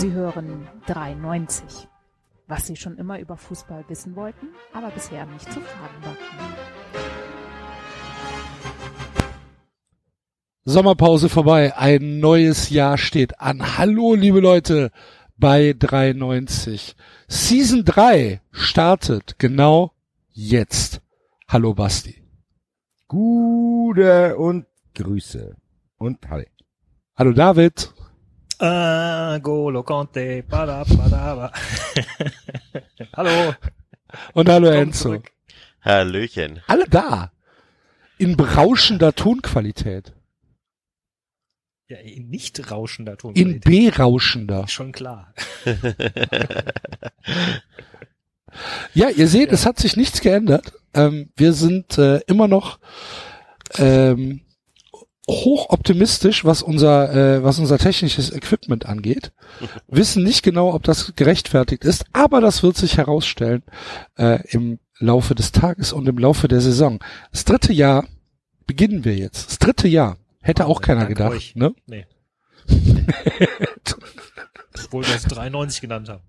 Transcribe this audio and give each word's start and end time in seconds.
Sie 0.00 0.12
hören 0.12 0.66
93. 0.86 1.86
Was 2.46 2.66
Sie 2.66 2.76
schon 2.76 2.96
immer 2.96 3.20
über 3.20 3.36
Fußball 3.36 3.84
wissen 3.88 4.16
wollten, 4.16 4.46
aber 4.72 4.88
bisher 4.88 5.26
nicht 5.26 5.44
zu 5.52 5.60
fragen 5.60 6.02
war. 6.02 6.16
Sommerpause 10.64 11.28
vorbei, 11.28 11.76
ein 11.76 12.18
neues 12.18 12.70
Jahr 12.70 12.96
steht 12.96 13.40
an. 13.40 13.76
Hallo, 13.76 14.14
liebe 14.14 14.40
Leute, 14.40 14.90
bei 15.36 15.74
93. 15.78 16.96
Season 17.28 17.84
3 17.84 18.40
startet 18.52 19.38
genau 19.38 19.92
jetzt. 20.30 21.02
Hallo, 21.46 21.74
Basti. 21.74 22.22
Gute 23.06 24.38
und 24.38 24.64
Grüße. 24.94 25.56
Und 25.98 26.26
Hallo. 26.30 26.44
Hallo, 27.16 27.32
David. 27.32 27.92
Ah, 28.60 29.38
Golo 29.42 29.82
Conte. 29.82 30.42
Bada, 30.42 30.84
bada, 30.84 31.52
hallo. 33.16 33.54
Und 34.34 34.48
hallo, 34.48 34.68
Komm 34.68 34.76
Enzo. 34.78 35.02
zurück. 35.08 35.30
Hallöchen. 35.82 36.60
Alle 36.66 36.84
da. 36.86 37.32
In 38.18 38.36
berauschender 38.36 39.14
Tonqualität. 39.14 40.12
Ja, 41.88 41.96
in 41.98 42.28
nicht 42.28 42.70
rauschender 42.70 43.16
Ton. 43.16 43.34
In 43.34 43.60
berauschender. 43.60 44.68
Schon 44.68 44.92
klar. 44.92 45.32
Ja, 48.94 49.08
ihr 49.08 49.28
seht, 49.28 49.52
es 49.52 49.64
hat 49.64 49.78
sich 49.78 49.96
nichts 49.96 50.20
geändert. 50.20 50.72
Ähm, 50.92 51.30
wir 51.36 51.52
sind 51.52 51.98
äh, 51.98 52.18
immer 52.26 52.48
noch 52.48 52.80
ähm, 53.78 54.40
hoch 55.30 55.70
optimistisch, 55.70 56.44
was 56.44 56.62
unser 56.62 57.14
äh, 57.14 57.42
was 57.42 57.58
unser 57.58 57.78
technisches 57.78 58.32
Equipment 58.32 58.86
angeht. 58.86 59.32
Wissen 59.88 60.22
nicht 60.22 60.42
genau, 60.42 60.74
ob 60.74 60.82
das 60.82 61.14
gerechtfertigt 61.16 61.84
ist, 61.84 62.04
aber 62.12 62.40
das 62.40 62.62
wird 62.62 62.76
sich 62.76 62.96
herausstellen 62.96 63.62
äh, 64.16 64.40
im 64.50 64.78
Laufe 64.98 65.34
des 65.34 65.52
Tages 65.52 65.92
und 65.92 66.06
im 66.08 66.18
Laufe 66.18 66.46
der 66.48 66.60
Saison. 66.60 67.00
Das 67.32 67.44
dritte 67.44 67.72
Jahr 67.72 68.06
beginnen 68.66 69.04
wir 69.04 69.16
jetzt. 69.16 69.48
Das 69.48 69.58
dritte 69.58 69.88
Jahr 69.88 70.18
hätte 70.42 70.66
auch 70.66 70.80
keiner 70.80 71.06
gedacht. 71.06 71.32
euch. 71.32 71.54
Ne? 71.56 71.74
Nee. 71.86 72.06
Obwohl 74.84 75.06
wir 75.06 75.14
es 75.14 75.24
93 75.24 75.80
genannt 75.80 76.08
haben. 76.08 76.22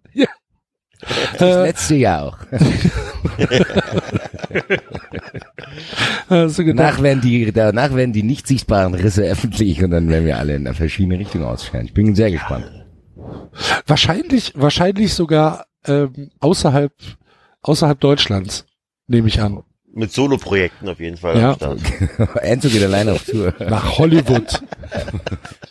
Das 1.38 1.42
Äh, 1.42 1.64
letzte 1.64 1.96
Jahr 1.96 2.24
auch. 2.24 2.38
hast 6.30 6.60
du 6.60 6.66
gedacht, 6.66 6.88
Danach 6.90 7.02
werden 7.04 7.22
die, 7.22 7.52
danach 7.52 7.94
werden 7.96 8.14
die 8.14 8.24
nicht 8.24 8.48
sichtbaren 8.48 8.94
Risse 8.94 9.24
öffentlich 9.24 9.84
und 9.84 9.92
dann 9.92 10.10
werden 10.10 10.26
wir 10.26 10.38
alle 10.38 10.56
in 10.56 10.66
eine 10.68 10.76
verschiedene 10.76 11.20
Richtung 11.20 11.44
ausscheren. 11.44 11.86
Ich 11.86 11.94
bin 11.94 12.16
sehr 12.16 12.32
gespannt. 12.32 12.70
wahrscheinlich 13.88 14.54
wahrscheinlich 14.56 15.14
sogar 15.14 15.66
ähm, 15.86 16.32
außerhalb 16.40 16.92
außerhalb 17.62 18.00
Deutschlands 18.00 18.66
nehme 19.08 19.28
ich 19.28 19.42
an. 19.42 19.64
Mit 19.94 20.12
Solo-Projekten 20.14 20.88
auf 20.88 21.00
jeden 21.02 21.18
Fall. 21.18 21.38
Ja. 21.38 21.50
am 21.50 21.56
Start. 21.56 21.80
Enzo 22.44 22.70
geht 22.70 22.82
alleine 22.84 23.12
auf 23.14 23.26
Tour. 23.26 23.54
Nach 23.60 23.98
Hollywood. 23.98 24.62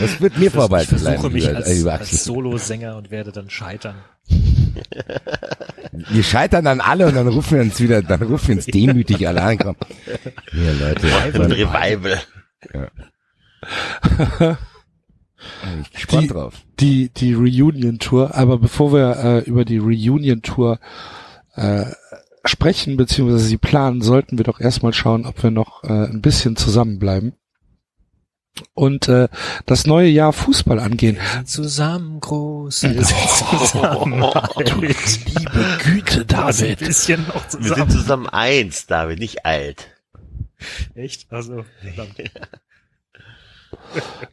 Das 0.00 0.20
wird 0.20 0.36
mir 0.38 0.46
Ich 0.46 0.52
vorbehalten 0.52 0.98
versuche 0.98 1.30
bleiben, 1.30 1.32
mich 1.34 1.48
als, 1.48 1.86
als. 1.86 2.24
Solosänger 2.24 2.96
und 2.96 3.10
werde 3.10 3.32
dann 3.32 3.50
scheitern. 3.50 3.96
Wir 6.10 6.22
scheitern 6.22 6.64
dann 6.64 6.80
alle 6.80 7.06
und 7.06 7.14
dann 7.14 7.28
rufen 7.28 7.56
wir 7.56 7.62
uns 7.62 7.80
wieder, 7.80 8.02
dann 8.02 8.22
rufen 8.22 8.48
wir 8.48 8.56
uns 8.56 8.66
demütig 8.66 9.26
alle 9.28 9.42
an. 9.42 9.58
Komm. 9.58 9.76
Hier, 10.50 10.72
Leute. 10.74 11.06
Ein 11.06 11.52
Revival. 11.52 12.18
bin 15.62 15.80
ich 15.82 15.92
gespannt 15.92 16.22
Die- 16.24 16.28
drauf. 16.28 16.54
die 16.80 17.08
die 17.10 17.34
Reunion 17.34 17.98
Tour. 17.98 18.34
Aber 18.34 18.58
bevor 18.58 18.92
wir 18.92 19.16
äh, 19.16 19.38
über 19.48 19.64
die 19.64 19.78
Reunion 19.78 20.42
Tour 20.42 20.78
äh, 21.54 21.86
sprechen 22.44 22.96
beziehungsweise 22.96 23.44
sie 23.44 23.56
planen, 23.58 24.02
sollten 24.02 24.38
wir 24.38 24.44
doch 24.44 24.60
erstmal 24.60 24.92
schauen, 24.92 25.26
ob 25.26 25.42
wir 25.42 25.50
noch 25.50 25.84
äh, 25.84 25.88
ein 26.06 26.20
bisschen 26.22 26.56
zusammenbleiben 26.56 27.34
und 28.74 29.08
äh, 29.08 29.28
das 29.66 29.86
neue 29.86 30.08
Jahr 30.08 30.32
Fußball 30.32 30.78
angehen. 30.78 31.18
Zusammen 31.44 32.20
groß. 32.20 32.82
Wir 32.84 33.04
sind 33.04 33.18
zusammen 33.68 34.22
alt. 34.22 34.74
Liebe 34.80 35.78
Güte, 35.84 36.20
ein 36.20 36.26
David. 36.26 36.78
bisschen 36.78 37.26
noch 37.26 37.44
Wir 37.44 37.50
sind 37.50 37.62
zusammen. 37.64 37.90
zusammen 37.90 38.28
eins, 38.28 38.86
David, 38.86 39.18
nicht 39.18 39.44
alt. 39.46 39.88
Echt? 40.94 41.26
Also, 41.32 41.64
verdammt. 41.82 42.16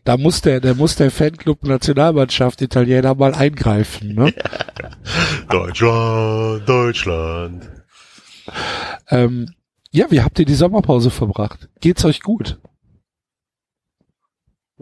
Da 0.03 0.17
muss 0.17 0.41
der, 0.41 0.59
der 0.61 0.73
muss 0.73 0.95
der 0.95 1.11
Fanclub 1.11 1.63
Nationalmannschaft 1.63 2.61
Italiener 2.61 3.13
mal 3.15 3.33
eingreifen. 3.35 4.15
Ne? 4.15 4.33
Deutschland, 5.49 6.67
Deutschland. 6.67 7.69
ähm, 9.09 9.53
ja, 9.91 10.09
wie 10.09 10.21
habt 10.21 10.39
ihr 10.39 10.45
die 10.45 10.55
Sommerpause 10.55 11.11
verbracht? 11.11 11.69
Geht's 11.81 12.03
euch 12.05 12.21
gut? 12.21 12.59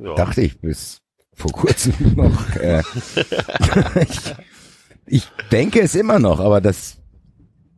Ja. 0.02 0.16
Dachte 0.16 0.42
ich 0.42 0.60
bis 0.60 1.02
vor 1.34 1.52
kurzem 1.52 1.94
noch. 2.16 2.56
Äh, 2.56 2.82
ich, 4.02 4.36
ich 5.06 5.28
denke 5.52 5.82
es 5.82 5.96
immer 5.96 6.20
noch, 6.20 6.40
aber 6.40 6.60
das 6.60 6.98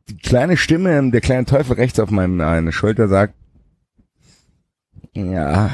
die 0.10 0.18
kleine 0.18 0.58
Stimme, 0.58 1.12
der 1.12 1.22
kleine 1.22 1.46
Teufel 1.46 1.76
rechts 1.76 2.00
auf 2.00 2.12
meinem 2.12 2.40
eine 2.42 2.72
Schulter 2.72 3.08
sagt, 3.08 3.36
ja, 5.14 5.70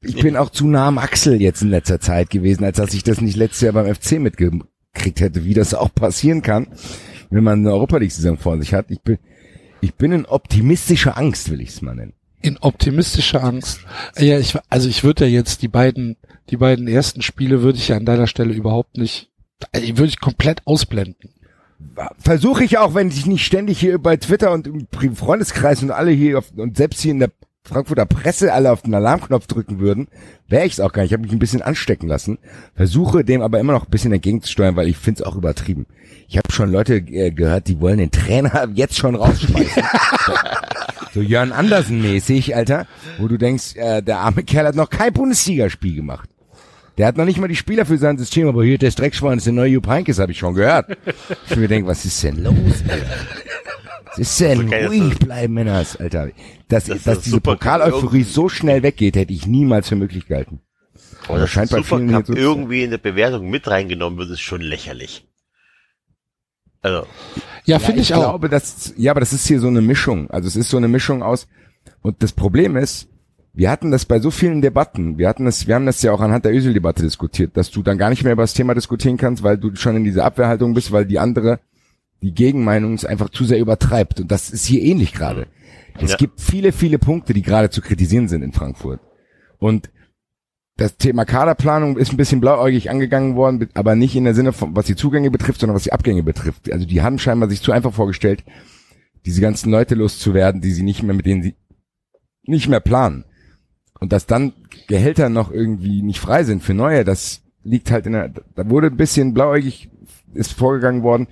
ich 0.00 0.16
bin 0.16 0.36
auch 0.36 0.50
zu 0.50 0.66
nah 0.66 0.88
am 0.88 0.98
Axel 0.98 1.40
jetzt 1.40 1.62
in 1.62 1.70
letzter 1.70 2.00
Zeit 2.00 2.28
gewesen, 2.28 2.64
als 2.64 2.76
dass 2.76 2.92
ich 2.92 3.04
das 3.04 3.20
nicht 3.20 3.36
letztes 3.36 3.62
Jahr 3.62 3.72
beim 3.72 3.94
FC 3.94 4.12
mitgekriegt 4.18 5.20
hätte, 5.20 5.44
wie 5.44 5.54
das 5.54 5.72
auch 5.72 5.94
passieren 5.94 6.42
kann, 6.42 6.68
wenn 7.30 7.44
man 7.44 7.60
eine 7.60 7.72
Europa 7.72 7.98
League 7.98 8.12
Saison 8.12 8.36
vor 8.36 8.58
sich 8.58 8.74
hat. 8.74 8.90
Ich 8.90 9.00
bin, 9.00 9.18
ich 9.80 9.94
bin 9.94 10.12
in 10.12 10.26
optimistischer 10.26 11.16
Angst, 11.16 11.50
will 11.50 11.60
ich 11.60 11.70
es 11.70 11.82
mal 11.82 11.94
nennen. 11.94 12.14
In 12.44 12.58
optimistischer 12.58 13.42
Angst. 13.42 13.80
Ja, 14.18 14.38
ich, 14.38 14.54
also 14.68 14.86
ich 14.86 15.02
würde 15.02 15.24
ja 15.24 15.30
jetzt 15.30 15.62
die 15.62 15.68
beiden, 15.68 16.18
die 16.50 16.58
beiden 16.58 16.88
ersten 16.88 17.22
Spiele 17.22 17.62
würde 17.62 17.78
ich 17.78 17.88
ja 17.88 17.96
an 17.96 18.04
deiner 18.04 18.26
Stelle 18.26 18.52
überhaupt 18.52 18.98
nicht, 18.98 19.30
also 19.72 19.88
würde 19.96 20.08
ich 20.08 20.20
komplett 20.20 20.60
ausblenden. 20.66 21.30
versuche 22.18 22.62
ich 22.62 22.76
auch, 22.76 22.94
wenn 22.94 23.08
ich 23.08 23.24
nicht 23.24 23.46
ständig 23.46 23.80
hier 23.80 23.98
bei 23.98 24.18
Twitter 24.18 24.52
und 24.52 24.66
im 24.66 24.86
Freundeskreis 25.16 25.82
und 25.82 25.90
alle 25.90 26.10
hier 26.10 26.36
auf, 26.36 26.52
und 26.54 26.76
selbst 26.76 27.00
hier 27.00 27.12
in 27.12 27.20
der 27.20 27.30
Frankfurter 27.66 28.04
Presse 28.04 28.52
alle 28.52 28.70
auf 28.70 28.82
den 28.82 28.92
Alarmknopf 28.92 29.46
drücken 29.46 29.78
würden, 29.78 30.08
wäre 30.46 30.66
ich 30.66 30.74
es 30.74 30.80
auch 30.80 30.92
gar 30.92 31.00
nicht. 31.00 31.12
Ich 31.12 31.14
habe 31.14 31.22
mich 31.22 31.32
ein 31.32 31.38
bisschen 31.38 31.62
anstecken 31.62 32.08
lassen, 32.08 32.36
versuche 32.74 33.24
dem 33.24 33.40
aber 33.40 33.58
immer 33.58 33.72
noch 33.72 33.86
ein 33.86 33.90
bisschen 33.90 34.12
entgegenzusteuern, 34.12 34.76
weil 34.76 34.88
ich 34.88 34.98
finde 34.98 35.22
es 35.22 35.26
auch 35.26 35.36
übertrieben. 35.36 35.86
Ich 36.28 36.36
habe 36.36 36.52
schon 36.52 36.70
Leute 36.70 36.96
äh, 36.96 37.30
gehört, 37.30 37.68
die 37.68 37.80
wollen 37.80 37.96
den 37.96 38.10
Trainer 38.10 38.68
jetzt 38.74 38.98
schon 38.98 39.14
rausschmeißen. 39.14 39.82
so 41.14 41.20
Jörn 41.20 41.52
Andersen 41.52 42.02
mäßig, 42.02 42.54
Alter, 42.56 42.86
wo 43.18 43.28
du 43.28 43.38
denkst, 43.38 43.76
äh, 43.76 44.02
der 44.02 44.18
arme 44.18 44.42
Kerl 44.42 44.66
hat 44.66 44.74
noch 44.74 44.90
kein 44.90 45.12
Bundesligaspiel 45.12 45.94
gemacht. 45.94 46.28
Der 46.98 47.06
hat 47.06 47.16
noch 47.16 47.24
nicht 47.24 47.38
mal 47.38 47.48
die 47.48 47.56
Spieler 47.56 47.86
für 47.86 47.98
sein 47.98 48.18
System, 48.18 48.46
aber 48.48 48.64
hier 48.64 48.78
der 48.78 48.90
Streckschwein 48.90 49.38
ist 49.38 49.46
der 49.46 49.52
neue 49.52 49.70
Jupp 49.70 49.86
Heynckes, 49.88 50.18
habe 50.18 50.32
ich 50.32 50.38
schon 50.38 50.54
gehört. 50.54 50.96
Ich 51.48 51.56
mir 51.56 51.68
denke, 51.68 51.88
was 51.88 52.04
ist 52.04 52.22
denn 52.22 52.42
los, 52.42 52.54
Alter? 52.88 53.06
Was 54.06 54.18
ist 54.18 54.40
denn? 54.40 54.70
Dass 54.70 54.90
Ruhig 54.90 55.18
bleiben, 55.18 55.54
Männers, 55.54 55.96
Alter. 55.96 56.26
Dass, 56.68 56.84
Das 56.84 56.96
ist 56.96 57.06
dass 57.06 57.16
das 57.16 57.24
diese 57.24 57.40
Pokaleuphorie 57.40 58.22
so 58.22 58.48
schnell 58.48 58.82
weggeht, 58.82 59.16
hätte 59.16 59.32
ich 59.32 59.46
niemals 59.46 59.88
für 59.88 59.96
möglich 59.96 60.26
gehalten. 60.26 60.60
Aber 61.28 61.38
das 61.38 61.50
scheint 61.50 61.70
bei 61.70 61.82
vielen 61.82 62.08
Supercup 62.08 62.26
sein. 62.26 62.36
irgendwie 62.36 62.82
in 62.84 62.90
der 62.90 62.98
Bewertung 62.98 63.50
mit 63.50 63.66
reingenommen 63.66 64.18
wird, 64.18 64.30
ist 64.30 64.40
schon 64.40 64.60
lächerlich. 64.60 65.26
Also, 66.84 67.06
Ja, 67.64 67.78
finde 67.78 68.00
ich, 68.02 68.10
ich 68.10 68.14
auch. 68.14 68.20
glaube, 68.30 68.48
das, 68.48 68.92
ja, 68.96 69.10
aber 69.10 69.20
das 69.20 69.32
ist 69.32 69.46
hier 69.48 69.58
so 69.58 69.68
eine 69.68 69.80
Mischung. 69.80 70.30
Also 70.30 70.46
es 70.48 70.54
ist 70.56 70.68
so 70.68 70.76
eine 70.76 70.88
Mischung 70.88 71.22
aus, 71.22 71.48
und 72.02 72.22
das 72.22 72.32
Problem 72.32 72.76
ist, 72.76 73.08
wir 73.54 73.70
hatten 73.70 73.90
das 73.90 74.04
bei 74.04 74.18
so 74.20 74.30
vielen 74.30 74.60
Debatten, 74.60 75.16
wir 75.16 75.28
hatten 75.28 75.44
das, 75.46 75.66
wir 75.66 75.74
haben 75.76 75.86
das 75.86 76.02
ja 76.02 76.12
auch 76.12 76.20
anhand 76.20 76.44
der 76.44 76.52
Ösel-Debatte 76.52 77.02
diskutiert, 77.02 77.56
dass 77.56 77.70
du 77.70 77.82
dann 77.82 77.98
gar 77.98 78.10
nicht 78.10 78.22
mehr 78.24 78.32
über 78.32 78.42
das 78.42 78.52
Thema 78.52 78.74
diskutieren 78.74 79.16
kannst, 79.16 79.42
weil 79.42 79.56
du 79.58 79.74
schon 79.76 79.96
in 79.96 80.04
dieser 80.04 80.24
Abwehrhaltung 80.24 80.74
bist, 80.74 80.92
weil 80.92 81.06
die 81.06 81.18
andere, 81.18 81.60
die 82.20 82.34
Gegenmeinung 82.34 82.94
es 82.94 83.04
einfach 83.04 83.30
zu 83.30 83.44
sehr 83.44 83.58
übertreibt. 83.60 84.20
Und 84.20 84.30
das 84.30 84.50
ist 84.50 84.66
hier 84.66 84.82
ähnlich 84.82 85.12
gerade. 85.14 85.46
Es 85.98 86.10
Ja. 86.12 86.16
gibt 86.16 86.40
viele, 86.40 86.72
viele 86.72 86.98
Punkte, 86.98 87.32
die 87.32 87.42
gerade 87.42 87.70
zu 87.70 87.80
kritisieren 87.80 88.28
sind 88.28 88.42
in 88.42 88.52
Frankfurt. 88.52 89.00
Und 89.58 89.88
das 90.76 90.96
Thema 90.96 91.24
Kaderplanung 91.24 91.96
ist 91.96 92.12
ein 92.12 92.16
bisschen 92.16 92.40
blauäugig 92.40 92.90
angegangen 92.90 93.36
worden, 93.36 93.68
aber 93.74 93.94
nicht 93.94 94.16
in 94.16 94.24
der 94.24 94.34
Sinne 94.34 94.52
von, 94.52 94.74
was 94.74 94.86
die 94.86 94.96
Zugänge 94.96 95.30
betrifft, 95.30 95.60
sondern 95.60 95.76
was 95.76 95.84
die 95.84 95.92
Abgänge 95.92 96.24
betrifft. 96.24 96.72
Also 96.72 96.84
die 96.84 97.02
haben 97.02 97.18
scheinbar 97.18 97.48
sich 97.48 97.62
zu 97.62 97.70
einfach 97.70 97.92
vorgestellt, 97.92 98.42
diese 99.24 99.40
ganzen 99.40 99.70
Leute 99.70 99.94
loszuwerden, 99.94 100.60
die 100.60 100.72
sie 100.72 100.82
nicht 100.82 101.02
mehr, 101.02 101.14
mit 101.14 101.26
denen 101.26 101.42
sie 101.42 101.54
nicht 102.42 102.68
mehr 102.68 102.80
planen. 102.80 103.24
Und 104.00 104.12
dass 104.12 104.26
dann 104.26 104.52
Gehälter 104.88 105.28
noch 105.28 105.52
irgendwie 105.52 106.02
nicht 106.02 106.18
frei 106.18 106.42
sind 106.42 106.62
für 106.62 106.74
neue, 106.74 107.04
das 107.04 107.42
liegt 107.62 107.90
halt 107.90 108.06
in 108.06 108.12
der, 108.12 108.28
da 108.28 108.68
wurde 108.68 108.88
ein 108.88 108.96
bisschen 108.96 109.32
blauäugig, 109.32 109.90
ist 110.34 110.52
vorgegangen 110.52 111.04
worden. 111.04 111.28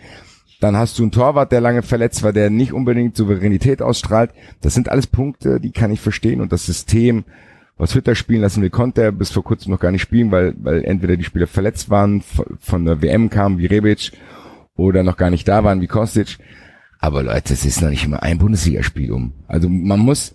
Dann 0.60 0.76
hast 0.76 0.98
du 0.98 1.02
einen 1.02 1.10
Torwart, 1.10 1.50
der 1.50 1.60
lange 1.60 1.82
verletzt 1.82 2.22
war, 2.22 2.32
der 2.32 2.48
nicht 2.48 2.72
unbedingt 2.72 3.16
Souveränität 3.16 3.82
ausstrahlt. 3.82 4.30
Das 4.60 4.74
sind 4.74 4.88
alles 4.88 5.08
Punkte, 5.08 5.58
die 5.58 5.72
kann 5.72 5.90
ich 5.90 6.00
verstehen 6.00 6.40
und 6.40 6.52
das 6.52 6.64
System 6.64 7.24
aus 7.78 7.94
Hütter 7.94 8.14
spielen 8.14 8.42
lassen 8.42 8.62
will, 8.62 8.70
konnte 8.70 9.02
er 9.02 9.12
bis 9.12 9.30
vor 9.30 9.42
kurzem 9.44 9.72
noch 9.72 9.80
gar 9.80 9.90
nicht 9.90 10.02
spielen, 10.02 10.30
weil, 10.30 10.54
weil 10.58 10.84
entweder 10.84 11.16
die 11.16 11.24
Spieler 11.24 11.46
verletzt 11.46 11.90
waren, 11.90 12.22
von- 12.60 12.84
der 12.84 13.02
WM 13.02 13.30
kamen 13.30 13.58
wie 13.58 13.66
Rebic 13.66 14.12
oder 14.76 15.02
noch 15.02 15.16
gar 15.16 15.30
nicht 15.30 15.48
da 15.48 15.64
waren 15.64 15.80
wie 15.80 15.86
Kostic. 15.88 16.38
Aber 16.98 17.22
Leute, 17.22 17.52
es 17.54 17.64
ist 17.64 17.82
noch 17.82 17.90
nicht 17.90 18.04
immer 18.04 18.22
ein 18.22 18.38
Bundesligaspiel 18.38 19.10
um. 19.10 19.32
Also 19.48 19.68
man 19.68 19.98
muss, 19.98 20.34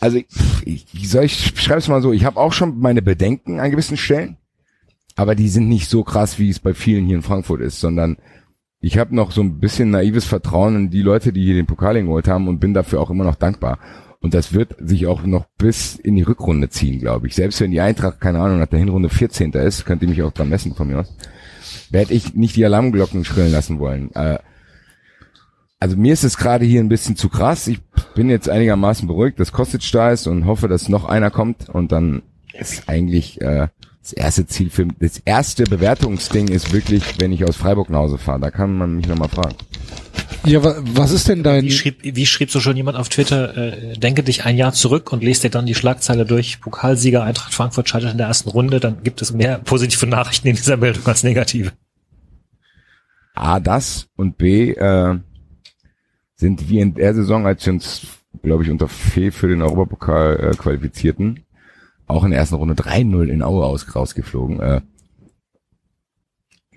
also 0.00 0.18
ich, 0.64 0.86
ich, 0.92 1.10
soll 1.10 1.24
ich 1.24 1.52
schreibe 1.60 1.80
es 1.80 1.88
mal 1.88 2.02
so, 2.02 2.12
ich 2.12 2.24
habe 2.24 2.38
auch 2.38 2.52
schon 2.52 2.78
meine 2.78 3.02
Bedenken 3.02 3.58
an 3.58 3.70
gewissen 3.72 3.96
Stellen, 3.96 4.36
aber 5.16 5.34
die 5.34 5.48
sind 5.48 5.68
nicht 5.68 5.88
so 5.90 6.04
krass, 6.04 6.38
wie 6.38 6.48
es 6.50 6.60
bei 6.60 6.74
vielen 6.74 7.06
hier 7.06 7.16
in 7.16 7.22
Frankfurt 7.22 7.60
ist, 7.60 7.80
sondern 7.80 8.18
ich 8.80 8.98
habe 8.98 9.16
noch 9.16 9.32
so 9.32 9.40
ein 9.40 9.58
bisschen 9.58 9.90
naives 9.90 10.24
Vertrauen 10.24 10.76
in 10.76 10.90
die 10.90 11.02
Leute, 11.02 11.32
die 11.32 11.42
hier 11.42 11.54
den 11.54 11.66
Pokal 11.66 12.00
geholt 12.00 12.28
haben 12.28 12.46
und 12.46 12.60
bin 12.60 12.74
dafür 12.74 13.00
auch 13.00 13.10
immer 13.10 13.24
noch 13.24 13.34
dankbar. 13.34 13.80
Und 14.20 14.34
das 14.34 14.52
wird 14.52 14.74
sich 14.80 15.06
auch 15.06 15.22
noch 15.22 15.46
bis 15.58 15.94
in 15.94 16.16
die 16.16 16.22
Rückrunde 16.22 16.68
ziehen, 16.70 16.98
glaube 16.98 17.28
ich. 17.28 17.34
Selbst 17.34 17.60
wenn 17.60 17.70
die 17.70 17.80
Eintracht, 17.80 18.20
keine 18.20 18.40
Ahnung, 18.40 18.58
nach 18.58 18.66
der 18.66 18.80
Hinrunde 18.80 19.08
14. 19.08 19.52
ist, 19.52 19.84
könnt 19.84 20.02
ihr 20.02 20.08
mich 20.08 20.22
auch 20.22 20.32
dran 20.32 20.48
messen 20.48 20.74
von 20.74 20.88
mir 20.88 21.00
aus, 21.00 21.14
werde 21.90 22.12
ich 22.12 22.34
nicht 22.34 22.56
die 22.56 22.64
Alarmglocken 22.64 23.24
schrillen 23.24 23.52
lassen 23.52 23.78
wollen. 23.78 24.12
Äh, 24.14 24.38
also 25.80 25.96
mir 25.96 26.12
ist 26.12 26.24
es 26.24 26.36
gerade 26.36 26.64
hier 26.64 26.80
ein 26.80 26.88
bisschen 26.88 27.14
zu 27.14 27.28
krass. 27.28 27.68
Ich 27.68 27.80
bin 28.14 28.28
jetzt 28.28 28.48
einigermaßen 28.48 29.06
beruhigt, 29.06 29.38
dass 29.38 29.52
Kostic 29.52 29.88
da 29.92 30.10
ist 30.10 30.26
und 30.26 30.46
hoffe, 30.46 30.66
dass 30.66 30.88
noch 30.88 31.04
einer 31.04 31.30
kommt 31.30 31.68
und 31.68 31.92
dann 31.92 32.22
ist 32.52 32.88
eigentlich 32.88 33.40
äh, 33.40 33.68
das 34.02 34.12
erste 34.12 34.46
Ziel 34.46 34.70
für 34.70 34.86
das 34.98 35.18
erste 35.24 35.64
Bewertungsding 35.64 36.48
ist 36.48 36.72
wirklich, 36.72 37.20
wenn 37.20 37.30
ich 37.30 37.44
aus 37.44 37.56
Freiburg 37.56 37.90
nach 37.90 38.00
Hause 38.00 38.18
fahre. 38.18 38.40
Da 38.40 38.50
kann 38.50 38.76
man 38.76 38.96
mich 38.96 39.06
nochmal 39.06 39.28
fragen. 39.28 39.54
Ja, 40.44 40.62
wa 40.62 40.76
was 40.80 41.12
ist 41.12 41.28
denn 41.28 41.42
dein, 41.42 41.64
Wie 41.64 41.70
schrieb, 41.70 41.98
wie 42.02 42.26
schrieb 42.26 42.50
so 42.50 42.60
schon 42.60 42.76
jemand 42.76 42.96
auf 42.96 43.08
Twitter, 43.08 43.56
äh, 43.56 43.98
denke 43.98 44.22
dich 44.22 44.44
ein 44.44 44.56
Jahr 44.56 44.72
zurück 44.72 45.12
und 45.12 45.22
lest 45.22 45.44
dir 45.44 45.50
dann 45.50 45.66
die 45.66 45.74
Schlagzeile 45.74 46.24
durch, 46.24 46.60
Pokalsieger 46.60 47.22
Eintracht 47.22 47.52
Frankfurt 47.52 47.88
scheitert 47.88 48.12
in 48.12 48.18
der 48.18 48.28
ersten 48.28 48.48
Runde, 48.48 48.80
dann 48.80 49.02
gibt 49.02 49.20
es 49.20 49.32
mehr 49.32 49.58
positive 49.58 50.06
Nachrichten 50.06 50.48
in 50.48 50.56
dieser 50.56 50.76
Meldung 50.76 51.06
als 51.06 51.22
negative. 51.22 51.72
A, 53.34 53.60
das 53.60 54.08
und 54.16 54.38
B, 54.38 54.72
äh, 54.72 55.18
sind 56.34 56.68
wir 56.68 56.82
in 56.82 56.94
der 56.94 57.14
Saison, 57.14 57.46
als 57.46 57.66
wir 57.66 57.74
uns, 57.74 58.06
glaube 58.42 58.62
ich, 58.62 58.70
unter 58.70 58.88
Fee 58.88 59.30
für 59.30 59.48
den 59.48 59.60
Europapokal 59.60 60.52
äh, 60.52 60.56
qualifizierten, 60.56 61.44
auch 62.06 62.24
in 62.24 62.30
der 62.30 62.40
ersten 62.40 62.54
Runde 62.54 62.74
3-0 62.74 63.28
in 63.28 63.42
Aue 63.42 63.64
aus, 63.64 63.94
rausgeflogen. 63.94 64.60
Äh, 64.60 64.80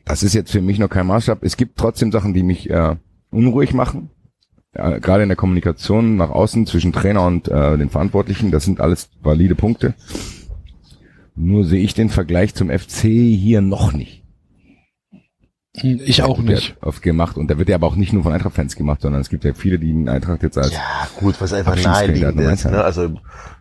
das 0.04 0.24
ist 0.24 0.34
jetzt 0.34 0.52
für 0.52 0.62
mich 0.62 0.80
noch 0.80 0.90
kein 0.90 1.08
Maßstab. 1.08 1.44
Es 1.44 1.58
gibt 1.58 1.78
trotzdem 1.78 2.12
Sachen, 2.12 2.34
die 2.34 2.44
mich 2.44 2.70
äh, 2.70 2.96
unruhig 3.32 3.74
machen. 3.74 4.10
Ja, 4.76 5.00
gerade 5.00 5.24
in 5.24 5.30
der 5.30 5.36
Kommunikation 5.36 6.16
nach 6.16 6.30
außen 6.30 6.66
zwischen 6.66 6.94
Trainer 6.94 7.26
und 7.26 7.48
äh, 7.50 7.78
den 7.78 7.90
Verantwortlichen. 7.90 8.52
Das 8.52 8.64
sind 8.64 8.80
alles 8.80 9.10
valide 9.22 9.56
Punkte. 9.56 9.96
Nur 11.36 11.66
sehe 11.66 11.84
ich 11.84 11.94
den 11.94 12.10
Vergleich 12.10 12.54
zum 12.56 12.70
FC 12.70 13.02
hier 13.02 13.62
noch 13.62 13.92
nicht. 13.94 14.21
Hm, 15.78 16.02
ich 16.04 16.22
auch 16.24 16.40
nicht. 16.40 16.76
Oft 16.82 17.02
gemacht. 17.02 17.38
Und 17.38 17.50
da 17.50 17.58
wird 17.58 17.70
ja 17.70 17.76
aber 17.76 17.88
auch 17.88 17.96
nicht 17.96 18.12
nur 18.12 18.24
von 18.24 18.34
Eintracht-Fans 18.34 18.76
gemacht, 18.76 19.02
sondern 19.02 19.22
es 19.22 19.30
gibt 19.30 19.46
ja 19.46 19.54
viele, 19.54 19.80
die 19.80 19.88
den 19.88 20.10
Eintracht 20.10 20.44
jetzt 20.44 20.58
als 20.58 20.74
Ja, 20.74 21.08
gut, 21.18 21.40
was 21.40 21.54
einfach 21.54 21.82
naheliegend 21.82 22.42
ist. 22.42 22.66
Ne? 22.66 22.84
Also, 22.84 23.14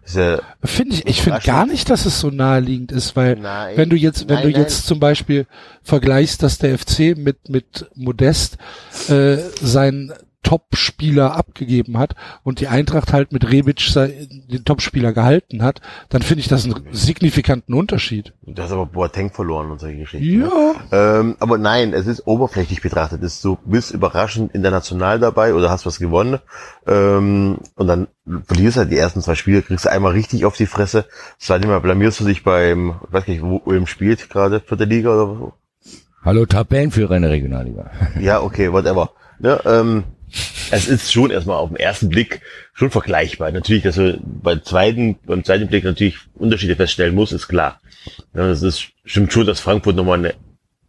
ist 0.04 0.16
ja, 0.16 0.40
Finde 0.64 0.96
ich, 0.96 1.06
ich 1.06 1.22
finde 1.22 1.38
gar 1.44 1.66
nicht, 1.66 1.88
dass 1.88 2.06
es 2.06 2.18
so 2.18 2.30
naheliegend 2.30 2.90
ist, 2.90 3.14
weil 3.14 3.36
Nein. 3.36 3.76
wenn 3.76 3.90
du 3.90 3.96
jetzt, 3.96 4.28
wenn 4.28 4.36
Nein, 4.36 4.46
du 4.46 4.50
nein. 4.50 4.62
jetzt 4.62 4.86
zum 4.86 4.98
Beispiel 4.98 5.46
vergleichst, 5.82 6.42
dass 6.42 6.58
der 6.58 6.76
FC 6.76 7.16
mit 7.16 7.48
mit 7.48 7.88
Modest 7.94 8.58
äh, 9.08 9.36
seinen 9.60 10.12
Top-Spieler 10.42 11.36
abgegeben 11.36 11.98
hat 11.98 12.14
und 12.42 12.60
die 12.60 12.68
Eintracht 12.68 13.12
halt 13.12 13.32
mit 13.32 13.50
Rebic 13.50 13.80
sei- 13.80 14.26
den 14.50 14.64
Top-Spieler 14.64 15.12
gehalten 15.12 15.62
hat, 15.62 15.80
dann 16.08 16.22
finde 16.22 16.40
ich 16.40 16.48
das 16.48 16.64
einen 16.64 16.74
signifikanten 16.92 17.74
Unterschied. 17.74 18.32
du 18.46 18.60
hast 18.62 18.72
aber 18.72 18.86
Boateng 18.86 19.30
verloren 19.30 19.70
und 19.70 19.78
solche 19.80 19.98
Geschichten. 19.98 20.38
Ne? 20.40 20.50
Ja. 20.90 21.20
Ähm, 21.20 21.36
aber 21.40 21.58
nein, 21.58 21.92
es 21.92 22.06
ist 22.06 22.26
oberflächlich 22.26 22.80
betrachtet. 22.82 23.22
Es 23.22 23.34
ist 23.34 23.42
so, 23.42 23.58
bist 23.64 23.90
überraschend 23.92 24.54
international 24.54 25.18
dabei 25.20 25.54
oder 25.54 25.70
hast 25.70 25.86
was 25.86 25.98
gewonnen. 25.98 26.38
Ähm, 26.86 27.58
und 27.76 27.86
dann 27.86 28.08
verlierst 28.46 28.76
du 28.76 28.80
halt 28.80 28.92
die 28.92 28.98
ersten 28.98 29.20
zwei 29.20 29.34
Spiele, 29.34 29.62
kriegst 29.62 29.84
du 29.84 29.90
einmal 29.90 30.12
richtig 30.12 30.44
auf 30.44 30.56
die 30.56 30.66
Fresse. 30.66 31.04
Zweitens 31.38 31.68
Mal 31.68 31.80
blamierst 31.80 32.20
du 32.20 32.24
dich 32.24 32.42
beim, 32.42 32.94
ich 33.06 33.12
weiß 33.12 33.26
nicht, 33.28 33.42
wo 33.42 33.60
Ulm 33.64 33.86
spielt, 33.86 34.30
gerade 34.30 34.60
vierte 34.60 34.84
Liga 34.84 35.10
oder 35.10 35.26
so. 35.34 35.52
Hallo 36.22 36.44
Tabellenführer 36.46 37.16
in 37.16 37.22
der 37.22 37.30
Regionalliga. 37.30 37.90
Ja, 38.20 38.42
okay, 38.42 38.72
whatever. 38.72 39.10
Ne, 39.38 39.58
ähm, 39.64 40.04
es 40.70 40.88
ist 40.88 41.12
schon 41.12 41.30
erstmal 41.30 41.56
auf 41.56 41.68
den 41.70 41.76
ersten 41.76 42.08
Blick 42.08 42.40
schon 42.72 42.90
vergleichbar. 42.90 43.50
Natürlich, 43.52 43.82
dass 43.82 43.96
du 43.96 44.18
beim 44.22 44.62
zweiten, 44.64 45.16
beim 45.26 45.44
zweiten 45.44 45.68
Blick 45.68 45.84
natürlich 45.84 46.16
Unterschiede 46.34 46.76
feststellen 46.76 47.14
muss, 47.14 47.32
ist 47.32 47.48
klar. 47.48 47.80
Ja, 48.34 48.46
das 48.48 48.62
ist, 48.62 48.88
stimmt 49.04 49.32
schon, 49.32 49.46
dass 49.46 49.60
Frankfurt 49.60 49.96
nochmal 49.96 50.18
eine 50.18 50.34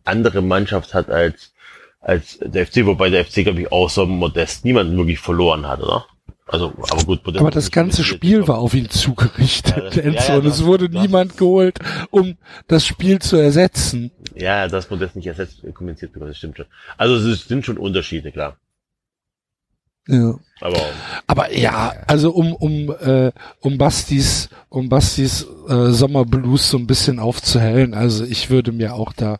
andere 0.03 0.41
Mannschaft 0.41 0.93
hat 0.93 1.09
als, 1.09 1.53
als 1.99 2.39
der 2.41 2.65
FC, 2.65 2.85
wobei 2.85 3.09
der 3.09 3.25
FC, 3.25 3.43
glaube 3.43 3.61
ich, 3.61 3.71
außer 3.71 4.05
Modest 4.05 4.65
niemanden 4.65 4.95
wirklich 4.97 5.19
verloren 5.19 5.67
hat, 5.67 5.81
oder? 5.81 6.05
Also, 6.47 6.73
aber 6.89 7.03
gut, 7.05 7.25
Modest 7.25 7.39
Aber 7.41 7.51
das 7.51 7.71
ganze 7.71 8.03
Spiel 8.03 8.45
war 8.47 8.57
auf 8.57 8.73
ihn 8.73 8.89
zugerichtet, 8.89 9.75
Ja, 9.77 9.83
das- 9.83 9.97
Enzo, 9.97 10.19
ja, 10.19 10.27
ja, 10.33 10.35
und 10.39 10.45
es 10.47 10.63
wurde 10.65 10.89
das- 10.89 11.01
niemand 11.01 11.37
geholt, 11.37 11.79
um 12.09 12.37
das 12.67 12.85
Spiel 12.85 13.19
zu 13.19 13.37
ersetzen. 13.37 14.11
Ja, 14.35 14.67
das 14.67 14.89
Modest 14.89 15.15
nicht 15.15 15.27
ersetzt, 15.27 15.63
äh, 15.63 15.71
kommentiert 15.71 16.11
bekommen, 16.11 16.31
das 16.31 16.37
stimmt 16.37 16.57
schon. 16.57 16.65
Also, 16.97 17.15
es 17.29 17.47
sind 17.47 17.65
schon 17.65 17.77
Unterschiede, 17.77 18.31
klar. 18.31 18.57
Ja. 20.11 20.35
Aber, 20.59 20.79
Aber 21.25 21.53
ja, 21.57 21.93
also 22.05 22.31
um 22.31 22.53
um 22.53 22.91
äh, 23.01 23.31
um 23.61 23.77
Bastis 23.77 24.49
um 24.69 24.89
Bastis 24.89 25.45
äh, 25.67 25.89
Sommerblues 25.91 26.69
so 26.69 26.77
ein 26.77 26.85
bisschen 26.85 27.17
aufzuhellen, 27.19 27.93
also 27.95 28.23
ich 28.25 28.49
würde 28.51 28.71
mir 28.71 28.93
auch 28.93 29.13
da 29.13 29.39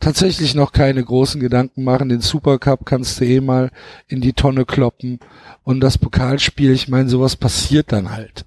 tatsächlich 0.00 0.54
noch 0.54 0.72
keine 0.72 1.02
großen 1.04 1.40
Gedanken 1.40 1.84
machen. 1.84 2.08
Den 2.08 2.20
Supercup 2.20 2.86
kannst 2.86 3.20
du 3.20 3.24
eh 3.26 3.40
mal 3.40 3.70
in 4.08 4.20
die 4.20 4.32
Tonne 4.32 4.64
kloppen 4.64 5.20
und 5.64 5.80
das 5.80 5.98
Pokalspiel, 5.98 6.70
ich 6.72 6.88
meine, 6.88 7.08
sowas 7.08 7.36
passiert 7.36 7.92
dann 7.92 8.12
halt. 8.12 8.44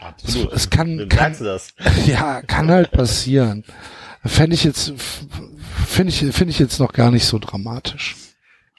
absolut. 0.00 0.52
es 0.52 0.70
kann- 0.70 0.96
Dann 0.98 1.08
kann- 1.08 1.36
das. 1.40 1.74
Ja, 2.06 2.40
kann 2.42 2.70
halt 2.70 2.90
passieren. 2.92 3.64
Fände 4.24 4.54
ich 4.54 4.64
jetzt 4.64 4.92
finde 5.86 6.10
ich 6.10 6.20
finde 6.34 6.50
ich 6.50 6.58
jetzt 6.58 6.78
noch 6.80 6.92
gar 6.94 7.10
nicht 7.10 7.26
so 7.26 7.38
dramatisch. 7.38 8.16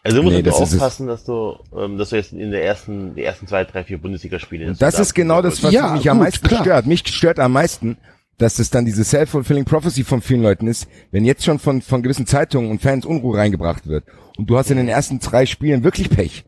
Also 0.05 0.17
du 0.17 0.23
musst 0.23 0.35
Nee, 0.35 0.43
das 0.43 0.59
es. 0.61 0.73
aufpassen, 0.73 1.07
dass 1.07 1.25
du, 1.25 1.57
ähm, 1.75 1.97
dass 1.97 2.09
du 2.11 2.15
jetzt 2.15 2.31
in 2.31 2.51
der 2.51 2.63
ersten, 2.63 3.15
die 3.15 3.23
ersten 3.23 3.47
zwei, 3.47 3.63
drei, 3.65 3.83
vier 3.83 3.97
Bundesligaspiele. 3.97 4.67
Und 4.67 4.81
das 4.81 4.99
ist 4.99 5.15
genau 5.15 5.41
das, 5.41 5.63
was 5.63 5.73
Ja, 5.73 5.93
mich 5.93 6.09
am 6.09 6.17
gut, 6.19 6.25
meisten 6.27 6.47
klar. 6.47 6.61
stört. 6.61 6.85
Mich 6.85 7.07
stört 7.07 7.39
am 7.39 7.53
meisten, 7.53 7.97
dass 8.37 8.55
das 8.57 8.69
dann 8.69 8.85
diese 8.85 9.03
self-fulfilling 9.03 9.65
prophecy 9.65 10.03
von 10.03 10.21
vielen 10.21 10.43
Leuten 10.43 10.67
ist, 10.67 10.87
wenn 11.11 11.25
jetzt 11.25 11.43
schon 11.43 11.57
von, 11.57 11.81
von 11.81 12.03
gewissen 12.03 12.27
Zeitungen 12.27 12.69
und 12.69 12.81
Fans 12.83 13.05
Unruhe 13.05 13.35
reingebracht 13.37 13.87
wird 13.87 14.03
und 14.37 14.47
du 14.49 14.57
hast 14.57 14.69
in 14.69 14.77
den 14.77 14.89
ersten 14.89 15.19
drei 15.19 15.45
Spielen 15.47 15.83
wirklich 15.83 16.09
Pech, 16.11 16.45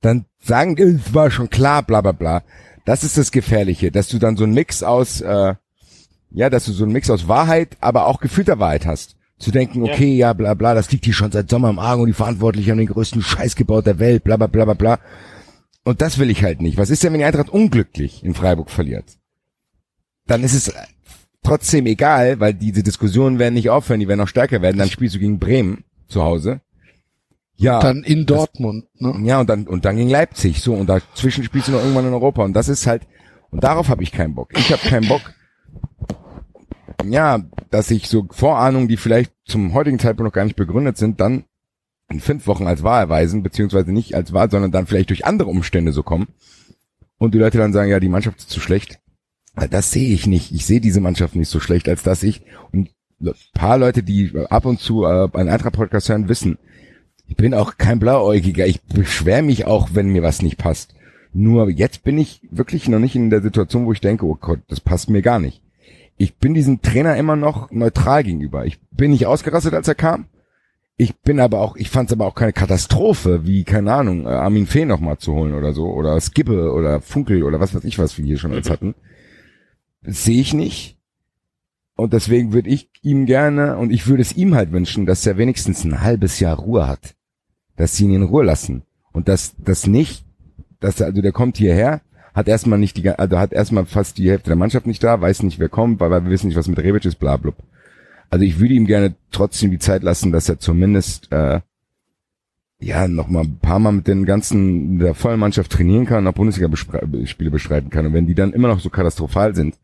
dann 0.00 0.24
sagen 0.42 0.74
die, 0.74 0.82
es 0.82 1.14
war 1.14 1.30
schon 1.30 1.50
klar, 1.50 1.82
bla 1.84 2.00
bla 2.00 2.12
bla. 2.12 2.42
Das 2.84 3.04
ist 3.04 3.16
das 3.16 3.30
Gefährliche, 3.30 3.92
dass 3.92 4.08
du 4.08 4.18
dann 4.18 4.36
so 4.36 4.42
einen 4.44 4.54
Mix 4.54 4.82
aus, 4.82 5.20
äh, 5.20 5.54
ja, 6.30 6.50
dass 6.50 6.64
du 6.64 6.72
so 6.72 6.82
einen 6.84 6.92
Mix 6.94 7.10
aus 7.10 7.28
Wahrheit, 7.28 7.76
aber 7.80 8.06
auch 8.06 8.20
gefühlter 8.20 8.58
Wahrheit 8.58 8.86
hast. 8.86 9.14
Zu 9.38 9.52
denken, 9.52 9.82
okay, 9.82 10.16
ja, 10.16 10.32
bla 10.32 10.54
bla, 10.54 10.74
das 10.74 10.90
liegt 10.90 11.04
hier 11.04 11.14
schon 11.14 11.30
seit 11.30 11.48
Sommer 11.48 11.70
im 11.70 11.78
Argen 11.78 12.02
und 12.02 12.08
die 12.08 12.12
Verantwortlichen 12.12 12.72
haben 12.72 12.78
den 12.78 12.88
größten 12.88 13.22
Scheiß 13.22 13.54
gebaut 13.54 13.86
der 13.86 14.00
Welt, 14.00 14.24
bla 14.24 14.36
bla 14.36 14.48
bla 14.48 14.64
bla 14.64 14.74
bla. 14.74 14.98
Und 15.84 16.02
das 16.02 16.18
will 16.18 16.28
ich 16.28 16.42
halt 16.42 16.60
nicht. 16.60 16.76
Was 16.76 16.90
ist 16.90 17.02
denn, 17.02 17.12
wenn 17.12 17.20
die 17.20 17.24
Eintracht 17.24 17.48
unglücklich 17.48 18.24
in 18.24 18.34
Freiburg 18.34 18.68
verliert? 18.70 19.04
Dann 20.26 20.42
ist 20.42 20.54
es 20.54 20.72
trotzdem 21.42 21.86
egal, 21.86 22.40
weil 22.40 22.52
diese 22.52 22.82
Diskussionen 22.82 23.38
werden 23.38 23.54
nicht 23.54 23.70
aufhören, 23.70 24.00
die 24.00 24.08
werden 24.08 24.20
noch 24.20 24.28
stärker 24.28 24.60
werden. 24.60 24.76
Dann 24.76 24.90
spielst 24.90 25.14
du 25.14 25.18
gegen 25.20 25.38
Bremen 25.38 25.84
zu 26.08 26.22
Hause. 26.24 26.60
Ja. 27.56 27.80
Dann 27.80 28.02
in 28.02 28.26
Dortmund, 28.26 28.86
ne? 29.00 29.14
Ja, 29.24 29.40
und 29.40 29.48
dann, 29.48 29.66
und 29.66 29.84
dann 29.84 29.96
gegen 29.96 30.10
Leipzig. 30.10 30.60
So, 30.60 30.74
und 30.74 30.88
dazwischen 30.88 31.44
spielst 31.44 31.68
du 31.68 31.72
noch 31.72 31.80
irgendwann 31.80 32.06
in 32.06 32.12
Europa. 32.12 32.44
Und 32.44 32.54
das 32.54 32.68
ist 32.68 32.86
halt, 32.86 33.02
und 33.50 33.64
darauf 33.64 33.88
habe 33.88 34.02
ich 34.02 34.12
keinen 34.12 34.34
Bock. 34.34 34.50
Ich 34.56 34.72
habe 34.72 34.86
keinen 34.86 35.08
Bock, 35.08 35.32
ja, 37.04 37.40
dass 37.70 37.90
ich 37.90 38.08
so 38.08 38.26
Vorahnungen, 38.30 38.88
die 38.88 38.96
vielleicht 38.96 39.32
zum 39.44 39.74
heutigen 39.74 39.98
Zeitpunkt 39.98 40.28
noch 40.28 40.34
gar 40.34 40.44
nicht 40.44 40.56
begründet 40.56 40.96
sind, 40.96 41.20
dann 41.20 41.44
in 42.10 42.20
fünf 42.20 42.46
Wochen 42.46 42.66
als 42.66 42.82
wahr 42.82 43.00
erweisen, 43.00 43.42
beziehungsweise 43.42 43.92
nicht 43.92 44.14
als 44.14 44.32
wahr, 44.32 44.50
sondern 44.50 44.72
dann 44.72 44.86
vielleicht 44.86 45.10
durch 45.10 45.26
andere 45.26 45.50
Umstände 45.50 45.92
so 45.92 46.02
kommen. 46.02 46.28
Und 47.18 47.34
die 47.34 47.38
Leute 47.38 47.58
dann 47.58 47.72
sagen, 47.72 47.90
ja, 47.90 48.00
die 48.00 48.08
Mannschaft 48.08 48.38
ist 48.38 48.50
zu 48.50 48.60
schlecht. 48.60 48.98
Das 49.70 49.90
sehe 49.90 50.14
ich 50.14 50.26
nicht. 50.26 50.52
Ich 50.52 50.66
sehe 50.66 50.80
diese 50.80 51.00
Mannschaft 51.00 51.34
nicht 51.34 51.48
so 51.48 51.60
schlecht, 51.60 51.88
als 51.88 52.02
dass 52.02 52.22
ich, 52.22 52.42
und 52.72 52.90
paar 53.52 53.78
Leute, 53.78 54.02
die 54.02 54.32
ab 54.48 54.64
und 54.64 54.80
zu 54.80 55.04
äh, 55.04 55.28
einen 55.32 55.48
Eintracht-Podcast 55.48 56.08
hören, 56.08 56.28
wissen, 56.28 56.58
ich 57.26 57.36
bin 57.36 57.54
auch 57.54 57.76
kein 57.76 57.98
Blauäugiger. 57.98 58.66
Ich 58.66 58.80
beschwere 58.82 59.42
mich 59.42 59.66
auch, 59.66 59.90
wenn 59.92 60.08
mir 60.08 60.22
was 60.22 60.42
nicht 60.42 60.56
passt. 60.56 60.94
Nur 61.32 61.68
jetzt 61.68 62.04
bin 62.04 62.16
ich 62.16 62.40
wirklich 62.50 62.88
noch 62.88 63.00
nicht 63.00 63.16
in 63.16 63.30
der 63.30 63.42
Situation, 63.42 63.84
wo 63.84 63.92
ich 63.92 64.00
denke, 64.00 64.24
oh 64.24 64.38
Gott, 64.40 64.60
das 64.68 64.80
passt 64.80 65.10
mir 65.10 65.22
gar 65.22 65.38
nicht. 65.38 65.60
Ich 66.18 66.36
bin 66.36 66.52
diesem 66.52 66.82
Trainer 66.82 67.16
immer 67.16 67.36
noch 67.36 67.70
neutral 67.70 68.24
gegenüber. 68.24 68.66
Ich 68.66 68.80
bin 68.90 69.12
nicht 69.12 69.26
ausgerastet, 69.26 69.72
als 69.72 69.86
er 69.86 69.94
kam. 69.94 70.26
Ich 70.96 71.16
bin 71.16 71.38
aber 71.38 71.60
auch, 71.60 71.76
ich 71.76 71.90
fand 71.90 72.10
es 72.10 72.12
aber 72.12 72.26
auch 72.26 72.34
keine 72.34 72.52
Katastrophe, 72.52 73.46
wie, 73.46 73.62
keine 73.62 73.92
Ahnung, 73.92 74.26
äh, 74.26 74.30
Armin 74.30 74.66
Fee 74.66 74.84
noch 74.84 74.98
mal 74.98 75.16
zu 75.16 75.32
holen 75.32 75.54
oder 75.54 75.72
so, 75.72 75.86
oder 75.86 76.20
Skibbe 76.20 76.72
oder 76.72 77.00
Funkel 77.00 77.44
oder 77.44 77.60
was 77.60 77.72
weiß 77.72 77.84
ich, 77.84 78.00
was 78.00 78.18
wir 78.18 78.24
hier 78.24 78.36
schon 78.36 78.50
alles 78.50 78.68
hatten. 78.68 78.96
sehe 80.02 80.40
ich 80.40 80.52
nicht. 80.54 80.98
Und 81.94 82.12
deswegen 82.12 82.52
würde 82.52 82.68
ich 82.68 82.90
ihm 83.02 83.26
gerne, 83.26 83.76
und 83.76 83.90
ich 83.90 84.08
würde 84.08 84.22
es 84.22 84.36
ihm 84.36 84.56
halt 84.56 84.72
wünschen, 84.72 85.06
dass 85.06 85.24
er 85.24 85.38
wenigstens 85.38 85.84
ein 85.84 86.00
halbes 86.00 86.40
Jahr 86.40 86.56
Ruhe 86.56 86.88
hat. 86.88 87.14
Dass 87.76 87.96
sie 87.96 88.04
ihn 88.04 88.14
in 88.14 88.22
Ruhe 88.24 88.44
lassen. 88.44 88.82
Und 89.12 89.28
dass 89.28 89.54
das 89.56 89.86
nicht, 89.86 90.24
dass 90.80 91.00
er, 91.00 91.06
also 91.06 91.22
der 91.22 91.32
kommt 91.32 91.58
hierher, 91.58 92.00
hat 92.38 92.46
erstmal 92.46 92.78
nicht 92.78 92.96
die, 92.96 93.10
also 93.10 93.36
hat 93.36 93.52
erstmal 93.52 93.84
fast 93.84 94.16
die 94.16 94.30
Hälfte 94.30 94.50
der 94.50 94.56
Mannschaft 94.56 94.86
nicht 94.86 95.02
da, 95.02 95.20
weiß 95.20 95.42
nicht, 95.42 95.58
wer 95.58 95.68
kommt, 95.68 95.98
weil 95.98 96.10
wir 96.10 96.30
wissen 96.30 96.46
nicht, 96.46 96.56
was 96.56 96.68
mit 96.68 96.78
Rebic 96.78 97.04
ist, 97.04 97.18
bla, 97.18 97.36
bla. 97.36 97.52
Also 98.30 98.44
ich 98.44 98.60
würde 98.60 98.74
ihm 98.74 98.86
gerne 98.86 99.16
trotzdem 99.32 99.72
die 99.72 99.80
Zeit 99.80 100.04
lassen, 100.04 100.30
dass 100.30 100.48
er 100.48 100.60
zumindest, 100.60 101.32
äh, 101.32 101.60
ja, 102.78 103.08
noch 103.08 103.26
mal 103.26 103.42
ein 103.42 103.58
paar 103.58 103.80
Mal 103.80 103.90
mit 103.90 104.06
den 104.06 104.24
ganzen, 104.24 105.00
der 105.00 105.14
vollen 105.14 105.40
Mannschaft 105.40 105.72
trainieren 105.72 106.06
kann, 106.06 106.28
auch 106.28 106.32
Bundesliga-Spiele 106.32 107.50
bestreiten 107.50 107.90
kann. 107.90 108.06
Und 108.06 108.12
wenn 108.12 108.28
die 108.28 108.36
dann 108.36 108.52
immer 108.52 108.68
noch 108.68 108.78
so 108.78 108.88
katastrophal 108.88 109.56
sind, 109.56 109.76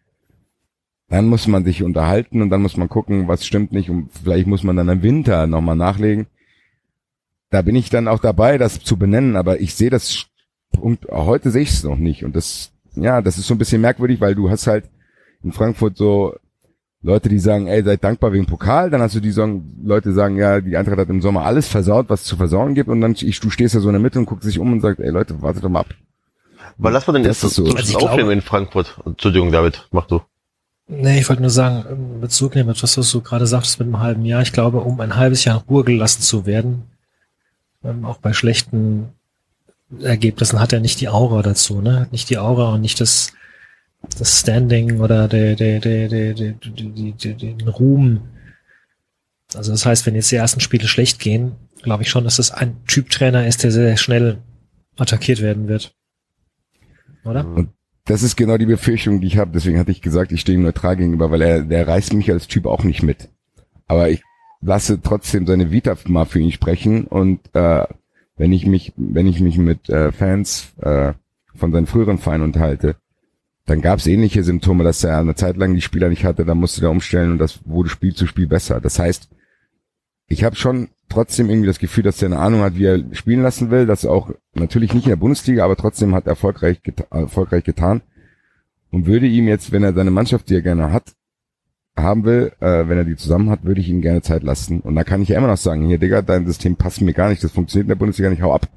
dann 1.08 1.26
muss 1.26 1.48
man 1.48 1.64
sich 1.64 1.82
unterhalten 1.82 2.40
und 2.40 2.50
dann 2.50 2.62
muss 2.62 2.76
man 2.76 2.88
gucken, 2.88 3.26
was 3.26 3.44
stimmt 3.44 3.72
nicht 3.72 3.90
und 3.90 4.10
vielleicht 4.12 4.46
muss 4.46 4.62
man 4.62 4.76
dann 4.76 4.88
im 4.88 5.02
Winter 5.02 5.48
nochmal 5.48 5.76
nachlegen. 5.76 6.26
Da 7.50 7.62
bin 7.62 7.74
ich 7.74 7.90
dann 7.90 8.06
auch 8.06 8.20
dabei, 8.20 8.58
das 8.58 8.78
zu 8.78 8.96
benennen, 8.96 9.34
aber 9.34 9.60
ich 9.60 9.74
sehe 9.74 9.90
das 9.90 10.28
Punkt, 10.74 11.06
heute 11.10 11.50
sehe 11.50 11.62
ich 11.62 11.70
es 11.70 11.84
noch 11.84 11.96
nicht 11.96 12.24
und 12.24 12.36
das, 12.36 12.70
ja, 12.94 13.22
das 13.22 13.38
ist 13.38 13.46
so 13.46 13.54
ein 13.54 13.58
bisschen 13.58 13.80
merkwürdig, 13.80 14.20
weil 14.20 14.34
du 14.34 14.50
hast 14.50 14.66
halt 14.66 14.84
in 15.42 15.52
Frankfurt 15.52 15.96
so 15.96 16.34
Leute, 17.02 17.28
die 17.28 17.38
sagen, 17.38 17.66
ey, 17.66 17.82
seid 17.82 18.02
dankbar 18.02 18.32
wegen 18.32 18.46
Pokal, 18.46 18.88
dann 18.88 19.02
hast 19.02 19.14
du 19.14 19.20
die 19.20 19.30
sagen, 19.30 19.76
Leute 19.84 20.14
sagen, 20.14 20.36
ja, 20.36 20.60
die 20.60 20.76
Eintracht 20.76 20.98
hat 20.98 21.10
im 21.10 21.20
Sommer 21.20 21.44
alles 21.44 21.68
versaut, 21.68 22.08
was 22.08 22.22
es 22.22 22.26
zu 22.26 22.36
versauen 22.36 22.74
gibt 22.74 22.88
und 22.88 23.00
dann, 23.00 23.14
ich, 23.18 23.40
du 23.40 23.50
stehst 23.50 23.74
ja 23.74 23.80
so 23.80 23.88
in 23.88 23.94
der 23.94 24.00
Mitte 24.00 24.18
und 24.18 24.26
guckst 24.26 24.48
dich 24.48 24.58
um 24.58 24.72
und 24.72 24.80
sagst, 24.80 25.00
ey 25.00 25.10
Leute, 25.10 25.42
wartet 25.42 25.64
doch 25.64 25.68
mal 25.68 25.80
ab. 25.80 25.94
Aber 26.78 26.90
lass 26.90 27.06
mal 27.06 27.16
jetzt 27.24 27.44
ist 27.44 27.54
so. 27.54 27.66
so, 27.66 27.76
Also 27.76 27.98
aufnehmen 27.98 28.30
in 28.30 28.40
Frankfurt. 28.40 28.98
Entschuldigung, 29.04 29.52
David, 29.52 29.86
mach 29.92 30.06
du. 30.06 30.20
Nee, 30.86 31.20
ich 31.20 31.28
wollte 31.28 31.42
nur 31.42 31.50
sagen, 31.50 31.84
in 31.90 32.20
Bezug 32.20 32.54
nehmen, 32.54 32.68
was 32.68 33.10
du 33.10 33.20
gerade 33.20 33.46
sagtest 33.46 33.78
mit 33.78 33.86
einem 33.86 34.00
halben 34.00 34.24
Jahr. 34.24 34.42
Ich 34.42 34.52
glaube, 34.52 34.80
um 34.80 35.00
ein 35.00 35.16
halbes 35.16 35.44
Jahr 35.44 35.56
in 35.56 35.68
Ruhe 35.68 35.84
gelassen 35.84 36.22
zu 36.22 36.46
werden, 36.46 36.82
ähm, 37.82 38.04
auch 38.04 38.18
bei 38.18 38.32
schlechten 38.32 39.12
Ergebnissen 40.00 40.60
hat 40.60 40.72
er 40.72 40.80
nicht 40.80 41.00
die 41.00 41.08
Aura 41.08 41.42
dazu, 41.42 41.80
ne? 41.80 42.00
Hat 42.00 42.12
nicht 42.12 42.30
die 42.30 42.38
Aura 42.38 42.74
und 42.74 42.80
nicht 42.80 43.00
das, 43.00 43.32
das 44.18 44.40
Standing 44.40 45.00
oder 45.00 45.28
der, 45.28 45.54
der, 45.56 45.80
der, 45.80 46.08
der, 46.08 46.34
der, 46.34 46.52
de, 46.52 47.12
de, 47.12 47.34
den 47.34 47.68
Ruhm. 47.68 48.22
Also 49.54 49.70
das 49.70 49.86
heißt, 49.86 50.06
wenn 50.06 50.14
jetzt 50.14 50.30
die 50.30 50.36
ersten 50.36 50.60
Spiele 50.60 50.88
schlecht 50.88 51.18
gehen, 51.18 51.52
glaube 51.82 52.02
ich 52.02 52.10
schon, 52.10 52.24
dass 52.24 52.36
das 52.36 52.50
ein 52.50 52.84
Typtrainer 52.86 53.46
ist, 53.46 53.62
der 53.62 53.70
sehr 53.70 53.96
schnell 53.96 54.38
attackiert 54.96 55.40
werden 55.40 55.68
wird. 55.68 55.94
Oder? 57.24 57.46
Und 57.46 57.70
das 58.06 58.22
ist 58.22 58.36
genau 58.36 58.58
die 58.58 58.66
Befürchtung, 58.66 59.20
die 59.20 59.28
ich 59.28 59.38
habe. 59.38 59.52
Deswegen 59.52 59.78
hatte 59.78 59.90
ich 59.90 60.02
gesagt, 60.02 60.32
ich 60.32 60.40
stehe 60.40 60.58
ihm 60.58 60.62
neutral 60.62 60.96
gegenüber, 60.96 61.30
weil 61.30 61.42
er, 61.42 61.62
der 61.62 61.86
reißt 61.86 62.12
mich 62.14 62.30
als 62.30 62.48
Typ 62.48 62.66
auch 62.66 62.84
nicht 62.84 63.02
mit. 63.02 63.28
Aber 63.86 64.10
ich 64.10 64.22
lasse 64.60 65.00
trotzdem 65.00 65.46
seine 65.46 65.70
Vita 65.70 65.96
mal 66.06 66.24
für 66.24 66.40
ihn 66.40 66.52
sprechen 66.52 67.06
und 67.06 67.40
äh, 67.54 67.86
wenn 68.36 68.52
ich 68.52 68.66
mich, 68.66 68.92
wenn 68.96 69.26
ich 69.26 69.40
mich 69.40 69.58
mit 69.58 69.88
äh, 69.88 70.12
Fans 70.12 70.72
äh, 70.80 71.12
von 71.54 71.72
seinen 71.72 71.86
früheren 71.86 72.18
Vereinen 72.18 72.44
unterhalte, 72.44 72.96
dann 73.66 73.80
gab 73.80 73.98
es 73.98 74.06
ähnliche 74.06 74.42
Symptome, 74.42 74.84
dass 74.84 75.04
er 75.04 75.18
eine 75.18 75.34
Zeit 75.34 75.56
lang 75.56 75.74
die 75.74 75.80
Spieler 75.80 76.08
nicht 76.08 76.24
hatte, 76.24 76.44
dann 76.44 76.58
musste 76.58 76.84
er 76.84 76.90
umstellen 76.90 77.32
und 77.32 77.38
das 77.38 77.60
wurde 77.64 77.88
Spiel 77.88 78.14
zu 78.14 78.26
Spiel 78.26 78.46
besser. 78.46 78.80
Das 78.80 78.98
heißt, 78.98 79.28
ich 80.26 80.44
habe 80.44 80.56
schon 80.56 80.88
trotzdem 81.08 81.48
irgendwie 81.48 81.66
das 81.66 81.78
Gefühl, 81.78 82.04
dass 82.04 82.20
er 82.20 82.26
eine 82.26 82.38
Ahnung 82.38 82.60
hat, 82.60 82.76
wie 82.76 82.84
er 82.84 83.02
spielen 83.14 83.42
lassen 83.42 83.70
will, 83.70 83.86
dass 83.86 84.04
er 84.04 84.10
auch 84.10 84.30
natürlich 84.54 84.92
nicht 84.92 85.04
in 85.04 85.10
der 85.10 85.16
Bundesliga, 85.16 85.64
aber 85.64 85.76
trotzdem 85.76 86.14
hat 86.14 86.26
er 86.26 86.30
erfolgreich, 86.30 86.82
geta 86.82 87.04
erfolgreich 87.10 87.64
getan 87.64 88.02
und 88.90 89.06
würde 89.06 89.26
ihm 89.26 89.48
jetzt, 89.48 89.72
wenn 89.72 89.82
er 89.82 89.94
seine 89.94 90.10
Mannschaft, 90.10 90.48
die 90.48 90.54
er 90.54 90.62
gerne 90.62 90.92
hat, 90.92 91.14
haben 91.96 92.24
will, 92.24 92.52
äh, 92.60 92.88
wenn 92.88 92.98
er 92.98 93.04
die 93.04 93.16
zusammen 93.16 93.50
hat, 93.50 93.64
würde 93.64 93.80
ich 93.80 93.88
ihm 93.88 94.00
gerne 94.00 94.22
Zeit 94.22 94.42
lassen. 94.42 94.80
Und 94.80 94.94
da 94.96 95.04
kann 95.04 95.22
ich 95.22 95.28
ja 95.28 95.38
immer 95.38 95.46
noch 95.46 95.56
sagen, 95.56 95.86
hier, 95.86 95.98
Digga, 95.98 96.22
dein 96.22 96.46
System 96.46 96.76
passt 96.76 97.00
mir 97.00 97.12
gar 97.12 97.28
nicht, 97.28 97.42
das 97.44 97.52
funktioniert 97.52 97.84
in 97.84 97.88
der 97.90 97.94
Bundesliga 97.96 98.30
nicht, 98.30 98.42
hau 98.42 98.52
ab. 98.52 98.68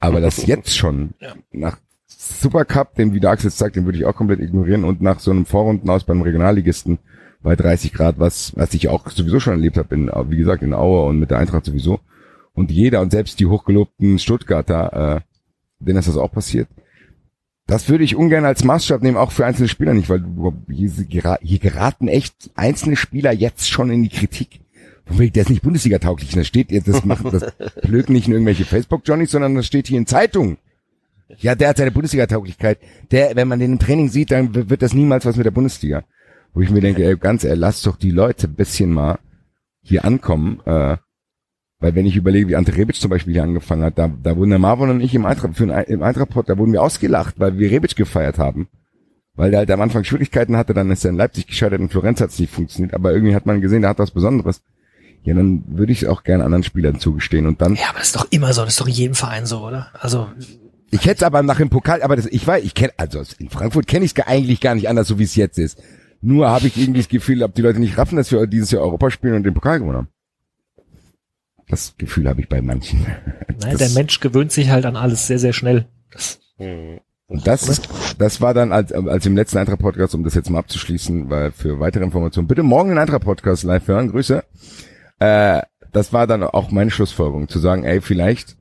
Aber 0.00 0.20
das 0.20 0.46
jetzt 0.46 0.76
schon, 0.76 1.10
Ja. 1.20 1.34
nach 1.52 1.78
Supercup, 2.06 2.94
den 2.94 3.12
wie 3.12 3.20
der 3.20 3.30
Axel 3.30 3.50
sagt, 3.50 3.76
den 3.76 3.84
würde 3.84 3.98
ich 3.98 4.04
auch 4.06 4.14
komplett 4.14 4.40
ignorieren 4.40 4.84
und 4.84 5.02
nach 5.02 5.20
so 5.20 5.30
einem 5.30 5.46
Vorrunden 5.46 5.88
aus 5.90 6.04
beim 6.04 6.22
Regionalligisten 6.22 6.98
bei 7.42 7.54
30 7.54 7.92
Grad, 7.92 8.18
was, 8.18 8.56
was 8.56 8.74
ich 8.74 8.88
auch 8.88 9.08
sowieso 9.10 9.38
schon 9.38 9.52
erlebt 9.52 9.76
habe, 9.76 9.94
in, 9.94 10.10
wie 10.30 10.36
gesagt, 10.36 10.62
in 10.62 10.74
Aue 10.74 11.06
und 11.06 11.20
mit 11.20 11.30
der 11.30 11.38
Eintracht 11.38 11.64
sowieso. 11.64 12.00
Und 12.54 12.70
jeder 12.70 13.02
und 13.02 13.12
selbst 13.12 13.38
die 13.38 13.46
hochgelobten 13.46 14.18
Stuttgarter, 14.18 15.16
äh, 15.16 15.20
denen 15.78 15.98
ist 15.98 16.08
das 16.08 16.16
auch 16.16 16.32
passiert. 16.32 16.68
Das 17.66 17.88
würde 17.88 18.04
ich 18.04 18.14
ungern 18.14 18.44
als 18.44 18.62
Maßstab 18.62 19.02
nehmen, 19.02 19.16
auch 19.16 19.32
für 19.32 19.44
einzelne 19.44 19.68
Spieler 19.68 19.92
nicht, 19.92 20.08
weil 20.08 20.22
hier, 20.70 20.88
gera- 21.08 21.38
hier 21.42 21.58
geraten 21.58 22.06
echt 22.06 22.50
einzelne 22.54 22.94
Spieler 22.96 23.32
jetzt 23.32 23.68
schon 23.68 23.90
in 23.90 24.02
die 24.04 24.08
Kritik. 24.08 24.60
Der 25.08 25.42
ist 25.42 25.50
nicht 25.50 25.62
Bundesliga 25.62 25.98
tauglich. 25.98 26.30
Das 26.32 26.46
steht 26.46 26.70
jetzt, 26.70 26.88
das 26.88 27.04
macht 27.04 27.24
das 27.32 27.52
blöd 27.82 28.08
nicht 28.10 28.26
in 28.28 28.32
irgendwelche 28.34 28.64
Facebook-Johnnies, 28.64 29.30
sondern 29.32 29.54
das 29.54 29.66
steht 29.66 29.88
hier 29.88 29.98
in 29.98 30.06
Zeitungen. 30.06 30.58
Ja, 31.38 31.56
der 31.56 31.68
hat 31.70 31.76
seine 31.78 31.90
Bundesliga-Tauglichkeit. 31.90 32.78
Der, 33.10 33.34
wenn 33.34 33.48
man 33.48 33.58
den 33.58 33.72
im 33.72 33.78
Training 33.80 34.08
sieht, 34.10 34.30
dann 34.30 34.54
wird 34.54 34.82
das 34.82 34.94
niemals 34.94 35.24
was 35.26 35.36
mit 35.36 35.44
der 35.46 35.50
Bundesliga. 35.50 36.04
Wo 36.54 36.60
ich 36.60 36.70
mir 36.70 36.80
denke, 36.80 37.04
ey, 37.04 37.16
ganz 37.16 37.42
ehrlich, 37.44 37.60
lasst 37.60 37.84
doch 37.86 37.96
die 37.96 38.10
Leute 38.12 38.46
ein 38.46 38.54
bisschen 38.54 38.92
mal 38.92 39.18
hier 39.82 40.04
ankommen, 40.04 40.60
äh, 40.66 40.96
weil 41.78 41.94
wenn 41.94 42.06
ich 42.06 42.16
überlege, 42.16 42.48
wie 42.48 42.56
Ante 42.56 42.76
Rebic 42.76 42.96
zum 42.96 43.10
Beispiel 43.10 43.34
hier 43.34 43.42
angefangen 43.42 43.82
hat, 43.82 43.98
da, 43.98 44.08
da 44.08 44.36
wurden 44.36 44.50
der 44.50 44.58
Marvin 44.58 44.90
und 44.90 45.00
ich 45.00 45.14
im 45.14 45.26
Eintracht, 45.26 45.56
für 45.56 45.72
ein, 45.72 45.84
im 45.84 46.02
Eintracht, 46.02 46.30
da 46.46 46.58
wurden 46.58 46.72
wir 46.72 46.82
ausgelacht, 46.82 47.38
weil 47.38 47.58
wir 47.58 47.70
Rebic 47.70 47.96
gefeiert 47.96 48.38
haben. 48.38 48.68
Weil 49.34 49.50
der 49.50 49.58
halt 49.58 49.70
am 49.70 49.82
Anfang 49.82 50.04
Schwierigkeiten 50.04 50.56
hatte, 50.56 50.72
dann 50.72 50.90
ist 50.90 51.04
er 51.04 51.10
in 51.10 51.16
Leipzig 51.16 51.46
gescheitert, 51.46 51.80
in 51.80 51.90
Florenz 51.90 52.20
hat 52.22 52.30
es 52.30 52.38
nicht 52.38 52.52
funktioniert, 52.52 52.94
aber 52.94 53.12
irgendwie 53.12 53.34
hat 53.34 53.44
man 53.44 53.60
gesehen, 53.60 53.82
der 53.82 53.90
hat 53.90 53.98
was 53.98 54.10
Besonderes. 54.10 54.62
Ja, 55.24 55.34
dann 55.34 55.64
würde 55.66 55.92
ich 55.92 56.02
es 56.02 56.08
auch 56.08 56.22
gerne 56.22 56.44
anderen 56.44 56.62
Spielern 56.62 56.98
zugestehen 57.00 57.46
und 57.46 57.60
dann 57.60 57.74
Ja, 57.74 57.90
aber 57.90 57.98
das 57.98 58.08
ist 58.08 58.16
doch 58.16 58.28
immer 58.30 58.52
so, 58.54 58.62
das 58.62 58.74
ist 58.74 58.80
doch 58.80 58.86
in 58.86 58.94
jedem 58.94 59.14
Verein 59.14 59.44
so, 59.44 59.58
oder? 59.58 59.88
Also, 59.92 60.28
Ich 60.90 61.04
hätte 61.04 61.16
es 61.16 61.22
aber 61.24 61.42
nach 61.42 61.58
dem 61.58 61.68
Pokal, 61.68 62.02
aber 62.02 62.16
das, 62.16 62.26
ich 62.26 62.46
weiß, 62.46 62.64
ich 62.64 62.74
kenne, 62.74 62.92
also 62.96 63.20
in 63.38 63.50
Frankfurt 63.50 63.86
kenne 63.86 64.04
ich 64.06 64.14
es 64.16 64.26
eigentlich 64.26 64.60
gar 64.60 64.74
nicht 64.74 64.88
anders, 64.88 65.08
so 65.08 65.18
wie 65.18 65.24
es 65.24 65.34
jetzt 65.34 65.58
ist. 65.58 65.82
Nur 66.22 66.48
habe 66.48 66.68
ich 66.68 66.78
irgendwie 66.78 67.00
das 67.00 67.08
Gefühl, 67.08 67.42
ob 67.42 67.54
die 67.54 67.62
Leute 67.62 67.80
nicht 67.80 67.98
raffen, 67.98 68.16
dass 68.16 68.32
wir 68.32 68.46
dieses 68.46 68.70
Jahr 68.70 68.82
Europa 68.82 69.10
spielen 69.10 69.34
und 69.34 69.42
den 69.42 69.52
Pokal 69.52 69.80
gewonnen 69.80 69.98
haben. 69.98 70.08
Das 71.68 71.94
Gefühl 71.98 72.28
habe 72.28 72.40
ich 72.40 72.48
bei 72.48 72.62
manchen. 72.62 73.06
nein, 73.60 73.76
der 73.76 73.90
Mensch 73.90 74.20
gewöhnt 74.20 74.52
sich 74.52 74.70
halt 74.70 74.86
an 74.86 74.96
alles 74.96 75.26
sehr, 75.26 75.38
sehr 75.38 75.52
schnell. 75.52 75.86
Das, 76.12 76.40
Hm. 76.58 77.00
Und 77.28 77.46
das 77.46 77.68
ist, 77.68 77.88
das 78.18 78.40
war 78.40 78.54
dann 78.54 78.72
als, 78.72 78.92
als 78.92 79.26
im 79.26 79.36
letzten 79.36 79.58
Eintracht-Podcast, 79.58 80.14
um 80.14 80.22
das 80.22 80.34
jetzt 80.34 80.48
mal 80.48 80.60
abzuschließen, 80.60 81.28
weil 81.28 81.50
für 81.50 81.80
weitere 81.80 82.04
Informationen 82.04 82.46
bitte 82.46 82.62
morgen 82.62 82.90
den 82.90 82.98
Eintracht-Podcast 82.98 83.64
live 83.64 83.88
hören. 83.88 84.12
Grüße. 84.12 84.44
Äh, 85.18 85.62
das 85.92 86.12
war 86.12 86.28
dann 86.28 86.44
auch 86.44 86.70
meine 86.70 86.90
Schlussfolgerung, 86.90 87.48
zu 87.48 87.58
sagen, 87.58 87.82
ey, 87.82 88.00
vielleicht 88.00 88.56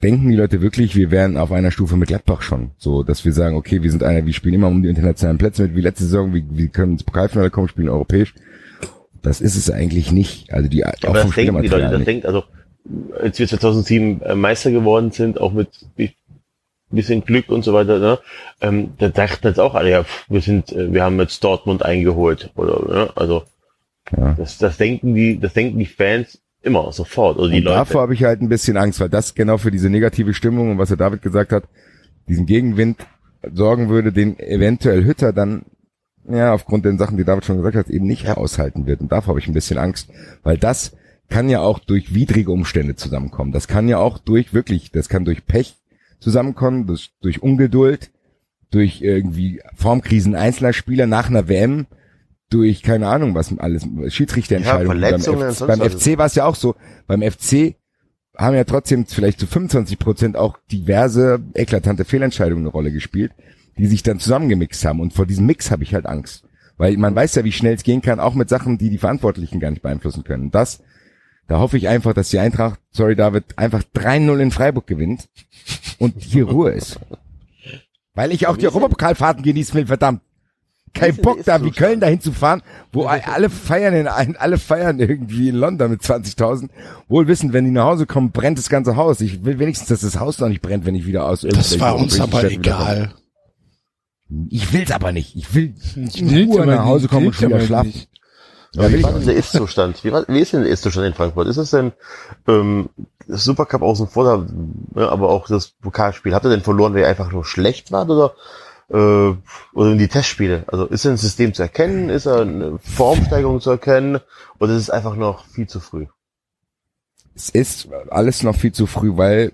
denken 0.00 0.30
die 0.30 0.36
Leute 0.36 0.60
wirklich, 0.60 0.94
wir 0.94 1.10
wären 1.10 1.36
auf 1.36 1.50
einer 1.50 1.72
Stufe 1.72 1.96
mit 1.96 2.08
Gladbach 2.08 2.42
schon. 2.42 2.70
So, 2.78 3.02
dass 3.02 3.24
wir 3.24 3.32
sagen, 3.32 3.56
okay, 3.56 3.82
wir 3.82 3.90
sind 3.90 4.04
einer, 4.04 4.24
wir 4.24 4.32
spielen 4.32 4.54
immer 4.54 4.68
um 4.68 4.82
die 4.82 4.88
internationalen 4.88 5.38
Plätze 5.38 5.62
mit, 5.64 5.74
wie 5.74 5.80
letzte 5.80 6.04
Saison, 6.04 6.32
wir, 6.32 6.44
wir 6.48 6.68
können 6.68 6.92
ins 6.92 7.04
Pokalfinale 7.04 7.50
kommen, 7.50 7.68
spielen 7.68 7.88
europäisch. 7.88 8.32
Das 9.22 9.40
ist 9.40 9.56
es 9.56 9.70
eigentlich 9.70 10.12
nicht. 10.12 10.52
Also 10.52 10.68
die, 10.68 10.84
auch 10.84 10.92
Aber 11.04 11.12
das 11.14 11.22
vom 11.22 11.32
denken 11.34 11.62
die 11.62 11.68
Leute, 11.68 11.82
das 11.88 11.98
nicht. 11.98 12.06
denkt, 12.08 12.26
also, 12.26 12.44
als 13.20 13.38
wir 13.38 13.46
2007 13.48 14.22
äh, 14.22 14.34
Meister 14.34 14.70
geworden 14.70 15.10
sind, 15.10 15.40
auch 15.40 15.52
mit 15.52 15.68
bi- 15.96 16.14
bisschen 16.92 17.24
Glück 17.24 17.50
und 17.50 17.62
so 17.62 17.72
weiter, 17.72 17.98
ne, 18.00 18.18
ähm, 18.60 18.94
da 18.98 19.08
dachten 19.10 19.46
jetzt 19.46 19.60
auch 19.60 19.74
alle, 19.74 19.90
ja, 19.90 20.02
pff, 20.02 20.24
wir 20.28 20.40
sind, 20.40 20.72
äh, 20.72 20.92
wir 20.92 21.04
haben 21.04 21.20
jetzt 21.20 21.44
Dortmund 21.44 21.84
eingeholt, 21.84 22.50
oder, 22.56 22.80
ne, 22.92 23.10
also, 23.14 23.44
Ja. 24.16 24.34
das, 24.36 24.58
das 24.58 24.76
denken 24.76 25.14
die, 25.14 25.38
das 25.38 25.52
denken 25.52 25.78
die 25.78 25.86
Fans 25.86 26.40
immer 26.62 26.90
sofort, 26.90 27.38
oder 27.38 27.48
die 27.50 27.58
und 27.58 27.64
Leute. 27.64 27.76
davor 27.76 28.02
habe 28.02 28.14
ich 28.14 28.24
halt 28.24 28.40
ein 28.42 28.48
bisschen 28.48 28.76
Angst, 28.76 28.98
weil 28.98 29.08
das 29.08 29.34
genau 29.36 29.56
für 29.58 29.70
diese 29.70 29.88
negative 29.88 30.34
Stimmung 30.34 30.72
und 30.72 30.78
was 30.78 30.88
der 30.88 30.96
David 30.98 31.22
gesagt 31.22 31.52
hat, 31.52 31.64
diesen 32.28 32.46
Gegenwind 32.46 33.06
sorgen 33.54 33.88
würde, 33.88 34.12
den 34.12 34.38
eventuell 34.40 35.04
Hütter 35.04 35.32
dann 35.32 35.62
ja 36.28 36.52
aufgrund 36.52 36.84
den 36.84 36.98
Sachen, 36.98 37.16
die 37.16 37.24
David 37.24 37.44
schon 37.44 37.56
gesagt 37.56 37.76
hat, 37.76 37.88
eben 37.88 38.06
nicht 38.06 38.28
aushalten 38.28 38.86
wird. 38.86 39.00
Und 39.00 39.12
davor 39.12 39.30
habe 39.30 39.40
ich 39.40 39.48
ein 39.48 39.54
bisschen 39.54 39.78
Angst, 39.78 40.10
weil 40.42 40.58
das 40.58 40.96
kann 41.28 41.48
ja 41.48 41.60
auch 41.60 41.78
durch 41.78 42.14
widrige 42.14 42.50
Umstände 42.50 42.96
zusammenkommen. 42.96 43.52
Das 43.52 43.68
kann 43.68 43.88
ja 43.88 43.98
auch 43.98 44.18
durch 44.18 44.52
wirklich, 44.52 44.90
das 44.90 45.08
kann 45.08 45.24
durch 45.24 45.46
Pech 45.46 45.76
zusammenkommen, 46.18 46.86
das, 46.86 47.10
durch 47.20 47.42
Ungeduld, 47.42 48.10
durch 48.70 49.00
irgendwie 49.00 49.62
Formkrisen 49.74 50.34
einzelner 50.34 50.72
Spieler 50.72 51.06
nach 51.06 51.28
einer 51.28 51.48
WM, 51.48 51.86
durch 52.50 52.82
keine 52.82 53.08
Ahnung 53.08 53.34
was 53.34 53.56
alles 53.58 53.86
Schiedsrichterentscheidungen. 54.08 55.00
Ja, 55.00 55.10
beim, 55.10 55.42
F 55.42 55.60
beim. 55.60 55.80
FC 55.80 56.18
war 56.18 56.26
es 56.26 56.34
ja 56.34 56.44
auch 56.44 56.56
so. 56.56 56.74
Beim 57.06 57.22
FC 57.22 57.76
haben 58.36 58.56
ja 58.56 58.64
trotzdem 58.64 59.06
vielleicht 59.06 59.38
zu 59.38 59.46
25 59.46 59.98
Prozent 59.98 60.36
auch 60.36 60.58
diverse 60.70 61.40
eklatante 61.54 62.04
Fehlentscheidungen 62.04 62.64
eine 62.64 62.72
Rolle 62.72 62.92
gespielt, 62.92 63.32
die 63.78 63.86
sich 63.86 64.02
dann 64.02 64.18
zusammengemixt 64.18 64.84
haben. 64.84 65.00
Und 65.00 65.12
vor 65.12 65.26
diesem 65.26 65.46
Mix 65.46 65.70
habe 65.70 65.82
ich 65.82 65.94
halt 65.94 66.06
Angst. 66.06 66.44
Weil 66.76 66.96
man 66.96 67.14
weiß 67.14 67.34
ja, 67.34 67.44
wie 67.44 67.52
schnell 67.52 67.74
es 67.74 67.82
gehen 67.82 68.00
kann, 68.00 68.20
auch 68.20 68.34
mit 68.34 68.48
Sachen, 68.48 68.78
die 68.78 68.90
die 68.90 68.98
Verantwortlichen 68.98 69.60
gar 69.60 69.70
nicht 69.70 69.82
beeinflussen 69.82 70.24
können. 70.24 70.44
Und 70.44 70.54
das, 70.54 70.80
da 71.46 71.58
hoffe 71.58 71.76
ich 71.76 71.88
einfach, 71.88 72.14
dass 72.14 72.30
die 72.30 72.38
Eintracht, 72.38 72.80
sorry 72.90 73.16
David, 73.16 73.58
einfach 73.58 73.82
3-0 73.94 74.38
in 74.38 74.50
Freiburg 74.50 74.86
gewinnt 74.86 75.28
und 75.98 76.14
hier 76.22 76.48
Ruhe 76.48 76.70
ist. 76.70 76.98
Weil 78.14 78.32
ich 78.32 78.46
auch 78.46 78.56
die 78.56 78.66
Europapokalfahrten 78.66 79.42
genießen 79.42 79.74
will, 79.74 79.86
verdammt. 79.86 80.22
Kein 80.92 81.16
Bock 81.16 81.44
da, 81.44 81.62
wie? 81.64 81.70
Köln 81.70 82.00
dahin 82.00 82.20
zu 82.20 82.32
fahren, 82.32 82.62
wo 82.92 83.04
alle 83.04 83.48
feiern 83.48 83.94
in 83.94 84.08
ein, 84.08 84.36
alle 84.36 84.58
feiern 84.58 84.98
irgendwie 84.98 85.48
in 85.48 85.54
London 85.54 85.90
mit 85.90 86.02
20.000. 86.02 86.68
Wohl 87.08 87.28
wissen, 87.28 87.52
wenn 87.52 87.64
die 87.64 87.70
nach 87.70 87.84
Hause 87.84 88.06
kommen, 88.06 88.32
brennt 88.32 88.58
das 88.58 88.68
ganze 88.68 88.96
Haus. 88.96 89.20
Ich 89.20 89.44
will 89.44 89.58
wenigstens, 89.58 89.88
dass 89.88 90.00
das 90.00 90.18
Haus 90.18 90.38
noch 90.40 90.48
nicht 90.48 90.62
brennt, 90.62 90.86
wenn 90.86 90.94
ich 90.94 91.06
wieder 91.06 91.26
aus 91.26 91.42
Das 91.42 91.78
war 91.78 91.96
uns 91.96 92.20
aber 92.20 92.44
egal. 92.44 93.12
Ich 94.48 94.72
will's 94.72 94.90
aber 94.92 95.12
nicht. 95.12 95.34
Ich 95.36 95.54
will 95.54 95.74
Ich 95.76 96.20
in 96.22 96.50
Ruhe 96.50 96.66
nach 96.66 96.84
Hause 96.84 97.08
kommen 97.08 97.26
und 97.28 97.40
wieder 97.40 97.60
schlafen. 97.60 97.88
nicht. 97.88 98.08
Ja, 98.72 98.92
wie 98.92 99.02
war 99.02 99.12
denn 99.14 99.26
der 99.26 99.34
Ist-Zustand? 99.34 100.04
Wie, 100.04 100.12
war- 100.12 100.24
wie 100.28 100.38
ist 100.38 100.52
denn 100.52 100.62
der 100.62 100.70
Ist-Zustand 100.70 101.08
in 101.08 101.14
Frankfurt? 101.14 101.48
Ist 101.48 101.56
es 101.56 101.70
denn 101.70 101.90
ähm, 102.46 102.88
das 103.26 103.42
Supercup 103.42 103.82
außen 103.82 104.06
vor, 104.06 104.24
da, 104.94 105.00
ja, 105.00 105.08
aber 105.08 105.28
auch 105.30 105.48
das 105.48 105.68
Pokalspiel? 105.70 106.32
Habt 106.34 106.44
ihr 106.46 106.50
denn 106.50 106.60
verloren, 106.62 106.94
weil 106.94 107.00
ihr 107.00 107.08
einfach 107.08 107.32
nur 107.32 107.44
schlecht 107.44 107.90
wart 107.90 108.08
oder 108.10 108.34
äh, 108.90 109.34
oder 109.74 109.90
in 109.90 109.98
die 109.98 110.06
Testspiele? 110.06 110.62
Also 110.68 110.86
ist 110.86 111.04
denn 111.04 111.12
ein 111.14 111.16
System 111.16 111.52
zu 111.52 111.62
erkennen? 111.62 112.10
Ist 112.10 112.26
da 112.26 112.42
eine 112.42 112.78
Formsteigerung 112.78 113.60
zu 113.60 113.70
erkennen? 113.70 114.20
Oder 114.60 114.74
ist 114.74 114.82
es 114.82 114.90
einfach 114.90 115.16
noch 115.16 115.46
viel 115.46 115.66
zu 115.66 115.80
früh? 115.80 116.06
Es 117.34 117.48
ist 117.48 117.88
alles 118.10 118.44
noch 118.44 118.54
viel 118.54 118.70
zu 118.72 118.86
früh, 118.86 119.16
weil, 119.16 119.52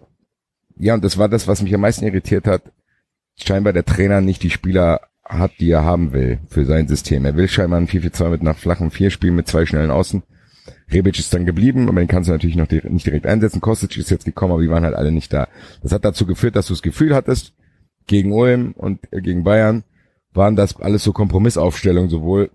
ja, 0.76 0.92
und 0.92 1.02
das 1.04 1.16
war 1.16 1.30
das, 1.30 1.48
was 1.48 1.62
mich 1.62 1.74
am 1.74 1.80
meisten 1.80 2.04
irritiert 2.04 2.46
hat. 2.46 2.62
Scheinbar 3.38 3.72
der 3.72 3.84
Trainer 3.84 4.20
nicht 4.20 4.42
die 4.42 4.50
Spieler 4.50 5.00
hat, 5.24 5.52
die 5.58 5.70
er 5.70 5.84
haben 5.84 6.12
will 6.12 6.38
für 6.48 6.64
sein 6.64 6.88
System. 6.88 7.24
Er 7.24 7.36
will 7.36 7.48
scheinbar 7.48 7.80
ein 7.80 7.88
4-4-2 7.88 8.28
mit 8.28 8.40
einer 8.40 8.54
flachen 8.54 8.90
4 8.90 9.10
spielen 9.10 9.36
mit 9.36 9.48
zwei 9.48 9.66
schnellen 9.66 9.90
Außen. 9.90 10.22
Rebic 10.90 11.18
ist 11.18 11.34
dann 11.34 11.46
geblieben, 11.46 11.88
aber 11.88 12.00
den 12.00 12.08
kannst 12.08 12.28
du 12.28 12.32
natürlich 12.32 12.56
noch 12.56 12.70
nicht 12.70 13.06
direkt 13.06 13.26
einsetzen. 13.26 13.60
Kostic 13.60 13.96
ist 13.96 14.10
jetzt 14.10 14.24
gekommen, 14.24 14.52
aber 14.52 14.62
die 14.62 14.70
waren 14.70 14.84
halt 14.84 14.94
alle 14.94 15.12
nicht 15.12 15.32
da. 15.32 15.48
Das 15.82 15.92
hat 15.92 16.04
dazu 16.04 16.26
geführt, 16.26 16.56
dass 16.56 16.66
du 16.66 16.74
das 16.74 16.82
Gefühl 16.82 17.14
hattest, 17.14 17.54
gegen 18.06 18.32
Ulm 18.32 18.72
und 18.72 19.00
äh, 19.12 19.20
gegen 19.20 19.44
Bayern 19.44 19.84
waren 20.32 20.56
das 20.56 20.76
alles 20.80 21.02
so 21.02 21.12
Kompromissaufstellungen, 21.12 22.10
sowohl 22.10 22.50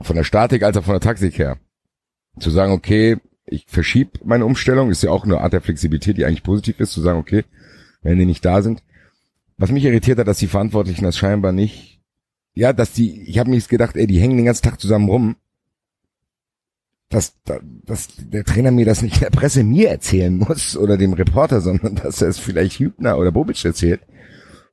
von 0.00 0.16
der 0.16 0.24
Statik 0.24 0.62
als 0.62 0.76
auch 0.76 0.84
von 0.84 0.94
der 0.94 1.00
Taktik 1.00 1.38
her. 1.38 1.58
Zu 2.38 2.50
sagen, 2.50 2.72
okay, 2.72 3.16
ich 3.46 3.64
verschiebe 3.66 4.20
meine 4.24 4.46
Umstellung, 4.46 4.90
ist 4.90 5.02
ja 5.02 5.10
auch 5.10 5.24
eine 5.24 5.40
Art 5.40 5.52
der 5.52 5.60
Flexibilität, 5.60 6.16
die 6.16 6.24
eigentlich 6.24 6.42
positiv 6.42 6.80
ist, 6.80 6.92
zu 6.92 7.00
sagen, 7.00 7.18
okay, 7.18 7.44
wenn 8.02 8.18
die 8.18 8.26
nicht 8.26 8.44
da 8.44 8.62
sind. 8.62 8.82
Was 9.56 9.70
mich 9.70 9.84
irritiert 9.84 10.18
hat, 10.18 10.28
dass 10.28 10.38
die 10.38 10.48
Verantwortlichen 10.48 11.04
das 11.04 11.16
scheinbar 11.16 11.52
nicht, 11.52 12.00
ja, 12.54 12.72
dass 12.72 12.92
die, 12.92 13.22
ich 13.22 13.38
habe 13.38 13.50
mir 13.50 13.60
gedacht, 13.60 13.96
ey, 13.96 14.06
die 14.06 14.20
hängen 14.20 14.36
den 14.36 14.46
ganzen 14.46 14.64
Tag 14.64 14.80
zusammen 14.80 15.08
rum, 15.08 15.36
dass, 17.08 17.34
dass 17.84 18.08
der 18.18 18.44
Trainer 18.44 18.70
mir 18.70 18.84
das 18.84 19.02
nicht 19.02 19.16
in 19.16 19.20
der 19.20 19.30
Presse 19.30 19.62
mir 19.62 19.88
erzählen 19.90 20.36
muss 20.36 20.76
oder 20.76 20.96
dem 20.96 21.12
Reporter, 21.12 21.60
sondern 21.60 21.94
dass 22.02 22.22
er 22.22 22.28
es 22.28 22.38
vielleicht 22.38 22.78
Hübner 22.78 23.18
oder 23.18 23.32
Bobic 23.32 23.64
erzählt 23.64 24.00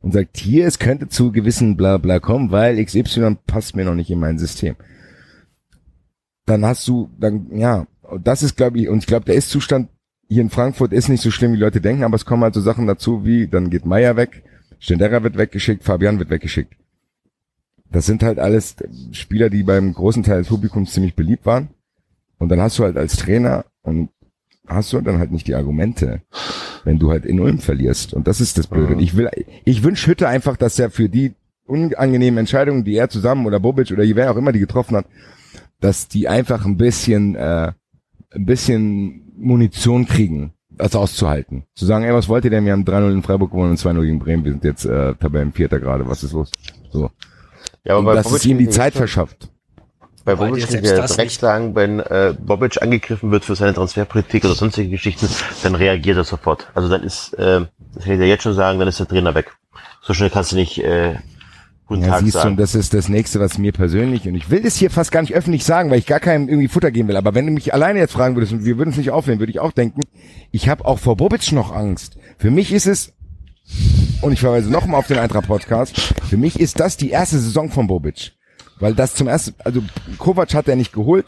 und 0.01 0.13
sagt, 0.13 0.37
hier, 0.37 0.65
es 0.65 0.79
könnte 0.79 1.09
zu 1.09 1.31
gewissen 1.31 1.77
bla 1.77 1.97
bla 1.97 2.19
kommen, 2.19 2.51
weil 2.51 2.83
XY 2.83 3.37
passt 3.45 3.75
mir 3.75 3.85
noch 3.85 3.95
nicht 3.95 4.09
in 4.09 4.19
mein 4.19 4.39
System. 4.39 4.75
Dann 6.45 6.65
hast 6.65 6.87
du, 6.87 7.09
dann, 7.19 7.47
ja, 7.55 7.85
das 8.19 8.43
ist, 8.43 8.57
glaube 8.57 8.79
ich, 8.79 8.89
und 8.89 8.99
ich 8.99 9.07
glaube, 9.07 9.25
der 9.25 9.35
Ist-Zustand 9.35 9.89
hier 10.27 10.41
in 10.41 10.49
Frankfurt 10.49 10.93
ist 10.93 11.09
nicht 11.09 11.21
so 11.21 11.29
schlimm, 11.29 11.53
wie 11.53 11.57
Leute 11.57 11.81
denken, 11.81 12.03
aber 12.03 12.15
es 12.15 12.25
kommen 12.25 12.43
halt 12.43 12.53
so 12.53 12.61
Sachen 12.61 12.87
dazu, 12.87 13.25
wie, 13.25 13.47
dann 13.47 13.69
geht 13.69 13.85
Meier 13.85 14.15
weg, 14.15 14.43
Stendera 14.81 15.21
wird 15.23 15.37
weggeschickt, 15.37 15.83
Fabian 15.83 16.17
wird 16.19 16.31
weggeschickt. 16.31 16.73
Das 17.91 18.07
sind 18.07 18.23
halt 18.23 18.39
alles 18.39 18.75
Spieler, 19.11 19.49
die 19.49 19.63
beim 19.63 19.93
großen 19.93 20.23
Teil 20.23 20.39
des 20.39 20.47
Publikums 20.47 20.91
ziemlich 20.91 21.15
beliebt 21.15 21.45
waren. 21.45 21.69
Und 22.39 22.49
dann 22.49 22.59
hast 22.59 22.79
du 22.79 22.83
halt 22.83 22.97
als 22.97 23.15
Trainer 23.15 23.65
und 23.83 24.09
hast 24.67 24.91
du 24.91 25.01
dann 25.01 25.19
halt 25.19 25.31
nicht 25.31 25.47
die 25.47 25.53
Argumente, 25.53 26.21
wenn 26.83 26.97
du 26.97 27.11
halt 27.11 27.25
in 27.25 27.39
Ulm 27.39 27.59
verlierst. 27.59 28.13
Und 28.13 28.27
das 28.27 28.41
ist 28.41 28.57
das 28.57 28.65
Blöde. 28.65 28.93
Und 28.93 29.01
ich 29.01 29.15
will, 29.15 29.29
ich 29.65 29.83
wünsche 29.83 30.09
Hütte 30.09 30.27
einfach, 30.27 30.57
dass 30.57 30.79
er 30.79 30.89
für 30.89 31.09
die 31.09 31.35
unangenehmen 31.67 32.39
Entscheidungen, 32.39 32.83
die 32.83 32.95
er 32.95 33.09
zusammen 33.09 33.45
oder 33.45 33.59
Bobic 33.59 33.91
oder 33.91 34.03
wer 34.03 34.31
auch 34.31 34.37
immer 34.37 34.51
die 34.51 34.59
getroffen 34.59 34.97
hat, 34.97 35.05
dass 35.79 36.07
die 36.07 36.27
einfach 36.27 36.65
ein 36.65 36.77
bisschen, 36.77 37.35
äh, 37.35 37.71
ein 38.31 38.45
bisschen 38.45 39.31
Munition 39.37 40.07
kriegen, 40.07 40.53
das 40.81 40.95
auszuhalten. 40.95 41.63
Zu 41.75 41.85
sagen, 41.85 42.03
ey, 42.05 42.13
was 42.13 42.27
wollt 42.29 42.43
ihr 42.45 42.51
denn? 42.51 42.65
Wir 42.65 42.73
haben 42.73 42.83
3-0 42.83 43.11
in 43.11 43.23
Freiburg 43.23 43.51
gewonnen 43.51 43.71
und 43.71 43.79
2-0 43.79 44.01
gegen 44.01 44.19
Bremen. 44.19 44.43
Wir 44.43 44.51
sind 44.51 44.63
jetzt 44.63 44.85
äh, 44.85 45.13
Tabellenvierter 45.15 45.79
gerade. 45.79 46.07
Was 46.07 46.23
ist 46.23 46.33
los? 46.33 46.51
So. 46.91 47.09
Ja, 47.83 47.95
Und 47.97 48.05
dass 48.05 48.31
es 48.31 48.45
ihm 48.45 48.57
die 48.57 48.69
Zeit 48.69 48.93
verschafft. 48.93 49.49
Bei 50.23 50.35
Bobic 50.35 50.69
ja 50.71 50.81
das 50.81 51.13
direkt 51.13 51.31
nicht- 51.31 51.39
sagen, 51.39 51.73
wenn 51.75 51.99
äh, 51.99 52.35
Bobic 52.39 52.79
angegriffen 52.81 53.31
wird 53.31 53.43
für 53.43 53.55
seine 53.55 53.73
Transferpolitik 53.73 54.45
oder 54.45 54.53
sonstige 54.53 54.89
Geschichten, 54.89 55.27
dann 55.63 55.73
reagiert 55.73 56.17
er 56.17 56.23
sofort. 56.23 56.67
Also 56.75 56.89
dann 56.89 57.01
ist, 57.03 57.33
äh, 57.33 57.65
das 57.95 58.03
kann 58.03 58.13
ich 58.13 58.19
dir 58.19 58.27
jetzt 58.27 58.43
schon 58.43 58.53
sagen, 58.53 58.77
dann 58.77 58.87
ist 58.87 58.99
der 58.99 59.07
Trainer 59.07 59.33
weg. 59.33 59.51
So 60.01 60.13
schnell 60.13 60.29
kannst 60.29 60.51
du 60.51 60.57
nicht 60.57 60.77
äh, 60.83 61.15
Guten 61.91 62.03
Ja, 62.03 62.11
Tag 62.11 62.19
siehst 62.21 62.35
du, 62.35 62.39
sagen. 62.39 62.51
und 62.51 62.57
das 62.57 62.73
ist 62.73 62.93
das 62.93 63.09
nächste, 63.09 63.41
was 63.41 63.57
mir 63.57 63.73
persönlich, 63.73 64.25
und 64.25 64.35
ich 64.35 64.49
will 64.49 64.61
das 64.61 64.77
hier 64.77 64.89
fast 64.89 65.11
gar 65.11 65.19
nicht 65.21 65.33
öffentlich 65.33 65.65
sagen, 65.65 65.91
weil 65.91 65.99
ich 65.99 66.05
gar 66.05 66.21
keinem 66.21 66.47
irgendwie 66.47 66.69
Futter 66.69 66.89
geben 66.89 67.09
will, 67.09 67.17
aber 67.17 67.35
wenn 67.35 67.45
du 67.45 67.51
mich 67.51 67.73
alleine 67.73 67.99
jetzt 67.99 68.13
fragen 68.13 68.37
würdest 68.37 68.53
und 68.53 68.63
wir 68.63 68.77
würden 68.77 68.91
es 68.91 68.97
nicht 68.97 69.11
aufnehmen, 69.11 69.39
würde 69.39 69.51
ich 69.51 69.59
auch 69.59 69.73
denken, 69.73 69.99
ich 70.51 70.69
habe 70.69 70.85
auch 70.85 70.99
vor 70.99 71.17
Bobic 71.17 71.51
noch 71.51 71.75
Angst. 71.75 72.15
Für 72.37 72.49
mich 72.49 72.71
ist 72.71 72.85
es, 72.87 73.11
und 74.21 74.31
ich 74.31 74.39
verweise 74.39 74.71
nochmal 74.71 74.99
auf 75.01 75.07
den 75.07 75.17
Eintracht-Podcast, 75.19 75.99
für 76.29 76.37
mich 76.37 76.61
ist 76.61 76.79
das 76.79 76.95
die 76.95 77.09
erste 77.09 77.39
Saison 77.39 77.69
von 77.69 77.87
Bobic. 77.87 78.31
Weil 78.79 78.95
das 78.95 79.13
zum 79.13 79.27
ersten, 79.27 79.53
also 79.65 79.83
Kovac 80.17 80.53
hat 80.53 80.69
er 80.69 80.77
nicht 80.77 80.93
geholt, 80.93 81.25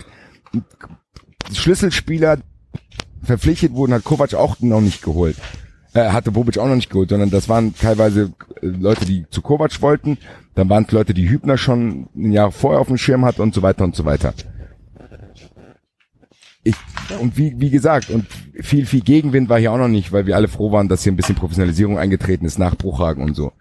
Schlüsselspieler 1.52 2.38
verpflichtet 3.21 3.73
wurden, 3.73 3.93
hat 3.93 4.06
Kovac 4.06 4.34
auch 4.34 4.62
noch 4.62 4.80
nicht 4.80 5.02
geholt. 5.02 5.36
Äh, 5.93 6.10
hatte 6.10 6.32
Bobic 6.32 6.58
auch 6.58 6.67
noch 6.67 6.75
nicht 6.75 6.89
geholt, 6.89 7.10
sondern 7.10 7.29
das 7.29 7.49
waren 7.49 7.75
teilweise 7.75 8.34
äh, 8.62 8.67
Leute, 8.67 9.06
die 9.06 9.25
zu 9.29 9.41
Kovac 9.41 9.79
wollten, 9.82 10.17
dann 10.56 10.69
waren 10.69 10.86
es 10.86 10.91
Leute, 10.91 11.13
die 11.13 11.29
Hübner 11.29 11.58
schon 11.58 12.08
ein 12.15 12.32
Jahr 12.32 12.51
vorher 12.51 12.79
auf 12.79 12.88
dem 12.88 12.97
Schirm 12.97 13.25
hat 13.25 13.39
und 13.39 13.53
so 13.53 13.62
weiter 13.62 13.84
und 13.84 13.95
so 13.95 14.06
weiter. 14.06 14.34
Ich, 16.63 16.75
und 17.19 17.38
wie, 17.38 17.56
wie 17.58 17.69
gesagt, 17.69 18.10
und 18.10 18.25
viel, 18.62 18.86
viel 18.86 19.01
Gegenwind 19.01 19.49
war 19.49 19.60
hier 19.60 19.71
auch 19.71 19.77
noch 19.77 19.89
nicht, 19.89 20.12
weil 20.12 20.25
wir 20.25 20.36
alle 20.36 20.47
froh 20.47 20.71
waren, 20.71 20.88
dass 20.88 21.03
hier 21.03 21.12
ein 21.12 21.17
bisschen 21.17 21.36
Professionalisierung 21.36 21.99
eingetreten 21.99 22.45
ist 22.45 22.58
nach 22.58 22.75
Bruchhagen 22.75 23.23
und 23.23 23.36
so. 23.36 23.51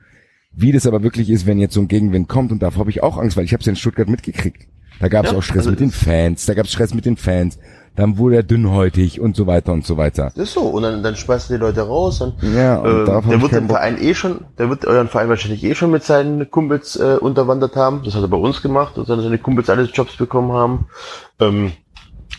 Wie 0.53 0.73
das 0.73 0.87
aber 0.87 1.03
wirklich 1.03 1.29
ist, 1.29 1.47
wenn 1.47 1.59
jetzt 1.59 1.75
so 1.75 1.81
ein 1.81 1.89
Gegenwind 1.89 2.29
kommt, 2.29 2.53
und 2.53 2.63
davor 2.63 2.81
habe 2.81 2.91
ich 2.91 3.03
auch 3.03 3.19
Angst, 3.19 3.37
weil 3.37 3.45
ich 3.45 3.53
habe 3.53 3.61
es 3.61 3.67
ja 3.67 3.71
in 3.71 3.77
Stuttgart 3.77 4.09
mitgekriegt. 4.09 4.69
Da 5.01 5.09
gab 5.09 5.25
es 5.25 5.33
Ja, 5.33 5.39
auch 5.39 5.43
Stress 5.43 5.59
also 5.59 5.71
mit 5.71 5.81
den 5.81 5.91
Fans, 5.91 6.47
da 6.47 6.55
gab 6.55 6.67
es 6.67 6.73
Stress 6.73 6.95
mit 6.95 7.05
den 7.05 7.17
Fans, 7.17 7.59
dann 7.95 8.17
wurde 8.17 8.37
er 8.37 8.43
dünnhäutig 8.43 9.21
und 9.21 9.37
so 9.37 9.47
weiter 9.47 9.73
und 9.73 9.85
so 9.85 9.97
weiter. 9.97 10.33
Das 10.35 10.49
ist 10.49 10.55
so. 10.55 10.63
Und 10.63 10.83
dann, 10.83 11.03
dann 11.03 11.15
schmeißt 11.15 11.51
du 11.51 11.55
die 11.55 11.61
Leute 11.61 11.83
raus. 11.83 12.21
Und, 12.21 12.43
Ja, 12.43 12.79
und 12.79 13.03
äh, 13.03 13.05
der 13.05 13.43
wird 13.43 13.53
den. 13.53 13.69
Verein 13.69 14.01
eh 14.01 14.15
schon, 14.15 14.41
der 14.59 14.71
wird 14.71 14.87
euren 14.87 15.09
Verein 15.09 15.29
wahrscheinlich 15.29 15.63
eh 15.63 15.75
schon 15.75 15.91
mit 15.91 16.03
seinen 16.03 16.51
Kumpels 16.51 16.97
äh, 16.97 17.19
unterwandert 17.21 17.77
haben. 17.77 18.03
Das 18.05 18.15
hat 18.15 18.23
er 18.23 18.29
bei 18.29 18.37
uns 18.37 18.63
gemacht, 18.63 18.97
dass 18.97 19.07
seine 19.07 19.39
Kumpels 19.39 19.69
alle 19.69 19.85
Jobs 19.85 20.17
bekommen 20.17 20.53
haben. 20.53 20.87
Ähm, 21.39 21.73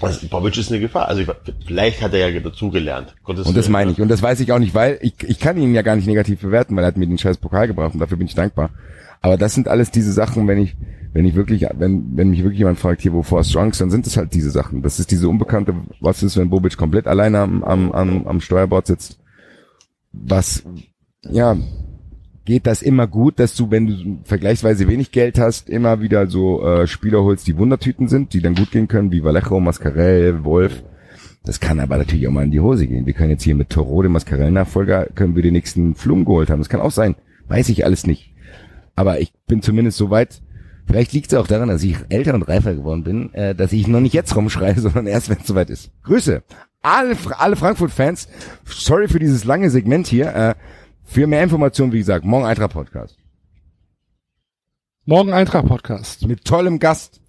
also 0.02 0.28
Bobic 0.28 0.58
ist 0.58 0.72
eine 0.72 0.80
Gefahr. 0.80 1.08
Also 1.08 1.22
ich, 1.22 1.30
vielleicht 1.66 2.02
hat 2.02 2.14
er 2.14 2.30
ja 2.30 2.40
dazugelernt. 2.40 3.16
Gottes 3.24 3.48
Und 3.48 3.56
das 3.56 3.70
meine 3.70 3.92
ne? 3.92 3.94
ich. 3.94 4.02
Und 4.02 4.10
das 4.10 4.22
weiß 4.22 4.40
ich 4.40 4.52
auch 4.52 4.60
nicht, 4.60 4.74
weil 4.74 4.98
ich, 5.02 5.14
ich 5.24 5.40
kann 5.40 5.58
ihn 5.58 5.76
ja 5.76 5.84
gar 5.84 5.96
nicht 5.96 6.08
negativ 6.08 6.42
bewerten, 6.42 6.76
weil 6.76 6.84
er 6.84 6.88
hat 6.88 6.98
mir 6.98 7.08
den 7.08 7.18
scheiß 7.18 7.38
Pokal 7.38 7.68
gebracht 7.68 7.94
und 7.94 8.00
dafür 8.00 8.18
bin 8.18 8.28
ich 8.28 8.36
dankbar. 8.36 8.72
Aber 9.22 9.38
das 9.38 9.54
sind 9.54 9.68
alles 9.68 9.92
diese 9.92 10.12
Sachen, 10.12 10.48
wenn 10.48 10.58
ich, 10.58 10.76
wenn 11.14 11.26
ich 11.26 11.36
wirklich, 11.36 11.68
wenn, 11.78 12.18
wenn 12.18 12.30
mich 12.32 12.44
wirklich 12.44 12.60
jemand 12.60 12.80
fragt, 12.80 13.02
hier, 13.02 13.14
wovor 13.14 13.44
Angst, 13.56 13.82
dann 13.82 13.92
sind 13.92 14.08
es 14.08 14.18
halt 14.18 14.34
diese 14.34 14.50
Sachen. 14.50 14.82
Das 14.82 15.00
ist 15.00 15.12
diese 15.12 15.30
Unbekannte, 15.30 15.76
was 16.00 16.24
ist, 16.24 16.38
wenn 16.38 16.50
Bobic 16.50 16.76
komplett 16.76 17.08
alleine 17.08 17.40
am, 17.40 17.64
am, 17.64 17.92
am, 17.92 18.28
am 18.28 18.42
Steuerbord 18.42 18.88
sitzt. 18.88 19.20
Was, 20.12 20.64
ja, 21.22 21.56
geht 22.46 22.66
das 22.66 22.82
immer 22.82 23.08
gut, 23.08 23.40
dass 23.40 23.56
du, 23.56 23.70
wenn 23.70 23.88
du 23.88 24.20
vergleichsweise 24.24 24.88
wenig 24.88 25.12
Geld 25.12 25.38
hast, 25.38 25.70
immer 25.70 26.02
wieder 26.02 26.28
so 26.28 26.66
äh, 26.66 26.88
Spieler 26.88 27.24
holst, 27.24 27.48
die 27.48 27.58
Wundertüten 27.58 28.08
sind, 28.08 28.34
die 28.34 28.42
dann 28.42 28.56
gut 28.56 28.72
gehen 28.72 28.88
können, 28.88 29.12
wie 29.12 29.24
Vallejo, 29.24 29.60
Mascarell, 29.60 30.44
Wolf. 30.44 30.84
Das 31.46 31.60
kann 31.60 31.80
aber 31.80 31.98
natürlich 31.98 32.28
auch 32.28 32.32
mal 32.32 32.46
in 32.46 32.52
die 32.52 32.60
Hose 32.60 32.88
gehen. 32.88 33.06
Wir 33.06 33.14
können 33.14 33.32
jetzt 33.32 33.44
hier 33.44 33.56
mit 33.56 33.70
Toro, 33.70 34.02
dem 34.02 34.14
Mascarell-Nachfolger, 34.14 35.08
können 35.14 35.36
wir 35.36 35.44
den 35.44 35.54
nächsten 35.54 35.94
Flum 35.94 36.26
geholt 36.26 36.50
haben. 36.50 36.60
Das 36.60 36.70
kann 36.70 36.82
auch 36.82 36.92
sein. 36.92 37.16
Weiß 37.50 37.70
ich 37.70 37.86
alles 37.86 38.08
nicht. 38.08 38.34
Aber 38.96 39.20
ich 39.20 39.34
bin 39.48 39.62
zumindest 39.62 39.98
so 39.98 40.10
weit. 40.10 40.42
Vielleicht 40.88 41.14
liegt 41.14 41.32
es 41.32 41.38
auch 41.40 41.48
daran, 41.48 41.70
dass 41.70 41.84
ich 41.84 41.96
älter 42.10 42.34
und 42.34 42.44
reifer 42.44 42.74
geworden 42.76 43.04
bin, 43.04 43.34
äh, 43.34 43.56
dass 43.56 43.72
ich 43.74 43.88
noch 43.88 44.00
nicht 44.02 44.14
jetzt 44.14 44.36
rumschreie, 44.36 44.76
sondern 44.80 45.08
erst, 45.08 45.30
wenn 45.30 45.38
es 45.40 45.48
soweit 45.48 45.70
ist. 45.70 45.92
Grüße. 46.04 46.44
Alle, 46.82 47.16
alle 47.38 47.56
Frankfurt-Fans. 47.56 48.28
Sorry 48.66 49.08
für 49.08 49.20
dieses 49.20 49.46
lange 49.46 49.70
Segment 49.70 50.08
hier. 50.08 50.36
Äh, 50.36 50.56
für 51.06 51.28
mehr 51.28 51.44
Informationen, 51.44 51.92
wie 51.94 52.00
gesagt, 52.00 52.26
morgen 52.26 52.46
Eintracht 52.46 52.74
Podcast. 52.74 53.18
Morgen 55.06 55.34
Eintracht 55.34 55.68
Podcast. 55.68 56.26
Mit 56.28 56.46
tollem 56.46 56.80
Gast. 56.80 57.20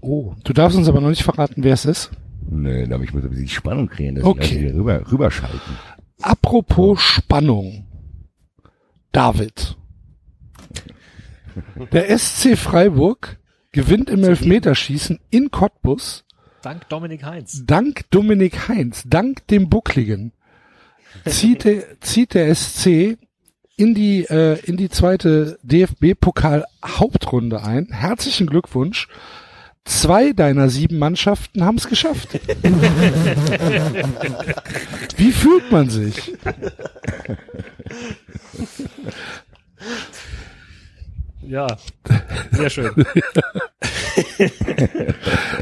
Oh, 0.00 0.34
du 0.44 0.52
darfst 0.52 0.76
uns 0.76 0.88
aber 0.88 1.00
noch 1.00 1.08
nicht 1.08 1.22
verraten, 1.22 1.64
wer 1.64 1.74
es 1.74 1.84
ist. 1.84 2.10
Nö, 2.50 2.86
aber 2.92 3.04
ich 3.04 3.12
muss 3.12 3.24
ein 3.24 3.30
bisschen 3.30 3.48
Spannung 3.48 3.88
kriegen, 3.88 4.14
dass 4.16 4.24
Okay. 4.24 4.40
Leute 4.40 4.54
hier 4.54 4.74
rüber, 4.74 5.12
rüberschalten. 5.12 5.60
Apropos 6.22 7.00
Spannung. 7.00 7.86
David. 9.12 9.76
Der 11.92 12.18
SC 12.18 12.56
Freiburg 12.56 13.38
gewinnt 13.72 14.10
im 14.10 14.24
Elfmeterschießen 14.24 15.20
in 15.30 15.50
Cottbus 15.50 16.24
Dank 16.62 16.88
Dominik 16.88 17.24
Heinz. 17.24 17.62
dank 17.66 18.10
Dominik 18.10 18.68
Heinz, 18.68 19.04
dank 19.06 19.46
dem 19.46 19.68
Buckligen. 19.68 20.32
Zieht 21.24 21.64
der, 21.64 22.00
zieht 22.00 22.34
der 22.34 22.54
SC 22.54 23.16
in 23.76 23.94
die 23.94 24.24
äh, 24.24 24.58
in 24.64 24.76
die 24.76 24.88
zweite 24.88 25.58
DFB-Pokal 25.62 26.64
Hauptrunde 26.84 27.62
ein. 27.62 27.86
Herzlichen 27.90 28.48
Glückwunsch. 28.48 29.08
Zwei 29.84 30.32
deiner 30.32 30.68
sieben 30.68 30.98
Mannschaften 30.98 31.64
haben 31.64 31.76
es 31.78 31.88
geschafft. 31.88 32.28
Wie 35.16 35.32
fühlt 35.32 35.72
man 35.72 35.88
sich? 35.88 36.34
Ja, 41.48 41.66
sehr 42.52 42.70
schön. 42.70 42.90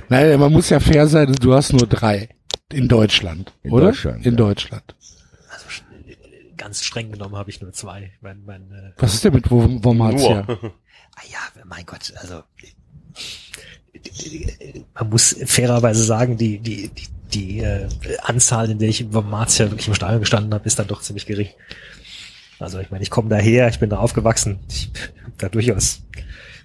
Naja, 0.08 0.38
man 0.38 0.52
muss 0.52 0.70
ja 0.70 0.80
fair 0.80 1.06
sein, 1.06 1.32
du 1.32 1.54
hast 1.54 1.72
nur 1.72 1.86
drei 1.86 2.28
in 2.72 2.88
Deutschland, 2.88 3.52
In 3.62 3.70
oder? 3.72 3.86
Deutschland, 3.86 4.24
in 4.26 4.32
ja. 4.32 4.36
Deutschland. 4.38 4.94
Also 5.50 5.66
ganz 6.56 6.82
streng 6.82 7.12
genommen 7.12 7.36
habe 7.36 7.50
ich 7.50 7.60
nur 7.60 7.72
zwei. 7.72 8.12
Mein, 8.20 8.42
mein, 8.44 8.62
äh, 8.72 8.92
Was 8.98 9.14
ist 9.14 9.24
denn 9.24 9.34
mit 9.34 9.50
Wo- 9.50 9.82
Wormatia? 9.84 10.44
Ah 10.48 11.22
ja, 11.30 11.38
mein 11.64 11.84
Gott, 11.86 12.12
also 12.16 12.42
man 14.94 15.08
muss 15.10 15.36
fairerweise 15.46 16.02
sagen, 16.04 16.36
die, 16.36 16.58
die, 16.58 16.88
die, 16.88 17.06
die 17.32 17.58
äh, 17.60 17.88
Anzahl, 18.22 18.70
in 18.70 18.78
der 18.78 18.88
ich 18.88 19.00
im 19.00 19.10
Marzia 19.10 19.70
wirklich 19.70 19.88
im 19.88 19.94
Stadion 19.94 20.20
gestanden 20.20 20.52
habe, 20.54 20.66
ist 20.66 20.78
dann 20.78 20.86
doch 20.86 21.00
ziemlich 21.02 21.26
gering. 21.26 21.48
Also 22.58 22.78
ich 22.80 22.90
meine, 22.90 23.02
ich 23.02 23.10
komme 23.10 23.28
daher, 23.28 23.68
ich 23.68 23.78
bin 23.78 23.90
da 23.90 23.98
aufgewachsen, 23.98 24.60
ich 24.68 24.90
da 25.38 25.48
durchaus, 25.48 26.02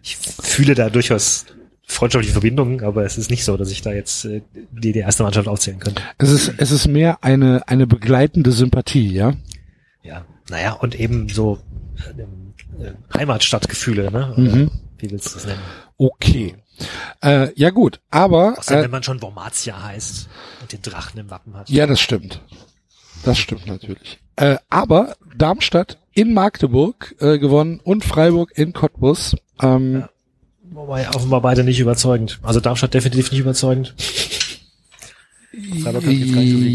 ich 0.03 0.17
fühle 0.17 0.73
da 0.75 0.89
durchaus 0.89 1.45
freundschaftliche 1.85 2.31
Verbindungen, 2.31 2.83
aber 2.83 3.03
es 3.03 3.17
ist 3.17 3.29
nicht 3.29 3.43
so, 3.43 3.57
dass 3.57 3.69
ich 3.71 3.81
da 3.81 3.91
jetzt 3.91 4.23
äh, 4.25 4.41
die, 4.71 4.93
die 4.93 4.99
erste 4.99 5.23
Mannschaft 5.23 5.47
aufzählen 5.49 5.79
könnte. 5.79 6.01
Es 6.17 6.29
ist, 6.29 6.53
es 6.57 6.71
ist 6.71 6.87
mehr 6.87 7.23
eine, 7.23 7.67
eine 7.67 7.85
begleitende 7.87 8.51
Sympathie, 8.53 9.11
ja? 9.13 9.33
Ja, 10.01 10.25
naja, 10.49 10.71
und 10.73 10.97
eben 10.97 11.27
so 11.27 11.59
äh, 12.17 12.83
äh, 12.83 12.93
Heimatstadtgefühle, 13.13 14.09
ne? 14.11 14.31
Oder 14.33 14.41
Mhm. 14.41 14.71
Wie 14.99 15.11
willst 15.11 15.31
du 15.31 15.33
das 15.33 15.45
nennen? 15.47 15.61
Okay. 15.97 16.55
Äh, 17.21 17.49
ja 17.59 17.71
gut, 17.71 17.99
aber 18.09 18.55
Außer 18.57 18.79
äh, 18.79 18.83
wenn 18.83 18.91
man 18.91 19.03
schon 19.03 19.21
Wormatia 19.21 19.83
heißt 19.83 20.29
und 20.61 20.71
den 20.71 20.81
Drachen 20.81 21.19
im 21.19 21.29
Wappen 21.29 21.55
hat. 21.55 21.69
ja, 21.69 21.85
das 21.85 21.99
stimmt. 21.99 22.41
Das 23.23 23.37
stimmt 23.37 23.67
natürlich. 23.67 24.19
Äh, 24.41 24.57
aber 24.71 25.15
Darmstadt 25.37 25.99
in 26.13 26.33
Magdeburg 26.33 27.15
äh, 27.19 27.37
gewonnen 27.37 27.79
und 27.83 28.03
Freiburg 28.03 28.51
in 28.55 28.73
Cottbus. 28.73 29.35
Ähm, 29.61 29.99
Ja. 29.99 30.09
Wobei 30.73 31.07
offenbar 31.09 31.41
beide 31.41 31.63
nicht 31.63 31.79
überzeugend. 31.79 32.39
Also 32.41 32.59
Darmstadt 32.59 32.93
definitiv 32.93 33.31
nicht 33.31 33.41
überzeugend. 33.41 33.93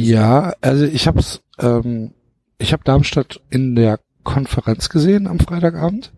Ja, 0.04 0.54
also 0.60 0.84
ich 0.84 1.06
hab's, 1.08 1.40
ähm, 1.58 2.12
ich 2.58 2.72
habe 2.72 2.84
Darmstadt 2.84 3.40
in 3.50 3.74
der 3.74 3.98
Konferenz 4.22 4.88
gesehen 4.90 5.26
am 5.26 5.40
Freitagabend. 5.40 6.12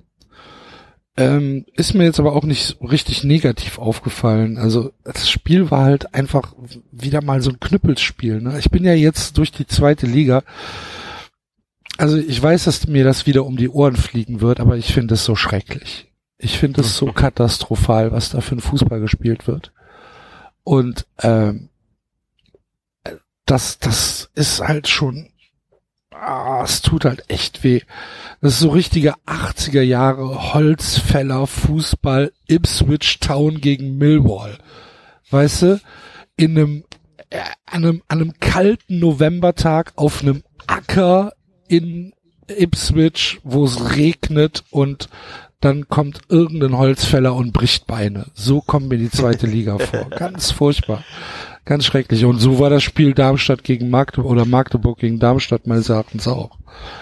Ähm, 1.16 1.66
ist 1.74 1.94
mir 1.94 2.04
jetzt 2.04 2.20
aber 2.20 2.34
auch 2.34 2.44
nicht 2.44 2.64
so 2.64 2.84
richtig 2.84 3.24
negativ 3.24 3.78
aufgefallen. 3.78 4.58
Also 4.58 4.92
das 5.04 5.30
Spiel 5.30 5.70
war 5.70 5.84
halt 5.84 6.14
einfach 6.14 6.54
wieder 6.92 7.22
mal 7.22 7.40
so 7.42 7.50
ein 7.50 7.60
Knüppelspiel. 7.60 8.40
Ne? 8.40 8.58
Ich 8.58 8.70
bin 8.70 8.84
ja 8.84 8.92
jetzt 8.92 9.38
durch 9.38 9.50
die 9.50 9.66
zweite 9.66 10.06
Liga. 10.06 10.42
Also 11.98 12.16
ich 12.16 12.40
weiß, 12.40 12.64
dass 12.64 12.86
mir 12.86 13.02
das 13.02 13.26
wieder 13.26 13.44
um 13.44 13.56
die 13.56 13.68
Ohren 13.68 13.96
fliegen 13.96 14.40
wird, 14.40 14.60
aber 14.60 14.76
ich 14.76 14.94
finde 14.94 15.14
es 15.14 15.24
so 15.24 15.34
schrecklich. 15.34 16.06
Ich 16.38 16.56
finde 16.56 16.80
es 16.80 16.96
so 16.96 17.06
katastrophal, 17.06 18.12
was 18.12 18.30
da 18.30 18.40
für 18.40 18.54
ein 18.54 18.60
Fußball 18.60 19.00
gespielt 19.00 19.48
wird. 19.48 19.72
Und 20.62 21.06
ähm, 21.22 21.70
das, 23.46 23.80
das 23.80 24.30
ist 24.36 24.60
halt 24.60 24.86
schon, 24.86 25.30
ah, 26.12 26.62
es 26.62 26.82
tut 26.82 27.04
halt 27.04 27.24
echt 27.28 27.64
weh. 27.64 27.80
Das 28.40 28.52
ist 28.52 28.60
so 28.60 28.68
richtige 28.68 29.14
80er 29.26 29.82
Jahre 29.82 30.54
Holzfäller 30.54 31.48
Fußball 31.48 32.32
Ipswich 32.46 33.18
Town 33.18 33.60
gegen 33.60 33.98
Millwall. 33.98 34.58
Weißt 35.30 35.62
du? 35.62 35.80
In 36.36 36.56
einem, 36.56 36.84
äh, 37.30 37.40
an 37.66 37.84
einem, 37.84 38.02
an 38.06 38.20
einem 38.20 38.38
kalten 38.38 39.00
Novembertag 39.00 39.94
auf 39.96 40.22
einem 40.22 40.44
Acker 40.68 41.32
in 41.68 42.12
Ipswich, 42.48 43.40
wo 43.44 43.64
es 43.64 43.96
regnet 43.96 44.64
und 44.70 45.08
dann 45.60 45.88
kommt 45.88 46.20
irgendein 46.28 46.76
Holzfäller 46.76 47.34
und 47.34 47.52
bricht 47.52 47.86
Beine. 47.86 48.26
So 48.34 48.60
kommt 48.60 48.88
mir 48.88 48.98
die 48.98 49.10
zweite 49.10 49.46
Liga 49.48 49.78
vor. 49.78 50.08
Ganz 50.10 50.52
furchtbar. 50.52 51.02
Ganz 51.64 51.84
schrecklich. 51.84 52.24
Und 52.24 52.38
so 52.38 52.58
war 52.60 52.70
das 52.70 52.82
Spiel 52.82 53.12
Darmstadt 53.12 53.64
gegen 53.64 53.90
Magdeburg 53.90 54.30
oder 54.30 54.44
Magdeburg 54.44 54.98
gegen 54.98 55.18
Darmstadt 55.18 55.66
meines 55.66 55.88
Erachtens 55.88 56.26
auch. 56.28 56.58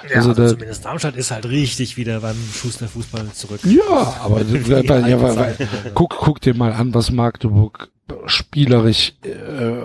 Ja, 0.09 0.17
Also 0.17 0.31
also, 0.31 0.49
zumindest 0.49 0.85
Darmstadt 0.85 1.17
ist 1.17 1.31
halt 1.31 1.45
richtig 1.47 1.97
wieder 1.97 2.21
beim 2.21 2.37
Schuster-Fußball 2.53 3.31
zurück. 3.33 3.61
Ja, 3.65 4.17
aber 4.23 4.43
ja, 4.67 4.81
ja, 5.07 5.35
Zeit. 5.35 5.69
guck, 5.95 6.17
guck 6.19 6.41
dir 6.41 6.55
mal 6.55 6.73
an, 6.73 6.95
was 6.95 7.11
Magdeburg 7.13 7.91
spielerisch 8.27 9.13
äh, 9.23 9.83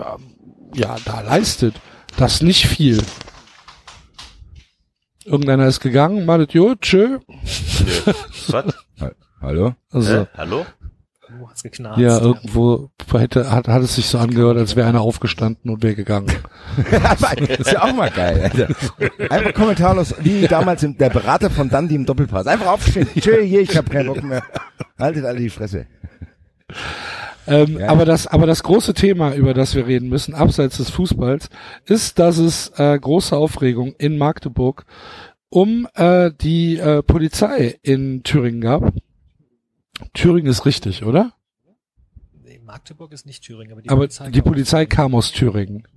ja 0.74 0.96
da 1.04 1.20
leistet. 1.20 1.74
Das 2.16 2.42
nicht 2.42 2.66
viel. 2.66 3.02
Irgendeiner 5.24 5.66
ist 5.66 5.80
gegangen, 5.80 6.24
malet 6.26 6.52
jo, 6.52 6.74
tschö. 6.74 7.18
Was? 8.48 8.64
Hallo? 9.40 9.74
Also 9.90 10.12
Äh, 10.14 10.26
hallo? 10.36 10.66
Wo 11.38 11.48
hat's 11.48 11.62
geknarzt? 11.62 11.98
ja, 11.98 12.18
irgendwo 12.18 12.90
hätte, 13.10 13.50
hat, 13.50 13.66
hat 13.66 13.82
es 13.82 13.94
sich 13.94 14.06
so 14.06 14.18
angehört, 14.18 14.58
als 14.58 14.76
wäre 14.76 14.86
einer 14.88 15.00
aufgestanden 15.00 15.70
und 15.70 15.82
wäre 15.82 15.94
gegangen. 15.94 16.30
Aber 17.04 17.38
ist 17.58 17.72
ja 17.72 17.82
auch 17.84 17.94
mal 17.94 18.10
geil. 18.10 18.42
Alter. 18.42 18.68
Einfach 19.32 19.54
kommentarlos, 19.54 20.14
wie 20.20 20.46
damals 20.46 20.82
im, 20.82 20.98
der 20.98 21.08
Berater 21.10 21.48
von 21.50 21.70
Dundee 21.70 21.94
im 21.94 22.04
Doppelpass. 22.04 22.46
Einfach 22.46 22.66
aufstehen. 22.66 23.08
Tschö, 23.18 23.40
hier, 23.42 23.62
ich 23.62 23.76
hab 23.76 23.88
keinen 23.90 24.08
Bock 24.08 24.22
mehr. 24.22 24.42
Haltet 24.98 25.24
alle 25.24 25.38
die 25.38 25.50
Fresse. 25.50 25.86
Ähm, 27.46 27.78
Ja. 27.78 27.88
Aber 27.88 28.04
das, 28.04 28.26
aber 28.26 28.46
das 28.46 28.62
große 28.62 28.94
Thema, 28.94 29.34
über 29.34 29.54
das 29.54 29.74
wir 29.74 29.86
reden 29.86 30.08
müssen, 30.08 30.34
abseits 30.34 30.76
des 30.76 30.90
Fußballs, 30.90 31.48
ist, 31.86 32.18
dass 32.18 32.38
es 32.38 32.70
äh, 32.76 32.98
große 32.98 33.36
Aufregung 33.36 33.94
in 33.98 34.18
Magdeburg 34.18 34.84
um 35.48 35.86
äh, 35.94 36.30
die 36.40 36.78
äh, 36.78 37.02
Polizei 37.02 37.78
in 37.82 38.22
Thüringen 38.22 38.60
gab. 38.60 38.94
Thüringen 40.14 40.50
ist 40.50 40.64
richtig, 40.64 41.04
oder? 41.04 41.34
Nee, 42.42 42.58
Magdeburg 42.64 43.12
ist 43.12 43.26
nicht 43.26 43.44
Thüringen, 43.44 43.72
aber 43.72 43.82
die 43.82 43.90
aber 43.90 44.00
Polizei 44.00 44.30
die 44.30 44.40
kam 44.40 44.44
aus 44.44 44.52
Polizei 44.52 44.76
Thüringen. 44.84 44.88
kam 44.96 45.14
aus 45.14 45.32
Thüringen. 45.32 45.88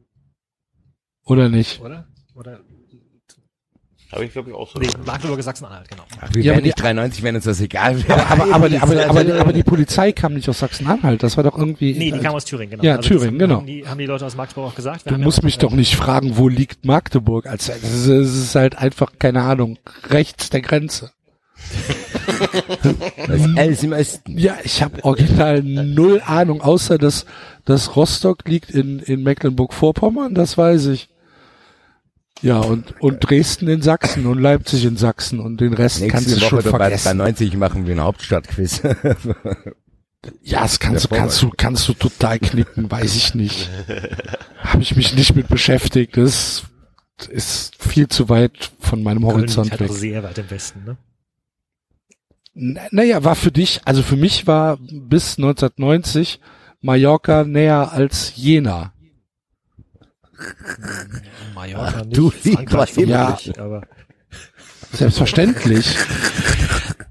Oder 1.25 1.49
nicht? 1.49 1.79
Oder? 1.81 2.08
Oder? 2.36 2.60
Habe 4.11 4.25
ich 4.25 4.31
glaube 4.31 4.49
ich 4.51 4.55
auch 4.55 4.71
so. 4.71 4.79
Nee, 4.79 4.87
Magdeburg 5.05 5.39
ist 5.39 5.45
Sachsen-Anhalt, 5.45 5.89
genau. 5.89 6.03
Ach, 6.21 6.29
wir 6.33 6.41
Ja, 6.41 6.45
wären 6.45 6.53
aber 6.55 6.61
die- 6.61 6.67
nicht 6.67 6.81
93, 6.81 7.23
wenn 7.23 7.35
uns 7.35 7.43
das 7.45 7.59
egal 7.59 7.95
Aber, 7.95 8.07
wäre. 8.07 8.25
aber, 8.29 8.53
aber, 8.55 8.69
die- 8.69 8.77
aber, 8.79 9.09
aber, 9.09 9.23
die- 9.23 9.31
aber 9.33 9.53
die 9.53 9.63
Polizei 9.63 10.11
kam 10.11 10.33
nicht 10.35 10.47
aus 10.47 10.59
Sachsen-Anhalt. 10.59 11.23
Das 11.23 11.35
war 11.37 11.43
doch 11.43 11.57
irgendwie. 11.57 11.93
Nee, 11.93 12.11
die 12.11 12.19
kam 12.19 12.33
aus 12.35 12.45
Thüringen, 12.45 12.71
genau. 12.71 12.83
Ja, 12.83 12.97
das 12.97 13.05
Thüringen, 13.07 13.39
genau. 13.39 13.57
Haben 13.57 13.65
die, 13.67 13.87
haben 13.87 13.97
die 13.97 14.05
Leute 14.05 14.25
aus 14.25 14.35
Magdeburg 14.35 14.71
auch 14.71 14.75
gesagt. 14.75 15.05
Du 15.09 15.11
ja 15.11 15.17
musst 15.17 15.43
mich 15.43 15.57
äh, 15.57 15.59
doch 15.59 15.71
nicht 15.71 15.95
fragen, 15.95 16.37
wo 16.37 16.47
liegt 16.47 16.85
Magdeburg? 16.85 17.47
Als 17.47 17.67
es 17.69 18.07
ist, 18.07 18.55
halt 18.55 18.77
einfach 18.77 19.13
keine 19.19 19.41
Ahnung 19.41 19.77
rechts 20.09 20.49
der 20.49 20.61
Grenze. 20.61 21.11
Alles 23.57 23.83
im 23.83 23.93
Osten. 23.93 24.37
Ja, 24.37 24.55
ich 24.63 24.83
habe 24.83 25.03
original 25.03 25.63
null 25.63 26.21
Ahnung, 26.25 26.61
außer 26.61 26.97
dass, 26.97 27.25
dass 27.65 27.95
Rostock 27.95 28.47
liegt 28.47 28.69
in, 28.69 28.99
in 28.99 29.23
Mecklenburg-Vorpommern, 29.23 30.35
das 30.35 30.57
weiß 30.57 30.87
ich. 30.87 31.09
Ja, 32.41 32.59
und, 32.59 32.99
und 33.01 33.19
Dresden 33.21 33.67
in 33.67 33.81
Sachsen 33.81 34.25
und 34.25 34.39
Leipzig 34.39 34.85
in 34.85 34.97
Sachsen 34.97 35.39
und 35.39 35.61
den 35.61 35.73
Rest 35.73 35.99
kannst 36.09 36.27
Nächste 36.27 36.39
du 36.41 36.45
schon 36.45 36.57
Woche 36.59 36.71
bei, 36.71 36.77
bei 36.77 36.85
vergessen. 36.97 37.17
90 37.17 37.57
machen 37.57 37.85
wir 37.85 37.91
einen 37.93 38.03
Hauptstadtquiz. 38.03 38.81
Ja, 40.41 40.61
das 40.63 40.79
kannst 40.79 41.05
du, 41.05 41.09
kannst 41.15 41.39
du, 41.43 41.51
kannst 41.55 41.87
du 41.87 41.93
total 41.93 42.39
knicken, 42.39 42.89
weiß 42.89 43.15
ich 43.15 43.35
nicht. 43.35 43.69
Habe 44.57 44.81
ich 44.81 44.95
mich 44.95 45.13
nicht 45.13 45.35
mit 45.35 45.47
beschäftigt. 45.49 46.17
Das 46.17 46.63
ist 47.29 47.75
viel 47.77 48.07
zu 48.07 48.27
weit 48.27 48.71
von 48.79 49.03
meinem 49.03 49.21
Köln 49.21 49.33
Horizont 49.35 49.69
halt 49.69 49.81
weg. 49.81 49.91
sehr 49.91 50.23
weit 50.23 50.39
im 50.39 50.49
Westen, 50.49 50.83
ne? 50.83 50.97
N- 52.55 52.79
Naja, 52.89 53.23
war 53.23 53.35
für 53.35 53.51
dich, 53.51 53.81
also 53.85 54.01
für 54.01 54.15
mich 54.15 54.47
war 54.47 54.79
bis 54.79 55.37
1990 55.37 56.39
Mallorca 56.81 57.43
näher 57.43 57.91
als 57.91 58.35
Jena. 58.35 58.93
Mallorca 61.53 62.03
nicht, 62.03 62.17
du 62.17 62.29
Frankreich 62.29 62.95
lieber 62.95 63.17
vermutlich, 63.17 63.59
aber, 63.59 63.81
Selbstverständlich. 64.91 65.95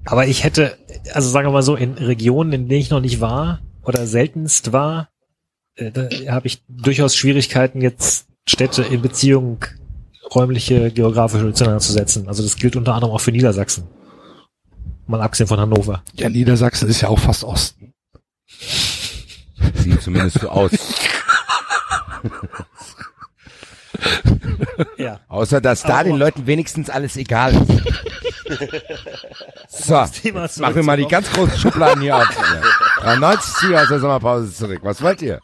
aber 0.05 0.27
ich 0.27 0.43
hätte, 0.43 0.77
also 1.13 1.29
sagen 1.29 1.47
wir 1.47 1.51
mal 1.51 1.63
so, 1.63 1.75
in 1.75 1.93
Regionen, 1.93 2.53
in 2.53 2.69
denen 2.69 2.81
ich 2.81 2.89
noch 2.89 3.01
nicht 3.01 3.21
war 3.21 3.61
oder 3.83 4.07
seltenst 4.07 4.73
war, 4.73 5.09
äh, 5.75 5.91
da 5.91 6.09
habe 6.31 6.47
ich 6.47 6.63
durchaus 6.67 7.15
Schwierigkeiten, 7.15 7.81
jetzt 7.81 8.27
Städte 8.47 8.83
in 8.83 9.01
Beziehung 9.01 9.65
räumliche, 10.33 10.91
geografische 10.91 11.53
zueinander 11.53 11.81
zu 11.81 11.91
setzen. 11.91 12.27
Also 12.27 12.43
das 12.43 12.55
gilt 12.55 12.75
unter 12.75 12.93
anderem 12.93 13.13
auch 13.13 13.21
für 13.21 13.31
Niedersachsen. 13.31 13.87
Mal 15.07 15.21
abgesehen 15.21 15.47
von 15.47 15.59
Hannover. 15.59 16.03
Ja, 16.13 16.29
Niedersachsen 16.29 16.89
ist 16.89 17.01
ja 17.01 17.09
auch 17.09 17.19
fast 17.19 17.43
Osten. 17.43 17.93
Sieht 19.75 20.01
zumindest 20.01 20.39
so 20.39 20.49
aus. 20.49 20.71
Ja. 24.97 25.19
Außer, 25.27 25.61
dass 25.61 25.83
da 25.83 26.03
den 26.03 26.15
Leuten 26.15 26.47
wenigstens 26.47 26.89
alles 26.89 27.17
egal 27.17 27.53
ist. 27.53 27.81
So, 29.67 29.95
jetzt 30.23 30.59
machen 30.59 30.75
wir 30.75 30.83
mal 30.83 30.97
die 30.97 31.07
ganz 31.07 31.31
großen 31.31 31.57
Schubladen 31.57 32.01
hier 32.01 32.15
auf. 32.15 32.27
93 33.01 33.53
Sieger 33.55 33.81
aus 33.81 33.87
der 33.89 33.99
Sommerpause 33.99 34.53
zurück. 34.53 34.79
Was 34.83 35.01
wollt 35.01 35.21
ihr? 35.23 35.39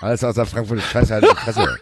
Alles 0.00 0.22
außer 0.24 0.46
Frankfurt 0.46 0.78
ist 0.78 0.90
scheiße, 0.90 1.12
halt 1.14 1.24
die 1.24 1.36
Fresse. 1.36 1.78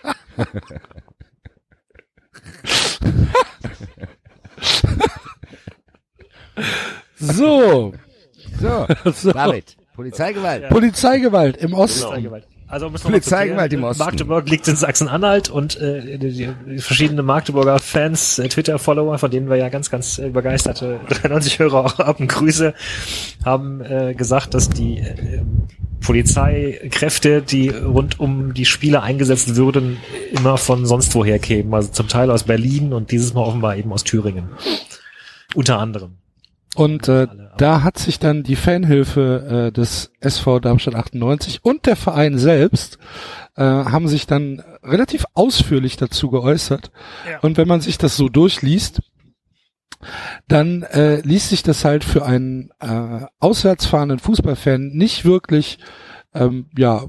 So, 7.16 7.92
So, 8.61 8.87
so. 9.12 9.32
David, 9.32 9.76
Polizeigewalt. 9.94 10.68
Polizeigewalt 10.68 11.56
im 11.58 11.74
Osten. 11.74 12.02
Polizeigewalt. 12.04 12.46
Also 12.68 12.87
um 12.87 12.94
es 12.94 13.02
Polizeigewalt 13.02 13.72
nochmal 13.72 13.72
im 13.72 13.81
zu 13.81 13.87
Osten. 13.87 13.96
klären, 13.96 14.11
Magdeburg 14.11 14.50
liegt 14.50 14.68
in 14.68 14.76
Sachsen-Anhalt 14.76 15.48
und 15.48 15.81
äh, 15.81 16.18
die, 16.18 16.48
die, 16.66 16.78
verschiedenen 16.78 17.24
Magdeburger 17.24 17.78
Fans, 17.78 18.38
äh, 18.38 18.48
Twitter-Follower, 18.48 19.18
von 19.18 19.31
denen 19.31 19.48
wir 19.48 19.57
ja 19.57 19.70
ganz, 19.70 19.90
ganz 19.90 20.18
äh, 20.18 20.28
begeisterte 20.28 21.00
93 21.09 21.59
Hörer 21.59 21.87
auch 21.87 21.98
haben, 21.98 22.28
Grüße, 22.28 22.74
haben 23.42 23.81
äh, 23.81 24.14
gesagt, 24.14 24.52
dass 24.52 24.68
die 24.68 24.98
äh, 24.98 25.42
Polizeikräfte, 26.00 27.40
die 27.40 27.70
rund 27.70 28.20
um 28.20 28.52
die 28.52 28.66
Spiele 28.66 29.02
eingesetzt 29.02 29.57
würden, 29.57 29.96
immer 30.31 30.59
von 30.59 30.85
sonst 30.85 31.14
woher 31.14 31.38
kämen. 31.38 31.72
Also 31.72 31.90
zum 31.90 32.09
Teil 32.09 32.31
aus 32.31 32.44
Berlin 32.44 32.92
und 32.92 33.11
dieses 33.11 33.33
Mal 33.33 33.42
offenbar 33.42 33.76
eben 33.76 33.92
aus 33.92 34.04
Thüringen. 34.04 34.50
Unter 35.54 35.78
anderem. 35.78 36.18
Und 36.78 37.08
äh, 37.08 37.26
da 37.56 37.82
hat 37.82 37.98
sich 37.98 38.20
dann 38.20 38.44
die 38.44 38.54
Fanhilfe 38.54 39.66
äh, 39.66 39.72
des 39.72 40.12
SV 40.20 40.60
Darmstadt 40.60 40.94
98 40.94 41.64
und 41.64 41.86
der 41.86 41.96
Verein 41.96 42.38
selbst 42.38 42.98
äh, 43.56 43.64
haben 43.64 44.06
sich 44.06 44.28
dann 44.28 44.62
relativ 44.84 45.24
ausführlich 45.34 45.96
dazu 45.96 46.30
geäußert. 46.30 46.92
Ja. 47.28 47.40
Und 47.40 47.56
wenn 47.56 47.66
man 47.66 47.80
sich 47.80 47.98
das 47.98 48.16
so 48.16 48.28
durchliest, 48.28 49.00
dann 50.46 50.84
äh, 50.84 51.20
liest 51.22 51.48
sich 51.48 51.64
das 51.64 51.84
halt 51.84 52.04
für 52.04 52.24
einen 52.24 52.70
äh, 52.78 53.26
auswärts 53.40 53.86
fahrenden 53.86 54.20
Fußballfan 54.20 54.90
nicht 54.90 55.24
wirklich 55.24 55.80
ähm, 56.32 56.66
ja 56.78 57.02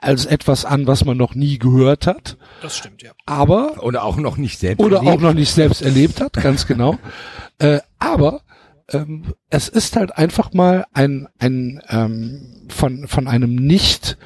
als 0.00 0.26
etwas 0.26 0.64
an, 0.64 0.86
was 0.86 1.04
man 1.04 1.16
noch 1.16 1.34
nie 1.34 1.58
gehört 1.58 2.06
hat, 2.06 2.36
Das 2.62 2.76
stimmt, 2.76 3.02
ja. 3.02 3.12
aber 3.26 3.82
Oder 3.82 4.04
auch 4.04 4.16
noch 4.16 4.36
nicht 4.36 4.58
selbst. 4.58 4.82
oder 4.84 4.98
erlebt. 4.98 5.12
auch 5.16 5.20
noch 5.20 5.34
nicht 5.34 5.52
selbst 5.52 5.82
erlebt 5.82 6.20
hat, 6.20 6.34
ganz 6.34 6.66
genau. 6.66 6.98
Äh, 7.58 7.80
aber 8.00 8.40
ähm, 8.92 9.34
es 9.50 9.68
ist 9.68 9.94
halt 9.94 10.16
einfach 10.18 10.52
mal 10.52 10.84
ein, 10.92 11.28
ein 11.38 11.80
ähm, 11.88 12.66
von, 12.70 13.06
von 13.06 13.28
einem 13.28 13.54
nicht, 13.54 14.16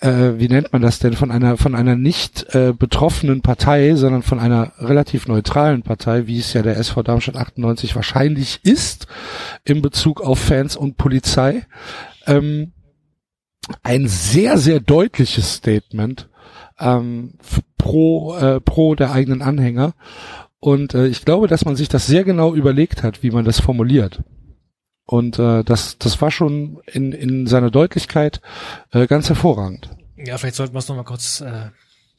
äh, 0.00 0.32
wie 0.38 0.48
nennt 0.48 0.72
man 0.72 0.80
das 0.80 0.98
denn, 0.98 1.12
von 1.12 1.30
einer, 1.30 1.58
von 1.58 1.74
einer 1.74 1.94
nicht 1.94 2.54
äh, 2.54 2.72
betroffenen 2.72 3.42
Partei, 3.42 3.96
sondern 3.96 4.22
von 4.22 4.38
einer 4.38 4.72
relativ 4.78 5.28
neutralen 5.28 5.82
Partei, 5.82 6.26
wie 6.26 6.38
es 6.38 6.54
ja 6.54 6.62
der 6.62 6.78
SV 6.78 7.02
Darmstadt 7.02 7.36
98 7.36 7.94
wahrscheinlich 7.94 8.60
ist, 8.62 9.08
in 9.64 9.82
Bezug 9.82 10.22
auf 10.22 10.38
Fans 10.38 10.74
und 10.76 10.96
Polizei, 10.96 11.66
ähm, 12.26 12.72
ein 13.82 14.08
sehr, 14.08 14.58
sehr 14.58 14.80
deutliches 14.80 15.54
Statement 15.54 16.28
ähm, 16.78 17.34
pro, 17.76 18.36
äh, 18.36 18.60
pro 18.60 18.94
der 18.94 19.12
eigenen 19.12 19.42
Anhänger. 19.42 19.94
Und 20.60 20.94
äh, 20.94 21.06
ich 21.06 21.24
glaube, 21.24 21.46
dass 21.46 21.64
man 21.64 21.76
sich 21.76 21.88
das 21.88 22.06
sehr 22.06 22.24
genau 22.24 22.54
überlegt 22.54 23.02
hat, 23.02 23.22
wie 23.22 23.30
man 23.30 23.44
das 23.44 23.60
formuliert. 23.60 24.22
Und 25.04 25.38
äh, 25.38 25.64
das, 25.64 25.98
das 25.98 26.20
war 26.20 26.30
schon 26.30 26.80
in, 26.86 27.12
in 27.12 27.46
seiner 27.46 27.70
Deutlichkeit 27.70 28.42
äh, 28.92 29.06
ganz 29.06 29.28
hervorragend. 29.28 29.90
Ja, 30.16 30.36
vielleicht 30.36 30.56
sollten 30.56 30.74
wir 30.74 30.80
es 30.80 30.88
nochmal 30.88 31.04
kurz, 31.04 31.40
äh, 31.40 31.70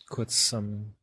kurz, 0.09 0.53
ähm, 0.53 0.95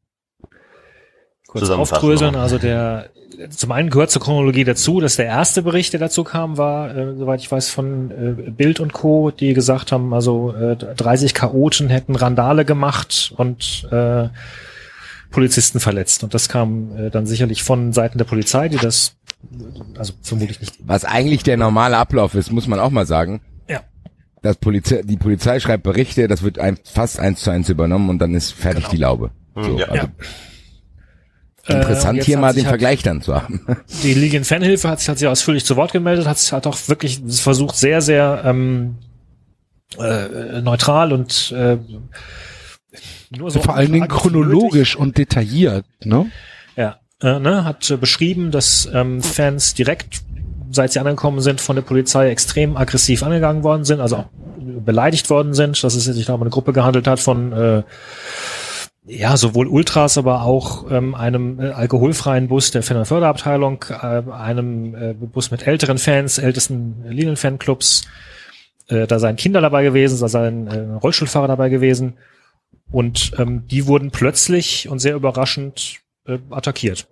kurz 1.47 1.71
aufdröseln. 1.71 2.33
noch. 2.35 2.41
Also 2.41 2.59
der, 2.59 3.11
zum 3.51 3.73
einen 3.73 3.91
gehört 3.91 4.11
zur 4.11 4.23
Chronologie 4.23 4.65
dazu, 4.65 5.01
dass 5.01 5.17
der 5.17 5.27
erste 5.27 5.63
Bericht, 5.63 5.93
der 5.93 6.01
dazu 6.01 6.25
kam, 6.25 6.57
war, 6.59 6.95
äh, 6.97 7.17
soweit 7.17 7.41
ich 7.41 7.51
weiß, 7.51 7.71
von 7.71 8.11
äh, 8.11 8.51
Bild 8.51 8.81
und 8.81 8.93
Co., 8.93 9.31
die 9.31 9.53
gesagt 9.55 9.93
haben, 9.93 10.13
also 10.15 10.53
äh, 10.55 10.77
30 10.77 11.35
Chaoten 11.35 11.89
hätten 11.89 12.17
Randale 12.17 12.65
gemacht 12.65 13.33
und 13.37 13.89
äh, 13.91 14.29
Polizisten 15.31 15.81
verletzt. 15.81 16.25
Und 16.25 16.35
das 16.35 16.49
kam 16.49 16.97
äh, 16.97 17.11
dann 17.11 17.27
sicherlich 17.27 17.63
von 17.63 17.93
Seiten 17.93 18.19
der 18.19 18.25
Polizei, 18.25 18.69
die 18.69 18.79
das, 18.79 19.17
also 19.99 20.15
vermutlich 20.23 20.61
nicht. 20.61 20.75
Was 20.87 21.05
eigentlich 21.05 21.43
der 21.43 21.57
normale 21.57 21.97
Ablauf 21.99 22.35
ist, 22.35 22.51
muss 22.53 22.67
man 22.67 22.79
auch 22.81 22.91
mal 22.91 23.07
sagen. 23.07 23.41
Ja. 23.69 23.81
Das 24.43 24.57
Polizei, 24.57 25.03
die 25.03 25.17
Polizei 25.17 25.61
schreibt 25.61 25.83
Berichte, 25.83 26.29
das 26.29 26.43
wird 26.43 26.59
ein, 26.59 26.79
fast 26.85 27.19
eins 27.21 27.41
zu 27.43 27.51
eins 27.51 27.69
übernommen 27.69 28.09
und 28.09 28.19
dann 28.19 28.35
ist 28.35 28.53
fertig 28.53 28.85
Genau. 28.85 28.91
die 28.93 28.97
Laube. 28.97 29.31
So, 29.57 29.79
Ja. 29.79 29.87
also 29.89 30.05
und 30.05 30.13
interessant 31.69 32.17
jetzt 32.17 32.27
hier 32.27 32.39
mal 32.39 32.53
den 32.53 32.65
halt- 32.65 32.69
Vergleich 32.71 33.03
dann 33.03 33.23
zu 33.23 33.35
haben. 33.35 33.61
Die 34.03 34.15
Lilien 34.15 34.45
Fanhilfe 34.45 34.89
hat 34.89 35.01
sich 35.01 35.09
halt 35.09 35.19
sehr 35.19 35.31
ausführlich 35.31 35.65
zu 35.65 35.77
Wort 35.77 35.93
gemeldet, 35.93 36.27
hat 36.27 36.39
sich 36.39 36.53
halt 36.53 36.67
auch 36.67 36.77
wirklich 36.87 37.21
versucht, 37.29 37.77
sehr, 37.77 38.01
sehr 38.01 38.43
ähm, 38.45 38.97
äh, 39.99 40.61
neutral 40.61 41.13
und 41.13 41.53
äh, 41.53 41.79
nur 43.37 43.51
so 43.51 43.61
Vor 43.61 43.75
allen 43.75 43.93
Dingen 43.93 44.09
chronologisch 44.09 44.97
und 44.97 45.19
detailliert, 45.19 45.85
ne? 46.05 46.31
Ja, 46.77 47.01
äh, 47.21 47.39
ne, 47.39 47.65
hat 47.65 47.91
äh, 47.91 47.97
beschrieben, 47.97 48.51
dass 48.51 48.89
ähm, 48.93 49.23
Fans 49.23 49.75
direkt, 49.75 50.23
seit 50.71 50.93
sie 50.93 51.01
angekommen 51.01 51.41
sind, 51.41 51.61
von 51.61 51.77
der 51.77 51.83
Polizei 51.83 52.31
extrem 52.31 52.77
aggressiv 52.77 53.23
angegangen 53.23 53.63
worden 53.63 53.85
sind, 53.85 54.01
also 54.01 54.17
auch 54.17 54.27
beleidigt 54.85 55.31
worden 55.31 55.55
sind, 55.55 55.83
dass 55.83 55.95
es 55.95 56.05
sich 56.05 56.27
da 56.27 56.35
um 56.35 56.41
eine 56.41 56.51
Gruppe 56.51 56.73
gehandelt 56.73 57.07
hat 57.07 57.21
von 57.21 57.53
äh, 57.53 57.83
ja, 59.07 59.37
sowohl 59.37 59.69
Ultras, 59.69 60.19
aber 60.19 60.43
auch 60.43 60.91
ähm, 60.91 61.15
einem 61.15 61.61
äh, 61.61 61.71
alkoholfreien 61.71 62.49
Bus 62.49 62.71
der 62.73 62.83
Fan- 62.83 62.97
und 62.97 63.07
Förderabteilung, 63.07 63.85
äh, 63.91 64.23
einem 64.33 64.95
äh, 64.95 65.15
Bus 65.15 65.51
mit 65.51 65.67
älteren 65.67 65.99
Fans, 65.99 66.39
ältesten 66.39 67.05
Linienfanclubs. 67.09 68.07
Äh, 68.89 69.07
da 69.07 69.19
seien 69.19 69.37
Kinder 69.37 69.61
dabei 69.61 69.83
gewesen, 69.85 70.19
da 70.21 70.29
seien 70.29 70.67
äh, 70.67 70.79
Rollstuhlfahrer 70.95 71.49
dabei 71.49 71.69
gewesen. 71.69 72.15
Und 72.91 73.33
ähm, 73.39 73.67
die 73.69 73.87
wurden 73.87 74.11
plötzlich 74.11 74.89
und 74.89 74.99
sehr 75.01 75.15
überraschend 75.17 76.01
äh, 76.27 76.39
attackiert. 76.51 77.09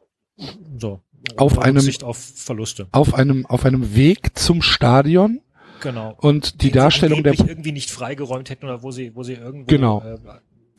So. 0.79 1.01
Auf 1.37 1.59
einem- 1.59 1.89
auf 2.03 2.19
Verluste. 2.19 2.87
Auf 2.93 3.15
einem, 3.15 3.47
auf 3.47 3.65
einem 3.65 3.95
Weg 3.97 4.37
zum 4.39 4.63
Stadion 4.63 5.41
Genau. 5.81 6.15
und 6.19 6.63
die 6.63 6.71
Den 6.71 6.77
Darstellung 6.81 7.23
der 7.23 7.35
irgendwie 7.39 7.73
nicht 7.73 7.91
freigeräumt 7.91 8.51
hätten 8.51 8.67
oder 8.67 8.83
wo 8.83 8.91
sie, 8.91 9.15
wo 9.15 9.23
sie 9.23 9.35
irgendwo 9.35 9.67
Genau. 9.67 10.01
äh, 10.03 10.19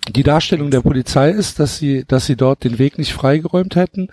Die 0.10 0.24
Darstellung 0.24 0.70
der 0.70 0.82
Polizei 0.82 1.32
ist, 1.32 1.60
dass 1.60 1.78
sie, 1.78 2.06
dass 2.06 2.26
sie 2.26 2.36
dort 2.36 2.64
den 2.64 2.78
Weg 2.78 2.98
nicht 2.98 3.14
freigeräumt 3.14 3.76
hätten. 3.76 4.10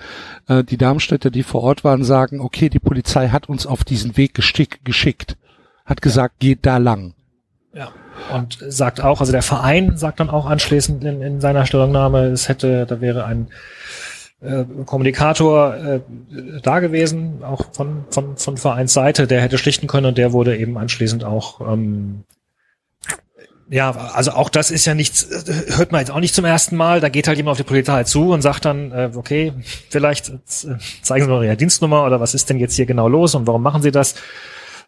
Äh, 0.49 0.65
die 0.65 0.79
Darmstädter, 0.79 1.31
die 1.31 1.43
vor 1.43 1.63
Ort 1.63 1.85
waren, 1.85 2.05
sagen, 2.05 2.41
okay, 2.41 2.69
die 2.69 2.79
Polizei 2.79 3.29
hat 3.29 3.49
uns 3.49 3.67
auf 3.67 3.85
diesen 3.85 4.17
Weg 4.17 4.35
gestick, 4.35 4.85
geschickt. 4.85 5.37
Hat 5.85 6.01
gesagt, 6.01 6.39
geht 6.39 6.65
da 6.65 6.79
lang. 6.79 7.15
Ja. 7.75 7.89
Und 8.33 8.59
sagt 8.67 9.03
auch, 9.03 9.21
also 9.21 9.33
der 9.33 9.43
Verein 9.43 9.97
sagt 9.97 10.21
dann 10.21 10.31
auch 10.31 10.47
anschließend 10.47 11.05
in, 11.05 11.23
in 11.23 11.41
seiner 11.41 11.67
Stellungnahme, 11.67 12.27
es 12.27 12.49
hätte, 12.49 12.87
da 12.87 13.01
wäre 13.01 13.25
ein 13.25 13.49
äh, 14.41 14.65
Kommunikator 14.85 15.75
äh, 15.75 16.01
da 16.63 16.81
gewesen, 16.81 17.43
auch 17.43 17.73
von, 17.73 18.05
von, 18.11 18.37
von 18.37 18.57
Vereinsseite, 18.57 19.27
der 19.27 19.41
hätte 19.41 19.59
schlichten 19.59 19.87
können 19.87 20.07
und 20.07 20.19
der 20.19 20.33
wurde 20.33 20.57
eben 20.57 20.77
anschließend 20.79 21.25
auch 21.25 21.61
ähm, 21.61 22.25
ja, 23.73 23.91
also 23.91 24.33
auch 24.33 24.51
das 24.51 24.71
ist 24.71 24.85
ja 24.85 24.95
nichts, 24.95 25.25
äh, 25.25 25.77
hört 25.79 25.93
man 25.93 26.01
jetzt 26.03 26.11
auch 26.11 26.21
nicht 26.21 26.35
zum 26.35 26.45
ersten 26.45 26.77
Mal. 26.77 27.01
Da 27.01 27.09
geht 27.09 27.27
halt 27.27 27.39
jemand 27.39 27.53
auf 27.53 27.57
die 27.57 27.65
Polizei 27.65 28.05
zu 28.05 28.31
und 28.31 28.43
sagt 28.43 28.67
dann, 28.67 28.93
äh, 28.93 29.11
okay, 29.15 29.55
vielleicht 29.89 30.29
äh, 30.29 30.33
zeigen 31.01 31.25
Sie 31.25 31.31
mal 31.31 31.43
Ihre 31.43 31.57
Dienstnummer 31.57 32.05
oder 32.05 32.21
was 32.21 32.35
ist 32.35 32.51
denn 32.51 32.59
jetzt 32.59 32.77
hier 32.77 32.85
genau 32.85 33.09
los 33.09 33.35
und 33.35 33.47
warum 33.47 33.63
machen 33.63 33.81
Sie 33.81 33.91
das? 33.91 34.15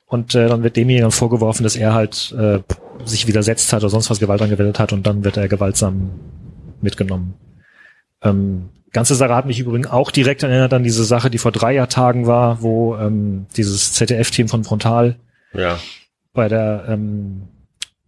Und 0.04 0.34
äh, 0.34 0.48
dann 0.48 0.62
wird 0.62 0.76
demjenigen 0.76 1.10
vorgeworfen, 1.10 1.62
dass 1.62 1.76
er 1.76 1.94
halt 1.94 2.34
äh, 2.38 2.58
sich 3.06 3.26
widersetzt 3.26 3.72
hat 3.72 3.80
oder 3.80 3.88
sonst 3.88 4.10
was 4.10 4.20
Gewalt 4.20 4.42
angewendet 4.42 4.78
hat 4.78 4.92
und 4.92 5.06
dann 5.06 5.24
wird 5.24 5.38
er 5.38 5.48
gewaltsam 5.48 6.10
mitgenommen. 6.82 7.32
Ähm, 8.22 8.68
ganze 8.92 9.14
Sache 9.14 9.34
hat 9.34 9.46
mich 9.46 9.60
übrigens 9.60 9.86
auch 9.86 10.10
direkt 10.10 10.42
erinnert 10.42 10.74
an 10.74 10.82
diese 10.84 11.04
Sache, 11.04 11.30
die 11.30 11.38
vor 11.38 11.52
drei 11.52 11.72
Jahrtagen 11.72 12.26
war, 12.26 12.60
wo 12.60 12.96
ähm, 12.96 13.46
dieses 13.56 13.94
ZDF-Team 13.94 14.48
von 14.48 14.62
Frontal 14.62 15.16
Ja. 15.54 15.78
bei 16.34 16.50
der 16.50 16.84
ähm, 16.86 17.48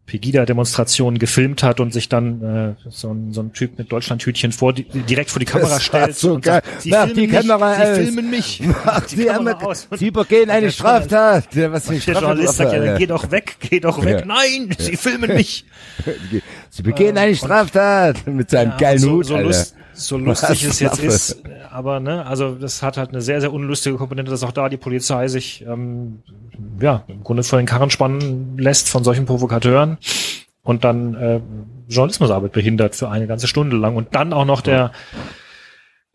Pegida-Demonstration 0.06 1.18
gefilmt 1.18 1.62
hat 1.62 1.80
und 1.80 1.92
sich 1.92 2.08
dann 2.08 2.42
äh, 2.42 2.88
so, 2.90 3.10
ein, 3.12 3.32
so 3.32 3.40
ein 3.42 3.52
Typ 3.52 3.76
mit 3.78 3.90
Deutschlandhütchen 3.90 4.52
vor 4.52 4.72
die, 4.72 4.84
direkt 4.84 5.30
vor 5.30 5.40
die 5.40 5.46
Kamera 5.46 5.72
war 5.72 5.80
stellt 5.80 6.16
so 6.16 6.34
und 6.34 6.44
geil. 6.44 6.62
sagt, 6.64 6.82
Sie 6.82 6.90
Mach 6.90 7.06
filmen 7.06 7.14
die 7.16 7.26
mich, 7.26 7.36
Kamera 7.36 7.74
Sie 7.74 7.82
aus. 7.82 7.96
filmen 7.98 8.30
mich. 8.30 8.62
Die 9.10 9.16
Sie, 9.16 9.24
Kamera 9.26 9.64
aus. 9.64 9.88
Sie 9.96 10.10
begehen 10.10 10.50
eine 10.50 10.66
der 10.66 10.70
Straftat. 10.72 11.54
Ja, 11.54 11.72
Was 11.72 11.88
eine 11.88 11.98
Der 11.98 12.14
Journalist 12.14 12.54
sagt 12.56 12.72
ja, 12.72 12.78
dann 12.84 12.98
geh 12.98 13.06
doch 13.06 13.30
weg, 13.30 13.56
geh 13.60 13.80
doch 13.80 14.04
weg. 14.04 14.20
Ja. 14.20 14.26
Nein, 14.26 14.74
Sie 14.78 14.96
filmen 14.96 15.34
mich. 15.34 15.64
Sie 16.70 16.82
begehen 16.82 17.16
Äh, 17.16 17.20
eine 17.20 17.30
und- 17.32 17.36
Straftat 17.38 18.26
mit 18.26 18.50
seinem 18.50 18.70
Ja, 18.72 18.76
geilen 18.76 18.98
so, 18.98 19.10
Hut, 19.12 19.26
so, 19.26 19.36
lust, 19.38 19.74
so 19.96 20.16
lustig 20.16 20.66
Was 20.66 20.74
es 20.74 20.80
jetzt 20.80 20.98
ist, 20.98 21.42
aber 21.70 22.00
ne, 22.00 22.26
also 22.26 22.54
das 22.54 22.82
hat 22.82 22.96
halt 22.96 23.10
eine 23.10 23.20
sehr, 23.20 23.40
sehr 23.40 23.52
unlustige 23.52 23.96
Komponente, 23.96 24.30
dass 24.30 24.42
auch 24.42 24.52
da 24.52 24.68
die 24.68 24.76
Polizei 24.76 25.28
sich 25.28 25.64
ähm, 25.66 26.22
ja 26.80 27.04
im 27.08 27.22
Grunde 27.24 27.42
vor 27.42 27.58
den 27.58 27.66
Karren 27.66 27.90
spannen 27.90 28.58
lässt 28.58 28.88
von 28.88 29.04
solchen 29.04 29.26
Provokateuren 29.26 29.98
und 30.62 30.84
dann 30.84 31.14
äh, 31.14 31.40
Journalismusarbeit 31.88 32.52
behindert 32.52 32.96
für 32.96 33.08
eine 33.08 33.26
ganze 33.26 33.46
Stunde 33.46 33.76
lang 33.76 33.96
und 33.96 34.14
dann 34.14 34.32
auch 34.32 34.44
noch 34.44 34.60
der 34.60 34.92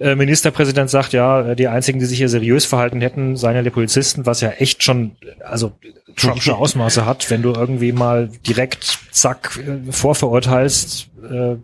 äh, 0.02 0.16
Ministerpräsident 0.16 0.90
sagt, 0.90 1.14
ja, 1.14 1.42
äh, 1.42 1.56
die 1.56 1.68
einzigen, 1.68 2.00
die 2.00 2.06
sich 2.06 2.18
hier 2.18 2.30
seriös 2.30 2.66
verhalten 2.66 3.02
hätten, 3.02 3.36
seien 3.38 3.56
ja 3.56 3.62
die 3.62 3.70
Polizisten, 3.70 4.26
was 4.26 4.42
ja 4.42 4.50
echt 4.50 4.84
schon, 4.84 5.16
also 5.44 5.74
Trumpsche 6.16 6.56
Ausmaße 6.56 7.06
hat, 7.06 7.30
wenn 7.30 7.44
du 7.44 7.54
irgendwie 7.54 7.92
mal 7.92 8.30
direkt, 8.46 9.00
zack, 9.12 9.60
äh, 9.60 9.92
vorverurteilst 9.92 11.10
äh, 11.30 11.56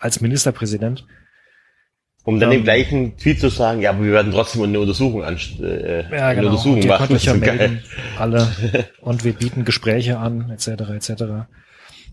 als 0.00 0.20
Ministerpräsident. 0.20 1.06
Um 2.24 2.38
dann 2.38 2.52
Ähm, 2.52 2.58
im 2.58 2.64
gleichen 2.64 3.16
Tweet 3.16 3.40
zu 3.40 3.48
sagen, 3.48 3.80
ja, 3.82 3.90
aber 3.90 4.04
wir 4.04 4.12
werden 4.12 4.30
trotzdem 4.30 4.62
eine 4.62 4.78
Untersuchung, 4.78 5.24
anst 5.24 5.60
äh, 5.60 6.02
Ja, 6.10 6.28
eine 6.28 6.36
genau. 6.36 6.50
Untersuchung 6.50 6.74
Und 6.74 6.84
ihr 6.84 6.88
machen. 6.88 7.06
könnt 7.08 7.18
euch 7.18 7.24
ja 7.24 7.34
so 7.34 7.40
melden, 7.40 7.82
alle. 8.18 8.48
Und 9.00 9.24
wir 9.24 9.32
bieten 9.32 9.64
Gespräche 9.64 10.18
an, 10.18 10.50
etc., 10.50 10.68
etc. 10.90 11.24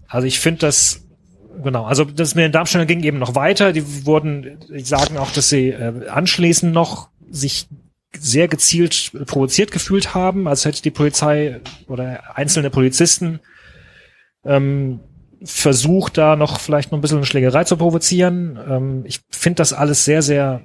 Also 0.08 0.26
ich 0.26 0.40
finde 0.40 0.62
das, 0.62 1.06
genau, 1.64 1.86
also 1.86 2.06
das 2.06 2.34
mit 2.34 2.44
den 2.44 2.52
Darmstädtern 2.52 2.88
ging 2.88 3.04
eben 3.04 3.20
noch 3.20 3.36
weiter. 3.36 3.72
Die 3.72 4.06
wurden, 4.06 4.58
die 4.68 4.80
sagen 4.80 5.18
auch, 5.18 5.32
dass 5.32 5.50
sie 5.50 5.70
äh, 5.70 6.08
anschließend 6.08 6.74
noch 6.74 7.10
sich 7.30 7.68
sehr 8.18 8.48
gezielt 8.48 9.12
provoziert 9.28 9.70
gefühlt 9.72 10.16
haben, 10.16 10.48
als 10.48 10.66
hätte 10.66 10.82
die 10.82 10.90
Polizei 10.90 11.60
oder 11.88 12.36
einzelne 12.36 12.72
Polizisten 12.72 13.40
ähm, 14.44 15.02
versucht, 15.44 16.18
da 16.18 16.36
noch 16.36 16.60
vielleicht 16.60 16.92
noch 16.92 16.98
ein 16.98 17.02
bisschen 17.02 17.18
eine 17.18 17.26
Schlägerei 17.26 17.64
zu 17.64 17.78
provozieren. 17.78 18.60
Ähm, 18.68 19.04
ich 19.06 19.22
finde 19.30 19.58
das 19.58 19.74
alles 19.74 20.06
sehr, 20.06 20.22
sehr, 20.22 20.62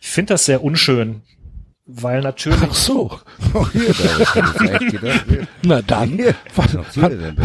ich 0.00 0.08
finde 0.08 0.34
das 0.34 0.44
sehr 0.44 0.62
unschön, 0.62 1.22
weil 1.86 2.22
natürlich 2.22 2.58
Ach 2.62 2.74
so. 2.74 3.18
Oh, 3.52 3.66
hier, 3.72 3.88
ist 3.90 4.32
gedacht. 4.32 5.24
Hier. 5.28 5.46
Na 5.62 5.82
dann. 5.82 6.08
Hier. 6.10 6.34
Warte, 6.56 6.84
der 6.96 7.08
denn 7.10 7.36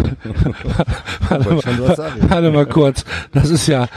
sagen. 1.95 2.29
warte 2.29 2.51
mal 2.51 2.65
kurz. 2.65 3.03
Das 3.33 3.49
ist 3.49 3.67
ja, 3.67 3.87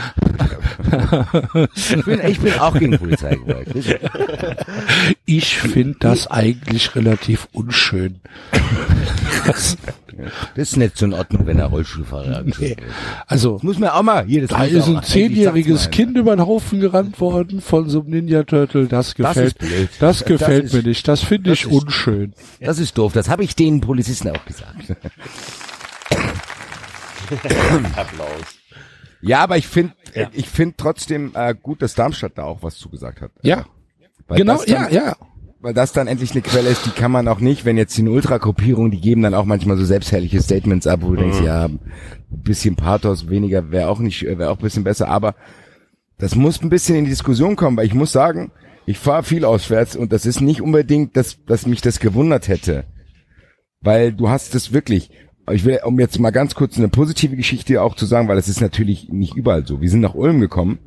Ich 1.74 2.04
bin, 2.04 2.20
ich 2.26 2.40
bin 2.40 2.54
auch 2.58 2.78
gegen 2.78 2.98
Polizeigewalt. 2.98 3.68
ich 5.24 5.56
finde 5.58 5.96
das 6.00 6.26
eigentlich 6.30 6.94
relativ 6.96 7.48
unschön. 7.52 8.20
Das, 9.46 9.76
Das 10.54 10.68
ist 10.68 10.76
nicht 10.76 10.98
so 10.98 11.06
in 11.06 11.14
Ordnung, 11.14 11.46
wenn 11.46 11.58
er 11.58 11.66
Rollstuhlfahrer 11.66 12.38
angeschlossen 12.38 12.76
wird. 12.76 12.88
also, 13.26 13.54
Das 13.54 13.62
muss 13.62 13.78
man 13.78 13.90
auch 13.90 14.02
mal. 14.02 14.24
Hier, 14.26 14.42
das 14.42 14.50
da 14.50 14.64
ist 14.64 14.88
ein 14.88 15.02
zehnjähriges 15.02 15.90
Kind 15.90 16.16
über 16.16 16.36
den 16.36 16.46
Haufen 16.46 16.80
gerannt 16.80 17.20
worden 17.20 17.60
von 17.60 17.88
so 17.88 18.00
einem 18.00 18.10
Ninja 18.10 18.42
Turtle. 18.44 18.86
Das 18.86 19.14
gefällt, 19.14 19.48
ist 19.48 19.58
blöd. 19.58 19.88
das 19.98 20.18
Das 20.18 20.26
gefällt 20.38 20.64
ist- 20.66 20.72
mir 20.74 20.82
nicht. 20.82 21.06
Das 21.08 21.20
finde 21.22 21.50
das 21.50 21.60
ich 21.60 21.66
ist- 21.66 21.72
unschön. 21.82 22.34
Das 22.60 22.78
ist 22.78 22.96
doof. 22.98 23.12
Das 23.12 23.28
habe 23.28 23.44
ich 23.44 23.54
den 23.56 23.80
Polizisten 23.80 24.28
auch 24.30 24.44
gesagt. 24.44 24.96
Applaus. 27.96 28.28
Ja, 29.20 29.40
aber 29.42 29.56
ich 29.56 29.66
finde, 29.68 29.94
Ja. 30.14 30.28
ich 30.32 30.48
finde 30.48 30.74
trotzdem 30.76 31.32
äh, 31.34 31.54
gut, 31.60 31.80
dass 31.82 31.94
Darmstadt 31.94 32.32
da 32.36 32.44
auch 32.44 32.62
was 32.62 32.76
zugesagt 32.76 33.20
hat. 33.20 33.30
Ja, 33.42 33.64
Weil 34.28 34.38
genau, 34.38 34.58
dann, 34.58 34.66
ja, 34.68 34.88
ja. 34.90 35.16
Weil 35.60 35.74
das 35.74 35.92
dann 35.92 36.08
endlich 36.08 36.32
eine 36.32 36.42
Quelle 36.42 36.68
ist, 36.70 36.86
die 36.86 36.90
kann 36.90 37.12
man 37.12 37.28
auch 37.28 37.38
nicht, 37.38 37.64
wenn 37.64 37.76
jetzt 37.76 37.96
die 37.96 38.02
Ultragruppierung, 38.08 38.90
die 38.90 39.00
geben 39.00 39.22
dann 39.22 39.34
auch 39.34 39.44
manchmal 39.44 39.76
so 39.76 39.84
selbstherrliche 39.84 40.42
Statements 40.42 40.88
ab, 40.88 41.00
wo 41.02 41.10
du 41.10 41.16
denkst, 41.22 41.40
ja, 41.40 41.66
ein 41.66 41.78
bisschen 42.30 42.74
Pathos, 42.74 43.28
weniger 43.30 43.70
wäre 43.70 43.88
auch 43.88 44.00
nicht, 44.00 44.22
wäre 44.24 44.50
auch 44.50 44.56
ein 44.58 44.62
bisschen 44.62 44.82
besser, 44.82 45.06
aber 45.06 45.36
das 46.18 46.34
muss 46.34 46.60
ein 46.62 46.68
bisschen 46.68 46.96
in 46.96 47.04
die 47.04 47.10
Diskussion 47.10 47.54
kommen, 47.54 47.76
weil 47.76 47.86
ich 47.86 47.94
muss 47.94 48.10
sagen, 48.10 48.50
ich 48.86 48.98
fahre 48.98 49.22
viel 49.22 49.44
auswärts 49.44 49.96
und 49.96 50.12
das 50.12 50.26
ist 50.26 50.40
nicht 50.40 50.60
unbedingt, 50.60 51.16
dass, 51.16 51.38
dass 51.44 51.66
mich 51.66 51.80
das 51.80 52.00
gewundert 52.00 52.48
hätte. 52.48 52.84
Weil 53.80 54.12
du 54.12 54.28
hast 54.28 54.54
es 54.54 54.72
wirklich, 54.72 55.10
ich 55.50 55.64
will, 55.64 55.80
um 55.84 55.98
jetzt 55.98 56.18
mal 56.18 56.30
ganz 56.30 56.54
kurz 56.54 56.78
eine 56.78 56.88
positive 56.88 57.36
Geschichte 57.36 57.82
auch 57.82 57.94
zu 57.94 58.06
sagen, 58.06 58.28
weil 58.28 58.38
es 58.38 58.48
ist 58.48 58.60
natürlich 58.60 59.08
nicht 59.08 59.34
überall 59.34 59.66
so. 59.66 59.80
Wir 59.80 59.90
sind 59.90 60.00
nach 60.00 60.14
Ulm 60.14 60.40
gekommen 60.40 60.78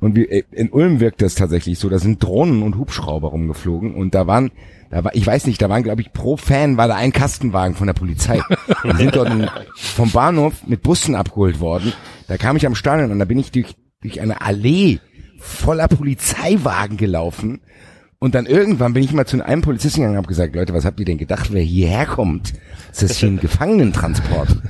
und 0.00 0.14
wir, 0.14 0.30
äh, 0.30 0.44
in 0.52 0.70
Ulm 0.70 1.00
wirkt 1.00 1.22
das 1.22 1.34
tatsächlich 1.34 1.78
so, 1.78 1.88
da 1.88 1.98
sind 1.98 2.22
Drohnen 2.22 2.62
und 2.62 2.76
Hubschrauber 2.76 3.28
rumgeflogen 3.28 3.94
und 3.94 4.14
da 4.14 4.26
waren, 4.26 4.50
da 4.90 5.04
war, 5.04 5.14
ich 5.14 5.26
weiß 5.26 5.46
nicht, 5.46 5.62
da 5.62 5.68
waren 5.68 5.82
glaube 5.82 6.02
ich 6.02 6.12
pro 6.12 6.36
Fan 6.36 6.76
war 6.76 6.88
da 6.88 6.96
ein 6.96 7.12
Kastenwagen 7.12 7.74
von 7.74 7.86
der 7.86 7.94
Polizei. 7.94 8.40
Wir 8.82 8.96
sind 8.96 9.16
dort 9.16 9.32
vom 9.74 10.10
Bahnhof 10.10 10.66
mit 10.66 10.82
Bussen 10.82 11.14
abgeholt 11.14 11.58
worden. 11.60 11.92
Da 12.28 12.36
kam 12.36 12.56
ich 12.56 12.66
am 12.66 12.74
Stadion 12.74 13.10
und 13.10 13.18
da 13.18 13.24
bin 13.24 13.38
ich 13.38 13.50
durch, 13.50 13.74
durch 14.02 14.20
eine 14.20 14.40
Allee 14.40 14.98
voller 15.44 15.88
Polizeiwagen 15.88 16.96
gelaufen. 16.96 17.60
Und 18.18 18.34
dann 18.34 18.46
irgendwann 18.46 18.94
bin 18.94 19.02
ich 19.02 19.12
mal 19.12 19.26
zu 19.26 19.44
einem 19.44 19.60
Polizisten 19.60 20.00
gegangen 20.00 20.14
und 20.14 20.18
habe 20.18 20.28
gesagt, 20.28 20.56
Leute, 20.56 20.72
was 20.72 20.86
habt 20.86 20.98
ihr 20.98 21.04
denn 21.04 21.18
gedacht, 21.18 21.52
wer 21.52 21.62
hierher 21.62 22.06
kommt? 22.06 22.54
Ist 22.90 23.02
das 23.02 23.18
hier 23.18 23.28
ein 23.28 23.38
Gefangenentransport? 23.38 24.62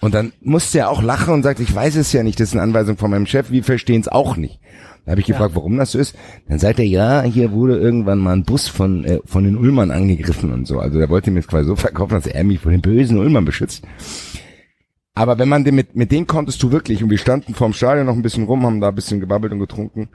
Und 0.00 0.14
dann 0.14 0.32
musste 0.40 0.78
er 0.78 0.88
auch 0.88 1.02
lachen 1.02 1.34
und 1.34 1.42
sagt, 1.42 1.60
ich 1.60 1.74
weiß 1.74 1.96
es 1.96 2.12
ja 2.12 2.22
nicht, 2.22 2.40
das 2.40 2.48
ist 2.48 2.54
eine 2.54 2.62
Anweisung 2.62 2.96
von 2.96 3.10
meinem 3.10 3.26
Chef, 3.26 3.50
wir 3.50 3.64
verstehen 3.64 4.00
es 4.00 4.08
auch 4.08 4.36
nicht. 4.36 4.60
Da 5.04 5.10
habe 5.10 5.20
ich 5.20 5.26
gefragt, 5.26 5.56
warum 5.56 5.76
das 5.76 5.92
so 5.92 5.98
ist. 5.98 6.14
Dann 6.48 6.60
sagt 6.60 6.78
er, 6.78 6.86
ja, 6.86 7.22
hier 7.22 7.50
wurde 7.52 7.76
irgendwann 7.76 8.18
mal 8.18 8.34
ein 8.34 8.44
Bus 8.44 8.68
von, 8.68 9.04
äh, 9.04 9.18
von 9.26 9.42
den 9.44 9.56
Ulmern 9.56 9.90
angegriffen 9.90 10.52
und 10.52 10.66
so. 10.66 10.78
Also 10.78 10.98
der 10.98 11.10
wollte 11.10 11.32
mir 11.32 11.40
jetzt 11.40 11.48
quasi 11.48 11.66
so 11.66 11.74
verkaufen, 11.76 12.14
dass 12.14 12.26
er 12.26 12.44
mich 12.44 12.60
vor 12.60 12.70
den 12.70 12.82
bösen 12.82 13.18
Ulmern 13.18 13.44
beschützt. 13.44 13.82
Aber 15.14 15.38
wenn 15.38 15.48
man 15.48 15.64
den 15.64 15.74
mit, 15.74 15.94
mit 15.94 16.10
denen 16.10 16.26
konntest 16.26 16.62
du 16.62 16.72
wirklich, 16.72 17.02
und 17.02 17.10
wir 17.10 17.18
standen 17.18 17.54
vorm 17.54 17.74
Stadion 17.74 18.06
noch 18.06 18.14
ein 18.14 18.22
bisschen 18.22 18.44
rum, 18.44 18.64
haben 18.64 18.80
da 18.80 18.88
ein 18.88 18.94
bisschen 18.94 19.20
gebabbelt 19.20 19.52
und 19.52 19.58
getrunken. 19.58 20.08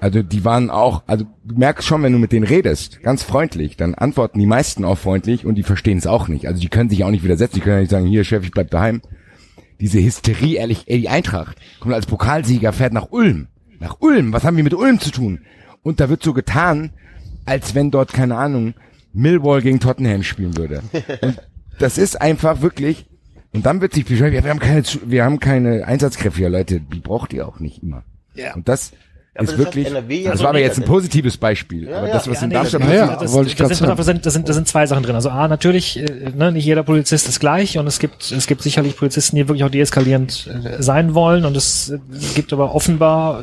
Also 0.00 0.22
die 0.22 0.44
waren 0.44 0.70
auch, 0.70 1.04
also 1.06 1.24
du 1.44 1.54
merkst 1.54 1.86
schon, 1.86 2.02
wenn 2.02 2.12
du 2.12 2.18
mit 2.18 2.32
denen 2.32 2.46
redest, 2.46 3.02
ganz 3.02 3.22
freundlich, 3.22 3.76
dann 3.76 3.94
antworten 3.94 4.38
die 4.38 4.46
meisten 4.46 4.84
auch 4.84 4.98
freundlich 4.98 5.46
und 5.46 5.54
die 5.54 5.62
verstehen 5.62 5.98
es 5.98 6.06
auch 6.06 6.28
nicht. 6.28 6.46
Also 6.48 6.60
die 6.60 6.68
können 6.68 6.90
sich 6.90 7.04
auch 7.04 7.10
nicht 7.10 7.24
widersetzen, 7.24 7.56
die 7.56 7.60
können 7.60 7.76
ja 7.76 7.80
nicht 7.80 7.90
sagen, 7.90 8.06
hier 8.06 8.24
Chef, 8.24 8.44
ich 8.44 8.50
bleib 8.50 8.70
daheim. 8.70 9.00
Diese 9.80 10.02
Hysterie, 10.02 10.56
ehrlich, 10.56 10.84
ey, 10.86 11.00
die 11.00 11.08
Eintracht 11.08 11.56
kommt 11.80 11.94
als 11.94 12.06
Pokalsieger, 12.06 12.72
fährt 12.72 12.92
nach 12.92 13.10
Ulm. 13.10 13.48
Nach 13.78 14.00
Ulm, 14.00 14.32
was 14.32 14.44
haben 14.44 14.56
wir 14.56 14.64
mit 14.64 14.74
Ulm 14.74 15.00
zu 15.00 15.10
tun? 15.10 15.40
Und 15.82 16.00
da 16.00 16.08
wird 16.08 16.22
so 16.22 16.32
getan, 16.32 16.92
als 17.44 17.74
wenn 17.74 17.90
dort, 17.90 18.12
keine 18.12 18.36
Ahnung, 18.36 18.74
Millwall 19.12 19.62
gegen 19.62 19.80
Tottenham 19.80 20.22
spielen 20.22 20.56
würde. 20.56 20.82
Und 21.22 21.40
das 21.78 21.98
ist 21.98 22.20
einfach 22.20 22.60
wirklich, 22.60 23.06
und 23.56 23.64
dann 23.64 23.80
wird 23.80 23.94
sich 23.94 24.04
beschwert, 24.04 24.34
ja, 24.34 24.44
wir 24.44 24.50
haben 24.50 24.58
keine, 24.58 24.82
wir 25.06 25.24
haben 25.24 25.40
keine 25.40 25.86
Einsatzkräfte, 25.86 26.42
ja 26.42 26.48
Leute, 26.48 26.80
die 26.80 27.00
braucht 27.00 27.32
ihr 27.32 27.48
auch 27.48 27.58
nicht 27.58 27.82
immer. 27.82 28.02
Ja. 28.34 28.54
Und 28.54 28.68
das 28.68 28.92
aber 29.34 29.44
ist 29.44 29.52
das 29.52 29.58
wirklich, 29.58 29.88
ja 29.88 30.30
das 30.30 30.42
war 30.42 30.50
aber 30.50 30.60
jetzt 30.60 30.78
ein 30.78 30.84
positives 30.84 31.36
Beispiel. 31.36 31.92
aber 31.92 32.06
ja. 32.06 32.12
das, 32.12 32.28
was 32.28 32.36
Ja, 32.36 32.42
in 32.42 32.48
nee, 32.48 32.54
Darmstadt 32.54 32.80
Ja, 32.82 32.92
ja, 32.92 33.06
passiert, 33.06 33.22
das, 33.22 33.32
wollte 33.32 33.50
ich 33.50 33.56
sind, 33.56 33.74
sagen. 33.74 33.96
da 33.96 34.02
sind, 34.02 34.26
da 34.26 34.30
sind, 34.30 34.48
da 34.48 34.52
sind 34.52 34.68
zwei 34.68 34.86
Sachen 34.86 35.02
drin. 35.02 35.14
Also 35.14 35.30
A, 35.30 35.48
natürlich, 35.48 35.98
äh, 35.98 36.30
ne, 36.34 36.52
nicht 36.52 36.64
jeder 36.64 36.82
Polizist 36.82 37.28
ist 37.28 37.40
gleich 37.40 37.78
und 37.78 37.86
es 37.86 37.98
gibt, 37.98 38.30
es 38.30 38.46
gibt 38.46 38.62
sicherlich 38.62 38.96
Polizisten, 38.96 39.36
die 39.36 39.48
wirklich 39.48 39.64
auch 39.64 39.70
deeskalierend 39.70 40.48
äh, 40.64 40.82
sein 40.82 41.14
wollen 41.14 41.44
und 41.44 41.56
es 41.56 41.90
äh, 41.90 41.98
gibt 42.34 42.52
aber 42.52 42.74
offenbar 42.74 43.42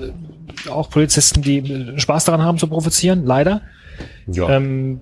auch 0.69 0.89
Polizisten, 0.89 1.41
die 1.41 1.93
Spaß 1.97 2.26
daran 2.26 2.43
haben 2.43 2.58
zu 2.58 2.67
provozieren, 2.67 3.26
leider. 3.26 3.62
Ähm, 4.27 5.01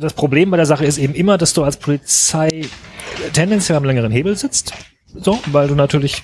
das 0.00 0.14
Problem 0.14 0.50
bei 0.50 0.56
der 0.56 0.66
Sache 0.66 0.84
ist 0.84 0.98
eben 0.98 1.14
immer, 1.14 1.38
dass 1.38 1.52
du 1.52 1.62
als 1.62 1.76
Polizei 1.76 2.62
tendenziell 3.32 3.76
am 3.76 3.84
längeren 3.84 4.10
Hebel 4.12 4.36
sitzt. 4.36 4.72
So, 5.14 5.38
weil 5.46 5.68
du 5.68 5.74
natürlich 5.74 6.22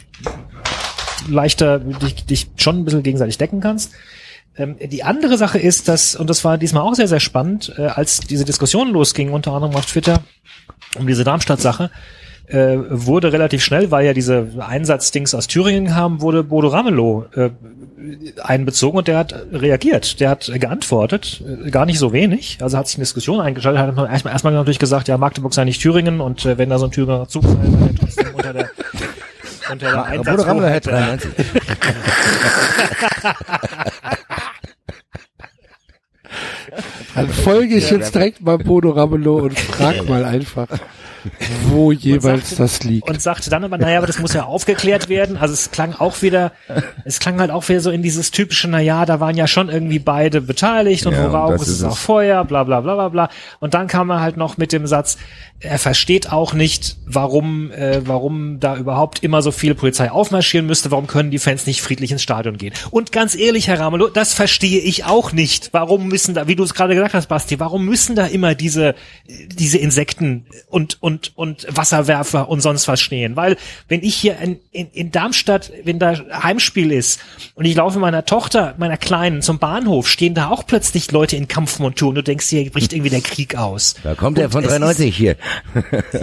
leichter 1.29 1.79
dich, 1.79 2.27
dich 2.27 2.49
schon 2.57 2.81
ein 2.81 2.85
bisschen 2.85 3.03
gegenseitig 3.03 3.39
decken 3.39 3.61
kannst. 3.61 3.93
Ähm, 4.57 4.77
die 4.81 5.03
andere 5.03 5.39
Sache 5.39 5.59
ist, 5.59 5.89
dass, 5.89 6.15
und 6.15 6.29
das 6.29 6.45
war 6.45 6.59
diesmal 6.59 6.83
auch 6.83 6.95
sehr, 6.95 7.09
sehr 7.09 7.21
spannend, 7.21 7.73
äh, 7.79 7.87
als 7.87 8.21
diese 8.21 8.45
Diskussion 8.45 8.91
losging, 8.91 9.31
unter 9.33 9.53
anderem 9.53 9.75
auf 9.75 9.87
Twitter, 9.87 10.23
um 10.99 11.07
diese 11.07 11.25
Darmstadt-Sache, 11.25 11.91
äh, 12.47 12.77
wurde 12.89 13.33
relativ 13.33 13.63
schnell, 13.63 13.91
weil 13.91 14.05
ja 14.07 14.13
diese 14.13 14.49
Einsatzdings 14.59 15.35
aus 15.35 15.47
Thüringen 15.47 15.87
kamen, 15.87 16.21
wurde 16.21 16.43
Bodo 16.45 16.69
Ramelow 16.69 17.25
äh, 17.35 17.51
einbezogen 18.43 18.99
und 18.99 19.09
der 19.09 19.17
hat 19.19 19.35
reagiert, 19.53 20.19
der 20.21 20.31
hat 20.31 20.51
geantwortet, 20.55 21.43
äh, 21.67 21.71
gar 21.71 21.87
nicht 21.87 21.99
so 21.99 22.13
wenig, 22.13 22.59
also 22.61 22.77
hat 22.77 22.89
sich 22.89 22.97
in 22.99 23.03
Diskussion 23.03 23.41
eingeschaltet, 23.41 23.81
hat 23.81 24.11
erstmal, 24.11 24.33
erstmal 24.33 24.53
natürlich 24.53 24.79
gesagt, 24.81 25.09
ja, 25.09 25.17
Magdeburg 25.19 25.55
sei 25.55 25.65
nicht 25.65 25.81
Thüringen 25.81 26.21
und 26.21 26.45
äh, 26.45 26.59
wenn 26.59 26.69
da 26.71 26.79
so 26.79 26.87
ein 26.87 26.91
Thüringer 26.91 27.29
Zug 27.29 27.45
sei, 27.45 27.51
sei 27.51 27.87
er 27.87 27.95
trotzdem 27.99 28.35
unter 28.35 28.53
der 28.53 28.71
unter 29.73 29.91
der 29.93 30.33
Bodo 30.33 30.43
Ramelow 30.43 30.69
der- 30.69 30.81
93. 30.81 31.31
Dann 37.15 37.29
folge 37.29 37.77
ich 37.77 37.91
jetzt 37.91 38.15
direkt 38.15 38.41
mal 38.41 38.59
Bodo 38.59 38.91
Ramelow 38.91 39.43
und 39.43 39.59
frag 39.59 40.09
mal 40.09 40.25
einfach, 40.25 40.67
wo 41.67 41.93
jeweils 41.93 42.51
sagte- 42.51 42.63
das 42.63 42.83
liegt. 42.85 43.09
und 43.09 43.21
sagte 43.21 43.51
dann 43.51 43.65
aber, 43.65 43.77
naja, 43.77 43.99
aber 43.99 44.07
das 44.07 44.19
muss 44.19 44.33
ja 44.33 44.45
aufgeklärt 44.45 45.09
werden. 45.11 45.37
Also 45.37 45.53
es 45.53 45.71
klang 45.71 45.95
auch 45.95 46.23
wieder, 46.23 46.53
es 47.05 47.21
klang 47.21 47.39
halt 47.39 47.51
auch 47.51 47.69
wieder 47.69 47.81
so 47.81 47.91
in 47.91 48.03
dieses 48.03 48.31
typische, 48.31 48.69
naja, 48.69 49.05
da 49.05 49.21
waren 49.21 49.37
ja 49.37 49.47
schon 49.47 49.69
irgendwie 49.69 49.99
beide 49.99 50.41
beteiligt 50.41 51.05
und 51.07 51.13
Ja, 51.13 51.27
und 51.27 51.33
worauf 51.33 51.53
das 51.59 51.69
ist 51.69 51.81
es 51.81 51.85
auch. 51.85 51.97
Feuer, 51.99 52.45
bla 52.47 52.65
bla 52.65 52.81
bla 52.81 52.95
bla 52.95 53.09
bla. 53.11 53.29
Und 53.61 53.75
dann 53.75 53.87
kam 53.89 54.09
er 54.11 54.21
halt 54.21 54.39
noch 54.39 54.57
mit 54.57 54.73
dem 54.73 54.87
Satz, 54.87 55.19
er 55.61 55.79
versteht 55.79 56.33
auch 56.33 56.55
nicht, 56.55 56.97
warum, 57.07 57.71
äh, 57.71 58.01
warum 58.05 58.59
da 58.59 58.77
überhaupt 58.77 59.23
immer 59.23 59.43
so 59.43 59.53
viel 59.53 59.75
Polizei 59.77 60.11
aufmarschieren 60.11 60.67
müsste, 60.67 60.91
warum 60.91 61.07
können 61.07 61.31
die 61.31 61.39
Fans 61.39 61.67
nicht 61.67 61.83
friedlich 61.83 62.11
ins 62.11 62.23
Stadion 62.23 62.57
gehen. 62.57 62.73
Und 62.91 63.13
ganz 63.13 63.37
ehrlich, 63.37 63.69
Herr 63.69 63.79
Ramelow, 63.79 64.09
das 64.09 64.33
verstehe 64.35 64.81
ich 64.81 65.05
auch 65.05 65.33
nicht. 65.33 65.69
Warum 65.73 66.09
müssen 66.09 66.35
da, 66.35 66.49
wie 66.49 66.57
du 66.57 66.63
du 66.63 66.67
es 66.67 66.75
gerade 66.75 66.95
gesagt 66.95 67.15
hast, 67.15 67.27
Basti, 67.27 67.59
warum 67.59 67.85
müssen 67.85 68.15
da 68.15 68.25
immer 68.25 68.55
diese, 68.55 68.95
diese 69.29 69.79
Insekten 69.79 70.47
und, 70.69 70.97
und, 71.03 71.12
und 71.35 71.67
Wasserwerfer 71.69 72.49
und 72.49 72.61
sonst 72.61 72.89
was 72.89 73.01
stehen? 73.01 73.37
Weil, 73.37 73.57
wenn 73.89 74.03
ich 74.03 74.15
hier 74.15 74.39
in, 74.39 74.59
in, 74.71 74.89
in 74.93 75.11
Darmstadt, 75.11 75.73
wenn 75.85 75.99
da 75.99 76.15
Heimspiel 76.43 76.93
ist 76.93 77.21
und 77.55 77.65
ich 77.65 77.75
laufe 77.75 77.99
meiner 77.99 78.25
Tochter, 78.25 78.75
meiner 78.79 78.97
Kleinen 78.97 79.43
zum 79.43 79.59
Bahnhof, 79.59 80.09
stehen 80.09 80.35
da 80.35 80.49
auch 80.49 80.67
plötzlich 80.67 81.11
Leute 81.13 81.37
in 81.37 81.49
Kampfmontur 81.49 82.11
und 82.11 82.15
du 82.17 82.23
denkst, 82.23 82.49
hier 82.49 82.71
bricht 82.71 82.93
irgendwie 82.93 83.11
der 83.11 83.21
Krieg 83.21 83.57
aus. 83.57 83.95
Da 84.03 84.15
kommt 84.15 84.39
der 84.39 84.47
Und 84.47 84.53
von 84.53 84.65
es 84.65 84.71
93 84.71 85.17
hier. 85.17 85.37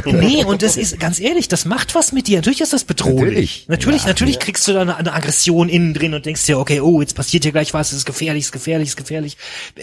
Nee, 0.05 0.43
und 0.43 0.61
das 0.61 0.77
ist 0.77 0.99
ganz 0.99 1.19
ehrlich, 1.19 1.47
das 1.47 1.65
macht 1.65 1.95
was 1.95 2.11
mit 2.11 2.27
dir. 2.27 2.37
Natürlich 2.37 2.61
ist 2.61 2.73
das 2.73 2.83
bedrohlich. 2.83 3.65
Natürlich. 3.67 3.67
Natürlich, 3.67 4.05
natürlich 4.05 4.39
kriegst 4.39 4.67
du 4.67 4.73
da 4.73 4.81
eine, 4.81 4.97
eine 4.97 5.13
Aggression 5.13 5.69
innen 5.69 5.93
drin 5.93 6.13
und 6.13 6.25
denkst 6.25 6.45
dir, 6.45 6.59
okay, 6.59 6.81
oh, 6.81 7.01
jetzt 7.01 7.15
passiert 7.15 7.43
hier 7.43 7.51
gleich 7.51 7.73
was, 7.73 7.91
es 7.91 7.99
ist 7.99 8.05
gefährlich, 8.05 8.41
es 8.41 8.47
ist 8.47 8.51
gefährlich, 8.51 8.87
es 8.87 8.91
ist 8.93 8.97
gefährlich. 8.97 9.37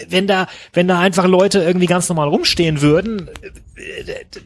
Wenn 0.09 0.27
da, 0.27 0.47
wenn 0.73 0.87
da 0.87 0.99
einfach 0.99 1.25
Leute 1.25 1.59
irgendwie 1.59 1.87
ganz 1.87 2.09
normal 2.09 2.27
rumstehen 2.27 2.81
würden, 2.81 3.29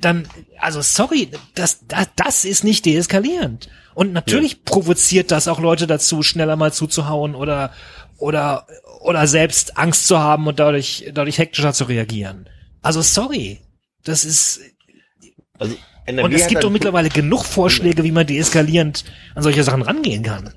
dann, 0.01 0.27
also 0.59 0.81
sorry, 0.81 1.29
das, 1.55 1.85
das, 1.87 2.07
das 2.15 2.45
ist 2.45 2.63
nicht 2.63 2.85
deeskalierend. 2.85 3.69
Und 3.93 4.13
natürlich 4.13 4.63
provoziert 4.63 5.31
das 5.31 5.47
auch 5.47 5.59
Leute 5.59 5.87
dazu, 5.87 6.23
schneller 6.23 6.55
mal 6.55 6.73
zuzuhauen 6.73 7.35
oder, 7.35 7.73
oder, 8.17 8.67
oder 9.01 9.27
selbst 9.27 9.77
Angst 9.77 10.07
zu 10.07 10.19
haben 10.19 10.47
und 10.47 10.59
dadurch, 10.59 11.11
dadurch 11.13 11.37
hektischer 11.37 11.73
zu 11.73 11.85
reagieren. 11.85 12.49
Also 12.81 13.01
sorry. 13.01 13.59
Das 14.03 14.25
ist, 14.25 14.61
Also, 15.59 15.75
NRW 16.05 16.25
und 16.25 16.33
es 16.33 16.47
gibt 16.47 16.63
doch 16.63 16.71
mittlerweile 16.71 17.09
genug 17.09 17.45
Vorschläge, 17.45 18.03
wie 18.03 18.11
man 18.11 18.25
deeskalierend 18.25 19.05
an 19.35 19.43
solche 19.43 19.63
Sachen 19.63 19.83
rangehen 19.83 20.23
kann. 20.23 20.53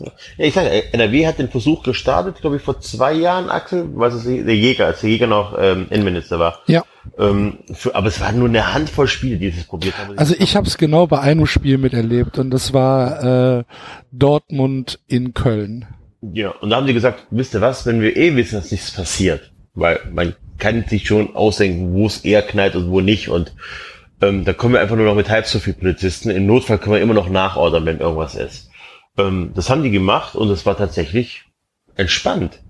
Ja, 0.00 0.10
ich 0.38 0.54
sage, 0.54 0.92
NRW 0.92 1.26
hat 1.26 1.38
den 1.38 1.48
Versuch 1.48 1.82
gestartet, 1.84 2.40
glaube 2.40 2.56
ich, 2.56 2.62
vor 2.62 2.80
zwei 2.80 3.12
Jahren, 3.12 3.48
Axel, 3.48 3.88
was 3.94 4.14
ist 4.14 4.26
der 4.26 4.56
Jäger, 4.56 4.86
als 4.86 5.00
der 5.02 5.10
Jäger 5.10 5.28
noch 5.28 5.56
ähm, 5.58 5.86
Innenminister 5.90 6.38
war. 6.38 6.60
Ja. 6.66 6.82
Ähm, 7.16 7.58
für, 7.72 7.94
aber 7.94 8.08
es 8.08 8.20
waren 8.20 8.38
nur 8.38 8.48
eine 8.48 8.74
Handvoll 8.74 9.06
Spiele, 9.06 9.36
die 9.36 9.48
es 9.48 9.64
probiert 9.64 9.96
haben. 9.98 10.18
Also 10.18 10.34
ich 10.36 10.56
habe 10.56 10.66
es 10.66 10.78
genau 10.78 11.06
bei 11.06 11.20
einem 11.20 11.46
Spiel 11.46 11.78
miterlebt 11.78 12.38
und 12.38 12.50
das 12.50 12.72
war 12.72 13.58
äh, 13.58 13.64
Dortmund 14.10 14.98
in 15.06 15.32
Köln. 15.32 15.86
Ja, 16.32 16.50
und 16.50 16.70
da 16.70 16.76
haben 16.76 16.86
sie 16.86 16.94
gesagt, 16.94 17.26
wisst 17.30 17.54
ihr 17.54 17.60
was, 17.60 17.86
wenn 17.86 18.00
wir 18.00 18.16
eh 18.16 18.34
wissen, 18.34 18.56
dass 18.56 18.72
nichts 18.72 18.90
passiert, 18.90 19.52
weil 19.74 20.00
man 20.10 20.34
kann 20.58 20.84
sich 20.88 21.06
schon 21.06 21.36
ausdenken, 21.36 21.92
wo 21.92 22.06
es 22.06 22.24
eher 22.24 22.42
knallt 22.42 22.74
und 22.74 22.90
wo 22.90 23.00
nicht 23.00 23.28
und 23.28 23.54
ähm, 24.22 24.44
da 24.44 24.52
kommen 24.52 24.74
wir 24.74 24.80
einfach 24.80 24.96
nur 24.96 25.06
noch 25.06 25.14
mit 25.14 25.28
halb 25.28 25.46
so 25.46 25.58
viel 25.58 25.74
Polizisten. 25.74 26.30
Im 26.30 26.46
Notfall 26.46 26.78
können 26.78 26.94
wir 26.94 27.02
immer 27.02 27.14
noch 27.14 27.28
nachordern, 27.28 27.84
wenn 27.84 27.98
irgendwas 27.98 28.34
ist. 28.34 28.70
Ähm, 29.18 29.52
das 29.54 29.70
haben 29.70 29.82
die 29.82 29.90
gemacht 29.90 30.34
und 30.34 30.50
es 30.50 30.66
war 30.66 30.76
tatsächlich 30.76 31.44
entspannt. 31.96 32.60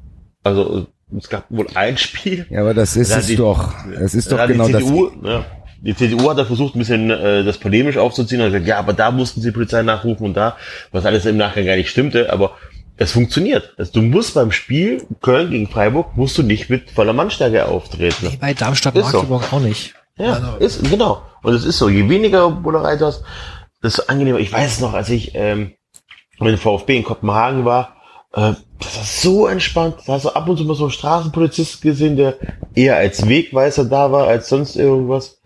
Also 0.43 0.87
es 1.17 1.29
gab 1.29 1.45
wohl 1.51 1.67
ein 1.75 1.97
Spiel, 1.97 2.47
Ja, 2.51 2.61
aber 2.61 2.75
das 2.75 2.97
ist 2.97 3.11
Da 3.13 3.19
es 3.19 3.27
die- 3.27 3.37
doch. 3.37 3.73
Es 4.01 4.15
ist 4.15 4.31
doch 4.31 4.47
genau 4.47 4.67
die 4.67 4.73
das. 4.73 4.83
CDU, 4.85 5.11
ja, 5.23 5.45
die 5.81 5.95
CDU 5.97 6.31
hat 6.31 6.39
da 6.39 6.45
versucht, 6.45 6.75
ein 6.75 6.79
bisschen 6.81 7.11
äh, 7.11 7.45
das 7.45 7.59
polemisch 7.59 7.97
aufzuziehen 7.97 8.41
und 8.41 8.47
hat 8.47 8.53
gesagt, 8.53 8.69
ja, 8.69 8.79
aber 8.79 8.93
da 8.93 9.11
mussten 9.11 9.41
sie 9.41 9.49
die 9.49 9.55
Polizei 9.55 9.83
nachrufen 9.83 10.25
und 10.27 10.35
da, 10.35 10.57
was 10.93 11.05
alles 11.07 11.25
im 11.27 11.37
Nachgang 11.37 11.65
gar 11.67 11.77
nicht 11.77 11.91
stimmte, 11.91 12.33
aber 12.33 12.53
es 12.97 13.13
funktioniert. 13.13 13.75
Also, 13.77 13.93
du 13.93 14.03
musst 14.03 14.35
beim 14.35 14.53
Spiel 14.53 15.03
Köln 15.21 15.51
gegen 15.51 15.69
Freiburg, 15.69 16.17
musst 16.17 16.39
du 16.39 16.43
nicht 16.43 16.71
mit 16.71 16.91
voller 16.91 17.13
Mannstärke 17.13 17.67
auftreten. 17.67 18.29
Nee, 18.31 18.39
bei 18.41 18.55
Darmstadt 18.55 18.95
Ist 18.97 19.09
so. 19.11 19.19
Magdeburg 19.19 19.53
auch 19.53 19.61
nicht. 19.61 19.95
Ja, 20.17 20.57
ist, 20.61 20.89
genau. 20.89 21.23
Und 21.43 21.55
es 21.55 21.65
ist 21.65 21.79
so, 21.79 21.89
je 21.89 22.09
weniger 22.09 22.49
Bullerei 22.51 22.97
du 22.97 23.07
hast, 23.07 23.25
desto 23.83 24.05
angenehmer. 24.07 24.39
Ich 24.39 24.53
weiß 24.53 24.75
es 24.75 24.81
noch, 24.81 24.95
als 24.95 25.09
ich 25.11 25.33
ähm, 25.35 25.73
dem 26.53 26.59
VfB 26.59 26.97
in 26.99 27.05
Kopenhagen 27.05 27.65
war, 27.65 27.97
äh, 28.33 28.53
das 28.79 28.97
war 28.97 29.05
so 29.05 29.47
entspannt. 29.47 29.97
Da 30.07 30.15
hast 30.15 30.25
du 30.25 30.31
ab 30.31 30.49
und 30.49 30.57
zu 30.57 30.65
mal 30.65 30.75
so 30.75 30.85
einen 30.85 30.93
Straßenpolizist 30.93 31.81
gesehen, 31.83 32.17
der 32.17 32.37
eher 32.75 32.97
als 32.97 33.29
Wegweiser 33.29 33.85
da 33.85 34.11
war, 34.13 34.27
als 34.27 34.49
sonst 34.49 34.77
irgendwas. 34.77 35.41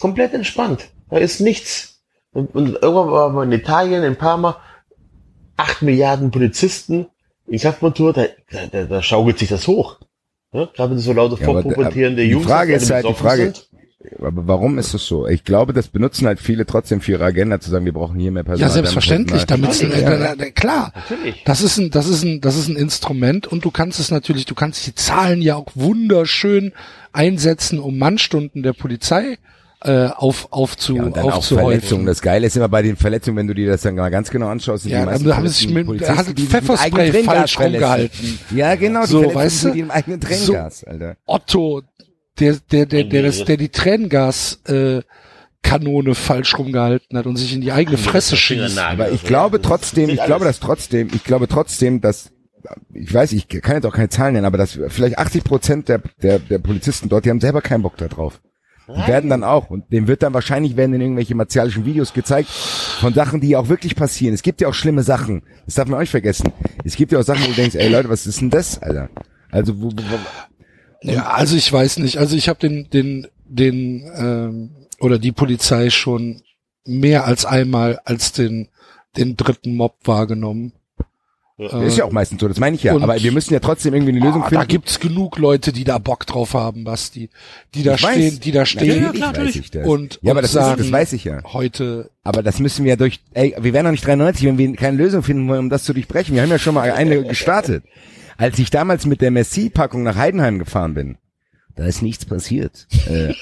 Komplett 0.00 0.34
entspannt. 0.34 0.88
Da 1.10 1.18
ist 1.18 1.40
nichts. 1.40 2.02
Und, 2.32 2.54
und 2.54 2.68
irgendwann 2.82 3.10
war 3.10 3.28
man 3.30 3.52
in 3.52 3.58
Italien, 3.60 4.02
in 4.02 4.16
Parma, 4.16 4.56
acht 5.56 5.82
Milliarden 5.82 6.30
Polizisten 6.30 7.06
in 7.46 7.58
Kampfmontur, 7.58 8.12
da, 8.12 8.24
da, 8.70 8.84
da 8.84 9.02
schaukelt 9.02 9.38
sich 9.38 9.48
das 9.48 9.66
hoch. 9.66 9.98
Ja, 10.52 10.66
gerade 10.66 10.90
wenn 10.90 10.98
so 10.98 11.12
laute 11.12 11.38
Ja, 11.40 11.44
vorpubertierende 11.44 12.22
äh, 12.22 12.28
die 12.28 12.40
Frage 12.40 12.74
ist 12.74 12.90
halt, 12.90 13.06
die 13.08 13.14
Frage- 13.14 13.44
sind. 13.44 13.68
Aber 14.18 14.46
warum 14.48 14.78
ist 14.78 14.94
es 14.94 15.06
so? 15.06 15.26
Ich 15.28 15.44
glaube, 15.44 15.72
das 15.72 15.88
benutzen 15.88 16.26
halt 16.26 16.40
viele 16.40 16.66
trotzdem 16.66 17.00
für 17.00 17.12
ihre 17.12 17.24
Agenda 17.24 17.60
zu 17.60 17.70
sagen, 17.70 17.84
wir 17.84 17.92
brauchen 17.92 18.18
hier 18.18 18.32
mehr 18.32 18.42
Personal. 18.42 18.68
Ja, 18.68 18.72
selbstverständlich, 18.74 19.42
da 19.46 19.56
damit 19.56 19.66
muss 19.68 19.82
äh, 19.82 20.34
äh, 20.38 20.50
klar. 20.50 20.92
Natürlich. 20.94 21.42
Das 21.44 21.60
ist 21.62 21.78
ein, 21.78 21.90
das 21.90 22.08
ist 22.08 22.24
ein, 22.24 22.40
das 22.40 22.56
ist 22.56 22.68
ein 22.68 22.76
Instrument 22.76 23.46
und 23.46 23.64
du 23.64 23.70
kannst 23.70 24.00
es 24.00 24.10
natürlich, 24.10 24.44
du 24.44 24.54
kannst 24.54 24.86
die 24.86 24.94
Zahlen 24.94 25.40
ja 25.40 25.56
auch 25.56 25.68
wunderschön 25.74 26.72
einsetzen, 27.12 27.78
um 27.78 27.98
Mannstunden 27.98 28.62
der 28.62 28.72
Polizei 28.72 29.38
äh, 29.84 30.06
auf 30.06 30.46
aufzu 30.52 30.96
Ja, 30.96 31.02
und 31.02 31.16
dann 31.16 31.24
auch 31.24 31.42
Verletzungen. 31.42 31.60
aufzuhäufen. 31.80 32.06
Das 32.06 32.22
Geile 32.22 32.46
ist 32.46 32.56
immer 32.56 32.68
bei 32.68 32.82
den 32.82 32.94
Verletzungen, 32.96 33.36
wenn 33.36 33.48
du 33.48 33.54
dir 33.54 33.68
das 33.68 33.82
dann 33.82 33.96
mal 33.96 34.10
ganz 34.10 34.30
genau 34.30 34.46
anschaust. 34.48 34.84
sind 34.84 34.92
Ja, 34.92 35.00
die 35.00 35.06
meisten 35.06 35.24
dann 35.28 35.36
haben 35.36 35.48
sich 35.48 35.68
mit- 35.68 35.86
Polizisten, 35.86 36.16
hat 36.18 36.26
Pfefferspray 36.38 37.24
falsch 37.24 37.58
rumgehalten. 37.58 38.38
Ja, 38.54 38.76
genau, 38.76 39.00
die 39.02 39.06
So, 39.08 39.34
weißt 39.34 39.64
du? 39.64 39.68
mit 39.68 39.76
ihrem 39.76 39.90
eigenen 39.90 40.20
Tränengas, 40.20 40.84
Alter. 40.84 41.16
Otto, 41.26 41.82
der, 42.38 42.56
der, 42.70 42.86
der, 42.86 43.04
der, 43.04 43.22
das, 43.22 43.44
der 43.44 43.56
die 43.56 43.68
Tränengas 43.68 44.60
äh, 44.66 45.02
Kanone 45.62 46.14
falsch 46.14 46.58
rumgehalten 46.58 47.16
hat 47.16 47.26
und 47.26 47.36
sich 47.36 47.54
in 47.54 47.60
die 47.60 47.72
eigene 47.72 47.96
Fresse 47.98 48.36
schießt. 48.36 48.78
Aber 48.78 49.10
ich 49.10 49.22
glaube 49.22 49.62
trotzdem, 49.62 50.10
ich 50.10 50.22
glaube 50.24 50.44
das 50.44 50.60
trotzdem, 50.60 51.08
ich 51.14 51.24
glaube 51.24 51.48
trotzdem, 51.48 52.00
dass 52.00 52.32
ich 52.94 53.12
weiß, 53.12 53.32
ich 53.32 53.48
kann 53.48 53.76
jetzt 53.76 53.86
auch 53.86 53.94
keine 53.94 54.08
Zahlen 54.08 54.34
nennen, 54.34 54.46
aber 54.46 54.58
dass 54.58 54.78
vielleicht 54.88 55.18
80 55.18 55.44
Prozent 55.44 55.88
der, 55.88 56.00
der, 56.22 56.38
der 56.38 56.58
Polizisten 56.58 57.08
dort, 57.08 57.24
die 57.24 57.30
haben 57.30 57.40
selber 57.40 57.60
keinen 57.60 57.82
Bock 57.82 57.96
da 57.96 58.08
drauf. 58.08 58.40
Die 58.88 59.06
werden 59.06 59.30
dann 59.30 59.44
auch, 59.44 59.70
und 59.70 59.90
dem 59.92 60.06
wird 60.06 60.22
dann 60.22 60.34
wahrscheinlich 60.34 60.76
werden 60.76 60.94
in 60.94 61.00
irgendwelche 61.00 61.34
martialischen 61.34 61.86
Videos 61.86 62.12
gezeigt 62.12 62.48
von 62.48 63.14
Sachen, 63.14 63.40
die 63.40 63.56
auch 63.56 63.68
wirklich 63.68 63.96
passieren. 63.96 64.34
Es 64.34 64.42
gibt 64.42 64.60
ja 64.60 64.68
auch 64.68 64.74
schlimme 64.74 65.02
Sachen. 65.02 65.42
Das 65.64 65.76
darf 65.76 65.86
man 65.86 65.96
auch 65.96 66.00
nicht 66.00 66.10
vergessen. 66.10 66.52
Es 66.84 66.96
gibt 66.96 67.12
ja 67.12 67.20
auch 67.20 67.24
Sachen, 67.24 67.44
wo 67.44 67.48
du 67.48 67.54
denkst, 67.54 67.76
ey 67.76 67.88
Leute, 67.88 68.08
was 68.08 68.26
ist 68.26 68.40
denn 68.40 68.50
das, 68.50 68.82
Alter? 68.82 69.08
Also, 69.50 69.80
wo, 69.80 69.90
wo, 69.90 69.90
wo, 69.90 70.18
Ja, 71.02 71.28
also 71.30 71.56
ich 71.56 71.72
weiß 71.72 71.98
nicht. 71.98 72.18
Also 72.18 72.36
ich 72.36 72.48
habe 72.48 72.58
den, 72.60 72.88
den, 72.90 73.26
den 73.44 74.10
ähm, 74.16 74.70
oder 75.00 75.18
die 75.18 75.32
Polizei 75.32 75.90
schon 75.90 76.42
mehr 76.84 77.26
als 77.26 77.44
einmal 77.44 78.00
als 78.04 78.32
den, 78.32 78.68
den 79.16 79.36
dritten 79.36 79.74
Mob 79.74 79.96
wahrgenommen. 80.04 80.72
ist 81.58 81.96
ja 81.98 82.04
auch 82.04 82.10
meistens 82.12 82.40
so, 82.40 82.48
das 82.48 82.58
meine 82.58 82.74
ich 82.76 82.82
ja. 82.82 82.94
Und- 82.94 83.02
aber 83.02 83.20
wir 83.22 83.30
müssen 83.32 83.52
ja 83.52 83.60
trotzdem 83.60 83.94
irgendwie 83.94 84.12
eine 84.12 84.20
Lösung 84.24 84.42
Ah, 84.42 84.48
finden. 84.48 84.62
da 84.62 84.66
gibt's 84.66 84.98
genug 84.98 85.38
Leute, 85.38 85.72
die 85.72 85.84
da 85.84 85.98
Bock 85.98 86.26
drauf 86.26 86.54
haben, 86.54 86.82
Basti. 86.84 87.30
Die 87.74 87.82
da 87.84 87.94
Ich 87.94 88.02
weiß. 88.02 88.14
stehen, 88.14 88.40
die 88.40 88.50
da 88.52 88.66
stehen 88.66 89.02
Natürlich 89.04 89.22
weiß 89.36 89.56
ich 89.56 89.70
das. 89.70 89.86
und, 89.86 90.18
ja, 90.22 90.30
aber 90.32 90.38
und 90.38 90.42
das, 90.44 90.52
sagen, 90.52 90.80
ist, 90.80 90.86
das 90.86 90.92
weiß 90.92 91.12
ich 91.12 91.24
ja. 91.24 91.40
heute 91.52 92.10
Aber 92.24 92.42
das 92.42 92.58
müssen 92.58 92.84
wir 92.84 92.90
ja 92.90 92.96
durch, 92.96 93.20
ey, 93.34 93.54
wir 93.60 93.72
wären 93.72 93.84
noch 93.84 93.92
nicht 93.92 94.04
93, 94.06 94.44
wenn 94.46 94.58
wir 94.58 94.72
keine 94.74 94.96
Lösung 94.96 95.22
finden 95.22 95.46
wollen, 95.48 95.60
um 95.60 95.70
das 95.70 95.84
zu 95.84 95.92
durchbrechen. 95.92 96.34
Wir 96.34 96.42
haben 96.42 96.50
ja 96.50 96.58
schon 96.58 96.74
mal 96.74 96.90
eine 96.90 97.22
gestartet. 97.24 97.84
Als 98.42 98.58
ich 98.58 98.70
damals 98.70 99.06
mit 99.06 99.20
der 99.20 99.30
Messi-Packung 99.30 100.02
nach 100.02 100.16
Heidenheim 100.16 100.58
gefahren 100.58 100.94
bin, 100.94 101.16
da 101.76 101.84
ist 101.84 102.02
nichts 102.02 102.24
passiert. 102.24 102.88
Äh, 103.08 103.34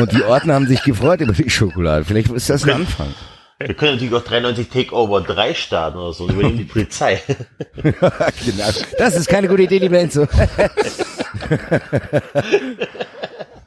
und 0.00 0.12
die 0.12 0.22
Ordner 0.22 0.54
haben 0.54 0.66
sich 0.66 0.82
gefreut 0.84 1.20
über 1.20 1.34
die 1.34 1.50
Schokolade. 1.50 2.06
Vielleicht 2.06 2.30
ist 2.30 2.48
das 2.48 2.64
ein 2.64 2.70
Anfang. 2.70 3.12
Wir 3.58 3.74
können 3.74 3.92
natürlich 3.96 4.14
auch 4.14 4.24
93 4.24 4.70
Takeover 4.70 5.20
3 5.20 5.52
starten 5.52 5.98
oder 5.98 6.14
so 6.14 6.24
und 6.24 6.32
übernehmen 6.32 6.56
die 6.56 6.64
Polizei. 6.72 7.20
genau. 7.82 8.70
Das 8.96 9.16
ist 9.16 9.28
keine 9.28 9.48
gute 9.48 9.64
Idee, 9.64 9.80
lieber 9.80 9.98
Enzo. 9.98 10.26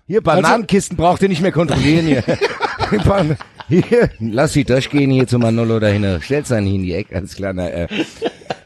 Hier, 0.07 0.21
Bananenkisten 0.21 0.97
braucht 0.97 1.21
ihr 1.21 1.29
nicht 1.29 1.43
mehr 1.43 1.51
kontrollieren 1.51 2.07
hier. 2.07 2.23
Hier 3.71 4.09
lass 4.19 4.53
sie 4.53 4.63
durchgehen 4.63 5.09
hier 5.11 5.27
zu 5.27 5.39
Manolo 5.39 5.79
dahin. 5.79 6.19
Stell's 6.21 6.51
einen 6.51 6.67
hier 6.67 6.75
in 6.75 6.83
die 6.83 6.93
Ecke, 6.93 7.15
alles 7.15 7.35
klar. 7.35 7.53
Na, 7.53 7.69
äh. 7.69 7.87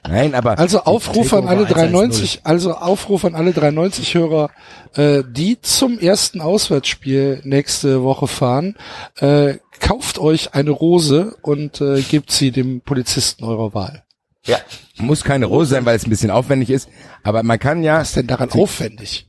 Nein, 0.07 0.35
aber 0.35 0.57
Also 0.59 0.81
Aufruf 0.81 1.33
an 1.33 1.47
alle 1.47 1.63
Takeover 1.63 1.87
390, 1.87 2.41
also 2.43 2.73
Aufruf 2.75 3.25
an 3.25 3.35
alle 3.35 3.53
390 3.53 4.13
Hörer, 4.15 4.51
äh, 4.95 5.23
die 5.27 5.59
zum 5.61 5.99
ersten 5.99 6.41
Auswärtsspiel 6.41 7.41
nächste 7.43 8.03
Woche 8.03 8.27
fahren, 8.27 8.75
äh, 9.17 9.55
kauft 9.79 10.19
euch 10.19 10.53
eine 10.53 10.71
Rose 10.71 11.35
und 11.41 11.81
äh, 11.81 12.01
gebt 12.01 12.31
sie 12.31 12.51
dem 12.51 12.81
Polizisten 12.81 13.43
eurer 13.43 13.73
Wahl. 13.73 14.03
ja. 14.45 14.57
muss 14.97 15.23
keine 15.23 15.47
Rose 15.47 15.71
sein, 15.71 15.85
weil 15.85 15.95
es 15.95 16.05
ein 16.05 16.09
bisschen 16.11 16.31
aufwendig 16.31 16.69
ist. 16.69 16.87
Aber 17.23 17.41
man 17.43 17.59
kann 17.59 17.83
ja, 17.83 17.99
Was 17.99 18.09
ist 18.09 18.17
denn 18.17 18.27
daran 18.27 18.51
aufwendig? 18.51 19.27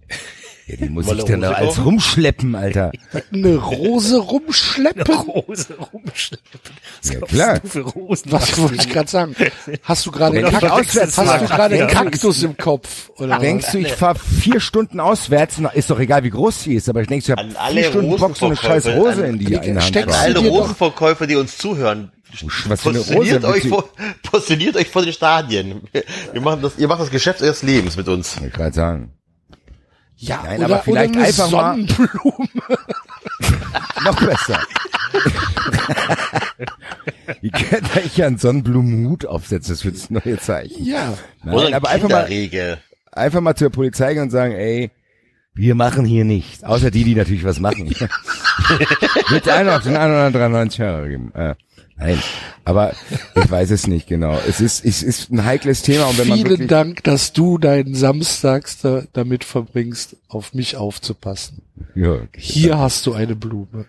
Ja 0.67 0.77
die 0.77 0.89
muss 0.89 1.07
ich 1.07 1.13
eine 1.13 1.25
dann 1.25 1.41
doch 1.43 1.49
Rose 1.51 1.57
als 1.69 1.85
rumschleppen, 1.85 2.55
Alter. 2.55 2.93
Eine 3.33 3.57
Rose 3.57 4.19
rumschleppen? 4.19 5.15
Rose 5.15 5.67
rumschleppen. 5.93 6.61
Was 7.03 7.13
Ja, 7.13 7.21
klar. 7.21 7.59
du 7.61 7.69
für 7.69 7.81
Rosen? 7.83 8.33
Was 8.33 8.59
wollte 8.59 8.75
ich 8.75 8.89
gerade 8.89 9.09
sagen? 9.11 9.37
Hast 9.83 10.07
du 10.07 10.11
gerade 10.11 10.39
einen 10.39 10.51
Kaktus, 10.51 10.71
auswärts 10.71 11.19
hast 11.19 11.41
du 11.43 11.47
gerade 11.47 11.75
einen 11.77 11.89
Kaktus 11.89 12.43
im 12.43 12.57
Kopf? 12.57 13.11
Oder 13.17 13.39
Denkst 13.39 13.71
du, 13.73 13.79
ich 13.79 13.93
fahre 13.93 14.19
vier 14.19 14.61
Stunden 14.61 14.99
auswärts, 15.01 15.57
na, 15.59 15.69
ist 15.71 15.91
doch 15.91 15.99
egal, 16.01 16.25
wie 16.25 16.31
groß 16.31 16.65
sie 16.65 16.75
ist, 16.75 16.89
aber 16.89 17.01
ich 17.03 17.09
denkst, 17.09 17.29
ich 17.29 17.39
An 17.39 17.51
habe 17.51 17.61
alle 17.61 17.81
vier 17.83 17.91
Stunden 17.91 18.17
Bock, 18.17 18.37
so 18.37 18.47
eine 18.47 18.57
scheiß 18.57 18.87
Rose 18.89 19.23
an- 19.25 19.31
in 19.31 19.39
die 19.39 19.45
der 19.47 19.61
Hand 19.83 19.95
zu 19.95 20.09
Alle 20.09 20.39
Rosenverkäufer, 20.39 21.27
die 21.27 21.37
uns 21.37 21.57
zuhören, 21.59 22.11
Was 22.67 22.83
für 22.83 22.89
eine 22.91 22.99
positioniert 22.99 23.45
Rose? 23.45 23.55
euch, 23.55 23.69
vor, 23.69 23.89
positioniert 24.23 24.77
euch 24.77 24.89
vor 24.89 25.03
den 25.03 25.13
Stadien. 25.13 25.83
Wir 26.33 26.41
machen 26.41 26.61
das, 26.63 26.77
ihr 26.79 26.89
macht 26.89 27.01
das 27.01 27.11
Geschäft 27.11 27.41
eures 27.43 27.63
Lebens 27.63 27.97
mit 27.97 28.09
uns. 28.09 28.35
Ich 28.35 28.41
wollte 28.43 28.57
gerade 28.57 28.75
sagen. 28.75 29.13
Ja, 30.19 30.43
Nein, 30.45 30.59
oder, 30.59 30.65
aber 30.67 30.79
vielleicht 30.83 31.11
oder 31.11 31.19
eine 31.19 31.27
einfach 31.29 31.51
mal- 31.51 31.75
Sonnenblume. 31.75 32.49
Noch 34.05 34.21
besser. 34.27 34.61
Ihr 37.43 37.51
könnt 37.51 37.97
euch 37.97 38.17
ja 38.17 38.27
einen 38.27 38.39
Sonnenblumenhut 38.39 39.27
aufsetzen, 39.27 39.75
das 39.75 39.85
wird 39.85 39.97
das 39.97 40.11
neue 40.11 40.39
Zeichen. 40.39 40.85
Ja, 40.85 41.15
Nein, 41.45 41.55
Oder 41.55 41.77
aber 41.77 41.89
einfach 41.91 42.09
mal, 42.09 42.25
Kinderregel. 42.25 42.79
einfach 43.13 43.41
mal 43.41 43.55
zur 43.55 43.71
Polizei 43.71 44.15
gehen 44.15 44.25
und 44.25 44.31
sagen, 44.31 44.55
ey, 44.55 44.91
wir 45.55 45.75
machen 45.75 46.05
hier 46.05 46.25
nichts. 46.25 46.65
Außer 46.65 46.91
die, 46.91 47.05
die 47.05 47.15
natürlich 47.15 47.45
was 47.45 47.61
machen. 47.61 47.87
Mit 49.31 49.49
einer 49.49 49.77
auf 49.77 49.83
den 49.83 49.97
193 49.97 50.83
Euro 50.83 51.09
geben. 51.09 51.33
Äh, 51.35 51.55
nein, 51.97 52.19
aber 52.65 52.95
ich 53.35 53.51
weiß 53.51 53.71
es 53.71 53.87
nicht 53.87 54.07
genau. 54.07 54.39
Es 54.49 54.61
ist, 54.61 54.85
es 54.85 55.03
ist 55.03 55.31
ein 55.31 55.45
heikles 55.45 55.83
Thema 55.83 56.07
und 56.07 56.19
wenn 56.19 56.29
man 56.29 56.39
vielen 56.39 56.51
wirklich, 56.51 56.69
Dank, 56.69 57.05
dass 57.05 57.33
du 57.33 57.59
deinen 57.59 57.95
Samstags 57.95 58.79
da, 58.79 59.05
damit 59.13 59.45
verbringst, 59.45 60.17
auf 60.29 60.55
mich 60.55 60.77
aufzupassen. 60.77 61.63
ja. 61.95 62.21
Hier 62.37 62.79
hast 62.79 63.07
du 63.07 63.13
eine 63.13 63.37
Blume. 63.37 63.87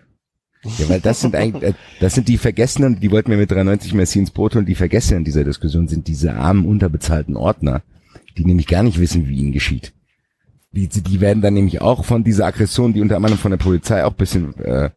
Ja, 0.78 0.88
weil 0.88 1.00
das 1.00 1.20
sind 1.20 1.36
eigentlich, 1.36 1.62
äh, 1.62 1.74
das 2.00 2.14
sind 2.14 2.28
die 2.28 2.38
Vergessenen, 2.38 2.98
die 3.00 3.10
wollten 3.10 3.30
mir 3.30 3.36
mit 3.36 3.50
93 3.50 3.94
Messi 3.94 4.18
ins 4.18 4.30
Boot 4.30 4.54
holen, 4.54 4.66
die 4.66 4.74
Vergessenen 4.74 5.24
dieser 5.24 5.44
Diskussion 5.44 5.86
sind 5.86 6.08
diese 6.08 6.34
armen, 6.34 6.64
unterbezahlten 6.64 7.36
Ordner, 7.36 7.82
die 8.36 8.44
nämlich 8.44 8.66
gar 8.66 8.82
nicht 8.82 8.98
wissen, 8.98 9.28
wie 9.28 9.38
ihnen 9.38 9.52
geschieht. 9.52 9.92
Die, 10.72 10.88
die 10.88 11.20
werden 11.20 11.42
dann 11.42 11.54
nämlich 11.54 11.80
auch 11.80 12.04
von 12.04 12.24
dieser 12.24 12.46
Aggression, 12.46 12.92
die 12.92 13.00
unter 13.00 13.16
anderem 13.16 13.38
von 13.38 13.52
der 13.52 13.58
Polizei 13.58 14.04
auch 14.04 14.12
bisschen 14.12 14.54
äh, 14.60 14.90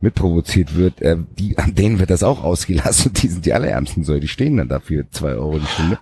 mitprovoziert 0.00 0.74
wird, 0.76 1.00
äh, 1.02 1.16
die, 1.38 1.56
an 1.58 1.74
denen 1.74 1.98
wird 1.98 2.10
das 2.10 2.22
auch 2.22 2.42
ausgelassen. 2.42 3.12
Die 3.14 3.28
sind 3.28 3.44
die 3.46 3.52
allerärmsten 3.52 4.02
so, 4.04 4.18
die 4.18 4.28
stehen 4.28 4.56
dann 4.56 4.68
dafür 4.68 5.10
zwei 5.10 5.30
Euro 5.32 5.58
die 5.58 5.66
Stunde. 5.66 5.98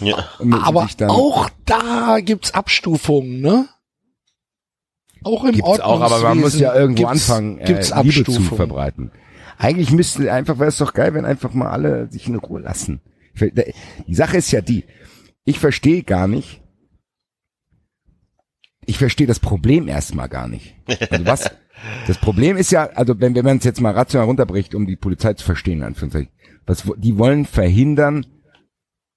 Ja. 0.00 0.28
Aber 0.62 0.88
auch 1.08 1.50
da 1.64 2.18
gibt's 2.20 2.52
Abstufungen, 2.52 3.40
ne? 3.40 3.68
Auch 5.24 5.44
im 5.44 5.52
gibt's 5.52 5.80
auch, 5.80 6.00
aber 6.00 6.20
man 6.20 6.38
muss 6.38 6.58
ja 6.58 6.74
irgendwo 6.74 7.02
gibt's- 7.08 7.28
anfangen, 7.30 7.58
äh, 7.58 7.64
gibt's 7.64 7.88
Liebe 7.90 8.12
zu 8.12 8.18
Abstufungen. 8.20 8.56
verbreiten. 8.56 9.10
Eigentlich 9.56 9.90
müsste 9.90 10.32
einfach, 10.32 10.58
wäre 10.60 10.68
es 10.68 10.76
doch 10.78 10.92
geil, 10.94 11.14
wenn 11.14 11.24
einfach 11.24 11.52
mal 11.52 11.68
alle 11.70 12.08
sich 12.12 12.28
in 12.28 12.36
Ruhe 12.36 12.60
lassen. 12.60 13.00
Die 14.06 14.14
Sache 14.14 14.36
ist 14.36 14.52
ja 14.52 14.60
die, 14.60 14.84
ich 15.44 15.58
verstehe 15.58 16.04
gar 16.04 16.28
nicht, 16.28 16.60
ich 18.86 18.98
verstehe 18.98 19.26
das 19.26 19.40
Problem 19.40 19.88
erstmal 19.88 20.28
gar 20.28 20.48
nicht. 20.48 20.76
Also 21.10 21.26
was, 21.26 21.50
das 22.06 22.18
Problem 22.18 22.56
ist 22.56 22.70
ja, 22.70 22.84
also 22.94 23.18
wenn, 23.20 23.34
wenn 23.34 23.44
man 23.44 23.58
es 23.58 23.64
jetzt 23.64 23.80
mal 23.80 23.92
rational 23.92 24.26
runterbricht, 24.26 24.74
um 24.74 24.86
die 24.86 24.96
Polizei 24.96 25.34
zu 25.34 25.44
verstehen, 25.44 25.82
Anführungszeichen, 25.82 26.30
was, 26.66 26.84
die 26.96 27.18
wollen 27.18 27.44
verhindern, 27.44 28.26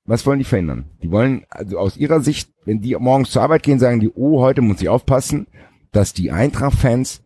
was 0.06 0.26
wollen 0.26 0.40
die 0.40 0.46
verhindern? 0.46 0.86
Die 1.04 1.12
wollen, 1.12 1.46
also 1.50 1.78
aus 1.78 1.98
ihrer 1.98 2.22
Sicht, 2.22 2.52
wenn 2.66 2.82
die 2.82 2.96
morgens 2.96 3.32
zur 3.32 3.42
Arbeit 3.42 3.64
gehen, 3.64 3.80
sagen 3.80 4.00
die, 4.00 4.10
oh, 4.10 4.42
heute 4.42 4.62
muss 4.62 4.82
ich 4.82 4.90
aufpassen, 4.90 5.48
dass 5.92 6.14
die 6.14 6.32
Eintracht-Fans 6.32 7.24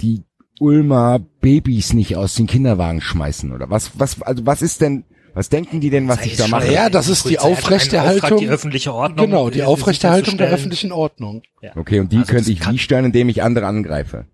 die 0.00 0.24
Ulmer 0.60 1.20
Babys 1.40 1.92
nicht 1.92 2.16
aus 2.16 2.34
den 2.34 2.46
Kinderwagen 2.46 3.00
schmeißen 3.00 3.52
oder 3.52 3.70
was, 3.70 3.98
was, 3.98 4.20
also 4.22 4.46
was 4.46 4.62
ist 4.62 4.80
denn, 4.80 5.04
was 5.38 5.48
denken 5.50 5.78
die 5.80 5.88
denn, 5.90 6.08
was 6.08 6.26
ich 6.26 6.34
da 6.36 6.48
mache? 6.48 6.72
Ja, 6.72 6.90
das 6.90 7.08
ist 7.08 7.28
die 7.30 7.38
Aufrechterhaltung- 7.38 8.40
Die 8.40 8.48
öffentliche 8.48 8.92
Ordnung. 8.92 9.26
Genau, 9.26 9.50
die 9.50 9.62
Aufrechterhaltung 9.62 10.36
der 10.36 10.48
öffentlichen 10.50 10.90
Ordnung. 10.90 11.42
Okay, 11.76 12.00
und 12.00 12.10
die 12.12 12.16
Also 12.18 12.32
könnte 12.32 12.50
ich 12.50 12.68
wie 12.68 12.78
steuern, 12.78 13.04
indem 13.04 13.28
ich 13.28 13.40
andere 13.40 13.66
angreife. 13.66 14.26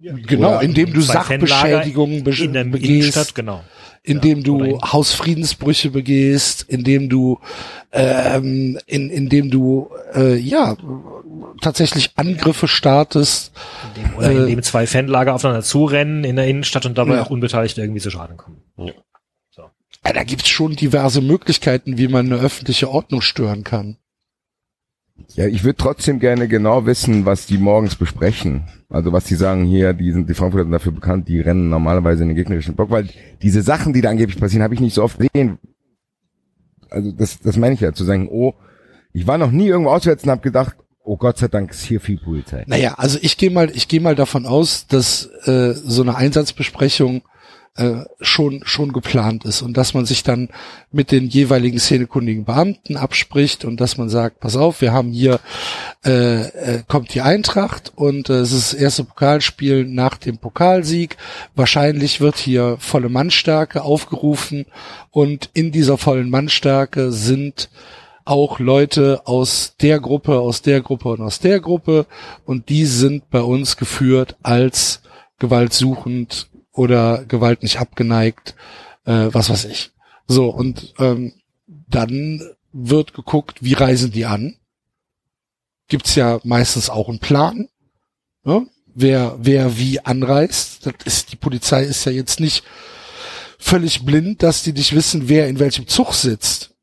Genau, 0.00 0.50
Oder 0.50 0.62
indem 0.62 0.92
du 0.92 1.00
Sachbeschädigungen 1.00 2.22
be 2.22 2.30
in 2.30 2.52
der 2.52 2.62
begehst, 2.62 2.88
Innenstadt, 3.16 3.34
genau. 3.34 3.64
indem 4.04 4.38
Ja, 4.38 4.44
du 4.44 4.62
in- 4.62 4.80
Hausfriedensbrüche 4.80 5.90
begehst, 5.90 6.64
indem 6.68 7.08
du 7.08 7.40
ähm, 7.90 8.78
in, 8.86 9.10
indem 9.10 9.50
du 9.50 9.90
äh, 10.14 10.36
ja 10.36 10.76
tatsächlich 11.60 12.12
Angriffe 12.14 12.68
startest. 12.68 13.50
Indem, 13.96 14.14
oder 14.16 14.30
Äh, 14.30 14.36
indem 14.42 14.62
zwei 14.62 14.86
Fanlager 14.86 15.34
aufeinander 15.34 15.64
zurennen 15.64 16.22
in 16.22 16.36
der 16.36 16.46
Innenstadt 16.46 16.86
und 16.86 16.96
dabei 16.96 17.14
Ja. 17.16 17.22
auch 17.24 17.30
unbeteiligt 17.30 17.76
irgendwie 17.78 18.00
zu 18.00 18.10
Schaden 18.10 18.36
kommen. 18.36 18.58
Ja, 18.76 18.92
da 20.02 20.24
gibt's 20.24 20.48
schon 20.48 20.76
diverse 20.76 21.20
Möglichkeiten, 21.20 21.98
wie 21.98 22.08
man 22.08 22.26
eine 22.26 22.40
öffentliche 22.40 22.90
Ordnung 22.90 23.20
stören 23.20 23.64
kann. 23.64 23.96
Ja, 25.34 25.46
ich 25.46 25.64
würde 25.64 25.76
trotzdem 25.76 26.20
gerne 26.20 26.48
genau 26.48 26.86
wissen, 26.86 27.26
was 27.26 27.46
die 27.46 27.58
morgens 27.58 27.96
besprechen. 27.96 28.68
Also 28.88 29.12
was 29.12 29.24
die 29.24 29.34
sagen 29.34 29.64
hier, 29.64 29.92
die 29.92 30.12
sind 30.12 30.30
die 30.30 30.34
Frankfurter 30.34 30.64
sind 30.64 30.72
dafür 30.72 30.92
bekannt, 30.92 31.28
die 31.28 31.40
rennen 31.40 31.68
normalerweise 31.68 32.22
in 32.22 32.28
den 32.28 32.36
gegnerischen 32.36 32.76
Block, 32.76 32.90
weil 32.90 33.08
diese 33.42 33.62
Sachen, 33.62 33.92
die 33.92 34.00
da 34.00 34.10
angeblich 34.10 34.38
passieren, 34.38 34.62
habe 34.62 34.74
ich 34.74 34.80
nicht 34.80 34.94
so 34.94 35.02
oft 35.02 35.18
gesehen. 35.18 35.58
Also 36.90 37.12
das, 37.12 37.40
das 37.40 37.56
meine 37.56 37.74
ich 37.74 37.80
ja, 37.80 37.92
zu 37.92 38.04
sagen, 38.04 38.28
oh, 38.30 38.54
ich 39.12 39.26
war 39.26 39.36
noch 39.36 39.50
nie 39.50 39.66
irgendwo 39.66 39.90
auswärts 39.90 40.24
und 40.24 40.30
habe 40.30 40.40
gedacht, 40.40 40.76
oh 41.02 41.16
Gott 41.16 41.38
sei 41.38 41.48
Dank 41.48 41.70
ist 41.70 41.82
hier 41.82 42.00
viel 42.00 42.18
Polizei. 42.18 42.64
Naja, 42.66 42.94
also 42.94 43.18
ich 43.20 43.36
gehe 43.36 43.50
mal, 43.50 43.70
ich 43.74 43.88
gehe 43.88 44.00
mal 44.00 44.14
davon 44.14 44.46
aus, 44.46 44.86
dass 44.86 45.26
äh, 45.44 45.74
so 45.74 46.02
eine 46.02 46.16
Einsatzbesprechung 46.16 47.22
äh, 47.76 48.04
schon 48.20 48.62
schon 48.64 48.92
geplant 48.92 49.44
ist 49.44 49.62
und 49.62 49.76
dass 49.76 49.94
man 49.94 50.04
sich 50.04 50.22
dann 50.22 50.48
mit 50.90 51.12
den 51.12 51.28
jeweiligen 51.28 51.78
szenekundigen 51.78 52.44
Beamten 52.44 52.96
abspricht 52.96 53.64
und 53.64 53.80
dass 53.80 53.96
man 53.96 54.08
sagt, 54.08 54.40
pass 54.40 54.56
auf, 54.56 54.80
wir 54.80 54.92
haben 54.92 55.12
hier 55.12 55.40
äh, 56.04 56.40
äh, 56.40 56.82
kommt 56.88 57.14
die 57.14 57.20
Eintracht 57.20 57.92
und 57.94 58.30
äh, 58.30 58.40
es 58.40 58.52
ist 58.52 58.72
das 58.72 58.80
erste 58.80 59.04
Pokalspiel 59.04 59.84
nach 59.84 60.16
dem 60.16 60.38
Pokalsieg. 60.38 61.16
Wahrscheinlich 61.54 62.20
wird 62.20 62.38
hier 62.38 62.76
volle 62.80 63.08
Mannstärke 63.08 63.82
aufgerufen 63.82 64.66
und 65.10 65.50
in 65.54 65.70
dieser 65.72 65.98
vollen 65.98 66.30
Mannstärke 66.30 67.12
sind 67.12 67.70
auch 68.24 68.58
Leute 68.58 69.22
aus 69.24 69.74
der 69.80 70.00
Gruppe, 70.00 70.38
aus 70.40 70.62
der 70.62 70.80
Gruppe 70.82 71.10
und 71.10 71.20
aus 71.22 71.38
der 71.38 71.60
Gruppe 71.60 72.06
und 72.44 72.68
die 72.68 72.84
sind 72.84 73.30
bei 73.30 73.40
uns 73.40 73.76
geführt 73.76 74.36
als 74.42 75.00
gewaltsuchend 75.38 76.47
oder 76.78 77.24
Gewalt 77.24 77.62
nicht 77.62 77.80
abgeneigt, 77.80 78.54
äh, 79.04 79.28
was 79.32 79.50
weiß 79.50 79.64
ich. 79.64 79.90
So, 80.28 80.48
und 80.48 80.94
ähm, 80.98 81.34
dann 81.66 82.40
wird 82.72 83.14
geguckt, 83.14 83.62
wie 83.62 83.72
reisen 83.72 84.12
die 84.12 84.26
an. 84.26 84.56
Gibt's 85.88 86.14
ja 86.14 86.38
meistens 86.44 86.88
auch 86.88 87.08
einen 87.08 87.18
Plan, 87.18 87.68
ne? 88.44 88.66
wer, 88.94 89.36
wer 89.40 89.76
wie 89.76 90.00
anreist. 90.00 90.86
Das 90.86 90.94
ist, 91.04 91.32
die 91.32 91.36
Polizei 91.36 91.82
ist 91.82 92.04
ja 92.04 92.12
jetzt 92.12 92.38
nicht 92.38 92.62
völlig 93.58 94.04
blind, 94.04 94.42
dass 94.44 94.62
die 94.62 94.72
nicht 94.72 94.94
wissen, 94.94 95.28
wer 95.28 95.48
in 95.48 95.58
welchem 95.58 95.88
Zug 95.88 96.14
sitzt. 96.14 96.74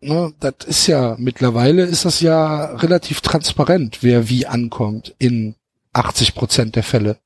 Ne? 0.00 0.34
Das 0.40 0.66
ist 0.66 0.86
ja, 0.88 1.14
mittlerweile 1.18 1.84
ist 1.84 2.04
das 2.06 2.20
ja 2.20 2.74
relativ 2.74 3.20
transparent, 3.20 3.98
wer 4.00 4.28
wie 4.28 4.46
ankommt 4.46 5.14
in 5.18 5.54
80 5.92 6.34
Prozent 6.34 6.74
der 6.74 6.82
Fälle. 6.82 7.18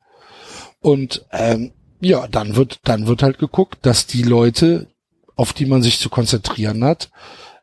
Und 0.80 1.24
ähm, 1.32 1.72
ja, 2.00 2.26
dann 2.28 2.56
wird, 2.56 2.80
dann 2.84 3.06
wird 3.06 3.22
halt 3.22 3.38
geguckt, 3.38 3.78
dass 3.82 4.06
die 4.06 4.22
Leute, 4.22 4.88
auf 5.36 5.52
die 5.52 5.66
man 5.66 5.82
sich 5.82 5.98
zu 5.98 6.08
konzentrieren 6.08 6.84
hat, 6.84 7.10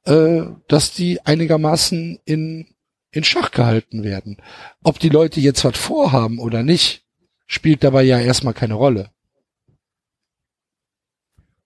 äh, 0.05 0.43
dass 0.67 0.93
die 0.93 1.25
einigermaßen 1.25 2.19
in, 2.25 2.67
in 3.11 3.23
Schach 3.23 3.51
gehalten 3.51 4.03
werden. 4.03 4.37
Ob 4.83 4.99
die 4.99 5.09
Leute 5.09 5.39
jetzt 5.39 5.63
was 5.63 5.77
vorhaben 5.77 6.39
oder 6.39 6.63
nicht, 6.63 7.05
spielt 7.47 7.83
dabei 7.83 8.03
ja 8.03 8.19
erstmal 8.19 8.53
keine 8.53 8.75
Rolle. 8.75 9.09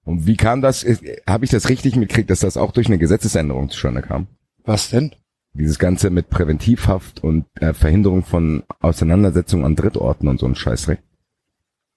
Und 0.04 0.26
wie 0.26 0.38
kam 0.38 0.62
das, 0.62 0.86
habe 1.28 1.46
ich 1.46 1.52
das 1.52 1.70
richtig 1.70 1.96
mitgekriegt, 1.96 2.30
dass 2.30 2.40
das 2.40 2.58
auch 2.58 2.72
durch 2.72 2.88
eine 2.88 2.98
Gesetzesänderung 2.98 3.70
zustande 3.70 4.02
kam? 4.02 4.28
Was 4.64 4.90
denn? 4.90 5.14
Dieses 5.54 5.80
Ganze 5.80 6.10
mit 6.10 6.30
Präventivhaft 6.30 7.24
und 7.24 7.46
äh, 7.60 7.74
Verhinderung 7.74 8.24
von 8.24 8.64
Auseinandersetzungen 8.80 9.66
an 9.66 9.76
Drittorten 9.76 10.28
und 10.28 10.40
so 10.40 10.46
ein 10.46 10.56
Scheißdreck. 10.56 11.00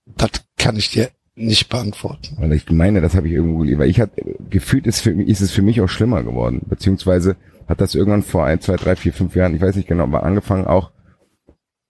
Das 0.07 0.31
kann 0.57 0.77
ich 0.77 0.91
dir 0.91 1.11
nicht 1.35 1.69
beantworten. 1.69 2.37
Weil 2.39 2.53
ich 2.53 2.71
meine, 2.71 3.01
das 3.01 3.15
habe 3.15 3.27
ich 3.27 3.35
irgendwo 3.35 3.59
gelesen. 3.59 3.79
Weil 3.79 3.91
ich 3.91 4.01
hatte, 4.01 4.23
gefühlt 4.51 4.87
ist, 4.87 5.01
für 5.01 5.15
mich, 5.15 5.29
ist 5.29 5.41
es 5.41 5.51
für 5.51 5.63
mich 5.63 5.81
auch 5.81 5.89
schlimmer 5.89 6.23
geworden. 6.23 6.63
Beziehungsweise 6.67 7.37
hat 7.69 7.81
das 7.81 7.95
irgendwann 7.95 8.23
vor 8.23 8.45
ein, 8.45 8.61
zwei, 8.61 8.77
drei, 8.77 8.97
vier, 8.97 9.13
fünf 9.13 9.35
Jahren, 9.35 9.55
ich 9.55 9.63
weiß 9.63 9.77
nicht 9.77 9.89
genau, 9.89 10.05
aber 10.05 10.25
angefangen 10.25 10.67
auch, 10.67 10.91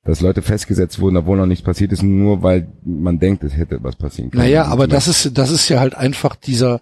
dass 0.04 0.20
Leute 0.20 0.42
festgesetzt 0.42 0.98
wurden, 0.98 1.16
obwohl 1.16 1.36
noch 1.36 1.46
nichts 1.46 1.64
passiert 1.64 1.92
ist, 1.92 2.02
nur 2.02 2.42
weil 2.42 2.72
man 2.84 3.18
denkt, 3.18 3.44
es 3.44 3.56
hätte 3.56 3.78
was 3.82 3.96
passieren 3.96 4.30
können. 4.30 4.42
Naja, 4.42 4.64
Und 4.64 4.72
aber 4.72 4.86
das 4.88 5.06
ist, 5.06 5.36
das 5.38 5.50
ist 5.50 5.68
ja 5.68 5.80
halt 5.80 5.94
einfach 5.94 6.34
dieser, 6.34 6.80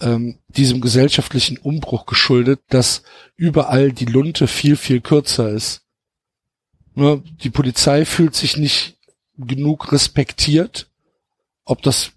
ähm, 0.00 0.38
diesem 0.48 0.80
gesellschaftlichen 0.80 1.58
Umbruch 1.58 2.06
geschuldet, 2.06 2.60
dass 2.68 3.02
überall 3.36 3.92
die 3.92 4.04
Lunte 4.04 4.46
viel, 4.46 4.76
viel 4.76 5.00
kürzer 5.00 5.50
ist. 5.50 5.82
Nur 6.94 7.22
die 7.42 7.50
Polizei 7.50 8.04
fühlt 8.04 8.34
sich 8.34 8.56
nicht 8.56 8.95
genug 9.38 9.92
respektiert, 9.92 10.88
ob 11.64 11.82
das 11.82 12.12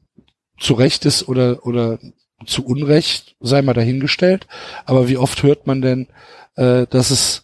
zu 0.60 0.74
Recht 0.74 1.06
ist 1.06 1.28
oder, 1.28 1.66
oder 1.66 2.00
zu 2.46 2.66
Unrecht, 2.66 3.36
sei 3.40 3.62
mal 3.62 3.74
dahingestellt. 3.74 4.48
Aber 4.86 5.08
wie 5.08 5.18
oft 5.18 5.44
hört 5.44 5.68
man 5.68 5.82
denn, 5.82 6.08
äh, 6.56 6.88
dass 6.88 7.12
es 7.12 7.44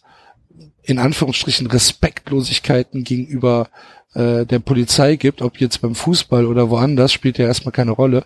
in 0.82 0.98
Anführungsstrichen 0.98 1.66
Respektlosigkeiten 1.66 3.04
gegenüber 3.04 3.68
äh, 4.14 4.46
der 4.46 4.60
Polizei 4.60 5.16
gibt, 5.16 5.42
ob 5.42 5.60
jetzt 5.60 5.82
beim 5.82 5.94
Fußball 5.94 6.46
oder 6.46 6.70
woanders, 6.70 7.12
spielt 7.12 7.38
ja 7.38 7.46
erstmal 7.46 7.72
keine 7.72 7.90
Rolle. 7.90 8.24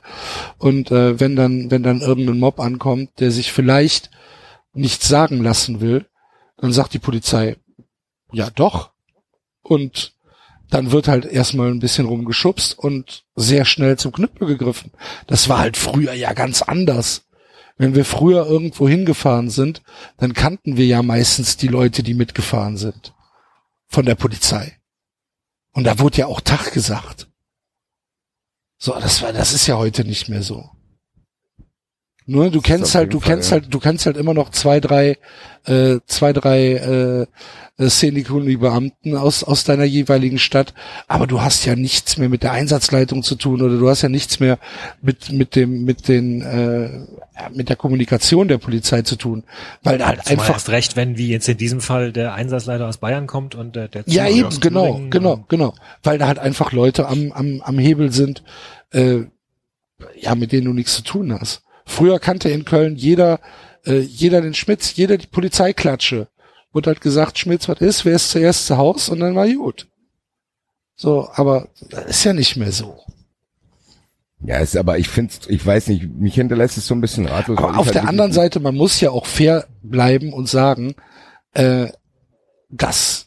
Und 0.59 0.91
äh, 0.91 1.19
wenn 1.19 1.37
dann, 1.37 1.71
wenn 1.71 1.83
dann 1.83 2.01
irgendein 2.01 2.39
Mob 2.39 2.61
ankommt, 2.61 3.19
der 3.19 3.31
sich 3.31 3.51
vielleicht 3.51 4.11
nichts 4.73 5.09
sagen 5.09 5.43
lassen 5.43 5.81
will, 5.81 6.07
dann 6.59 6.73
sagt 6.73 6.93
die 6.95 6.99
Polizei, 6.99 7.57
Ja, 8.33 8.51
doch. 8.51 8.91
Und 9.63 10.15
dann 10.71 10.93
wird 10.93 11.09
halt 11.09 11.25
erstmal 11.27 11.71
ein 11.71 11.81
bisschen 11.81 12.07
rumgeschubst 12.07 12.79
und 12.79 13.25
sehr 13.35 13.65
schnell 13.65 13.99
zum 13.99 14.13
Knüppel 14.13 14.47
gegriffen. 14.47 14.93
Das 15.27 15.49
war 15.49 15.59
halt 15.59 15.77
früher 15.77 16.13
ja 16.13 16.33
ganz 16.33 16.63
anders. 16.63 17.27
Wenn 17.77 17.95
wir 17.95 18.05
früher 18.05 18.47
irgendwo 18.47 18.89
hingefahren 18.89 19.51
sind, 19.51 19.83
dann 20.19 20.35
kannten 20.35 20.77
wir 20.77 20.87
ja 20.87 21.03
meistens 21.03 21.57
die 21.57 21.69
Leute, 21.69 22.03
die 22.03 22.15
mitgefahren 22.15 22.77
sind. 22.77 23.15
Von 23.89 24.07
der 24.07 24.15
Polizei. 24.15 24.79
Und 25.73 25.85
da 25.85 25.99
wurde 25.99 26.19
ja 26.19 26.27
auch 26.27 26.41
Tag 26.41 26.73
gesagt. 26.73 27.29
So, 28.79 28.93
das 28.99 29.23
war, 29.23 29.33
das 29.33 29.53
ist 29.53 29.67
ja 29.67 29.77
heute 29.77 30.05
nicht 30.05 30.29
mehr 30.29 30.43
so. 30.43 30.71
Nur 32.31 32.49
du 32.49 32.61
kennst 32.61 32.95
halt, 32.95 33.13
du 33.13 33.19
Fall, 33.19 33.35
kennst 33.35 33.51
ja. 33.51 33.55
halt, 33.57 33.75
du 33.75 33.81
kennst 33.81 34.07
halt 34.07 34.17
immer 34.17 34.35
noch 34.35 34.51
zwei, 34.51 34.79
drei, 34.79 35.19
äh, 35.65 35.99
zwei, 36.07 36.33
drei 36.33 36.75
äh, 36.75 37.27
äh, 37.77 37.89
Szenekunde-Beamten 37.89 39.17
aus 39.17 39.43
aus 39.43 39.65
deiner 39.65 39.83
jeweiligen 39.83 40.39
Stadt, 40.39 40.73
aber 41.09 41.27
du 41.27 41.41
hast 41.41 41.65
ja 41.65 41.75
nichts 41.75 42.19
mehr 42.19 42.29
mit 42.29 42.45
der 42.45 42.53
Einsatzleitung 42.53 43.25
zu 43.25 43.35
tun 43.35 43.63
oder 43.63 43.77
du 43.79 43.89
hast 43.89 44.03
ja 44.03 44.09
nichts 44.09 44.39
mehr 44.39 44.61
mit 45.03 45.33
mit 45.33 45.57
dem 45.57 45.83
mit 45.83 46.07
den 46.07 46.41
äh, 46.43 46.91
mit 47.53 47.69
der 47.69 47.75
Kommunikation 47.75 48.47
der 48.47 48.59
Polizei 48.59 49.03
zu 49.03 49.17
tun, 49.17 49.43
weil 49.83 49.99
da 49.99 50.07
halt 50.07 50.23
Zumal 50.25 50.41
einfach 50.41 50.55
erst 50.55 50.69
recht, 50.69 50.95
wenn 50.95 51.19
wie 51.19 51.31
jetzt 51.31 51.49
in 51.49 51.57
diesem 51.57 51.81
Fall 51.81 52.13
der 52.13 52.35
Einsatzleiter 52.35 52.87
aus 52.87 52.99
Bayern 52.99 53.27
kommt 53.27 53.57
und 53.57 53.75
der, 53.75 53.89
der 53.89 54.05
ja 54.07 54.27
Zuhörer 54.27 54.37
eben 54.39 54.47
aus 54.47 54.61
genau 54.61 55.01
genau 55.11 55.45
genau, 55.49 55.75
weil 56.05 56.19
da 56.19 56.29
halt 56.29 56.39
einfach 56.39 56.71
Leute 56.71 57.09
am 57.09 57.33
am 57.33 57.61
am 57.61 57.79
Hebel 57.81 58.13
sind, 58.13 58.45
äh, 58.93 59.23
ja 60.17 60.37
mit 60.37 60.53
denen 60.53 60.67
du 60.67 60.73
nichts 60.75 60.95
zu 60.95 61.03
tun 61.03 61.33
hast. 61.33 61.63
Früher 61.91 62.19
kannte 62.19 62.49
in 62.49 62.65
Köln 62.65 62.97
jeder 62.97 63.41
äh, 63.87 63.99
jeder 63.99 64.41
den 64.41 64.55
Schmitz, 64.55 64.95
jeder 64.97 65.19
die 65.19 65.27
Polizeiklatsche. 65.27 66.29
Wurde 66.73 66.91
halt 66.91 67.01
gesagt, 67.01 67.39
Schmitz, 67.39 67.69
was 67.69 67.81
ist, 67.81 68.05
wer 68.05 68.15
ist 68.15 68.31
zuerst 68.31 68.67
zu 68.67 68.77
Haus 68.77 69.09
und 69.09 69.21
dann 69.21 69.35
war 69.35 69.49
gut. 69.49 69.89
So, 70.95 71.29
aber 71.33 71.69
das 71.89 72.07
ist 72.07 72.25
ja 72.25 72.33
nicht 72.33 72.57
mehr 72.57 72.73
so. 72.73 73.01
Ja, 74.43 74.59
ist 74.59 74.77
aber 74.77 74.99
ich 74.99 75.09
find's, 75.09 75.41
ich 75.49 75.65
weiß 75.65 75.89
nicht, 75.89 76.09
mich 76.15 76.35
hinterlässt 76.35 76.79
es 76.79 76.87
so 76.87 76.95
ein 76.95 77.01
bisschen 77.01 77.27
ratlos. 77.27 77.59
Aber 77.59 77.79
auf 77.79 77.87
halt 77.87 77.95
der 77.95 78.09
anderen 78.09 78.33
Seite, 78.33 78.61
man 78.61 78.75
muss 78.75 79.01
ja 79.01 79.11
auch 79.11 79.27
fair 79.27 79.67
bleiben 79.83 80.33
und 80.33 80.49
sagen, 80.49 80.95
äh, 81.53 81.89
dass 82.71 83.27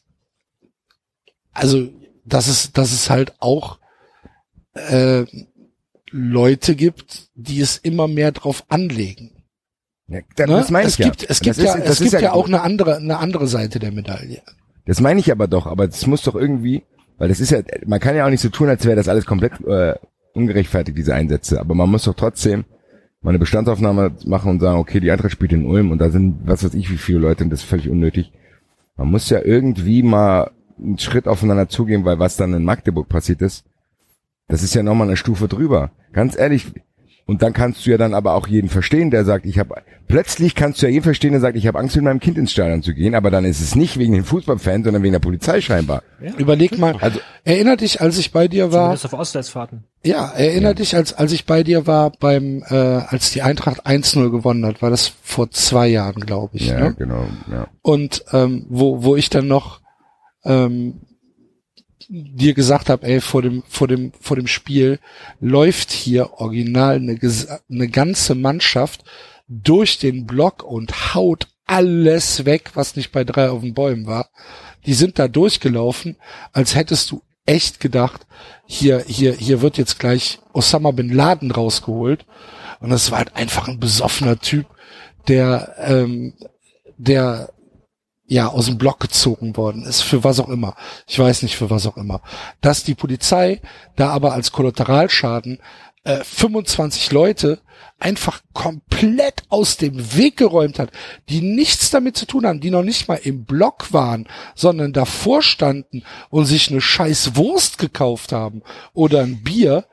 also 1.52 1.90
dass 2.26 2.48
es 2.48 2.72
dass 2.72 2.94
es 2.94 3.10
halt 3.10 3.34
auch 3.40 3.78
äh, 4.74 5.26
Leute 6.14 6.76
gibt, 6.76 7.30
die 7.34 7.60
es 7.60 7.78
immer 7.78 8.08
mehr 8.08 8.32
drauf 8.32 8.64
anlegen. 8.70 9.32
Ja, 10.08 10.20
das, 10.36 10.48
Ne? 10.48 10.56
das 10.58 10.72
meine 10.72 10.88
es 10.88 10.94
ich 10.94 11.00
ja. 11.00 11.10
gibt 11.10 11.30
es 11.30 11.40
gibt 11.40 11.58
das 11.58 11.66
ja 11.66 11.74
ist, 11.74 11.90
es 11.90 11.98
gibt 12.00 12.14
ist 12.14 12.22
ja, 12.22 12.34
auch 12.34 12.48
eine 12.48 12.62
andere 12.62 12.98
eine 12.98 13.18
andere 13.18 13.48
Seite 13.48 13.80
der 13.80 13.92
Medaille. 13.92 14.42
Das 14.86 15.02
meine 15.02 15.20
ich 15.20 15.32
aber 15.32 15.48
doch, 15.48 15.66
aber 15.66 15.88
das 15.88 16.06
muss 16.06 16.22
doch 16.24 16.36
irgendwie, 16.36 16.84
weil 17.18 17.30
das 17.30 17.40
ist 17.40 17.50
ja, 17.52 17.62
man 17.86 18.00
kann 18.00 18.16
ja 18.16 18.26
auch 18.26 18.30
nicht 18.30 18.42
so 18.42 18.50
tun, 18.50 18.70
als 18.70 18.86
wäre 18.86 18.96
das 18.96 19.08
alles 19.08 19.26
komplett 19.26 19.54
äh, 19.66 19.96
ungerechtfertigt, 20.34 20.98
diese 20.98 21.16
Einsätze. 21.16 21.60
Aber 21.60 21.74
man 21.74 21.90
muss 21.90 22.04
doch 22.04 22.14
trotzdem 22.16 22.66
mal 23.22 23.30
eine 23.30 23.40
Bestandsaufnahme 23.40 24.12
machen 24.26 24.52
und 24.52 24.60
sagen, 24.60 24.78
okay, 24.78 25.00
die 25.00 25.10
Eintracht 25.10 25.32
spielt 25.32 25.54
in 25.54 25.66
Ulm 25.66 25.92
und 25.92 26.00
da 26.00 26.12
sind, 26.12 26.42
was 26.46 26.64
weiß 26.64 26.74
ich, 26.76 26.92
wie 26.92 26.98
viele 26.98 27.20
Leute 27.20 27.44
und 27.44 27.50
das 27.50 27.62
ist 27.62 27.70
völlig 27.70 27.90
unnötig. 27.90 28.32
Man 28.98 29.10
muss 29.10 29.30
ja 29.30 29.42
irgendwie 29.44 30.04
mal 30.04 30.52
einen 30.78 31.00
Schritt 31.00 31.28
aufeinander 31.28 31.70
zugehen, 31.70 32.06
weil 32.06 32.20
was 32.20 32.36
dann 32.36 32.54
in 32.54 32.66
Magdeburg 32.66 33.10
passiert 33.10 33.42
ist, 33.42 33.66
das 34.48 34.64
ist 34.64 34.76
ja 34.76 34.84
nochmal 34.84 35.08
eine 35.08 35.18
Stufe 35.18 35.48
drüber. 35.48 35.92
Ganz 36.12 36.38
ehrlich. 36.38 36.66
Und 37.26 37.42
dann 37.42 37.54
kannst 37.54 37.86
du 37.86 37.90
ja 37.92 37.98
dann 37.98 38.14
aber 38.14 38.34
auch 38.34 38.48
jeden 38.48 38.68
verstehen, 38.68 39.10
der 39.10 39.24
sagt, 39.24 39.46
ich 39.46 39.58
habe 39.58 39.76
plötzlich 40.10 40.56
kannst 40.56 40.82
du 40.82 40.88
ja 40.88 40.92
jeden 40.92 41.06
verstehen, 41.06 41.32
der 41.32 41.40
sagt, 41.40 41.56
ich 41.56 41.66
habe 41.68 41.80
Angst 41.80 41.96
mit 41.96 42.04
meinem 42.04 42.20
Kind 42.20 42.38
ins 42.38 42.52
Stadion 42.52 42.84
zu 42.84 42.94
gehen, 42.94 43.16
aber 43.16 43.32
dann 43.32 43.46
ist 43.46 43.62
es 43.62 43.76
nicht 43.76 43.98
wegen 43.98 44.12
den 44.12 44.26
Fußballfans, 44.26 44.84
sondern 44.84 45.04
wegen 45.04 45.14
der 45.14 45.20
Polizei 45.20 45.62
scheinbar. 45.62 46.04
Überleg 46.38 46.78
mal, 46.78 46.98
Also- 47.00 47.22
erinner 47.46 47.78
dich, 47.78 48.02
als 48.02 48.18
ich 48.18 48.34
bei 48.34 48.50
dir 48.50 48.74
war, 48.74 48.88
Zumindest 48.88 49.06
auf 49.06 49.14
Auswärtsfahrten. 49.14 49.86
ja, 50.04 50.32
erinner 50.32 50.74
dich, 50.74 50.98
als 50.98 51.14
als 51.14 51.32
ich 51.32 51.46
bei 51.46 51.64
dir 51.64 51.88
war 51.88 52.12
beim 52.12 52.62
äh, 52.68 52.76
als 52.76 53.32
die 53.32 53.42
Eintracht 53.42 53.86
1-0 53.88 54.30
gewonnen 54.30 54.66
hat, 54.66 54.82
war 54.82 54.90
das 54.90 55.08
vor 55.22 55.50
zwei 55.50 55.88
Jahren, 55.88 56.20
glaube 56.26 56.58
ich, 56.58 56.68
Ja, 56.68 56.80
ne? 56.90 56.96
genau. 56.98 57.26
Ja. 57.50 57.68
und 57.82 58.26
ähm, 58.34 58.66
wo 58.68 59.02
wo 59.06 59.16
ich 59.16 59.30
dann 59.30 59.48
noch 59.48 59.80
ähm, 60.44 61.00
dir 62.10 62.54
gesagt 62.54 62.90
habe, 62.90 63.06
ey, 63.08 63.22
vor 63.22 63.42
dem 63.42 63.64
vor 63.68 63.88
dem 63.88 64.12
vor 64.20 64.36
dem 64.36 64.48
Spiel 64.48 65.00
läuft 65.40 65.92
hier 65.92 66.34
original 66.40 66.96
eine, 66.96 67.20
eine 67.70 67.88
ganze 67.90 68.36
Mannschaft 68.36 69.04
durch 69.48 70.00
den 70.00 70.26
Block 70.26 70.64
und 70.64 71.14
haut 71.14 71.48
alles 71.66 72.46
weg, 72.46 72.72
was 72.74 72.96
nicht 72.96 73.12
bei 73.12 73.24
drei 73.24 73.50
auf 73.50 73.62
den 73.62 73.74
Bäumen 73.74 74.06
war. 74.06 74.30
Die 74.86 74.94
sind 74.94 75.18
da 75.20 75.28
durchgelaufen, 75.28 76.18
als 76.52 76.76
hättest 76.76 77.12
du 77.12 77.22
echt 77.46 77.80
gedacht, 77.80 78.26
hier 78.66 79.04
hier 79.08 79.34
hier 79.34 79.62
wird 79.62 79.78
jetzt 79.78 80.00
gleich 80.00 80.40
Osama 80.54 80.92
bin 80.92 81.10
Laden 81.10 81.52
rausgeholt 81.52 82.26
und 82.80 82.90
das 82.90 83.12
war 83.12 83.20
halt 83.20 83.36
einfach 83.36 83.68
ein 83.68 83.80
besoffener 83.80 84.40
Typ, 84.40 84.66
der 85.28 85.76
ähm, 85.80 86.34
der 86.98 87.54
ja 88.34 88.48
aus 88.48 88.66
dem 88.66 88.78
Block 88.78 89.00
gezogen 89.00 89.56
worden 89.56 89.84
ist, 89.86 90.02
für 90.02 90.24
was 90.24 90.40
auch 90.40 90.50
immer. 90.50 90.76
Ich 91.08 91.20
weiß 91.20 91.44
nicht, 91.44 91.56
für 91.56 91.70
was 91.70 91.86
auch 91.86 91.98
immer. 91.98 92.22
Dass 92.62 92.84
die 92.84 92.96
Polizei 92.96 93.62
da 93.96 94.10
aber 94.10 94.34
als 94.34 94.52
Kollateralschaden 94.52 95.60
äh, 96.04 96.24
25 96.24 97.12
Leute 97.12 97.60
einfach 98.00 98.42
komplett 98.54 99.44
aus 99.50 99.78
dem 99.78 100.16
Weg 100.16 100.38
geräumt 100.38 100.80
hat, 100.80 100.90
die 101.30 101.42
nichts 101.42 101.92
damit 101.92 102.18
zu 102.18 102.26
tun 102.26 102.46
haben, 102.46 102.60
die 102.60 102.72
noch 102.72 102.84
nicht 102.84 103.08
mal 103.08 103.20
im 103.24 103.46
Block 103.46 103.94
waren, 103.94 104.28
sondern 104.56 104.94
davor 104.94 105.42
standen 105.42 106.04
und 106.30 106.46
sich 106.46 106.70
eine 106.70 106.82
scheiß 106.82 107.36
Wurst 107.36 107.78
gekauft 107.78 108.32
haben 108.32 108.64
oder 108.94 109.22
ein 109.22 109.44
Bier, 109.44 109.86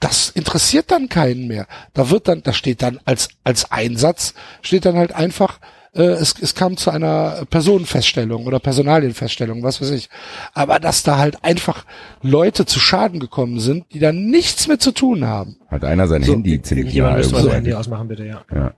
das 0.00 0.28
interessiert 0.28 0.90
dann 0.90 1.08
keinen 1.08 1.46
mehr. 1.46 1.66
Da 1.94 2.10
wird 2.10 2.28
dann, 2.28 2.42
da 2.42 2.52
steht 2.52 2.82
dann 2.82 3.00
als, 3.04 3.28
als 3.44 3.70
Einsatz, 3.70 4.34
steht 4.60 4.84
dann 4.84 4.96
halt 4.96 5.12
einfach, 5.12 5.58
äh, 5.96 6.02
es, 6.02 6.34
es 6.40 6.54
kam 6.54 6.76
zu 6.76 6.90
einer 6.90 7.44
Personenfeststellung 7.50 8.46
oder 8.46 8.60
Personalienfeststellung, 8.60 9.62
was 9.62 9.80
weiß 9.80 9.90
ich. 9.90 10.08
Aber 10.54 10.78
dass 10.78 11.02
da 11.02 11.18
halt 11.18 11.42
einfach 11.44 11.84
Leute 12.22 12.66
zu 12.66 12.78
Schaden 12.78 13.20
gekommen 13.20 13.60
sind, 13.60 13.86
die 13.92 13.98
da 13.98 14.12
nichts 14.12 14.68
mit 14.68 14.82
zu 14.82 14.92
tun 14.92 15.26
haben. 15.26 15.56
Hat 15.68 15.84
einer 15.84 16.06
sein 16.06 16.22
So, 16.22 16.32
Handy 16.32 16.60
ziemlich 16.62 16.94
nah 16.94 17.16
müsste 17.16 17.42
sein 17.42 17.52
Handy 17.52 17.74
ausmachen, 17.74 18.08
bitte, 18.08 18.24
ja. 18.24 18.42
Ja. 18.54 18.74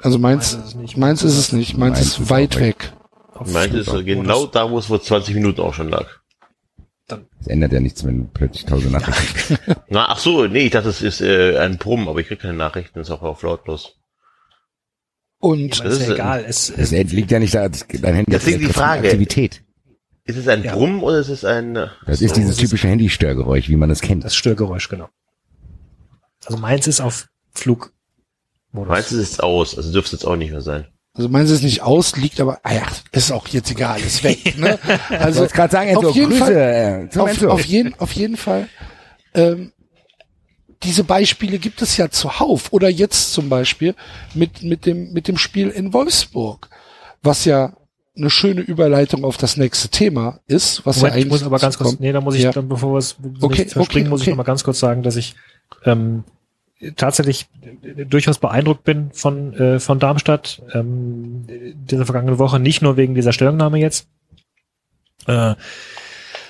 Also 0.00 0.18
meins, 0.18 0.54
Meins 0.54 0.64
ist 0.64 0.66
es 0.66 0.74
nicht. 0.74 0.96
meins 0.96 1.22
ist 1.22 1.38
es 1.38 1.52
nicht, 1.52 1.78
meins, 1.78 1.98
Meins 1.98 2.18
ist 2.18 2.30
weit 2.30 2.58
weg. 2.58 2.92
Auf 3.34 3.52
Meint 3.52 3.74
ist 3.74 3.90
genau 4.04 4.46
da, 4.46 4.70
wo 4.70 4.78
es 4.78 4.86
vor 4.86 5.00
20 5.00 5.34
Minuten 5.34 5.60
auch 5.60 5.74
schon 5.74 5.88
lag. 5.88 6.06
Es 7.40 7.46
ändert 7.46 7.72
ja 7.72 7.80
nichts, 7.80 8.04
wenn 8.04 8.30
plötzlich 8.32 8.64
tausend 8.64 8.92
Nachrichten. 8.92 9.58
Na, 9.88 10.06
ach 10.08 10.18
so, 10.18 10.46
nee, 10.46 10.66
ich 10.66 10.70
dachte, 10.70 10.86
das 10.86 11.02
ist 11.02 11.20
äh, 11.20 11.58
ein 11.58 11.76
Brumm, 11.76 12.08
aber 12.08 12.20
ich 12.20 12.28
krieg 12.28 12.40
keine 12.40 12.54
Nachrichten, 12.54 13.00
ist 13.00 13.10
auch 13.10 13.22
auf 13.22 13.42
lautlos. 13.42 13.96
Und 15.42 15.76
Ja, 15.78 15.84
aber 15.84 15.90
ist 15.90 15.98
Das 15.98 15.98
ja 15.98 16.04
ist- 16.06 16.10
egal. 16.14 16.44
Es, 16.48 16.70
Es 16.70 16.92
es, 16.92 17.12
liegt 17.12 17.30
ja 17.32 17.38
nicht 17.40 17.52
da, 17.54 17.68
dein 17.68 18.14
Handy 18.14 18.30
Deswegen 18.30 18.62
hat 18.62 18.68
die 18.68 18.72
Frage. 18.72 19.08
Aktivität. 19.08 19.62
Ist 20.24 20.36
es 20.36 20.46
ein 20.46 20.62
Ja. 20.62 20.74
Brumm 20.74 21.02
oder 21.02 21.18
ist 21.18 21.28
es 21.30 21.44
ein... 21.44 21.74
äh, 21.74 21.88
Das 22.06 22.20
ist 22.22 22.36
dieses 22.36 22.50
das 22.50 22.58
typische 22.58 22.86
Handystörgeräusch, 22.86 23.68
wie 23.68 23.74
man 23.74 23.90
es 23.90 24.00
kennt. 24.00 24.22
das 24.24 24.36
Störgeräusch, 24.36 24.88
genau. 24.88 25.08
Also 26.46 26.58
meins 26.60 26.86
ist 26.86 27.00
auf 27.00 27.26
Flugmodus. 27.54 27.90
Meinst 28.72 29.10
du, 29.10 29.16
es 29.16 29.30
ist 29.32 29.42
aus, 29.42 29.76
also 29.76 29.90
dürfte 29.92 30.14
es 30.14 30.22
jetzt 30.22 30.28
auch 30.28 30.36
nicht 30.36 30.52
mehr 30.52 30.60
sein. 30.60 30.86
also 31.14 31.28
meins 31.28 31.50
ist 31.50 31.64
nicht 31.64 31.82
aus, 31.82 32.16
liegt 32.16 32.40
aber, 32.40 32.60
ah 32.62 32.74
ja, 32.74 32.86
ist 33.10 33.32
auch 33.32 33.48
jetzt 33.48 33.70
egal, 33.72 33.98
ist 34.00 34.22
weg. 34.22 34.56
Ne? 34.58 34.78
Ich 35.10 35.10
Also 35.18 35.40
wollte 35.40 35.54
gerade 35.54 35.72
sagen, 35.72 35.88
Enzo, 35.90 36.08
auf 36.10 36.14
jeden 36.14 36.28
Grüße 36.30 36.44
Fall- 36.44 37.08
äh, 37.12 37.18
auf, 37.18 37.42
auf, 37.44 37.64
jeden, 37.66 37.94
auf 37.98 38.12
jeden 38.12 38.36
Fall. 38.36 38.68
Ähm, 39.34 39.72
diese 40.84 41.04
Beispiele 41.04 41.58
gibt 41.58 41.82
es 41.82 41.96
ja 41.96 42.10
zuhauf. 42.10 42.72
Oder 42.72 42.88
jetzt 42.88 43.32
zum 43.32 43.48
Beispiel 43.48 43.94
mit, 44.34 44.62
mit, 44.62 44.86
dem, 44.86 45.12
mit 45.12 45.28
dem 45.28 45.38
Spiel 45.38 45.68
in 45.68 45.92
Wolfsburg, 45.92 46.68
was 47.22 47.44
ja 47.44 47.74
eine 48.16 48.28
schöne 48.30 48.60
Überleitung 48.60 49.24
auf 49.24 49.36
das 49.38 49.56
nächste 49.56 49.88
Thema 49.88 50.40
ist, 50.46 50.84
was 50.84 50.96
ja 50.96 51.02
Moment, 51.02 51.14
eigentlich 51.14 51.24
ich 51.26 51.30
muss 51.30 51.42
aber 51.44 51.58
ganz 51.58 51.78
kurz, 51.78 51.98
nee, 51.98 52.12
da 52.12 52.20
muss 52.20 52.34
ich, 52.34 52.42
Ja. 52.42 52.52
dann, 52.52 52.68
bevor 52.68 52.94
wir 52.94 52.98
es 52.98 53.16
Okay, 53.40 53.66
verspringen, 53.66 54.06
okay, 54.06 54.10
muss 54.10 54.20
ich 54.20 54.26
okay. 54.26 54.30
noch 54.32 54.36
mal 54.36 54.42
ganz 54.42 54.64
kurz 54.64 54.80
sagen, 54.80 55.02
dass 55.02 55.16
ich 55.16 55.34
ähm, 55.84 56.24
tatsächlich 56.96 57.46
durchaus 58.06 58.38
beeindruckt 58.38 58.84
bin 58.84 59.10
von, 59.12 59.54
äh, 59.54 59.80
von 59.80 59.98
Darmstadt 59.98 60.60
ähm, 60.74 61.46
diese 61.74 62.04
vergangene 62.04 62.38
Woche, 62.38 62.58
nicht 62.58 62.82
nur 62.82 62.96
wegen 62.96 63.14
dieser 63.14 63.32
Stellungnahme 63.32 63.78
jetzt, 63.78 64.08
äh, 65.26 65.54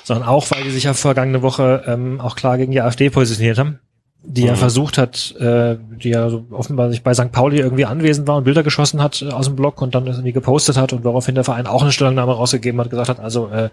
sondern 0.04 0.26
auch, 0.26 0.50
weil 0.50 0.64
die 0.64 0.70
sich 0.70 0.84
ja 0.84 0.94
vergangene 0.94 1.42
Woche 1.42 1.84
ähm, 1.86 2.20
auch 2.20 2.34
klar 2.34 2.58
gegen 2.58 2.72
die 2.72 2.80
AfD 2.80 3.08
positioniert 3.10 3.58
haben, 3.58 3.78
die 4.24 4.44
ja 4.44 4.52
Mhm. 4.52 4.56
versucht 4.56 4.98
hat, 4.98 5.34
äh, 5.40 5.76
die 6.02 6.10
ja 6.10 6.30
so 6.30 6.44
offenbar 6.50 6.90
sich 6.90 7.02
bei 7.02 7.12
St. 7.12 7.32
Pauli 7.32 7.58
irgendwie 7.58 7.86
anwesend 7.86 8.28
war 8.28 8.36
und 8.36 8.44
Bilder 8.44 8.62
geschossen 8.62 9.02
hat 9.02 9.20
äh, 9.22 9.30
aus 9.30 9.46
dem 9.46 9.56
Blog 9.56 9.82
und 9.82 9.94
dann 9.94 10.04
das 10.06 10.16
irgendwie 10.16 10.32
gepostet 10.32 10.76
hat 10.76 10.92
und 10.92 11.02
woraufhin 11.04 11.34
der 11.34 11.44
Verein 11.44 11.66
auch 11.66 11.82
eine 11.82 11.92
Stellungnahme 11.92 12.32
rausgegeben 12.32 12.80
hat, 12.80 12.90
gesagt 12.90 13.08
hat, 13.08 13.20
also 13.20 13.48
äh, 13.48 13.70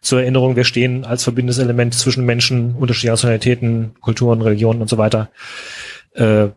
zur 0.00 0.20
Erinnerung, 0.20 0.56
wir 0.56 0.64
stehen 0.64 1.04
als 1.04 1.22
verbindendes 1.22 1.58
Element 1.58 1.94
zwischen 1.94 2.24
Menschen, 2.24 2.74
unterschiedlicher 2.74 3.12
Nationalitäten, 3.12 3.92
Kulturen, 4.00 4.42
Religionen 4.42 4.82
und 4.82 4.88
so 4.88 4.98
weiter. 4.98 5.28
Äh, 6.14 6.48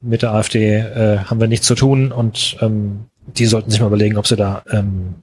mit 0.00 0.22
der 0.22 0.32
AfD 0.32 0.76
äh, 0.76 1.18
haben 1.18 1.40
wir 1.40 1.48
nichts 1.48 1.66
zu 1.66 1.74
tun 1.74 2.10
und 2.12 2.56
ähm, 2.60 3.06
die 3.26 3.46
sollten 3.46 3.70
sich 3.70 3.80
mal 3.80 3.86
überlegen, 3.86 4.16
ob 4.16 4.26
sie 4.26 4.36
da 4.36 4.62
ähm, 4.70 5.16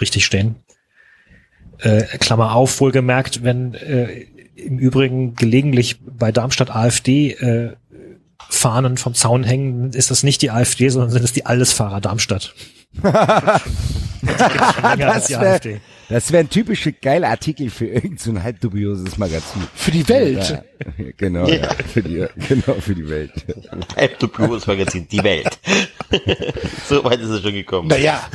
richtig 0.00 0.24
stehen. 0.24 0.56
Äh, 1.78 2.02
Klammer 2.18 2.54
auf, 2.54 2.80
wohlgemerkt, 2.80 3.42
wenn 3.42 3.74
äh, 3.74 4.26
im 4.64 4.78
Übrigen 4.78 5.34
gelegentlich 5.34 6.00
bei 6.00 6.32
Darmstadt 6.32 6.70
AfD 6.70 7.32
äh, 7.32 7.72
Fahnen 8.48 8.96
vom 8.96 9.14
Zaun 9.14 9.44
hängen, 9.44 9.92
ist 9.92 10.10
das 10.10 10.22
nicht 10.22 10.40
die 10.42 10.50
AfD, 10.50 10.88
sondern 10.88 11.10
sind 11.10 11.24
es 11.24 11.32
die 11.32 11.46
Allesfahrer 11.46 12.00
Darmstadt. 12.00 12.54
das 12.92 13.62
wäre 15.30 15.80
wär 16.08 16.40
ein 16.40 16.50
typischer 16.50 16.90
geiler 16.90 17.28
Artikel 17.28 17.70
für 17.70 17.86
irgendein 17.86 18.18
so 18.18 18.42
halb 18.42 18.60
dubioses 18.60 19.16
Magazin. 19.16 19.62
Für 19.74 19.92
die 19.92 20.08
Welt. 20.08 20.48
Ja, 20.48 20.64
genau, 21.16 21.46
ja. 21.46 21.54
ja. 21.54 21.68
Für 21.86 22.02
die, 22.02 22.26
genau, 22.48 22.74
für 22.80 22.96
die 22.96 23.08
Welt. 23.08 23.32
Halb 23.96 24.18
dubioses 24.18 24.66
Magazin, 24.66 25.06
die 25.06 25.22
Welt. 25.22 25.56
so 26.88 27.04
weit 27.04 27.20
ist 27.20 27.30
es 27.30 27.42
schon 27.42 27.52
gekommen. 27.52 27.86
Naja. 27.88 28.28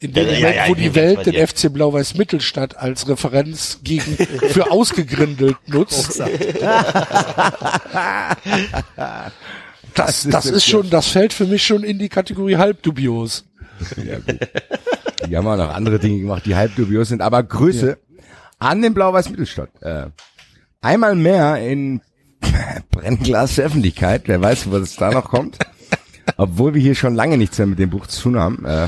In 0.00 0.12
dem 0.12 0.26
Moment, 0.26 0.54
ja, 0.54 0.68
wo 0.68 0.74
die 0.74 0.94
Welt 0.94 1.26
den 1.26 1.34
FC 1.34 1.72
Blau-Weiß 1.72 2.14
Mittelstadt 2.14 2.76
als 2.76 3.08
Referenz 3.08 3.80
gegen, 3.82 4.16
für 4.50 4.70
ausgegrindelt 4.70 5.56
nutzt. 5.66 6.20
das, 9.94 10.22
das 10.30 10.46
ist 10.46 10.68
schon, 10.68 10.88
das 10.88 11.08
fällt 11.08 11.32
für 11.32 11.46
mich 11.46 11.66
schon 11.66 11.82
in 11.82 11.98
die 11.98 12.08
Kategorie 12.08 12.56
halb 12.56 12.80
dubios. 12.82 13.44
Ja, 13.96 14.18
gut. 14.18 14.38
Die 15.28 15.36
haben 15.36 15.48
auch 15.48 15.56
noch 15.56 15.74
andere 15.74 15.98
Dinge 15.98 16.20
gemacht, 16.20 16.46
die 16.46 16.54
halb 16.54 16.76
dubios 16.76 17.08
sind, 17.08 17.20
aber 17.20 17.42
Grüße 17.42 17.88
ja. 17.88 17.96
an 18.60 18.82
den 18.82 18.94
Blau-Weiß 18.94 19.30
Mittelstadt. 19.30 19.70
Äh, 19.80 20.06
einmal 20.80 21.16
mehr 21.16 21.56
in 21.56 22.02
Brennglas 22.92 23.56
der 23.56 23.66
Öffentlichkeit. 23.66 24.22
Wer 24.26 24.40
weiß, 24.40 24.70
was 24.70 24.94
da 24.94 25.10
noch 25.10 25.24
kommt. 25.24 25.58
Obwohl 26.36 26.74
wir 26.74 26.80
hier 26.80 26.94
schon 26.94 27.16
lange 27.16 27.36
nichts 27.36 27.58
mehr 27.58 27.66
mit 27.66 27.80
dem 27.80 27.90
Buch 27.90 28.06
zu 28.06 28.22
tun 28.22 28.38
haben. 28.38 28.64
Äh, 28.64 28.86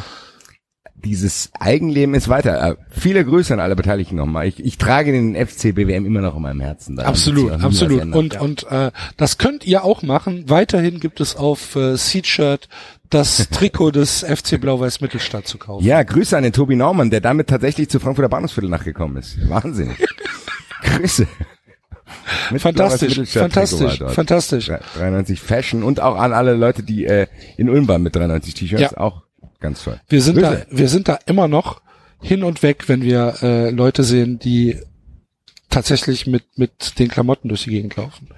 dieses 1.05 1.51
Eigenleben 1.59 2.15
ist 2.15 2.29
weiter. 2.29 2.71
Äh, 2.71 2.77
viele 2.91 3.25
Grüße 3.25 3.53
an 3.53 3.61
alle 3.61 3.77
Beteiligten 3.77 4.17
nochmal. 4.17 4.47
Ich, 4.47 4.65
ich 4.65 4.79
trage 4.79 5.13
den 5.13 5.35
FC 5.35 5.75
BWM 5.75 6.07
immer 6.07 6.21
noch 6.21 6.37
in 6.37 6.43
meinem 6.43 6.61
Herzen. 6.61 6.97
Da 6.97 7.05
absolut, 7.05 7.53
absolut. 7.53 8.15
Und, 8.15 8.35
ja. 8.35 8.41
und 8.41 8.67
äh, 8.71 8.91
das 9.17 9.39
könnt 9.39 9.67
ihr 9.67 9.85
auch 9.85 10.03
machen. 10.03 10.49
Weiterhin 10.49 11.01
gibt 11.01 11.21
es 11.21 11.37
auf 11.37 11.77
äh, 11.77 11.97
Seatshirt 11.97 12.69
das 13.09 13.49
Trikot 13.51 13.91
des 13.91 14.25
FC 14.25 14.61
Blau-Weiß 14.61 15.01
Mittelstadt 15.01 15.47
zu 15.47 15.59
kaufen. 15.59 15.85
Ja, 15.85 16.03
Grüße 16.03 16.37
an 16.37 16.45
den 16.45 16.53
Tobi 16.53 16.77
Naumann, 16.77 17.11
der 17.11 17.21
damit 17.21 17.49
tatsächlich 17.49 17.89
zu 17.89 18.01
Frankfurter 18.01 18.29
Bahnhofsviertel 18.29 18.71
nachgekommen 18.71 19.17
ist. 19.17 19.37
Wahnsinn. 19.49 19.91
Grüße. 20.83 21.27
Mit 22.51 22.61
fantastisch, 22.61 23.31
fantastisch, 23.31 23.99
fantastisch. 23.99 24.71
93 24.97 25.41
Fashion 25.41 25.83
und 25.83 26.01
auch 26.01 26.17
an 26.17 26.33
alle 26.33 26.55
Leute, 26.55 26.83
die 26.83 27.05
äh, 27.05 27.27
in 27.57 27.71
Ulm 27.71 27.87
waren 27.89 28.03
mit 28.03 28.17
93 28.17 28.55
T-Shirts, 28.55 28.93
ja. 28.93 28.97
auch 28.99 29.23
ganz 29.61 29.85
toll. 29.85 30.01
Wir 30.09 30.23
sind 30.23 30.37
Grüße. 30.37 30.67
da, 30.71 30.77
wir 30.77 30.89
sind 30.89 31.09
da 31.09 31.19
immer 31.27 31.49
noch 31.49 31.81
hin 32.21 32.45
und 32.45 32.63
weg, 32.63 32.89
wenn 32.89 33.03
wir 33.03 33.37
äh, 33.43 33.71
Leute 33.71 34.05
sehen, 34.05 34.39
die 34.39 34.79
tatsächlich 35.69 36.27
mit 36.27 36.45
mit 36.57 36.99
den 36.99 37.09
Klamotten 37.09 37.49
durch 37.49 37.65
die 37.65 37.71
Gegend 37.71 37.97
laufen. 37.97 38.29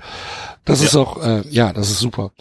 Das 0.64 0.80
ja. 0.80 0.86
ist 0.86 0.96
auch, 0.96 1.24
äh, 1.24 1.42
ja, 1.48 1.72
das 1.72 1.90
ist 1.90 1.98
super. 1.98 2.32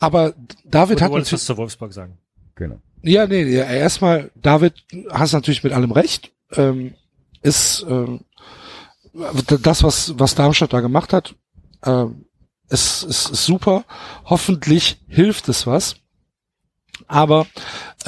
Aber 0.00 0.34
David 0.64 1.00
du 1.00 1.04
hat 1.04 1.10
natürlich 1.10 1.32
was 1.32 1.44
zu 1.44 1.56
Wolfsburg 1.56 1.92
sagen. 1.92 2.18
Genau. 2.54 2.80
Ja, 3.02 3.26
nee, 3.26 3.44
ja, 3.44 3.64
erstmal, 3.64 4.30
David, 4.34 4.74
hast 5.10 5.32
natürlich 5.32 5.62
mit 5.62 5.72
allem 5.72 5.92
recht. 5.92 6.32
Ähm, 6.56 6.94
ist 7.42 7.86
ähm, 7.88 8.20
das, 9.62 9.82
was 9.84 10.18
was 10.18 10.34
Darmstadt 10.34 10.72
da 10.72 10.80
gemacht 10.80 11.12
hat, 11.12 11.34
äh, 11.82 12.06
ist, 12.68 13.04
ist, 13.04 13.30
ist 13.30 13.44
super. 13.44 13.84
Hoffentlich 14.24 14.98
hilft 15.06 15.48
es 15.48 15.66
was. 15.66 15.96
Aber 17.06 17.46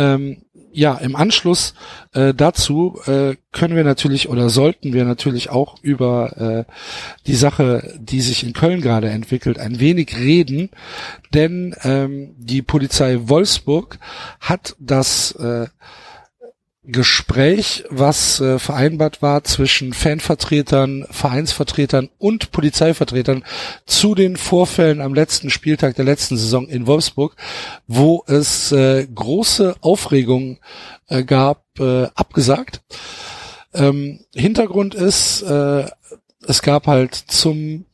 ähm, 0.01 0.43
ja, 0.73 0.95
im 0.95 1.17
Anschluss 1.17 1.75
äh, 2.13 2.33
dazu 2.33 3.01
äh, 3.07 3.35
können 3.53 3.75
wir 3.75 3.85
natürlich 3.85 4.29
oder 4.29 4.49
sollten 4.49 4.93
wir 4.93 5.05
natürlich 5.05 5.51
auch 5.51 5.77
über 5.83 6.67
äh, 6.69 6.73
die 7.27 7.35
Sache, 7.35 7.99
die 7.99 8.21
sich 8.21 8.45
in 8.45 8.53
Köln 8.53 8.81
gerade 8.81 9.11
entwickelt, 9.11 9.59
ein 9.59 9.81
wenig 9.81 10.17
reden, 10.17 10.71
denn 11.35 11.75
ähm, 11.83 12.35
die 12.39 12.63
Polizei 12.63 13.19
Wolfsburg 13.23 13.99
hat 14.41 14.77
das 14.79 15.33
äh, 15.33 15.67
Gespräch, 16.93 17.85
was 17.91 18.41
äh, 18.41 18.59
vereinbart 18.59 19.23
war 19.23 19.45
zwischen 19.45 19.93
Fanvertretern, 19.93 21.07
Vereinsvertretern 21.11 22.11
und 22.19 22.51
Polizeivertretern 22.53 23.45
zu 23.87 24.15
den 24.15 24.37
Vorfällen 24.37 25.01
am 25.01 25.15
letzten 25.15 25.51
Spieltag 25.51 25.97
der 25.97 26.05
letzten 26.05 26.37
Saison 26.37 26.69
in 26.69 26.87
Wolfsburg, 26.87 27.37
wo 27.87 28.25
es 28.27 28.73
äh, 28.73 29.07
große 29.07 29.77
Aufregung 29.81 30.59
äh, 31.09 31.25
gab, 31.25 31.65
äh, 31.79 32.07
abgesagt. 32.15 32.83
Ähm, 33.75 34.21
Hintergrund 34.35 34.95
ist, 34.95 35.43
äh, 35.43 35.85
es 36.47 36.63
gab 36.63 36.87
halt 36.87 37.15
zum 37.15 37.85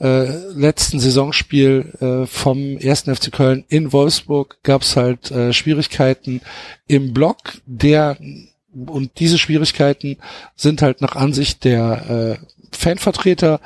äh, 0.00 0.28
letzten 0.54 1.00
Saisonspiel 1.00 1.92
äh, 2.00 2.26
vom 2.26 2.78
ersten 2.78 3.14
FC 3.14 3.32
Köln 3.32 3.64
in 3.68 3.92
Wolfsburg 3.92 4.58
gab 4.62 4.82
es 4.82 4.96
halt 4.96 5.30
äh, 5.30 5.52
Schwierigkeiten 5.52 6.40
im 6.86 7.12
Block, 7.12 7.38
der 7.66 8.16
und 8.86 9.18
diese 9.18 9.38
Schwierigkeiten 9.38 10.18
sind 10.54 10.82
halt 10.82 11.00
nach 11.00 11.16
Ansicht 11.16 11.64
der 11.64 12.38
äh, 12.40 12.76
Fanvertreter 12.76 13.60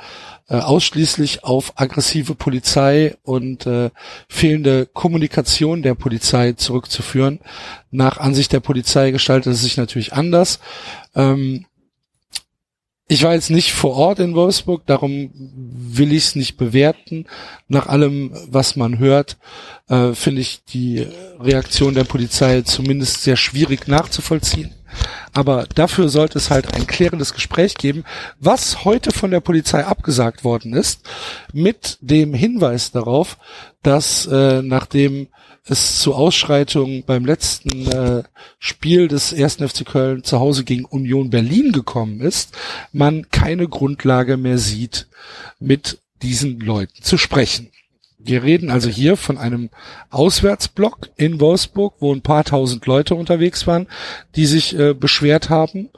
äh, 0.49 0.55
ausschließlich 0.55 1.43
auf 1.43 1.73
aggressive 1.75 2.35
Polizei 2.35 3.15
und 3.23 3.65
äh, 3.65 3.91
fehlende 4.27 4.85
Kommunikation 4.85 5.83
der 5.83 5.95
Polizei 5.95 6.53
zurückzuführen. 6.53 7.39
Nach 7.91 8.17
Ansicht 8.17 8.53
der 8.53 8.59
Polizei 8.59 9.11
gestaltet 9.11 9.53
es 9.53 9.61
sich 9.61 9.77
natürlich 9.77 10.13
anders. 10.13 10.59
Ähm, 11.15 11.65
ich 13.07 13.23
war 13.23 13.33
jetzt 13.33 13.49
nicht 13.49 13.73
vor 13.73 13.95
Ort 13.95 14.19
in 14.19 14.33
Wolfsburg, 14.33 14.85
darum 14.85 15.29
will 15.33 16.13
ich 16.13 16.25
es 16.25 16.35
nicht 16.35 16.57
bewerten. 16.57 17.25
Nach 17.67 17.87
allem, 17.87 18.31
was 18.47 18.75
man 18.75 18.97
hört, 18.97 19.37
äh, 19.89 20.13
finde 20.13 20.41
ich 20.41 20.63
die 20.63 21.05
Reaktion 21.39 21.95
der 21.95 22.05
Polizei 22.05 22.61
zumindest 22.61 23.23
sehr 23.23 23.35
schwierig 23.35 23.87
nachzuvollziehen. 23.87 24.73
Aber 25.33 25.65
dafür 25.73 26.07
sollte 26.07 26.37
es 26.37 26.51
halt 26.51 26.75
ein 26.75 26.87
klärendes 26.87 27.33
Gespräch 27.33 27.75
geben, 27.75 28.03
was 28.39 28.85
heute 28.85 29.11
von 29.11 29.31
der 29.31 29.39
Polizei 29.39 29.83
abgesagt 29.83 30.43
worden 30.43 30.73
ist, 30.73 31.01
mit 31.51 31.97
dem 32.01 32.33
Hinweis 32.33 32.91
darauf, 32.91 33.37
dass 33.81 34.27
äh, 34.27 34.61
nachdem 34.61 35.27
es 35.67 35.99
zu 35.99 36.13
Ausschreitungen 36.13 37.03
beim 37.05 37.25
letzten 37.25 37.89
äh, 37.89 38.23
Spiel 38.59 39.07
des 39.07 39.31
ersten 39.31 39.67
FC 39.67 39.85
Köln 39.85 40.23
zu 40.23 40.39
Hause 40.39 40.63
gegen 40.63 40.85
Union 40.85 41.29
Berlin 41.29 41.71
gekommen 41.71 42.19
ist, 42.19 42.55
man 42.91 43.29
keine 43.31 43.67
Grundlage 43.67 44.37
mehr 44.37 44.57
sieht, 44.57 45.07
mit 45.59 45.99
diesen 46.21 46.59
Leuten 46.59 47.01
zu 47.01 47.17
sprechen. 47.17 47.69
Wir 48.25 48.43
reden 48.43 48.71
also 48.71 48.89
hier 48.89 49.17
von 49.17 49.37
einem 49.37 49.69
Auswärtsblock 50.09 51.09
in 51.17 51.41
Wolfsburg, 51.41 51.95
wo 51.99 52.13
ein 52.13 52.21
paar 52.21 52.45
tausend 52.45 52.85
Leute 52.85 53.15
unterwegs 53.15 53.67
waren, 53.67 53.87
die 54.35 54.45
sich 54.45 54.77
äh, 54.77 54.93
beschwert 54.93 55.49
haben. 55.49 55.89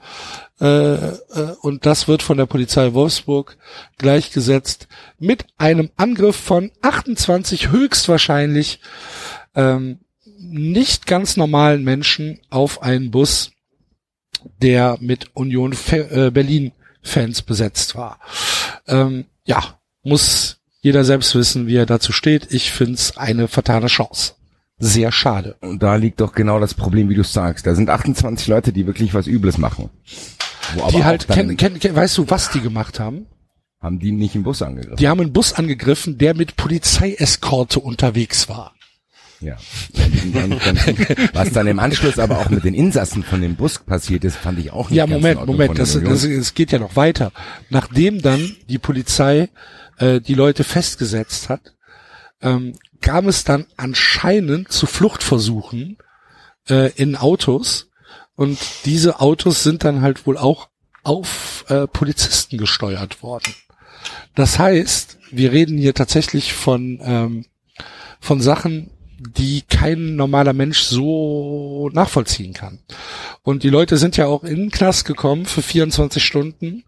Äh, 0.59 0.65
äh, 0.65 1.19
und 1.61 1.85
das 1.85 2.07
wird 2.07 2.23
von 2.23 2.37
der 2.37 2.47
Polizei 2.47 2.93
Wolfsburg 2.93 3.57
gleichgesetzt 3.97 4.87
mit 5.19 5.45
einem 5.57 5.91
Angriff 5.97 6.35
von 6.35 6.71
28 6.81 7.69
höchstwahrscheinlich 7.69 8.79
ähm, 9.55 9.99
nicht 10.37 11.07
ganz 11.07 11.37
normalen 11.37 11.83
Menschen 11.83 12.39
auf 12.49 12.81
einen 12.81 13.11
Bus, 13.11 13.51
der 14.61 14.97
mit 14.99 15.35
Union 15.35 15.73
Fe 15.73 16.27
äh, 16.27 16.31
Berlin 16.31 16.71
Fans 17.01 17.41
besetzt 17.41 17.95
war. 17.95 18.19
Ähm, 18.87 19.25
ja, 19.45 19.79
muss 20.03 20.57
jeder 20.81 21.03
selbst 21.03 21.33
wissen, 21.35 21.67
wie 21.67 21.75
er 21.75 21.85
dazu 21.85 22.11
steht. 22.11 22.51
Ich 22.51 22.71
find's 22.71 23.17
eine 23.17 23.47
vertane 23.47 23.87
Chance. 23.87 24.33
Sehr 24.77 25.11
schade. 25.11 25.55
Und 25.61 25.81
da 25.81 25.95
liegt 25.95 26.19
doch 26.19 26.33
genau 26.33 26.59
das 26.59 26.73
Problem, 26.73 27.09
wie 27.09 27.15
du 27.15 27.23
sagst. 27.23 27.65
Da 27.65 27.75
sind 27.75 27.89
28 27.89 28.47
Leute, 28.47 28.73
die 28.73 28.85
wirklich 28.85 29.13
was 29.13 29.25
Übles 29.25 29.57
machen. 29.57 29.89
die 30.91 31.03
halt, 31.03 31.27
kenn, 31.27 31.55
kenn, 31.55 31.79
kenn, 31.79 31.95
weißt 31.95 32.17
du, 32.17 32.29
was 32.29 32.51
die 32.51 32.59
gemacht 32.59 32.99
haben? 32.99 33.25
Haben 33.81 33.99
die 33.99 34.11
nicht 34.11 34.35
einen 34.35 34.43
Bus 34.43 34.61
angegriffen? 34.61 34.97
Die 34.97 35.07
haben 35.07 35.21
einen 35.21 35.33
Bus 35.33 35.53
angegriffen, 35.53 36.17
der 36.17 36.35
mit 36.35 36.55
Polizeieskorte 36.55 37.79
unterwegs 37.79 38.49
war. 38.49 38.74
Ja. 39.41 39.57
was 41.33 41.51
dann 41.51 41.67
im 41.67 41.79
Anschluss 41.79 42.19
aber 42.19 42.39
auch 42.39 42.49
mit 42.49 42.63
den 42.63 42.73
Insassen 42.73 43.23
von 43.23 43.41
dem 43.41 43.55
Bus 43.55 43.79
passiert 43.79 44.23
ist, 44.23 44.37
fand 44.37 44.59
ich 44.59 44.71
auch 44.71 44.89
nicht 44.89 44.97
Ja, 44.97 45.07
Moment, 45.07 45.45
Moment, 45.45 45.77
das, 45.77 45.99
das, 46.01 46.27
das 46.27 46.53
geht 46.53 46.71
ja 46.71 46.79
noch 46.79 46.95
weiter. 46.95 47.31
Nachdem 47.69 48.21
dann 48.21 48.55
die 48.69 48.77
Polizei 48.77 49.49
äh, 49.97 50.21
die 50.21 50.33
Leute 50.33 50.63
festgesetzt 50.63 51.49
hat, 51.49 51.73
ähm, 52.41 52.73
kam 53.01 53.27
es 53.27 53.43
dann 53.43 53.65
anscheinend 53.77 54.71
zu 54.71 54.85
Fluchtversuchen 54.85 55.97
äh, 56.69 56.91
in 56.93 57.15
Autos 57.15 57.89
und 58.35 58.57
diese 58.85 59.19
Autos 59.19 59.63
sind 59.63 59.83
dann 59.83 60.01
halt 60.01 60.25
wohl 60.25 60.37
auch 60.37 60.69
auf 61.03 61.65
äh, 61.67 61.87
Polizisten 61.87 62.57
gesteuert 62.57 63.21
worden. 63.21 63.53
Das 64.33 64.59
heißt, 64.59 65.17
wir 65.31 65.51
reden 65.51 65.77
hier 65.77 65.93
tatsächlich 65.93 66.53
von 66.53 66.99
ähm, 67.03 67.45
von 68.19 68.41
Sachen, 68.41 68.89
die 69.19 69.61
kein 69.61 70.15
normaler 70.15 70.53
Mensch 70.53 70.79
so 70.81 71.89
nachvollziehen 71.93 72.53
kann. 72.53 72.79
Und 73.43 73.63
die 73.63 73.69
Leute 73.69 73.97
sind 73.97 74.17
ja 74.17 74.27
auch 74.27 74.43
in 74.43 74.55
den 74.57 74.71
Knast 74.71 75.05
gekommen 75.05 75.45
für 75.45 75.61
24 75.61 76.23
Stunden 76.23 76.83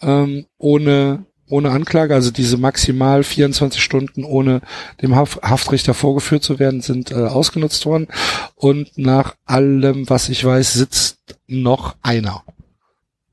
ähm, 0.00 0.46
ohne 0.58 1.24
ohne 1.48 1.70
Anklage, 1.70 2.14
also 2.14 2.30
diese 2.30 2.56
maximal 2.56 3.22
24 3.22 3.82
Stunden 3.82 4.24
ohne 4.24 4.62
dem 5.02 5.14
Haf 5.14 5.38
Haftrichter 5.42 5.92
vorgeführt 5.92 6.42
zu 6.42 6.58
werden, 6.58 6.80
sind 6.80 7.10
äh, 7.10 7.14
ausgenutzt 7.14 7.84
worden. 7.84 8.08
Und 8.54 8.96
nach 8.96 9.34
allem, 9.44 10.08
was 10.08 10.30
ich 10.30 10.42
weiß, 10.42 10.72
sitzt 10.72 11.36
noch 11.46 11.96
einer. 12.00 12.42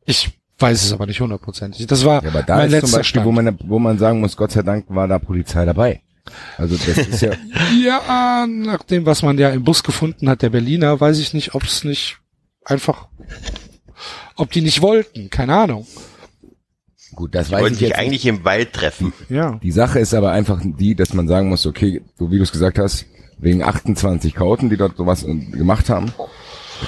Ich 0.06 0.32
weiß 0.58 0.84
es 0.84 0.92
aber 0.92 1.06
nicht 1.06 1.22
hundertprozentig. 1.22 1.88
Das 1.88 2.04
war 2.04 2.22
Ja, 2.22 2.30
aber 2.30 2.44
da 2.44 2.58
mein 2.58 2.66
ist 2.66 2.72
letzter 2.72 2.88
zum 2.88 3.00
Beispiel, 3.00 3.22
Stand. 3.22 3.26
wo 3.26 3.32
man, 3.32 3.60
wo 3.64 3.80
man 3.80 3.98
sagen 3.98 4.20
muss, 4.20 4.36
Gott 4.36 4.52
sei 4.52 4.64
Dank 4.64 4.86
war 4.90 5.08
da 5.08 5.18
Polizei 5.18 5.64
dabei. 5.64 6.02
Also 6.58 6.76
das 6.76 6.98
ist 7.08 7.22
ja, 7.22 7.32
Ja, 7.84 8.48
nach 8.48 8.84
dem, 8.84 9.06
was 9.06 9.22
man 9.24 9.38
ja 9.38 9.50
im 9.50 9.64
Bus 9.64 9.84
gefunden 9.84 10.30
hat, 10.30 10.42
der 10.42 10.50
Berliner, 10.50 11.00
weiß 11.00 11.20
ich 11.20 11.34
nicht, 11.34 11.56
ob 11.56 11.64
es 11.64 11.84
nicht 11.84 12.18
einfach, 12.66 13.08
ob 14.36 14.52
die 14.52 14.62
nicht 14.62 14.82
wollten, 14.82 15.30
keine 15.30 15.56
Ahnung. 15.56 15.86
gut, 17.16 17.36
das 17.36 17.48
Die 17.48 17.54
weiß 17.54 17.62
wollten 17.62 17.74
ich 17.74 17.80
sich 17.80 17.88
jetzt 17.90 17.98
nicht. 17.98 18.06
eigentlich 18.08 18.26
im 18.26 18.44
Wald 18.46 18.74
treffen. 18.74 19.14
Ja. 19.30 19.60
Die 19.64 19.72
Sache 19.72 20.00
ist 20.00 20.14
aber 20.14 20.32
einfach 20.32 20.62
die, 20.64 20.96
dass 20.96 21.14
man 21.14 21.28
sagen 21.28 21.50
muss, 21.50 21.66
okay, 21.66 22.02
so 22.18 22.32
wie 22.32 22.38
du 22.38 22.44
es 22.44 22.52
gesagt 22.52 22.80
hast, 22.80 23.06
wegen 23.38 23.64
28 23.64 24.36
Chaoten, 24.36 24.70
die 24.70 24.78
dort 24.78 24.98
sowas 24.98 25.24
äh, 25.24 25.34
gemacht 25.36 25.90
haben, 25.90 26.12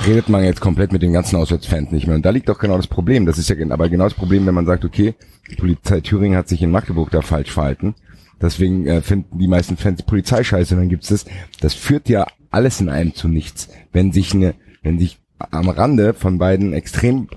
redet 0.06 0.30
man 0.30 0.44
jetzt 0.44 0.62
komplett 0.62 0.92
mit 0.94 1.02
den 1.02 1.14
ganzen 1.14 1.36
Auswärtsfans 1.38 1.92
nicht 1.92 2.08
mehr. 2.08 2.16
Und 2.16 2.26
da 2.26 2.30
liegt 2.30 2.50
doch 2.50 2.60
genau 2.60 2.78
das 2.78 2.88
Problem. 2.88 3.26
Das 3.26 3.38
ist 3.38 3.50
ja 3.50 3.56
aber 3.70 3.89
genau 3.89 4.06
das 4.06 4.14
Problem, 4.14 4.46
wenn 4.46 4.54
man 4.56 4.66
sagt, 4.66 4.86
okay, 4.86 5.16
die 5.50 5.56
Polizei 5.56 6.02
Thüringen 6.02 6.38
hat 6.38 6.48
sich 6.48 6.62
in 6.62 6.72
Magdeburg 6.72 7.10
da 7.12 7.22
falsch 7.22 7.52
verhalten. 7.52 7.96
Deswegen 8.42 8.88
äh, 8.88 9.02
finden 9.02 9.38
die 9.39 9.48
meisten 9.48 9.78
Fans 9.78 10.04
Polizei 10.04 10.44
scheiße. 10.44 10.74
Und 10.74 10.82
dann 10.82 10.89
gibt's 10.89 11.10
das. 11.10 11.26
Das 11.60 11.74
führt 11.74 12.10
ja 12.10 12.28
alles 12.50 12.82
in 12.82 12.89
einem 12.89 13.14
zu 13.14 13.28
nichts. 13.28 13.70
Wenn 13.92 14.12
sich 14.12 14.34
eine, 14.34 14.56
wenn 14.84 15.00
sich 15.00 15.20
am 15.38 15.70
Rande 15.70 16.14
von 16.14 16.38
beiden 16.38 16.74
extrem 16.74 17.28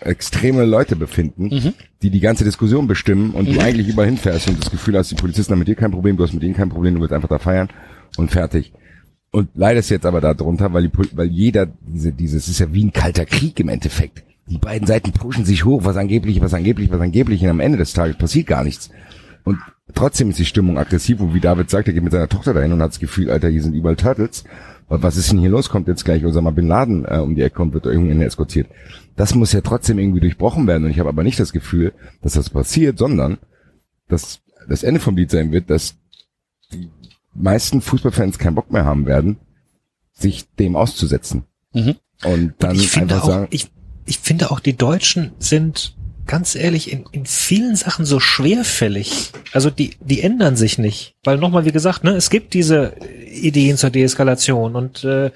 extreme 0.00 0.64
Leute 0.64 0.96
befinden, 0.96 1.74
die 2.02 2.10
die 2.10 2.20
ganze 2.20 2.44
Diskussion 2.44 2.86
bestimmen 2.86 3.30
und 3.30 3.48
du 3.48 3.58
eigentlich 3.60 3.88
überall 3.88 4.08
hinfährst 4.08 4.48
und 4.48 4.62
das 4.62 4.70
Gefühl 4.70 4.96
hast, 4.98 5.10
die 5.10 5.14
Polizisten 5.14 5.52
haben 5.52 5.60
mit 5.60 5.68
dir 5.68 5.76
kein 5.76 5.92
Problem, 5.92 6.16
du 6.16 6.24
hast 6.24 6.34
mit 6.34 6.42
denen 6.42 6.54
kein 6.54 6.68
Problem, 6.68 6.94
du 6.94 7.00
willst 7.00 7.14
einfach 7.14 7.28
da 7.28 7.38
feiern 7.38 7.68
und 8.16 8.30
fertig. 8.30 8.72
Und 9.30 9.48
leidest 9.54 9.90
jetzt 9.90 10.06
aber 10.06 10.20
darunter, 10.20 10.72
weil, 10.72 10.88
die, 10.88 11.16
weil 11.16 11.28
jeder 11.28 11.66
diese, 11.80 12.12
dieses 12.12 12.48
ist 12.48 12.60
ja 12.60 12.72
wie 12.72 12.84
ein 12.84 12.92
kalter 12.92 13.24
Krieg 13.24 13.58
im 13.58 13.68
Endeffekt. 13.68 14.22
Die 14.46 14.58
beiden 14.58 14.86
Seiten 14.86 15.12
pushen 15.12 15.44
sich 15.44 15.64
hoch, 15.64 15.84
was 15.84 15.96
angeblich, 15.96 16.40
was 16.40 16.54
angeblich, 16.54 16.90
was 16.90 17.00
angeblich 17.00 17.42
und 17.42 17.48
am 17.48 17.60
Ende 17.60 17.78
des 17.78 17.94
Tages 17.94 18.16
passiert 18.16 18.46
gar 18.46 18.62
nichts. 18.62 18.90
Und 19.42 19.58
trotzdem 19.94 20.30
ist 20.30 20.38
die 20.38 20.44
Stimmung 20.44 20.78
aggressiv 20.78 21.20
und 21.20 21.34
wie 21.34 21.40
David 21.40 21.70
sagt, 21.70 21.88
er 21.88 21.94
geht 21.94 22.02
mit 22.02 22.12
seiner 22.12 22.28
Tochter 22.28 22.54
dahin 22.54 22.72
und 22.72 22.82
hat 22.82 22.90
das 22.90 23.00
Gefühl, 23.00 23.30
Alter, 23.30 23.48
hier 23.48 23.62
sind 23.62 23.74
überall 23.74 23.96
Turtles. 23.96 24.44
Und 24.88 25.02
was 25.02 25.16
ist 25.16 25.32
denn 25.32 25.38
hier 25.38 25.50
los? 25.50 25.70
Kommt 25.70 25.88
jetzt 25.88 26.04
gleich 26.04 26.24
Osama 26.24 26.50
Bin 26.50 26.68
Laden 26.68 27.06
äh, 27.06 27.18
um 27.18 27.34
die 27.34 27.42
Ecke 27.42 27.62
und 27.62 27.72
wird 27.72 27.86
irgendwann 27.86 28.20
eskortiert. 28.20 28.68
Das 29.16 29.34
muss 29.34 29.52
ja 29.52 29.60
trotzdem 29.62 29.98
irgendwie 29.98 30.20
durchbrochen 30.20 30.66
werden 30.66 30.84
und 30.84 30.90
ich 30.90 30.98
habe 30.98 31.08
aber 31.08 31.22
nicht 31.22 31.40
das 31.40 31.52
Gefühl, 31.52 31.92
dass 32.20 32.34
das 32.34 32.50
passiert, 32.50 32.98
sondern 32.98 33.38
dass 34.08 34.40
das 34.68 34.82
Ende 34.82 35.00
vom 35.00 35.16
Lied 35.16 35.30
sein 35.30 35.52
wird, 35.52 35.70
dass 35.70 35.96
die 36.72 36.90
meisten 37.34 37.80
Fußballfans 37.80 38.38
keinen 38.38 38.54
Bock 38.54 38.70
mehr 38.72 38.84
haben 38.84 39.06
werden, 39.06 39.38
sich 40.12 40.48
dem 40.58 40.76
auszusetzen. 40.76 41.44
Mhm. 41.72 41.96
Und 42.24 42.54
dann 42.58 42.76
ich 42.76 42.88
finde 42.88 43.14
einfach 43.14 43.28
auch, 43.28 43.32
sagen, 43.32 43.46
ich, 43.50 43.70
ich 44.06 44.18
finde 44.18 44.50
auch, 44.50 44.60
die 44.60 44.76
Deutschen 44.76 45.32
sind 45.38 45.96
ganz 46.26 46.54
ehrlich 46.54 46.92
in, 46.92 47.04
in 47.12 47.26
vielen 47.26 47.76
Sachen 47.76 48.04
so 48.04 48.20
schwerfällig. 48.20 49.32
Also 49.52 49.70
die, 49.70 49.96
die 50.00 50.22
ändern 50.22 50.56
sich 50.56 50.78
nicht. 50.78 51.14
Weil 51.24 51.38
nochmal, 51.38 51.64
wie 51.64 51.72
gesagt, 51.72 52.04
ne, 52.04 52.12
es 52.12 52.30
gibt 52.30 52.54
diese 52.54 52.94
Ideen 53.30 53.76
zur 53.76 53.90
Deeskalation 53.90 54.76
und 54.76 55.04
äh, 55.04 55.30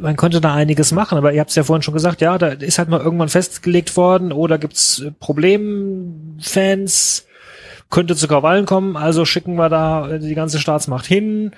man 0.00 0.16
könnte 0.16 0.40
da 0.40 0.54
einiges 0.54 0.92
machen, 0.92 1.18
aber 1.18 1.32
ihr 1.32 1.40
habt 1.40 1.50
es 1.50 1.56
ja 1.56 1.64
vorhin 1.64 1.82
schon 1.82 1.94
gesagt, 1.94 2.20
ja, 2.20 2.38
da 2.38 2.48
ist 2.48 2.78
halt 2.78 2.88
mal 2.88 3.00
irgendwann 3.00 3.28
festgelegt 3.28 3.96
worden, 3.96 4.32
oder 4.32 4.58
gibt's 4.58 5.00
äh, 5.00 5.10
Problemfans, 5.12 7.26
könnte 7.90 8.16
zu 8.16 8.28
Krawallen 8.28 8.66
kommen, 8.66 8.96
also 8.96 9.24
schicken 9.24 9.54
wir 9.54 9.68
da 9.68 10.10
äh, 10.10 10.18
die 10.18 10.34
ganze 10.34 10.58
Staatsmacht 10.58 11.06
hin. 11.06 11.52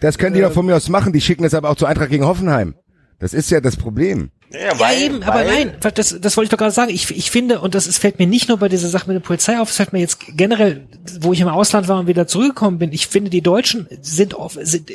das 0.00 0.18
können 0.18 0.34
die 0.34 0.40
doch 0.40 0.52
von 0.52 0.66
mir 0.66 0.76
aus 0.76 0.88
machen, 0.88 1.12
die 1.12 1.20
schicken 1.20 1.42
das 1.42 1.54
aber 1.54 1.70
auch 1.70 1.76
zu 1.76 1.86
Eintracht 1.86 2.10
gegen 2.10 2.24
Hoffenheim. 2.24 2.74
Das 3.18 3.34
ist 3.34 3.50
ja 3.50 3.60
das 3.60 3.76
Problem. 3.76 4.30
Ja, 4.50 4.78
Ja, 4.78 4.92
eben, 4.92 5.22
aber 5.22 5.44
nein, 5.44 5.76
das, 5.80 6.18
das 6.20 6.36
wollte 6.36 6.46
ich 6.46 6.50
doch 6.50 6.58
gerade 6.58 6.72
sagen. 6.72 6.90
Ich, 6.90 7.10
ich 7.10 7.30
finde, 7.30 7.60
und 7.60 7.74
das 7.74 7.86
ist, 7.86 7.98
fällt 7.98 8.18
mir 8.18 8.26
nicht 8.26 8.48
nur 8.48 8.58
bei 8.58 8.68
dieser 8.68 8.88
Sache 8.88 9.06
mit 9.06 9.14
der 9.14 9.26
Polizei 9.26 9.58
auf, 9.60 9.70
es 9.70 9.76
fällt 9.76 9.92
mir 9.92 10.00
jetzt 10.00 10.20
generell, 10.36 10.86
wo 11.20 11.32
ich 11.32 11.40
im 11.40 11.48
Ausland 11.48 11.88
war 11.88 11.98
und 11.98 12.06
wieder 12.06 12.26
zurückgekommen 12.26 12.78
bin, 12.78 12.92
ich 12.92 13.08
finde, 13.08 13.30
die 13.30 13.42
Deutschen 13.42 13.86
sind, 14.00 14.34
auf, 14.34 14.56
sind 14.60 14.90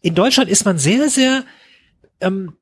in 0.00 0.14
Deutschland 0.14 0.50
ist 0.50 0.64
man 0.64 0.78
sehr, 0.78 1.08
sehr, 1.08 1.44
ähm, 2.20 2.54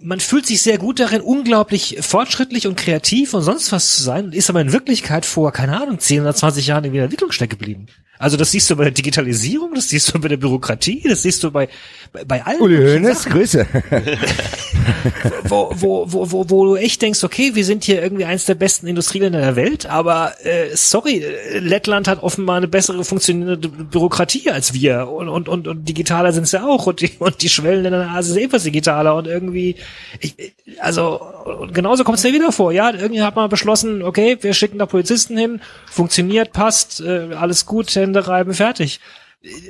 man 0.00 0.20
fühlt 0.20 0.46
sich 0.46 0.62
sehr 0.62 0.78
gut 0.78 1.00
darin, 1.00 1.20
unglaublich 1.20 1.98
fortschrittlich 2.00 2.66
und 2.66 2.76
kreativ 2.76 3.34
und 3.34 3.42
sonst 3.42 3.72
was 3.72 3.96
zu 3.96 4.02
sein, 4.02 4.32
ist 4.32 4.50
aber 4.50 4.60
in 4.60 4.72
Wirklichkeit 4.72 5.26
vor, 5.26 5.52
keine 5.52 5.80
Ahnung, 5.80 5.98
10 5.98 6.20
oder 6.20 6.34
20 6.34 6.66
Jahren 6.66 6.84
in 6.84 6.92
der 6.92 7.04
Entwicklung 7.04 7.32
stecken 7.32 7.58
geblieben. 7.58 7.86
Also 8.18 8.36
das 8.36 8.50
siehst 8.50 8.70
du 8.70 8.76
bei 8.76 8.84
der 8.84 8.92
Digitalisierung, 8.92 9.74
das 9.74 9.88
siehst 9.88 10.12
du 10.12 10.18
bei 10.18 10.28
der 10.28 10.36
Bürokratie, 10.36 11.02
das 11.08 11.22
siehst 11.22 11.42
du 11.44 11.50
bei, 11.50 11.68
bei, 12.12 12.24
bei 12.24 12.44
allen 12.44 12.60
Uli 12.60 12.76
Hoeneß, 12.76 13.26
Grüße. 13.26 13.66
wo, 15.44 15.70
wo, 15.74 16.12
wo, 16.12 16.32
wo, 16.32 16.50
wo 16.50 16.64
du 16.64 16.76
echt 16.76 17.02
denkst, 17.02 17.22
okay, 17.24 17.54
wir 17.54 17.64
sind 17.64 17.84
hier 17.84 18.02
irgendwie 18.02 18.24
eins 18.24 18.46
der 18.46 18.54
besten 18.54 18.86
Industrieländer 18.86 19.40
der 19.40 19.56
Welt, 19.56 19.86
aber 19.86 20.34
äh, 20.44 20.74
sorry, 20.74 21.18
äh, 21.18 21.58
Lettland 21.58 22.08
hat 22.08 22.22
offenbar 22.22 22.56
eine 22.56 22.68
bessere 22.68 23.04
funktionierende 23.04 23.68
Bürokratie 23.68 24.50
als 24.50 24.72
wir 24.72 25.08
und, 25.08 25.28
und, 25.28 25.48
und, 25.48 25.68
und 25.68 25.88
digitaler 25.88 26.32
sind 26.32 26.48
sie 26.48 26.62
auch 26.62 26.86
und 26.86 27.00
die, 27.00 27.10
und 27.18 27.42
die 27.42 27.48
Schwellenländer 27.48 28.02
in 28.02 28.08
Asien 28.08 28.34
sind 28.34 28.42
ebenfalls 28.42 28.64
digitaler 28.64 29.14
und 29.14 29.26
irgendwie, 29.26 29.76
ich, 30.20 30.34
also 30.80 31.20
und 31.44 31.74
genauso 31.74 32.04
kommt 32.04 32.18
es 32.18 32.24
ja 32.24 32.32
wieder 32.32 32.52
vor, 32.52 32.72
ja, 32.72 32.92
irgendwie 32.92 33.22
hat 33.22 33.36
man 33.36 33.48
beschlossen, 33.48 34.02
okay, 34.02 34.36
wir 34.40 34.52
schicken 34.52 34.78
da 34.78 34.86
Polizisten 34.86 35.36
hin, 35.36 35.60
funktioniert, 35.86 36.52
passt, 36.52 37.00
äh, 37.00 37.34
alles 37.34 37.66
gut, 37.66 37.90
Hände 38.06 38.28
reiben, 38.28 38.54
fertig. 38.54 39.00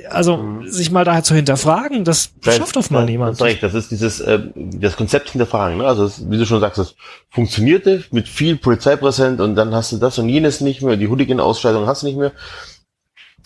Also 0.09 0.61
sich 0.65 0.91
mal 0.91 1.03
daher 1.03 1.23
zu 1.23 1.35
hinterfragen, 1.35 2.03
das 2.03 2.31
schafft 2.41 2.77
oft 2.77 2.89
mal 2.89 3.05
niemand. 3.05 3.33
Das, 3.33 3.45
recht, 3.45 3.61
das 3.61 3.73
ist 3.73 3.91
dieses 3.91 4.21
äh, 4.21 4.39
das 4.55 4.95
Konzept 4.95 5.29
hinterfragen. 5.29 5.77
Ne? 5.77 5.85
Also 5.85 6.03
das, 6.05 6.29
wie 6.29 6.37
du 6.37 6.45
schon 6.45 6.61
sagst, 6.61 6.79
das 6.79 6.95
funktionierte 7.29 8.03
mit 8.11 8.27
viel 8.27 8.55
Polizeipräsent 8.55 9.39
und 9.41 9.55
dann 9.55 9.75
hast 9.75 9.91
du 9.91 9.97
das 9.97 10.17
und 10.17 10.29
jenes 10.29 10.61
nicht 10.61 10.81
mehr, 10.81 10.97
die 10.97 11.07
Hooligan-Ausschreitung 11.07 11.85
hast 11.85 12.01
du 12.01 12.07
nicht 12.07 12.17
mehr. 12.17 12.31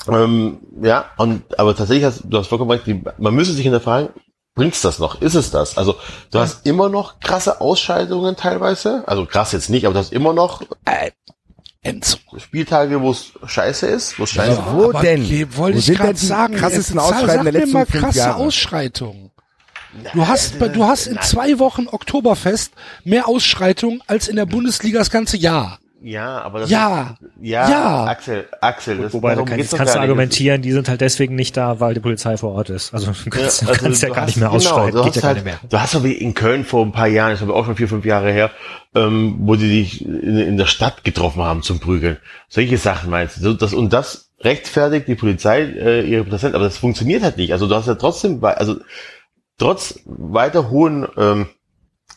Ähm, 0.08 0.60
ja, 0.82 1.06
und 1.18 1.60
aber 1.60 1.76
tatsächlich 1.76 2.06
hast 2.06 2.24
du 2.24 2.38
hast 2.38 2.48
vollkommen 2.48 2.72
recht, 2.72 2.88
die, 2.88 3.04
man 3.18 3.34
müsste 3.34 3.54
sich 3.54 3.64
hinterfragen, 3.64 4.10
bringt's 4.56 4.82
das 4.82 5.00
noch? 5.00 5.22
Ist 5.22 5.36
es 5.36 5.52
das? 5.52 5.78
Also 5.78 5.96
du 6.32 6.40
hast 6.40 6.66
immer 6.66 6.88
noch 6.88 7.20
krasse 7.20 7.60
Ausscheidungen 7.62 8.36
teilweise, 8.36 9.04
also 9.08 9.26
krass 9.26 9.52
jetzt 9.52 9.70
nicht, 9.70 9.86
aber 9.86 9.94
du 9.94 10.00
hast 10.00 10.14
immer 10.14 10.34
noch 10.34 10.62
Enzo. 11.84 12.18
Spieltage, 12.38 13.02
wo 13.02 13.10
es 13.12 13.32
scheiße 13.46 13.88
ist, 13.88 14.20
wo 14.20 14.24
es 14.24 14.30
scheiße 14.32 14.62
Aber 14.62 14.74
wo 14.78 14.90
Aber 14.90 15.02
denn? 15.02 15.28
ge- 15.28 15.48
Wollte 15.56 15.78
Wo 15.78 15.80
ich 15.92 15.98
gerade 15.98 16.16
sagen. 16.18 16.56
krassesten 16.56 17.00
Ausschreitungen 17.00 17.28
sag 17.28 17.44
der 17.44 17.54
mir 17.54 17.60
letzten 17.60 17.74
mal 17.74 17.86
fünf 17.88 18.04
krasse 18.04 18.18
Jahre? 18.20 18.36
Ausschreitungen. 18.36 19.32
Du 20.14 20.26
hast, 20.28 20.62
du 20.62 20.86
hast 20.86 21.08
in 21.08 21.20
zwei 21.22 21.60
Wochen 21.60 21.88
Oktoberfest 21.88 22.72
mehr 23.04 23.28
Ausschreitungen 23.28 24.02
als 24.08 24.28
in 24.30 24.36
der 24.38 24.46
Bundesliga 24.46 25.00
das 25.00 25.10
ganze 25.10 25.38
Jahr. 25.38 25.80
Ja, 26.04 26.42
aber 26.42 26.62
das 26.62 26.70
Ja. 26.72 27.16
ist, 27.22 27.30
ja, 27.42 27.70
Ja. 27.70 28.04
Axel, 28.06 28.48
Axel, 28.60 28.98
das, 28.98 29.14
Wobei, 29.14 29.30
da 29.30 29.36
darum 29.36 29.50
kann, 29.50 29.60
das 29.60 29.70
doch 29.70 29.78
kannst 29.78 29.94
du 29.96 30.00
argumentieren, 30.00 30.62
die 30.64 30.72
sind 30.72 30.90
halt 30.90 31.00
deswegen 31.00 31.36
nicht 31.36 31.56
da, 31.56 31.80
weil 31.80 31.94
die 31.94 32.00
Polizei 32.00 32.38
vor 32.38 32.54
Ort 32.54 32.72
ist. 32.72 32.92
Also 32.94 33.12
du 33.24 33.30
kannst, 33.30 33.62
Ja, 33.62 33.68
du 33.68 33.72
also 33.74 33.84
kannst 33.84 34.02
ja 34.02 34.08
du 34.10 34.14
gar 34.16 34.22
hast- 34.24 34.28
nicht 34.30 34.38
mehr 34.38 34.48
genau, 34.50 34.58
ausschreiten, 34.58 34.96
du 34.96 35.04
geht 35.04 35.08
hast 35.10 35.16
ja 35.18 35.22
gar 35.22 35.28
halt, 35.28 35.38
nicht 35.38 35.62
mehr. 35.62 35.70
Du 35.70 35.80
hast 35.80 35.96
aber 35.96 36.06
in 36.08 36.34
Köln 36.34 36.66
vor 36.66 36.84
ein 36.86 36.92
paar 36.92 37.08
Jahren, 37.08 37.34
ich 37.36 37.42
habe 37.42 37.54
auch 37.54 37.66
schon 37.66 37.76
vier, 37.76 37.88
fünf 37.88 38.04
Jahre 38.06 38.32
her, 38.32 38.50
ähm, 38.96 39.36
wo 39.42 39.56
die 39.56 39.68
dich 39.70 40.04
in, 40.04 40.38
in 40.40 40.58
der 40.58 40.66
Stadt 40.66 41.04
getroffen 41.04 41.44
haben 41.44 41.62
zum 41.62 41.80
Prügeln. 41.80 42.18
Solche 42.50 42.78
Sachen 42.78 43.10
meinst 43.12 43.38
du? 43.38 43.42
So, 43.42 43.54
Das, 43.54 43.74
und 43.74 43.94
das 43.94 44.32
rechtfertigt 44.42 45.08
die 45.08 45.14
Polizei 45.16 45.62
äh, 45.62 46.02
ihre 46.02 46.24
Präsenz, 46.24 46.56
aber 46.56 46.64
das 46.64 46.78
funktioniert 46.80 47.22
halt 47.22 47.38
nicht. 47.38 47.54
Also 47.54 47.68
du 47.68 47.76
hast 47.76 47.86
ja 47.88 47.94
trotzdem, 47.94 48.44
also 48.44 48.78
trotz 49.60 50.00
weiter 50.06 50.72
hohen 50.72 51.08
ähm, 51.16 51.46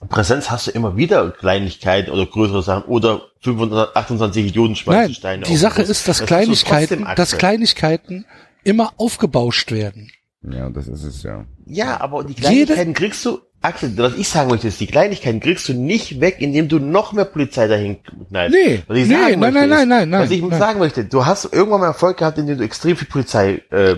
Präsenz 0.09 0.51
hast 0.51 0.67
du 0.67 0.71
immer 0.71 0.97
wieder 0.97 1.31
Kleinigkeiten 1.31 2.11
oder 2.11 2.27
größere 2.27 2.63
Sachen 2.63 2.85
oder 2.85 3.23
528 3.41 4.47
Idioten 4.47 4.77
schmeißen 4.77 5.17
Nein, 5.23 5.43
die 5.43 5.57
Sache 5.57 5.81
Bus. 5.83 5.91
ist, 5.91 6.09
dass 6.09 6.19
Das 6.19 6.27
Kleinigkeiten, 6.27 7.07
dass. 7.17 7.37
Kleinigkeiten 7.37 8.25
immer 8.65 8.93
aufgebauscht 8.97 9.71
werden. 9.73 10.11
Ja, 10.43 10.69
das 10.71 10.89
ist 10.89 11.05
es 11.05 11.23
ja. 11.23 11.45
Ja, 11.67 12.01
aber 12.01 12.25
die 12.25 12.33
Jede- 12.35 12.43
Kleinigkeiten 12.75 12.95
kriegst 12.95 13.25
du, 13.25 13.41
Axel, 13.63 13.97
was 13.97 14.15
ich 14.17 14.29
sagen 14.29 14.51
möchte, 14.51 14.69
ist, 14.69 14.79
die 14.79 14.87
Kleinigkeiten 14.87 15.41
kriegst 15.41 15.67
du 15.69 15.73
nicht 15.73 16.21
weg, 16.21 16.37
indem 16.41 16.69
du 16.69 16.79
noch 16.79 17.13
mehr 17.15 17.25
Polizei 17.25 17.67
dahin 17.67 17.97
knallst. 18.29 18.55
Nee, 18.55 18.83
was 18.87 18.99
ich 18.99 19.07
nee, 19.09 19.15
sagen 19.15 19.25
nein, 19.25 19.41
möchte, 19.41 19.55
nein, 19.55 19.65
ist, 19.65 19.71
nein, 19.71 19.89
nein, 19.89 20.09
nein, 20.11 20.21
Was 20.23 20.31
ich 20.31 20.43
nein. 20.43 20.59
sagen 20.59 20.79
möchte, 20.81 21.05
du 21.07 21.25
hast 21.25 21.47
irgendwann 21.51 21.81
mal 21.81 21.87
Erfolg 21.87 22.19
gehabt, 22.19 22.37
indem 22.37 22.59
du 22.59 22.65
extrem 22.65 22.95
viel 22.97 23.09
Polizei, 23.09 23.63
äh, 23.71 23.97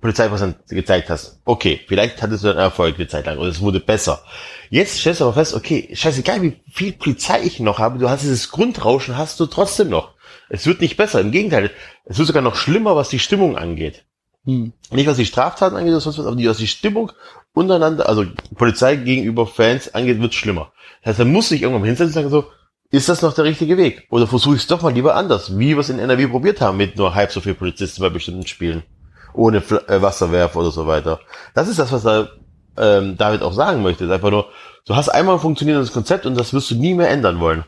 Polizeipräsenz 0.00 0.54
gezeigt 0.68 1.10
hast. 1.10 1.40
Okay, 1.44 1.80
vielleicht 1.88 2.22
hattest 2.22 2.44
du 2.44 2.48
dann 2.48 2.58
Erfolg 2.58 2.96
eine 2.96 3.08
Zeit 3.08 3.26
lang 3.26 3.38
und 3.38 3.48
es 3.48 3.60
wurde 3.60 3.80
besser. 3.80 4.22
Jetzt 4.70 4.98
stellst 4.98 5.20
du 5.20 5.24
aber 5.24 5.34
fest, 5.34 5.54
okay, 5.54 5.90
scheißegal, 5.92 6.42
wie 6.42 6.60
viel 6.72 6.92
Polizei 6.92 7.42
ich 7.42 7.58
noch 7.58 7.80
habe, 7.80 7.98
du 7.98 8.08
hast 8.08 8.22
dieses 8.22 8.50
Grundrauschen, 8.50 9.18
hast 9.18 9.40
du 9.40 9.46
trotzdem 9.46 9.88
noch. 9.88 10.14
Es 10.48 10.64
wird 10.64 10.80
nicht 10.80 10.96
besser, 10.96 11.20
im 11.20 11.32
Gegenteil, 11.32 11.72
es 12.04 12.18
wird 12.18 12.28
sogar 12.28 12.42
noch 12.42 12.54
schlimmer, 12.54 12.94
was 12.94 13.08
die 13.08 13.18
Stimmung 13.18 13.58
angeht. 13.58 14.04
Hm. 14.44 14.72
Nicht 14.92 15.08
was 15.08 15.16
die 15.16 15.26
Straftaten 15.26 15.76
angeht 15.76 15.94
was, 15.94 16.18
aber 16.18 16.36
die, 16.36 16.48
was 16.48 16.58
die 16.58 16.68
Stimmung 16.68 17.10
untereinander, 17.52 18.08
also 18.08 18.24
Polizei 18.54 18.94
gegenüber 18.94 19.44
Fans 19.46 19.92
angeht, 19.92 20.20
wird 20.20 20.34
schlimmer. 20.34 20.72
Das 21.02 21.10
heißt, 21.10 21.18
man 21.20 21.32
muss 21.32 21.48
sich 21.48 21.62
irgendwann 21.62 21.84
hinsetzen 21.84 22.06
und 22.06 22.12
sagen 22.12 22.30
so, 22.30 22.44
ist 22.92 23.08
das 23.08 23.22
noch 23.22 23.34
der 23.34 23.44
richtige 23.44 23.76
Weg? 23.76 24.06
Oder 24.10 24.28
versuche 24.28 24.54
ich 24.54 24.62
es 24.62 24.66
doch 24.68 24.82
mal 24.82 24.92
lieber 24.92 25.16
anders, 25.16 25.58
wie 25.58 25.70
wir 25.74 25.78
es 25.78 25.90
in 25.90 25.98
NRW 25.98 26.28
probiert 26.28 26.60
haben 26.60 26.76
mit 26.76 26.96
nur 26.96 27.14
halb 27.14 27.32
so 27.32 27.40
viel 27.40 27.54
Polizisten 27.54 28.02
bei 28.02 28.08
bestimmten 28.08 28.46
Spielen. 28.46 28.84
Ohne 29.32 29.58
äh, 29.58 30.02
Wasserwerfer 30.02 30.60
oder 30.60 30.70
so 30.70 30.86
weiter. 30.86 31.20
Das 31.54 31.68
ist 31.68 31.78
das, 31.78 31.92
was 31.92 32.04
er 32.04 32.30
ähm, 32.76 33.16
David 33.16 33.42
auch 33.42 33.52
sagen 33.52 33.82
möchte. 33.82 34.04
Ist 34.04 34.10
einfach 34.10 34.30
nur, 34.30 34.46
du 34.86 34.96
hast 34.96 35.08
einmal 35.08 35.36
ein 35.36 35.40
funktionierendes 35.40 35.92
Konzept 35.92 36.26
und 36.26 36.38
das 36.38 36.52
wirst 36.52 36.70
du 36.70 36.74
nie 36.76 36.94
mehr 36.94 37.10
ändern 37.10 37.40
wollen. 37.40 37.64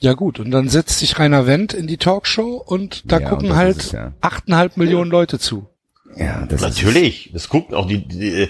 Ja 0.00 0.12
gut, 0.14 0.38
und 0.38 0.52
dann 0.52 0.68
setzt 0.68 1.00
sich 1.00 1.18
Rainer 1.18 1.46
Wendt 1.46 1.74
in 1.74 1.88
die 1.88 1.96
Talkshow 1.96 2.62
und 2.64 3.10
da 3.10 3.18
Ja, 3.18 3.24
und 3.26 3.30
gucken 3.30 3.48
das 3.48 3.56
halt 3.58 3.76
ist 3.78 3.84
es, 3.86 3.92
ja. 3.92 4.12
achteinhalb 4.20 4.76
Millionen 4.76 5.10
Leute 5.10 5.38
zu. 5.40 5.68
Ja, 6.16 6.46
das 6.46 6.62
ist- 6.62 6.68
Natürlich, 6.68 7.30
das 7.32 7.48
gucken 7.48 7.74
auch 7.74 7.86
die, 7.86 8.06
die 8.06 8.42
äh, 8.42 8.48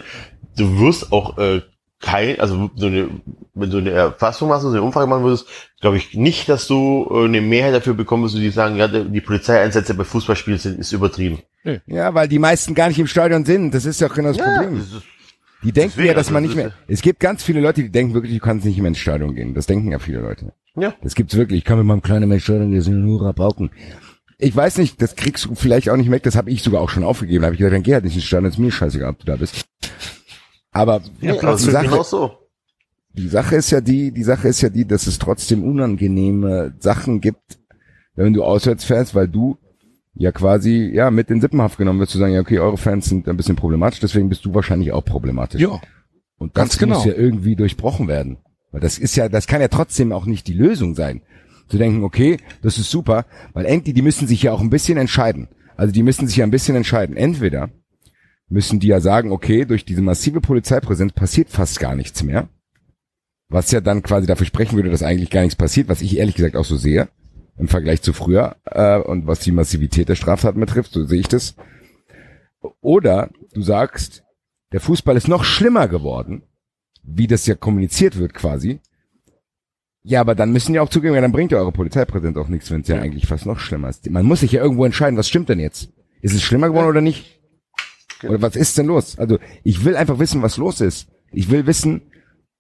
du 0.57 0.79
wirst 0.79 1.11
auch 1.11 1.39
äh, 1.39 1.63
kein, 2.01 2.39
also 2.39 2.71
so 2.77 2.87
eine, 2.87 3.09
wenn 3.55 3.71
du 3.71 3.79
eine 3.79 3.91
Erfassung 3.91 4.49
machst, 4.51 4.63
so 4.63 4.69
eine 4.69 4.83
Umfrage 4.83 5.07
machen 5.09 5.25
würdest, 5.25 5.47
glaube 5.81 5.97
ich 5.97 6.15
nicht, 6.15 6.49
dass 6.51 6.67
du 6.67 7.09
äh, 7.11 7.25
eine 7.25 7.41
Mehrheit 7.41 7.75
dafür 7.75 7.95
bekommst, 7.95 8.37
die 8.37 8.51
sagen, 8.51 8.77
ja, 8.77 8.87
die 8.87 9.21
Polizeieinsätze 9.21 9.95
bei 9.95 10.05
Fußballspielen 10.05 10.59
sind 10.59 10.79
ist 10.79 10.93
übertrieben. 10.93 11.39
Ja, 11.87 12.15
weil 12.15 12.29
die 12.29 12.39
meisten 12.39 12.75
gar 12.75 12.89
nicht 12.89 12.99
im 12.99 13.07
Stadion 13.07 13.45
sind. 13.45 13.75
Das 13.75 13.85
ist 13.85 14.01
doch 14.01 14.15
genau 14.15 14.29
das 14.29 14.39
Problem. 14.39 14.79
das 14.79 15.03
Die 15.63 15.73
denken 15.73 15.91
Deswegen, 15.97 16.09
ja, 16.09 16.15
dass 16.15 16.29
also 16.29 16.35
man 16.35 16.43
nicht 16.45 16.57
mehr. 16.57 16.73
Es 16.87 17.03
gibt 17.03 17.21
ganz 17.21 17.43
viele 17.43 17.61
Leute, 17.61 17.83
die 17.83 17.91
denken 17.91 18.15
wirklich, 18.15 18.33
du 18.35 18.41
kannst 18.41 18.65
nicht 18.65 18.79
mehr 18.79 18.89
ins 18.89 18.99
Stadion 18.99 19.35
gehen. 19.35 19.55
Das 19.55 19.67
denken 19.67 19.91
ja 19.91 19.99
viele 19.99 20.21
Leute. 20.21 20.53
ja. 20.77 20.95
Das 21.03 21.15
gibt's 21.15 21.37
wirklich. 21.37 21.59
Ich 21.59 21.65
kann 21.65 21.79
mit 21.79 21.87
meinem 21.87 22.01
kleinen 22.03 22.31
ins 22.31 22.45
Stadion, 22.45 22.73
wir 22.73 22.83
sind 22.83 23.05
nur 23.05 23.23
Rabauken. 23.25 23.71
Ich 24.39 24.55
weiß 24.55 24.79
nicht, 24.79 25.03
das 25.03 25.17
kriegst 25.17 25.47
du 25.47 25.55
vielleicht 25.57 25.91
auch 25.91 25.97
nicht 25.97 26.11
weg. 26.13 26.23
Das 26.23 26.37
habe 26.37 26.51
ich 26.51 26.63
sogar 26.63 26.81
auch 26.81 26.91
schon 26.91 27.03
aufgegeben. 27.03 27.43
Da 27.43 27.47
habe 27.47 27.55
ich 27.55 27.59
gesagt, 27.59 27.75
dann 27.75 27.83
geh 27.83 27.95
halt 27.95 28.05
nicht 28.05 28.15
ins 28.15 28.25
Stadion, 28.25 28.51
ist 28.51 28.59
mir 28.59 28.71
scheißegal, 28.71 29.11
ob 29.11 29.19
du 29.19 29.27
da 29.27 29.37
bist. 29.37 29.67
Aber 30.71 31.03
Ja, 31.21 31.33
die, 31.33 31.47
es 31.47 31.63
ist 31.65 31.73
Sache, 31.73 31.87
genau 31.87 32.03
so. 32.05 32.39
die 33.15 33.29
Sache 33.29 33.57
ist 33.57 33.71
ja 33.71 33.81
die, 33.81 34.13
die 34.13 34.23
Sache 34.23 34.47
ist 34.49 34.61
ja 34.61 34.69
die, 34.69 34.87
dass 34.87 35.09
es 35.09 35.19
trotzdem 35.19 35.65
unangenehme 35.65 36.75
Sachen 36.79 37.21
gibt, 37.21 37.59
wenn 38.15 38.33
du 38.33 38.45
auswärts 38.45 38.85
fährst, 38.85 39.15
weil 39.17 39.27
du 39.27 39.59
ja 40.19 40.33
quasi 40.33 40.91
ja 40.93 41.11
mit 41.11 41.31
in 41.31 41.41
Sippenhaft 41.41 41.79
genommen 41.79 42.01
wirst, 42.01 42.13
zu 42.13 42.19
sagen, 42.19 42.35
ja 42.35 42.41
okay, 42.41 42.59
eure 42.59 42.77
Fans 42.77 43.07
sind 43.07 43.29
ein 43.29 43.37
bisschen 43.37 43.57
problematisch, 43.57 44.01
deswegen 44.01 44.29
bist 44.29 44.45
du 44.45 44.53
wahrscheinlich 44.53 44.93
auch 44.93 45.05
problematisch. 45.05 45.61
Ja, 45.61 45.81
Und 46.39 46.55
Ganz 46.55 46.73
das 46.73 46.79
genau. 46.79 46.97
muss 46.97 47.05
ja 47.05 47.15
irgendwie 47.15 47.57
durchbrochen 47.57 48.09
werden. 48.09 48.39
Weil 48.73 48.81
das 48.81 48.99
ist 48.99 49.17
ja, 49.17 49.29
das 49.29 49.47
kann 49.47 49.61
ja 49.61 49.69
trotzdem 49.69 50.13
auch 50.13 50.27
nicht 50.27 50.47
die 50.47 50.53
Lösung 50.53 50.95
sein. 50.95 51.23
Zu 51.69 51.79
denken, 51.79 52.03
okay, 52.03 52.39
das 52.63 52.79
ist 52.79 52.91
super, 52.91 53.27
weil 53.53 53.65
endlich, 53.65 53.95
die 53.95 54.03
müssen 54.03 54.27
sich 54.27 54.43
ja 54.43 54.53
auch 54.53 54.61
ein 54.61 54.71
bisschen 54.71 54.99
entscheiden. 54.99 55.49
Also 55.77 55.93
die 55.93 56.03
müssen 56.03 56.27
sich 56.27 56.37
ja 56.37 56.45
ein 56.45 56.51
bisschen 56.51 56.77
entscheiden. 56.77 57.17
Entweder 57.17 57.71
müssen 58.49 58.81
die 58.81 58.89
ja 58.89 59.01
sagen, 59.01 59.31
okay, 59.31 59.65
durch 59.65 59.85
diese 59.85 60.03
massive 60.03 60.41
Polizeipräsenz 60.41 61.13
passiert 61.13 61.51
fast 61.51 61.79
gar 61.79 61.95
nichts 61.95 62.23
mehr. 62.23 62.49
Was 63.49 63.71
ja 63.71 63.81
dann 63.81 64.03
quasi 64.03 64.27
dafür 64.27 64.47
sprechen 64.47 64.77
würde, 64.77 64.91
dass 64.91 65.03
eigentlich 65.03 65.31
gar 65.31 65.43
nichts 65.43 65.57
passiert, 65.57 65.89
was 65.89 66.03
ich 66.03 66.19
ehrlich 66.19 66.35
gesagt 66.35 66.57
auch 66.57 66.65
so 66.65 66.77
sehe. 66.77 67.09
Im 67.59 67.69
Vergleich 67.69 68.03
zu 68.03 68.13
früher, 68.13 68.57
äh, 68.65 68.99
und 68.99 69.27
was 69.27 69.41
die 69.41 69.53
Massivität 69.53 70.09
der 70.09 70.15
Straftaten 70.15 70.61
betrifft, 70.61 70.93
so 70.93 71.05
sehe 71.05 71.21
ich 71.21 71.29
das. 71.29 71.57
Oder 72.81 73.31
du 73.53 73.63
sagst, 73.63 74.23
der 74.73 74.81
Fußball 74.81 75.17
ist 75.17 75.29
noch 75.29 75.45
schlimmer 75.45 75.89
geworden, 75.89 76.43
wie 77.03 77.27
das 77.27 77.47
ja 77.47 77.55
kommuniziert 77.55 78.17
wird 78.17 78.35
quasi. 78.35 78.81
Ja, 80.03 80.21
aber 80.21 80.35
dann 80.35 80.53
müssen 80.53 80.75
ja 80.75 80.83
auch 80.83 80.89
zugeben, 80.89 81.15
ja, 81.15 81.21
dann 81.21 81.33
bringt 81.33 81.53
ja 81.53 81.59
eure 81.59 81.73
Polizeipräsenz 81.73 82.37
auch 82.37 82.49
nichts, 82.49 82.71
wenn 82.71 82.83
es 82.83 82.89
ja 82.89 82.99
eigentlich 82.99 83.27
fast 83.27 83.47
noch 83.47 83.59
schlimmer 83.59 83.89
ist. 83.89 84.09
Man 84.09 84.27
muss 84.27 84.41
sich 84.41 84.53
ja 84.53 84.63
irgendwo 84.63 84.85
entscheiden, 84.85 85.19
was 85.19 85.29
stimmt 85.29 85.49
denn 85.49 85.61
jetzt? 85.61 85.93
Ist 86.21 86.35
es 86.35 86.43
schlimmer 86.43 86.69
geworden 86.69 86.89
oder 86.89 87.01
nicht? 87.01 87.41
Oder 88.23 88.43
was 88.43 88.57
ist 88.57 88.79
denn 88.79 88.87
los? 88.87 89.19
Also 89.19 89.39
ich 89.65 89.85
will 89.85 89.97
einfach 89.97 90.19
wissen, 90.19 90.43
was 90.43 90.57
los 90.57 90.81
ist. 90.81 91.09
Ich 91.31 91.51
will 91.51 91.67
wissen, 91.67 92.03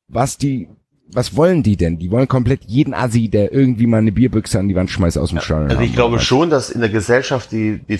was 0.08 0.38
die, 0.38 0.68
was 1.12 1.36
wollen 1.36 1.62
die 1.62 1.76
denn? 1.76 1.98
Die 1.98 2.10
wollen 2.10 2.28
komplett 2.28 2.64
jeden 2.64 2.94
Assi, 2.94 3.28
der 3.28 3.52
irgendwie 3.52 3.86
mal 3.86 3.98
eine 3.98 4.12
Bierbüchse 4.12 4.58
an 4.58 4.68
die 4.68 4.74
Wand 4.74 4.90
schmeißt 4.90 5.18
aus 5.18 5.30
dem 5.30 5.40
Stadion. 5.40 5.70
Also 5.70 5.82
ich 5.82 5.94
glaube 5.94 6.20
schon, 6.20 6.50
dass 6.50 6.70
in 6.70 6.80
der 6.80 6.90
Gesellschaft 6.90 7.52
die, 7.52 7.78
die 7.78 7.98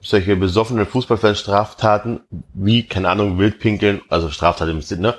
solche 0.00 0.36
besoffenen 0.36 0.86
Fußballfans 0.86 1.38
Straftaten 1.38 2.20
wie, 2.54 2.84
keine 2.84 3.08
Ahnung, 3.08 3.38
Wildpinkeln, 3.38 4.00
also 4.08 4.30
Straftaten 4.30 4.72
im 4.72 4.82
Sinne, 4.82 5.16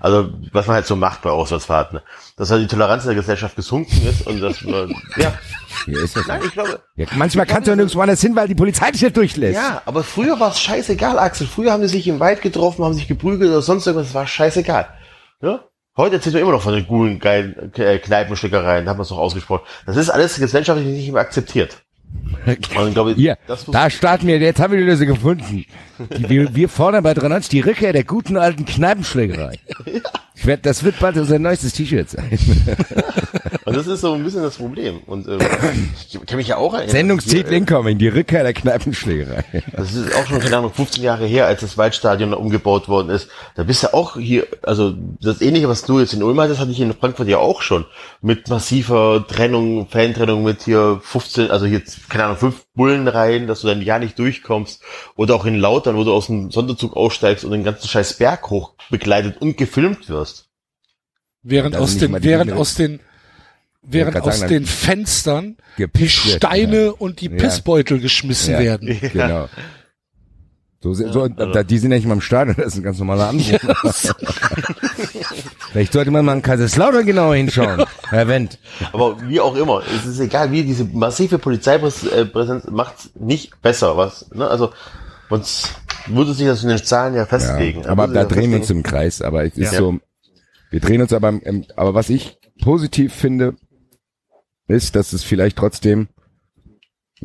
also 0.00 0.30
was 0.52 0.66
man 0.66 0.76
halt 0.76 0.86
so 0.86 0.96
macht 0.96 1.22
bei 1.22 1.30
Auswärtsfahrten, 1.30 1.98
ne? 1.98 2.02
dass 2.36 2.50
halt 2.50 2.62
die 2.62 2.66
Toleranz 2.66 3.04
in 3.04 3.08
der 3.08 3.16
Gesellschaft 3.16 3.54
gesunken 3.54 4.06
ist 4.06 4.26
und 4.26 4.40
dass 4.40 4.62
man, 4.62 4.90
ja, 5.16 5.38
Hier 5.84 6.02
ist 6.02 6.16
das 6.16 6.26
nein, 6.26 6.40
ich 6.44 6.52
glaube, 6.52 6.80
ja, 6.96 7.06
manchmal 7.14 7.46
kannst 7.46 7.66
du 7.66 7.72
ja 7.72 7.76
nirgendwo 7.76 8.00
anders 8.00 8.20
hin, 8.20 8.34
weil 8.34 8.48
die 8.48 8.54
Polizei 8.54 8.90
dich 8.90 9.02
nicht 9.02 9.16
durchlässt. 9.16 9.56
ja, 9.56 9.82
aber 9.84 10.02
früher 10.02 10.40
war 10.40 10.50
es 10.50 10.60
scheißegal, 10.60 11.18
Axel. 11.18 11.46
Früher 11.46 11.72
haben 11.72 11.82
die 11.82 11.88
sich 11.88 12.08
im 12.08 12.18
Wald 12.20 12.40
getroffen, 12.42 12.84
haben 12.84 12.94
sich 12.94 13.08
geprügelt 13.08 13.50
oder 13.50 13.62
sonst 13.62 13.86
irgendwas, 13.86 14.08
es 14.08 14.14
war 14.14 14.26
scheißegal. 14.26 14.88
Ja? 15.42 15.64
Heute 15.96 16.16
erzählt 16.16 16.34
man 16.34 16.42
immer 16.42 16.52
noch 16.52 16.62
von 16.62 16.74
den 16.74 16.88
coolen, 16.88 17.20
geilen 17.20 17.72
äh, 17.76 17.98
Kneipenschlägereien, 17.98 18.84
da 18.84 18.90
haben 18.90 18.98
wir 18.98 19.02
es 19.02 19.10
doch 19.10 19.18
ausgesprochen. 19.18 19.62
Das 19.86 19.96
ist 19.96 20.10
alles 20.10 20.36
gesellschaftlich 20.40 20.88
nicht 20.88 21.12
mehr 21.12 21.20
akzeptiert. 21.20 21.84
Und 22.46 22.88
ich 22.88 22.94
glaube, 22.94 23.14
Hier, 23.14 23.38
das 23.46 23.64
da 23.66 23.88
starten 23.88 24.26
wir, 24.26 24.38
jetzt 24.38 24.60
haben 24.60 24.72
wir 24.72 24.80
die 24.80 24.86
Lösung 24.86 25.06
gefunden. 25.06 25.64
Die, 26.16 26.28
wir, 26.28 26.54
wir 26.54 26.68
fordern 26.68 27.04
bei 27.04 27.14
93 27.14 27.48
die 27.48 27.60
Rückkehr 27.60 27.92
der 27.92 28.04
guten 28.04 28.36
alten 28.36 28.64
Kneipenschlägerei. 28.64 29.58
Ich 30.36 30.46
werd, 30.46 30.66
das 30.66 30.82
wird 30.82 30.98
bald 30.98 31.16
unser 31.16 31.38
neuestes 31.38 31.72
T-Shirt 31.74 32.10
sein. 32.10 32.38
Und 33.64 33.76
das 33.76 33.86
ist 33.86 34.00
so 34.02 34.12
ein 34.12 34.22
bisschen 34.22 34.42
das 34.42 34.56
Problem. 34.56 34.98
Und 35.06 35.26
ähm, 35.26 35.38
ich 35.96 36.18
kann 36.26 36.36
mich 36.36 36.48
ja 36.48 36.56
auch 36.56 36.74
erinnern. 36.74 36.90
Sendungstitel 36.90 37.52
äh, 37.52 37.56
incoming, 37.56 37.98
die 37.98 38.08
Rückkehr 38.08 38.42
der 38.42 38.52
Kneipenschlägerei. 38.52 39.44
Das 39.72 39.94
ist 39.94 40.14
auch 40.14 40.26
schon, 40.26 40.40
keine 40.40 40.58
Ahnung, 40.58 40.72
15 40.72 41.02
Jahre 41.02 41.24
her, 41.26 41.46
als 41.46 41.60
das 41.60 41.78
Waldstadion 41.78 42.34
umgebaut 42.34 42.88
worden 42.88 43.10
ist. 43.10 43.28
Da 43.54 43.62
bist 43.62 43.82
du 43.82 43.94
auch 43.94 44.16
hier, 44.18 44.46
also 44.62 44.92
das 45.20 45.40
Ähnliche, 45.40 45.68
was 45.68 45.84
du 45.84 45.98
jetzt 46.00 46.12
in 46.12 46.22
Ulm 46.22 46.38
hattest, 46.40 46.60
hatte 46.60 46.72
ich 46.72 46.80
in 46.80 46.92
Frankfurt 46.92 47.28
ja 47.28 47.38
auch 47.38 47.62
schon. 47.62 47.86
Mit 48.20 48.48
massiver 48.48 49.24
Trennung, 49.26 49.88
Fantrennung 49.88 50.42
mit 50.42 50.62
hier 50.62 51.00
15, 51.02 51.50
also 51.50 51.64
hier, 51.64 51.82
keine 52.08 52.24
Ahnung, 52.24 52.54
fünf 52.74 52.76
Bullenreihen, 52.76 53.46
dass 53.46 53.60
du 53.60 53.68
dann 53.68 53.82
ja 53.82 53.98
nicht 53.98 54.18
durchkommst. 54.18 54.82
Oder 55.16 55.34
auch 55.34 55.44
in 55.44 55.56
Lautern, 55.56 55.96
wo 55.96 56.04
du 56.04 56.12
aus 56.12 56.26
dem 56.26 56.50
Sonderzug 56.50 56.96
aussteigst 56.96 57.44
und 57.44 57.52
den 57.52 57.64
ganzen 57.64 57.88
scheiß 57.88 58.14
Berg 58.14 58.50
hoch 58.50 58.72
begleitet 58.90 59.40
und 59.40 59.56
gefilmt 59.56 60.08
wirst. 60.08 60.48
während 61.42 61.74
Also 61.74 61.84
aus 61.84 61.98
den, 61.98 62.22
während 62.22 62.52
aus 62.52 62.74
den, 62.74 63.00
während 63.82 64.20
aus 64.20 64.40
sagen, 64.40 64.52
den 64.52 64.66
Fenstern 64.66 65.56
die 65.78 65.82
wird, 65.92 66.10
Steine 66.10 66.94
und 66.94 67.20
die 67.20 67.30
Ja. 67.30 67.36
Pissbeutel 67.36 68.00
geschmissen 68.00 68.54
Ja. 68.54 68.60
werden. 68.60 69.00
Genau. 69.12 69.48
So, 70.82 70.92
so, 70.92 71.28
da, 71.28 71.62
die 71.62 71.78
sind 71.78 71.92
ja 71.92 71.96
nicht 71.96 72.06
mal 72.06 72.12
im 72.12 72.20
Stadion, 72.20 72.56
das 72.58 72.66
ist 72.66 72.76
ein 72.76 72.82
ganz 72.82 72.98
normaler 72.98 73.28
Anruf. 73.30 73.48
Vielleicht 75.74 75.92
sollte 75.92 76.12
man 76.12 76.24
mal 76.24 76.34
in 76.34 76.42
Kaiserslautern 76.42 77.04
genauer 77.04 77.34
hinschauen, 77.34 77.84
Herr 78.08 78.28
Wendt. 78.28 78.60
Aber 78.92 79.20
wie 79.28 79.40
auch 79.40 79.56
immer, 79.56 79.82
es 79.92 80.06
ist 80.06 80.20
egal, 80.20 80.52
wie 80.52 80.62
diese 80.62 80.84
massive 80.84 81.38
Polizeipräsenz 81.40 82.70
macht 82.70 83.10
nicht 83.18 83.60
besser, 83.60 83.96
was, 83.96 84.30
ne, 84.32 84.46
also, 84.46 84.70
sonst 85.28 85.74
würde 86.06 86.32
sich 86.32 86.46
das 86.46 86.62
in 86.62 86.68
den 86.68 86.78
Zahlen 86.78 87.14
ja 87.16 87.26
festlegen. 87.26 87.82
Ja, 87.82 87.88
aber 87.88 88.06
da 88.06 88.22
drehen 88.24 88.52
wir 88.52 88.58
uns 88.58 88.70
im 88.70 88.84
Kreis. 88.84 89.20
Aber 89.20 89.44
es 89.44 89.56
ist 89.56 89.72
Ja. 89.72 89.78
so, 89.78 89.98
wir 90.70 90.78
drehen 90.78 91.02
uns 91.02 91.12
aber, 91.12 91.30
im, 91.30 91.64
aber 91.74 91.92
was 91.92 92.08
ich 92.08 92.38
positiv 92.62 93.12
finde, 93.12 93.56
ist, 94.68 94.94
dass 94.94 95.12
es 95.12 95.24
vielleicht 95.24 95.56
trotzdem, 95.56 96.06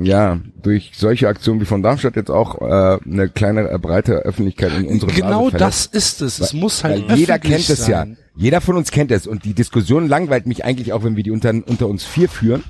ja, 0.01 0.39
durch 0.61 0.91
solche 0.95 1.27
Aktionen 1.27 1.59
wie 1.61 1.65
von 1.65 1.83
Darmstadt 1.83 2.15
jetzt 2.15 2.31
auch 2.31 2.61
äh, 2.61 2.99
eine 3.05 3.29
kleine, 3.29 3.69
äh, 3.69 3.77
breite 3.77 4.13
Öffentlichkeit 4.13 4.71
in 4.77 4.87
unsere 4.87 5.11
Genau 5.11 5.49
das 5.49 5.85
ist 5.85 6.21
es. 6.21 6.39
Es 6.39 6.53
muss 6.53 6.83
halt 6.83 7.09
Weil 7.09 7.17
jeder 7.17 7.39
kennt 7.39 7.69
es 7.69 7.87
ja. 7.87 7.99
sein. 7.99 8.17
Jeder 8.35 8.61
von 8.61 8.77
uns 8.77 8.91
kennt 8.91 9.11
es. 9.11 9.27
Und 9.27 9.43
die 9.43 9.53
Diskussion 9.53 10.07
langweilt 10.07 10.47
mich 10.47 10.63
eigentlich 10.63 10.93
auch, 10.93 11.03
wenn 11.03 11.15
wir 11.15 11.23
die 11.23 11.31
unter, 11.31 11.49
unter 11.49 11.87
uns 11.87 12.05
vier 12.05 12.29
führen. 12.29 12.63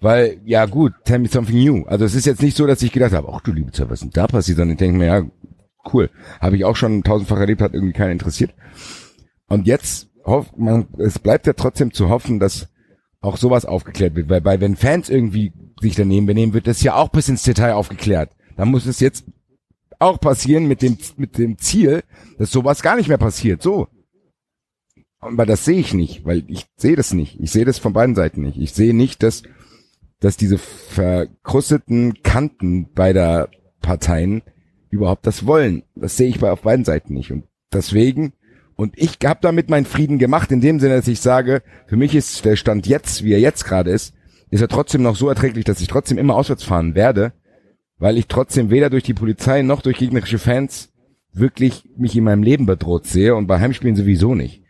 Weil, 0.00 0.40
ja 0.44 0.66
gut, 0.66 0.92
tell 1.04 1.20
me 1.20 1.28
something 1.28 1.62
new. 1.62 1.84
Also 1.86 2.04
es 2.04 2.14
ist 2.14 2.26
jetzt 2.26 2.42
nicht 2.42 2.56
so, 2.56 2.66
dass 2.66 2.82
ich 2.82 2.92
gedacht 2.92 3.12
habe, 3.12 3.28
ach 3.32 3.40
du 3.40 3.52
liebe 3.52 3.72
Zeit, 3.72 3.88
was 3.88 4.00
denn 4.00 4.10
da 4.10 4.26
passiert? 4.26 4.58
Sondern 4.58 4.72
ich 4.72 4.78
denke 4.78 4.98
mir, 4.98 5.06
ja, 5.06 5.22
cool. 5.92 6.10
Habe 6.40 6.56
ich 6.56 6.64
auch 6.64 6.76
schon 6.76 7.02
tausendfach 7.02 7.38
erlebt, 7.38 7.62
hat 7.62 7.74
irgendwie 7.74 7.94
keiner 7.94 8.12
interessiert. 8.12 8.52
Und 9.48 9.66
jetzt 9.66 10.08
hofft 10.24 10.58
man, 10.58 10.88
es 10.98 11.18
bleibt 11.18 11.46
ja 11.46 11.52
trotzdem 11.52 11.92
zu 11.92 12.08
hoffen, 12.08 12.40
dass 12.40 12.68
auch 13.20 13.36
sowas 13.36 13.64
aufgeklärt 13.64 14.16
wird. 14.16 14.28
Weil, 14.28 14.44
weil 14.44 14.60
wenn 14.60 14.76
Fans 14.76 15.08
irgendwie 15.08 15.52
sich 15.80 15.94
daneben 15.94 16.26
benehmen, 16.26 16.54
wird 16.54 16.66
das 16.66 16.82
ja 16.82 16.94
auch 16.94 17.08
bis 17.08 17.28
ins 17.28 17.42
Detail 17.42 17.72
aufgeklärt. 17.72 18.30
Da 18.56 18.64
muss 18.64 18.86
es 18.86 19.00
jetzt 19.00 19.24
auch 19.98 20.20
passieren 20.20 20.66
mit 20.66 20.82
dem, 20.82 20.98
mit 21.16 21.38
dem 21.38 21.58
Ziel, 21.58 22.02
dass 22.38 22.50
sowas 22.50 22.82
gar 22.82 22.96
nicht 22.96 23.08
mehr 23.08 23.18
passiert. 23.18 23.62
So. 23.62 23.88
Aber 25.18 25.46
das 25.46 25.64
sehe 25.64 25.78
ich 25.78 25.94
nicht, 25.94 26.24
weil 26.24 26.44
ich 26.48 26.66
sehe 26.76 26.96
das 26.96 27.12
nicht. 27.12 27.40
Ich 27.40 27.50
sehe 27.50 27.64
das 27.64 27.78
von 27.78 27.92
beiden 27.92 28.14
Seiten 28.14 28.42
nicht. 28.42 28.58
Ich 28.58 28.72
sehe 28.72 28.94
nicht, 28.94 29.22
dass, 29.22 29.42
dass 30.20 30.36
diese 30.36 30.58
verkrusteten 30.58 32.22
Kanten 32.22 32.92
beider 32.92 33.48
Parteien 33.80 34.42
überhaupt 34.90 35.26
das 35.26 35.46
wollen. 35.46 35.82
Das 35.94 36.16
sehe 36.16 36.28
ich 36.28 36.40
bei 36.40 36.50
auf 36.50 36.62
beiden 36.62 36.84
Seiten 36.84 37.14
nicht. 37.14 37.32
Und 37.32 37.44
deswegen, 37.72 38.32
und 38.76 38.96
ich 38.96 39.18
habe 39.24 39.40
damit 39.42 39.70
meinen 39.70 39.86
Frieden 39.86 40.18
gemacht, 40.18 40.52
in 40.52 40.60
dem 40.60 40.80
Sinne, 40.80 40.96
dass 40.96 41.08
ich 41.08 41.20
sage, 41.20 41.62
für 41.86 41.96
mich 41.96 42.14
ist 42.14 42.44
der 42.44 42.56
Stand 42.56 42.86
jetzt, 42.86 43.24
wie 43.24 43.32
er 43.32 43.40
jetzt 43.40 43.64
gerade 43.64 43.90
ist, 43.90 44.14
ist 44.50 44.60
er 44.60 44.68
trotzdem 44.68 45.02
noch 45.02 45.16
so 45.16 45.28
erträglich, 45.28 45.64
dass 45.64 45.80
ich 45.80 45.88
trotzdem 45.88 46.18
immer 46.18 46.34
auswärts 46.34 46.64
fahren 46.64 46.94
werde, 46.94 47.32
weil 47.98 48.18
ich 48.18 48.26
trotzdem 48.26 48.70
weder 48.70 48.90
durch 48.90 49.04
die 49.04 49.14
Polizei 49.14 49.62
noch 49.62 49.82
durch 49.82 49.98
gegnerische 49.98 50.38
Fans 50.38 50.92
wirklich 51.32 51.84
mich 51.96 52.16
in 52.16 52.24
meinem 52.24 52.42
Leben 52.42 52.66
bedroht 52.66 53.06
sehe 53.06 53.34
und 53.34 53.46
bei 53.46 53.60
Heimspielen 53.60 53.96
sowieso 53.96 54.34
nicht. 54.34 54.62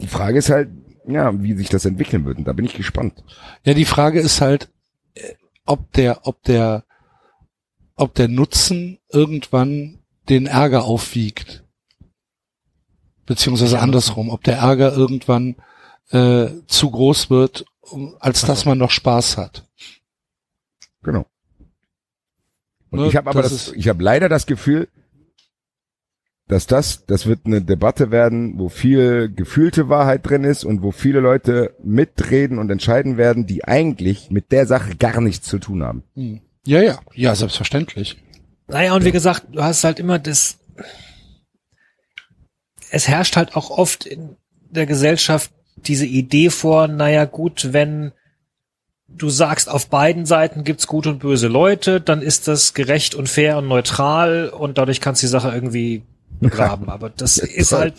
Die 0.00 0.06
Frage 0.06 0.38
ist 0.38 0.50
halt, 0.50 0.70
ja, 1.06 1.42
wie 1.42 1.54
sich 1.54 1.68
das 1.68 1.84
entwickeln 1.84 2.24
wird 2.24 2.38
und 2.38 2.44
da 2.44 2.52
bin 2.52 2.64
ich 2.64 2.74
gespannt. 2.74 3.24
Ja, 3.64 3.74
die 3.74 3.84
Frage 3.84 4.20
ist 4.20 4.40
halt, 4.40 4.70
äh, 5.14 5.34
ob 5.64 5.92
der, 5.92 6.26
ob 6.26 6.42
der, 6.44 6.84
ob 7.96 8.14
der 8.14 8.28
Nutzen 8.28 8.98
irgendwann 9.10 9.98
den 10.28 10.46
Ärger 10.46 10.84
aufwiegt. 10.84 11.64
Beziehungsweise 13.26 13.80
andersrum, 13.80 14.30
ob 14.30 14.42
der 14.44 14.58
Ärger 14.58 14.94
irgendwann 14.94 15.56
äh, 16.10 16.48
zu 16.66 16.90
groß 16.90 17.30
wird, 17.30 17.64
um, 17.80 18.16
als 18.20 18.42
dass 18.42 18.64
man 18.64 18.78
noch 18.78 18.90
Spaß 18.90 19.36
hat. 19.36 19.66
Genau. 21.02 21.26
Und 22.90 23.00
Ne, 23.00 23.06
ich 23.08 23.16
habe 23.16 23.30
aber 23.30 23.42
das 23.42 23.52
das, 23.52 23.72
ich 23.72 23.88
habe 23.88 24.02
leider 24.02 24.28
das 24.28 24.46
Gefühl, 24.46 24.88
dass 26.48 26.66
das, 26.66 27.06
das 27.06 27.26
wird 27.26 27.46
eine 27.46 27.62
Debatte 27.62 28.10
werden, 28.10 28.58
wo 28.58 28.68
viel 28.68 29.32
gefühlte 29.34 29.88
Wahrheit 29.88 30.28
drin 30.28 30.44
ist 30.44 30.64
und 30.64 30.82
wo 30.82 30.92
viele 30.92 31.20
Leute 31.20 31.74
mitreden 31.82 32.58
und 32.58 32.70
entscheiden 32.70 33.16
werden, 33.16 33.46
die 33.46 33.64
eigentlich 33.64 34.30
mit 34.30 34.52
der 34.52 34.66
Sache 34.66 34.96
gar 34.96 35.20
nichts 35.22 35.48
zu 35.48 35.58
tun 35.58 35.82
haben. 35.82 36.02
Hm. 36.14 36.42
Ja, 36.66 36.82
ja, 36.82 37.00
ja, 37.14 37.34
selbstverständlich. 37.34 38.22
Naja, 38.68 38.94
und 38.94 39.04
wie 39.04 39.12
gesagt, 39.12 39.46
du 39.52 39.62
hast 39.62 39.82
halt 39.82 39.98
immer 39.98 40.18
das, 40.18 40.58
es 42.90 43.08
herrscht 43.08 43.36
halt 43.36 43.56
auch 43.56 43.70
oft 43.70 44.06
in 44.06 44.36
der 44.70 44.86
Gesellschaft 44.86 45.50
diese 45.88 46.06
Idee 46.06 46.50
vor, 46.50 46.88
naja 46.88 47.24
gut, 47.24 47.72
wenn 47.72 48.12
du 49.08 49.28
sagst, 49.28 49.68
auf 49.68 49.88
beiden 49.88 50.24
Seiten 50.26 50.64
gibt's 50.64 50.86
gute 50.86 51.10
und 51.10 51.18
böse 51.18 51.48
Leute, 51.48 52.00
dann 52.00 52.22
ist 52.22 52.48
das 52.48 52.72
gerecht 52.74 53.14
und 53.14 53.28
fair 53.28 53.58
und 53.58 53.68
neutral 53.68 54.48
und 54.48 54.78
dadurch 54.78 55.00
kannst 55.00 55.22
du 55.22 55.26
die 55.26 55.30
Sache 55.30 55.50
irgendwie 55.52 56.02
begraben. 56.40 56.88
Aber 56.88 57.10
das 57.10 57.36
Ja, 57.36 57.44
ist 57.44 57.72
halt, 57.72 57.94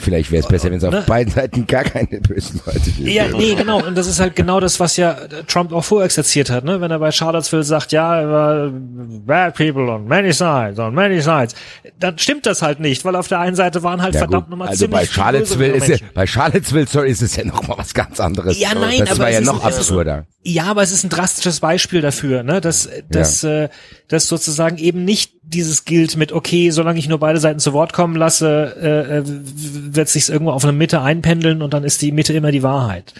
Vielleicht 0.00 0.30
wäre 0.32 0.42
es 0.42 0.48
besser, 0.48 0.70
wenn 0.70 0.78
es 0.78 0.84
auf 0.84 0.92
Ne? 0.92 1.04
beiden 1.06 1.32
Seiten 1.32 1.66
gar 1.66 1.84
keine 1.84 2.20
bösen 2.20 2.60
Leute 2.66 2.90
gibt. 2.90 3.08
Ja, 3.08 3.28
nee, 3.28 3.54
genau. 3.54 3.84
Und 3.86 3.96
das 3.96 4.06
ist 4.06 4.18
halt 4.18 4.34
genau 4.34 4.58
das, 4.60 4.80
was 4.80 4.96
ja 4.96 5.14
Trump 5.46 5.72
auch 5.72 5.84
vorexerziert 5.84 6.50
hat, 6.50 6.64
ne? 6.64 6.80
Wenn 6.80 6.90
er 6.90 6.98
bei 6.98 7.10
Charlottesville 7.12 7.62
sagt, 7.64 7.92
ja, 7.92 8.66
äh, 8.66 8.70
bad 8.72 9.54
people 9.56 9.82
on 9.90 10.06
many 10.08 10.32
sides, 10.32 10.78
on 10.78 10.94
many 10.94 11.20
sides, 11.20 11.54
dann 11.98 12.18
stimmt 12.18 12.46
das 12.46 12.62
halt 12.62 12.80
nicht, 12.80 13.04
weil 13.04 13.14
auf 13.14 13.28
der 13.28 13.40
einen 13.40 13.56
Seite 13.56 13.82
waren 13.82 14.00
halt 14.02 14.14
Ja, 14.14 14.20
verdammt 14.20 14.48
nochmal 14.50 14.68
also 14.68 14.86
ziemlich 14.86 15.00
bei 15.00 15.06
Charlottesville 15.06 15.72
ist 15.74 15.88
ja, 15.88 15.96
bei 16.14 16.26
Charlottesville 16.26 16.86
sorry, 16.86 17.10
ist 17.10 17.22
es 17.22 17.36
ja 17.36 17.44
noch 17.44 17.66
mal 17.68 17.76
was 17.78 17.92
ganz 17.94 18.18
anderes. 18.20 18.58
Ja, 18.58 18.70
nein, 18.74 19.00
das 19.00 19.10
aber 19.10 19.18
war 19.20 19.28
es 19.28 19.34
ja 19.34 19.40
ist- 19.40 19.46
noch 19.46 19.62
absurder. 19.64 20.26
Ja, 20.42 20.64
aber 20.64 20.82
es 20.82 20.90
ist 20.90 21.04
ein 21.04 21.10
drastisches 21.10 21.60
Beispiel 21.60 22.00
dafür, 22.00 22.42
ne, 22.42 22.62
dass, 22.62 22.88
dass, 23.10 23.44
äh, 23.44 23.68
dass 24.08 24.26
sozusagen 24.26 24.78
eben 24.78 25.04
nicht 25.04 25.32
dieses 25.50 25.84
gilt 25.84 26.16
mit, 26.16 26.32
okay, 26.32 26.70
solange 26.70 26.98
ich 26.98 27.08
nur 27.08 27.18
beide 27.18 27.40
Seiten 27.40 27.58
zu 27.58 27.72
Wort 27.72 27.92
kommen 27.92 28.16
lasse, 28.16 28.76
äh, 28.80 29.18
äh, 29.18 29.22
wird 29.24 30.08
sich's 30.08 30.28
irgendwo 30.28 30.52
auf 30.52 30.64
eine 30.64 30.72
Mitte 30.72 31.02
einpendeln 31.02 31.62
und 31.62 31.74
dann 31.74 31.84
ist 31.84 32.00
die 32.02 32.12
Mitte 32.12 32.32
immer 32.32 32.52
die 32.52 32.62
Wahrheit. 32.62 33.14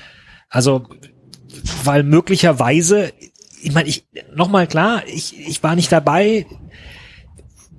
Also, 0.48 0.86
weil 1.84 2.02
möglicherweise, 2.02 3.12
ich 3.62 3.72
meine, 3.72 3.88
ich, 3.88 4.06
nochmal 4.34 4.66
klar, 4.66 5.02
ich, 5.06 5.38
ich 5.38 5.62
war 5.62 5.74
nicht 5.74 5.90
dabei, 5.90 6.46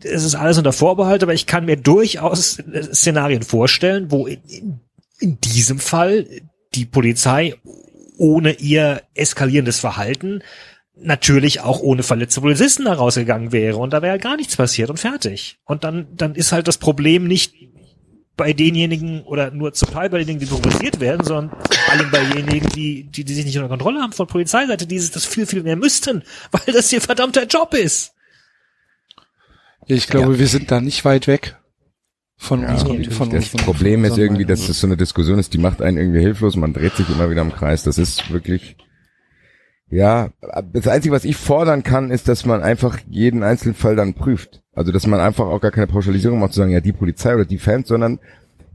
es 0.04 0.24
ist 0.24 0.36
alles 0.36 0.58
unter 0.58 0.74
Vorbehalt, 0.74 1.24
aber 1.24 1.34
ich 1.34 1.46
kann 1.46 1.66
mir 1.66 1.78
durchaus 1.78 2.62
Szenarien 2.94 3.44
vorstellen, 3.44 4.12
wo 4.12 4.28
in, 4.28 4.42
in, 4.48 4.80
in 5.20 5.40
diesem 5.42 5.80
Fall 5.80 6.28
die 6.74 6.86
Polizei 6.86 7.56
ohne 8.18 8.54
ihr 8.54 9.02
eskalierendes 9.16 9.80
Verhalten 9.80 10.42
natürlich 10.96 11.62
auch 11.62 11.80
ohne 11.80 12.04
verletzte 12.04 12.42
Polizisten 12.42 12.86
da 12.86 12.94
rausgegangen 12.94 13.52
wäre 13.52 13.78
und 13.78 13.92
da 13.94 14.02
wäre 14.02 14.20
gar 14.20 14.38
nichts 14.38 14.56
passiert 14.56 14.90
und 14.90 14.98
fertig. 14.98 15.58
Und 15.66 15.84
dann, 15.84 16.08
dann 16.16 16.36
ist 16.36 16.52
halt 16.52 16.68
das 16.68 16.78
Problem 16.78 17.26
nicht 17.28 17.54
bei 18.38 18.54
denjenigen 18.54 19.22
oder 19.24 19.52
nur 19.52 19.74
zum 19.74 19.92
Teil 19.92 20.10
bei 20.10 20.18
denjenigen, 20.20 20.48
die 20.48 20.54
provoziert 20.54 21.00
werden, 21.00 21.26
sondern 21.26 21.50
vor 21.50 21.94
allem 21.94 22.12
bei 22.12 22.24
denjenigen, 22.24 22.70
die, 22.70 23.04
die, 23.04 23.24
die 23.24 23.34
sich 23.34 23.46
nicht 23.46 23.58
unter 23.58 23.70
Kontrolle 23.70 24.02
haben 24.02 24.14
von 24.14 24.28
Polizeiseite, 24.28 24.88
die 24.88 24.98
das 24.98 25.26
viel, 25.26 25.46
viel 25.46 25.64
mehr 25.64 25.76
müssten, 25.76 26.24
weil 26.52 26.74
das 26.74 26.92
ihr 26.92 27.02
verdammter 27.02 27.46
Job 27.46 27.74
ist. 27.74 28.14
Ich 29.88 30.08
glaube, 30.08 30.40
wir 30.40 30.48
sind 30.48 30.72
da 30.72 30.80
nicht 30.80 31.04
weit 31.06 31.28
weg 31.28 31.58
von 32.38 32.62
Ja, 32.62 32.72
unserem, 32.72 33.04
von 33.12 33.30
Das 33.30 33.46
unserem 33.46 33.66
Problem 33.66 34.06
ist 34.06 34.18
irgendwie, 34.18 34.46
dass 34.46 34.68
das 34.68 34.80
so 34.80 34.88
eine 34.88 34.98
Diskussion 34.98 35.38
ist, 35.38 35.54
die 35.54 35.58
macht 35.58 35.82
einen 35.82 35.98
irgendwie 35.98 36.22
hilflos, 36.22 36.56
man 36.56 36.74
dreht 36.74 36.96
sich 36.96 37.10
immer 37.10 37.30
wieder 37.30 37.42
im 37.42 37.52
Kreis. 37.52 37.84
Das 37.84 37.98
ist 37.98 38.32
wirklich, 38.32 38.78
ja, 39.92 40.30
das 40.72 40.88
Einzige, 40.88 41.14
was 41.14 41.26
ich 41.26 41.36
fordern 41.36 41.84
kann, 41.84 42.12
ist, 42.12 42.28
dass 42.30 42.46
man 42.46 42.64
einfach 42.64 42.98
jeden 43.10 43.44
einzelnen 43.44 43.76
Fall 43.76 43.98
dann 43.98 44.14
prüft. 44.14 44.62
Also, 44.74 44.94
dass 44.94 45.06
man 45.06 45.20
einfach 45.20 45.46
auch 45.46 45.60
gar 45.60 45.72
keine 45.72 45.88
Pauschalisierung 45.88 46.40
macht, 46.40 46.54
zu 46.54 46.60
sagen, 46.60 46.72
ja, 46.72 46.80
die 46.80 46.94
Polizei 46.94 47.36
oder 47.36 47.44
die 47.44 47.58
Fans, 47.58 47.90
sondern 47.90 48.20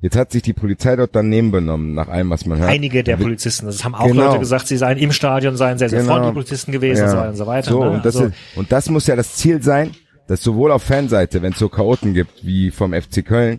jetzt 0.02 0.14
hat 0.14 0.30
sich 0.30 0.42
die 0.42 0.52
Polizei 0.52 0.94
dort 0.94 1.16
daneben 1.16 1.50
benommen, 1.50 1.94
nach 1.94 2.08
allem, 2.08 2.28
was 2.28 2.44
man 2.44 2.58
hört. 2.58 2.68
Einige 2.68 3.02
der 3.02 3.16
Polizisten, 3.16 3.64
das 3.64 3.82
haben 3.82 3.94
auch 3.94 4.06
Genau. 4.06 4.26
Leute 4.26 4.40
gesagt, 4.40 4.68
sie 4.68 4.76
seien 4.76 4.98
im 4.98 5.10
Stadion, 5.10 5.56
seien 5.56 5.78
sehr, 5.78 5.88
sehr 5.88 6.00
Genau. 6.00 6.12
freundliche 6.12 6.34
Polizisten 6.34 6.72
gewesen 6.72 7.04
und 7.04 7.10
so 7.10 7.16
weiter 7.16 7.28
und 7.30 7.36
so 7.36 7.46
weiter. 7.46 7.70
So, 7.70 7.84
ne? 7.84 7.90
und, 7.92 8.04
das 8.04 8.16
also, 8.16 8.28
ist, 8.28 8.34
und 8.56 8.70
das 8.70 8.90
muss 8.90 9.06
ja 9.06 9.16
das 9.16 9.36
Ziel 9.36 9.62
sein, 9.62 9.92
dass 10.28 10.42
sowohl 10.42 10.70
auf 10.70 10.82
Fanseite, 10.82 11.40
wenn 11.40 11.52
es 11.52 11.58
so 11.58 11.70
Chaoten 11.70 12.12
gibt, 12.12 12.44
wie 12.44 12.70
vom 12.70 12.92
FC 12.92 13.24
Köln, 13.24 13.58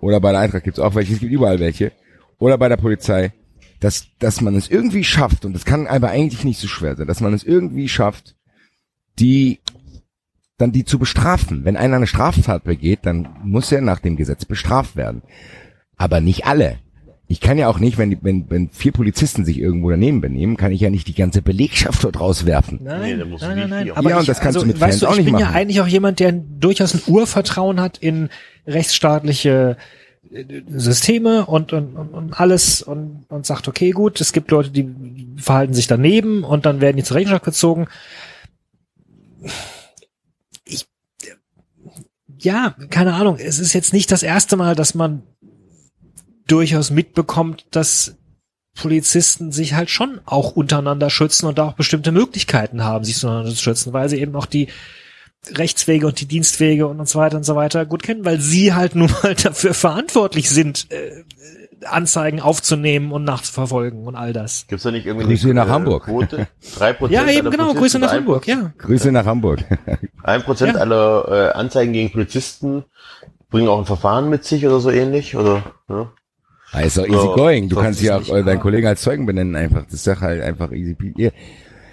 oder 0.00 0.20
bei 0.20 0.32
der 0.32 0.40
Eintracht 0.40 0.64
gibt 0.64 0.78
es 0.78 0.84
auch 0.84 0.94
welche, 0.94 1.12
es 1.12 1.20
gibt 1.20 1.32
überall 1.32 1.60
welche, 1.60 1.92
oder 2.38 2.56
bei 2.56 2.68
der 2.68 2.76
Polizei, 2.78 3.32
dass, 3.84 4.06
dass 4.18 4.40
man 4.40 4.54
es 4.56 4.70
irgendwie 4.70 5.04
schafft, 5.04 5.44
und 5.44 5.52
das 5.52 5.66
kann 5.66 5.86
aber 5.86 6.08
eigentlich 6.08 6.42
nicht 6.42 6.58
so 6.58 6.68
schwer 6.68 6.96
sein, 6.96 7.06
dass 7.06 7.20
man 7.20 7.34
es 7.34 7.44
irgendwie 7.44 7.88
schafft, 7.88 8.34
die 9.18 9.60
dann 10.56 10.72
die 10.72 10.86
zu 10.86 10.98
bestrafen. 10.98 11.66
Wenn 11.66 11.76
einer 11.76 11.96
eine 11.96 12.06
Straftat 12.06 12.64
begeht, 12.64 13.00
dann 13.02 13.28
muss 13.44 13.70
er 13.72 13.82
nach 13.82 13.98
dem 14.00 14.16
Gesetz 14.16 14.46
bestraft 14.46 14.96
werden. 14.96 15.20
Aber 15.98 16.22
nicht 16.22 16.46
alle. 16.46 16.78
Ich 17.26 17.40
kann 17.42 17.58
ja 17.58 17.68
auch 17.68 17.78
nicht, 17.78 17.98
wenn, 17.98 18.16
wenn, 18.22 18.48
wenn 18.48 18.70
vier 18.70 18.92
Polizisten 18.92 19.44
sich 19.44 19.58
irgendwo 19.58 19.90
daneben 19.90 20.22
benehmen, 20.22 20.56
kann 20.56 20.72
ich 20.72 20.80
ja 20.80 20.88
nicht 20.88 21.06
die 21.06 21.14
ganze 21.14 21.42
Belegschaft 21.42 22.04
dort 22.04 22.18
rauswerfen. 22.18 22.80
Nein, 22.82 23.18
Nee, 23.18 23.24
musst 23.24 23.42
du 23.42 23.48
nein, 23.48 23.58
nein, 23.58 23.68
nein. 23.70 23.90
Aber 23.94 24.08
Ja, 24.08 24.16
und 24.16 24.22
ich, 24.22 24.28
das 24.28 24.40
kannst 24.40 24.56
also, 24.56 24.60
du 24.60 24.66
mit 24.72 24.80
weißt 24.80 25.00
Fans 25.00 25.00
du, 25.00 25.06
auch 25.08 25.12
ich 25.12 25.18
nicht 25.18 25.26
bin 25.26 25.38
ja 25.38 25.46
machen. 25.46 25.56
eigentlich 25.56 25.80
auch 25.82 25.86
jemand, 25.86 26.20
der 26.20 26.32
durchaus 26.32 26.94
ein 26.94 27.02
Urvertrauen 27.06 27.80
hat 27.80 27.98
in 27.98 28.30
rechtsstaatliche 28.66 29.76
äh, 29.78 29.82
Systeme 30.68 31.46
und, 31.46 31.72
und, 31.72 31.96
und, 31.96 32.40
alles 32.40 32.82
und, 32.82 33.24
und 33.28 33.46
sagt, 33.46 33.68
okay, 33.68 33.90
gut, 33.90 34.20
es 34.20 34.32
gibt 34.32 34.50
Leute, 34.50 34.70
die 34.70 34.88
verhalten 35.36 35.74
sich 35.74 35.86
daneben 35.86 36.44
und 36.44 36.66
dann 36.66 36.80
werden 36.80 36.96
die 36.96 37.04
zur 37.04 37.16
Rechenschaft 37.16 37.44
gezogen. 37.44 37.86
Ich, 40.64 40.86
ja, 42.38 42.74
keine 42.90 43.14
Ahnung, 43.14 43.38
es 43.38 43.58
ist 43.58 43.74
jetzt 43.74 43.92
nicht 43.92 44.10
das 44.10 44.22
erste 44.22 44.56
Mal, 44.56 44.74
dass 44.74 44.94
man 44.94 45.22
durchaus 46.46 46.90
mitbekommt, 46.90 47.66
dass 47.70 48.16
Polizisten 48.74 49.52
sich 49.52 49.74
halt 49.74 49.88
schon 49.88 50.20
auch 50.24 50.56
untereinander 50.56 51.10
schützen 51.10 51.46
und 51.46 51.60
auch 51.60 51.74
bestimmte 51.74 52.12
Möglichkeiten 52.12 52.82
haben, 52.82 53.04
sich 53.04 53.16
zueinander 53.16 53.50
zu 53.50 53.62
schützen, 53.62 53.92
weil 53.92 54.08
sie 54.08 54.18
eben 54.18 54.34
auch 54.34 54.46
die 54.46 54.68
Rechtswege 55.52 56.06
und 56.06 56.20
die 56.20 56.26
Dienstwege 56.26 56.86
und 56.86 57.08
so 57.08 57.18
weiter 57.18 57.36
und 57.36 57.44
so 57.44 57.54
weiter 57.56 57.84
gut 57.86 58.02
kennen, 58.02 58.24
weil 58.24 58.40
sie 58.40 58.72
halt 58.74 58.94
nun 58.94 59.10
mal 59.22 59.34
dafür 59.42 59.74
verantwortlich 59.74 60.48
sind, 60.50 60.86
äh, 60.90 61.24
Anzeigen 61.86 62.40
aufzunehmen 62.40 63.12
und 63.12 63.24
nachzuverfolgen 63.24 64.06
und 64.06 64.14
all 64.14 64.32
das. 64.32 64.66
Gibt's 64.68 64.84
da 64.84 64.90
nicht 64.90 65.04
irgendwie 65.06 65.26
Grüße 65.26 65.46
eine 65.46 65.54
nach 65.54 65.66
äh, 65.66 65.70
Hamburg. 65.70 66.04
Quote? 66.04 66.46
Drei 66.76 66.92
Prozent 66.94 67.12
Ja, 67.12 67.30
eben 67.30 67.50
genau, 67.50 67.72
Polizisten, 67.74 67.78
Grüße 67.80 67.98
nach 67.98 68.12
Hamburg, 68.12 68.46
ja. 68.46 68.72
Grüße 68.78 69.12
nach 69.12 69.26
Hamburg. 69.26 69.60
Ein 70.22 70.42
Prozent 70.42 70.74
Ja. 70.74 70.80
aller 70.80 71.50
äh, 71.50 71.52
Anzeigen 71.58 71.92
gegen 71.92 72.10
Polizisten 72.10 72.84
bringen 73.50 73.68
auch 73.68 73.78
ein 73.78 73.84
Verfahren 73.84 74.30
mit 74.30 74.44
sich 74.44 74.66
oder 74.66 74.80
so 74.80 74.90
ähnlich, 74.90 75.36
oder? 75.36 75.62
Ja? 75.88 76.10
Ah, 76.72 76.80
ist 76.80 76.96
doch 76.96 77.06
So, 77.06 77.12
easy 77.12 77.26
going. 77.36 77.68
Du 77.68 77.76
kannst 77.76 78.00
ja 78.02 78.16
auch 78.18 78.28
äh, 78.30 78.42
deinen 78.42 78.58
Kollegen 78.60 78.86
als 78.86 79.02
Zeugen 79.02 79.26
benennen 79.26 79.54
einfach. 79.54 79.84
Das 79.84 79.94
ist 79.94 80.06
doch 80.08 80.20
halt 80.22 80.42
einfach 80.42 80.72
easy. 80.72 80.96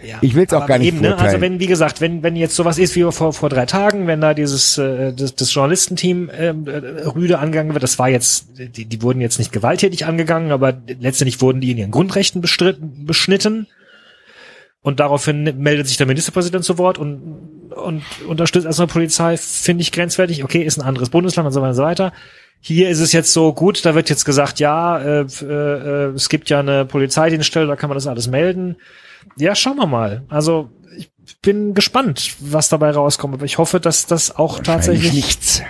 Ja, 0.04 0.18
Ich 0.22 0.36
will's 0.36 0.54
auch 0.54 0.58
aber 0.58 0.68
gar 0.68 0.78
nicht 0.80 0.88
eben, 0.88 1.02
ne? 1.02 1.18
Also 1.18 1.42
wenn, 1.42 1.60
wie 1.60 1.68
gesagt, 1.68 2.02
wenn, 2.02 2.24
wenn 2.24 2.36
jetzt 2.36 2.56
sowas 2.56 2.78
ist 2.78 2.96
wie 2.96 3.04
vor, 3.12 3.34
vor 3.34 3.50
drei 3.50 3.66
Tagen, 3.66 4.08
wenn 4.08 4.22
da 4.22 4.34
dieses 4.34 4.78
äh, 4.78 5.14
das, 5.14 5.36
das 5.36 5.54
Journalistenteam 5.54 6.30
ähm, 6.34 6.68
äh, 6.68 6.78
rüde 7.08 7.40
angegangen 7.40 7.74
wird, 7.74 7.84
das 7.84 8.00
war 8.00 8.10
jetzt, 8.10 8.48
die, 8.58 8.86
die 8.86 9.02
wurden 9.02 9.22
jetzt 9.22 9.38
nicht 9.38 9.52
gewalttätig 9.52 10.06
angegangen, 10.06 10.52
aber 10.52 10.74
letztendlich 11.00 11.42
wurden 11.42 11.62
die 11.62 11.72
in 11.72 11.78
ihren 11.78 11.92
Grundrechten 11.92 12.42
bestritten, 12.42 13.06
beschnitten. 13.06 13.68
Und 14.84 15.00
daraufhin 15.00 15.44
meldet 15.60 15.88
sich 15.88 15.98
der 15.98 16.08
Ministerpräsident 16.08 16.66
zu 16.66 16.80
Wort 16.80 16.98
und, 16.98 17.70
und 17.70 18.04
unterstützt 18.28 18.66
erstmal 18.66 18.88
Polizei, 18.88 19.38
finde 19.38 19.84
ich 19.84 19.92
grenzwertig. 19.92 20.44
Okay, 20.44 20.64
ist 20.64 20.80
ein 20.80 20.86
anderes 20.86 21.10
Bundesland 21.10 21.46
und 21.46 21.54
so 21.54 21.62
weiter 21.62 21.70
und 21.70 21.76
so 21.76 21.84
weiter. 21.84 22.14
Hier 22.62 22.90
ist 22.90 23.00
es 23.00 23.12
jetzt 23.12 23.34
so 23.34 23.54
gut, 23.54 23.86
da 23.86 23.96
wird 23.96 24.10
jetzt 24.10 24.26
gesagt, 24.26 24.60
ja, 24.60 25.00
äh, 25.00 25.26
äh, 25.42 25.46
äh, 25.46 26.14
es 26.16 26.30
gibt 26.30 26.50
ja 26.50 26.60
eine 26.60 26.86
Polizeidienststelle, 26.86 27.68
da 27.68 27.76
kann 27.76 27.90
man 27.90 27.96
das 27.96 28.08
alles 28.08 28.28
melden. 28.28 28.76
Ja, 29.38 29.56
schauen 29.56 29.78
wir 29.78 29.88
mal. 29.88 30.24
Also 30.30 30.70
ich 30.98 31.10
bin 31.42 31.74
gespannt, 31.74 32.36
was 32.40 32.70
dabei 32.70 32.92
rauskommt. 32.92 33.34
Aber 33.34 33.46
ich 33.46 33.58
hoffe, 33.58 33.80
dass 33.80 34.06
das 34.06 34.36
auch 34.36 34.60
tatsächlich 34.60 35.14
nichts. 35.14 35.62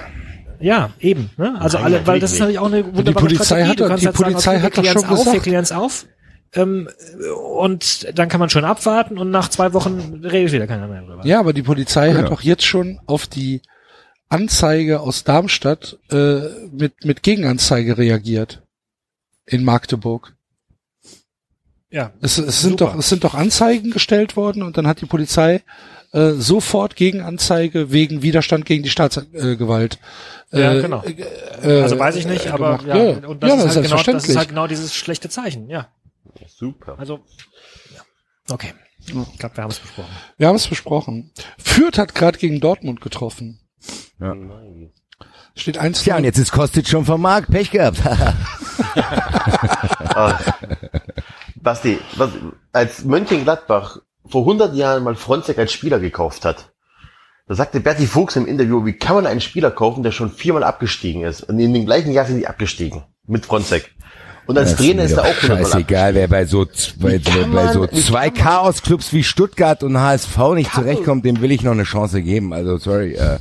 ja, 0.59 0.91
eben. 0.99 1.29
Ne? 1.37 1.55
Also 1.59 1.77
Nein, 1.77 1.85
alle, 1.85 2.07
weil 2.07 2.19
das 2.19 2.33
ist 2.33 2.39
natürlich 2.39 2.59
auch 2.59 2.67
eine 2.67 2.85
wunderbare 2.85 3.25
Polizei 3.25 3.63
Strategie. 3.65 3.69
hat 3.69 3.79
die 3.79 3.83
halt 3.89 4.01
sagen, 4.01 4.15
Polizei 4.15 4.51
okay, 4.55 4.61
wir 4.83 4.89
hat 4.89 4.95
doch 4.95 5.01
schon 5.01 5.03
auf, 5.05 5.17
wir 5.17 5.23
gesagt- 5.25 5.43
klären's 5.43 5.71
auf. 5.71 6.05
Ähm, 6.53 6.89
und 7.55 8.07
dann 8.17 8.27
kann 8.27 8.39
man 8.41 8.49
schon 8.49 8.65
abwarten 8.65 9.17
und 9.17 9.29
nach 9.31 9.47
zwei 9.47 9.71
Wochen 9.73 10.21
redet 10.23 10.51
wieder 10.51 10.67
keiner 10.67 10.87
mehr 10.87 11.01
drüber. 11.01 11.25
Ja, 11.25 11.39
aber 11.39 11.53
die 11.53 11.61
Polizei 11.63 12.13
hat 12.13 12.23
Ja. 12.23 12.29
doch 12.29 12.41
jetzt 12.41 12.65
schon 12.65 12.99
auf 13.05 13.25
die 13.25 13.61
Anzeige 14.27 14.99
aus 15.01 15.23
Darmstadt 15.23 15.97
äh, 16.11 16.41
mit, 16.71 17.05
mit 17.05 17.23
Gegenanzeige 17.23 17.97
reagiert. 17.97 18.61
In 19.45 19.63
Magdeburg. 19.63 20.33
Ja. 21.91 22.11
Es, 22.21 22.37
es 22.37 22.61
sind 22.61 22.79
Super. 22.79 22.93
doch, 22.93 22.99
es 22.99 23.09
sind 23.09 23.23
doch 23.23 23.33
Anzeigen 23.33 23.91
gestellt 23.91 24.35
worden 24.35 24.63
und 24.63 24.77
dann 24.77 24.87
hat 24.87 25.01
die 25.01 25.05
Polizei 25.05 25.61
äh, 26.13 26.31
sofort 26.31 26.95
Gegenanzeige 26.95 27.91
wegen 27.91 28.21
Widerstand 28.21 28.65
gegen 28.65 28.83
die 28.83 28.89
Staatsgewalt. 28.89 29.99
Ja, 30.51 30.73
äh, 30.73 30.81
genau. 30.81 31.03
äh, 31.03 31.81
Also 31.81 31.99
weiß 31.99 32.15
ich 32.15 32.27
nicht, 32.27 32.47
äh, 32.47 32.49
aber 32.49 32.79
gemacht. 32.79 32.87
ja, 32.87 32.97
ja, 32.97 33.27
und 33.27 33.43
das, 33.43 33.49
ja, 33.49 33.55
ist 33.55 33.75
halt 33.75 33.85
genau, 33.85 34.03
das 34.03 34.27
ist 34.27 34.35
halt 34.35 34.49
genau 34.49 34.67
dieses 34.67 34.93
schlechte 34.93 35.29
Zeichen, 35.29 35.69
ja. 35.69 35.87
Super. 36.47 36.97
Also, 36.97 37.19
ja. 37.93 38.53
Okay. 38.53 38.73
Ich 38.99 39.39
glaube, 39.39 39.57
wir 39.57 39.63
haben 39.63 39.71
es 39.71 39.79
besprochen. 39.79 40.09
Wir 40.37 40.47
haben 40.47 40.55
es 40.55 40.67
besprochen. 40.67 41.31
Fürth 41.57 41.97
hat 41.97 42.13
gerade 42.13 42.37
gegen 42.37 42.59
Dortmund 42.59 43.01
getroffen. 43.01 43.59
Ja. 44.19 44.35
Steht 45.55 45.77
eins. 45.77 46.03
Tja, 46.03 46.17
und 46.17 46.23
jetzt 46.23 46.37
ist 46.37 46.51
Kostic 46.51 46.87
schon 46.87 47.05
vom 47.05 47.21
Markt. 47.21 47.49
Pech 47.49 47.71
gehabt. 47.71 47.97
Basti, 51.61 51.99
was, 52.17 52.29
als 52.71 53.03
Mönchengladbach 53.03 53.97
vor 54.25 54.41
100 54.41 54.75
Jahren 54.75 55.03
mal 55.03 55.15
Fronzek 55.15 55.57
als 55.57 55.71
Spieler 55.71 55.99
gekauft 55.99 56.45
hat, 56.45 56.71
da 57.47 57.55
sagte 57.55 57.79
Berti 57.79 58.07
Fuchs 58.07 58.35
im 58.35 58.45
Interview, 58.47 58.85
wie 58.85 58.93
kann 58.93 59.15
man 59.15 59.25
einen 59.27 59.41
Spieler 59.41 59.71
kaufen, 59.71 60.03
der 60.03 60.11
schon 60.11 60.31
viermal 60.31 60.63
abgestiegen 60.63 61.23
ist? 61.23 61.43
Und 61.43 61.59
in 61.59 61.73
dem 61.73 61.85
gleichen 61.85 62.11
Jahr 62.11 62.25
sind 62.25 62.37
die 62.37 62.47
abgestiegen. 62.47 63.03
Mit 63.27 63.45
Fronzek. 63.45 63.91
Und 64.47 64.57
als 64.57 64.75
Trainer 64.75 65.03
ist 65.03 65.11
er 65.13 65.23
auch 65.23 65.27
100 65.27 65.49
Mal 65.49 65.65
Scheißegal, 65.65 66.15
wer 66.15 66.27
bei 66.27 66.45
so, 66.45 66.65
bei, 66.99 67.19
kann 67.19 67.51
bei 67.51 67.71
so 67.73 67.81
man- 67.81 67.93
zwei 67.93 68.27
man- 68.27 68.33
Chaos-Clubs 68.33 69.13
wie 69.13 69.23
Stuttgart 69.23 69.83
und 69.83 69.97
HSV 69.99 70.37
nicht 70.55 70.73
zurechtkommt, 70.73 71.25
dem 71.25 71.41
will 71.41 71.51
ich 71.51 71.61
noch 71.61 71.73
eine 71.73 71.83
Chance 71.83 72.21
geben. 72.21 72.51
Also, 72.53 72.77
sorry, 72.77 73.13
äh, 73.13 73.37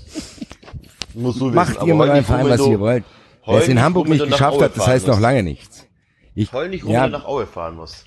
Musst 1.14 1.40
du 1.40 1.47
wissen, 1.47 1.55
macht 1.55 1.78
aber 1.78 1.88
ihr 1.88 1.94
mal 1.94 2.10
einen 2.10 2.24
Verein, 2.24 2.42
rum, 2.42 2.51
wenn 2.51 2.59
was 2.60 2.66
ihr 2.66 2.80
wollt. 2.80 3.05
Wer 3.47 3.59
es 3.59 3.68
in 3.68 3.80
Hamburg 3.82 4.09
nicht 4.09 4.24
geschafft 4.24 4.60
hat, 4.60 4.76
das 4.76 4.86
heißt 4.86 5.06
noch 5.06 5.18
lange 5.18 5.42
nichts. 5.42 5.86
Ich, 6.34 6.52
Heul 6.52 6.68
nicht 6.68 6.84
rum, 6.84 6.92
ja, 6.92 7.09
nach 7.09 7.24
Aue 7.24 7.47
fahren 7.47 7.76
musst. 7.76 8.06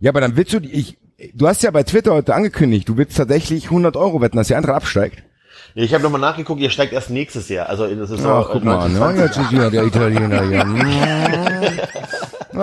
Ja, 0.00 0.10
aber 0.10 0.20
dann 0.20 0.36
willst 0.36 0.52
du, 0.52 0.58
ich, 0.58 0.98
du 1.34 1.46
hast 1.46 1.62
ja 1.62 1.70
bei 1.70 1.82
Twitter 1.82 2.12
heute 2.12 2.34
angekündigt, 2.34 2.88
du 2.88 2.96
willst 2.96 3.16
tatsächlich 3.16 3.64
100 3.66 3.96
Euro 3.96 4.20
wetten, 4.20 4.36
dass 4.36 4.48
die 4.48 4.54
Eintracht 4.54 4.76
absteigt. 4.76 5.22
Ich 5.74 5.92
habe 5.92 6.02
nochmal 6.02 6.20
nachgeguckt, 6.20 6.60
ihr 6.60 6.70
steigt 6.70 6.92
erst 6.94 7.10
nächstes 7.10 7.48
Jahr. 7.50 7.68
Also 7.68 7.86
der 7.86 8.06
Saison 8.06 8.44
Ach, 8.44 8.48
guck 8.50 8.64
mal 8.64 8.76
ja, 8.76 8.84
1920. 8.84 9.20
jetzt 9.26 9.36
ist 9.36 9.52
wieder 9.52 9.70
der 9.70 9.84
Italiener 9.84 10.42
hier. 10.48 10.66
Ich, 12.56 12.62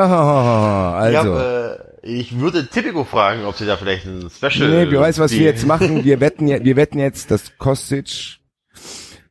Also. 1.17 1.35
hab, 1.35 1.41
äh, 1.41 1.77
ich 2.01 2.39
würde 2.39 2.67
Tipico 2.67 3.03
fragen, 3.03 3.45
ob 3.45 3.55
sie 3.55 3.65
da 3.65 3.77
vielleicht 3.77 4.05
ein 4.05 4.29
Special... 4.29 4.69
Nee, 4.69 4.91
wir 4.91 4.99
weißt, 4.99 5.19
was 5.19 5.31
wir 5.31 5.41
jetzt 5.43 5.65
machen. 5.67 6.03
Wir 6.03 6.19
wetten, 6.19 6.47
wir 6.47 6.75
wetten 6.75 6.99
jetzt, 6.99 7.31
dass 7.31 7.57
Kostic, 7.57 8.39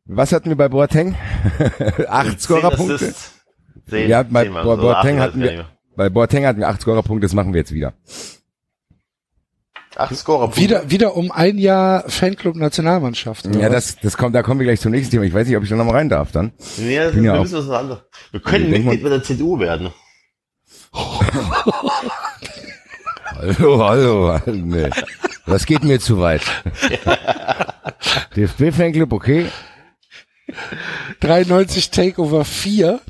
was 0.06 0.32
hatten 0.32 0.48
wir 0.48 0.56
bei 0.56 0.68
Boateng? 0.68 1.16
Acht 2.08 2.40
Scorerpunkte? 2.40 3.12
Zehn, 3.88 4.08
Ja, 4.08 4.22
bei 4.22 4.48
Boateng 4.48 5.20
hatten 5.20 5.42
weiß 5.42 5.50
ich 5.50 5.56
wir, 5.56 5.66
bei 5.97 6.09
Boateng 6.09 6.47
hatten 6.47 6.60
wir 6.60 6.69
acht 6.69 6.81
Scorerpunkte, 6.81 7.27
das 7.27 7.35
machen 7.35 7.52
wir 7.52 7.60
jetzt 7.60 7.73
wieder. 7.73 7.93
Acht 9.97 10.16
Scorerpunkte. 10.16 10.60
Wieder, 10.60 10.90
wieder 10.90 11.16
um 11.16 11.31
ein 11.31 11.59
Jahr 11.59 12.09
Fanclub 12.09 12.56
Nationalmannschaft. 12.56 13.47
Ja, 13.55 13.62
was? 13.70 13.70
das, 13.73 13.97
das 14.01 14.16
kommt, 14.16 14.35
da 14.35 14.43
kommen 14.43 14.60
wir 14.60 14.64
gleich 14.66 14.81
zum 14.81 14.90
nächsten 14.93 15.10
Thema. 15.10 15.24
Ich 15.24 15.35
weiß 15.35 15.47
nicht, 15.47 15.56
ob 15.56 15.62
ich 15.64 15.69
da 15.69 15.77
noch 15.77 15.85
mal 15.85 15.93
rein 15.93 16.09
darf 16.09 16.32
dann. 16.32 16.52
Nee, 16.78 16.97
das, 16.97 17.12
bin 17.12 17.24
ja 17.24 17.32
wir 17.35 17.39
auch- 17.39 17.43
müssen 17.43 17.55
das 17.56 17.66
noch 17.66 17.74
anders. 17.78 18.02
Wir 18.31 18.40
können 18.40 18.64
Ich 18.66 18.70
denk 18.70 18.85
Mitglied 18.86 19.02
bei 19.02 19.09
der 19.10 19.23
CDU 19.23 19.59
werden. 19.59 19.90
Hallo, 23.35 23.85
hallo, 23.85 24.39
nee. 24.47 24.89
Das 25.47 25.66
geht 25.66 25.85
mir 25.85 25.98
zu 26.01 26.19
weit. 26.20 26.43
DFB-Fanclub, 28.36 29.12
okay. 29.12 29.47
93 31.20 31.90
Takeover 31.90 32.44
4. 32.44 33.01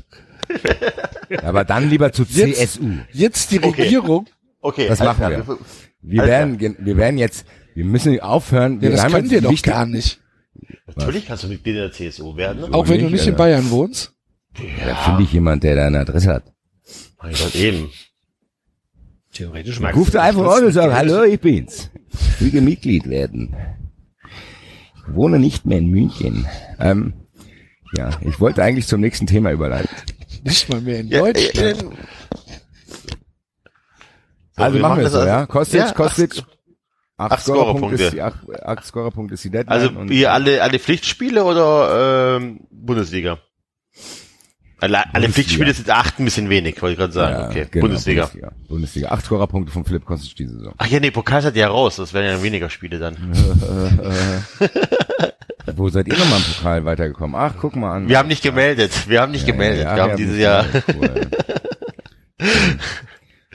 Aber 1.43 1.63
dann 1.63 1.89
lieber 1.89 2.11
zu 2.11 2.23
Jetzt- 2.23 2.73
CSU. 2.75 2.89
Jetzt 3.11 3.51
die 3.51 3.63
Okay. 3.63 3.83
Regierung. 3.83 4.27
Okay. 4.61 4.87
Das 4.87 5.01
alles 5.01 5.17
machen 5.17 5.33
klar. 5.43 5.47
wir. 5.47 5.57
Wir 6.01 6.21
Alter. 6.21 6.31
werden, 6.31 6.57
gen- 6.57 6.77
wir 6.79 6.97
werden 6.97 7.17
jetzt, 7.17 7.45
wir 7.75 7.85
müssen 7.85 8.19
aufhören. 8.19 8.75
Ja, 8.75 8.81
wir 8.83 8.89
das 8.91 9.11
jetzt 9.11 9.31
wir 9.31 9.41
doch 9.41 9.51
wichtig- 9.51 9.71
gar 9.73 9.85
nicht. 9.85 10.19
Natürlich 10.95 11.25
kannst 11.25 11.43
du 11.43 11.47
Mitglied 11.47 11.75
in 11.75 11.81
der 11.81 11.91
CSU 11.91 12.35
werden. 12.35 12.73
Auch 12.73 12.87
wenn 12.87 12.97
du 12.99 13.03
nicht, 13.05 13.13
nicht 13.13 13.27
in. 13.27 13.35
Bayern 13.35 13.69
wohnst. 13.71 14.13
Da 14.85 14.95
finde 14.95 15.23
ich 15.23 15.33
jemand, 15.33 15.63
der 15.63 15.75
da 15.75 15.87
eine 15.87 15.99
Adresse 16.01 16.29
hat. 16.33 16.43
Mein 17.21 17.33
Gott, 17.33 17.55
eben. 17.55 17.89
Theoretisch 19.33 19.81
Ruf 19.95 20.11
da 20.11 20.21
einfach 20.21 20.45
an 20.57 20.65
und 20.65 20.71
sag, 20.73 20.93
hallo, 20.93 21.23
ich 21.23 21.39
bin's. 21.39 21.89
Ich 22.39 22.53
will 22.53 22.61
Mitglied 22.61 23.09
werden. 23.09 23.55
Ich 24.95 25.15
wohne 25.15 25.39
nicht 25.39 25.65
mehr 25.65 25.79
in 25.79 25.87
München. 25.87 26.45
Ähm, 26.79 27.13
ja, 27.97 28.11
ich 28.21 28.39
wollte 28.39 28.61
eigentlich 28.61 28.85
zum 28.87 29.01
nächsten 29.01 29.25
Thema 29.25 29.51
überleiten. 29.51 29.89
Nicht 30.43 30.69
mal 30.69 30.81
mehr 30.81 30.99
in 30.99 31.07
Ja, 31.07 31.19
Deutschland. 31.19 31.57
äh, 31.57 31.69
äh, 31.71 31.75
Also 34.55 34.75
wir 34.75 34.81
machen 34.81 34.97
wir 34.97 35.03
das 35.03 35.13
so, 35.13 35.19
also- 35.19 35.29
ja? 35.29 35.45
Kostic, 35.45 35.79
Ja, 35.79 35.91
Kostic. 35.91 36.31
acht- 36.37 36.47
Acht 37.15 37.31
acht 37.33 37.43
Scorerpunkte 37.43 37.95
ist 38.03 38.11
Scorerpunkte. 38.11 38.47
die, 38.47 38.57
acht, 38.57 38.63
acht 38.65 38.85
Scorerpunkte 38.85 39.33
ist 39.35 39.43
die 39.43 39.49
Deadline. 39.51 39.69
Also 39.79 40.01
ihr 40.13 40.33
alle, 40.33 40.61
alle 40.63 40.79
Pflichtspiele 40.79 41.43
oder 41.43 42.37
ähm, 42.37 42.61
Bundesliga? 42.71 43.37
Alle, 44.79 45.13
alle. 45.13 45.29
Pflichtspiele 45.29 45.73
sind 45.73 45.89
acht 45.89 46.19
ein 46.19 46.25
bisschen 46.25 46.49
wenig, 46.49 46.81
wollte 46.81 46.93
ich 46.93 46.99
gerade 46.99 47.13
sagen. 47.13 47.33
Ja, 47.39 47.49
okay, 47.49 47.67
genau, 47.71 47.83
Bundesliga. 47.85 48.23
Bundesliga. 48.23 48.51
Bundesliga. 48.67 49.07
Acht 49.09 49.25
Scorerpunkte 49.25 49.71
von 49.71 49.85
Philipp 49.85 50.03
Kostic 50.05 50.35
diese 50.35 50.57
Saison. 50.57 50.73
Ach 50.77 50.87
ja, 50.87 50.99
nee, 50.99 51.11
Pokal 51.11 51.41
ihr 51.55 51.55
ja 51.55 51.67
raus, 51.69 51.95
das 51.97 52.13
wären 52.13 52.25
ja 52.25 52.43
weniger 52.43 52.69
Spiele 52.69 52.99
dann. 52.99 53.15
Wo 55.75 55.89
seid 55.89 56.07
ihr 56.07 56.17
nochmal 56.17 56.39
im 56.39 56.45
Pokal 56.53 56.85
weitergekommen? 56.85 57.35
Ach, 57.39 57.53
guck 57.59 57.75
mal 57.75 57.95
an. 57.95 58.09
Wir 58.09 58.17
haben 58.17 58.27
nicht 58.27 58.43
gemeldet, 58.43 58.91
wir 59.07 59.21
haben 59.21 59.31
nicht 59.31 59.45
gemeldet, 59.45 59.83
Ja, 59.85 59.95
wir 59.95 60.03
haben 60.03 60.09
ja, 60.11 60.15
dieses 60.15 60.37
Jahr... 60.37 60.65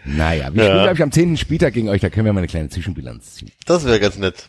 naja, 0.04 0.54
wir 0.54 0.62
Ja. 0.64 0.68
spielen, 0.70 0.82
glaube 0.82 0.94
ich, 0.94 1.02
am 1.02 1.12
10. 1.12 1.36
Spieltag 1.36 1.74
gegen 1.74 1.88
euch, 1.88 2.00
da 2.00 2.08
können 2.10 2.26
wir 2.26 2.32
mal 2.32 2.40
eine 2.40 2.46
kleine 2.48 2.68
Zwischenbilanz 2.70 3.34
ziehen. 3.34 3.50
Das 3.66 3.84
wäre 3.84 4.00
ganz 4.00 4.16
nett. 4.18 4.48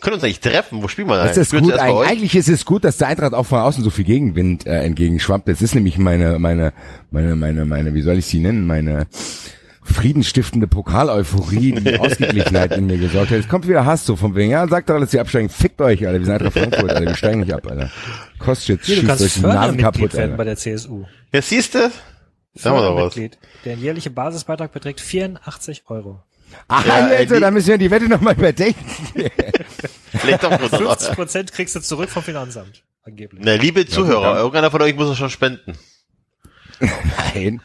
Können 0.00 0.14
uns 0.14 0.24
eigentlich 0.24 0.40
treffen, 0.40 0.82
wo 0.82 0.88
spielen 0.88 1.08
wir 1.08 1.16
da? 1.16 1.26
Das 1.26 1.36
ist 1.36 1.52
wir 1.52 1.60
gut. 1.60 1.70
zuerst 1.70 1.82
bei 1.84 1.88
Eig 1.90 1.94
euch? 1.96 2.08
eigentlich 2.08 2.34
ist 2.34 2.48
es 2.48 2.64
gut, 2.64 2.84
dass 2.84 2.98
der 2.98 3.08
Eintracht 3.08 3.34
auch 3.34 3.46
von 3.46 3.60
außen 3.60 3.82
so 3.84 3.90
viel 3.90 4.04
Gegenwind 4.04 4.66
äh, 4.66 4.82
entgegenschwappt. 4.82 5.46
Das 5.48 5.62
ist 5.62 5.74
nämlich 5.74 5.96
meine, 5.96 6.38
meine, 6.40 6.72
meine, 7.10 7.36
meine, 7.36 7.64
meine, 7.64 7.94
wie 7.94 8.02
soll 8.02 8.18
ich 8.18 8.26
sie 8.26 8.40
nennen? 8.40 8.66
Meine 8.66 9.06
friedensstiftende 9.92 10.66
Pokaleuphorie, 10.66 11.72
die 11.72 11.98
Ausgeglichenheit 11.98 12.72
in 12.72 12.86
mir 12.86 12.98
gesorgt 12.98 13.30
hat. 13.30 13.38
Jetzt 13.38 13.48
kommt 13.48 13.68
wieder 13.68 13.84
Hass 13.84 14.04
so 14.06 14.16
von 14.16 14.34
wegen, 14.34 14.50
ja, 14.50 14.66
sagt 14.68 14.90
doch, 14.90 14.98
dass 14.98 15.12
ihr 15.14 15.20
absteigen. 15.20 15.48
Fickt 15.48 15.80
euch, 15.80 16.06
Alter. 16.06 16.18
Wir 16.18 16.26
sind 16.26 16.34
Eintracht 16.34 16.52
Frankfurt, 16.54 16.90
Alter. 16.90 17.06
Wir 17.06 17.16
steigen 17.16 17.40
nicht 17.40 17.52
ab, 17.52 17.66
Alter. 17.70 17.90
Kostet 18.38 18.80
du 18.82 18.86
schießt 18.86 19.06
kannst 19.06 19.22
euch 19.24 19.34
die 19.34 19.40
Nasen 19.40 19.52
Fördermitglied 19.52 19.84
kaputt, 19.84 20.14
werden 20.14 20.36
bei 20.36 20.44
der 20.44 20.56
CSU. 20.56 21.04
Ja, 21.32 21.42
siehst 21.42 21.74
du? 21.74 21.90
Sagen 22.54 22.76
wir 22.76 22.82
doch 22.82 22.96
was. 22.96 23.14
Der 23.64 23.74
jährliche 23.74 24.10
Basisbeitrag 24.10 24.72
beträgt 24.72 25.00
84 25.00 25.84
Euro. 25.86 26.22
Ach, 26.68 26.84
Ja, 26.86 27.06
Alter, 27.06 27.40
da 27.40 27.50
müssen 27.50 27.68
wir 27.68 27.78
die 27.78 27.90
Wette 27.90 28.08
nochmal 28.08 28.34
überdenken. 28.34 28.84
Vielleicht 30.10 30.42
doch 30.44 30.50
nur 30.50 30.68
noch. 30.68 30.78
50 30.98 31.14
Prozent 31.14 31.52
kriegst 31.52 31.74
du 31.74 31.80
zurück 31.80 32.10
vom 32.10 32.22
Finanzamt. 32.22 32.82
Angeblich. 33.04 33.42
Na, 33.44 33.54
liebe 33.54 33.86
Zuhörer, 33.86 34.36
irgendeiner 34.36 34.70
von 34.70 34.82
euch 34.82 34.94
muss 34.94 35.08
es 35.08 35.18
schon 35.18 35.30
spenden. 35.30 35.72
Nein, 37.34 37.60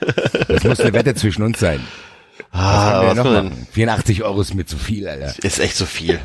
das 0.47 0.63
muss 0.63 0.79
eine 0.79 0.93
Wette 0.93 1.15
zwischen 1.15 1.43
uns 1.43 1.59
sein. 1.59 1.79
Ah, 2.51 3.03
was 3.07 3.15
noch 3.17 3.23
man 3.25 3.45
machen? 3.49 3.67
84 3.71 4.23
Euro 4.23 4.41
ist 4.41 4.53
mir 4.53 4.65
zu 4.65 4.77
viel, 4.77 5.07
Alter. 5.07 5.33
Ist 5.43 5.59
echt 5.59 5.75
so 5.75 5.85
viel. 5.85 6.19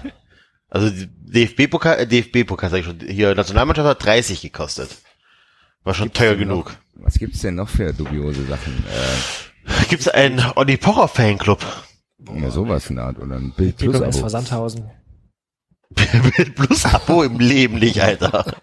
Also 0.68 0.90
DFB-Pokal, 0.90 1.98
äh, 2.00 2.06
DFB-Pokal 2.06 2.70
sag 2.70 2.78
ich 2.80 2.86
schon, 2.86 3.00
hier 3.00 3.34
Nationalmannschaft 3.34 3.88
hat 3.88 4.04
30 4.04 4.40
gekostet. 4.40 4.90
War 5.84 5.94
schon 5.94 6.12
teuer 6.12 6.36
genug. 6.36 6.76
Was 6.94 7.14
gibt's 7.18 7.40
denn 7.40 7.56
noch 7.56 7.68
für 7.68 7.92
dubiose 7.92 8.44
Sachen? 8.46 8.84
Äh, 8.86 9.84
Gibt's 9.88 10.08
einen 10.08 10.40
Olli 10.56 10.76
Pocher 10.76 11.08
Fanclub? 11.08 11.64
ja, 12.34 12.50
sowas 12.50 12.88
in 12.90 12.96
der 12.96 13.06
Art 13.06 13.18
oder 13.18 13.36
ein 13.36 13.52
Bild 13.52 13.76
Plus 13.78 14.00
Abo. 14.00 14.28
Sandhausen. 14.28 14.90
Plus 16.54 16.84
Abo 16.84 17.22
im 17.22 17.38
Leben 17.38 17.78
nicht, 17.78 18.00
Alter. 18.00 18.54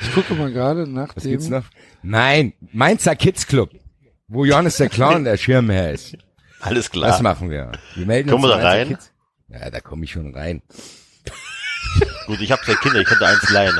Ich 0.00 0.12
gucke 0.12 0.34
mal 0.34 0.50
gerade 0.52 0.86
nach 0.86 1.14
Was 1.14 1.22
dem. 1.22 1.32
gibt's 1.32 1.48
noch? 1.48 1.64
Nein, 2.02 2.52
Mainzer 2.72 3.14
Kids 3.16 3.46
Club, 3.46 3.70
wo 4.34 4.44
Johannes 4.44 4.76
der 4.76 4.88
Clown 4.88 5.24
der 5.24 5.36
Schirmherr 5.36 5.92
ist. 5.92 6.16
Alles 6.60 6.84
Das 6.86 6.92
klar. 6.92 7.22
machen 7.22 7.50
wir. 7.50 7.72
Wir 7.94 8.06
melden 8.06 8.30
Kommen 8.30 8.44
uns 8.44 8.52
wir 8.52 8.56
zu 8.56 8.62
da 8.62 8.68
rein? 8.68 8.88
Kids. 8.88 9.10
Ja, 9.48 9.70
da 9.70 9.80
komme 9.80 10.04
ich 10.04 10.12
schon 10.12 10.34
rein. 10.34 10.62
Gut, 12.26 12.40
ich 12.40 12.50
habe 12.50 12.62
zwei 12.64 12.74
Kinder, 12.74 13.00
ich 13.00 13.06
könnte 13.06 13.26
eins 13.26 13.48
leihen. 13.50 13.78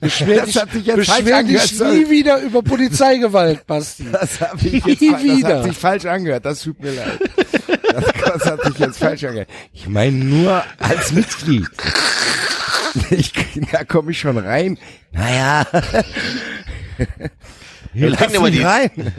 Beschwer 0.00 0.36
Das 0.36 0.46
dich, 0.46 0.56
hat 0.56 0.70
sich 0.72 0.86
jetzt 0.86 1.06
falsch 1.06 1.24
beschwer 1.24 1.42
dich 1.42 1.60
angehört, 1.60 1.94
nie 1.94 2.10
wieder 2.10 2.38
über 2.40 2.62
Polizeigewalt, 2.62 3.66
Basti. 3.66 4.06
Das 4.10 4.40
habe 4.40 4.56
ich 4.66 4.84
Nie 4.84 4.92
jetzt 4.94 5.12
das 5.14 5.22
wieder. 5.22 5.58
hat 5.58 5.64
sich 5.64 5.76
falsch 5.76 6.04
angehört. 6.06 6.44
Das 6.44 6.60
tut 6.62 6.80
mir 6.80 6.92
leid. 6.92 7.18
Das, 7.92 8.04
das 8.24 8.46
hat 8.46 8.62
sich 8.64 8.78
jetzt 8.78 8.98
falsch 8.98 9.24
angehört. 9.24 9.48
Ich 9.72 9.86
meine 9.88 10.16
nur 10.16 10.64
als 10.78 11.12
Mitglied. 11.12 11.68
Ich, 13.10 13.32
da 13.72 13.84
komme 13.84 14.10
ich 14.10 14.20
schon 14.20 14.36
rein. 14.38 14.78
Naja. 15.12 15.66
Wir 17.92 18.10
lass 18.10 18.20
legen 18.20 18.32
dir 18.32 18.40
mal 18.40 18.50
die- 18.50 18.62
rein. 18.62 18.90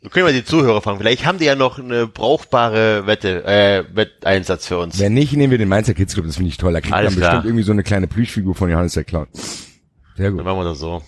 Wir 0.00 0.10
können 0.10 0.26
mal 0.26 0.32
die 0.32 0.44
Zuhörer 0.44 0.80
fragen. 0.80 0.98
Vielleicht 0.98 1.26
haben 1.26 1.38
die 1.38 1.44
ja 1.44 1.56
noch 1.56 1.78
eine 1.80 2.06
brauchbare 2.06 3.06
Wette, 3.08 3.44
äh, 3.44 3.84
Wetteinsatz 3.94 4.66
für 4.68 4.78
uns. 4.78 4.98
Wenn 5.00 5.12
nicht, 5.12 5.32
nehmen 5.32 5.50
wir 5.50 5.58
den 5.58 5.68
Mainzer 5.68 5.92
Kids 5.92 6.14
Club, 6.14 6.24
das 6.26 6.36
finde 6.36 6.50
ich 6.50 6.56
toll. 6.56 6.72
Da 6.72 6.80
kriegt 6.80 6.94
Alles 6.94 7.14
man 7.14 7.18
klar. 7.20 7.30
bestimmt 7.32 7.46
irgendwie 7.50 7.64
so 7.64 7.72
eine 7.72 7.82
kleine 7.82 8.06
Plüschfigur 8.06 8.54
von 8.54 8.70
Johannes 8.70 8.92
der 8.94 9.02
Clown. 9.04 9.26
Sehr 10.16 10.30
gut. 10.30 10.38
Dann 10.38 10.46
machen 10.46 10.58
wir 10.60 10.64
das 10.64 10.78
so. 10.78 11.02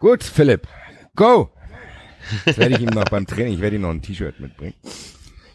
Gut, 0.00 0.24
Philipp. 0.24 0.66
Go! 1.14 1.50
Das 2.46 2.56
werde 2.58 2.74
ich 2.74 2.80
ihm 2.80 2.88
noch 2.88 3.04
beim 3.04 3.26
Training, 3.26 3.54
ich 3.54 3.60
werde 3.60 3.76
ihm 3.76 3.82
noch 3.82 3.90
ein 3.90 4.02
T-Shirt 4.02 4.40
mitbringen. 4.40 4.74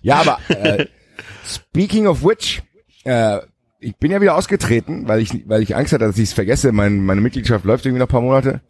Ja, 0.01 0.21
aber 0.21 0.39
äh, 0.49 0.85
speaking 1.45 2.07
of 2.07 2.23
which, 2.23 2.61
äh, 3.03 3.39
ich 3.83 3.95
bin 3.95 4.11
ja 4.11 4.21
wieder 4.21 4.35
ausgetreten, 4.35 5.07
weil 5.07 5.21
ich 5.21 5.49
weil 5.49 5.63
ich 5.63 5.75
Angst 5.75 5.91
hatte, 5.91 6.05
dass 6.05 6.17
ich 6.17 6.25
es 6.25 6.33
vergesse. 6.33 6.71
Mein, 6.71 7.03
meine 7.03 7.19
Mitgliedschaft 7.19 7.65
läuft 7.65 7.85
irgendwie 7.85 7.99
noch 7.99 8.07
ein 8.07 8.11
paar 8.11 8.21
Monate. 8.21 8.61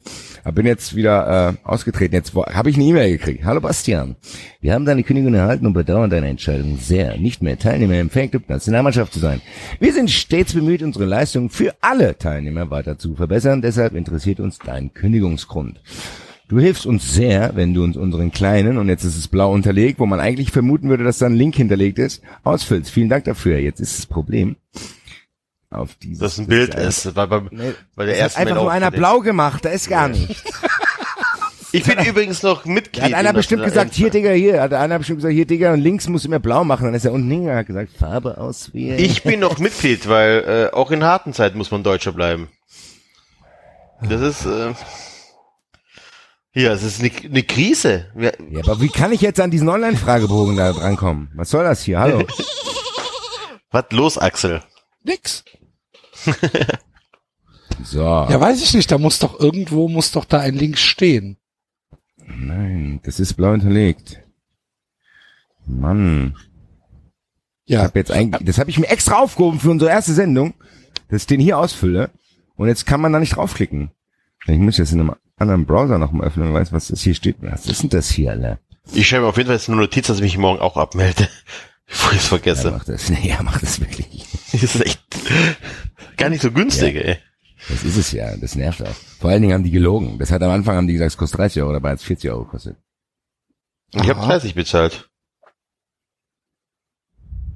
Aber 0.43 0.53
bin 0.53 0.65
jetzt 0.65 0.95
wieder 0.95 1.57
äh, 1.63 1.67
ausgetreten. 1.67 2.15
Jetzt 2.15 2.33
habe 2.33 2.69
ich 2.69 2.77
eine 2.77 2.85
E-Mail 2.85 3.17
gekriegt. 3.17 3.43
Hallo 3.43 3.59
Bastian. 3.59 4.15
Wir 4.61 4.73
haben 4.73 4.85
deine 4.85 5.03
Kündigung 5.03 5.33
erhalten 5.33 5.67
und 5.67 5.73
bedauern 5.73 6.09
deine 6.09 6.29
Entscheidung 6.29 6.77
sehr, 6.77 7.17
nicht 7.17 7.43
mehr 7.43 7.59
Teilnehmer 7.59 7.99
im 7.99 8.09
Fanclub 8.09 8.47
Nationalmannschaft 8.47 9.13
zu 9.13 9.19
sein. 9.19 9.41
Wir 9.79 9.93
sind 9.93 10.09
stets 10.09 10.53
bemüht, 10.53 10.81
unsere 10.81 11.05
Leistung 11.05 11.49
für 11.49 11.75
alle 11.81 12.17
Teilnehmer 12.17 12.71
weiter 12.71 12.97
zu 12.97 13.15
verbessern. 13.15 13.61
Deshalb 13.61 13.93
interessiert 13.93 14.39
uns 14.39 14.59
dein 14.59 14.93
Kündigungsgrund. 14.93 15.81
Du 16.47 16.59
hilfst 16.59 16.85
uns 16.85 17.13
sehr, 17.13 17.51
wenn 17.55 17.73
du 17.73 17.83
uns 17.83 17.95
unseren 17.95 18.31
kleinen, 18.31 18.77
und 18.77 18.89
jetzt 18.89 19.05
ist 19.05 19.17
es 19.17 19.29
blau 19.29 19.53
unterlegt, 19.53 19.99
wo 19.99 20.05
man 20.05 20.19
eigentlich 20.19 20.51
vermuten 20.51 20.89
würde, 20.89 21.05
dass 21.05 21.17
da 21.17 21.27
ein 21.27 21.35
Link 21.35 21.55
hinterlegt 21.55 21.97
ist, 21.97 22.21
ausfüllst. 22.43 22.91
Vielen 22.91 23.07
Dank 23.07 23.23
dafür. 23.25 23.57
Jetzt 23.57 23.79
ist 23.79 23.97
das 23.97 24.05
Problem. 24.05 24.57
Auf 25.71 25.95
dieses, 25.95 26.19
Das 26.19 26.37
ein 26.37 26.47
Bild 26.47 26.75
ist, 26.75 27.15
weil, 27.15 27.29
weil, 27.29 27.43
Nee, 27.49 27.73
weil 27.95 28.07
der 28.07 28.17
erste 28.17 28.39
einfach 28.39 28.55
nur 28.55 28.71
einer 28.71 28.91
blau 28.91 29.21
gemacht, 29.21 29.63
da 29.65 29.69
ist 29.69 29.89
gar 29.89 30.07
nichts. 30.09 30.43
Ich 31.73 31.85
bin 31.85 31.99
übrigens 32.05 32.43
noch 32.43 32.65
Mitglied. 32.65 33.01
Hat 33.01 33.13
einer 33.13 33.29
in 33.29 33.35
bestimmt 33.37 33.63
gesagt, 33.63 33.93
hier 33.93 34.09
Digga, 34.09 34.31
hier, 34.31 34.61
hat 34.61 34.73
einer 34.73 34.97
bestimmt 34.97 35.19
gesagt, 35.19 35.33
hier 35.33 35.45
Digga, 35.45 35.71
und 35.71 35.79
links 35.79 36.09
muss 36.09 36.25
immer 36.25 36.39
blau 36.39 36.65
machen, 36.65 36.83
dann 36.83 36.93
ist 36.93 37.05
er 37.05 37.13
unten 37.13 37.31
hingegangen, 37.31 37.59
hat 37.59 37.65
gesagt, 37.65 37.93
Farbe 37.97 38.37
auswählen. 38.37 38.99
Ich 38.99 39.23
bin 39.23 39.39
noch 39.39 39.57
Mitglied, 39.57 40.09
weil 40.09 40.69
äh, 40.73 40.75
auch 40.75 40.91
in 40.91 41.05
harten 41.05 41.31
Zeiten 41.31 41.57
muss 41.57 41.71
man 41.71 41.81
Deutscher 41.81 42.11
bleiben. 42.11 42.49
Das 44.01 44.19
ist 44.19 44.45
äh, 44.45 44.73
hier, 46.51 46.71
es 46.71 46.83
ist 46.83 46.99
eine, 46.99 47.11
eine 47.23 47.43
Krise. 47.43 48.07
Ja, 48.17 48.31
aber 48.63 48.81
wie 48.81 48.89
kann 48.89 49.13
ich 49.13 49.21
jetzt 49.21 49.39
an 49.39 49.51
diesen 49.51 49.69
Online-Fragebogen 49.69 50.57
da 50.57 50.73
drankommen? 50.73 51.29
Was 51.35 51.51
soll 51.51 51.63
das 51.63 51.81
hier? 51.83 51.99
Hallo? 51.99 52.23
was 53.71 53.85
los, 53.91 54.17
Axel? 54.17 54.61
Nix. 55.03 55.45
So. 57.83 58.03
Ja, 58.03 58.39
weiß 58.39 58.61
ich 58.61 58.73
nicht. 58.73 58.91
Da 58.91 58.97
muss 58.97 59.17
doch 59.19 59.39
irgendwo, 59.39 59.87
muss 59.87 60.11
doch 60.11 60.25
da 60.25 60.39
ein 60.39 60.55
Link 60.55 60.77
stehen. 60.77 61.37
Nein, 62.25 62.99
das 63.03 63.19
ist 63.19 63.33
blau 63.33 63.51
hinterlegt. 63.51 64.21
Mann. 65.65 66.35
Ich 67.65 67.73
Ja, 67.73 67.83
hab 67.83 67.95
jetzt 67.95 68.11
eigentlich, 68.11 68.45
das 68.45 68.59
habe 68.59 68.69
ich 68.69 68.77
mir 68.77 68.87
extra 68.89 69.15
aufgehoben 69.19 69.59
für 69.59 69.71
unsere 69.71 69.89
erste 69.89 70.13
Sendung, 70.13 70.53
dass 71.09 71.23
ich 71.23 71.27
den 71.27 71.39
hier 71.39 71.57
ausfülle. 71.57 72.11
Und 72.55 72.67
jetzt 72.67 72.85
kann 72.85 73.01
man 73.01 73.13
da 73.13 73.19
nicht 73.19 73.35
draufklicken. 73.35 73.91
Ich 74.47 74.59
muss 74.59 74.77
jetzt 74.77 74.91
in 74.91 74.99
einem 74.99 75.15
anderen 75.37 75.65
Browser 75.65 75.97
nochmal 75.97 76.27
öffnen 76.27 76.49
und 76.49 76.53
weiß, 76.53 76.71
was 76.73 76.89
das 76.89 77.01
hier 77.01 77.15
steht. 77.15 77.37
Was 77.41 77.65
ist 77.67 77.81
denn 77.83 77.89
das 77.89 78.09
hier, 78.09 78.31
Alter? 78.31 78.59
Ich 78.93 79.07
schreibe 79.07 79.27
auf 79.27 79.37
jeden 79.37 79.47
Fall 79.47 79.55
jetzt 79.55 79.69
eine 79.69 79.77
Notiz, 79.77 80.07
dass 80.07 80.17
ich 80.17 80.23
mich 80.23 80.37
morgen 80.37 80.59
auch 80.59 80.77
abmelde, 80.77 81.27
bevor 81.91 82.11
ich 82.13 82.17
es 82.17 82.23
Ja, 82.23 82.29
vergesse. 82.29 82.71
mach 82.71 82.83
das. 82.85 83.09
Nee, 83.09 83.27
ja, 83.29 83.39
mach 83.43 83.59
das 83.59 83.79
wirklich. 83.79 84.25
Das 84.51 84.63
ist 84.63 84.81
echt 84.81 85.01
gar 86.17 86.29
nicht 86.29 86.41
so 86.41 86.51
günstig, 86.51 86.95
ey. 86.95 87.17
Das 87.69 87.83
ist 87.83 87.97
es 87.97 88.11
ja. 88.11 88.35
Das 88.37 88.55
nervt 88.55 88.81
auch. 88.81 88.95
Vor 89.19 89.29
allen 89.29 89.41
Dingen 89.41 89.53
haben 89.53 89.63
die 89.63 89.71
gelogen. 89.71 90.17
Das 90.17 90.31
hat 90.31 90.41
am 90.41 90.49
Anfang 90.51 90.75
haben 90.77 90.87
die 90.87 90.93
gesagt, 90.93 91.11
es 91.11 91.17
kostet 91.17 91.39
30 91.39 91.61
Euro, 91.61 91.73
dabei 91.73 91.91
hat 91.91 91.99
es 91.99 92.05
40 92.05 92.31
Euro 92.31 92.45
gekostet. 92.45 92.75
Ich 93.93 94.09
habe 94.09 94.19
Aha. 94.19 94.27
30 94.27 94.55
bezahlt. 94.55 95.09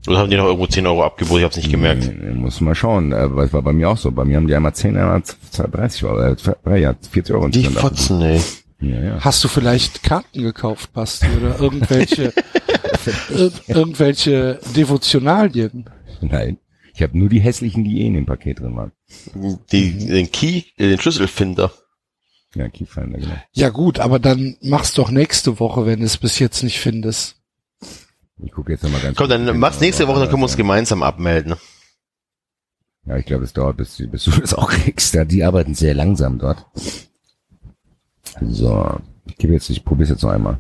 Oder 0.08 0.20
haben 0.20 0.30
die 0.30 0.38
noch 0.38 0.46
irgendwo 0.46 0.68
10 0.68 0.86
Euro 0.86 1.04
abgeboten? 1.04 1.40
Ich 1.40 1.44
hab's 1.46 1.58
nicht 1.58 1.72
gemerkt. 1.72 2.04
Nee, 2.06 2.32
muss 2.32 2.62
mal 2.62 2.76
schauen. 2.76 3.12
Aber 3.14 3.44
es 3.44 3.54
war 3.54 3.64
bei 3.64 3.74
mir 3.74 3.90
auch 3.90 3.98
so. 3.98 4.12
Bei 4.12 4.24
mir 4.26 4.38
haben 4.38 4.48
die 4.48 4.54
einmal 4.54 4.76
10, 4.76 4.96
einmal 4.98 5.24
30 5.52 6.04
Euro, 6.04 6.36
äh, 6.68 6.80
ja, 6.80 6.94
40 7.10 7.34
Euro. 7.36 7.48
Die 7.48 7.64
Fotzen, 7.66 8.22
ey. 8.22 8.40
Ja, 8.82 9.02
ja. 9.02 9.18
hast 9.22 9.44
du 9.44 9.48
vielleicht 9.48 10.04
Karten 10.04 10.44
gekauft, 10.44 10.94
Basti, 10.94 11.26
oder 11.42 11.60
irgendwelche, 11.60 12.34
ir 13.08 13.52
irgendwelche 13.68 14.60
Devotionalien? 14.76 15.90
Nein. 16.22 16.58
Ich 16.94 17.04
habe 17.04 17.18
nur 17.18 17.28
die 17.28 17.42
hässlichen, 17.42 17.84
die 17.84 18.02
eh 18.02 18.08
in 18.08 18.14
dem 18.14 18.26
Paket 18.26 18.62
drin 18.62 18.76
waren. 18.78 18.94
Die, 19.72 20.08
den 20.08 20.32
Key, 20.32 20.64
äh, 20.78 20.88
den 20.88 21.00
Schlüsselfinder. 21.00 21.72
Ja, 22.56 22.70
Keyfinder, 22.70 23.20
genau. 23.20 23.36
Ja 23.52 23.70
gut, 23.70 24.00
aber 24.00 24.18
dann 24.18 24.56
mach's 24.62 24.94
doch 24.94 25.12
nächste 25.12 25.60
Woche, 25.60 25.86
wenn 25.86 26.00
du 26.00 26.06
es 26.06 26.18
bis 26.18 26.40
jetzt 26.40 26.64
nicht 26.64 26.80
findest. 26.80 27.36
Ich 28.42 28.52
gucke 28.52 28.72
jetzt 28.72 28.84
nochmal 28.84 29.02
ganz 29.02 29.18
Komm, 29.18 29.28
dann 29.28 29.60
mach's 29.60 29.82
nächste 29.82 30.08
Woche, 30.08 30.20
dann 30.20 30.30
können 30.30 30.42
wir 30.42 30.46
uns 30.46 30.56
gemeinsam 30.56 31.04
abmelden. 31.04 31.56
Ja, 33.06 33.18
ich 33.18 33.26
glaube, 33.26 33.44
es 33.44 33.54
dauert, 33.54 33.78
bis, 33.78 34.02
bis 34.10 34.24
du 34.24 34.32
das 34.42 34.54
auch 34.54 34.70
kriegst. 34.70 35.14
Ja, 35.14 35.26
die 35.26 35.44
arbeiten 35.44 35.76
sehr 35.76 35.94
langsam 35.94 36.40
dort. 36.40 36.66
So, 38.42 39.00
ich 39.26 39.38
gebe 39.38 39.54
jetzt, 39.54 39.70
ich 39.70 39.84
probiere 39.84 40.10
jetzt 40.10 40.24
noch 40.24 40.32
einmal. 40.32 40.60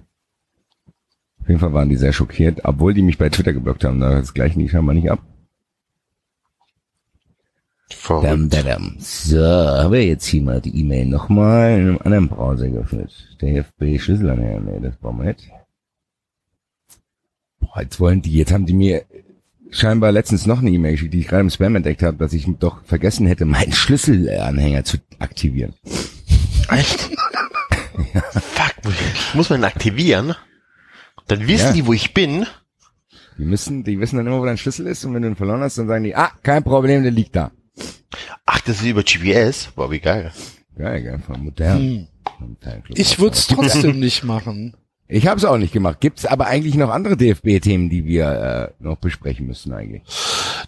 Auf 1.45 1.49
jeden 1.49 1.59
Fall 1.59 1.73
waren 1.73 1.89
die 1.89 1.95
sehr 1.95 2.11
schockiert, 2.11 2.61
obwohl 2.63 2.95
die 2.95 3.03
mich 3.03 3.19
bei 3.19 3.29
Twitter 3.29 3.53
geblockt 3.53 3.83
haben. 3.83 3.99
Da 3.99 4.15
das 4.15 4.33
gleichen 4.33 4.57
die 4.57 4.67
scheinbar 4.67 4.95
nicht 4.95 5.11
ab. 5.11 5.19
Verrückt. 7.91 8.25
Dam, 8.25 8.49
dam, 8.49 8.65
dam. 8.65 8.95
So, 8.97 9.45
haben 9.45 9.93
wir 9.93 10.03
jetzt 10.03 10.25
hier 10.25 10.41
mal 10.41 10.59
die 10.59 10.75
E-Mail 10.75 11.05
nochmal 11.05 11.79
in 11.79 11.87
einem 11.87 11.99
anderen 12.03 12.29
Browser 12.29 12.67
geöffnet. 12.67 13.37
Der 13.41 13.63
FB-Schlüsselanhänger, 13.63 14.59
nee, 14.59 14.79
das 14.79 14.97
brauchen 14.97 15.19
wir 15.19 15.25
nicht. 15.33 15.51
Boah, 17.59 17.79
jetzt 17.79 17.99
wollen 17.99 18.23
die, 18.23 18.33
jetzt 18.33 18.51
haben 18.51 18.65
die 18.65 18.73
mir 18.73 19.05
scheinbar 19.69 20.11
letztens 20.11 20.47
noch 20.47 20.61
eine 20.61 20.71
E-Mail 20.71 20.93
geschickt, 20.93 21.13
die 21.13 21.19
ich 21.19 21.27
gerade 21.27 21.41
im 21.41 21.51
Spam 21.51 21.75
entdeckt 21.75 22.01
habe, 22.01 22.17
dass 22.17 22.33
ich 22.33 22.47
doch 22.57 22.83
vergessen 22.85 23.27
hätte, 23.27 23.45
meinen 23.45 23.71
Schlüsselanhänger 23.71 24.83
zu 24.83 24.97
aktivieren. 25.19 25.75
Echt? 26.71 27.01
Fuck, 28.31 28.95
muss 29.35 29.51
man 29.51 29.59
ihn 29.59 29.65
aktivieren? 29.65 30.33
Dann 31.27 31.47
wissen 31.47 31.67
Ja. 31.67 31.73
die, 31.73 31.85
wo 31.85 31.93
ich 31.93 32.13
bin. 32.13 32.45
Die 33.37 33.43
müssen, 33.45 33.83
die 33.83 33.99
wissen 33.99 34.17
dann 34.17 34.27
immer, 34.27 34.39
wo 34.39 34.45
dein 34.45 34.57
Schlüssel 34.57 34.87
ist 34.87 35.03
und 35.05 35.13
wenn 35.13 35.21
du 35.21 35.27
ihn 35.29 35.35
verloren 35.35 35.61
hast, 35.61 35.77
dann 35.77 35.87
sagen 35.87 36.03
die, 36.03 36.15
ah, 36.15 36.31
kein 36.43 36.63
Problem, 36.63 37.03
der 37.03 37.11
liegt 37.11 37.35
da. 37.35 37.51
Ach, 38.45 38.61
das 38.61 38.77
ist 38.77 38.85
über 38.85 39.03
GPS. 39.03 39.69
Boah, 39.75 39.91
wie 39.91 39.99
geil. 39.99 40.31
Geil, 40.77 41.03
geil, 41.03 41.19
von 41.25 41.43
modern. 41.43 41.79
Hm. 41.79 42.07
Ich 42.95 43.19
würde 43.19 43.35
es 43.35 43.47
trotzdem 43.47 43.99
nicht 43.99 44.23
machen. 44.23 44.75
Ich 45.07 45.27
habe 45.27 45.37
es 45.37 45.45
auch 45.45 45.57
nicht 45.57 45.73
gemacht. 45.73 45.99
Gibt's 45.99 46.25
aber 46.25 46.47
eigentlich 46.47 46.75
noch 46.75 46.89
andere 46.89 47.15
DFB-Themen, 47.15 47.89
die 47.89 48.05
wir 48.05 48.73
äh, 48.79 48.83
noch 48.83 48.97
besprechen 48.97 49.45
müssen 49.45 49.71
eigentlich? 49.73 50.01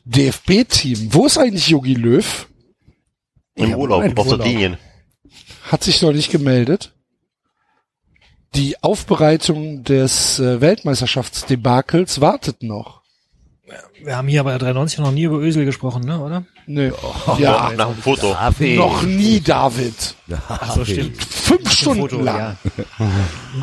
DFB-Team. 0.06 1.14
Wo 1.14 1.26
ist 1.26 1.38
eigentlich 1.38 1.70
Yogi 1.70 1.94
Löw? 1.96 2.48
Im 3.56 3.74
Urlaub, 3.74 4.18
auf. 4.20 4.30
Sardinien. 4.30 4.78
Hat 5.64 5.84
sich 5.84 6.02
noch 6.02 6.14
nicht 6.14 6.32
gemeldet. 6.32 6.94
Die 8.56 8.82
Aufbereitung 8.82 9.84
des 9.84 10.40
äh, 10.40 10.62
Weltmeisterschaftsdebakels 10.62 12.22
wartet 12.22 12.64
noch. 12.64 13.02
Wir 14.02 14.16
haben 14.16 14.28
hier 14.28 14.44
bei 14.44 14.58
93 14.58 15.00
noch 15.00 15.12
nie 15.12 15.24
über 15.24 15.40
Ösel 15.40 15.66
gesprochen, 15.66 16.06
ne, 16.06 16.20
oder? 16.20 16.46
Nö. 16.68 16.92
Ja, 17.28 17.38
ja, 17.40 17.74
nach 17.76 17.88
dem 17.88 18.02
Foto. 18.02 18.36
noch 18.76 19.04
nie, 19.04 19.42
David. 19.42 20.16
Ach 20.48 20.76
so, 20.76 20.86
stimmt. 20.86 21.22
Fünf 21.22 21.72
Stunden 21.72 22.02
Foto, 22.02 22.22
lang. 22.22 22.38
ja. 22.38 22.58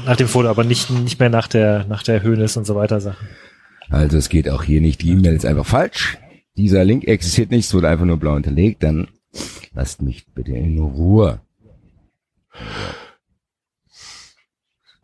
Nach 0.05 0.16
dem 0.16 0.28
Foto, 0.28 0.48
aber 0.48 0.65
nicht, 0.65 0.90
nicht 0.90 1.19
mehr 1.20 1.31
nach 1.31 1.48
der, 1.48 1.86
nach 1.86 2.02
der 2.02 2.23
Höhnes 2.23 2.56
und 2.56 2.66
so 2.66 2.74
weiter 2.74 3.01
Sachen. 3.01 3.28
Also 3.89 4.19
es 4.19 4.28
geht 4.28 4.48
auch 4.51 4.62
hier 4.62 4.81
nicht. 4.81 5.02
Die 5.02 5.11
E-Mail 5.11 5.35
ist 5.35 5.47
einfach 5.47 5.66
falsch. 5.66 6.19
Dieser 6.56 6.85
Link 6.85 7.05
existiert 7.05 7.51
nicht, 7.51 7.66
es 7.66 7.74
wurde 7.74 7.89
einfach 7.89 8.05
nur 8.05 8.19
blau 8.19 8.35
hinterlegt. 8.35 8.82
Dann 8.82 9.09
lasst 9.74 10.02
mich 10.02 10.27
bitte 10.35 10.52
in 10.52 10.78
Ruhe. 10.78 11.40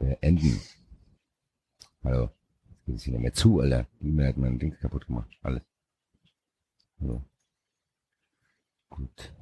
Beenden. 0.00 0.58
Hallo. 2.02 2.30
Jetzt 2.68 2.86
geht 2.86 2.96
es 2.96 3.02
hier 3.02 3.12
nicht 3.12 3.22
mehr 3.22 3.32
zu, 3.34 3.60
Alter. 3.60 3.86
Die 4.00 4.08
E-Mail 4.08 4.28
hat 4.28 4.36
mein 4.38 4.58
Ding 4.58 4.74
kaputt 4.80 5.06
gemacht. 5.06 5.28
Alles. 5.42 5.62
So. 6.98 7.22
Gut. 8.88 9.32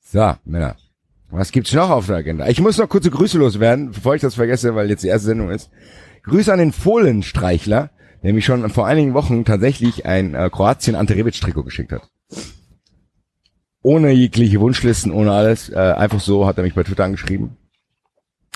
So, 0.00 0.34
Männer. 0.44 0.76
Was 1.30 1.50
gibt's 1.50 1.72
noch 1.72 1.90
auf 1.90 2.06
der 2.06 2.16
Agenda? 2.16 2.48
Ich 2.48 2.60
muss 2.60 2.78
noch 2.78 2.88
kurze 2.88 3.10
Grüße 3.10 3.38
loswerden, 3.38 3.90
bevor 3.90 4.14
ich 4.14 4.22
das 4.22 4.36
vergesse, 4.36 4.76
weil 4.76 4.88
jetzt 4.88 5.02
die 5.02 5.08
erste 5.08 5.26
Sendung 5.26 5.50
ist. 5.50 5.70
Grüße 6.22 6.52
an 6.52 6.60
den 6.60 6.72
Fohlenstreichler, 6.72 7.90
der 8.22 8.32
mich 8.32 8.44
schon 8.44 8.68
vor 8.70 8.86
einigen 8.86 9.14
Wochen 9.14 9.44
tatsächlich 9.44 10.06
ein 10.06 10.34
äh, 10.34 10.48
Kroatien 10.48 10.94
Ante 10.94 11.14
Trikot 11.14 11.64
geschickt 11.64 11.90
hat. 11.90 12.08
Ohne 13.82 14.12
jegliche 14.12 14.60
Wunschlisten, 14.60 15.12
ohne 15.12 15.32
alles. 15.32 15.70
Äh, 15.70 15.76
einfach 15.76 16.20
so 16.20 16.46
hat 16.46 16.56
er 16.56 16.62
mich 16.62 16.74
bei 16.74 16.84
Twitter 16.84 17.04
angeschrieben. 17.04 17.56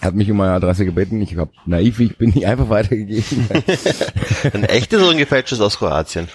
Hat 0.02 0.14
mich 0.14 0.30
um 0.30 0.36
meine 0.36 0.52
Adresse 0.52 0.84
gebeten. 0.84 1.20
Ich 1.20 1.36
habe 1.36 1.50
naiv, 1.66 1.98
ich 1.98 2.16
bin, 2.16 2.32
die 2.32 2.46
einfach 2.46 2.68
weitergegeben. 2.68 3.48
Ein 4.52 4.64
echtes 4.64 5.02
oder 5.02 5.10
ein 5.10 5.18
gefälschtes 5.18 5.60
aus 5.60 5.78
Kroatien? 5.78 6.28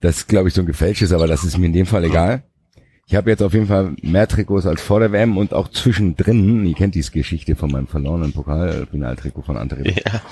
Das 0.00 0.18
ist, 0.18 0.28
glaube 0.28 0.48
ich, 0.48 0.54
so 0.54 0.62
ein 0.62 0.66
gefälschtes, 0.66 1.12
aber 1.12 1.26
das 1.26 1.44
ist 1.44 1.58
mir 1.58 1.66
in 1.66 1.74
dem 1.74 1.84
Fall 1.84 2.04
egal. 2.04 2.42
Ich 3.10 3.16
habe 3.16 3.28
jetzt 3.28 3.42
auf 3.42 3.52
jeden 3.52 3.66
Fall 3.66 3.96
mehr 4.02 4.28
Trikots 4.28 4.66
als 4.66 4.80
vor 4.80 5.00
der 5.00 5.10
WM 5.10 5.36
und 5.36 5.52
auch 5.52 5.68
zwischendrin. 5.68 6.64
Ihr 6.64 6.74
kennt 6.74 6.94
diese 6.94 7.10
Geschichte 7.10 7.56
von 7.56 7.68
meinem 7.70 7.88
verlorenen 7.88 8.32
Pokal-Finaltrikot 8.32 9.42
von 9.42 9.56
Ante 9.56 9.78
Rebic. 9.78 10.04
Ja. 10.06 10.22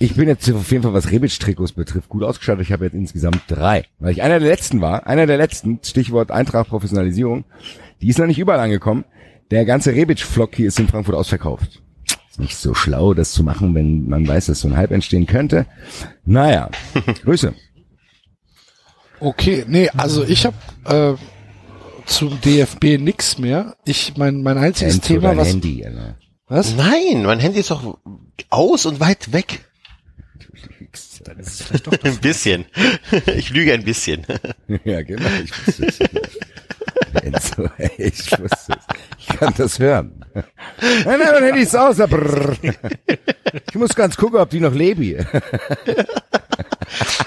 Ich 0.00 0.16
bin 0.16 0.28
jetzt 0.28 0.50
auf 0.52 0.70
jeden 0.70 0.82
Fall, 0.82 0.92
was 0.92 1.12
Rebic-Trikots 1.12 1.72
betrifft, 1.72 2.08
gut 2.08 2.24
ausgestattet. 2.24 2.66
Ich 2.66 2.72
habe 2.72 2.84
jetzt 2.84 2.94
insgesamt 2.94 3.42
drei. 3.46 3.84
Weil 4.00 4.10
ich 4.10 4.22
einer 4.22 4.40
der 4.40 4.48
letzten 4.48 4.80
war, 4.80 5.06
einer 5.06 5.26
der 5.26 5.36
letzten, 5.36 5.78
Stichwort 5.84 6.32
Eintracht 6.32 6.68
Professionalisierung, 6.68 7.44
die 8.02 8.08
ist 8.08 8.18
noch 8.18 8.26
nicht 8.26 8.40
überall 8.40 8.60
angekommen. 8.60 9.04
Der 9.52 9.64
ganze 9.64 9.94
Rebic-Flock 9.94 10.56
hier 10.56 10.66
ist 10.68 10.80
in 10.80 10.88
Frankfurt 10.88 11.14
ausverkauft. 11.14 11.82
Ist 12.38 12.40
nicht 12.40 12.56
so 12.56 12.72
schlau, 12.72 13.14
das 13.14 13.32
zu 13.32 13.42
machen, 13.42 13.74
wenn 13.74 14.08
man 14.08 14.26
weiß, 14.26 14.46
dass 14.46 14.60
so 14.60 14.68
ein 14.68 14.76
Hype 14.76 14.92
entstehen 14.92 15.26
könnte. 15.26 15.66
Naja, 16.24 16.70
Grüße. 17.24 17.52
Okay, 19.20 19.64
nee, 19.66 19.88
also 19.90 20.22
ich 20.24 20.46
habe 20.46 20.56
äh, 20.84 21.14
zum 22.06 22.40
DFB 22.40 22.98
nix 23.00 23.38
mehr. 23.38 23.76
Ich 23.84 24.16
mein 24.16 24.42
mein 24.42 24.56
einziges 24.56 24.94
Enzo, 24.94 25.08
Thema, 25.14 25.36
was 25.36 25.48
Handy, 25.48 25.84
Alter. 25.84 26.16
was? 26.46 26.76
Nein, 26.76 27.24
mein 27.24 27.40
Handy 27.40 27.58
ist 27.58 27.72
doch 27.72 27.98
aus 28.50 28.86
und 28.86 29.00
weit 29.00 29.32
weg. 29.32 29.64
Dann 31.24 31.38
ist 31.40 31.48
es 31.60 31.62
vielleicht 31.66 31.86
doch 31.88 31.92
Ein 32.04 32.18
bisschen. 32.18 32.64
Ich 33.26 33.50
lüge 33.50 33.74
ein 33.74 33.84
bisschen. 33.84 34.24
Ja, 34.84 35.02
genau, 35.02 35.28
ich. 35.42 35.98
Enzo, 37.22 37.68
ey, 37.78 37.90
ich 37.98 38.30
wusste 38.38 38.72
es. 38.72 38.86
Ich 39.18 39.28
kann 39.28 39.54
das 39.56 39.78
hören. 39.78 40.24
Nein, 40.34 40.44
nein, 41.04 41.28
mein 41.32 41.44
Handy 41.44 41.62
ist 41.62 41.76
aus. 41.76 41.98
Ich 43.68 43.74
muss 43.74 43.94
ganz 43.94 44.16
gucken, 44.16 44.38
ob 44.38 44.50
die 44.50 44.60
noch 44.60 44.74
lebe. 44.74 45.26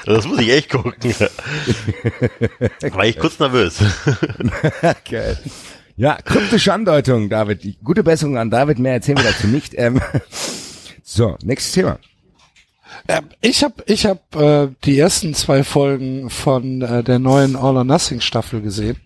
Das 0.06 0.26
muss 0.26 0.40
ich 0.40 0.50
echt 0.50 0.70
gucken. 0.70 0.96
War 2.92 3.06
ich 3.06 3.20
kurz 3.20 3.38
nervös. 3.40 3.78
Geil. 5.10 5.38
Ja, 5.96 6.16
kryptische 6.16 6.74
Andeutung, 6.74 7.30
David. 7.30 7.78
Gute 7.84 8.04
Besserung 8.04 8.38
an 8.40 8.50
David, 8.50 8.80
mehr 8.80 8.94
erzählen 8.94 9.20
wir 9.20 9.26
dazu 9.26 9.48
nicht. 9.48 9.74
Ähm, 9.78 10.02
so, 11.04 11.38
nächstes 11.44 11.74
Thema. 11.74 12.00
Ähm, 13.08 13.26
ich 13.42 13.64
habe 13.64 13.84
ich 13.86 14.06
hab, 14.06 14.36
äh, 14.36 14.70
die 14.84 14.98
ersten 14.98 15.34
zwei 15.34 15.64
Folgen 15.64 16.30
von 16.30 16.82
äh, 16.82 17.04
der 17.04 17.20
neuen 17.20 17.56
All 17.56 17.78
or 17.78 17.84
Nothing 17.84 18.22
Staffel 18.22 18.62
gesehen, 18.62 18.98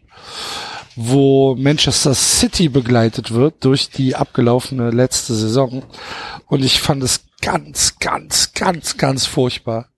wo 0.96 1.56
Manchester 1.56 2.14
City 2.14 2.70
begleitet 2.70 3.32
wird 3.32 3.66
durch 3.66 3.90
die 3.90 4.16
abgelaufene 4.16 4.92
letzte 4.92 5.36
Saison. 5.36 5.84
Und 6.48 6.64
ich 6.64 6.80
fand 6.80 7.04
es 7.04 7.26
ganz, 7.42 8.00
ganz, 8.00 8.54
ganz, 8.54 8.98
ganz 8.98 9.26
furchtbar. 9.26 9.90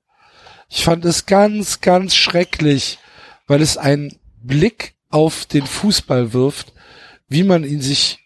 Ich 0.69 0.83
fand 0.83 1.05
es 1.05 1.25
ganz, 1.25 1.81
ganz 1.81 2.15
schrecklich, 2.15 2.99
weil 3.45 3.61
es 3.61 3.77
einen 3.77 4.17
Blick 4.41 4.95
auf 5.09 5.45
den 5.45 5.65
Fußball 5.65 6.33
wirft, 6.33 6.73
wie 7.29 7.43
man 7.43 7.63
ihn 7.63 7.81
sich 7.81 8.19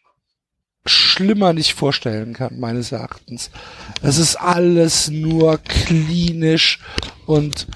schlimmer 0.86 1.54
nicht 1.54 1.74
vorstellen 1.74 2.34
kann, 2.34 2.60
meines 2.60 2.92
Erachtens. 2.92 3.52
Es 4.02 4.18
ist 4.18 4.36
alles 4.36 5.10
nur 5.10 5.60
klinisch 5.60 6.80
und 7.28 7.68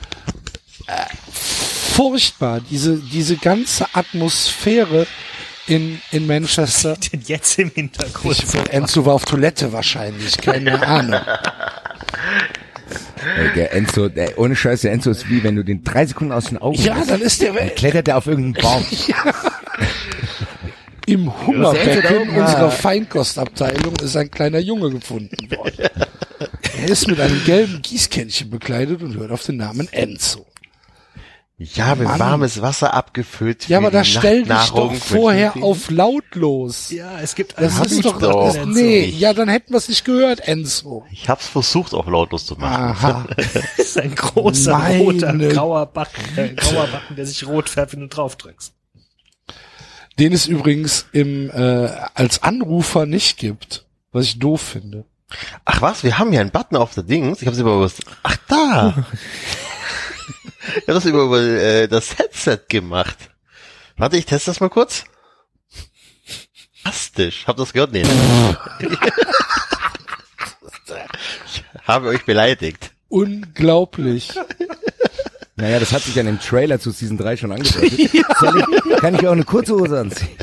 äh, 0.88 1.06
furchtbar. 1.96 2.62
Diese, 2.70 2.98
diese 2.98 3.38
ganze 3.38 3.86
Atmosphäre 3.94 5.08
in, 5.68 6.00
in 6.12 6.28
Manchester. 6.28 6.98
denn 7.12 7.22
jetzt 7.26 7.58
im 7.58 7.72
Hintergrund. 7.72 8.38
Ich, 8.38 8.70
Enzo 8.72 9.06
war 9.06 9.14
auf 9.16 9.26
Toilette 9.26 9.72
wahrscheinlich, 9.74 10.38
keine 10.38 10.82
Ahnung. 10.88 11.20
Ey, 13.38 13.54
der 13.56 13.74
Enzo, 13.74 14.08
der, 14.10 14.38
ohne 14.38 14.56
Scheiß, 14.56 14.82
der 14.82 14.92
Enzo 14.92 15.10
ist 15.10 15.28
wie, 15.30 15.44
wenn 15.44 15.56
du 15.56 15.64
den 15.64 15.84
drei 15.84 16.06
Sekunden 16.06 16.32
aus 16.34 16.46
den 16.46 16.60
Augen 16.60 16.76
Ja, 16.80 16.96
lässt, 16.98 17.10
dann 17.10 17.22
ist 17.22 17.42
der 17.42 17.54
dann 17.54 17.74
klettert 17.76 18.08
er 18.08 18.18
auf 18.18 18.28
irgendeinen 18.28 18.64
Baum. 18.64 18.86
im 21.08 21.48
Hungerbecken 21.48 22.36
Ja. 22.36 22.42
unserer 22.46 22.72
Feinkostabteilung 22.72 23.96
ist 24.04 24.16
ein 24.16 24.30
kleiner 24.30 24.60
Junge 24.60 24.92
gefunden 24.92 25.50
worden. 25.56 25.90
Er 26.78 26.90
ist 26.90 27.08
mit 27.08 27.20
einem 27.22 27.42
gelben 27.46 27.82
Gießkännchen 27.82 28.50
bekleidet 28.50 29.02
und 29.02 29.16
hört 29.16 29.32
auf 29.32 29.44
den 29.44 29.56
Namen 29.58 29.88
Enzo. 29.92 30.46
Ja, 31.58 31.96
mit 31.96 32.06
Mann. 32.10 32.20
warmes 32.20 32.62
Wasser 32.62 32.94
abgefüllt. 32.94 33.70
Ja, 33.70 33.78
aber 33.78 33.90
da 33.90 34.04
stell 34.04 34.44
dich 34.44 34.70
doch 34.72 34.94
vorher 34.94 35.56
auf 35.62 35.90
lautlos. 35.90 36.92
Ja, 36.92 37.20
es 37.22 37.34
gibt 37.34 37.58
Das 37.58 37.80
ist 37.80 38.04
doch, 38.04 38.20
doch. 38.20 38.54
Das, 38.54 38.66
nee, 38.66 39.06
ja, 39.06 39.34
dann 39.34 39.48
hätten 39.48 39.72
wir 39.72 39.78
es 39.78 39.88
nicht 39.88 40.04
gehört, 40.04 40.46
Enzo. 40.46 41.06
Ich 41.12 41.30
hab's 41.30 41.48
versucht, 41.48 41.94
auf 41.94 42.08
lautlos 42.08 42.46
zu 42.46 42.56
machen. 42.56 42.84
Aha. 42.84 43.26
Das 43.38 43.80
ist 43.80 43.98
ein 43.98 44.14
großer 44.16 44.78
Meine- 44.78 44.98
roter 45.00 45.34
grauer 45.38 45.86
Backen, 45.86 46.38
äh, 46.38 46.50
grauer 46.56 46.88
Backen, 46.88 47.16
der 47.16 47.26
sich 47.26 47.48
rot 47.48 47.70
färbt, 47.70 47.94
wenn 47.94 48.02
du 48.02 48.08
drauf 48.10 48.36
drückst. 48.36 48.74
Den 50.20 50.34
es 50.34 50.48
übrigens 50.48 51.06
im 51.14 51.50
äh, 51.52 51.90
als 52.16 52.44
Anrufer 52.44 53.06
nicht 53.06 53.38
gibt, 53.38 53.86
was 54.12 54.26
ich 54.26 54.40
doof 54.40 54.62
finde. 54.62 55.06
Ach 55.64 55.82
was, 55.82 56.04
wir 56.04 56.18
haben 56.20 56.32
ja 56.34 56.42
einen 56.42 56.52
Button 56.52 56.76
auf 56.78 56.94
der 56.94 57.04
Dings. 57.04 57.42
Ich 57.42 57.48
hab's 57.48 57.58
über 57.60 57.80
was. 57.80 57.96
Ach 58.24 58.38
da. 58.50 59.06
ich 60.76 60.88
hab 60.88 60.96
das 60.96 61.06
über, 61.06 61.24
über 61.24 61.40
äh, 61.42 61.88
das 61.88 62.18
Headset 62.18 62.60
gemacht. 62.70 63.18
Warte, 63.98 64.18
ich 64.18 64.26
teste 64.26 64.52
das 64.52 64.60
mal 64.60 64.70
kurz. 64.70 65.06
Fantastisch. 66.84 67.46
Habt 67.48 67.60
ihr 67.60 67.64
das 67.64 67.74
gehört? 67.74 67.92
Nee. 67.92 68.04
ne? 68.04 68.58
ich 71.46 71.64
habe 71.88 72.10
euch 72.10 72.26
beleidigt. 72.26 72.92
Unglaublich. 73.08 74.34
Naja, 75.56 75.80
das 75.80 75.94
hat 75.94 76.02
sich 76.04 76.16
ja 76.16 76.22
in 76.22 76.28
dem 76.28 76.40
Trailer 76.40 76.80
zu 76.80 76.92
Season 76.92 77.18
3 77.18 77.38
schon 77.38 77.52
angedeutet. 77.52 77.92
Soll 78.40 78.60
ich, 78.60 78.98
kann 79.00 79.16
ich 79.16 79.28
auch 79.28 79.32
eine 79.32 79.46
kurze 79.46 79.74
Hose 79.74 80.00
anziehen? 80.00 80.38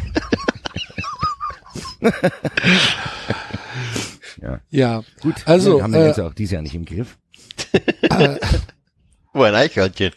Ja, 4.70 5.04
Gut, 5.20 5.36
Also, 5.44 5.76
wir 5.76 5.82
haben 5.82 5.92
den 5.92 6.02
äh, 6.02 6.08
Enzo 6.08 6.26
auch 6.26 6.34
dieses 6.34 6.52
Jahr 6.52 6.62
nicht 6.62 6.74
im 6.74 6.84
Griff. 6.84 7.18
Oh, 9.34 9.42
ein 9.42 9.54
Eichhörnchen. 9.54 10.12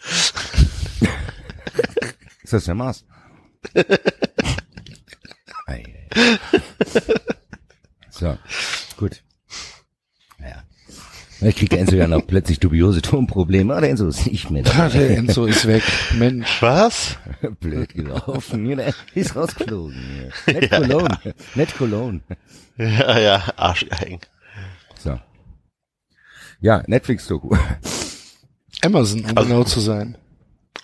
Ist 2.43 2.53
das 2.53 2.65
der 2.65 2.75
Mars? 2.75 3.05
Ei, 5.67 5.83
ei. 6.11 6.39
so, 8.09 8.37
gut. 8.97 9.23
Naja. 10.37 10.63
Vielleicht 11.39 11.57
kriegt 11.57 11.71
der 11.71 11.79
Enzo 11.79 11.95
ja 11.95 12.07
noch 12.07 12.25
plötzlich 12.27 12.59
dubiose 12.59 13.01
Tonprobleme. 13.01 13.73
Ah, 13.73 13.81
der 13.81 13.89
Enzo 13.89 14.07
ist 14.07 14.27
nicht 14.27 14.51
mehr 14.51 14.63
Ah, 14.67 14.89
da. 14.89 14.89
der 14.89 15.17
Enzo 15.17 15.45
ist 15.45 15.65
weg. 15.67 15.83
Mensch. 16.17 16.61
Was? 16.61 17.17
Blöd 17.59 17.93
gelaufen. 17.93 18.65
Ja, 18.69 18.75
der 18.75 18.93
ist 19.15 19.35
rausgeflogen. 19.35 20.31
Ja. 20.47 20.53
Net 20.53 20.69
Cologne. 20.71 21.35
Net 21.55 21.75
Cologne. 21.77 22.21
Ja, 22.77 23.19
ja, 23.19 23.43
Arschgeigen. 23.55 24.19
So. 25.01 25.19
Ja, 26.61 26.83
Netflix-Doku. 26.87 27.55
Amazon, 28.83 29.21
um 29.25 29.37
Also- 29.37 29.49
genau 29.49 29.63
zu 29.63 29.79
sein. 29.79 30.17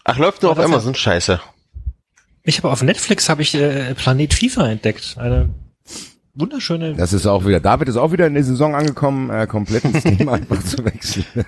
Ach, 0.03 0.18
läuft 0.18 0.41
nur 0.41 0.51
auf 0.51 0.59
Amazon. 0.59 0.95
Scheiße. 0.95 1.39
Ich 2.43 2.57
habe 2.57 2.72
auf 2.72 2.81
Netflix 2.81 3.30
habe 3.30 3.43
ich 3.43 3.53
äh, 3.53 3.93
Planet 3.93 4.34
FIFA 4.34 4.69
entdeckt. 4.72 5.15
Eine 5.19 5.49
wunderschöne. 6.34 6.95
Das 6.95 7.13
ist 7.13 7.27
auch 7.27 7.45
wieder, 7.45 7.59
David 7.59 7.88
ist 7.88 7.97
auch 7.97 8.11
wieder 8.11 8.26
in 8.26 8.34
der 8.34 8.43
Saison 8.43 8.73
angekommen, 8.73 9.30
äh, 9.30 9.45
komplett 9.45 9.84
ins 9.84 10.01
Thema 10.18 10.34
einfach 10.34 10.63
zu 10.63 10.84
wechseln. 10.84 11.26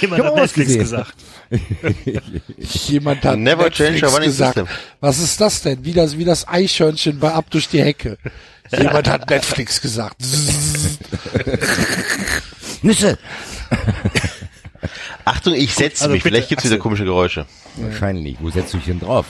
Jemand 0.00 0.24
hat 0.24 0.34
Netflix 0.34 0.66
gesehen. 0.68 0.80
gesagt. 0.80 1.14
Jemand 2.88 3.22
hat 3.24 3.38
Never 3.38 3.64
Netflix 3.64 4.00
change 4.00 4.24
gesagt. 4.24 4.54
system. 4.54 4.76
Was 5.00 5.18
ist 5.18 5.38
das 5.40 5.60
denn? 5.62 5.84
Wie 5.84 5.92
das, 5.92 6.16
wie 6.16 6.24
das 6.24 6.48
Eichhörnchen 6.48 7.18
bei 7.18 7.32
Ab 7.32 7.50
durch 7.50 7.68
die 7.68 7.82
Hecke. 7.82 8.16
Jemand 8.76 9.08
hat 9.08 9.28
Netflix 9.28 9.80
gesagt. 9.82 10.16
Nüsse! 12.82 13.18
Achtung, 15.24 15.54
ich 15.54 15.74
setze 15.74 16.04
Also 16.04 16.14
mich. 16.14 16.22
bitte, 16.22 16.34
Vielleicht 16.34 16.48
gibt's 16.48 16.64
wieder 16.64 16.78
komische 16.78 17.04
Geräusche. 17.04 17.46
Wahrscheinlich. 17.76 18.36
Wo 18.40 18.50
setzt 18.50 18.72
du 18.72 18.78
dich 18.78 18.86
denn 18.86 19.00
drauf? 19.00 19.26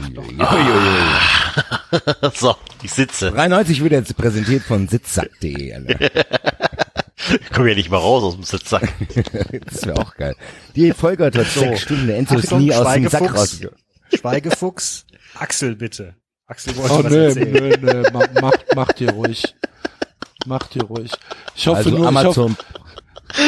so, 2.34 2.54
ich 2.82 2.92
sitze. 2.92 3.30
93 3.30 3.82
wird 3.82 3.92
jetzt 3.92 4.16
präsentiert 4.16 4.62
von 4.62 4.88
sitzsack.de. 4.88 5.74
Ich 7.40 7.50
komme 7.52 7.68
ja 7.70 7.74
nicht 7.74 7.90
mal 7.90 7.98
raus 7.98 8.24
aus 8.24 8.34
dem 8.34 8.44
Sitzsack. 8.44 8.92
Das 9.66 9.86
wäre 9.86 9.96
auch 9.98 10.14
geil. 10.16 10.34
Die 10.76 10.92
Folge 10.92 11.26
hat 11.26 11.36
heute 11.36 11.48
sechs 11.48 11.82
Stunden, 11.82 12.06
der 12.06 12.18
Enzo 12.18 12.36
ist 12.38 12.52
nie 12.52 12.72
aus 12.74 12.92
dem 12.94 13.08
Sack 13.08 13.20
Schweigefuchs. 13.20 13.40
rausgegangen. 13.40 13.78
Schweigefuchs. 14.18 15.06
Axel, 15.34 15.76
bitte. 15.76 16.14
Axel 16.46 16.76
wollte 16.76 16.94
Oh 16.94 17.04
was 17.04 17.12
nö, 17.12 17.24
erzählen. 17.26 17.52
nö, 17.52 17.76
nö, 18.02 18.10
ma- 18.12 18.40
macht, 18.40 18.74
macht 18.74 19.00
ihr 19.00 19.10
ruhig. 19.12 19.54
Macht 20.46 20.74
ihr 20.76 20.82
ruhig. 20.84 21.12
Ich 21.54 21.66
hoffe 21.66 21.78
Also 21.78 21.90
nur, 21.90 21.98
ich 22.00 22.04
hoffe, 22.06 22.18
Amazon, 22.20 22.56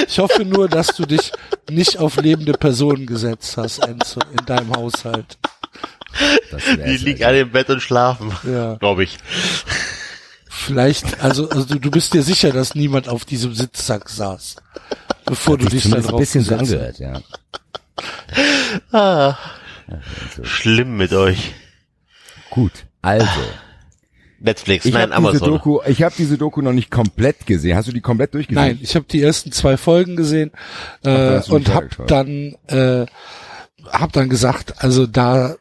ich 0.06 0.18
hoffe 0.18 0.44
nur, 0.44 0.68
dass 0.68 0.88
du 0.88 1.06
dich 1.06 1.32
nicht 1.70 1.98
auf 1.98 2.16
lebende 2.16 2.52
Personen 2.52 3.06
gesetzt 3.06 3.56
hast, 3.56 3.78
Enzo, 3.80 4.20
in 4.38 4.44
deinem 4.46 4.74
Haushalt. 4.74 5.38
das 6.50 6.62
Die 6.64 6.96
liegen 7.04 7.24
alle 7.24 7.40
im 7.40 7.50
Bett 7.50 7.70
und 7.70 7.80
schlafen. 7.80 8.32
Ja. 8.44 8.74
Glaube 8.74 9.04
ich. 9.04 9.18
Vielleicht, 10.48 11.20
also, 11.20 11.48
also 11.48 11.74
du, 11.74 11.90
bist 11.90 12.14
dir 12.14 12.22
sicher, 12.22 12.52
dass 12.52 12.74
niemand 12.74 13.08
auf 13.08 13.24
diesem 13.24 13.54
Sitzsack 13.54 14.08
saß, 14.08 14.56
bevor 15.24 15.58
du 15.58 15.64
Hat 15.64 15.72
dich 15.72 15.90
da 15.90 15.98
drauf 15.98 16.12
ein 16.12 16.18
bisschen 16.18 16.44
so 16.44 16.54
angehört, 16.54 16.98
ja. 16.98 17.20
Ah, 18.92 19.36
Schlimm 20.42 20.96
mit 20.96 21.12
euch. 21.12 21.52
Gut, 22.50 22.72
also. 23.00 23.26
Netflix, 24.42 24.84
Ich 24.84 24.92
nein, 24.92 25.12
habe 25.12 25.30
diese 25.32 25.44
Amazon. 25.44 25.50
Doku, 25.50 25.80
ich 25.86 26.02
habe 26.02 26.14
diese 26.16 26.38
Doku 26.38 26.62
noch 26.62 26.72
nicht 26.72 26.90
komplett 26.90 27.46
gesehen. 27.46 27.76
Hast 27.76 27.88
du 27.88 27.92
die 27.92 28.00
komplett 28.00 28.34
durchgesehen? 28.34 28.64
Nein, 28.64 28.78
ich 28.82 28.94
habe 28.94 29.06
die 29.08 29.22
ersten 29.22 29.52
zwei 29.52 29.76
Folgen 29.76 30.16
gesehen 30.16 30.50
äh, 31.04 31.40
und 31.48 31.66
mich 31.66 31.74
hab 31.74 31.82
angeschaut. 31.82 32.10
dann 32.10 32.56
äh, 32.68 33.06
hab 33.90 34.12
dann 34.12 34.28
gesagt, 34.28 34.82
also 34.82 35.06
da 35.06 35.56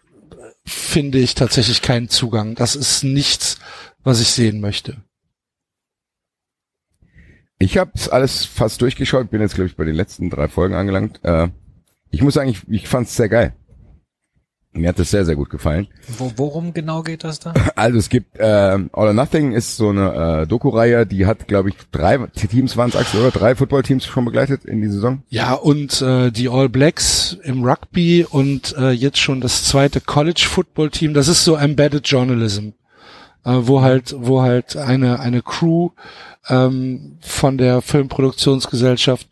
finde 0.65 1.19
ich 1.19 1.35
tatsächlich 1.35 1.81
keinen 1.81 2.09
Zugang. 2.09 2.55
Das 2.55 2.75
ist 2.75 3.03
nichts, 3.03 3.57
was 4.03 4.21
ich 4.21 4.31
sehen 4.31 4.61
möchte. 4.61 4.97
Ich 7.59 7.77
habe 7.77 7.91
alles 8.09 8.45
fast 8.45 8.81
durchgeschaut, 8.81 9.29
bin 9.29 9.41
jetzt 9.41 9.55
glaube 9.55 9.67
ich 9.67 9.75
bei 9.75 9.85
den 9.85 9.95
letzten 9.95 10.29
drei 10.31 10.47
Folgen 10.47 10.73
angelangt. 10.73 11.19
Äh, 11.23 11.49
ich 12.09 12.21
muss 12.21 12.33
sagen, 12.33 12.49
ich, 12.49 12.67
ich 12.67 12.87
fand 12.87 13.07
es 13.07 13.15
sehr 13.15 13.29
geil. 13.29 13.53
Mir 14.73 14.89
hat 14.89 14.99
das 14.99 15.11
sehr, 15.11 15.26
sehr 15.26 15.35
gut 15.35 15.49
gefallen. 15.49 15.88
Wo, 16.18 16.31
worum 16.38 16.73
genau 16.73 17.03
geht 17.03 17.26
das 17.26 17.39
da? 17.39 17.53
Also 17.76 17.98
es 17.98 18.07
gibt 18.07 18.38
äh, 18.38 18.43
All 18.43 18.89
or 18.93 19.14
Nothing 19.14 19.52
ist 19.52 19.76
so 19.76 19.89
eine 19.89 20.43
äh, 20.43 20.48
Doku-Reihe, 20.48 21.06
die 21.06 21.26
hat, 21.26 21.48
glaube 21.48 21.69
ich, 21.69 21.76
drei 21.91 22.18
Teams 22.18 22.77
waren 22.77 22.89
es 22.89 22.95
Axel, 22.95 23.19
oder? 23.19 23.31
Drei 23.31 23.56
Football-Teams 23.56 24.06
schon 24.06 24.23
begleitet 24.23 24.64
in 24.64 24.81
die 24.81 24.88
Saison. 24.88 25.23
Ja, 25.30 25.56
und 25.56 26.02
äh, 26.02 26.31
die 26.31 26.48
All 26.48 26.69
Blacks 26.69 27.38
im 27.43 27.65
Rugby 27.65 28.26
und 28.30 28.73
äh, 28.77 28.91
jetzt 28.91 29.19
schon 29.19 29.41
das 29.41 29.65
zweite 29.65 29.99
College 29.99 30.45
Football 30.48 30.89
Team, 30.89 31.14
das 31.14 31.27
ist 31.27 31.43
so 31.43 31.56
Embedded 31.56 32.07
Journalism, 32.07 32.69
äh, 33.43 33.52
wo 33.53 33.81
halt, 33.81 34.15
wo 34.18 34.41
halt 34.41 34.77
eine, 34.77 35.19
eine 35.19 35.41
Crew 35.41 35.89
ähm, 36.48 37.18
von 37.19 37.57
der 37.57 37.81
Filmproduktionsgesellschaft, 37.81 39.27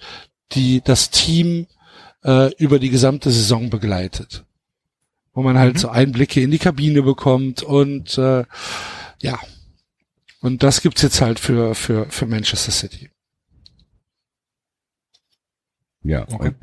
die 0.51 0.81
das 0.83 1.11
Team 1.11 1.67
äh, 2.25 2.53
über 2.55 2.79
die 2.79 2.89
gesamte 2.89 3.31
Saison 3.31 3.69
begleitet. 3.69 4.43
Wo 5.39 5.43
man 5.43 5.57
halt 5.57 5.79
so 5.79 5.87
Einblicke 5.87 6.41
in 6.41 6.51
die 6.51 6.59
Kabine 6.59 7.01
bekommt 7.01 7.63
und 7.63 8.17
äh, 8.17 8.43
ja. 9.21 9.39
Und 10.41 10.63
das 10.63 10.81
gibt's 10.81 11.01
jetzt 11.01 11.21
halt 11.21 11.39
für, 11.39 11.75
für, 11.75 12.07
für 12.09 12.25
Manchester 12.25 12.73
City. 12.73 13.09
Ja. 16.03 16.23
Okay. 16.23 16.49
Und, 16.49 16.57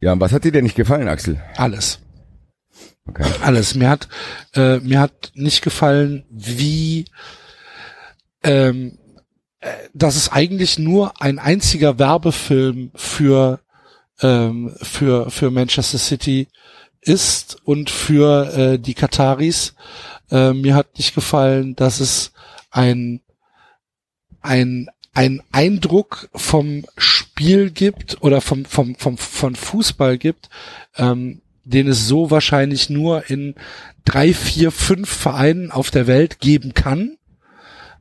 ja, 0.00 0.14
und 0.14 0.20
was 0.20 0.32
hat 0.32 0.44
dir 0.44 0.52
denn 0.52 0.64
nicht 0.64 0.74
gefallen, 0.74 1.06
Axel? 1.06 1.38
Alles. 1.58 1.98
Okay. 3.06 3.30
alles. 3.42 3.74
Mir 3.74 3.90
hat 3.90 4.08
äh, 4.54 4.78
mir 4.78 4.98
hat 4.98 5.32
nicht 5.34 5.60
gefallen, 5.60 6.24
wie 6.30 7.04
ähm, 8.42 8.96
äh, 9.60 9.68
dass 9.92 10.16
es 10.16 10.32
eigentlich 10.32 10.78
nur 10.78 11.20
ein 11.20 11.38
einziger 11.38 11.98
Werbefilm 11.98 12.90
für 12.94 13.60
ähm, 14.22 14.74
für 14.80 15.30
für 15.30 15.50
Manchester 15.50 15.98
City 15.98 16.48
ist 17.02 17.58
und 17.64 17.90
für 17.90 18.54
äh, 18.54 18.78
die 18.78 18.94
Kataris. 18.94 19.74
Äh, 20.30 20.52
mir 20.52 20.74
hat 20.74 20.96
nicht 20.96 21.14
gefallen, 21.14 21.76
dass 21.76 22.00
es 22.00 22.32
ein 22.70 23.20
ein 24.40 24.88
ein 25.14 25.42
Eindruck 25.52 26.30
vom 26.34 26.86
Spiel 26.96 27.70
gibt 27.70 28.22
oder 28.22 28.40
vom 28.40 28.64
vom 28.64 28.94
vom 28.94 29.18
von 29.18 29.54
Fußball 29.56 30.16
gibt, 30.16 30.48
ähm, 30.96 31.42
den 31.64 31.88
es 31.88 32.08
so 32.08 32.30
wahrscheinlich 32.30 32.88
nur 32.88 33.28
in 33.30 33.54
drei, 34.04 34.32
vier, 34.32 34.70
fünf 34.70 35.08
Vereinen 35.10 35.70
auf 35.70 35.90
der 35.90 36.06
Welt 36.06 36.40
geben 36.40 36.72
kann. 36.74 37.18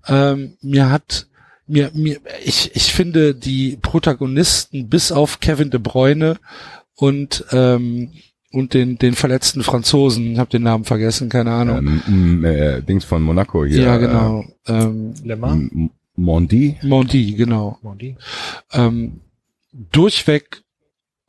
Ähm, 0.08 0.58
mir 0.62 0.90
hat 0.90 1.28
mir 1.68 1.92
mir 1.94 2.20
ich 2.44 2.76
ich 2.76 2.94
finde 2.94 3.36
die 3.36 3.78
Protagonisten 3.82 4.90
bis 4.90 5.12
auf 5.12 5.40
Kevin 5.40 5.70
de 5.70 5.80
Bruyne 5.80 6.40
und 6.96 7.46
ähm, 7.52 8.14
und 8.52 8.74
den 8.74 8.98
den 8.98 9.14
verletzten 9.16 9.64
Franzosen, 9.64 10.34
ich 10.34 10.40
habe 10.40 10.50
den 10.50 10.64
Namen 10.64 10.84
vergessen, 10.86 11.30
keine 11.30 11.52
Ahnung. 11.52 12.02
Ähm, 12.08 12.46
äh, 12.46 12.82
Dings 12.82 13.06
von 13.06 13.22
Monaco 13.22 13.66
hier. 13.66 13.84
ja, 13.84 13.98
genau. 13.98 14.46
Ähm, 14.68 15.14
Äh, 15.24 15.28
Lemma? 15.28 15.54
M- 15.54 15.90
Mondi. 16.16 16.78
Mondi, 16.84 17.34
genau. 17.34 17.80
Mondi? 17.82 18.18
ähm, 18.74 19.22
durchweg 19.74 20.64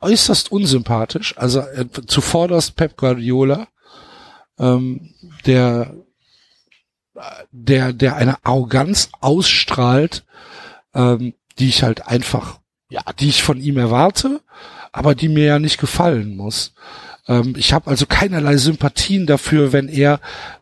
äußerst 0.01 0.51
unsympathisch. 0.51 1.37
Also 1.37 1.59
äh, 1.61 1.85
zuvorderst 2.05 2.75
Pep 2.75 2.97
Guardiola, 2.97 3.67
ähm, 4.59 5.13
der 5.45 5.95
der 7.51 7.93
der 7.93 8.15
eine 8.17 8.43
Arroganz 8.43 9.09
ausstrahlt, 9.21 10.25
ähm, 10.93 11.33
die 11.59 11.69
ich 11.69 11.83
halt 11.83 12.07
einfach, 12.07 12.59
ja, 12.89 13.01
die 13.19 13.29
ich 13.29 13.43
von 13.43 13.59
ihm 13.59 13.77
erwarte, 13.77 14.41
aber 14.91 15.15
die 15.15 15.29
mir 15.29 15.45
ja 15.45 15.59
nicht 15.59 15.79
gefallen 15.79 16.35
muss. 16.35 16.73
Ähm, 17.27 17.55
ich 17.57 17.73
habe 17.73 17.89
also 17.89 18.05
keinerlei 18.05 18.57
Sympathien 18.57 19.25
dafür, 19.25 19.73
wenn 19.73 19.87
er, 19.87 20.19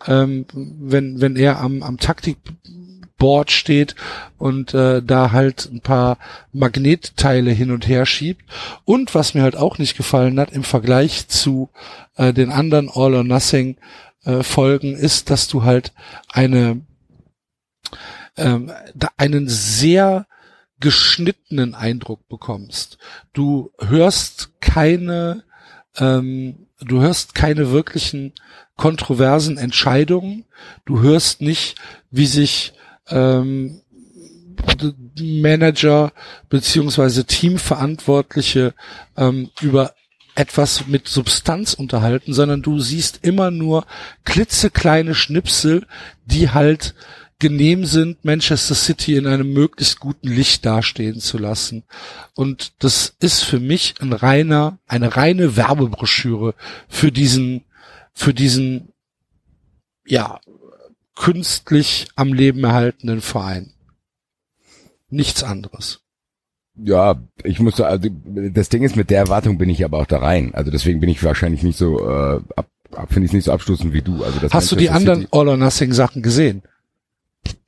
ähm, 0.08 0.46
wenn 0.54 1.22
wenn 1.22 1.36
er 1.36 1.60
am 1.60 1.84
am 1.84 1.98
Taktikboard 1.98 3.52
steht 3.52 3.96
und 4.38 4.74
äh, 4.74 5.02
da 5.02 5.32
halt 5.32 5.70
ein 5.72 5.82
paar 5.82 6.18
Magnetteile 6.54 7.52
hin 7.52 7.72
und 7.72 7.88
her 7.88 8.06
schiebt. 8.06 8.44
Und 8.86 9.16
was 9.16 9.34
mir 9.34 9.44
halt 9.44 9.56
auch 9.56 9.78
nicht 9.78 9.98
gefallen 9.98 10.40
hat 10.40 10.52
im 10.52 10.64
Vergleich 10.64 11.28
zu 11.28 11.70
äh, 12.16 12.34
den 12.34 12.52
anderen 12.52 12.90
All 12.90 13.16
or 13.16 13.24
Nothing 13.24 13.78
äh, 14.24 14.44
Folgen 14.44 14.96
ist, 14.96 15.30
dass 15.30 15.48
du 15.48 15.64
halt 15.64 15.94
eine 16.30 16.82
ähm, 18.38 18.72
einen 19.18 19.48
sehr 19.48 20.26
geschnittenen 20.80 21.76
Eindruck 21.76 22.28
bekommst. 22.28 22.98
Du 23.34 23.72
hörst 23.80 24.52
keine, 24.60 25.44
ähm, 25.98 26.68
du 26.80 27.02
hörst 27.02 27.36
keine 27.36 27.72
wirklichen 27.72 28.34
kontroversen 28.76 29.58
Entscheidungen. 29.58 30.46
Du 30.86 31.02
hörst 31.02 31.42
nicht, 31.42 31.76
wie 32.10 32.26
sich 32.26 32.74
ähm, 33.10 33.82
Manager 35.20 36.12
beziehungsweise 36.50 37.26
Teamverantwortliche 37.26 38.74
ähm, 39.18 39.50
über 39.62 39.94
etwas 40.36 40.88
mit 40.88 41.08
Substanz 41.08 41.74
unterhalten, 41.74 42.34
sondern 42.34 42.62
du 42.62 42.80
siehst 42.80 43.20
immer 43.22 43.52
nur 43.52 43.86
klitzekleine 44.24 45.14
Schnipsel, 45.14 45.86
die 46.26 46.52
halt 46.52 46.96
genehm 47.42 47.86
sind, 47.86 48.24
Manchester 48.24 48.76
City 48.76 49.18
in 49.18 49.28
einem 49.28 49.52
möglichst 49.52 50.00
guten 50.00 50.30
Licht 50.30 50.66
dastehen 50.66 51.20
zu 51.20 51.38
lassen. 51.38 51.84
Und 52.36 52.72
das 52.80 53.16
ist 53.20 53.44
für 53.44 53.60
mich 53.60 53.96
ein 54.00 54.14
reiner, 54.14 54.78
eine 54.88 55.18
reine 55.18 55.58
Werbebroschüre 55.58 56.56
für 56.88 57.12
diesen, 57.12 57.66
für 58.14 58.34
diesen, 58.34 58.94
ja, 60.06 60.40
künstlich 61.16 62.08
am 62.16 62.32
Leben 62.32 62.64
erhaltenen 62.64 63.20
Verein. 63.20 63.74
Nichts 65.10 65.44
anderes. 65.44 66.00
Ja, 66.76 67.22
ich 67.44 67.60
muss 67.60 67.76
so, 67.76 67.84
also 67.84 68.08
das 68.54 68.70
Ding 68.70 68.84
ist, 68.84 68.96
mit 68.96 69.10
der 69.10 69.20
Erwartung 69.20 69.58
bin 69.58 69.70
ich 69.70 69.84
aber 69.84 70.00
auch 70.00 70.06
da 70.06 70.20
rein. 70.20 70.54
Also 70.54 70.72
deswegen 70.72 71.00
bin 71.00 71.10
ich 71.10 71.24
wahrscheinlich 71.24 71.64
nicht 71.64 71.78
so, 71.78 72.00
äh, 72.00 72.40
ab, 72.56 72.68
finde 73.10 73.26
ich 73.26 73.34
nicht 73.34 73.44
so 73.46 73.52
abstoßend 73.52 73.94
wie 73.94 74.02
du. 74.02 74.24
Also 74.24 74.40
das 74.40 74.54
Hast 74.54 74.72
du 74.72 74.76
die 74.76 74.86
Manchester 74.86 75.12
anderen 75.12 75.28
All 75.32 75.48
or 75.50 75.58
Nothing 75.58 75.92
Sachen 75.92 76.22
gesehen? 76.22 76.64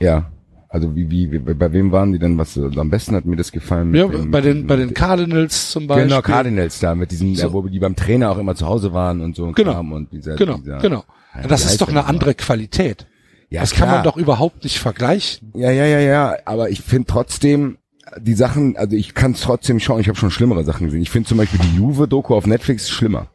Ja. 0.02 0.32
Also 0.70 0.96
wie, 0.96 1.10
wie, 1.12 1.32
wie, 1.32 1.38
bei 1.40 1.72
wem 1.72 1.92
waren 1.92 2.12
die 2.14 2.18
denn? 2.20 2.36
Was 2.40 2.58
am 2.58 2.90
besten 2.90 3.16
hat 3.16 3.26
mir 3.26 3.36
das 3.36 3.52
gefallen? 3.52 3.92
mit 3.92 4.02
Ja, 4.02 4.08
dem- 4.08 4.32
bei 4.32 4.42
den, 4.42 4.66
bei 4.66 4.76
den 4.76 4.94
Cardinals 4.96 5.70
zum 5.70 5.86
Beispiel. 5.86 6.06
Genau, 6.08 6.22
Cardinals 6.24 6.80
da, 6.80 6.96
mit 6.96 7.12
diesem, 7.12 7.36
So. 7.36 7.54
wo 7.54 7.62
die 7.68 7.78
beim 7.78 7.96
Trainer 7.96 8.32
auch 8.32 8.40
immer 8.40 8.56
zu 8.56 8.66
Hause 8.66 8.92
waren 8.92 9.22
und 9.22 9.36
so 9.36 9.46
ein 9.46 9.54
Genau. 9.54 9.80
Und 9.82 10.12
dieser, 10.12 10.36
Genau, 10.36 10.58
dieser, 10.58 10.80
genau. 10.80 11.04
Ja, 11.36 11.48
das 11.48 11.66
ist 11.66 11.80
doch 11.80 11.90
eine 11.90 12.06
andere 12.06 12.34
Qualität. 12.34 13.06
Ja, 13.52 13.62
das 13.62 13.72
kann 13.76 13.88
man 13.88 14.02
klar. 14.02 14.04
doch 14.04 14.18
überhaupt 14.18 14.64
nicht 14.64 14.80
vergleichen. 14.80 15.52
Ja, 15.56 15.70
ja, 15.70 15.86
ja, 15.86 16.00
ja. 16.00 16.38
Aber 16.46 16.72
ich 16.72 16.82
finde 16.82 17.06
trotzdem 17.08 17.78
die 18.20 18.34
Sachen, 18.34 18.76
also 18.76 18.96
ich 18.96 19.14
kann 19.14 19.34
es 19.34 19.42
trotzdem 19.42 19.80
schauen. 19.80 20.02
Ich 20.02 20.08
habe 20.08 20.18
schon 20.18 20.32
schlimmere 20.32 20.64
Sachen 20.64 20.88
gesehen. 20.88 21.04
Ich 21.04 21.12
finde 21.12 21.30
zum 21.30 21.38
Beispiel 21.38 21.60
die 21.60 21.78
Juve-Doku 21.78 22.34
auf 22.34 22.48
Netflix 22.48 22.90
schlimmer. 22.90 23.28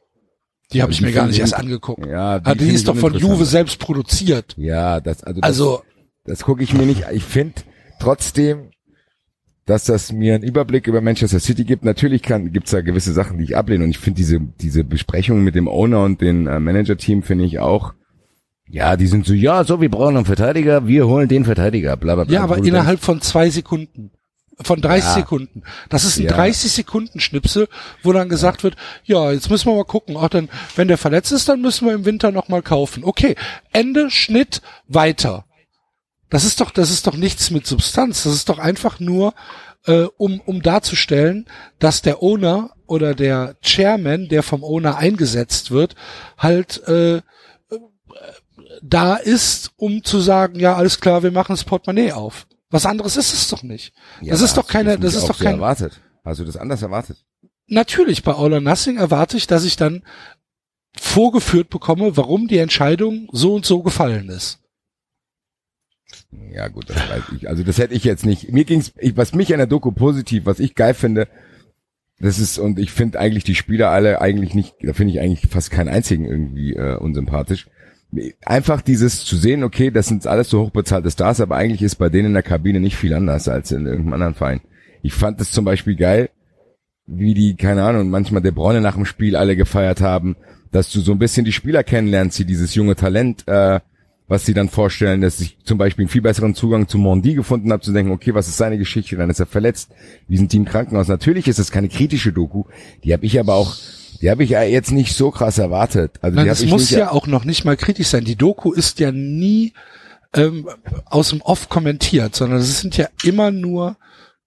Die 0.72 0.82
habe 0.82 0.90
Also 0.90 0.96
ich 0.98 1.00
mir 1.02 1.08
die 1.08 1.14
gar 1.14 1.26
nicht 1.26 1.36
ich 1.36 1.40
erst 1.40 1.54
angeguckt. 1.54 2.04
Ja, 2.04 2.40
Die, 2.40 2.52
die 2.52 2.58
finde 2.58 2.74
ist 2.74 2.88
doch 2.88 2.96
von. 2.96 3.14
Juve 3.14 3.44
selbst 3.44 3.78
produziert. 3.78 4.54
Ja, 4.58 5.00
das 5.00 5.22
also 5.22 5.40
das, 5.40 5.48
Also, 5.48 5.82
das 6.28 6.44
gucke 6.44 6.62
ich 6.62 6.74
mir 6.74 6.86
nicht. 6.86 7.04
Ich 7.12 7.24
finde 7.24 7.54
trotzdem, 8.00 8.70
dass 9.66 9.84
das 9.84 10.12
mir 10.12 10.34
einen 10.34 10.44
Überblick 10.44 10.86
über 10.86 11.00
Manchester 11.00 11.40
City 11.40 11.64
gibt. 11.64 11.84
Natürlich 11.84 12.22
kann 12.22 12.52
gibt's 12.52 12.70
da 12.70 12.80
gewisse 12.80 13.12
Sachen, 13.12 13.38
die 13.38 13.44
ich 13.44 13.56
ablehne. 13.56 13.84
Und 13.84 13.90
ich 13.90 13.98
finde 13.98 14.16
diese 14.18 14.40
diese 14.40 14.84
Besprechungen 14.84 15.44
mit 15.44 15.54
dem 15.54 15.68
Owner 15.68 16.04
und 16.04 16.20
dem 16.20 16.46
äh, 16.46 16.58
Manager-Team 16.58 17.22
finde 17.22 17.44
ich 17.44 17.58
auch. 17.58 17.92
Ja, 18.70 18.96
die 18.96 19.06
sind 19.06 19.24
so, 19.26 19.32
ja, 19.32 19.64
so, 19.64 19.80
wir 19.80 19.90
brauchen 19.90 20.16
einen 20.16 20.26
Verteidiger, 20.26 20.86
wir 20.86 21.06
holen 21.06 21.26
den 21.28 21.44
Verteidiger, 21.46 21.96
bla 21.96 22.14
bla 22.16 22.24
bla. 22.24 22.34
ja, 22.34 22.42
aber 22.42 22.58
innerhalb 22.58 23.00
von 23.00 23.20
zwei 23.22 23.48
Sekunden. 23.50 24.10
Von 24.60 24.80
30 24.80 25.08
Ja. 25.10 25.14
Sekunden. 25.14 25.62
Das 25.88 26.04
ist 26.04 26.18
ein 26.18 26.24
Ja. 26.24 26.32
30 26.32 26.72
Sekunden 26.72 27.20
Schnipsel, 27.20 27.68
wo 28.02 28.12
dann 28.12 28.28
gesagt 28.28 28.64
wird, 28.64 28.74
ja, 29.04 29.30
jetzt 29.30 29.50
müssen 29.50 29.66
wir 29.70 29.76
mal 29.76 29.84
gucken. 29.84 30.16
Auch 30.16 30.28
dann, 30.28 30.48
wenn 30.74 30.88
der 30.88 30.98
verletzt 30.98 31.30
ist, 31.30 31.48
dann 31.48 31.60
müssen 31.62 31.86
wir 31.86 31.94
im 31.94 32.04
Winter 32.04 32.32
noch 32.32 32.48
mal 32.48 32.60
kaufen. 32.60 33.04
Okay, 33.04 33.36
Ende, 33.72 34.10
Schnitt, 34.10 34.60
weiter. 34.88 35.44
Das 36.30 36.44
ist 36.44 36.60
doch, 36.60 36.70
das 36.70 36.90
ist 36.90 37.06
doch 37.06 37.16
nichts 37.16 37.50
mit 37.50 37.66
Substanz. 37.66 38.24
Das 38.24 38.34
ist 38.34 38.48
doch 38.48 38.58
einfach 38.58 39.00
nur 39.00 39.34
äh, 39.86 40.06
um, 40.16 40.40
um 40.40 40.62
darzustellen, 40.62 41.46
dass 41.78 42.02
der 42.02 42.22
Owner 42.22 42.70
oder 42.86 43.14
der 43.14 43.56
Chairman, 43.62 44.28
der 44.28 44.42
vom 44.42 44.62
Owner 44.62 44.96
eingesetzt 44.96 45.70
wird, 45.70 45.94
halt 46.36 46.86
äh, 46.88 47.22
da 48.82 49.16
ist, 49.16 49.72
um 49.76 50.04
zu 50.04 50.20
sagen, 50.20 50.60
ja, 50.60 50.76
alles 50.76 51.00
klar, 51.00 51.22
wir 51.22 51.32
machen 51.32 51.52
das 51.52 51.64
Portemonnaie 51.64 52.12
auf. 52.12 52.46
Was 52.70 52.86
anderes 52.86 53.16
ist 53.16 53.32
es 53.32 53.48
doch 53.48 53.62
nicht. 53.62 53.92
Ja, 54.20 54.32
das 54.32 54.42
ist 54.42 54.56
doch 54.56 54.66
keine, 54.66 54.98
das 54.98 55.14
ist 55.14 55.28
doch 55.28 55.38
kein, 55.38 55.54
erwartet. 55.54 56.00
Hast 56.24 56.40
du 56.40 56.44
das 56.44 56.56
anders 56.56 56.82
erwartet? 56.82 57.24
natürlich 57.68 58.22
bei 58.22 58.34
All 58.34 58.52
or 58.52 58.60
Nothing 58.60 58.96
erwarte 58.96 59.36
ich, 59.36 59.46
dass 59.46 59.64
ich 59.64 59.76
dann 59.76 60.02
vorgeführt 60.96 61.68
bekomme, 61.70 62.16
warum 62.16 62.48
die 62.48 62.58
Entscheidung 62.58 63.28
so 63.32 63.54
und 63.54 63.64
so 63.64 63.82
gefallen 63.82 64.28
ist. 64.30 64.58
Ja 66.30 66.68
gut, 66.68 66.90
das 66.90 66.96
weiß 66.96 67.22
ich. 67.36 67.48
Also 67.48 67.62
das 67.62 67.78
hätte 67.78 67.94
ich 67.94 68.04
jetzt 68.04 68.26
nicht. 68.26 68.52
Mir 68.52 68.64
ging's, 68.64 68.92
ich, 68.98 69.16
was 69.16 69.34
mich 69.34 69.52
an 69.52 69.58
der 69.58 69.66
Doku 69.66 69.92
positiv, 69.92 70.44
was 70.46 70.60
ich 70.60 70.74
geil 70.74 70.94
finde, 70.94 71.28
das 72.20 72.38
ist 72.38 72.58
und 72.58 72.78
ich 72.78 72.90
finde 72.90 73.18
eigentlich 73.18 73.44
die 73.44 73.54
Spieler 73.54 73.90
alle 73.90 74.20
eigentlich 74.20 74.54
nicht, 74.54 74.74
da 74.82 74.92
finde 74.92 75.14
ich 75.14 75.20
eigentlich 75.20 75.48
fast 75.50 75.70
keinen 75.70 75.88
einzigen 75.88 76.24
irgendwie 76.24 76.74
äh, 76.74 76.96
unsympathisch. 76.96 77.68
Einfach 78.44 78.82
dieses 78.82 79.24
zu 79.24 79.36
sehen, 79.36 79.62
okay, 79.62 79.90
das 79.90 80.08
sind 80.08 80.26
alles 80.26 80.48
so 80.48 80.62
hochbezahlte 80.62 81.10
Stars, 81.10 81.40
aber 81.40 81.56
eigentlich 81.56 81.82
ist 81.82 81.96
bei 81.96 82.08
denen 82.08 82.28
in 82.28 82.34
der 82.34 82.42
Kabine 82.42 82.80
nicht 82.80 82.96
viel 82.96 83.14
anders 83.14 83.48
als 83.48 83.70
in 83.70 83.86
irgendeinem 83.86 84.14
anderen 84.14 84.34
Verein. 84.34 84.60
Ich 85.02 85.12
fand 85.12 85.40
es 85.40 85.52
zum 85.52 85.64
Beispiel 85.64 85.94
geil, 85.94 86.30
wie 87.06 87.34
die, 87.34 87.56
keine 87.56 87.84
Ahnung, 87.84 88.10
manchmal 88.10 88.42
der 88.42 88.52
Bräune 88.52 88.80
nach 88.80 88.94
dem 88.94 89.04
Spiel 89.04 89.36
alle 89.36 89.56
gefeiert 89.56 90.00
haben, 90.00 90.36
dass 90.72 90.90
du 90.90 91.00
so 91.00 91.12
ein 91.12 91.18
bisschen 91.18 91.44
die 91.44 91.52
Spieler 91.52 91.84
kennenlernst, 91.84 92.38
die 92.38 92.44
dieses 92.44 92.74
junge 92.74 92.96
Talent, 92.96 93.46
äh, 93.46 93.80
was 94.28 94.44
sie 94.44 94.52
dann 94.52 94.68
vorstellen, 94.68 95.22
dass 95.22 95.40
ich 95.40 95.56
zum 95.64 95.78
Beispiel 95.78 96.04
einen 96.04 96.10
viel 96.10 96.20
besseren 96.20 96.54
Zugang 96.54 96.86
zu 96.86 96.98
Mondi 96.98 97.34
gefunden 97.34 97.72
habe, 97.72 97.82
zu 97.82 97.92
denken, 97.92 98.12
okay, 98.12 98.34
was 98.34 98.46
ist 98.46 98.58
seine 98.58 98.76
Geschichte, 98.76 99.16
dann 99.16 99.30
ist 99.30 99.40
er 99.40 99.46
verletzt, 99.46 99.90
wie 100.28 100.36
sind 100.36 100.52
die 100.52 100.58
im 100.58 100.66
Krankenhaus. 100.66 101.08
Natürlich 101.08 101.48
ist 101.48 101.58
es 101.58 101.70
keine 101.70 101.88
kritische 101.88 102.32
Doku, 102.32 102.64
die 103.04 103.12
habe 103.14 103.24
ich 103.24 103.40
aber 103.40 103.54
auch, 103.54 103.74
die 104.20 104.30
habe 104.30 104.44
ich 104.44 104.50
ja 104.50 104.62
jetzt 104.62 104.92
nicht 104.92 105.14
so 105.14 105.30
krass 105.30 105.56
erwartet. 105.56 106.12
Also 106.20 106.36
Nein, 106.36 106.44
die 106.44 106.50
das 106.50 106.66
muss 106.66 106.90
ja 106.90 107.10
auch 107.10 107.26
noch 107.26 107.44
nicht 107.44 107.64
mal 107.64 107.76
kritisch 107.76 108.08
sein. 108.08 108.24
Die 108.24 108.36
Doku 108.36 108.72
ist 108.72 109.00
ja 109.00 109.12
nie 109.12 109.72
ähm, 110.34 110.68
aus 111.06 111.30
dem 111.30 111.40
Off 111.40 111.70
kommentiert, 111.70 112.34
sondern 112.34 112.58
es 112.58 112.80
sind 112.80 112.96
ja 112.98 113.08
immer 113.24 113.50
nur 113.50 113.96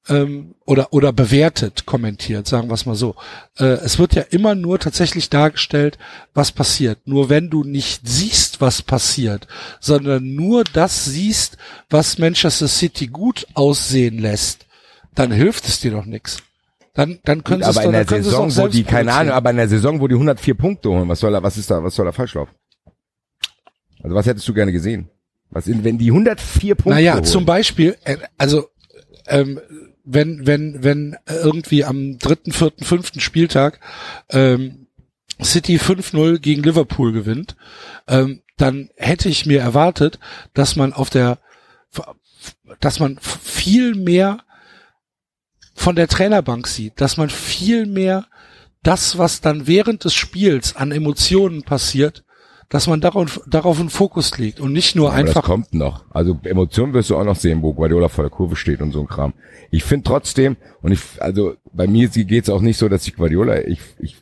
ähm, 0.07 0.55
oder 0.65 0.93
oder 0.93 1.13
bewertet 1.13 1.85
kommentiert, 1.85 2.47
sagen 2.47 2.69
wir 2.69 2.73
es 2.73 2.85
mal 2.85 2.95
so. 2.95 3.15
Äh, 3.57 3.65
es 3.65 3.99
wird 3.99 4.15
ja 4.15 4.23
immer 4.23 4.55
nur 4.55 4.79
tatsächlich 4.79 5.29
dargestellt, 5.29 5.97
was 6.33 6.51
passiert. 6.51 6.99
Nur 7.05 7.29
wenn 7.29 7.49
du 7.49 7.63
nicht 7.63 8.07
siehst, 8.07 8.61
was 8.61 8.81
passiert, 8.81 9.47
sondern 9.79 10.35
nur 10.35 10.63
das 10.63 11.05
siehst, 11.05 11.57
was 11.89 12.17
Manchester 12.17 12.67
City 12.67 13.07
gut 13.07 13.45
aussehen 13.53 14.17
lässt, 14.17 14.65
dann 15.13 15.31
hilft 15.31 15.67
es 15.67 15.79
dir 15.79 15.91
doch 15.91 16.05
nichts. 16.05 16.37
Dann 16.93 17.19
dann 17.23 17.43
können 17.43 17.61
Gut, 17.61 17.69
aber 17.69 17.83
in 17.85 17.91
der 17.91 18.07
Saison, 18.07 18.55
wo 18.57 18.67
die, 18.67 18.83
keine. 18.83 19.13
Ahnung, 19.13 19.33
aber 19.33 19.51
in 19.51 19.57
der 19.57 19.69
Saison, 19.69 20.01
wo 20.01 20.07
die 20.07 20.15
104 20.15 20.55
Punkte 20.55 20.89
holen, 20.89 21.07
was 21.07 21.19
soll 21.19 21.31
da, 21.31 21.41
was 21.41 21.57
ist 21.57 21.69
da, 21.71 21.83
was 21.83 21.95
soll 21.95 22.05
da 22.05 22.11
falsch 22.11 22.33
laufen? 22.33 22.53
Also 24.03 24.15
was 24.15 24.25
hättest 24.25 24.47
du 24.47 24.53
gerne 24.53 24.71
gesehen? 24.71 25.09
Was 25.51 25.67
in, 25.67 25.83
wenn 25.83 25.97
die 25.97 26.09
104 26.09 26.75
Punkte 26.75 26.95
Naja, 26.95 27.13
holen? 27.13 27.23
zum 27.23 27.45
Beispiel, 27.45 27.95
äh, 28.03 28.17
also 28.37 28.67
ähm, 29.27 29.59
wenn 30.03 30.45
wenn 30.47 30.83
wenn 30.83 31.17
irgendwie 31.27 31.85
am 31.85 32.17
dritten, 32.17 32.51
vierten, 32.51 32.83
fünften 32.83 33.19
Spieltag 33.19 33.79
ähm, 34.29 34.87
City 35.43 35.77
5-0 35.77 36.39
gegen 36.39 36.63
Liverpool 36.63 37.11
gewinnt, 37.11 37.55
ähm, 38.07 38.41
dann 38.57 38.89
hätte 38.95 39.29
ich 39.29 39.45
mir 39.45 39.59
erwartet, 39.59 40.19
dass 40.53 40.75
man 40.75 40.93
auf 40.93 41.09
der 41.09 41.39
dass 42.79 42.99
man 42.99 43.19
viel 43.19 43.95
mehr 43.95 44.43
von 45.73 45.95
der 45.95 46.07
Trainerbank 46.07 46.67
sieht, 46.67 47.01
dass 47.01 47.17
man 47.17 47.29
viel 47.29 47.85
mehr 47.85 48.27
das, 48.83 49.17
was 49.17 49.41
dann 49.41 49.67
während 49.67 50.03
des 50.03 50.13
Spiels 50.13 50.75
an 50.75 50.91
Emotionen 50.91 51.63
passiert, 51.63 52.23
dass 52.71 52.87
man 52.87 53.01
darauf, 53.01 53.39
darauf 53.47 53.79
einen 53.79 53.89
Fokus 53.89 54.35
legt 54.39 54.59
und 54.59 54.71
nicht 54.73 54.95
nur 54.95 55.11
Aber 55.11 55.19
das 55.21 55.29
einfach 55.35 55.43
kommt 55.43 55.73
noch. 55.73 56.05
Also 56.09 56.39
Emotionen 56.43 56.93
wirst 56.93 57.09
du 57.11 57.17
auch 57.17 57.23
noch 57.25 57.35
sehen, 57.35 57.61
wo 57.61 57.73
Guardiola 57.73 58.07
vor 58.07 58.23
der 58.23 58.31
Kurve 58.31 58.55
steht 58.55 58.81
und 58.81 58.91
so 58.93 59.01
ein 59.01 59.07
Kram. 59.07 59.33
Ich 59.69 59.83
finde 59.83 60.05
trotzdem, 60.05 60.55
und 60.81 60.91
ich, 60.93 61.01
also 61.19 61.53
bei 61.73 61.85
mir 61.85 62.07
geht's 62.07 62.49
auch 62.49 62.61
nicht 62.61 62.77
so, 62.77 62.89
dass 62.89 63.05
ich 63.05 63.15
Guardiola, 63.15 63.59
ich, 63.67 63.81
ich, 63.99 64.15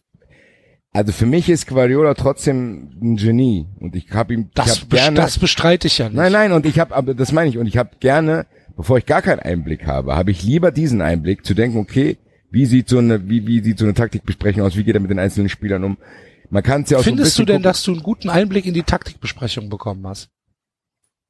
also 0.91 1.11
für 1.13 1.27
mich 1.27 1.47
ist 1.47 1.67
Guardiola 1.67 2.15
trotzdem 2.15 2.89
ein 3.01 3.15
Genie 3.17 3.67
und 3.79 3.95
ich 3.95 4.11
habe 4.11 4.33
ihm, 4.33 4.41
ich 4.49 4.53
Das, 4.55 4.81
hab 4.81 4.87
bes- 4.87 4.95
gerne, 4.95 5.15
das 5.17 5.37
bestreite 5.37 5.85
ich 5.87 5.99
ja 5.99 6.05
nicht. 6.09 6.17
nein, 6.17 6.31
nein, 6.31 6.51
und 6.51 6.65
ich 6.65 6.79
habe, 6.79 6.95
aber 6.95 7.13
das 7.13 7.31
meine 7.31 7.49
ich, 7.49 7.59
und 7.59 7.67
ich 7.67 7.77
habe 7.77 7.91
gerne, 7.99 8.47
bevor 8.75 8.97
ich 8.97 9.05
gar 9.05 9.21
keinen 9.21 9.39
Einblick 9.41 9.85
habe, 9.85 10.15
habe 10.15 10.31
ich 10.31 10.41
lieber 10.43 10.71
diesen 10.71 11.01
Einblick 11.01 11.45
zu 11.45 11.53
denken, 11.53 11.77
okay, 11.77 12.17
wie 12.49 12.65
sieht 12.65 12.89
so 12.89 12.97
eine, 12.97 13.29
wie, 13.29 13.45
wie 13.45 13.61
sieht 13.61 13.77
so 13.77 13.85
eine 13.85 13.93
Taktikbesprechung 13.93 14.63
aus, 14.63 14.75
wie 14.75 14.83
geht 14.83 14.95
er 14.95 15.01
mit 15.01 15.11
den 15.11 15.19
einzelnen 15.19 15.49
Spielern 15.49 15.83
um? 15.83 15.97
Man 16.49 16.63
kann 16.63 16.83
es 16.83 16.89
ja 16.89 16.97
auch 16.97 17.01
so 17.01 17.09
Findest 17.09 17.31
bisschen 17.31 17.45
du 17.45 17.53
denn, 17.53 17.55
gucken. 17.57 17.63
dass 17.63 17.83
du 17.83 17.91
einen 17.91 18.03
guten 18.03 18.29
Einblick 18.29 18.65
in 18.65 18.73
die 18.73 18.83
Taktikbesprechung 18.83 19.69
bekommen 19.69 20.05
hast? 20.07 20.29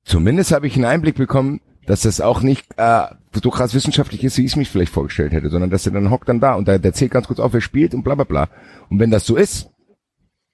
Zumindest 0.05 0.51
habe 0.51 0.67
ich 0.67 0.75
einen 0.75 0.85
Einblick 0.85 1.15
bekommen, 1.15 1.61
dass 1.85 2.01
das 2.01 2.21
auch 2.21 2.41
nicht 2.41 2.65
äh, 2.77 3.07
so 3.33 3.49
krass 3.49 3.73
wissenschaftlich 3.73 4.23
ist, 4.23 4.37
wie 4.37 4.45
ich 4.45 4.51
es 4.51 4.55
mich 4.55 4.69
vielleicht 4.69 4.93
vorgestellt 4.93 5.33
hätte, 5.33 5.49
sondern 5.49 5.69
dass 5.69 5.85
er 5.85 5.91
dann 5.91 6.09
hockt 6.09 6.29
dann 6.29 6.39
da 6.39 6.53
und 6.53 6.67
da, 6.67 6.77
der 6.77 6.93
zählt 6.93 7.11
ganz 7.11 7.27
kurz 7.27 7.39
auf, 7.39 7.53
wer 7.53 7.61
spielt 7.61 7.93
und 7.93 8.03
bla 8.03 8.15
bla 8.15 8.23
bla. 8.23 8.49
Und 8.89 8.99
wenn 8.99 9.11
das 9.11 9.25
so 9.25 9.35
ist, 9.35 9.69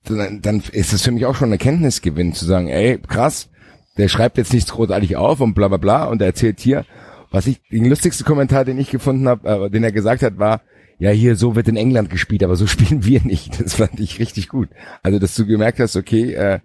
dann, 0.06 0.42
dann 0.42 0.64
ist 0.72 0.94
es 0.94 1.02
für 1.02 1.12
mich 1.12 1.26
auch 1.26 1.36
schon 1.36 1.50
ein 1.50 1.54
Erkenntnisgewinn 1.54 2.34
zu 2.34 2.46
sagen, 2.46 2.68
ey, 2.68 3.00
krass, 3.00 3.50
der 3.98 4.08
schreibt 4.08 4.38
jetzt 4.38 4.54
nichts 4.54 4.72
großartig 4.72 5.16
auf 5.16 5.42
und 5.42 5.54
bla 5.54 5.68
bla 5.68 5.78
bla 5.78 6.06
und 6.06 6.22
er 6.22 6.28
erzählt 6.28 6.60
hier, 6.60 6.86
was 7.32 7.48
ich, 7.48 7.62
den 7.70 7.86
lustigste 7.86 8.24
Kommentar, 8.24 8.66
den 8.66 8.80
ich 8.80 8.90
gefunden 8.90 9.28
habe, 9.28 9.66
äh, 9.66 9.70
den 9.70 9.84
er 9.84 9.92
gesagt 9.92 10.22
hat, 10.22 10.38
war, 10.38 10.62
ja, 10.98 11.12
hier, 11.12 11.36
so 11.36 11.56
wird 11.56 11.68
in 11.68 11.78
England 11.78 12.10
gespielt, 12.10 12.44
aber 12.44 12.56
so 12.56 12.68
spielen 12.68 13.06
wir 13.06 13.22
nicht. 13.22 13.62
Das 13.62 13.76
fand 13.76 14.00
ich 14.00 14.20
richtig 14.20 14.50
gut. 14.50 14.70
Also, 15.04 15.20
dass 15.20 15.36
du 15.36 15.46
gemerkt 15.46 15.80
hast, 15.80 15.96
okay, 15.96 16.34
äh, 16.34 16.60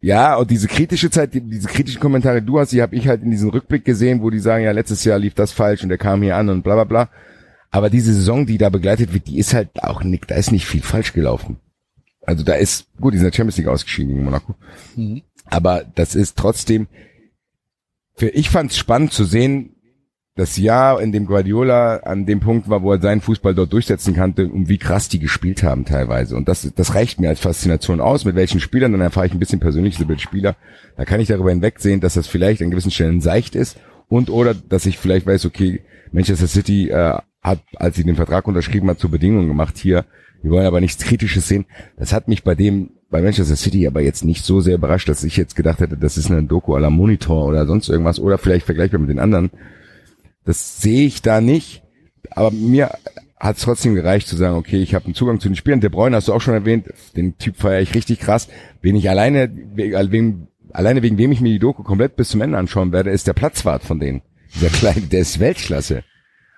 ja, 0.00 0.36
und 0.36 0.50
diese 0.50 0.68
kritische 0.68 1.10
Zeit, 1.10 1.32
die, 1.32 1.40
diese 1.40 1.68
kritischen 1.68 2.00
Kommentare, 2.00 2.40
die 2.40 2.46
du 2.46 2.58
hast, 2.58 2.72
die 2.72 2.82
habe 2.82 2.94
ich 2.94 3.08
halt 3.08 3.22
in 3.22 3.30
diesem 3.30 3.48
Rückblick 3.48 3.84
gesehen, 3.86 4.20
wo 4.20 4.28
die 4.28 4.38
sagen, 4.38 4.64
ja, 4.64 4.72
letztes 4.72 5.02
Jahr 5.04 5.18
lief 5.18 5.34
das 5.34 5.52
falsch 5.52 5.82
und 5.82 5.88
der 5.88 5.98
kam 5.98 6.22
hier 6.22 6.36
an 6.36 6.50
und 6.50 6.62
bla 6.62 6.74
bla 6.74 6.84
bla. 6.84 7.08
Aber 7.70 7.90
diese 7.90 8.12
Saison, 8.12 8.44
die 8.44 8.58
da 8.58 8.68
begleitet 8.68 9.14
wird, 9.14 9.26
die 9.26 9.38
ist 9.38 9.54
halt 9.54 9.82
auch 9.82 10.04
nicht, 10.04 10.30
da 10.30 10.34
ist 10.34 10.52
nicht 10.52 10.66
viel 10.66 10.82
falsch 10.82 11.12
gelaufen. 11.12 11.56
Also 12.20 12.44
da 12.44 12.54
ist, 12.54 12.86
gut, 13.00 13.14
die 13.14 13.18
sind 13.18 13.26
in 13.26 13.30
der 13.30 13.36
Champions 13.36 13.56
League 13.56 13.68
ausgeschieden 13.68 14.10
gegen 14.10 14.24
Monaco. 14.24 14.54
Mhm. 14.94 15.22
Aber 15.46 15.84
das 15.94 16.14
ist 16.14 16.36
trotzdem, 16.36 16.86
für, 18.14 18.28
ich 18.28 18.50
fand 18.50 18.70
es 18.70 18.78
spannend 18.78 19.12
zu 19.12 19.24
sehen, 19.24 19.73
das 20.36 20.56
Jahr, 20.56 21.00
in 21.00 21.12
dem 21.12 21.26
Guardiola 21.26 21.98
an 21.98 22.26
dem 22.26 22.40
Punkt 22.40 22.68
war, 22.68 22.82
wo 22.82 22.92
er 22.92 23.00
seinen 23.00 23.20
Fußball 23.20 23.54
dort 23.54 23.72
durchsetzen 23.72 24.16
konnte, 24.16 24.48
um 24.48 24.68
wie 24.68 24.78
krass 24.78 25.08
die 25.08 25.20
gespielt 25.20 25.62
haben 25.62 25.84
teilweise. 25.84 26.36
Und 26.36 26.48
das, 26.48 26.72
das 26.74 26.94
reicht 26.96 27.20
mir 27.20 27.28
als 27.28 27.38
Faszination 27.38 28.00
aus, 28.00 28.24
mit 28.24 28.34
welchen 28.34 28.58
Spielern, 28.58 28.90
dann 28.90 29.00
erfahre 29.00 29.26
ich 29.26 29.32
ein 29.32 29.38
bisschen 29.38 29.60
persönliches 29.60 30.00
über 30.00 30.14
die 30.14 30.20
Spieler. 30.20 30.56
Da 30.96 31.04
kann 31.04 31.20
ich 31.20 31.28
darüber 31.28 31.50
hinwegsehen, 31.50 32.00
dass 32.00 32.14
das 32.14 32.26
vielleicht 32.26 32.62
an 32.62 32.70
gewissen 32.70 32.90
Stellen 32.90 33.20
seicht 33.20 33.54
ist 33.54 33.78
und 34.08 34.28
oder, 34.28 34.54
dass 34.54 34.86
ich 34.86 34.98
vielleicht 34.98 35.26
weiß, 35.26 35.46
okay, 35.46 35.82
Manchester 36.10 36.48
City 36.48 36.90
äh, 36.90 37.18
hat, 37.40 37.60
als 37.76 37.94
sie 37.94 38.04
den 38.04 38.16
Vertrag 38.16 38.48
unterschrieben 38.48 38.90
hat, 38.90 38.98
zur 38.98 39.10
Bedingung 39.12 39.46
gemacht, 39.46 39.78
hier, 39.78 40.04
wir 40.42 40.50
wollen 40.50 40.66
aber 40.66 40.80
nichts 40.80 41.04
Kritisches 41.04 41.46
sehen. 41.46 41.64
Das 41.96 42.12
hat 42.12 42.26
mich 42.26 42.42
bei 42.42 42.56
dem, 42.56 42.90
bei 43.08 43.22
Manchester 43.22 43.56
City 43.56 43.86
aber 43.86 44.00
jetzt 44.00 44.24
nicht 44.24 44.44
so 44.44 44.60
sehr 44.60 44.74
überrascht, 44.74 45.08
dass 45.08 45.22
ich 45.22 45.36
jetzt 45.36 45.54
gedacht 45.54 45.78
hätte, 45.78 45.96
das 45.96 46.18
ist 46.18 46.28
eine 46.28 46.42
Doku 46.42 46.74
à 46.74 46.80
la 46.80 46.90
Monitor 46.90 47.46
oder 47.46 47.66
sonst 47.66 47.88
irgendwas 47.88 48.18
oder 48.18 48.36
vielleicht 48.36 48.66
vergleichbar 48.66 48.98
mit 48.98 49.10
den 49.10 49.20
anderen. 49.20 49.50
Das 50.44 50.80
sehe 50.80 51.06
ich 51.06 51.22
da 51.22 51.40
nicht. 51.40 51.82
Aber 52.30 52.50
mir 52.50 52.90
hat 53.38 53.56
es 53.56 53.62
trotzdem 53.62 53.94
gereicht 53.94 54.26
zu 54.26 54.36
sagen, 54.36 54.56
okay, 54.56 54.82
ich 54.82 54.94
habe 54.94 55.04
einen 55.04 55.14
Zugang 55.14 55.40
zu 55.40 55.48
den 55.48 55.56
Spielern. 55.56 55.80
Der 55.80 55.90
Bräuner 55.90 56.16
hast 56.16 56.28
du 56.28 56.32
auch 56.32 56.40
schon 56.40 56.54
erwähnt, 56.54 56.88
den 57.16 57.36
Typ 57.38 57.56
feiere 57.56 57.82
ich 57.82 57.94
richtig 57.94 58.20
krass. 58.20 58.48
Wen 58.80 58.96
ich 58.96 59.10
alleine, 59.10 59.50
wegen, 59.74 60.48
alleine 60.72 61.02
wegen 61.02 61.18
wem 61.18 61.32
ich 61.32 61.40
mir 61.40 61.52
die 61.52 61.58
Doku 61.58 61.82
komplett 61.82 62.16
bis 62.16 62.30
zum 62.30 62.40
Ende 62.40 62.58
anschauen 62.58 62.92
werde, 62.92 63.10
ist 63.10 63.26
der 63.26 63.34
Platzwart 63.34 63.82
von 63.82 64.00
denen. 64.00 64.22
Dieser 64.54 64.68
kleine, 64.68 65.02
der 65.02 65.20
ist 65.20 65.40
Weltklasse. 65.40 66.04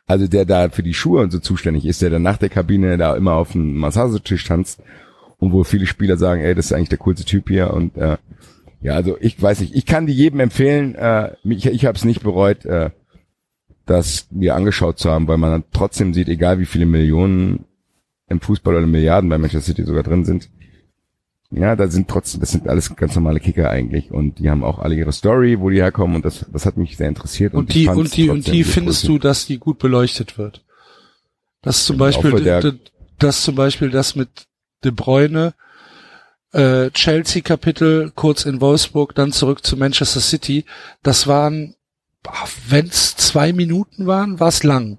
Also 0.06 0.28
der 0.28 0.44
da 0.44 0.68
für 0.68 0.84
die 0.84 0.94
Schuhe 0.94 1.22
und 1.22 1.32
so 1.32 1.40
zuständig 1.40 1.84
ist, 1.84 2.00
der 2.00 2.10
dann 2.10 2.22
nach 2.22 2.36
der 2.36 2.48
Kabine 2.48 2.96
da 2.96 3.16
immer 3.16 3.32
auf 3.32 3.52
dem 3.52 3.76
Massagetisch 3.76 4.44
tanzt 4.44 4.80
und 5.38 5.52
wo 5.52 5.64
viele 5.64 5.86
Spieler 5.86 6.16
sagen, 6.16 6.42
ey, 6.42 6.54
das 6.54 6.66
ist 6.66 6.72
eigentlich 6.72 6.90
der 6.90 6.98
coolste 6.98 7.24
Typ 7.24 7.48
hier 7.48 7.72
und 7.74 7.96
äh, 7.96 8.16
ja, 8.80 8.94
also 8.94 9.16
ich 9.20 9.40
weiß 9.42 9.60
nicht, 9.60 9.74
ich 9.74 9.84
kann 9.84 10.06
die 10.06 10.12
jedem 10.12 10.38
empfehlen, 10.38 10.94
äh, 10.94 11.32
ich, 11.42 11.66
ich 11.66 11.86
habe 11.86 11.96
es 11.96 12.04
nicht 12.04 12.22
bereut, 12.22 12.64
äh, 12.64 12.90
das 13.86 14.26
mir 14.30 14.54
angeschaut 14.54 14.98
zu 14.98 15.10
haben, 15.10 15.28
weil 15.28 15.38
man 15.38 15.50
dann 15.52 15.64
trotzdem 15.72 16.12
sieht, 16.12 16.28
egal 16.28 16.58
wie 16.58 16.66
viele 16.66 16.86
Millionen 16.86 17.64
im 18.28 18.40
Fußball 18.40 18.74
oder 18.76 18.86
Milliarden 18.86 19.30
bei 19.30 19.38
Manchester 19.38 19.66
City 19.66 19.84
sogar 19.84 20.02
drin 20.02 20.24
sind, 20.24 20.50
ja, 21.52 21.76
da 21.76 21.86
sind 21.86 22.08
trotzdem, 22.08 22.40
das 22.40 22.50
sind 22.50 22.68
alles 22.68 22.94
ganz 22.96 23.14
normale 23.14 23.38
Kicker 23.38 23.70
eigentlich 23.70 24.10
und 24.10 24.40
die 24.40 24.50
haben 24.50 24.64
auch 24.64 24.80
alle 24.80 24.96
ihre 24.96 25.12
Story, 25.12 25.60
wo 25.60 25.70
die 25.70 25.76
herkommen 25.80 26.16
und 26.16 26.24
das, 26.24 26.44
das 26.52 26.66
hat 26.66 26.76
mich 26.76 26.96
sehr 26.96 27.08
interessiert. 27.08 27.54
Und, 27.54 27.70
ich 27.70 27.74
die, 27.84 27.88
und 27.88 28.16
die, 28.16 28.28
und 28.30 28.46
die 28.48 28.64
findest 28.64 29.02
positiv. 29.02 29.22
du, 29.22 29.28
dass 29.28 29.46
die 29.46 29.58
gut 29.58 29.78
beleuchtet 29.78 30.36
wird. 30.38 30.64
Das 31.62 31.84
zum 31.84 31.98
Beispiel, 31.98 32.32
der- 32.42 32.60
d- 32.62 32.72
das 33.20 33.42
zum 33.42 33.54
Beispiel 33.54 33.90
das 33.90 34.16
mit 34.16 34.28
De 34.84 34.90
Bruyne, 34.90 35.54
äh, 36.52 36.90
Chelsea-Kapitel, 36.90 38.10
kurz 38.14 38.44
in 38.44 38.60
Wolfsburg, 38.60 39.14
dann 39.14 39.30
zurück 39.32 39.64
zu 39.64 39.76
Manchester 39.76 40.20
City. 40.20 40.64
Das 41.02 41.26
waren 41.28 41.76
wenn 42.68 42.86
es 42.86 43.16
zwei 43.16 43.52
Minuten 43.52 44.06
waren, 44.06 44.40
war 44.40 44.48
es 44.48 44.62
lang. 44.62 44.98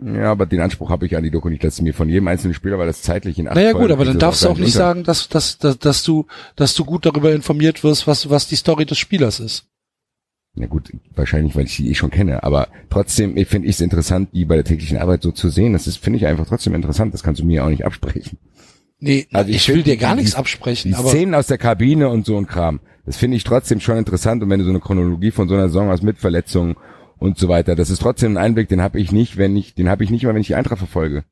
Ja, 0.00 0.30
aber 0.30 0.46
den 0.46 0.60
Anspruch 0.60 0.90
habe 0.90 1.06
ich 1.06 1.16
an 1.16 1.24
die 1.24 1.30
Doku 1.30 1.48
nicht, 1.48 1.64
dass 1.64 1.80
mir 1.80 1.92
von 1.92 2.08
jedem 2.08 2.28
einzelnen 2.28 2.54
Spieler, 2.54 2.78
weil 2.78 2.86
das 2.86 3.02
zeitlich 3.02 3.36
in 3.38 3.48
acht 3.48 3.56
Naja 3.56 3.72
gut, 3.72 3.90
aber 3.90 4.04
dann 4.04 4.18
darfst 4.20 4.44
du 4.44 4.48
auch 4.48 4.56
nicht 4.56 4.66
unter- 4.66 4.78
sagen, 4.78 5.02
dass, 5.02 5.28
dass, 5.28 5.58
dass, 5.58 5.78
dass 5.78 6.04
du, 6.04 6.26
dass 6.54 6.74
du 6.74 6.84
gut 6.84 7.04
darüber 7.04 7.32
informiert 7.32 7.82
wirst, 7.82 8.06
was, 8.06 8.30
was 8.30 8.46
die 8.46 8.54
Story 8.54 8.86
des 8.86 8.96
Spielers 8.98 9.40
ist. 9.40 9.64
Na 10.54 10.66
gut, 10.66 10.92
wahrscheinlich, 11.16 11.56
weil 11.56 11.64
ich 11.66 11.76
die 11.76 11.90
eh 11.90 11.94
schon 11.94 12.10
kenne, 12.10 12.42
aber 12.44 12.68
trotzdem 12.90 13.34
finde 13.46 13.66
ich 13.68 13.74
es 13.76 13.80
interessant, 13.80 14.30
die 14.32 14.44
bei 14.44 14.54
der 14.54 14.64
täglichen 14.64 14.98
Arbeit 14.98 15.22
so 15.22 15.32
zu 15.32 15.50
sehen. 15.50 15.72
Das 15.72 15.86
ist, 15.88 15.98
finde 15.98 16.18
ich 16.18 16.26
einfach 16.26 16.46
trotzdem 16.46 16.74
interessant. 16.74 17.12
Das 17.12 17.22
kannst 17.22 17.40
du 17.40 17.44
mir 17.44 17.64
auch 17.64 17.68
nicht 17.68 17.84
absprechen. 17.84 18.38
Nee, 19.00 19.26
Also 19.32 19.50
ich 19.50 19.56
ich, 19.56 19.68
will 19.68 19.82
dir 19.84 19.96
gar 19.96 20.14
nichts 20.16 20.34
absprechen, 20.34 20.90
Die 20.92 20.96
aber 20.96 21.10
Szenen 21.10 21.34
aus 21.34 21.46
der 21.48 21.58
Kabine 21.58 22.08
und 22.08 22.24
so 22.26 22.36
ein 22.36 22.46
Kram, 22.48 22.80
das 23.08 23.16
finde 23.16 23.38
ich 23.38 23.44
trotzdem 23.44 23.80
schon 23.80 23.96
interessant. 23.96 24.42
Und 24.42 24.50
wenn 24.50 24.58
du 24.58 24.66
so 24.66 24.70
eine 24.70 24.80
Chronologie 24.80 25.30
von 25.30 25.48
so 25.48 25.54
einer 25.54 25.68
Saison 25.68 25.88
hast 25.88 26.02
mit 26.02 26.18
Verletzungen 26.18 26.76
und 27.18 27.38
so 27.38 27.48
weiter, 27.48 27.74
das 27.74 27.88
ist 27.88 28.02
trotzdem 28.02 28.34
ein 28.34 28.36
Einblick, 28.36 28.68
den 28.68 28.82
habe 28.82 29.00
ich 29.00 29.12
nicht, 29.12 29.38
wenn 29.38 29.56
ich, 29.56 29.74
den 29.74 29.88
habe 29.88 30.04
ich 30.04 30.10
nicht 30.10 30.24
mal, 30.24 30.34
wenn 30.34 30.42
ich 30.42 30.48
die 30.48 30.54
Eintracht 30.54 30.76
verfolge. 30.76 31.24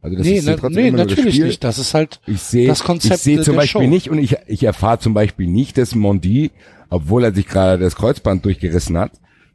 Also 0.00 0.16
das 0.16 0.26
nee, 0.26 0.36
ist 0.38 0.46
ja 0.46 0.54
trotzdem 0.54 0.82
nee 0.82 0.88
immer 0.90 0.98
nur 0.98 1.06
das 1.06 1.16
natürlich 1.16 1.34
Spiel. 1.34 1.46
nicht. 1.48 1.64
Das 1.64 1.78
ist 1.78 1.92
halt, 1.92 2.20
Ich 2.28 2.40
sehe, 2.40 2.68
das 2.68 2.84
Konzept 2.84 3.16
ich 3.16 3.22
sehe 3.22 3.40
zum 3.40 3.56
Beispiel 3.56 3.82
Show. 3.82 3.88
nicht 3.88 4.10
und 4.10 4.18
ich, 4.18 4.36
ich 4.46 4.62
erfahre 4.62 5.00
zum 5.00 5.12
Beispiel 5.12 5.48
nicht, 5.48 5.76
dass 5.76 5.96
Mondi, 5.96 6.52
obwohl 6.88 7.24
er 7.24 7.34
sich 7.34 7.48
gerade 7.48 7.82
das 7.82 7.96
Kreuzband 7.96 8.44
durchgerissen 8.44 8.96
hat, 8.96 9.10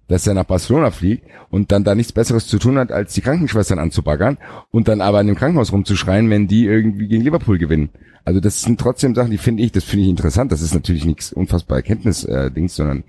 dass 0.10 0.28
er 0.28 0.34
nach 0.34 0.44
Barcelona 0.44 0.92
fliegt 0.92 1.24
und 1.50 1.72
dann 1.72 1.86
da 1.86 1.96
nichts 1.96 2.12
Besseres 2.12 2.48
zu 2.48 2.60
tun 2.60 2.78
hat, 2.78 2.92
als 2.92 3.14
die 3.14 3.22
Krankenschwestern 3.22 3.80
anzubaggern 3.80 4.38
und 4.72 4.88
dann 4.88 5.00
aber 5.00 5.22
in 5.22 5.28
dem 5.28 5.36
Krankenhaus 5.38 5.72
rumzuschreien, 5.72 6.30
wenn 6.30 6.48
die 6.48 6.66
irgendwie 6.66 7.08
gegen 7.08 7.24
Liverpool 7.24 7.58
gewinnen. 7.58 7.90
Also 8.26 8.40
das 8.40 8.62
sind 8.62 8.80
trotzdem 8.80 9.16
Sachen, 9.16 9.32
die 9.32 9.38
finde 9.38 9.64
ich, 9.64 9.72
das 9.72 9.84
finde 9.86 10.04
ich 10.04 10.10
interessant. 10.10 10.52
Das 10.52 10.62
ist 10.62 10.74
natürlich 10.74 11.06
nichts 11.06 11.32
unfassbar 11.32 11.78
Erkenntnis-Dings, 11.78 12.76
sondern 12.76 13.04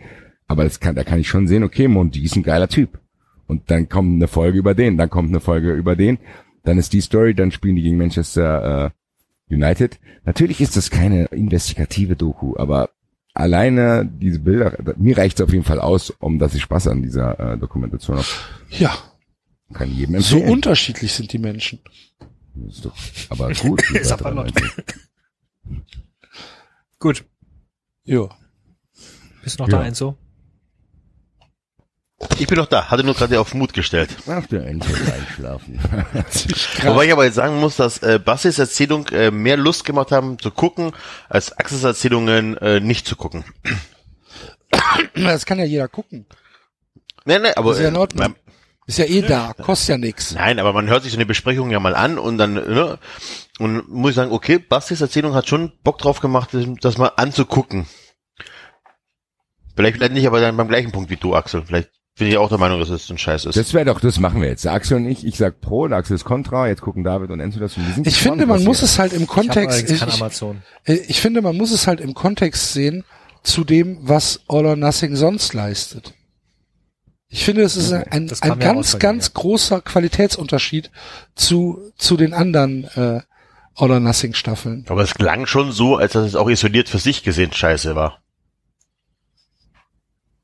aber 0.46 0.64
das 0.64 0.80
kann, 0.80 0.94
da 0.94 1.04
kann 1.04 1.20
ich 1.20 1.28
schon 1.28 1.46
sehen, 1.46 1.64
okay, 1.64 1.88
Mondi 1.88 2.24
ist 2.24 2.36
ein 2.36 2.42
geiler 2.42 2.68
Typ. 2.68 2.98
Und 3.46 3.70
dann 3.70 3.88
kommt 3.88 4.14
eine 4.14 4.28
Folge 4.28 4.58
über 4.58 4.74
den, 4.74 4.96
dann 4.96 5.10
kommt 5.10 5.30
eine 5.30 5.40
Folge 5.40 5.72
über 5.72 5.96
den, 5.96 6.18
dann 6.64 6.78
ist 6.78 6.92
die 6.92 7.00
Story, 7.00 7.34
dann 7.34 7.50
spielen 7.50 7.76
die 7.76 7.82
gegen 7.82 7.96
Manchester 7.96 8.92
äh, 9.48 9.54
United. 9.54 9.98
Natürlich 10.24 10.60
ist 10.60 10.76
das 10.76 10.90
keine 10.90 11.26
investigative 11.26 12.16
Doku, 12.16 12.56
aber 12.56 12.90
alleine 13.34 14.04
diese 14.06 14.40
Bilder, 14.40 14.76
mir 14.96 15.16
reicht 15.16 15.38
es 15.40 15.44
auf 15.44 15.52
jeden 15.52 15.64
Fall 15.64 15.80
aus, 15.80 16.10
um 16.10 16.38
dass 16.38 16.54
ich 16.54 16.62
Spaß 16.62 16.88
an 16.88 17.02
dieser 17.02 17.38
äh, 17.54 17.58
Dokumentation 17.58 18.16
habe. 18.18 18.26
ja, 18.70 18.94
Kann 19.72 19.90
jedem 19.92 20.20
so 20.20 20.36
empfehlen. 20.36 20.52
unterschiedlich 20.52 21.12
sind 21.12 21.32
die 21.32 21.38
Menschen. 21.38 21.78
Ist 22.68 22.84
doch, 22.84 22.94
aber 23.28 23.52
gut. 23.54 23.88
Ist 23.94 24.12
aber 24.12 24.32
noch-. 24.32 24.46
Gut. 26.98 27.24
Ja. 28.04 28.28
Bist 29.42 29.58
du 29.58 29.62
noch 29.64 29.70
Ja. 29.70 29.78
da, 29.78 29.86
Enzo? 29.86 30.16
Ich 32.38 32.46
bin 32.46 32.58
noch 32.58 32.66
da, 32.66 32.90
hatte 32.90 33.02
nur 33.04 33.14
gerade 33.14 33.40
auf 33.40 33.54
Mut 33.54 33.72
gestellt. 33.72 34.10
Ach, 34.26 34.46
der 34.46 34.66
Ente 34.66 34.90
ist 34.92 35.10
einschlafen. 35.12 35.78
Wobei 36.84 37.06
ich 37.06 37.12
aber 37.12 37.24
jetzt 37.24 37.34
sagen 37.36 37.58
muss, 37.60 37.76
dass 37.76 37.98
äh, 38.02 38.18
Bassis 38.22 38.58
Erzählung 38.58 39.08
äh, 39.08 39.30
mehr 39.30 39.56
Lust 39.56 39.84
gemacht 39.84 40.10
haben 40.12 40.38
zu 40.38 40.50
gucken, 40.50 40.92
als 41.28 41.52
Axels 41.58 41.82
Erzählungen 41.84 42.56
äh, 42.58 42.80
nicht 42.80 43.06
zu 43.06 43.16
gucken. 43.16 43.44
Das 45.14 45.46
kann 45.46 45.58
ja 45.58 45.64
jeder 45.64 45.88
gucken. 45.88 46.26
Nee, 47.24 47.38
nee, 47.38 47.52
aber 47.56 47.72
ist 47.72 47.80
ja 47.80 47.88
in 47.88 47.94
äh, 47.94 47.98
Ordnung. 47.98 48.22
man- 48.22 48.36
Ist 48.86 48.98
ja 48.98 49.04
eh 49.06 49.22
da, 49.22 49.52
kostet 49.54 49.88
ja 49.90 49.98
nix. 49.98 50.32
Nein, 50.32 50.58
aber 50.58 50.72
man 50.72 50.88
hört 50.88 51.02
sich 51.04 51.12
so 51.12 51.18
eine 51.18 51.26
Besprechung 51.26 51.70
ja 51.70 51.80
mal 51.80 51.94
an 51.94 52.18
und 52.18 52.36
dann, 52.38 52.54
ne, 52.54 52.98
und 53.58 53.88
muss 53.88 54.10
ich 54.10 54.16
sagen, 54.16 54.32
okay, 54.32 54.58
Bastis 54.58 55.00
Erzählung 55.00 55.34
hat 55.34 55.48
schon 55.48 55.72
Bock 55.82 55.98
drauf 55.98 56.20
gemacht, 56.20 56.50
das- 56.52 56.66
das 56.80 56.98
mal 56.98 57.12
anzugucken. 57.16 57.86
Vielleicht, 59.74 59.96
vielleicht 59.96 60.12
nicht, 60.12 60.26
aber 60.26 60.40
dann 60.40 60.56
beim 60.56 60.68
gleichen 60.68 60.92
Punkt 60.92 61.08
wie 61.10 61.16
du, 61.16 61.34
Axel. 61.34 61.64
Vielleicht 61.66 61.90
bin 62.18 62.28
ich 62.28 62.36
auch 62.36 62.48
der 62.48 62.58
Meinung, 62.58 62.80
dass 62.80 62.90
es 62.90 63.08
ein 63.10 63.18
Scheiß 63.18 63.46
ist. 63.46 63.56
Das 63.56 63.72
wäre 63.72 63.86
doch, 63.86 64.00
das 64.00 64.18
machen 64.20 64.42
wir 64.42 64.48
jetzt. 64.48 64.64
Der 64.64 64.72
Axel 64.72 64.98
und 64.98 65.06
ich, 65.06 65.24
ich 65.24 65.36
sag 65.36 65.60
pro, 65.60 65.88
der 65.88 65.98
Axel 65.98 66.16
ist 66.16 66.24
kontra, 66.24 66.68
jetzt 66.68 66.82
gucken 66.82 67.02
David 67.02 67.30
und 67.30 67.40
Enzo 67.40 67.60
das. 67.60 67.76
und 67.76 67.86
die 67.86 67.92
sind 67.92 68.06
Ich 68.06 68.16
finde, 68.16 68.46
man 68.46 68.62
muss 68.62 68.82
es 68.82 68.98
halt 68.98 69.12
im 69.12 69.26
Kontext, 69.26 69.90
ich, 69.90 70.02
ich, 70.02 70.02
Amazon. 70.02 70.62
ich 70.84 71.20
finde, 71.20 71.40
man 71.40 71.56
muss 71.56 71.72
es 71.72 71.86
halt 71.86 72.00
im 72.00 72.14
Kontext 72.14 72.72
sehen 72.72 73.04
zu 73.42 73.64
dem, 73.64 73.98
was 74.02 74.40
All 74.48 74.66
or 74.66 74.76
Nothing 74.76 75.16
sonst 75.16 75.54
leistet. 75.54 76.14
Ich 77.28 77.44
finde, 77.44 77.62
es 77.62 77.76
ist 77.76 77.92
ein, 77.92 78.26
das 78.26 78.42
ein 78.42 78.50
raus 78.50 78.58
ganz, 78.60 78.98
ganz 78.98 79.26
ja. 79.28 79.32
großer 79.34 79.80
Qualitätsunterschied 79.80 80.90
zu, 81.36 81.78
zu 81.96 82.16
den 82.16 82.34
anderen 82.34 82.84
äh, 82.96 83.20
All 83.76 83.90
or 83.90 84.00
Nothing 84.00 84.34
Staffeln. 84.34 84.84
aber 84.88 85.02
es 85.02 85.14
klang 85.14 85.46
schon 85.46 85.70
so, 85.70 85.96
als 85.96 86.12
dass 86.12 86.26
es 86.26 86.34
auch 86.34 86.50
isoliert 86.50 86.88
für 86.88 86.98
sich 86.98 87.22
gesehen 87.22 87.52
Scheiße 87.52 87.94
war. 87.94 88.20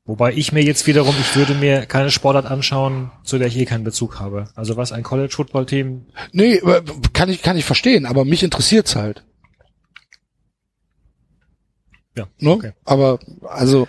Wobei 0.07 0.31
ich 0.33 0.53
mir 0.53 0.63
jetzt 0.63 0.87
wiederum, 0.87 1.13
ich 1.19 1.35
würde 1.35 1.53
mir 1.53 1.85
keine 1.85 2.11
Sportart 2.11 2.45
anschauen, 2.45 3.11
zu 3.23 3.37
der 3.37 3.49
ich 3.49 3.57
eh 3.57 3.65
keinen 3.65 3.83
Bezug 3.83 4.19
habe. 4.21 4.49
Also 4.55 4.77
was 4.77 4.93
ein 4.93 5.03
College-Football-Team, 5.03 6.05
Nee, 6.31 6.53
äh, 6.55 6.81
kann 7.11 7.29
ich, 7.29 7.41
kann 7.41 7.57
ich 7.57 7.65
verstehen, 7.65 8.05
aber 8.05 8.23
mich 8.23 8.41
interessiert's 8.41 8.95
halt. 8.95 9.25
ja, 12.15 12.25
Ne? 12.39 12.51
okay. 12.51 12.71
Aber 12.85 13.19
also 13.43 13.87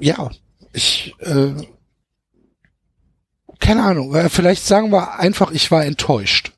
ja, 0.00 0.30
ich 0.72 1.14
äh, 1.20 1.52
keine 3.60 3.84
Ahnung. 3.84 4.14
äh, 4.16 4.28
Vielleicht 4.28 4.64
sagen 4.66 4.90
wir 4.90 5.18
einfach, 5.20 5.52
ich 5.52 5.70
war 5.70 5.84
enttäuscht. 5.84 6.52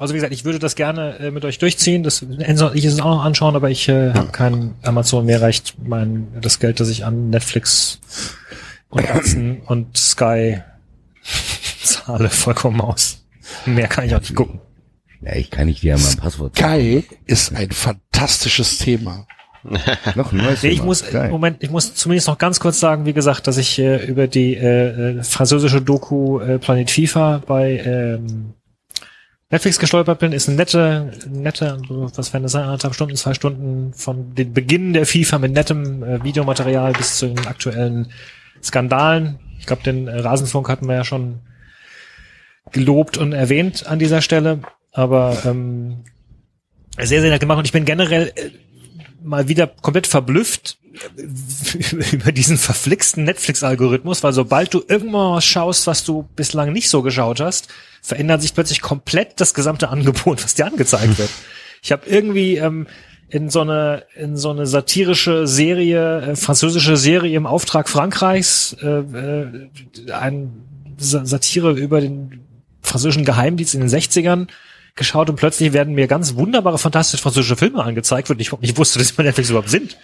Also 0.00 0.14
wie 0.14 0.16
gesagt, 0.16 0.32
ich 0.32 0.46
würde 0.46 0.58
das 0.58 0.76
gerne 0.76 1.18
äh, 1.18 1.30
mit 1.30 1.44
euch 1.44 1.58
durchziehen. 1.58 2.02
Das 2.02 2.22
Enzo 2.22 2.68
und 2.68 2.74
ich 2.74 2.86
es 2.86 2.98
auch 3.00 3.16
noch 3.16 3.24
anschauen, 3.24 3.54
aber 3.54 3.68
ich 3.68 3.86
äh, 3.86 4.14
habe 4.14 4.32
keinen 4.32 4.74
Amazon. 4.82 5.26
Mir 5.26 5.42
reicht 5.42 5.74
mein 5.86 6.28
das 6.40 6.58
Geld, 6.58 6.80
das 6.80 6.88
ich 6.88 7.04
an 7.04 7.28
Netflix 7.28 8.00
und 8.88 9.08
Amazon 9.10 9.60
und 9.66 9.94
Sky 9.98 10.62
zahle, 11.82 12.30
vollkommen 12.30 12.80
aus. 12.80 13.26
Mehr 13.66 13.88
kann 13.88 14.06
ich 14.06 14.14
auch 14.14 14.20
nicht 14.20 14.34
gucken. 14.34 14.60
Ja, 15.20 15.34
ich 15.34 15.50
kann 15.50 15.66
nicht 15.66 15.82
dir 15.82 15.98
mal 15.98 16.08
ein 16.08 16.16
Passwort 16.16 16.56
sagen. 16.56 16.80
Sky 16.80 17.04
ist 17.26 17.54
ein 17.54 17.70
fantastisches 17.70 18.78
Thema. 18.78 19.26
Noch 20.14 20.32
ein 20.32 20.38
neues 20.38 20.62
Nee, 20.62 20.70
ich 20.70 20.74
Thema. 20.76 20.86
muss, 20.86 21.10
Geil. 21.10 21.28
Moment, 21.28 21.62
ich 21.62 21.68
muss 21.70 21.94
zumindest 21.94 22.28
noch 22.28 22.38
ganz 22.38 22.58
kurz 22.58 22.80
sagen, 22.80 23.04
wie 23.04 23.12
gesagt, 23.12 23.46
dass 23.46 23.58
ich 23.58 23.78
äh, 23.78 24.02
über 24.06 24.26
die 24.26 24.54
äh, 24.56 25.18
äh, 25.18 25.22
französische 25.22 25.82
Doku 25.82 26.40
äh, 26.40 26.58
Planet 26.58 26.90
FIFA 26.90 27.42
bei 27.46 27.76
ähm, 27.84 28.54
Netflix 29.50 29.80
gestolpert 29.80 30.20
bin, 30.20 30.32
ist 30.32 30.48
eine 30.48 30.56
nette, 30.56 31.10
nette, 31.28 31.82
was 31.88 32.32
werden 32.32 32.44
das 32.44 32.52
sein, 32.52 32.64
anderthalb 32.64 32.94
Stunden, 32.94 33.16
zwei 33.16 33.34
Stunden 33.34 33.92
von 33.94 34.34
den 34.36 34.52
Beginn 34.54 34.92
der 34.92 35.06
FIFA 35.06 35.40
mit 35.40 35.52
nettem 35.52 36.04
äh, 36.04 36.22
Videomaterial 36.22 36.92
bis 36.92 37.16
zu 37.16 37.26
den 37.26 37.46
aktuellen 37.46 38.12
Skandalen. 38.62 39.40
Ich 39.58 39.66
glaube, 39.66 39.82
den 39.82 40.06
äh, 40.06 40.20
Rasenfunk 40.20 40.68
hatten 40.68 40.86
wir 40.86 40.94
ja 40.94 41.04
schon 41.04 41.40
gelobt 42.70 43.18
und 43.18 43.32
erwähnt 43.32 43.86
an 43.88 43.98
dieser 43.98 44.22
Stelle, 44.22 44.60
aber 44.92 45.36
ähm, 45.44 46.04
sehr, 46.96 47.20
sehr 47.20 47.30
nett 47.30 47.40
gemacht 47.40 47.58
und 47.58 47.64
ich 47.64 47.72
bin 47.72 47.84
generell 47.84 48.32
äh, 48.36 48.50
mal 49.20 49.48
wieder 49.48 49.66
komplett 49.66 50.06
verblüfft 50.06 50.78
äh, 51.16 51.22
über 52.14 52.30
diesen 52.30 52.56
verflixten 52.56 53.24
Netflix-Algorithmus, 53.24 54.22
weil 54.22 54.32
sobald 54.32 54.72
du 54.72 54.84
irgendwann 54.86 55.34
was 55.34 55.44
schaust, 55.44 55.88
was 55.88 56.04
du 56.04 56.28
bislang 56.36 56.72
nicht 56.72 56.88
so 56.88 57.02
geschaut 57.02 57.40
hast, 57.40 57.66
verändert 58.02 58.42
sich 58.42 58.54
plötzlich 58.54 58.80
komplett 58.80 59.40
das 59.40 59.54
gesamte 59.54 59.88
Angebot, 59.88 60.42
was 60.44 60.54
dir 60.54 60.66
angezeigt 60.66 61.18
wird. 61.18 61.30
Ich 61.82 61.92
habe 61.92 62.02
irgendwie 62.06 62.56
ähm, 62.56 62.86
in 63.28 63.48
so 63.48 63.60
eine 63.60 64.04
in 64.16 64.36
so 64.36 64.50
eine 64.50 64.66
satirische 64.66 65.46
Serie, 65.46 66.20
äh, 66.20 66.36
französische 66.36 66.96
Serie 66.96 67.36
im 67.36 67.46
Auftrag 67.46 67.88
Frankreichs, 67.88 68.76
äh, 68.82 68.86
äh, 68.86 69.68
ein 70.12 70.50
Sa- 70.98 71.24
Satire 71.24 71.70
über 71.72 72.00
den 72.00 72.40
französischen 72.82 73.24
Geheimdienst 73.24 73.74
in 73.74 73.80
den 73.80 73.88
60ern 73.88 74.48
geschaut 74.96 75.30
und 75.30 75.36
plötzlich 75.36 75.72
werden 75.72 75.94
mir 75.94 76.08
ganz 76.08 76.34
wunderbare, 76.34 76.76
fantastische 76.76 77.22
französische 77.22 77.56
Filme 77.56 77.82
angezeigt, 77.82 78.28
und 78.30 78.40
ich 78.40 78.48
überhaupt 78.48 78.62
nicht 78.62 78.76
wusste, 78.76 78.98
dass 78.98 79.08
sie 79.08 79.14
bei 79.14 79.22
Netflix 79.22 79.48
überhaupt 79.48 79.70
sind. 79.70 79.96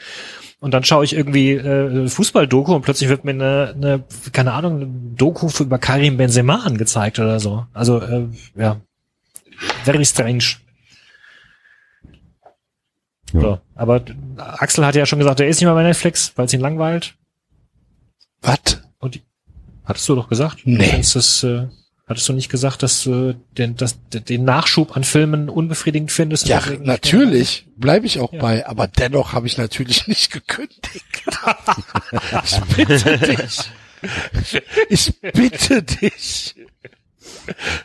Und 0.59 0.73
dann 0.73 0.85
schaue 0.85 1.05
ich 1.05 1.15
irgendwie 1.15 1.53
äh, 1.53 2.09
Fußball-Doku 2.09 2.75
und 2.75 2.83
plötzlich 2.83 3.11
wird 3.11 3.25
mir 3.25 3.33
eine, 3.33 3.75
eine, 3.75 4.05
keine 4.33 4.53
Ahnung, 4.53 4.77
eine 4.77 4.87
Doku 4.87 5.49
für, 5.49 5.65
über 5.65 5.79
Karim 5.79 6.17
Benzema 6.17 6.65
angezeigt 6.65 7.19
oder 7.19 7.41
so. 7.41 7.67
Also, 7.75 8.01
äh, 8.01 8.27
ja, 8.55 8.81
very 9.85 10.05
strange. 10.05 10.45
Ja. 13.33 13.41
So, 13.41 13.61
aber 13.75 14.03
Axel 14.37 14.87
hat 14.87 14.95
ja 14.95 15.05
schon 15.05 15.19
gesagt, 15.19 15.41
er 15.41 15.49
ist 15.49 15.59
nicht 15.59 15.67
mehr 15.67 15.75
bei 15.75 15.83
Netflix, 15.83 16.33
weil 16.37 16.47
es 16.47 16.53
ihn 16.53 16.61
langweilt. 16.61 17.15
Was? 18.41 18.83
Und 18.99 19.21
hattest 19.85 20.09
du 20.09 20.15
doch 20.15 20.29
gesagt? 20.29 20.63
Nee. 20.65 20.97
Das, 20.97 21.43
äh, 21.43 21.67
hattest 22.07 22.29
du 22.29 22.33
nicht 22.33 22.49
gesagt, 22.49 22.83
dass 22.83 23.03
du 23.03 23.35
den, 23.59 23.77
dass, 23.77 23.99
den 24.11 24.45
Nachschub 24.45 24.97
an 24.97 25.05
Filmen 25.05 25.49
unbefriedigend 25.49 26.13
findest? 26.13 26.47
Ja, 26.49 26.63
natürlich 26.81 27.67
bleibe 27.77 28.07
ich 28.07 28.21
auch 28.21 28.33
Ja. 28.33 28.41
bei, 28.41 28.67
aber 28.67 28.87
dennoch 28.87 29.33
habe 29.33 29.47
ich 29.47 29.59
natürlich 29.59 30.07
nicht 30.09 30.33
gekündigt. 30.33 31.05
ich 32.45 32.61
bitte 32.77 33.19
dich. 33.19 33.71
Ich 34.89 35.21
bitte 35.21 35.83
dich. 35.83 36.55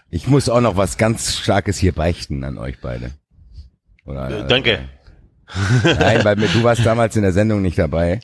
Ich 0.10 0.28
muss 0.28 0.50
auch 0.50 0.62
noch 0.62 0.78
was 0.78 0.98
ganz 0.98 1.38
Starkes 1.38 1.78
hier 1.78 1.94
beichten 1.94 2.44
an 2.44 2.58
euch 2.58 2.80
beide. 2.82 3.12
Oder, 4.06 4.46
Äh, 4.46 4.48
danke. 4.48 4.90
Nein, 5.84 6.24
weil 6.24 6.36
du 6.36 6.64
warst 6.64 6.86
damals 6.86 7.16
in 7.16 7.24
der 7.24 7.34
Sendung 7.34 7.62
nicht 7.62 7.78
dabei. 7.78 8.22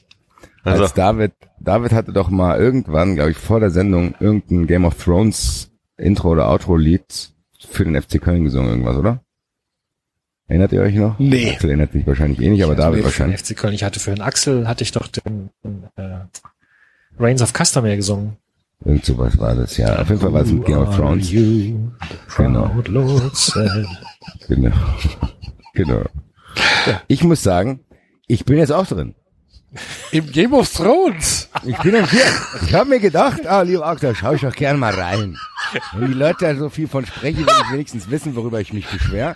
Also, 0.64 0.84
Als 0.84 0.94
David, 0.94 1.34
David 1.60 1.92
hatte 1.92 2.12
doch 2.14 2.30
mal 2.30 2.58
irgendwann, 2.60 3.16
glaube 3.16 3.32
ich, 3.32 3.38
vor 3.38 3.60
der 3.60 3.70
Sendung 3.72 4.16
irgendein 4.20 4.68
Game 4.68 4.86
of 4.86 5.02
Thrones 5.02 5.67
Intro 5.98 6.32
oder 6.32 6.50
Outro-Lied 6.50 7.32
für 7.70 7.84
den 7.84 8.00
FC 8.02 8.22
Köln 8.22 8.44
gesungen, 8.44 8.70
irgendwas, 8.70 8.98
oder? 8.98 9.22
Erinnert 10.48 10.72
ihr 10.72 10.82
euch 10.82 10.96
noch? 10.96 11.20
Nee. 11.20 11.52
Axel 11.52 11.72
erinnert 11.72 11.92
sich 11.92 12.08
wahrscheinlich 12.08 12.40
eh 12.40 12.50
nicht, 12.50 12.64
aber 12.64 12.76
David 12.76 13.04
wahrscheinlich. 13.04 13.42
FC 13.42 13.58
Köln. 13.58 13.74
Ich 13.74 13.84
hatte 13.84 14.00
für 14.00 14.12
den 14.12 14.22
Axel, 14.22 14.68
hatte 14.68 14.84
ich 14.84 14.92
doch 14.92 15.08
den, 15.08 15.50
den 15.64 15.84
äh, 15.98 16.20
Reigns 17.20 17.42
of 17.42 17.52
Customer 17.52 17.96
gesungen. 17.96 18.38
Irgend 18.86 19.06
sowas 19.06 19.38
war 19.38 19.56
das, 19.56 19.76
ja. 19.78 20.00
Auf 20.00 20.08
jeden 20.10 20.22
Fall 20.22 20.32
war 20.32 20.44
es 20.44 20.52
mit 20.52 20.66
Game 20.66 20.78
of 20.78 20.96
Thrones. 20.96 21.32
You, 21.32 21.90
Genau. 22.38 22.72
Genau. 24.48 24.72
genau. 25.74 26.04
Ich 27.08 27.24
muss 27.24 27.44
sagen, 27.44 27.82
ich 28.28 28.46
bin 28.46 28.58
jetzt 28.58 28.72
auch 28.72 28.86
drin. 28.86 29.16
Im 30.12 30.32
Game 30.32 30.54
of 30.54 30.72
Thrones. 30.72 31.50
Ich 31.66 31.78
bin 31.80 31.96
am 31.96 32.06
Vier. 32.08 32.22
Ich 32.66 32.74
habe 32.74 32.90
mir 32.90 33.00
gedacht, 33.00 33.46
ah, 33.46 33.62
lieber 33.64 33.86
Axel, 33.86 34.16
schau 34.16 34.34
ich 34.34 34.42
doch 34.42 34.56
gerne 34.56 34.78
mal 34.80 34.94
rein. 34.94 35.38
Wenn 35.94 36.08
die 36.08 36.18
Leute 36.18 36.46
da 36.46 36.56
so 36.56 36.70
viel 36.70 36.88
von 36.88 37.06
sprechen, 37.06 37.46
will 37.46 37.54
ich 37.66 37.72
wenigstens 37.72 38.10
wissen, 38.10 38.36
worüber 38.36 38.60
ich 38.62 38.74
mich 38.74 38.88
beschwer. 38.88 39.36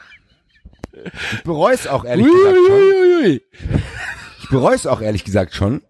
Ich 1.34 1.44
bereue 1.44 1.74
es 1.74 1.88
auch 1.88 2.06
ehrlich 2.06 2.28
gesagt 2.28 2.58
schon. 2.68 3.40
Ich 4.44 4.50
bereue 4.50 4.76
es 4.76 4.88
auch 4.88 5.02
ehrlich 5.02 5.24
gesagt 5.24 5.54
schon. 5.54 5.82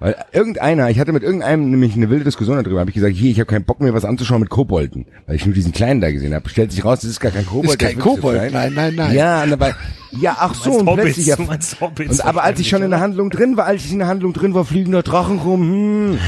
Weil 0.00 0.16
irgendeiner, 0.32 0.88
ich 0.88 0.98
hatte 0.98 1.12
mit 1.12 1.22
irgendeinem 1.22 1.70
nämlich 1.70 1.94
eine 1.94 2.08
wilde 2.08 2.24
Diskussion 2.24 2.56
darüber, 2.56 2.80
habe 2.80 2.88
ich 2.88 2.94
gesagt, 2.94 3.14
hier, 3.14 3.30
ich 3.30 3.38
habe 3.38 3.46
keinen 3.46 3.66
Bock 3.66 3.82
mehr 3.82 3.92
was 3.92 4.06
anzuschauen 4.06 4.40
mit 4.40 4.48
Kobolden, 4.48 5.04
weil 5.26 5.36
ich 5.36 5.44
nur 5.44 5.54
diesen 5.54 5.72
kleinen 5.72 6.00
da 6.00 6.10
gesehen 6.10 6.32
habe. 6.32 6.48
Stellt 6.48 6.72
sich 6.72 6.82
raus, 6.86 7.00
das 7.00 7.10
ist 7.10 7.20
gar 7.20 7.30
kein 7.30 7.44
Kobold. 7.44 7.68
Ist 7.68 7.78
kein 7.78 7.98
ist 7.98 8.02
so 8.02 8.16
Kobold. 8.16 8.50
Nein, 8.50 8.72
nein, 8.72 8.94
nein. 8.94 9.14
Ja, 9.14 9.42
und 9.42 9.50
dabei, 9.50 9.74
ja, 10.18 10.38
ach 10.40 10.54
so, 10.54 10.72
und 10.72 10.86
Hobbits, 10.86 11.04
plötzlich, 11.04 11.26
ja, 11.26 11.36
Hobbits 11.36 12.12
und 12.12 12.24
aber 12.24 12.42
als 12.44 12.58
ich 12.58 12.70
schon 12.70 12.82
in 12.82 12.90
der 12.90 13.00
Handlung 13.00 13.28
drin 13.28 13.58
war, 13.58 13.66
als 13.66 13.84
ich 13.84 13.92
in 13.92 13.98
der 13.98 14.08
Handlung 14.08 14.32
drin 14.32 14.54
war, 14.54 14.64
fliegen 14.64 14.92
da 14.92 15.02
Drachen 15.02 15.38
rum, 15.38 15.60
hm, 15.60 16.18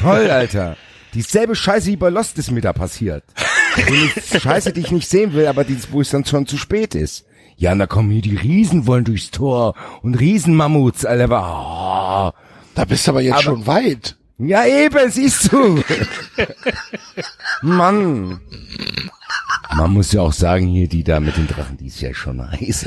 toll, 0.00 0.28
Alter. 0.28 0.76
Dieselbe 1.14 1.54
Scheiße 1.54 1.86
wie 1.88 1.96
bei 1.96 2.08
Lost 2.10 2.38
ist 2.38 2.50
mir 2.50 2.60
da 2.60 2.72
passiert. 2.72 3.24
So 4.30 4.38
Scheiße, 4.40 4.72
die 4.72 4.80
ich 4.80 4.90
nicht 4.92 5.08
sehen 5.08 5.32
will, 5.34 5.46
aber 5.46 5.64
die, 5.64 5.76
wo 5.90 6.00
es 6.00 6.10
dann 6.10 6.24
schon 6.24 6.46
zu 6.46 6.56
spät 6.56 6.94
ist. 6.94 7.24
Ja, 7.56 7.72
und 7.72 7.78
da 7.78 7.86
kommen 7.86 8.10
hier 8.10 8.22
die 8.22 8.36
Riesen 8.36 8.86
wollen 8.86 9.04
durchs 9.04 9.30
Tor 9.30 9.74
und 10.02 10.14
Riesenmammuts, 10.14 11.04
Alter, 11.04 11.28
oh. 11.30 12.32
Da 12.74 12.84
bist 12.86 13.06
du 13.06 13.10
aber 13.10 13.20
jetzt 13.20 13.34
Aber- 13.34 13.42
schon 13.42 13.66
weit. 13.66 14.16
Ja, 14.38 14.64
eben, 14.64 15.10
siehst 15.10 15.52
du. 15.52 15.82
Mann. 17.62 18.40
Man 19.76 19.92
muss 19.92 20.12
ja 20.12 20.22
auch 20.22 20.32
sagen, 20.32 20.66
hier, 20.68 20.88
die 20.88 21.04
da 21.04 21.20
mit 21.20 21.36
den 21.36 21.46
Drachen, 21.46 21.76
die 21.76 21.88
ist 21.88 22.00
ja 22.00 22.14
schon 22.14 22.50
heiß. 22.50 22.86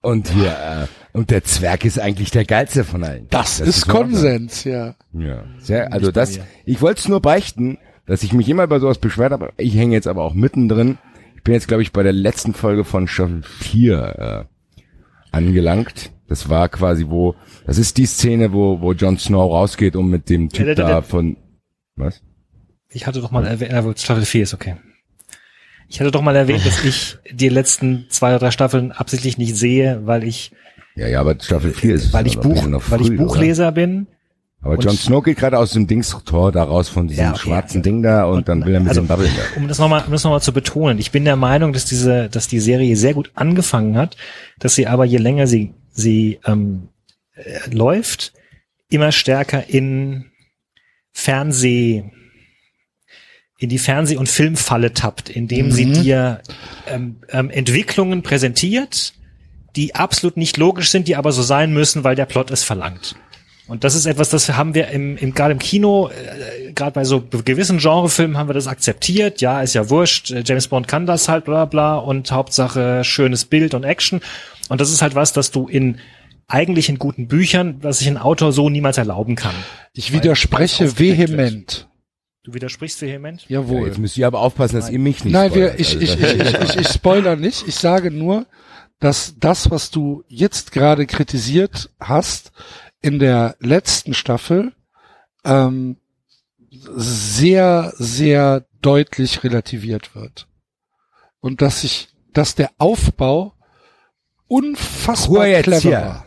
Und 0.00 0.28
hier, 0.28 0.50
äh, 0.50 1.16
und 1.16 1.30
der 1.30 1.42
Zwerg 1.42 1.84
ist 1.84 1.98
eigentlich 1.98 2.30
der 2.30 2.44
geilste 2.44 2.84
von 2.84 3.02
allen. 3.02 3.26
Das, 3.30 3.58
ist 3.60 3.86
in 3.86 3.92
Ordnung. 3.92 4.12
Konsens, 4.12 4.64
ja. 4.64 4.94
Ja, 5.12 5.44
sehr, 5.58 5.92
also 5.92 6.12
das, 6.12 6.38
ich 6.64 6.80
wollte 6.80 7.00
es 7.00 7.08
nur 7.08 7.20
beichten, 7.20 7.78
dass 8.06 8.22
ich 8.22 8.32
mich 8.32 8.48
immer 8.48 8.62
über 8.64 8.78
sowas 8.78 8.98
beschwert 8.98 9.32
habe. 9.32 9.52
Ich 9.56 9.74
hänge 9.76 9.94
jetzt 9.94 10.06
aber 10.06 10.22
auch 10.22 10.34
mittendrin. 10.34 10.98
Ich 11.36 11.42
bin 11.42 11.54
jetzt, 11.54 11.66
glaube 11.68 11.82
ich, 11.82 11.92
bei 11.92 12.02
der 12.04 12.12
letzten 12.12 12.54
Folge 12.54 12.84
von 12.84 13.08
Staffel 13.08 13.42
4 13.42 14.46
äh, 14.46 14.84
angelangt. 15.32 16.10
Das 16.28 16.48
war 16.48 16.68
quasi, 16.68 17.06
wo, 17.08 17.34
das 17.66 17.78
ist 17.78 17.96
die 17.96 18.06
Szene, 18.06 18.52
wo, 18.52 18.80
wo 18.80 18.92
Jon 18.92 19.18
Snow 19.18 19.50
rausgeht, 19.52 19.96
um 19.96 20.10
mit 20.10 20.28
dem 20.30 20.48
Typ 20.50 20.60
Ja, 20.60 20.64
der- 20.66 20.74
da 20.74 20.86
der- 20.88 21.02
von, 21.02 21.36
was? 21.96 22.22
Ich 22.90 23.06
hatte 23.06 23.20
doch 23.20 23.30
mal 23.30 23.46
erwähnt, 23.46 23.72
äh, 23.72 23.98
Staffel 23.98 24.24
4 24.24 24.42
ist 24.44 24.54
okay. 24.54 24.76
Ich 25.88 26.00
hatte 26.00 26.10
doch 26.10 26.22
mal 26.22 26.36
erwähnt, 26.36 26.64
dass 26.66 26.84
ich 26.84 27.16
die 27.30 27.48
letzten 27.48 28.06
zwei 28.10 28.30
oder 28.30 28.38
drei 28.40 28.50
Staffeln 28.50 28.92
absichtlich 28.92 29.38
nicht 29.38 29.56
sehe, 29.56 30.02
weil 30.04 30.22
ich, 30.24 30.52
Ja, 30.96 31.08
ja, 31.08 31.20
aber 31.20 31.36
Staffel 31.40 31.72
4 31.72 31.94
ist 31.94 32.12
weil 32.12 32.26
ich 32.26 32.38
Buch, 32.38 32.66
noch 32.66 32.90
weil 32.90 33.00
ich 33.00 33.06
früh, 33.08 33.14
oder? 33.16 33.24
Buchleser 33.24 33.72
bin. 33.72 34.06
Aber 34.60 34.72
und- 34.72 34.84
Jon 34.84 34.96
Snow 34.96 35.22
geht 35.22 35.38
gerade 35.38 35.56
aus 35.58 35.70
dem 35.72 35.86
Dingstor 35.86 36.50
da 36.52 36.64
raus 36.64 36.88
von 36.88 37.06
diesem 37.08 37.24
Ja, 37.24 37.30
okay, 37.30 37.40
schwarzen 37.40 37.78
also- 37.78 37.82
Ding 37.90 38.02
da 38.02 38.24
und, 38.24 38.48
dann 38.48 38.64
will 38.66 38.74
er 38.74 38.80
mit 38.80 38.88
also, 38.90 39.00
dem 39.02 39.06
Bubble 39.06 39.28
da. 39.28 39.60
Um 39.60 39.68
das 39.68 39.78
nochmal, 39.78 40.02
um 40.04 40.12
das 40.12 40.24
nochmal 40.24 40.42
zu 40.42 40.52
betonen. 40.52 40.98
Ich 40.98 41.10
bin 41.12 41.24
der 41.24 41.36
Meinung, 41.36 41.72
dass 41.72 41.84
diese, 41.84 42.28
dass 42.28 42.48
die 42.48 42.58
Serie 42.60 42.96
sehr 42.96 43.14
gut 43.14 43.30
angefangen 43.34 43.96
hat, 43.96 44.16
dass 44.58 44.74
sie 44.74 44.86
aber 44.88 45.04
je 45.04 45.18
länger 45.18 45.46
sie, 45.46 45.74
sie 45.92 46.40
ähm, 46.44 46.88
äh, 47.34 47.70
läuft, 47.72 48.32
immer 48.90 49.12
stärker 49.12 49.68
in 49.70 50.26
Fernseh, 51.12 52.04
in 53.58 53.68
die 53.68 53.78
Fernseh- 53.78 54.16
und 54.16 54.28
Filmfalle 54.28 54.94
tappt, 54.94 55.28
indem 55.28 55.72
sie 55.72 55.90
dir 55.92 56.40
ähm, 56.86 57.16
ähm, 57.30 57.50
Entwicklungen 57.50 58.22
präsentiert, 58.22 59.14
die 59.74 59.96
absolut 59.96 60.36
nicht 60.36 60.56
logisch 60.56 60.90
sind, 60.90 61.08
die 61.08 61.16
aber 61.16 61.32
so 61.32 61.42
sein 61.42 61.72
müssen, 61.72 62.04
weil 62.04 62.14
der 62.14 62.26
Plot 62.26 62.50
es 62.52 62.62
verlangt. 62.62 63.16
Und 63.66 63.84
das 63.84 63.94
ist 63.94 64.06
etwas, 64.06 64.30
das 64.30 64.48
haben 64.48 64.74
wir 64.74 64.88
im, 64.88 65.16
im 65.18 65.34
gerade 65.34 65.52
im 65.52 65.58
Kino, 65.58 66.08
äh, 66.08 66.72
gerade 66.72 66.92
bei 66.92 67.04
so 67.04 67.20
gewissen 67.20 67.78
Genrefilmen 67.78 68.38
haben 68.38 68.48
wir 68.48 68.54
das 68.54 68.66
akzeptiert. 68.66 69.42
Ja, 69.42 69.60
ist 69.60 69.74
ja 69.74 69.90
wurscht. 69.90 70.30
äh, 70.30 70.42
James 70.44 70.68
Bond 70.68 70.88
kann 70.88 71.04
das 71.04 71.28
halt, 71.28 71.44
bla 71.44 71.66
bla. 71.66 71.96
Und 71.96 72.30
Hauptsache 72.32 73.04
schönes 73.04 73.44
Bild 73.44 73.74
und 73.74 73.84
Action. 73.84 74.20
Und 74.68 74.80
das 74.80 74.90
ist 74.90 75.02
halt 75.02 75.14
was, 75.14 75.32
das 75.32 75.50
du 75.50 75.68
in 75.68 75.98
eigentlich 76.46 76.88
in 76.88 76.98
guten 76.98 77.28
Büchern, 77.28 77.76
was 77.82 77.98
sich 77.98 78.08
ein 78.08 78.16
Autor 78.16 78.52
so 78.52 78.70
niemals 78.70 78.96
erlauben 78.96 79.36
kann. 79.36 79.54
Ich 79.92 80.12
widerspreche 80.12 80.86
aufgedeckt 80.86 81.36
wird. 81.36 81.88
Du 82.48 82.54
widersprichst 82.54 83.02
vehement? 83.02 83.42
Ja, 83.50 83.60
Jawohl. 83.60 83.88
jetzt 83.88 83.98
müsst 83.98 84.16
ihr 84.16 84.26
aber 84.26 84.40
aufpassen, 84.40 84.76
dass 84.76 84.88
ihr 84.88 84.98
mich 84.98 85.22
nicht 85.22 85.34
Nein, 85.34 85.54
wir, 85.54 85.74
spoilert. 85.74 85.80
ich, 85.80 85.94
Also 85.96 86.00
ich, 86.00 86.18
ich, 86.18 86.40
ich, 86.40 86.54
ich, 86.62 86.76
ich 86.76 86.88
spoiler 86.88 87.36
nicht. 87.36 87.68
Ich 87.68 87.74
sage 87.74 88.10
nur, 88.10 88.46
dass 89.00 89.34
das, 89.38 89.70
was 89.70 89.90
du 89.90 90.24
jetzt 90.28 90.72
gerade 90.72 91.04
kritisiert 91.06 91.90
hast, 92.00 92.52
in 93.02 93.18
der 93.18 93.54
letzten 93.60 94.14
Staffel 94.14 94.72
ähm, 95.44 95.98
sehr, 96.70 97.92
sehr 97.98 98.64
deutlich 98.80 99.44
relativiert 99.44 100.14
wird. 100.14 100.48
Und 101.40 101.60
dass 101.60 101.82
sich, 101.82 102.08
dass 102.32 102.54
der 102.54 102.70
Aufbau 102.78 103.52
unfassbar 104.46 105.44
Ruhe 105.44 105.60
clever 105.60 105.90
war. 105.92 106.26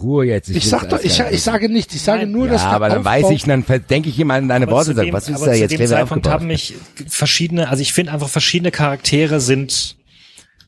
Ruhe 0.00 0.26
jetzt. 0.26 0.48
Ich 0.48 0.54
will's 0.56 0.70
sag 0.70 0.88
doch, 0.88 1.00
ich, 1.02 1.20
ich 1.20 1.42
sage 1.42 1.68
nichts, 1.68 1.94
ich 1.94 2.02
sage 2.02 2.22
Nein. 2.22 2.32
nur, 2.32 2.46
ja, 2.46 2.52
dass 2.52 2.62
der 2.62 2.70
aber 2.72 2.88
dann 2.88 2.98
Aufbau, 2.98 3.10
weiß 3.10 3.30
ich, 3.30 3.44
dann 3.44 3.64
denke 3.88 4.08
ich 4.08 4.18
immer 4.18 4.34
an 4.34 4.48
deine 4.48 4.64
Aber 4.66 4.72
Worte 4.76 4.94
zu 4.94 5.00
dem- 5.02 5.12
was 5.12 5.28
ist 5.28 5.36
aber 5.36 5.46
da 5.46 5.52
zu 5.52 5.58
jetzt 5.58 5.70
dem 5.70 5.76
clever 5.76 5.96
Zeitpunkt 5.96 6.26
haben 6.28 6.46
mich 6.46 6.74
verschiedene, 7.06 7.68
also 7.68 7.80
ich 7.80 7.92
finde 7.92 8.12
einfach 8.12 8.28
verschiedene 8.28 8.70
Charaktere 8.70 9.40
sind 9.40 9.96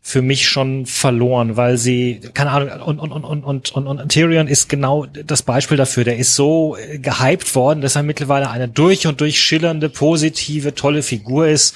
für 0.01 0.23
mich 0.23 0.49
schon 0.49 0.87
verloren, 0.87 1.57
weil 1.57 1.77
sie, 1.79 2.21
keine 2.33 2.51
Ahnung, 2.53 2.69
und, 2.83 3.01
und, 3.01 3.11
und, 3.11 3.25
und, 3.25 3.45
und, 3.45 3.73
und, 3.73 3.87
und 3.89 4.09
Tyrion 4.13 4.47
ist 4.47 4.69
genau 4.69 5.05
das 5.07 5.43
Beispiel 5.43 5.77
dafür. 5.77 6.05
Der 6.05 6.17
ist 6.17 6.37
so 6.37 6.77
äh, 6.77 7.01
gehypt 7.01 7.53
worden, 7.57 7.81
dass 7.81 7.97
er 7.97 8.05
mittlerweile 8.05 8.49
eine 8.49 8.69
durch 8.69 9.09
und 9.09 9.21
durch 9.21 9.41
schillernde, 9.41 9.89
positive, 9.89 10.77
tolle 10.77 11.03
Figur 11.03 11.49
ist. 11.49 11.75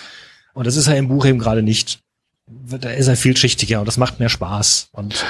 Und 0.54 0.68
das 0.68 0.76
ist 0.76 0.86
er 0.86 0.96
im 0.96 1.08
Buch 1.08 1.26
eben 1.26 1.40
gerade 1.40 1.62
nicht. 1.64 1.98
Da 2.46 2.90
ist 2.90 3.08
er 3.08 3.16
vielschichtiger 3.16 3.80
und 3.80 3.86
das 3.86 3.96
macht 3.96 4.20
mehr 4.20 4.28
Spaß. 4.28 4.90
Und, 4.92 5.24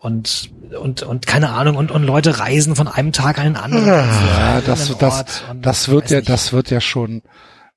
und, 0.00 0.50
und, 0.78 1.02
und 1.02 1.26
keine 1.26 1.50
Ahnung, 1.50 1.76
und, 1.76 1.90
und 1.90 2.02
Leute 2.02 2.38
reisen 2.38 2.76
von 2.76 2.88
einem 2.88 3.12
Tag 3.12 3.38
an 3.38 3.44
den 3.44 3.56
anderen. 3.56 3.86
Ja, 3.86 4.56
an 4.56 4.62
das, 4.66 4.90
einen 4.90 4.98
das, 4.98 5.42
und 5.50 5.66
das 5.66 5.88
wird 5.88 6.10
ja, 6.10 6.18
nicht. 6.18 6.28
das 6.28 6.52
wird 6.52 6.70
ja 6.70 6.80
schon, 6.80 7.22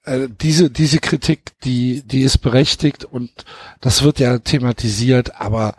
äh, 0.04 0.28
diese, 0.30 0.70
diese 0.70 1.00
Kritik, 1.00 1.54
die, 1.64 2.04
die 2.06 2.22
ist 2.22 2.40
berechtigt 2.40 3.06
und 3.06 3.32
das 3.82 4.04
wird 4.04 4.20
ja 4.20 4.40
thematisiert, 4.40 5.40
aber 5.40 5.76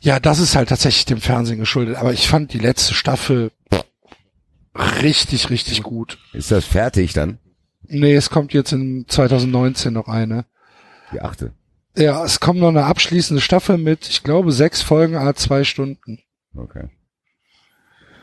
ja, 0.00 0.20
das 0.20 0.38
ist 0.38 0.54
halt 0.54 0.68
tatsächlich 0.68 1.06
dem 1.06 1.20
Fernsehen 1.20 1.58
geschuldet. 1.58 1.96
Aber 1.96 2.12
ich 2.12 2.28
fand 2.28 2.52
die 2.52 2.58
letzte 2.58 2.94
Staffel 2.94 3.50
richtig, 5.02 5.50
richtig 5.50 5.82
gut. 5.82 6.18
Ist 6.32 6.50
das 6.50 6.64
fertig 6.64 7.12
dann? 7.14 7.38
Nee, 7.88 8.14
es 8.14 8.30
kommt 8.30 8.52
jetzt 8.52 8.72
in 8.72 9.06
2019 9.08 9.92
noch 9.92 10.08
eine. 10.08 10.44
Die 11.12 11.20
achte. 11.20 11.52
Ja, 11.96 12.24
es 12.24 12.40
kommt 12.40 12.60
noch 12.60 12.68
eine 12.68 12.84
abschließende 12.84 13.40
Staffel 13.40 13.78
mit, 13.78 14.08
ich 14.08 14.22
glaube, 14.22 14.52
sechs 14.52 14.82
Folgen, 14.82 15.16
a 15.16 15.34
zwei 15.34 15.64
Stunden. 15.64 16.20
Okay. 16.54 16.88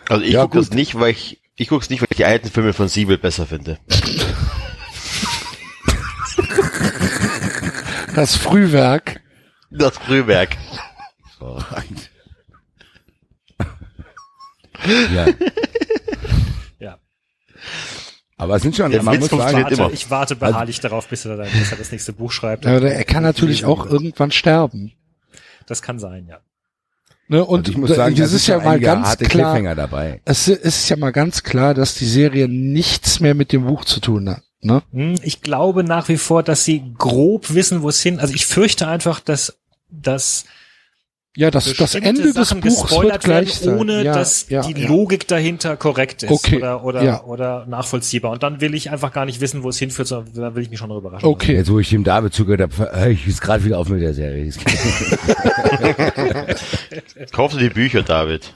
Also 0.09 0.23
ich 0.23 0.33
Ja, 0.33 0.43
gucke 0.43 0.59
das 0.59 0.69
nicht, 0.71 0.95
weil 0.99 1.11
ich 1.11 1.41
ich 1.55 1.69
gucke 1.69 1.83
es 1.83 1.89
nicht, 1.89 2.01
weil 2.01 2.07
ich 2.09 2.17
die 2.17 2.25
alten 2.25 2.49
Filme 2.49 2.73
von 2.73 2.87
Siebel 2.87 3.17
besser 3.17 3.45
finde. 3.45 3.79
Das 8.15 8.35
Frühwerk. 8.35 9.21
Das 9.71 9.97
Frühwerk. 9.97 10.55
Ja. 15.11 15.25
Ja. 16.79 16.99
Aber 18.37 18.55
es 18.55 18.63
sind 18.63 18.75
schon, 18.75 18.91
Der 18.91 19.03
man 19.03 19.21
Witz 19.21 19.31
muss 19.31 19.39
sagen, 19.41 19.63
warte, 19.63 19.73
immer. 19.75 19.91
ich 19.93 20.09
warte 20.09 20.35
beharrlich 20.35 20.79
darauf, 20.79 21.07
bis 21.07 21.25
er, 21.25 21.37
dann, 21.37 21.47
bis 21.51 21.71
er 21.71 21.77
das 21.77 21.91
nächste 21.91 22.13
Buch 22.13 22.31
schreibt. 22.31 22.65
Aber 22.65 22.81
er 22.91 23.03
kann 23.03 23.23
natürlich 23.23 23.65
auch 23.65 23.85
irgendwann 23.85 24.31
sterben. 24.31 24.93
Das 25.67 25.81
kann 25.81 25.99
sein, 25.99 26.27
ja. 26.27 26.39
Ne? 27.27 27.45
Und 27.45 27.61
also 27.61 27.71
ich 27.71 27.77
muss 27.77 27.89
sagen, 27.95 28.13
es 28.19 28.29
da 28.31 28.35
ist 28.35 28.47
ja 28.47 28.59
mal 28.59 28.79
ganz 28.79 29.17
klar, 29.17 29.75
dabei. 29.75 30.21
es 30.25 30.47
ist 30.47 30.89
ja 30.89 30.97
mal 30.97 31.11
ganz 31.11 31.43
klar, 31.43 31.73
dass 31.73 31.95
die 31.95 32.05
Serie 32.05 32.47
nichts 32.49 33.19
mehr 33.19 33.33
mit 33.33 33.51
dem 33.53 33.65
Buch 33.65 33.85
zu 33.85 33.99
tun 34.01 34.29
hat. 34.29 34.41
Ne? 34.61 34.81
Hm, 34.91 35.15
Ich 35.23 35.41
glaube 35.41 35.83
nach 35.83 36.09
wie 36.09 36.17
vor, 36.17 36.43
dass 36.43 36.65
sie 36.65 36.93
grob 36.97 37.53
wissen, 37.53 37.81
wo 37.81 37.89
es 37.89 38.01
hin. 38.01 38.19
Also 38.19 38.33
ich 38.33 38.45
fürchte 38.45 38.87
einfach, 38.87 39.19
dass, 39.19 39.57
dass 39.89 40.45
Ja, 41.35 41.49
das, 41.49 41.73
das 41.73 41.95
Ende 41.95 42.21
des 42.31 42.33
Sachen 42.35 42.61
Buchs 42.61 42.91
wird 42.91 43.23
gleich 43.23 43.65
werden, 43.65 43.79
ohne 43.79 44.03
ja, 44.03 44.13
dass 44.13 44.49
ja, 44.49 44.61
die 44.61 44.79
ja. 44.79 44.87
Logik 44.87 45.27
dahinter 45.27 45.75
korrekt 45.77 46.21
ist 46.21 46.29
Okay, 46.29 46.57
oder 46.57 46.83
oder 46.83 47.03
ja. 47.03 47.23
oder 47.23 47.65
nachvollziehbar. 47.65 48.31
Und 48.31 48.43
dann 48.43 48.61
will 48.61 48.75
ich 48.75 48.91
einfach 48.91 49.11
gar 49.11 49.25
nicht 49.25 49.41
wissen, 49.41 49.63
wo 49.63 49.69
es 49.69 49.79
hinführt, 49.79 50.07
sondern 50.07 50.31
dann 50.35 50.53
will 50.55 50.61
ich 50.61 50.69
mich 50.69 50.77
schon 50.77 50.89
darüber 50.89 51.07
überraschen. 51.09 51.27
Okay. 51.27 51.55
Jetzt, 51.55 51.71
wo 51.71 51.79
ich 51.79 51.89
dem 51.89 52.03
David 52.03 52.35
zugehört 52.35 52.61
habe, 52.79 53.09
ich 53.09 53.25
jetzt 53.25 53.41
gerade 53.41 53.63
wieder 53.65 53.79
auf 53.79 53.89
mit 53.89 54.03
der 54.03 54.13
Serie. 54.13 54.51
Kaufst 57.31 57.57
du 57.57 57.61
die 57.61 57.69
Bücher, 57.69 58.03
David? 58.03 58.53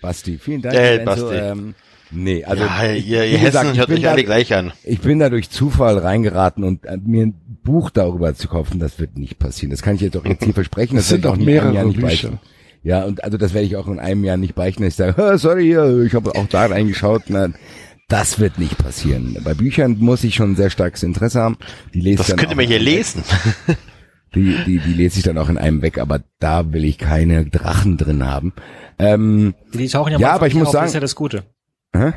Basti, 0.00 0.38
vielen 0.38 0.62
Dank. 0.62 0.74
Äh, 0.74 1.04
Lorenzo. 1.04 1.26
Basti. 1.28 1.36
Ähm, 1.36 1.74
nee, 2.10 2.44
also 2.44 2.64
ja, 2.64 2.92
ihr, 2.94 3.24
ihr 3.26 3.38
gesagt, 3.38 3.64
Hessen 3.64 3.72
ich 3.74 3.78
hört 3.78 4.04
da- 4.04 4.10
alle 4.10 4.24
gleich 4.24 4.52
an. 4.54 4.72
Ich 4.82 5.00
bin 5.00 5.20
da 5.20 5.30
durch 5.30 5.50
Zufall 5.50 5.98
reingeraten 5.98 6.64
und 6.64 6.84
äh, 6.84 6.96
mir 6.96 7.32
Buch 7.66 7.90
darüber 7.90 8.34
zu 8.34 8.48
kaufen, 8.48 8.80
das 8.80 8.98
wird 8.98 9.18
nicht 9.18 9.38
passieren. 9.38 9.70
Das 9.70 9.82
kann 9.82 9.96
ich 9.96 10.00
jetzt 10.00 10.16
auch 10.16 10.24
jetzt 10.24 10.42
hier 10.44 10.54
versprechen. 10.62 10.96
Das 10.96 11.04
Es 11.04 11.10
sind 11.10 11.26
auch 11.26 11.36
mehrere 11.36 11.74
Jahr 11.74 11.84
nicht 11.84 11.96
Bücher. 11.96 12.06
beichten. 12.08 12.38
Ja, 12.82 13.04
und 13.04 13.22
also 13.22 13.36
das 13.36 13.52
werde 13.52 13.66
ich 13.66 13.76
auch 13.76 13.88
in 13.88 13.98
einem 13.98 14.24
Jahr 14.24 14.38
nicht 14.38 14.54
beichten, 14.54 14.82
dass 14.82 14.90
ich 14.94 14.96
sage, 14.96 15.22
"Ah, 15.22 15.36
sorry, 15.36 15.72
ich 16.06 16.14
habe 16.14 16.34
auch 16.34 16.46
da 16.48 16.66
reingeschaut. 16.66 17.24
Na, 17.28 17.48
das 18.08 18.38
wird 18.40 18.58
nicht 18.58 18.78
passieren. 18.78 19.36
Bei 19.44 19.52
Büchern 19.54 19.96
muss 19.98 20.24
ich 20.24 20.36
schon 20.36 20.56
sehr 20.56 20.70
starkes 20.70 21.02
Interesse 21.02 21.40
haben. 21.40 21.58
Die 21.92 22.00
lese 22.00 22.12
ich 22.12 22.18
Das 22.18 22.26
dann 22.28 22.36
könnt 22.38 22.50
ihr 22.50 22.54
auch 22.54 22.56
mir 22.56 22.62
in 22.62 22.68
hier 22.70 22.78
lesen. 22.80 23.22
Die, 24.34 24.54
die, 24.66 24.78
die 24.80 24.92
lese 24.92 25.18
ich 25.18 25.24
dann 25.24 25.38
auch 25.38 25.48
in 25.48 25.56
einem 25.56 25.80
weg, 25.80 25.96
aber 25.98 26.20
da 26.40 26.70
will 26.72 26.84
ich 26.84 26.98
keine 26.98 27.46
Drachen 27.46 27.96
drin 27.96 28.26
haben. 28.26 28.52
Ähm, 28.98 29.54
Die 29.72 29.88
tauchen 29.88 30.12
ja, 30.12 30.18
Ja, 30.18 30.32
aber 30.32 30.46
ich 30.46 30.54
muss 30.54 30.66
auf, 30.66 30.72
sagen- 30.74 30.84
das 30.84 30.90
ist 30.90 30.94
ja 30.94 31.00
das 31.00 31.14
Gute. 31.14 31.44
hä? 31.94 32.12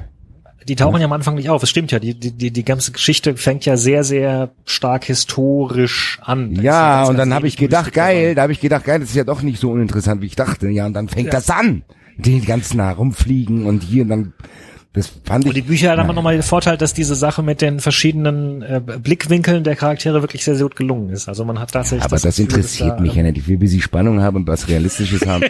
Die 0.67 0.75
tauchen 0.75 0.99
ja 0.99 1.05
am 1.05 1.13
Anfang 1.13 1.35
nicht 1.35 1.49
auf. 1.49 1.63
Es 1.63 1.69
stimmt 1.69 1.91
ja, 1.91 1.99
die, 1.99 2.13
die, 2.13 2.51
die, 2.51 2.65
ganze 2.65 2.91
Geschichte 2.91 3.35
fängt 3.37 3.65
ja 3.65 3.77
sehr, 3.77 4.03
sehr 4.03 4.51
stark 4.65 5.05
historisch 5.05 6.19
an. 6.21 6.53
Da 6.55 6.61
Ja, 6.61 6.97
ganz, 6.97 7.09
und 7.09 7.17
dann 7.17 7.33
habe 7.33 7.47
ich 7.47 7.57
gedacht, 7.57 7.95
dabei. 7.95 8.13
geil, 8.13 8.35
da 8.35 8.43
habe 8.43 8.51
ich 8.51 8.59
gedacht, 8.59 8.85
geil, 8.85 8.99
das 8.99 9.09
ist 9.09 9.15
ja 9.15 9.23
doch 9.23 9.41
nicht 9.41 9.59
so 9.59 9.71
uninteressant, 9.71 10.21
wie 10.21 10.27
ich 10.27 10.35
dachte. 10.35 10.69
Ja, 10.69 10.85
und 10.85 10.93
dann 10.93 11.07
fängt 11.07 11.27
Ja. 11.27 11.31
das 11.31 11.49
an. 11.49 11.83
Die 12.17 12.41
ganz 12.41 12.73
nah 12.73 12.91
rumfliegen 12.91 13.65
und 13.65 13.81
hier 13.83 14.03
und 14.03 14.09
dann, 14.09 14.33
das 14.93 15.11
fand 15.23 15.45
Und 15.45 15.55
die 15.55 15.59
ich, 15.59 15.67
Bücher 15.67 15.95
haben 15.95 16.15
nochmal 16.15 16.33
den 16.33 16.41
Vorteil, 16.41 16.75
dass 16.75 16.95
diese 16.95 17.13
Sache 17.13 17.43
mit 17.43 17.61
den 17.61 17.79
verschiedenen 17.79 18.63
äh, 18.63 18.81
Blickwinkeln 18.81 19.63
der 19.63 19.75
Charaktere 19.75 20.21
wirklich 20.23 20.43
sehr, 20.43 20.55
sehr 20.55 20.65
gut 20.65 20.75
gelungen 20.75 21.09
ist. 21.11 21.29
Also 21.29 21.45
man 21.45 21.59
hat 21.59 21.71
tatsächlich 21.71 22.03
aber 22.03 22.17
das, 22.17 22.37
Gefühl, 22.37 22.47
dass 22.47 22.55
interessiert 22.55 22.97
da, 22.97 23.01
mich 23.01 23.13
ja 23.13 23.21
nicht. 23.21 23.37
Ich 23.37 23.47
will, 23.47 23.59
bis 23.59 23.73
ich 23.73 23.83
Spannung 23.83 24.21
habe 24.21 24.37
und 24.37 24.47
was 24.47 24.67
Realistisches 24.67 25.27
haben. 25.27 25.43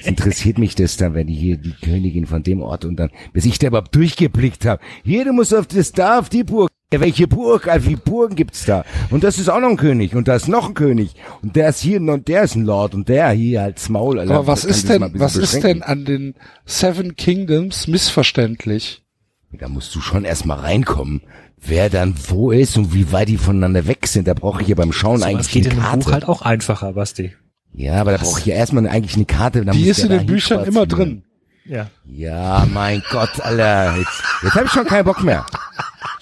Es 0.00 0.06
interessiert 0.06 0.56
mich 0.56 0.76
das 0.76 0.96
dann, 0.96 1.12
wenn 1.12 1.26
die 1.26 1.34
hier 1.34 1.58
die 1.58 1.74
Königin 1.74 2.24
von 2.24 2.42
dem 2.42 2.62
Ort 2.62 2.86
und 2.86 2.96
dann, 2.96 3.10
bis 3.34 3.44
ich 3.44 3.58
da 3.58 3.66
überhaupt 3.66 3.94
durchgeblickt 3.94 4.64
habe. 4.64 4.80
Hier, 5.04 5.26
du 5.26 5.34
musst 5.34 5.54
auf 5.54 5.66
das 5.66 5.92
da, 5.92 6.18
auf 6.18 6.30
die 6.30 6.44
Burg. 6.44 6.70
Ja, 6.92 7.00
welche 7.00 7.26
Burg? 7.26 7.66
Also, 7.66 7.88
wie 7.88 7.96
Burgen 7.96 8.36
gibt's 8.36 8.64
da? 8.64 8.84
Und 9.10 9.24
das 9.24 9.38
ist 9.38 9.48
auch 9.48 9.58
noch 9.58 9.70
ein 9.70 9.76
König 9.76 10.14
und 10.14 10.28
da 10.28 10.36
ist 10.36 10.46
noch 10.46 10.68
ein 10.68 10.74
König 10.74 11.16
und 11.42 11.56
der 11.56 11.70
ist 11.70 11.80
hier 11.80 12.00
und 12.00 12.28
der 12.28 12.42
ist 12.42 12.54
ein 12.54 12.64
Lord 12.64 12.94
und 12.94 13.08
der 13.08 13.30
hier 13.30 13.62
als 13.64 13.88
Maul. 13.88 14.20
Alter. 14.20 14.34
Aber 14.34 14.46
was 14.46 14.64
ist 14.64 14.88
das 14.88 15.00
mal 15.00 15.10
denn, 15.10 15.20
was 15.20 15.32
bisschen 15.32 15.42
ist 15.42 15.52
beschränken? 15.54 15.80
denn 15.80 15.82
an 15.82 16.04
den 16.04 16.34
Seven 16.64 17.16
Kingdoms 17.16 17.88
missverständlich? 17.88 19.02
Da 19.50 19.68
musst 19.68 19.94
du 19.96 20.00
schon 20.00 20.24
erstmal 20.24 20.60
reinkommen, 20.60 21.22
wer 21.60 21.90
dann 21.90 22.14
wo 22.28 22.52
ist 22.52 22.76
und 22.76 22.94
wie 22.94 23.10
weit 23.10 23.30
die 23.30 23.38
voneinander 23.38 23.88
weg 23.88 24.06
sind. 24.06 24.28
Da 24.28 24.34
brauche 24.34 24.62
ich 24.62 24.68
ja 24.68 24.76
beim 24.76 24.92
Schauen 24.92 25.18
so 25.18 25.24
was 25.24 25.30
eigentlich 25.30 25.50
geht 25.50 25.66
eine 25.66 25.74
in 25.74 25.80
Karte. 25.80 25.98
Buch 25.98 26.12
halt 26.12 26.28
auch 26.28 26.42
einfacher, 26.42 26.92
Basti. 26.92 27.34
Ja, 27.72 28.00
aber 28.00 28.12
da 28.12 28.18
brauche 28.18 28.38
ich 28.38 28.46
ja 28.46 28.54
erstmal 28.54 28.86
eigentlich 28.86 29.16
eine 29.16 29.24
Karte. 29.24 29.64
Da 29.64 29.72
Die 29.72 29.88
ist 29.88 29.98
in 29.98 30.10
den 30.10 30.26
Büchern 30.26 30.64
immer 30.64 30.86
drin. 30.86 31.24
Ja. 31.64 31.90
Ja, 32.04 32.64
mein 32.72 33.02
Gott, 33.10 33.40
Alter. 33.40 33.96
Jetzt, 33.96 34.22
jetzt 34.44 34.54
habe 34.54 34.66
ich 34.66 34.70
schon 34.70 34.86
keinen 34.86 35.04
Bock 35.04 35.24
mehr. 35.24 35.44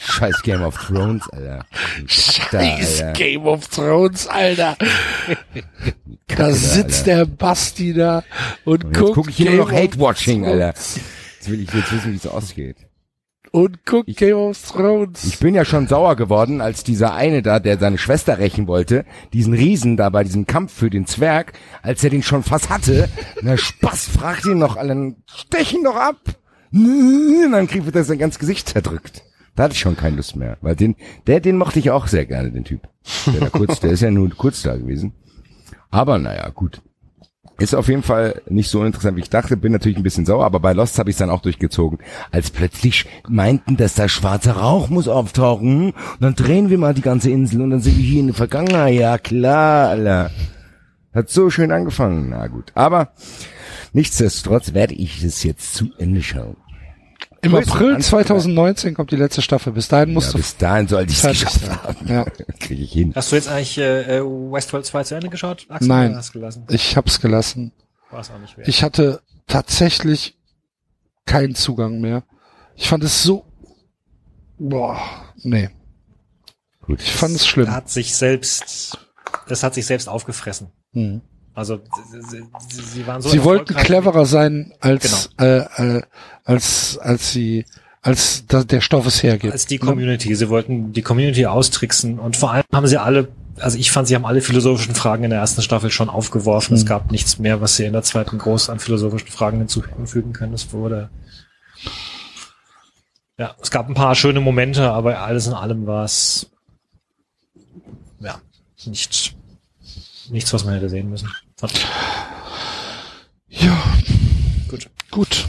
Scheiß 0.04 0.42
Game 0.42 0.62
of 0.62 0.76
Thrones, 0.76 1.28
Alter. 1.30 1.64
Kack 2.06 2.50
da, 2.50 2.58
Alter. 2.58 3.12
Game 3.12 3.46
of 3.46 3.68
Thrones, 3.68 4.26
Alter. 4.28 4.76
Da 6.26 6.50
sitzt 6.50 7.06
Alter. 7.08 7.26
der 7.26 7.26
Basti 7.26 7.92
da 7.92 8.24
und, 8.64 8.84
Und 8.84 8.90
jetzt 8.90 8.98
guckt 8.98 9.14
gucke 9.14 9.30
ich 9.30 9.36
hier 9.36 9.46
Game 9.46 9.56
nur 9.56 9.66
noch 9.66 9.72
Hate-Watching, 9.72 10.46
Alter. 10.46 10.68
Jetzt 10.68 11.00
will 11.46 11.60
ich 11.60 11.72
jetzt 11.72 11.92
wissen, 11.92 12.12
wie 12.12 12.16
es 12.16 12.26
ausgeht. 12.26 12.76
Und 13.52 13.86
guckt 13.86 14.16
Game 14.16 14.36
of 14.36 14.60
Thrones. 14.62 15.22
Ich 15.24 15.38
bin 15.38 15.54
ja 15.54 15.64
schon 15.64 15.86
sauer 15.86 16.16
geworden, 16.16 16.60
als 16.60 16.82
dieser 16.82 17.14
eine 17.14 17.40
da, 17.40 17.60
der 17.60 17.78
seine 17.78 17.98
Schwester 17.98 18.38
rächen 18.38 18.66
wollte, 18.66 19.04
diesen 19.32 19.54
Riesen 19.54 19.96
da 19.96 20.08
bei 20.10 20.24
diesem 20.24 20.46
Kampf 20.46 20.72
für 20.72 20.90
den 20.90 21.06
Zwerg, 21.06 21.52
als 21.82 22.02
er 22.02 22.10
den 22.10 22.24
schon 22.24 22.42
fast 22.42 22.68
hatte, 22.68 23.08
na 23.42 23.56
Spaß, 23.56 24.08
fragt 24.08 24.44
ihn 24.46 24.58
noch 24.58 24.76
allen, 24.76 25.22
stech 25.26 25.72
ihn 25.72 25.84
doch 25.84 25.96
ab. 25.96 26.16
Und 26.72 27.52
dann 27.52 27.68
kriegt 27.68 27.94
er 27.94 28.02
sein 28.02 28.18
ganzes 28.18 28.40
Gesicht 28.40 28.70
zerdrückt. 28.70 29.22
Da 29.54 29.64
hatte 29.64 29.74
ich 29.74 29.80
schon 29.80 29.96
keine 29.96 30.16
Lust 30.16 30.36
mehr, 30.36 30.56
weil 30.62 30.74
den, 30.74 30.96
der, 31.26 31.40
den 31.40 31.56
mochte 31.56 31.78
ich 31.78 31.90
auch 31.90 32.06
sehr 32.08 32.26
gerne, 32.26 32.50
den 32.50 32.64
Typ. 32.64 32.88
Der, 33.26 33.40
da 33.40 33.50
kurz, 33.50 33.80
der 33.80 33.92
ist 33.92 34.00
ja 34.00 34.10
nur 34.10 34.28
kurz 34.30 34.62
da 34.62 34.76
gewesen. 34.76 35.12
Aber 35.90 36.18
naja, 36.18 36.48
gut. 36.48 36.82
Ist 37.58 37.74
auf 37.74 37.86
jeden 37.86 38.02
Fall 38.02 38.42
nicht 38.48 38.68
so 38.68 38.84
interessant, 38.84 39.16
wie 39.16 39.20
ich 39.20 39.30
dachte. 39.30 39.56
Bin 39.56 39.70
natürlich 39.70 39.96
ein 39.96 40.02
bisschen 40.02 40.26
sauer, 40.26 40.44
aber 40.44 40.58
bei 40.58 40.72
Lost 40.72 40.98
habe 40.98 41.10
ich 41.10 41.16
dann 41.16 41.30
auch 41.30 41.40
durchgezogen. 41.40 42.00
Als 42.32 42.50
plötzlich 42.50 43.06
meinten, 43.28 43.76
dass 43.76 43.94
da 43.94 44.08
schwarzer 44.08 44.56
Rauch 44.56 44.88
muss 44.88 45.06
auftauchen. 45.06 45.90
Und 45.92 45.94
dann 46.18 46.34
drehen 46.34 46.68
wir 46.68 46.78
mal 46.78 46.94
die 46.94 47.00
ganze 47.00 47.30
Insel 47.30 47.62
und 47.62 47.70
dann 47.70 47.80
sind 47.80 47.96
wir 47.96 48.04
hier 48.04 48.20
in 48.20 48.26
der 48.26 48.34
Vergangenheit. 48.34 48.94
Ja 48.94 49.18
klar, 49.18 49.90
Alter. 49.90 50.32
Hat 51.14 51.30
so 51.30 51.48
schön 51.48 51.70
angefangen. 51.70 52.30
Na 52.30 52.48
gut. 52.48 52.72
Aber 52.74 53.12
nichtsdestotrotz 53.92 54.74
werde 54.74 54.94
ich 54.94 55.22
es 55.22 55.44
jetzt 55.44 55.74
zu 55.74 55.90
Ende 55.96 56.24
schauen. 56.24 56.56
Im 57.44 57.54
April 57.54 57.94
an- 57.96 58.00
2019 58.02 58.94
kommt 58.94 59.10
die 59.10 59.16
letzte 59.16 59.42
Staffel. 59.42 59.72
Bis 59.72 59.88
dahin 59.88 60.08
Ja, 60.10 60.14
musst 60.14 60.32
du 60.34 60.38
bis 60.38 60.56
dahin 60.56 60.88
sollte 60.88 61.10
ich 61.10 61.16
es 61.16 61.20
fertig 61.22 61.44
geschafft 61.44 61.82
haben. 61.84 62.06
Ja. 62.08 62.24
Kriege 62.60 62.82
ich 62.82 62.92
hin. 62.92 63.12
Hast 63.14 63.30
du 63.32 63.36
jetzt 63.36 63.48
eigentlich 63.48 63.78
äh, 63.78 64.20
Westworld 64.22 64.86
2 64.86 65.04
zu 65.04 65.14
Ende 65.14 65.28
geschaut? 65.28 65.66
Axel, 65.68 65.88
Nein. 65.88 66.16
hast 66.16 66.30
du 66.34 66.38
gelassen? 66.40 66.64
Ich 66.70 66.96
hab's 66.96 67.20
gelassen. 67.20 67.72
War 68.10 68.20
es 68.20 68.30
auch 68.30 68.38
nicht 68.38 68.56
wert. 68.56 68.68
Ich 68.68 68.82
hatte 68.82 69.20
tatsächlich 69.46 70.36
keinen 71.26 71.54
Zugang 71.54 72.00
mehr. 72.00 72.22
Ich 72.76 72.88
fand 72.88 73.04
es 73.04 73.22
so, 73.22 73.44
boah, 74.58 74.98
nee. 75.42 75.70
Gut. 76.82 77.00
Ich 77.00 77.12
fand 77.12 77.34
es 77.34 77.46
schlimm. 77.46 77.70
hat 77.70 77.88
sich 77.88 78.14
selbst, 78.14 78.98
das 79.48 79.62
hat 79.62 79.74
sich 79.74 79.86
selbst 79.86 80.08
aufgefressen. 80.08 80.70
Hm. 80.92 81.22
Also 81.54 81.80
sie, 82.30 82.44
sie, 82.68 83.06
waren 83.06 83.22
so 83.22 83.28
sie 83.28 83.44
wollten 83.44 83.74
cleverer 83.74 84.26
sein 84.26 84.72
als 84.80 85.30
äh, 85.38 85.58
äh, 85.58 86.02
als 86.44 86.98
als 86.98 87.32
sie 87.32 87.64
als 88.02 88.44
da, 88.46 88.64
der 88.64 88.80
Stoff 88.80 89.06
es 89.06 89.22
hergibt. 89.22 89.52
als 89.52 89.66
die 89.66 89.78
ne? 89.78 89.84
Community. 89.86 90.34
Sie 90.34 90.48
wollten 90.48 90.92
die 90.92 91.02
Community 91.02 91.46
austricksen 91.46 92.18
und 92.18 92.36
vor 92.36 92.50
allem 92.52 92.64
haben 92.72 92.86
sie 92.86 93.00
alle, 93.00 93.28
also 93.60 93.78
ich 93.78 93.90
fand, 93.92 94.08
sie 94.08 94.14
haben 94.14 94.26
alle 94.26 94.40
philosophischen 94.42 94.94
Fragen 94.94 95.24
in 95.24 95.30
der 95.30 95.38
ersten 95.38 95.62
Staffel 95.62 95.90
schon 95.90 96.10
aufgeworfen. 96.10 96.74
Es 96.76 96.82
Mhm. 96.84 96.88
gab 96.88 97.10
nichts 97.12 97.38
mehr, 97.38 97.60
was 97.60 97.76
sie 97.76 97.84
in 97.84 97.92
der 97.92 98.02
zweiten 98.02 98.36
groß 98.36 98.68
an 98.68 98.78
philosophischen 98.80 99.28
Fragen 99.28 99.58
hinzufügen 99.58 100.32
können. 100.32 100.52
Es 100.54 100.72
wurde 100.72 101.08
ja, 103.38 103.54
es 103.62 103.70
gab 103.70 103.88
ein 103.88 103.94
paar 103.94 104.14
schöne 104.14 104.40
Momente, 104.40 104.90
aber 104.90 105.20
alles 105.20 105.46
in 105.46 105.54
allem 105.54 105.86
war 105.86 106.04
es 106.04 106.50
ja 108.20 108.40
nicht 108.86 109.34
nichts, 110.30 110.52
was 110.52 110.64
man 110.64 110.74
hätte 110.74 110.88
sehen 110.88 111.10
müssen. 111.10 111.30
Ich. 111.72 111.86
Ja, 113.48 113.82
Gut. 114.68 114.90
gut. 115.10 115.46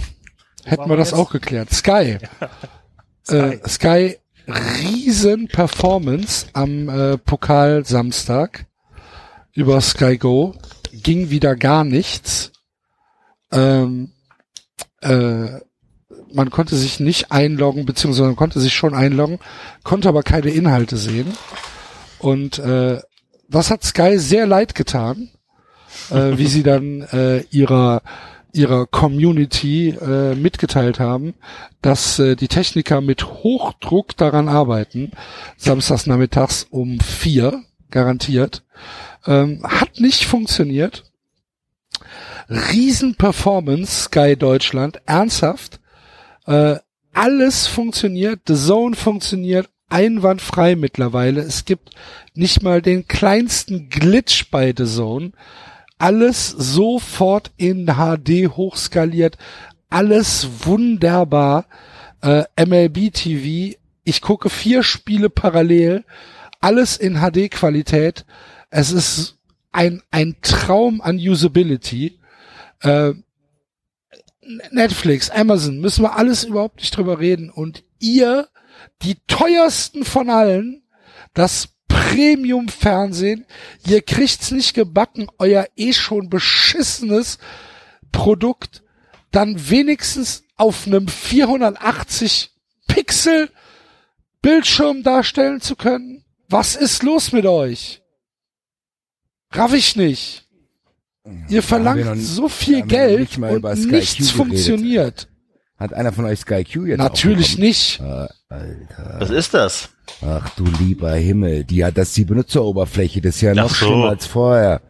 Hätten 0.63 0.89
wir 0.89 0.97
das 0.97 1.11
jetzt? 1.11 1.19
auch 1.19 1.31
geklärt. 1.31 1.71
Sky. 1.71 2.17
Sky. 3.25 3.35
Äh, 3.35 3.67
Sky 3.69 4.17
riesen 4.47 5.47
Performance 5.47 6.47
am 6.53 6.89
äh, 6.89 7.17
Pokal 7.17 7.85
Samstag 7.85 8.65
über 9.53 9.81
Sky 9.81 10.17
Go 10.17 10.55
ging 10.91 11.29
wieder 11.29 11.55
gar 11.55 11.83
nichts. 11.83 12.51
Ähm, 13.51 14.11
äh, 15.01 15.47
man 16.33 16.49
konnte 16.49 16.75
sich 16.75 16.99
nicht 16.99 17.31
einloggen, 17.31 17.85
beziehungsweise 17.85 18.27
man 18.27 18.35
konnte 18.35 18.59
sich 18.59 18.73
schon 18.73 18.93
einloggen, 18.93 19.39
konnte 19.83 20.09
aber 20.09 20.23
keine 20.23 20.49
Inhalte 20.49 20.97
sehen. 20.97 21.33
Und 22.19 22.59
äh, 22.59 23.01
das 23.47 23.71
hat 23.71 23.83
Sky 23.83 24.19
sehr 24.19 24.45
leid 24.45 24.75
getan, 24.75 25.29
äh, 26.11 26.37
wie 26.37 26.47
sie 26.47 26.63
dann 26.63 27.01
äh, 27.01 27.41
ihrer 27.51 28.01
ihrer 28.55 28.87
Community 28.87 29.89
äh, 29.89 30.33
mitgeteilt 30.33 30.99
haben, 30.99 31.33
dass 31.81 32.19
äh, 32.19 32.35
die 32.35 32.47
Techniker 32.47 33.01
mit 33.01 33.25
Hochdruck 33.25 34.15
daran 34.15 34.47
arbeiten, 34.47 35.11
samstags 35.57 36.07
nachmittags 36.07 36.65
um 36.69 36.99
vier, 37.01 37.63
garantiert. 37.91 38.63
Ähm, 39.27 39.61
hat 39.63 39.99
nicht 39.99 40.25
funktioniert. 40.25 41.03
Riesen-Performance, 42.49 44.03
Sky 44.03 44.35
Deutschland, 44.37 45.01
ernsthaft. 45.05 45.79
Äh, 46.45 46.77
alles 47.13 47.67
funktioniert, 47.67 48.41
The 48.47 48.55
Zone 48.55 48.95
funktioniert 48.95 49.69
einwandfrei 49.89 50.75
mittlerweile. 50.75 51.41
Es 51.41 51.65
gibt 51.65 51.91
nicht 52.33 52.61
mal 52.63 52.81
den 52.81 53.07
kleinsten 53.07 53.89
Glitch 53.89 54.49
bei 54.51 54.73
The 54.75 54.85
Zone. 54.85 55.31
Alles 55.97 56.49
sofort 56.49 57.51
in 57.57 57.85
HD 57.85 58.49
hochskaliert. 58.49 59.37
Alles 59.89 60.47
wunderbar. 60.65 61.65
Äh, 62.21 62.43
MLB 62.63 63.13
TV. 63.13 63.77
Ich 64.03 64.21
gucke 64.21 64.49
vier 64.49 64.83
Spiele 64.83 65.29
parallel. 65.29 66.03
Alles 66.59 66.97
in 66.97 67.19
HD-Qualität. 67.19 68.25
Es 68.69 68.91
ist 68.91 69.37
ein, 69.71 70.01
ein 70.11 70.35
Traum 70.41 71.01
an 71.01 71.17
Usability. 71.17 72.19
Äh, 72.81 73.13
Netflix, 74.71 75.29
Amazon, 75.29 75.79
müssen 75.79 76.03
wir 76.03 76.15
alles 76.15 76.43
überhaupt 76.43 76.77
nicht 76.77 76.95
drüber 76.95 77.19
reden. 77.19 77.49
Und 77.49 77.83
ihr, 77.99 78.47
die 79.01 79.15
teuersten 79.27 80.05
von 80.05 80.29
allen, 80.29 80.83
das 81.33 81.74
Premium-Fernsehen, 82.09 83.45
ihr 83.87 84.01
kriegt's 84.01 84.51
nicht 84.51 84.73
gebacken, 84.73 85.27
euer 85.37 85.67
eh 85.75 85.93
schon 85.93 86.29
beschissenes 86.29 87.37
Produkt 88.11 88.83
dann 89.31 89.69
wenigstens 89.69 90.43
auf 90.55 90.87
einem 90.87 91.07
480 91.07 92.51
Pixel 92.87 93.49
Bildschirm 94.41 95.03
darstellen 95.03 95.59
zu 95.61 95.75
können? 95.75 96.23
Was 96.47 96.75
ist 96.75 97.03
los 97.03 97.31
mit 97.31 97.45
euch? 97.45 98.01
Raff 99.51 99.73
ich 99.73 99.95
nicht. 99.95 100.43
Ihr 101.49 101.63
verlangt 101.63 102.05
noch- 102.05 102.15
so 102.15 102.47
viel 102.47 102.83
Geld 102.83 103.19
nicht 103.19 103.37
und 103.39 103.63
nichts 103.87 104.13
geredet. 104.17 104.31
funktioniert. 104.31 105.27
Hat 105.77 105.93
einer 105.93 106.13
von 106.13 106.25
euch 106.25 106.39
Sky 106.39 106.63
Q 106.63 106.85
jetzt 106.85 106.99
Natürlich 106.99 107.57
nicht. 107.57 107.99
Ah, 108.01 108.29
Alter. 108.47 109.17
Was 109.19 109.29
ist 109.29 109.53
das? 109.53 109.89
Ach 110.25 110.49
du 110.55 110.63
lieber 110.79 111.11
Himmel, 111.13 111.63
die 111.65 111.83
hat 111.83 111.97
das 111.97 112.09
ist 112.09 112.17
die 112.17 112.25
Benutzeroberfläche, 112.25 113.19
das 113.21 113.35
ist 113.35 113.41
ja 113.41 113.53
noch 113.53 113.65
Ach 113.65 113.75
so. 113.75 113.85
schlimmer 113.87 114.09
als 114.09 114.25
vorher. 114.25 114.81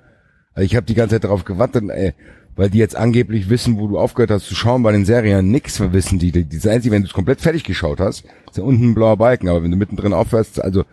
Also 0.53 0.65
Ich 0.65 0.75
habe 0.75 0.85
die 0.85 0.93
ganze 0.93 1.15
Zeit 1.15 1.23
darauf 1.23 1.43
gewartet, 1.43 1.85
ey, 1.89 2.13
weil 2.55 2.69
die 2.69 2.77
jetzt 2.77 2.95
angeblich 2.95 3.49
wissen, 3.49 3.79
wo 3.79 3.87
du 3.87 3.97
aufgehört 3.97 4.29
hast 4.31 4.45
zu 4.47 4.53
schauen 4.55 4.83
bei 4.83 4.91
den 4.91 5.05
Serien. 5.05 5.49
Nix 5.49 5.79
wissen 5.79 6.19
die. 6.19 6.31
Die- 6.31 6.47
Das 6.47 6.67
Einzige, 6.67 6.93
wenn 6.93 7.01
du 7.01 7.07
es 7.07 7.13
komplett 7.13 7.41
fertig 7.41 7.63
geschaut 7.63 7.99
hast, 7.99 8.23
ist 8.47 8.57
ja 8.57 8.63
unten 8.63 8.89
ein 8.91 8.95
blauer 8.95 9.17
Balken, 9.17 9.49
aber 9.49 9.63
wenn 9.63 9.71
du 9.71 9.77
mittendrin 9.77 10.13
aufhörst, 10.13 10.61
also 10.61 10.83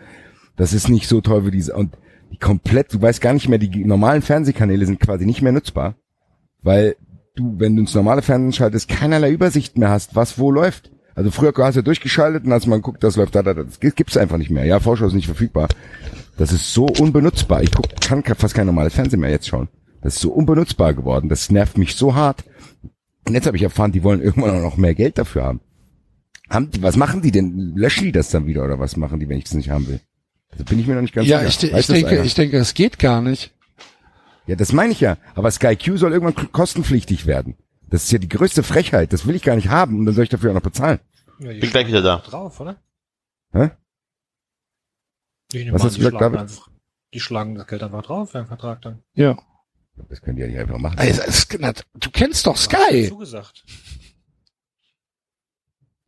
das 0.57 0.73
ist 0.73 0.89
nicht 0.89 1.07
so 1.09 1.21
toll 1.21 1.45
wie 1.47 1.51
diese 1.51 1.75
und 1.75 1.95
die 2.33 2.39
komplett, 2.39 2.95
du 2.95 3.03
weißt 3.03 3.21
gar 3.21 3.35
nicht 3.35 3.49
mehr, 3.49 3.59
die 3.59 3.85
normalen 3.85 4.23
Fernsehkanäle 4.23 4.87
sind 4.87 5.01
quasi 5.01 5.27
nicht 5.27 5.43
mehr 5.43 5.53
nutzbar, 5.53 5.97
weil 6.63 6.97
du, 7.35 7.55
wenn 7.59 7.77
du 7.77 7.83
ins 7.83 7.95
normale 7.95 8.23
Fernsehen 8.23 8.53
schaltest, 8.53 8.89
keinerlei 8.89 9.31
Übersicht 9.31 9.79
mehr 9.79 9.91
hast, 9.91 10.15
was 10.15 10.39
wo 10.39 10.51
läuft. 10.51 10.91
Also 11.15 11.31
früher 11.31 11.53
hast 11.59 11.77
du 11.77 11.83
durchgeschaltet 11.83 12.45
und 12.45 12.53
hast 12.53 12.67
mal 12.67 12.77
geguckt, 12.77 13.05
das 13.05 13.17
läuft 13.17 13.35
da, 13.35 13.43
da, 13.43 13.53
da. 13.55 13.65
Das 13.65 13.81
gibt's 13.81 14.17
einfach 14.17 14.39
nicht 14.39 14.51
mehr. 14.51 14.65
Ja, 14.65 14.81
Vorschau 14.81 15.07
ist 15.07 15.13
nicht 15.13 15.27
verfügbar. 15.27 15.69
Das 16.39 16.53
ist 16.53 16.73
so 16.73 16.87
unbenutzbar. 16.87 17.63
Ich 17.63 17.71
guck, 17.71 18.01
kann 18.01 18.23
fast 18.25 18.55
kein 18.55 18.67
normales 18.67 18.95
Fernsehen 18.95 19.21
mehr 19.21 19.31
jetzt 19.31 19.47
schauen. 19.49 19.69
Das 20.01 20.15
ist 20.15 20.23
so 20.23 20.33
unbenutzbar 20.33 20.95
geworden. 20.95 21.29
Das 21.29 21.51
nervt 21.51 21.77
mich 21.77 21.95
so 21.95 22.15
hart. 22.15 22.45
Und 23.29 23.35
jetzt 23.35 23.47
habe 23.47 23.57
ich 23.57 23.63
erfahren, 23.63 23.93
die 23.93 24.03
wollen 24.03 24.23
irgendwann 24.23 24.57
auch 24.57 24.63
noch 24.63 24.77
mehr 24.79 24.95
Geld 24.95 25.19
dafür 25.19 25.45
haben. 25.45 25.61
Haben 26.49 26.71
die, 26.71 26.83
was 26.83 26.97
machen 26.97 27.23
die 27.23 27.31
denn? 27.31 27.75
Löschen 27.77 28.05
die 28.05 28.13
das 28.13 28.31
dann 28.31 28.47
wieder 28.47 28.65
oder 28.65 28.79
was 28.79 28.97
machen 28.97 29.21
die, 29.21 29.29
wenn 29.29 29.39
ich 29.39 29.45
das 29.45 29.55
nicht 29.55 29.71
haben 29.71 29.87
will? 29.87 30.01
Also 30.51 30.65
bin 30.65 30.79
ich 30.79 30.87
mir 30.87 30.95
noch 30.95 31.03
nicht 31.03 31.15
ganz 31.15 31.29
Ja, 31.29 31.43
ich, 31.43 31.57
sicher. 31.57 31.79
ich 31.79 31.87
das 31.87 31.95
denke, 31.95 32.11
einer? 32.11 32.25
ich 32.25 32.35
denke, 32.35 32.57
es 32.59 32.75
geht 32.75 32.99
gar 32.99 33.21
nicht. 33.23 33.53
Ja, 34.47 34.57
das 34.57 34.73
meine 34.73 34.93
ich 34.93 35.01
ja. 35.01 35.19
Aber 35.35 35.51
Sky 35.51 35.77
Q 35.77 35.97
soll 35.97 36.13
irgendwann 36.13 36.51
kostenpflichtig 36.53 37.27
werden. 37.27 37.57
Das 37.89 38.05
ist 38.05 38.13
ja 38.13 38.19
die 38.19 38.29
größte 38.29 38.63
Frechheit. 38.63 39.13
Das 39.13 39.27
will 39.27 39.35
ich 39.37 39.43
gar 39.43 39.55
nicht 39.57 39.69
haben 39.69 39.99
und 39.99 40.07
dann 40.07 40.15
soll 40.15 40.25
ich 40.25 40.31
dafür 40.31 40.51
auch 40.51 40.55
noch 40.55 40.63
bezahlen. 40.63 40.99
Ja, 41.39 41.53
die 41.53 41.61
Bin 41.61 41.71
gleich 41.71 41.87
wieder 41.89 42.03
da. 42.03 42.17
drauf, 42.19 42.59
oder? 42.61 42.77
Hä? 43.53 43.71
Was 45.71 45.83
an, 45.83 45.83
hast 45.83 45.83
du 45.85 45.89
die 45.91 45.97
gesagt, 45.99 46.17
schlagen 46.17 46.19
David? 46.19 46.41
einfach, 46.41 46.69
die 47.13 47.21
schlagen 47.21 47.55
das 47.57 47.67
Geld 47.67 47.83
einfach 47.83 48.03
drauf, 48.03 48.33
beim 48.33 48.47
Vertrag 48.47 48.81
dann. 48.83 49.03
Ja. 49.15 49.37
Das 50.09 50.23
können 50.23 50.37
die 50.37 50.43
ja 50.43 50.49
nicht 50.49 50.59
einfach 50.59 50.79
machen. 50.79 50.99
Also, 50.99 51.21
es, 51.23 51.47
na, 51.59 51.73
du 51.73 52.11
kennst 52.11 52.47
doch 52.47 52.55
Hast 52.55 52.65
Sky. 52.65 53.03
du 53.03 53.09
zugesagt. 53.11 53.65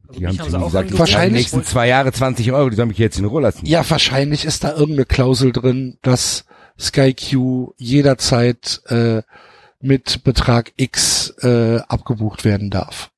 Also 0.08 0.20
Die 0.20 0.26
haben 0.26 0.38
zu 0.38 0.50
sie 0.50 0.58
gesagt. 0.58 0.98
Wahrscheinlich- 0.98 1.50
die 1.50 1.56
nächsten 1.56 1.64
zwei 1.70 1.88
Jahre 1.88 2.12
20 2.12 2.52
Euro, 2.52 2.70
die 2.70 2.76
sollen 2.76 2.88
mich 2.88 2.98
jetzt 2.98 3.18
in 3.18 3.24
Ruhe 3.24 3.42
lassen. 3.42 3.64
Ja, 3.66 3.88
wahrscheinlich 3.88 4.44
ist 4.44 4.64
da 4.64 4.72
irgendeine 4.72 5.04
Klausel 5.06 5.52
drin, 5.52 5.98
dass 6.02 6.44
Sky 6.78 7.14
Q 7.14 7.74
jederzeit 7.76 8.82
äh, 8.86 9.22
mit 9.80 10.24
Betrag 10.24 10.72
X 10.76 11.30
äh, 11.42 11.78
abgebucht 11.88 12.44
werden 12.44 12.70
darf. 12.70 13.10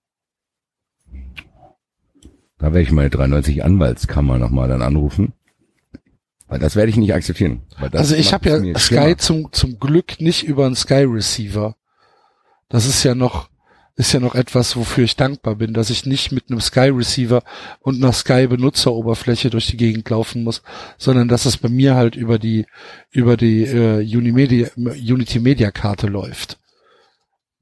Da 2.58 2.66
werde 2.66 2.82
ich 2.82 2.90
meine 2.90 3.10
93 3.10 3.64
Anwaltskammer 3.64 4.38
nochmal 4.38 4.68
dann 4.68 4.82
anrufen. 4.82 5.32
Weil 6.48 6.58
das 6.58 6.76
werde 6.76 6.90
ich 6.90 6.96
nicht 6.96 7.12
akzeptieren. 7.12 7.62
Also 7.92 8.14
ich 8.14 8.32
habe 8.32 8.48
ja 8.48 8.58
Sky 8.78 8.94
schlimmer. 8.94 9.18
zum 9.18 9.52
zum 9.52 9.78
Glück 9.78 10.20
nicht 10.20 10.44
über 10.44 10.66
einen 10.66 10.76
Sky 10.76 11.04
Receiver. 11.04 11.76
Das 12.68 12.86
ist 12.86 13.02
ja 13.02 13.14
noch 13.14 13.48
ist 13.96 14.12
ja 14.12 14.20
noch 14.20 14.34
etwas, 14.34 14.76
wofür 14.76 15.04
ich 15.04 15.16
dankbar 15.16 15.56
bin, 15.56 15.72
dass 15.72 15.88
ich 15.88 16.04
nicht 16.04 16.30
mit 16.30 16.50
einem 16.50 16.60
Sky 16.60 16.90
Receiver 16.90 17.42
und 17.80 17.96
einer 17.96 18.12
Sky 18.12 18.46
Benutzeroberfläche 18.46 19.48
durch 19.48 19.66
die 19.68 19.78
Gegend 19.78 20.08
laufen 20.10 20.44
muss, 20.44 20.62
sondern 20.98 21.28
dass 21.28 21.46
es 21.46 21.56
bei 21.56 21.70
mir 21.70 21.94
halt 21.94 22.14
über 22.14 22.38
die 22.38 22.66
über 23.10 23.38
die 23.38 23.62
äh, 23.64 24.16
Unimedia, 24.16 24.68
Unity 24.76 25.40
Media 25.40 25.70
Karte 25.70 26.08
läuft. 26.08 26.58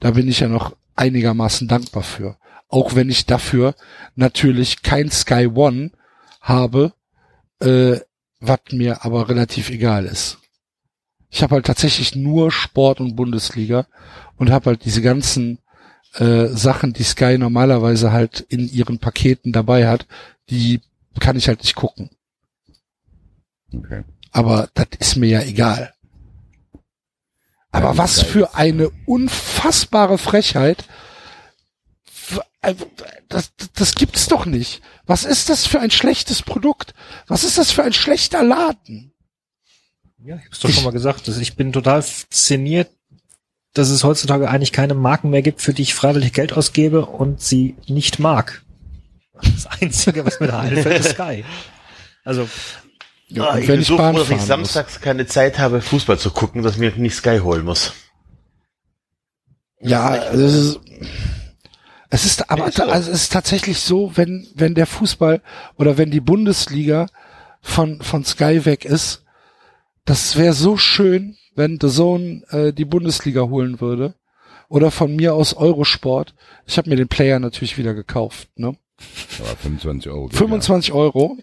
Da 0.00 0.10
bin 0.10 0.26
ich 0.26 0.40
ja 0.40 0.48
noch 0.48 0.76
einigermaßen 0.96 1.68
dankbar 1.68 2.02
für. 2.02 2.36
Auch 2.68 2.96
wenn 2.96 3.10
ich 3.10 3.26
dafür 3.26 3.76
natürlich 4.16 4.82
kein 4.82 5.10
Sky 5.10 5.46
One 5.46 5.92
habe, 6.40 6.94
äh, 7.60 8.00
was 8.40 8.60
mir 8.72 9.04
aber 9.04 9.28
relativ 9.28 9.70
egal 9.70 10.04
ist. 10.04 10.38
Ich 11.30 11.42
habe 11.42 11.54
halt 11.54 11.66
tatsächlich 11.66 12.16
nur 12.16 12.50
Sport 12.50 13.00
und 13.00 13.14
Bundesliga 13.14 13.86
und 14.36 14.50
habe 14.50 14.66
halt 14.66 14.84
diese 14.84 15.02
ganzen 15.02 15.58
äh, 16.14 16.46
Sachen, 16.48 16.92
die 16.92 17.02
Sky 17.04 17.38
normalerweise 17.38 18.12
halt 18.12 18.40
in 18.40 18.68
ihren 18.68 18.98
Paketen 18.98 19.52
dabei 19.52 19.88
hat, 19.88 20.06
die 20.50 20.80
kann 21.20 21.36
ich 21.36 21.48
halt 21.48 21.60
nicht 21.60 21.74
gucken. 21.74 22.10
Okay. 23.72 24.04
Aber 24.30 24.68
das 24.74 24.86
ist 24.98 25.16
mir 25.16 25.28
ja 25.28 25.40
egal. 25.42 25.92
Aber 27.70 27.90
Ja, 27.90 27.98
was 27.98 28.22
für 28.22 28.44
ist- 28.46 28.54
eine 28.54 28.90
unfassbare 29.06 30.18
Frechheit. 30.18 30.84
Äh, 32.62 32.74
Das, 33.28 33.52
das 33.74 33.94
gibt's 33.96 34.28
doch 34.28 34.46
nicht. 34.46 34.80
Was 35.06 35.24
ist 35.24 35.48
das 35.48 35.66
für 35.66 35.80
ein 35.80 35.90
schlechtes 35.90 36.42
Produkt? 36.42 36.94
Was 37.26 37.42
ist 37.42 37.58
das 37.58 37.72
für 37.72 37.82
ein 37.82 37.92
schlechter 37.92 38.44
Laden? 38.44 39.12
Ja, 40.24 40.36
ich 40.36 40.44
hab's 40.46 40.60
doch 40.60 40.70
schon 40.70 40.84
mal 40.84 40.92
gesagt. 40.92 41.26
dass 41.26 41.38
ich 41.38 41.56
bin 41.56 41.72
total 41.72 42.02
fasziniert, 42.02 42.90
dass 43.74 43.90
es 43.90 44.04
heutzutage 44.04 44.48
eigentlich 44.48 44.72
keine 44.72 44.94
Marken 44.94 45.30
mehr 45.30 45.42
gibt, 45.42 45.60
für 45.60 45.74
die 45.74 45.82
ich 45.82 45.94
freiwillig 45.94 46.32
Geld 46.32 46.52
ausgebe 46.52 47.06
und 47.06 47.40
sie 47.40 47.76
nicht 47.86 48.18
mag. 48.18 48.62
Das 49.34 49.66
Einzige, 49.80 50.24
was 50.24 50.40
mir 50.40 50.46
da 50.46 50.60
einfällt, 50.60 51.00
ist 51.00 51.10
Sky. 51.10 51.44
Also, 52.24 52.48
Ja, 53.28 53.50
Ah, 53.50 53.58
ich 53.58 53.66
wenn 53.68 53.74
bin 53.74 53.80
ich 53.82 53.88
so 53.88 53.96
froh, 53.96 54.12
dass 54.12 54.22
ich 54.22 54.28
fahren 54.28 54.38
muss. 54.38 54.46
samstags 54.46 55.00
keine 55.00 55.26
Zeit 55.26 55.58
habe, 55.58 55.80
Fußball 55.82 56.18
zu 56.18 56.30
gucken, 56.30 56.62
dass 56.62 56.76
mir 56.78 56.92
nicht 56.96 57.16
Sky 57.16 57.38
holen 57.42 57.64
muss. 57.64 57.92
Ja, 59.80 60.16
es 60.16 60.40
ist, 60.54 60.80
es 62.10 62.24
ist 62.24 62.50
aber 62.50 62.68
Ist 62.68 62.76
so. 62.76 62.84
also 62.84 63.10
es 63.10 63.22
ist 63.24 63.32
tatsächlich 63.32 63.80
so, 63.80 64.12
wenn 64.16 64.46
wenn 64.54 64.74
der 64.74 64.86
Fußball 64.86 65.42
oder 65.76 65.98
wenn 65.98 66.10
die 66.10 66.20
Bundesliga 66.20 67.06
von 67.60 68.00
von 68.00 68.24
Sky 68.24 68.64
weg 68.64 68.84
ist, 68.84 69.24
das 70.04 70.36
wäre 70.36 70.54
so 70.54 70.76
schön, 70.76 71.36
wenn 71.54 71.78
The 71.80 71.88
Zone 71.88 72.42
äh, 72.50 72.72
die 72.72 72.84
Bundesliga 72.84 73.42
holen 73.42 73.80
würde 73.80 74.14
oder 74.68 74.90
von 74.90 75.14
mir 75.14 75.34
aus 75.34 75.54
Eurosport. 75.54 76.34
Ich 76.66 76.78
habe 76.78 76.90
mir 76.90 76.96
den 76.96 77.08
Player 77.08 77.38
natürlich 77.38 77.78
wieder 77.78 77.94
gekauft, 77.94 78.48
ne? 78.56 78.76
Aber 79.40 79.56
25 79.56 80.10
Euro. 80.10 80.28
geht 80.28 80.38
25 80.38 80.92
Euro 80.92 81.38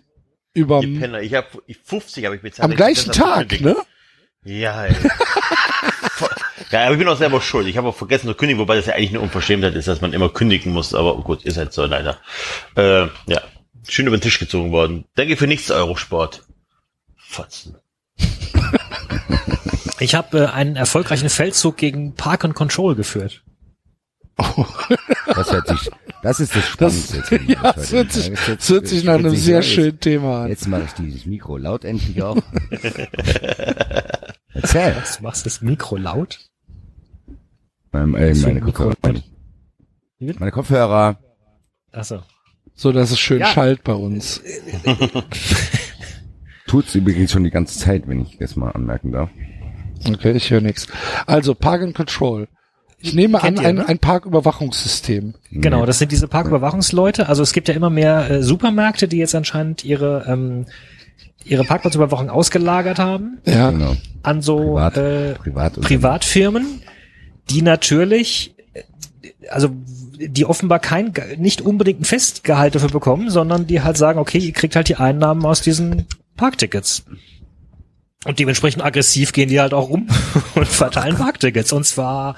über 0.54 0.84
Ihr 0.84 1.00
Penner, 1.00 1.22
ich 1.22 1.34
habe 1.34 1.48
50 1.84 2.26
habe 2.26 2.36
ich 2.36 2.42
bezahlt. 2.42 2.66
am 2.66 2.72
Ich 2.72 2.78
gleichen 2.78 3.12
Tag, 3.12 3.62
ne? 3.62 3.76
Ja, 4.44 4.86
ey. 4.86 4.96
ja, 6.72 6.84
aber 6.86 6.94
ich 6.94 6.98
bin 6.98 7.08
auch 7.08 7.18
selber 7.18 7.42
schuld. 7.42 7.68
Ich 7.68 7.78
habe 7.78 7.90
auch 7.90 7.96
vergessen 7.96 8.28
zu 8.28 8.34
kündigen, 8.34 8.60
wobei 8.60 8.76
das 8.76 8.88
ja 8.88 8.94
eigentlich 8.94 9.12
eine 9.12 9.22
Unverschämtheit 9.22 9.76
ist, 9.76 9.88
dass 9.88 10.02
man 10.02 10.14
immer 10.14 10.30
kündigen 10.30 10.74
muss. 10.74 10.96
Aber 10.96 11.16
gut, 11.22 11.44
ist 11.44 11.58
halt 11.58 11.74
so 11.74 11.86
leider. 11.86 12.20
Äh, 12.76 13.08
ja, 13.28 13.42
schön 13.88 14.08
über 14.08 14.18
den 14.18 14.22
Tisch 14.22 14.40
gezogen 14.40 14.72
worden. 14.72 15.06
Danke 15.16 15.38
für 15.38 15.48
nichts, 15.48 15.70
Eurosport. 15.70 16.44
Fotzen. 17.18 17.78
Ich 20.00 20.16
habe 20.16 20.40
äh, 20.40 20.46
einen 20.48 20.76
erfolgreichen 20.76 21.30
Feldzug 21.30 21.78
gegen 21.78 22.16
Park 22.16 22.44
and 22.46 22.54
Control 22.56 22.96
geführt. 22.96 23.44
ja. 24.40 24.66
Das 25.36 25.52
hört 25.52 25.68
sich, 25.68 25.90
das 26.24 26.40
ist 26.40 26.56
das 26.56 26.64
Das, 26.78 27.04
Spannendste. 27.04 27.18
jetzt, 27.18 27.32
ich 27.44 27.50
ja, 27.50 27.74
das 27.74 27.92
hört 27.92 28.12
sich, 28.12 28.32
Das 28.46 28.70
hört 28.70 28.88
sich 28.88 29.04
nach 29.04 29.16
einem 29.16 29.36
sehr 29.36 29.62
schönen 29.62 30.00
Thema 30.00 30.44
an. 30.44 30.50
Jetzt, 30.50 30.68
mache 30.68 30.84
ich 30.86 30.92
dieses 30.94 31.26
Mikro 31.26 31.58
laut 31.58 31.84
endlich 31.86 32.22
auch. 32.24 32.38
Erzähl. 34.54 34.94
Du 35.18 35.24
machst 35.24 35.46
das 35.46 35.62
Mikro 35.62 35.98
laut? 35.98 36.40
Mein, 37.92 38.14
äh, 38.16 38.34
meine 38.36 38.62
Mikro- 38.62 38.72
Kopfhörer. 38.90 38.96
Meine, 40.20 40.34
meine 40.40 40.52
Kopfhörer. 40.52 41.20
Achso. 41.92 42.22
So, 42.74 42.92
dass 42.92 43.12
es 43.12 43.20
schön 43.20 43.40
Ja. 43.42 43.48
schallt 43.48 43.84
bei 43.84 43.94
uns. 43.94 44.42
Tut's 46.72 46.96
übrigens 46.96 47.32
schon 47.34 47.44
die 47.44 47.50
ganze 47.50 47.78
Zeit, 47.78 48.08
wenn 48.08 48.22
ich 48.22 48.38
das 48.38 48.56
mal 48.56 48.70
anmerken 48.72 49.12
darf. 49.12 49.30
Okay, 50.08 50.32
ich 50.32 50.50
höre 50.50 50.62
nichts. 50.62 50.88
Also 51.28 51.54
Park 51.54 51.82
and 51.82 51.94
Control. 51.94 52.48
Ich 52.98 53.14
nehme 53.14 53.40
Kennt 53.40 53.58
an, 53.60 53.64
ihr, 53.64 53.70
ein, 53.70 53.76
ne? 53.76 53.90
ein 53.90 54.00
Parküberwachungssystem. 54.00 55.34
Genau, 55.52 55.86
das 55.86 56.00
sind 56.00 56.14
diese 56.14 56.30
Parküberwachungsleute. 56.30 57.28
Also 57.28 57.44
es 57.44 57.52
gibt 57.52 57.68
ja 57.68 57.74
immer 57.74 57.90
mehr 57.90 58.32
äh, 58.32 58.42
Supermärkte, 58.42 59.10
die 59.10 59.18
jetzt 59.18 59.36
anscheinend 59.36 59.84
ihre 59.84 60.24
ähm, 60.30 60.66
ihre 61.44 61.66
Parkplatzüberwachung 61.66 62.30
ausgelagert 62.30 63.00
haben 63.00 63.40
Ja. 63.46 63.72
Genau. 63.72 63.98
an 64.24 64.42
so 64.42 64.58
Privat- 64.76 64.96
äh, 64.98 65.34
Privat 65.34 65.82
Privatfirmen, 65.82 66.82
die 67.50 67.64
natürlich, 67.64 68.56
also 69.50 69.70
die 70.18 70.46
offenbar 70.46 70.80
kein, 70.80 71.12
nicht 71.38 71.60
unbedingt 71.62 72.00
ein 72.02 72.06
Festgehalt 72.06 72.76
dafür 72.76 72.92
bekommen, 72.92 73.30
sondern 73.30 73.68
die 73.68 73.82
halt 73.82 73.98
sagen, 73.98 74.20
okay, 74.20 74.38
ihr 74.38 74.54
kriegt 74.54 74.76
halt 74.78 74.88
die 74.88 74.96
Einnahmen 74.96 75.44
aus 75.44 75.62
diesen 75.62 76.06
Parktickets. 76.36 77.04
Und 78.26 78.38
dementsprechend 78.40 78.84
aggressiv 78.84 79.34
gehen 79.34 79.50
die 79.50 79.60
halt 79.60 79.74
auch 79.74 79.90
rum 79.90 80.08
und 80.56 80.68
verteilen 80.68 81.16
Parktickets. 81.16 81.74
Und 81.74 81.86
zwar, 81.86 82.36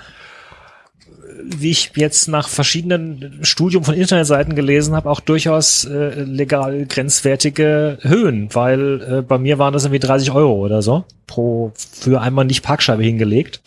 wie 1.44 1.72
ich 1.72 1.92
jetzt 1.96 2.30
nach 2.30 2.48
verschiedenen 2.48 3.40
Studium 3.44 3.84
von 3.84 3.96
Internetseiten 3.96 4.56
gelesen 4.56 4.96
habe, 4.96 5.10
auch 5.10 5.20
durchaus 5.20 5.84
äh, 5.84 6.22
legal 6.24 6.86
grenzwertige 6.86 7.98
Höhen, 8.02 8.50
weil 8.54 9.02
äh, 9.02 9.22
bei 9.22 9.38
mir 9.38 9.60
waren 9.60 9.74
das 9.74 9.84
irgendwie 9.84 10.00
30 10.00 10.32
Euro 10.32 10.54
oder 10.66 10.82
so 10.82 11.04
pro 11.28 11.74
für 11.76 12.22
einmal 12.22 12.46
nicht 12.46 12.64
Parkscheibe 12.64 13.04
hingelegt. 13.04 13.62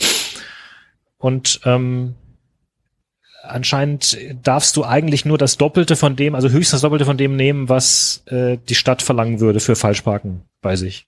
Und 1.18 1.60
ähm, 1.64 2.14
anscheinend 3.48 4.16
darfst 4.43 4.77
du 4.77 4.85
eigentlich 4.85 5.24
nur 5.24 5.39
das 5.39 5.56
Doppelte 5.56 5.97
von 5.97 6.16
dem, 6.16 6.35
also 6.35 6.48
höchstens 6.48 6.73
das 6.73 6.81
Doppelte 6.82 7.05
von 7.05 7.16
dem 7.16 7.36
nehmen, 7.36 7.68
was 7.68 8.23
äh, 8.27 8.59
die 8.68 8.74
Stadt 8.74 9.02
verlangen 9.02 9.40
würde 9.40 9.60
für 9.60 9.77
Falschparken 9.77 10.43
bei 10.60 10.77
sich. 10.77 11.06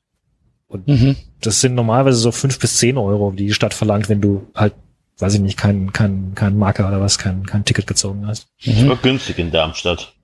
Mhm. 0.68 1.16
Das 1.40 1.60
sind 1.60 1.74
normalerweise 1.74 2.18
so 2.18 2.30
fünf 2.32 2.58
bis 2.58 2.78
zehn 2.78 2.98
Euro, 2.98 3.32
die 3.32 3.46
die 3.46 3.54
Stadt 3.54 3.74
verlangt, 3.74 4.08
wenn 4.08 4.20
du 4.20 4.46
halt, 4.54 4.74
weiß 5.18 5.34
ich 5.34 5.40
nicht, 5.40 5.56
kein, 5.56 5.92
kein, 5.92 6.32
kein 6.34 6.58
Marker 6.58 6.88
oder 6.88 7.00
was, 7.00 7.18
kein, 7.18 7.46
kein 7.46 7.64
Ticket 7.64 7.86
gezogen 7.86 8.26
hast. 8.26 8.48
Das 8.64 8.86
war 8.86 8.96
günstig 8.96 9.38
in 9.38 9.50
Darmstadt. 9.50 10.14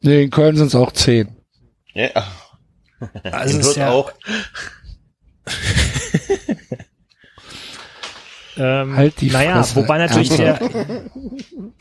Nee, 0.00 0.24
in 0.24 0.30
Köln 0.30 0.56
sind 0.56 0.68
es 0.68 0.74
auch 0.74 0.92
zehn. 0.92 1.36
Ja. 1.94 2.10
Also 3.24 3.54
in 3.54 3.60
es 3.60 3.68
ist 3.68 3.76
ja, 3.76 3.90
auch. 3.90 4.12
ähm, 8.60 8.96
Halt 8.96 9.20
die 9.20 9.30
Naja, 9.30 9.54
Fresse. 9.56 9.76
wobei 9.76 9.98
natürlich 9.98 10.30
Ernsthaft? 10.38 10.74
der, 10.74 11.02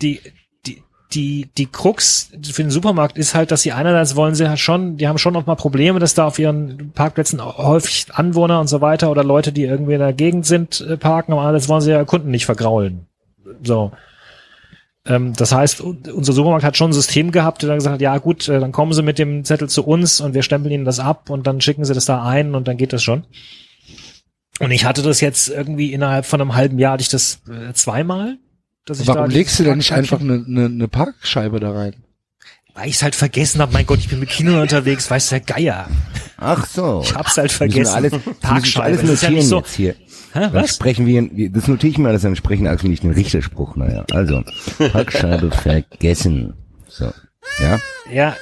die, 0.01 0.19
die, 0.65 0.83
die, 1.13 1.49
die 1.57 1.65
Krux 1.65 2.31
für 2.51 2.61
den 2.63 2.71
Supermarkt 2.71 3.17
ist 3.17 3.35
halt, 3.35 3.51
dass 3.51 3.61
sie 3.63 3.71
einerseits 3.71 4.15
wollen 4.15 4.35
sie 4.35 4.47
halt 4.47 4.59
schon, 4.59 4.97
die 4.97 5.07
haben 5.07 5.17
schon 5.17 5.33
noch 5.33 5.45
mal 5.45 5.55
Probleme, 5.55 5.99
dass 5.99 6.13
da 6.13 6.25
auf 6.27 6.39
ihren 6.39 6.91
Parkplätzen 6.93 7.43
häufig 7.43 8.07
Anwohner 8.13 8.59
und 8.59 8.67
so 8.67 8.81
weiter 8.81 9.11
oder 9.11 9.23
Leute, 9.23 9.51
die 9.51 9.63
irgendwie 9.63 9.93
in 9.93 9.99
der 9.99 10.13
Gegend 10.13 10.45
sind, 10.45 10.81
äh, 10.81 10.97
parken, 10.97 11.33
aber 11.33 11.41
andererseits 11.41 11.69
wollen 11.69 11.81
sie 11.81 11.91
ja 11.91 12.03
Kunden 12.05 12.31
nicht 12.31 12.45
vergraulen. 12.45 13.05
So. 13.63 13.91
Ähm, 15.05 15.33
das 15.35 15.51
heißt, 15.53 15.81
un- 15.81 16.03
unser 16.13 16.33
Supermarkt 16.33 16.63
hat 16.65 16.77
schon 16.77 16.91
ein 16.91 16.93
System 16.93 17.31
gehabt, 17.31 17.61
der 17.63 17.69
dann 17.69 17.77
gesagt 17.79 17.95
hat, 17.95 18.01
ja 18.01 18.17
gut, 18.19 18.47
äh, 18.49 18.59
dann 18.59 18.71
kommen 18.71 18.93
sie 18.93 19.01
mit 19.01 19.17
dem 19.17 19.43
Zettel 19.45 19.69
zu 19.69 19.85
uns 19.87 20.21
und 20.21 20.33
wir 20.33 20.43
stempeln 20.43 20.73
ihnen 20.73 20.85
das 20.85 20.99
ab 20.99 21.29
und 21.29 21.47
dann 21.47 21.61
schicken 21.61 21.85
sie 21.85 21.93
das 21.93 22.05
da 22.05 22.23
ein 22.23 22.53
und 22.53 22.67
dann 22.67 22.77
geht 22.77 22.93
das 22.93 23.01
schon. 23.01 23.23
Und 24.59 24.71
ich 24.71 24.85
hatte 24.85 25.01
das 25.01 25.21
jetzt 25.21 25.49
irgendwie 25.49 25.93
innerhalb 25.93 26.25
von 26.25 26.41
einem 26.41 26.55
halben 26.55 26.79
Jahr, 26.79 26.93
hatte 26.93 27.01
ich 27.01 27.09
das 27.09 27.41
äh, 27.49 27.73
zweimal. 27.73 28.37
Dass 28.85 28.99
ich 28.99 29.05
da 29.07 29.15
Warum 29.15 29.29
dieses 29.29 29.37
legst 29.39 29.59
du 29.59 29.63
denn 29.63 29.77
nicht 29.77 29.91
einfach 29.93 30.19
eine, 30.19 30.43
eine, 30.45 30.65
eine 30.65 30.87
Parkscheibe 30.87 31.59
da 31.59 31.71
rein? 31.71 31.95
Weil 32.73 32.87
ich 32.89 32.95
es 32.95 33.03
halt 33.03 33.15
vergessen 33.15 33.61
habe. 33.61 33.73
Mein 33.73 33.85
Gott, 33.85 33.99
ich 33.99 34.09
bin 34.09 34.19
mit 34.19 34.29
Kino 34.29 34.61
unterwegs, 34.61 35.09
weiß 35.09 35.29
der 35.29 35.41
Geier. 35.41 35.87
Ach 36.37 36.65
so. 36.65 37.01
Ich 37.03 37.13
hab's 37.13 37.37
halt 37.37 37.51
vergessen. 37.51 37.93
alles, 37.93 38.13
Parkscheibe. 38.41 38.85
alles 38.85 39.01
Das 39.01 39.09
ist 39.09 39.23
ja 39.23 39.29
notieren 39.29 39.33
nicht 39.35 39.49
so. 39.49 39.57
jetzt 39.59 39.73
hier. 39.75 39.95
Hä, 40.33 40.39
Dann 40.41 40.53
was? 40.53 40.75
sprechen 40.75 41.05
wir, 41.05 41.49
das 41.49 41.67
notiere 41.67 41.91
ich 41.91 41.97
mir 41.97 42.09
alles, 42.09 42.21
dann 42.21 42.35
sprechen 42.35 42.67
also 42.67 42.87
nicht 42.87 43.03
den 43.03 43.11
Richterspruch, 43.11 43.75
naja. 43.75 44.05
Also, 44.11 44.43
Parkscheibe 44.91 45.49
vergessen. 45.63 46.53
So. 46.87 47.11
Ja? 47.59 47.79
Ja, 48.11 48.35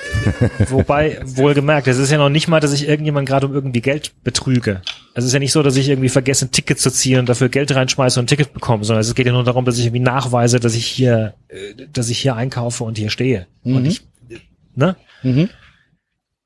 wobei, 0.70 1.20
wohlgemerkt, 1.26 1.88
es 1.88 1.98
ist 1.98 2.10
ja 2.12 2.18
noch 2.18 2.30
nicht 2.30 2.48
mal, 2.48 2.60
dass 2.62 2.72
ich 2.72 2.88
irgendjemand 2.88 3.28
gerade 3.28 3.48
um 3.48 3.54
irgendwie 3.54 3.82
Geld 3.82 4.14
betrüge. 4.24 4.82
Es 5.14 5.26
ist 5.26 5.34
ja 5.34 5.40
nicht 5.40 5.52
so, 5.52 5.62
dass 5.62 5.76
ich 5.76 5.90
irgendwie 5.90 6.08
vergesse, 6.10 6.46
ein 6.46 6.52
Ticket 6.52 6.80
zu 6.80 6.90
ziehen 6.90 7.20
und 7.20 7.28
dafür 7.28 7.50
Geld 7.50 7.74
reinschmeiße 7.76 8.20
und 8.20 8.26
ein 8.26 8.28
Ticket 8.28 8.54
bekomme, 8.54 8.86
sondern 8.86 9.02
es 9.02 9.14
geht 9.14 9.26
ja 9.26 9.34
nur 9.34 9.44
darum, 9.44 9.66
dass 9.66 9.78
ich 9.78 9.86
irgendwie 9.86 10.04
nachweise, 10.04 10.60
dass 10.60 10.74
ich 10.76 10.86
hier, 10.86 11.34
äh, 11.50 11.74
dass 11.92 12.10
ich 12.10 12.20
hier 12.20 12.36
einkaufe 12.36 12.84
und 12.86 12.98
hier 12.98 13.10
stehe. 13.10 13.48
Und 13.64 13.82
Mhm. 13.82 13.86
ich, 13.88 14.02
äh, 14.30 14.38
ne? 14.76 14.96
Mhm. 15.24 15.50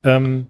Ähm, 0.04 0.46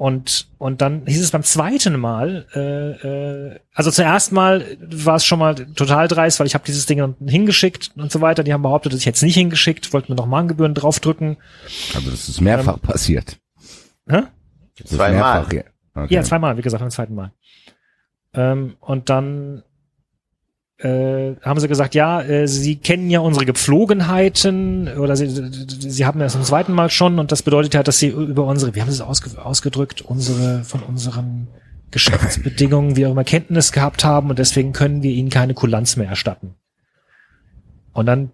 und, 0.00 0.48
und 0.56 0.80
dann 0.80 1.04
hieß 1.04 1.20
es 1.20 1.30
beim 1.30 1.42
zweiten 1.42 2.00
Mal, 2.00 2.46
äh, 2.54 3.50
äh, 3.50 3.60
also 3.74 3.90
zuerst 3.90 4.32
mal 4.32 4.64
war 4.80 5.16
es 5.16 5.26
schon 5.26 5.38
mal 5.38 5.54
total 5.54 6.08
dreist, 6.08 6.40
weil 6.40 6.46
ich 6.46 6.54
habe 6.54 6.64
dieses 6.66 6.86
Ding 6.86 6.96
dann 6.96 7.16
hingeschickt 7.28 7.90
und 7.96 8.10
so 8.10 8.22
weiter. 8.22 8.42
Die 8.42 8.54
haben 8.54 8.62
behauptet, 8.62 8.94
dass 8.94 9.00
ich 9.00 9.04
jetzt 9.04 9.22
nicht 9.22 9.34
hingeschickt, 9.34 9.92
wollten 9.92 10.10
mir 10.10 10.16
noch 10.16 10.24
Mahngebühren 10.24 10.72
draufdrücken. 10.72 11.36
Also, 11.94 12.10
das 12.10 12.30
ist 12.30 12.40
mehrfach 12.40 12.80
passiert. 12.80 13.36
Hä? 14.08 14.22
Zweimal. 14.86 15.44
Okay. 15.44 15.64
Ja, 16.08 16.22
zweimal, 16.22 16.56
wie 16.56 16.62
gesagt, 16.62 16.80
beim 16.80 16.88
zweiten 16.88 17.14
Mal. 17.14 17.32
Ähm, 18.32 18.76
und 18.80 19.10
dann 19.10 19.64
äh, 20.82 21.36
haben 21.42 21.60
sie 21.60 21.68
gesagt, 21.68 21.94
ja, 21.94 22.22
äh, 22.22 22.48
sie 22.48 22.76
kennen 22.76 23.10
ja 23.10 23.20
unsere 23.20 23.44
Gepflogenheiten 23.44 24.88
oder 24.98 25.14
sie, 25.14 25.28
sie 25.28 26.06
haben 26.06 26.20
das 26.20 26.32
zum 26.32 26.42
zweiten 26.42 26.72
Mal 26.72 26.90
schon 26.90 27.18
und 27.18 27.32
das 27.32 27.42
bedeutet 27.42 27.74
ja, 27.74 27.82
dass 27.82 27.98
sie 27.98 28.08
über 28.08 28.46
unsere, 28.46 28.74
wie 28.74 28.80
haben 28.80 28.90
sie 28.90 28.94
es 28.94 29.00
ausge, 29.00 29.44
ausgedrückt, 29.44 30.00
unsere 30.00 30.64
von 30.64 30.82
unseren 30.82 31.48
Geschäftsbedingungen, 31.90 32.96
wie 32.96 33.06
auch 33.06 33.10
immer 33.10 33.24
Kenntnis 33.24 33.72
gehabt 33.72 34.04
haben 34.04 34.30
und 34.30 34.38
deswegen 34.38 34.72
können 34.72 35.02
wir 35.02 35.10
ihnen 35.10 35.28
keine 35.28 35.54
Kulanz 35.54 35.96
mehr 35.96 36.08
erstatten. 36.08 36.54
Und 37.92 38.06
dann 38.06 38.30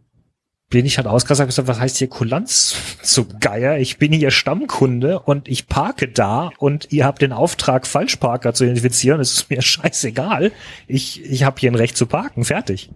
bin 0.68 0.84
ich 0.84 0.96
halt 0.96 1.06
ausgerastet 1.06 1.44
und 1.44 1.48
gesagt, 1.48 1.68
was 1.68 1.80
heißt 1.80 1.96
hier 1.98 2.08
Kulanz 2.08 2.74
zu 3.02 3.26
Geier? 3.40 3.78
Ich 3.78 3.98
bin 3.98 4.12
hier 4.12 4.32
Stammkunde 4.32 5.20
und 5.20 5.48
ich 5.48 5.68
parke 5.68 6.08
da 6.08 6.50
und 6.58 6.92
ihr 6.92 7.04
habt 7.04 7.22
den 7.22 7.32
Auftrag, 7.32 7.86
Falschparker 7.86 8.52
zu 8.52 8.64
identifizieren. 8.64 9.20
Es 9.20 9.32
ist 9.32 9.50
mir 9.50 9.62
scheißegal. 9.62 10.50
Ich, 10.88 11.24
ich 11.24 11.44
habe 11.44 11.60
hier 11.60 11.70
ein 11.70 11.76
Recht 11.76 11.96
zu 11.96 12.06
parken. 12.06 12.44
Fertig. 12.44 12.90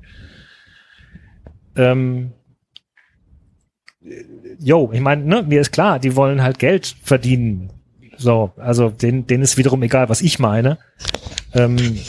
Ähm, 1.77 2.33
jo, 4.59 4.91
ich 4.93 5.01
meine, 5.01 5.25
ne, 5.25 5.43
mir 5.45 5.61
ist 5.61 5.71
klar, 5.71 6.01
die 6.01 6.17
wollen 6.17 6.43
halt 6.43 6.59
Geld 6.59 6.97
verdienen. 7.03 7.71
So, 8.17 8.53
also 8.57 8.91
denen, 8.91 9.27
denen 9.27 9.45
ist 9.45 9.57
wiederum 9.57 9.83
egal, 9.83 10.09
was 10.09 10.23
ich 10.23 10.41
meine. 10.41 10.79
Ähm, 11.55 12.01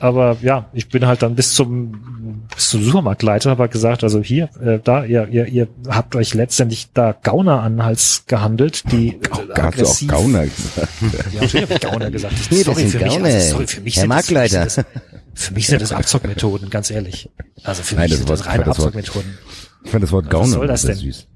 aber 0.00 0.36
ja, 0.42 0.68
ich 0.72 0.88
bin 0.88 1.06
halt 1.06 1.22
dann 1.22 1.34
bis 1.34 1.54
zum 1.54 2.46
bis 2.54 2.70
zum 2.70 2.82
Supermarktleiter, 2.82 3.50
habe 3.50 3.62
halt 3.62 3.72
gesagt, 3.72 4.02
also 4.04 4.20
hier, 4.22 4.48
äh, 4.60 4.78
da, 4.82 5.04
ihr, 5.04 5.28
ihr, 5.28 5.46
ihr 5.46 5.68
habt 5.88 6.14
euch 6.16 6.34
letztendlich 6.34 6.88
da 6.92 7.12
Gauner 7.12 7.62
an 7.62 7.82
Hals 7.84 8.24
gehandelt, 8.26 8.90
die 8.92 9.08
äh, 9.08 9.20
Hast 9.30 9.40
du 9.48 9.52
auch 9.52 9.56
aggressiv- 9.58 10.08
Gauner 10.08 10.44
gesagt? 10.46 10.88
Ja, 11.00 11.40
natürlich 11.40 11.62
habe 11.62 11.74
ich 11.74 11.80
Gauner 11.80 12.10
gesagt. 12.10 12.34
Das 12.50 12.60
sorry, 12.64 12.86
für 12.86 12.98
mich, 12.98 13.08
Gauner. 13.08 13.24
also, 13.26 13.50
sorry, 13.50 13.66
für 13.66 13.80
mich 13.80 13.96
Herr 13.96 14.02
sind 14.02 14.10
das, 14.12 14.26
für 14.26 14.32
mich 14.34 14.42
Marktleiter. 14.42 14.70
sind 14.70 14.86
das, 14.94 15.42
für 15.44 15.54
mich 15.54 15.66
sind 15.66 15.82
das 15.82 15.92
Abzockmethoden, 15.92 16.70
ganz 16.70 16.90
ehrlich. 16.90 17.30
Also 17.64 17.82
für 17.82 17.94
Nein, 17.96 18.04
mich 18.08 18.18
sind 18.18 18.28
Wort- 18.28 18.38
das 18.40 18.46
reine 18.46 18.66
Abzockmethoden. 18.66 19.38
Ich 19.84 19.90
fand 19.90 20.02
das 20.02 20.12
Wort 20.12 20.30
Gauner 20.30 20.46
soll 20.48 20.66
das 20.66 20.82
denn? 20.82 20.94
süß. 20.96 21.26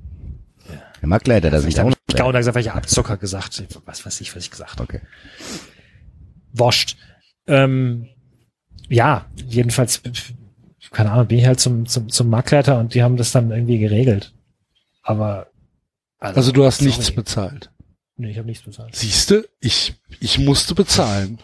Herr 1.01 1.09
Marktleiter, 1.09 1.51
das 1.51 1.63
ist 1.65 1.69
Ich 1.71 1.79
habe 1.79 1.91
Gauner. 2.09 2.19
Gauner 2.25 2.39
gesagt, 2.39 2.55
weil 2.57 2.63
ich 2.63 2.71
Abzocker 2.73 3.17
gesagt. 3.17 3.63
Was 3.87 4.05
weiß 4.05 4.21
ich, 4.21 4.35
was 4.37 4.43
ich 4.45 4.51
gesagt 4.51 4.73
habe. 4.73 4.83
Okay. 4.83 5.01
Wascht. 6.53 6.97
Ähm, 7.47 8.07
ja, 8.91 9.25
jedenfalls, 9.49 10.03
keine 10.91 11.13
Ahnung, 11.13 11.29
bin 11.29 11.39
ich 11.39 11.47
halt 11.47 11.61
zum, 11.61 11.87
zum, 11.87 12.09
zum 12.11 12.29
Marktleiter 12.29 12.79
und 12.79 12.93
die 12.95 13.03
haben 13.03 13.17
das 13.17 13.33
dann 13.33 13.51
irgendwie 13.51 13.79
geregelt. 13.79 14.35
Aber 15.03 15.47
Also 16.19 16.53
du 16.53 16.65
hast 16.67 16.83
nichts 16.83 17.11
bezahlt. 17.11 17.71
Nee, 18.17 18.33
ich 18.33 18.37
habe 18.37 18.47
nichts 18.47 18.65
bezahlt. 18.65 18.95
Siehste, 18.95 19.49
ich, 19.61 19.95
ich 20.21 20.39
musste 20.39 20.75
bezahlen. 20.75 21.39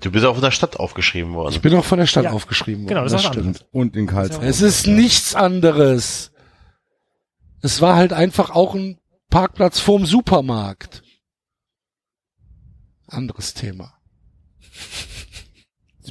Du 0.00 0.10
bist 0.10 0.24
auch 0.24 0.34
von 0.34 0.42
der 0.42 0.50
Stadt 0.50 0.76
aufgeschrieben 0.78 1.34
worden. 1.34 1.52
Ich 1.54 1.60
bin 1.60 1.74
auch 1.74 1.84
von 1.84 1.98
der 1.98 2.06
Stadt 2.06 2.24
Ja, 2.24 2.30
aufgeschrieben 2.32 2.84
worden. 2.84 2.88
genau, 2.88 3.02
das 3.02 3.12
ist 3.12 3.16
was 3.16 3.24
stimmt. 3.26 3.46
anderes. 3.46 3.66
Und 3.72 3.96
in 3.96 4.06
Karlsruhe. 4.06 4.44
Es 4.46 4.60
ist 4.62 4.86
nichts 4.86 5.34
anderes. 5.34 6.30
Es 7.62 7.80
war 7.80 7.96
halt 7.96 8.12
einfach 8.12 8.50
auch 8.50 8.74
ein 8.74 8.98
Parkplatz 9.30 9.80
vorm 9.80 10.06
Supermarkt. 10.06 11.02
Anderes 13.06 13.54
Thema. 13.54 13.94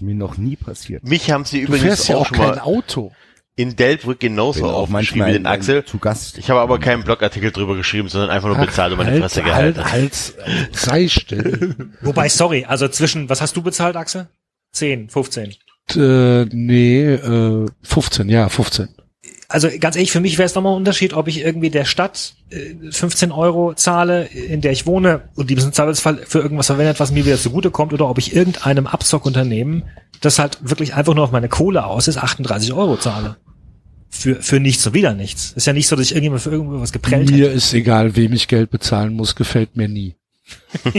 Mir 0.03 0.15
noch 0.15 0.37
nie 0.37 0.55
passiert. 0.55 1.03
Mich 1.03 1.31
haben 1.31 1.45
sie 1.45 1.61
Du 1.61 1.67
übrigens 1.67 1.85
fährst 1.85 2.09
ja 2.09 2.15
auch 2.15 2.21
auch 2.21 2.25
schon 2.27 2.37
kein 2.37 2.49
mal 2.49 2.59
Auto. 2.59 3.11
in 3.55 3.75
Delbrück 3.75 4.19
genauso 4.19 4.65
auch 4.65 4.73
aufgeschrieben 4.83 4.91
manchmal 4.93 5.27
wie 5.29 5.33
den 5.33 5.45
Axel. 5.45 5.85
zu 5.85 5.97
Gast. 5.99 6.37
Ich 6.37 6.49
habe 6.49 6.59
aber 6.59 6.79
keinen 6.79 7.03
Blogartikel 7.03 7.51
drüber 7.51 7.75
geschrieben, 7.75 8.09
sondern 8.09 8.29
einfach 8.29 8.47
nur 8.49 8.57
bezahlt 8.57 8.91
und 8.93 8.97
meine 8.97 9.11
halt, 9.11 9.21
Fresse 9.21 9.43
halt, 9.43 9.75
gehalten. 9.75 9.91
halt, 9.91 10.75
sei 10.75 11.07
still. 11.07 11.75
Wobei, 12.01 12.29
sorry, 12.29 12.65
also 12.65 12.87
zwischen, 12.87 13.29
was 13.29 13.41
hast 13.41 13.55
du 13.55 13.61
bezahlt, 13.61 13.95
Axel? 13.95 14.27
10, 14.73 15.09
15. 15.09 15.53
äh, 15.95 16.45
nee, 16.45 17.03
äh, 17.13 17.67
15, 17.83 18.29
ja, 18.29 18.49
15. 18.49 18.89
Also 19.47 19.69
ganz 19.79 19.95
ehrlich, 19.95 20.11
für 20.11 20.19
mich 20.19 20.37
wäre 20.37 20.45
es 20.45 20.55
nochmal 20.55 20.73
ein 20.73 20.77
Unterschied, 20.77 21.13
ob 21.13 21.27
ich 21.27 21.39
irgendwie 21.39 21.69
der 21.69 21.85
Stadt 21.85 22.33
äh, 22.49 22.91
15 22.91 23.31
Euro 23.31 23.73
zahle, 23.73 24.25
in 24.25 24.61
der 24.61 24.71
ich 24.71 24.85
wohne 24.85 25.29
und 25.35 25.49
die 25.49 25.53
im 25.53 25.71
Zweifelsfall 25.71 26.23
für 26.25 26.39
irgendwas 26.39 26.67
verwendet, 26.67 26.99
was 26.99 27.11
mir 27.11 27.25
wieder 27.25 27.37
zugutekommt, 27.37 27.93
oder 27.93 28.09
ob 28.09 28.17
ich 28.17 28.35
irgendeinem 28.35 28.87
Abzockunternehmen, 28.87 29.83
das 30.21 30.39
halt 30.39 30.57
wirklich 30.61 30.95
einfach 30.95 31.13
nur 31.13 31.23
auf 31.23 31.31
meine 31.31 31.49
Kohle 31.49 31.85
aus 31.85 32.07
ist, 32.07 32.17
38 32.17 32.73
Euro 32.73 32.97
zahle. 32.97 33.37
Für, 34.09 34.41
für 34.41 34.59
nichts 34.59 34.85
und 34.85 34.93
wieder 34.93 35.13
nichts. 35.13 35.53
Ist 35.53 35.65
ja 35.65 35.73
nicht 35.73 35.87
so, 35.87 35.95
dass 35.95 36.05
ich 36.05 36.11
irgendjemand 36.11 36.43
für 36.43 36.51
irgendwas 36.51 36.91
geprellt 36.91 37.29
hätte. 37.29 37.33
Mir 37.33 37.51
ist 37.51 37.73
egal, 37.73 38.15
wem 38.15 38.33
ich 38.33 38.47
Geld 38.47 38.69
bezahlen 38.69 39.13
muss, 39.13 39.35
gefällt 39.35 39.75
mir 39.75 39.87
nie. 39.87 40.15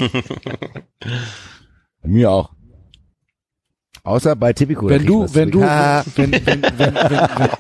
Mir 2.03 2.31
auch. 2.31 2.54
Außer 4.05 4.37
bei 4.37 4.53
Tipico. 4.53 4.89
Wenn 4.89 5.07
du, 5.07 5.27
wenn 5.35 5.51
du, 5.51 5.61
wenn, 5.61 6.33
wenn, 6.33 6.47
wenn, 6.47 6.63
wenn, 6.79 6.95
wenn, 6.95 7.51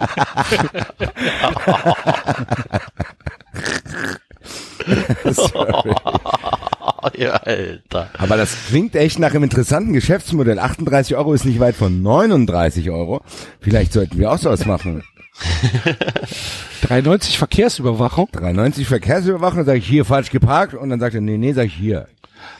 sorry. 5.32 5.94
ja, 7.16 7.32
Alter. 7.32 8.10
Aber 8.18 8.36
das 8.36 8.54
klingt 8.68 8.94
echt 8.94 9.18
nach 9.18 9.30
einem 9.30 9.44
interessanten 9.44 9.94
Geschäftsmodell. 9.94 10.58
38 10.58 11.16
Euro 11.16 11.32
ist 11.32 11.46
nicht 11.46 11.60
weit 11.60 11.76
von 11.76 12.02
39 12.02 12.90
Euro. 12.90 13.22
Vielleicht 13.60 13.94
sollten 13.94 14.18
wir 14.18 14.30
auch 14.30 14.38
sowas 14.38 14.66
machen. 14.66 15.02
93 16.82 17.38
Verkehrsüberwachung. 17.38 18.28
93 18.32 18.86
Verkehrsüberwachung, 18.86 19.58
dann 19.58 19.66
sage 19.66 19.78
ich 19.78 19.88
hier 19.88 20.04
falsch 20.04 20.30
geparkt 20.30 20.74
und 20.74 20.90
dann 20.90 21.00
sagt 21.00 21.14
er, 21.14 21.22
nee, 21.22 21.38
nee, 21.38 21.54
sag 21.54 21.66
ich 21.66 21.74
hier. 21.74 22.06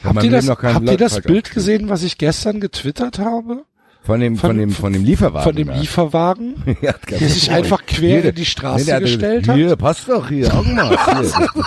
Habt 0.03 0.23
ihr 0.23 0.31
das, 0.31 0.49
habt 0.49 0.89
ihr 0.89 0.97
das 0.97 1.21
Bild 1.21 1.51
gesehen, 1.51 1.89
was 1.89 2.01
ich 2.03 2.17
gestern 2.17 2.59
getwittert 2.59 3.19
habe? 3.19 3.63
Von 4.05 4.19
dem, 4.19 4.37
von, 4.37 4.49
von- 4.51 4.57
dem, 4.59 4.71
von 4.71 4.93
dem 4.93 5.03
Lieferwagen. 5.03 5.43
Von 5.43 5.55
dem 5.55 5.67
da. 5.67 5.75
Lieferwagen, 5.79 6.77
Ja, 6.81 6.93
der 7.09 7.17
sich 7.27 7.49
einfach 7.51 7.85
quer 7.85 8.21
Hier, 8.21 8.25
in 8.25 8.35
die 8.35 8.45
Straße 8.45 8.93
nee, 8.93 8.99
gestellt 8.99 9.47
hat? 9.47 9.55
Hier, 9.55 9.75
passt 9.75 10.07
doch 10.07 10.29
hier, 10.29 10.53
Augen 10.53 10.75
mal. 10.75 10.95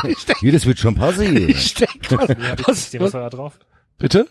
Hier, 0.03 0.15
hier, 0.41 0.53
das 0.53 0.65
wird 0.65 0.79
schon 0.79 0.95
passen 0.95 1.37
hier. 1.37 1.49
Ich 1.59 1.75
denk, 1.75 1.91
was, 2.11 2.29
was, 2.29 2.95
Was 2.95 3.01
was, 3.01 3.13
war 3.15 3.23
da 3.23 3.31
drauf? 3.31 3.59
bitte? 3.99 4.27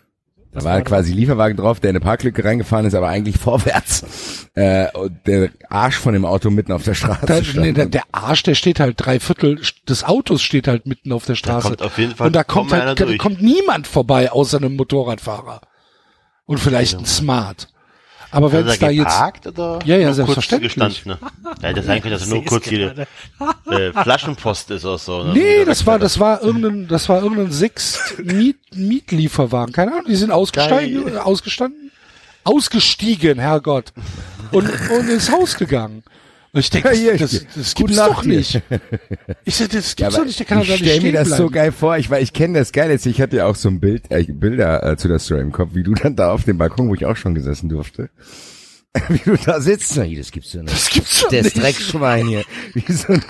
Da 0.53 0.63
war 0.63 0.81
quasi 0.81 1.11
Lieferwagen 1.11 1.57
drauf, 1.57 1.81
der 1.81 1.89
in 1.91 1.97
eine 1.97 2.03
Parklücke 2.03 2.43
reingefahren 2.43 2.85
ist, 2.85 2.95
aber 2.95 3.09
eigentlich 3.09 3.37
vorwärts. 3.37 4.47
Äh, 4.55 4.87
und 4.97 5.15
der 5.27 5.49
Arsch 5.69 5.97
von 5.97 6.13
dem 6.13 6.23
Auto 6.25 6.49
mitten 6.49 6.71
auf 6.71 6.83
der 6.83 6.93
Straße 6.95 7.25
Da, 7.25 7.43
stand. 7.43 7.65
nee, 7.65 7.73
der, 7.73 7.85
der 7.87 8.03
Arsch, 8.13 8.41
der 8.43 8.55
steht 8.55 8.79
halt 8.79 8.95
drei 8.97 9.19
Viertel 9.19 9.59
des 9.87 10.03
Autos 10.05 10.41
steht 10.41 10.67
halt 10.67 10.87
mitten 10.87 11.11
auf 11.11 11.25
der 11.25 11.35
Straße. 11.35 11.67
kommt 11.67 11.81
auf 11.83 11.97
jeden 11.97 12.15
Fall 12.15 12.27
Und 12.27 12.35
da 12.35 12.43
kommt 12.45 12.71
kaum 12.71 12.79
halt, 12.79 12.99
da 12.99 13.17
kommt 13.17 13.41
niemand 13.41 13.85
vorbei 13.85 14.31
außer 14.31 14.57
einem 14.57 14.77
Motorradfahrer. 14.77 15.61
Und 16.45 16.59
vielleicht 16.59 16.97
ein 16.97 17.05
Smart. 17.05 17.67
Aber 18.31 18.51
wenn 18.51 18.67
es 18.67 18.79
da 18.79 18.89
jetzt, 18.89 19.05
geparkt 19.05 19.47
oder 19.47 19.79
Ja, 19.85 19.97
ja, 19.97 20.13
selbstverständlich. 20.13 20.75
kurz 20.75 20.95
gestanden? 20.95 21.27
Ne? 21.43 21.53
Ja, 21.61 21.73
das 21.73 21.85
sein 21.85 22.01
könnte, 22.01 22.17
dass 22.17 22.27
er 22.27 22.33
nur 22.35 22.45
kurz 22.45 22.67
hier 22.67 23.07
äh, 23.71 23.93
Flaschenpost 23.93 24.71
ist 24.71 24.85
oder 24.85 24.97
so. 24.97 25.23
ne? 25.23 25.33
nee, 25.33 25.65
das 25.65 25.85
war, 25.85 25.97
das 25.99 26.19
war 26.19 26.41
irgendein, 26.43 26.87
das 26.87 27.07
war 27.09 27.21
irgendein 27.21 27.51
Sixt 27.51 28.19
Miet, 28.23 28.57
Mietlieferwagen. 28.75 29.73
Keine 29.73 29.91
Ahnung, 29.93 30.05
die 30.07 30.15
sind 30.15 30.31
ausgestiegen, 30.31 31.17
ausgestanden, 31.17 31.91
ausgestiegen, 32.43 33.39
Herrgott. 33.39 33.93
Und, 34.51 34.69
und 34.91 35.09
ins 35.09 35.31
Haus 35.31 35.55
gegangen. 35.57 36.03
Und 36.53 36.59
ich 36.61 36.69
denke, 36.69 36.93
Ja, 36.95 37.11
das, 37.17 37.31
hier. 37.31 37.41
das, 37.41 37.55
das 37.55 37.75
gibt's 37.75 37.95
doch 37.97 38.23
hier. 38.23 38.37
nicht. 38.37 38.61
Ich 39.45 39.55
sag, 39.55 39.69
das 39.69 39.95
gibt's 39.95 39.95
Ja, 39.99 40.09
doch 40.09 40.25
nicht, 40.25 40.39
der 40.39 40.45
kann 40.45 40.57
doch 40.59 40.63
ich 40.65 40.69
da 40.69 40.75
nicht 40.83 40.91
stell 40.95 41.01
mir 41.03 41.11
das 41.11 41.29
so 41.29 41.35
bleiben. 41.35 41.51
geil 41.53 41.71
vor, 41.71 41.97
ich, 41.97 42.09
weil 42.09 42.23
ich 42.23 42.33
kenne 42.33 42.59
das 42.59 42.71
geil 42.71 42.89
jetzt. 42.89 43.05
Ich 43.05 43.21
hatte 43.21 43.37
ja 43.37 43.45
auch 43.47 43.55
so 43.55 43.69
ein 43.69 43.79
Bild, 43.79 44.03
äh, 44.09 44.23
Bilder 44.23 44.83
äh, 44.83 44.97
zu 44.97 45.07
der 45.07 45.19
Story 45.19 45.41
im 45.41 45.51
Kopf, 45.51 45.71
wie 45.73 45.83
du 45.83 45.93
dann 45.93 46.15
da 46.15 46.31
auf 46.31 46.45
dem 46.45 46.57
Balkon, 46.57 46.89
wo 46.89 46.95
ich 46.95 47.05
auch 47.05 47.15
schon 47.17 47.35
gesessen 47.35 47.69
durfte, 47.69 48.09
wie 49.09 49.19
du 49.19 49.35
da 49.37 49.59
sitzt. 49.61 49.97
Na, 49.97 50.05
das 50.05 50.31
gibt's 50.31 50.53
ja 50.53 50.61
nicht. 50.61 50.73
Das 50.73 50.89
gibt's 50.89 51.21
doch 51.21 51.29
Das 51.29 51.43
nicht. 51.45 51.61
Dreckschwein 51.61 52.27
hier. 52.27 52.43
Wie 52.73 52.91
so 52.93 53.13
ein, 53.13 53.23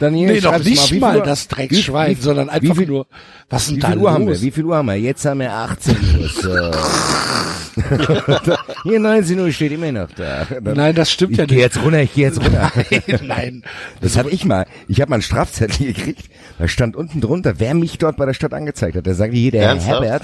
dann 0.00 0.14
hier, 0.14 0.28
Nee, 0.32 0.40
schreib's 0.40 0.64
nicht 0.64 0.90
wie 0.92 0.98
mal, 1.00 1.16
Uhr- 1.18 1.22
das 1.24 1.48
Dreckschwein, 1.48 2.16
wie, 2.16 2.20
sondern 2.22 2.48
einfach 2.50 2.76
viel- 2.76 2.86
nur, 2.86 3.06
was 3.50 3.66
denn 3.66 3.76
Wie 3.76 3.80
da 3.80 3.88
viel 3.90 3.98
Uhr 3.98 4.12
haben 4.12 4.26
wir? 4.26 4.32
los? 4.32 4.42
Wie 4.42 4.50
viel 4.50 4.64
Uhr 4.64 4.76
haben 4.76 4.86
wir? 4.86 4.94
Jetzt 4.98 5.24
haben 5.24 5.40
wir 5.40 5.52
18 5.52 5.96
Uhr. 6.18 6.28
So. 6.28 6.70
hier 8.84 9.00
19 9.00 9.40
Uhr 9.40 9.50
steht 9.52 9.72
immer 9.72 9.90
noch 9.92 10.08
da. 10.12 10.46
Nein, 10.62 10.94
das 10.94 11.10
stimmt 11.10 11.32
ich 11.32 11.38
ja 11.38 11.44
geh 11.46 11.54
nicht. 11.56 11.62
jetzt 11.62 11.82
runter, 11.82 12.00
ich 12.02 12.14
geh 12.14 12.22
jetzt 12.22 12.40
runter. 12.40 12.70
Nein. 13.22 13.62
Das 14.00 14.16
hatte 14.16 14.30
ich 14.30 14.44
mal. 14.44 14.66
Ich 14.88 15.00
habe 15.00 15.10
mal 15.10 15.16
einen 15.16 15.22
Strafzettel 15.22 15.92
gekriegt. 15.92 16.30
Da 16.58 16.68
stand 16.68 16.94
unten 16.96 17.20
drunter, 17.20 17.54
wer 17.58 17.74
mich 17.74 17.98
dort 17.98 18.16
bei 18.16 18.26
der 18.26 18.34
Stadt 18.34 18.54
angezeigt 18.54 18.96
hat. 18.96 19.06
Da 19.06 19.14
sagte 19.14 19.36
hier, 19.36 19.50
der 19.50 19.62
Herr 19.62 19.68
Ernsthaft? 19.70 20.02
Herbert, 20.02 20.22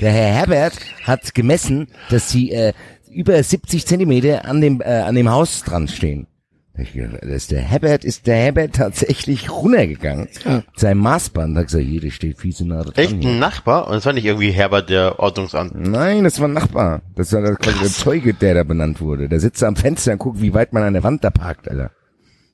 der 0.00 0.12
Herr 0.12 0.34
Herbert 0.34 0.72
hat 1.02 1.34
gemessen, 1.34 1.88
dass 2.10 2.30
sie 2.30 2.52
äh, 2.52 2.72
über 3.14 3.42
70 3.42 3.86
Zentimeter 3.86 4.44
an 4.44 4.60
dem 4.60 4.80
äh, 4.80 4.84
an 4.84 5.14
dem 5.14 5.30
Haus 5.30 5.62
dran 5.64 5.88
stehen. 5.88 6.26
Da 6.74 6.80
hab 6.80 6.88
Ich 6.88 6.92
gedacht, 6.94 7.18
das 7.22 7.30
ist 7.30 7.50
der 7.52 7.60
Herbert, 7.60 8.04
ist 8.04 8.26
der 8.26 8.34
Herbert 8.36 8.72
tatsächlich 8.74 9.48
runtergegangen. 9.50 10.26
Ja. 10.44 10.56
Mit 10.56 10.64
seinem 10.80 10.98
Maßband 10.98 11.56
hat 11.56 11.66
gesagt, 11.66 11.84
hier, 11.84 12.00
der 12.00 12.10
steht 12.10 12.38
viel 12.40 12.52
zu 12.52 12.64
nah 12.66 12.82
dran. 12.82 12.94
Echt 12.96 13.16
hier. 13.20 13.30
ein 13.30 13.38
Nachbar? 13.38 13.86
Und 13.86 13.94
das 13.94 14.06
war 14.06 14.12
nicht 14.12 14.24
irgendwie 14.24 14.50
Herbert, 14.50 14.90
der 14.90 15.20
Ordnungsamt. 15.20 15.72
Nein, 15.76 16.24
das 16.24 16.40
war 16.40 16.48
ein 16.48 16.52
Nachbar. 16.52 17.02
Das 17.14 17.32
war 17.32 17.42
der- 17.42 17.54
quasi 17.54 17.78
der 17.78 17.88
Zeuge, 17.90 18.34
der 18.34 18.54
da 18.54 18.64
benannt 18.64 19.00
wurde. 19.00 19.28
Der 19.28 19.38
sitzt 19.38 19.62
am 19.62 19.76
Fenster 19.76 20.12
und 20.12 20.18
guckt, 20.18 20.40
wie 20.42 20.52
weit 20.52 20.72
man 20.72 20.82
an 20.82 20.94
der 20.94 21.04
Wand 21.04 21.22
da 21.22 21.30
parkt, 21.30 21.68
Alter. 21.70 21.92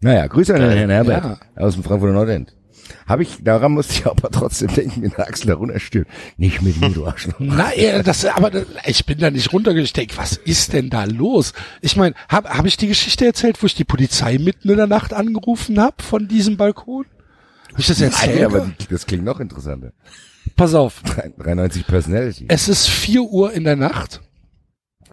Naja, 0.03 0.27
Grüße 0.27 0.55
an 0.55 0.61
den 0.61 0.70
Herrn 0.77 0.91
Herbert 0.91 1.41
aus 1.57 1.74
dem 1.74 1.82
Frankfurter 1.85 2.12
Nordend. 2.15 2.55
Habe 3.07 3.23
ich, 3.23 3.39
daran 3.43 3.73
musste 3.73 3.95
ich 3.95 4.07
aber 4.07 4.31
trotzdem 4.31 4.69
denken, 4.69 5.03
wenn 5.03 5.11
der 5.11 5.27
Axel 5.27 5.49
da 5.49 5.55
runterstirbt. 5.55 6.11
Nicht 6.37 6.62
mit 6.62 6.81
mir, 6.81 6.91
du 6.91 7.07
Arschloch. 7.07 7.35
Na, 7.39 7.75
ja, 7.75 8.03
das, 8.03 8.25
aber 8.25 8.51
ich 8.87 9.05
bin 9.07 9.19
da 9.19 9.31
nicht 9.31 9.53
runtergegangen. 9.53 9.85
Ich 9.85 9.93
denk, 9.93 10.17
was 10.17 10.37
ist 10.37 10.73
denn 10.73 10.91
da 10.91 11.05
los? 11.05 11.53
Ich 11.81 11.97
meine, 11.97 12.15
habe 12.29 12.51
hab 12.51 12.67
ich 12.67 12.77
die 12.77 12.89
Geschichte 12.89 13.27
erzählt, 13.27 13.62
wo 13.62 13.67
ich 13.67 13.75
die 13.75 13.85
Polizei 13.85 14.39
mitten 14.39 14.71
in 14.71 14.77
der 14.77 14.87
Nacht 14.87 15.12
angerufen 15.12 15.81
habe 15.81 16.03
von 16.03 16.29
diesem 16.29 16.57
Balkon? 16.57 17.07
Hab 17.73 17.79
ich 17.79 17.87
das 17.87 18.01
erzählt? 18.01 18.37
Nein, 18.37 18.45
aber 18.45 18.71
das 18.89 19.07
klingt 19.07 19.25
noch 19.25 19.41
interessanter. 19.41 19.93
Pass 20.57 20.75
auf, 20.75 21.03
93 21.39 21.87
Personality. 21.87 22.47
es 22.49 22.69
ist 22.69 22.89
vier 22.89 23.23
Uhr 23.23 23.53
in 23.53 23.65
der 23.65 23.77
Nacht 23.77 24.21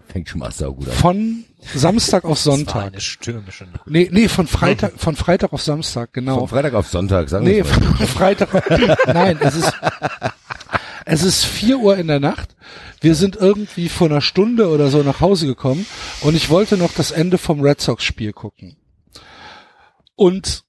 Fängt 0.08 0.28
schon 0.28 0.40
mal 0.40 0.50
saugut 0.52 0.88
an. 0.88 0.94
von 0.94 1.44
Samstag 1.74 2.24
auf 2.24 2.38
Das 2.38 2.46
war 2.46 2.56
Sonntag. 2.56 2.86
eine 2.92 3.00
stürmische 3.00 3.64
Nacht. 3.64 3.86
Nee, 3.86 4.08
nee, 4.12 4.28
von 4.28 4.46
Freitag, 4.46 4.92
von 4.96 5.16
Freitag 5.16 5.52
auf 5.52 5.62
Samstag, 5.62 6.12
genau. 6.12 6.38
Von 6.40 6.48
Freitag 6.48 6.74
auf 6.74 6.88
Sonntag, 6.88 7.28
sagen 7.28 7.44
Nee, 7.44 7.56
wir 7.56 7.64
mal. 7.64 7.96
von 7.96 8.06
Freitag. 8.06 9.06
Nein, 9.06 9.38
es 9.40 9.54
ist, 9.56 9.72
es 11.04 11.22
ist 11.22 11.44
vier 11.44 11.78
Uhr 11.78 11.96
in 11.98 12.06
der 12.06 12.20
Nacht. 12.20 12.56
Wir 13.00 13.14
sind 13.14 13.36
irgendwie 13.36 13.88
vor 13.88 14.08
einer 14.08 14.20
Stunde 14.20 14.68
oder 14.68 14.88
so 14.88 15.02
nach 15.02 15.20
Hause 15.20 15.46
gekommen 15.46 15.84
und 16.22 16.34
ich 16.34 16.48
wollte 16.50 16.76
noch 16.76 16.92
das 16.92 17.10
Ende 17.10 17.38
vom 17.38 17.60
Red 17.60 17.80
Sox 17.80 18.02
Spiel 18.04 18.32
gucken. 18.32 18.76
Und 20.16 20.64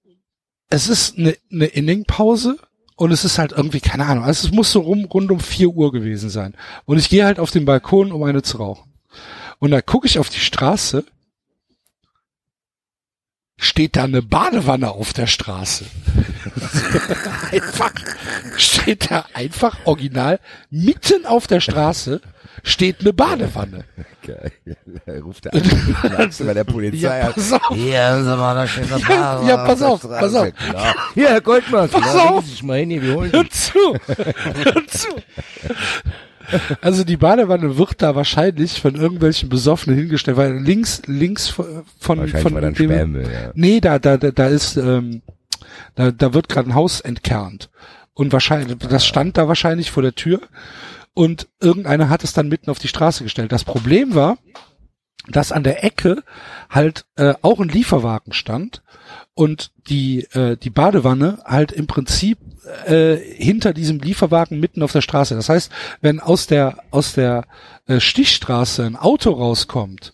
es 0.70 0.88
ist 0.90 1.18
eine, 1.18 1.36
eine 1.52 1.66
Inningpause 1.66 2.58
und 2.96 3.12
es 3.12 3.26
ist 3.26 3.40
halt 3.40 3.54
irgendwie, 3.54 3.80
keine 3.80 4.06
Ahnung, 4.06 4.24
also 4.26 4.48
es 4.48 4.54
muss 4.54 4.72
so 4.72 4.82
rum, 4.82 5.06
rund 5.06 5.32
um 5.32 5.40
vier 5.40 5.70
Uhr 5.70 5.92
gewesen 5.92 6.30
sein. 6.30 6.56
Und 6.86 6.98
ich 7.00 7.10
gehe 7.10 7.26
halt 7.26 7.40
auf 7.40 7.50
den 7.52 7.66
Balkon, 7.66 8.12
um 8.12 8.22
eine 8.24 8.42
zu 8.44 8.58
rauchen. 8.58 8.89
Und 9.60 9.72
da 9.72 9.82
gucke 9.82 10.08
ich 10.08 10.20
auf 10.20 10.30
die 10.30 10.40
Straße, 10.40 11.06
steht 13.58 13.98
da 13.98 14.06
eine 14.06 14.22
Badewanne 14.22 14.92
auf 14.92 15.14
der 15.14 15.28
Straße. 15.28 15.86
einfach, 17.52 17.92
steht 18.58 19.12
da 19.12 19.26
einfach 19.34 19.86
original 19.86 20.40
mitten 20.70 21.26
auf 21.26 21.48
der 21.48 21.60
Straße 21.60 22.22
steht 22.64 23.02
eine 23.02 23.14
Badewanne. 23.14 23.86
Geil. 24.26 24.52
Er 25.06 25.22
ruft 25.22 25.46
der 25.46 25.54
an, 25.54 26.32
bei 26.40 26.54
der 26.54 26.64
Polizei 26.64 27.20
Ja, 27.20 27.32
pass 27.32 27.54
auf. 27.54 27.76
Hier, 27.76 28.04
haben 28.04 28.24
Sie 28.24 28.38
mal, 28.38 28.56
da 28.56 28.68
steht 28.68 28.92
eine 28.92 29.02
Ja, 29.02 29.44
ja, 29.48 29.58
pass 29.66 29.82
auf, 29.82 30.02
der 30.02 30.08
pass 30.08 30.36
auf. 30.36 30.54
Klar. 30.54 30.96
Hier, 31.14 31.30
Herr 31.30 31.42
Goldmann, 31.42 31.90
Pass 31.90 32.14
na, 32.14 32.30
auf. 32.30 32.46
Sie 32.46 32.66
mal 32.66 32.80
hin, 32.80 33.02
wir 33.02 33.14
holen 33.16 33.32
Hör 33.32 33.50
zu, 33.50 33.98
hör 34.08 34.88
zu. 34.88 35.08
Also 36.82 37.04
die 37.04 37.18
Badewanne 37.18 37.78
wird 37.78 38.02
da 38.02 38.16
wahrscheinlich 38.16 38.82
von 38.82 38.96
irgendwelchen 38.96 39.50
Besoffenen 39.50 39.98
hingestellt, 39.98 40.38
weil 40.38 40.58
links, 40.58 41.02
links 41.06 41.48
von, 41.48 41.84
von, 42.00 42.28
von 42.28 42.74
dem, 42.74 43.14
will, 43.14 43.24
ja. 43.24 43.52
Nee, 43.54 43.80
da, 43.80 44.00
da, 44.00 44.18
da, 44.18 44.32
da 44.32 44.48
ist, 44.48 44.78
ähm, 44.78 45.22
da, 45.96 46.12
da 46.12 46.34
wird 46.34 46.50
gerade 46.50 46.70
ein 46.70 46.76
Haus 46.76 47.02
entkernt. 47.02 47.70
Und 48.14 48.34
wahrscheinlich, 48.34 48.78
das 48.78 49.06
stand 49.06 49.38
da 49.38 49.48
wahrscheinlich 49.48 49.92
vor 49.92 50.04
der 50.04 50.16
Tür. 50.16 50.42
Und 51.14 51.48
irgendeiner 51.60 52.10
hat 52.10 52.24
es 52.24 52.34
dann 52.34 52.50
mitten 52.50 52.70
auf 52.70 52.80
die 52.80 52.88
Straße 52.88 53.24
gestellt. 53.24 53.52
Das 53.52 53.64
Problem 53.64 54.16
war, 54.16 54.38
dass 55.28 55.52
an 55.52 55.64
der 55.64 55.84
Ecke 55.84 56.24
halt 56.70 57.06
äh, 57.16 57.34
auch 57.42 57.60
ein 57.60 57.70
Lieferwagen 57.70 58.34
stand 58.34 58.82
und 59.34 59.72
die 59.88 60.24
äh, 60.34 60.58
die 60.58 60.70
Badewanne 60.70 61.40
halt 61.46 61.72
im 61.72 61.88
Prinzip 61.88 62.40
äh, 62.86 63.18
hinter 63.18 63.74
diesem 63.74 64.00
Lieferwagen 64.00 64.60
mitten 64.60 64.84
auf 64.84 64.92
der 64.92 65.02
Straße. 65.02 65.36
Das 65.36 65.50
heißt, 65.50 65.72
wenn 66.02 66.20
aus 66.20 66.48
der 66.48 66.78
aus 66.92 67.14
der 67.14 67.46
äh, 67.88 68.00
Stichstraße 68.00 68.86
ein 68.86 68.96
Auto 68.96 69.32
rauskommt, 69.32 70.14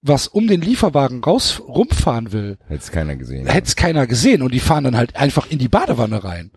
was 0.00 0.26
um 0.28 0.46
den 0.48 0.60
Lieferwagen 0.60 1.22
raus 1.22 1.60
rumfahren 1.66 2.32
will, 2.32 2.58
Hätte 2.68 2.82
es 2.82 2.90
keiner 2.90 3.16
gesehen. 3.16 3.46
hätte 3.46 3.66
es 3.68 3.76
keiner 3.76 4.06
gesehen 4.06 4.42
und 4.42 4.52
die 4.52 4.60
fahren 4.60 4.84
dann 4.84 4.96
halt 4.96 5.16
einfach 5.16 5.48
in 5.50 5.58
die 5.58 5.68
Badewanne 5.68 6.24
rein. 6.24 6.50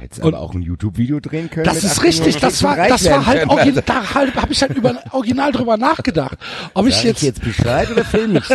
Hätte 0.00 0.22
und- 0.22 0.34
aber 0.34 0.42
auch 0.42 0.54
ein 0.54 0.62
YouTube-Video 0.62 1.20
drehen 1.20 1.50
können. 1.50 1.64
Das 1.64 1.84
ist 1.84 1.98
18 1.98 2.04
richtig, 2.04 2.36
das 2.38 2.62
war 2.62 2.76
das 2.76 3.04
war 3.08 3.26
halt 3.26 3.48
original, 3.48 3.82
da 3.86 4.14
halt, 4.14 4.34
habe 4.34 4.52
ich 4.52 4.62
halt 4.62 4.74
über 4.76 4.94
original 5.12 5.52
drüber 5.52 5.76
nachgedacht, 5.76 6.38
ob 6.74 6.86
ich 6.86 7.02
jetzt 7.02 7.18
ich 7.18 7.28
jetzt 7.28 7.42
Bescheid 7.42 7.90
oder 7.90 8.04
film 8.04 8.36
ich's? 8.36 8.48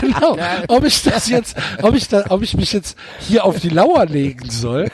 genau, 0.00 0.36
ob 0.68 0.84
ich 0.84 1.02
das 1.02 1.28
jetzt, 1.28 1.56
ob 1.82 1.94
ich 1.94 2.08
da, 2.08 2.24
ob 2.28 2.42
ich 2.42 2.54
mich 2.56 2.72
jetzt 2.72 2.96
hier 3.20 3.44
auf 3.44 3.58
die 3.58 3.70
Lauer 3.70 4.06
legen 4.06 4.48
soll. 4.50 4.90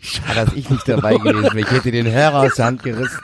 Schade, 0.00 0.46
dass 0.46 0.52
ich 0.54 0.70
nicht 0.70 0.88
dabei 0.88 1.16
gewesen 1.16 1.42
wäre. 1.42 1.60
Ich 1.60 1.70
hätte 1.70 1.90
den 1.90 2.10
Hörer 2.10 2.40
aus 2.42 2.54
der 2.54 2.66
Hand 2.66 2.82
gerissen. 2.82 3.20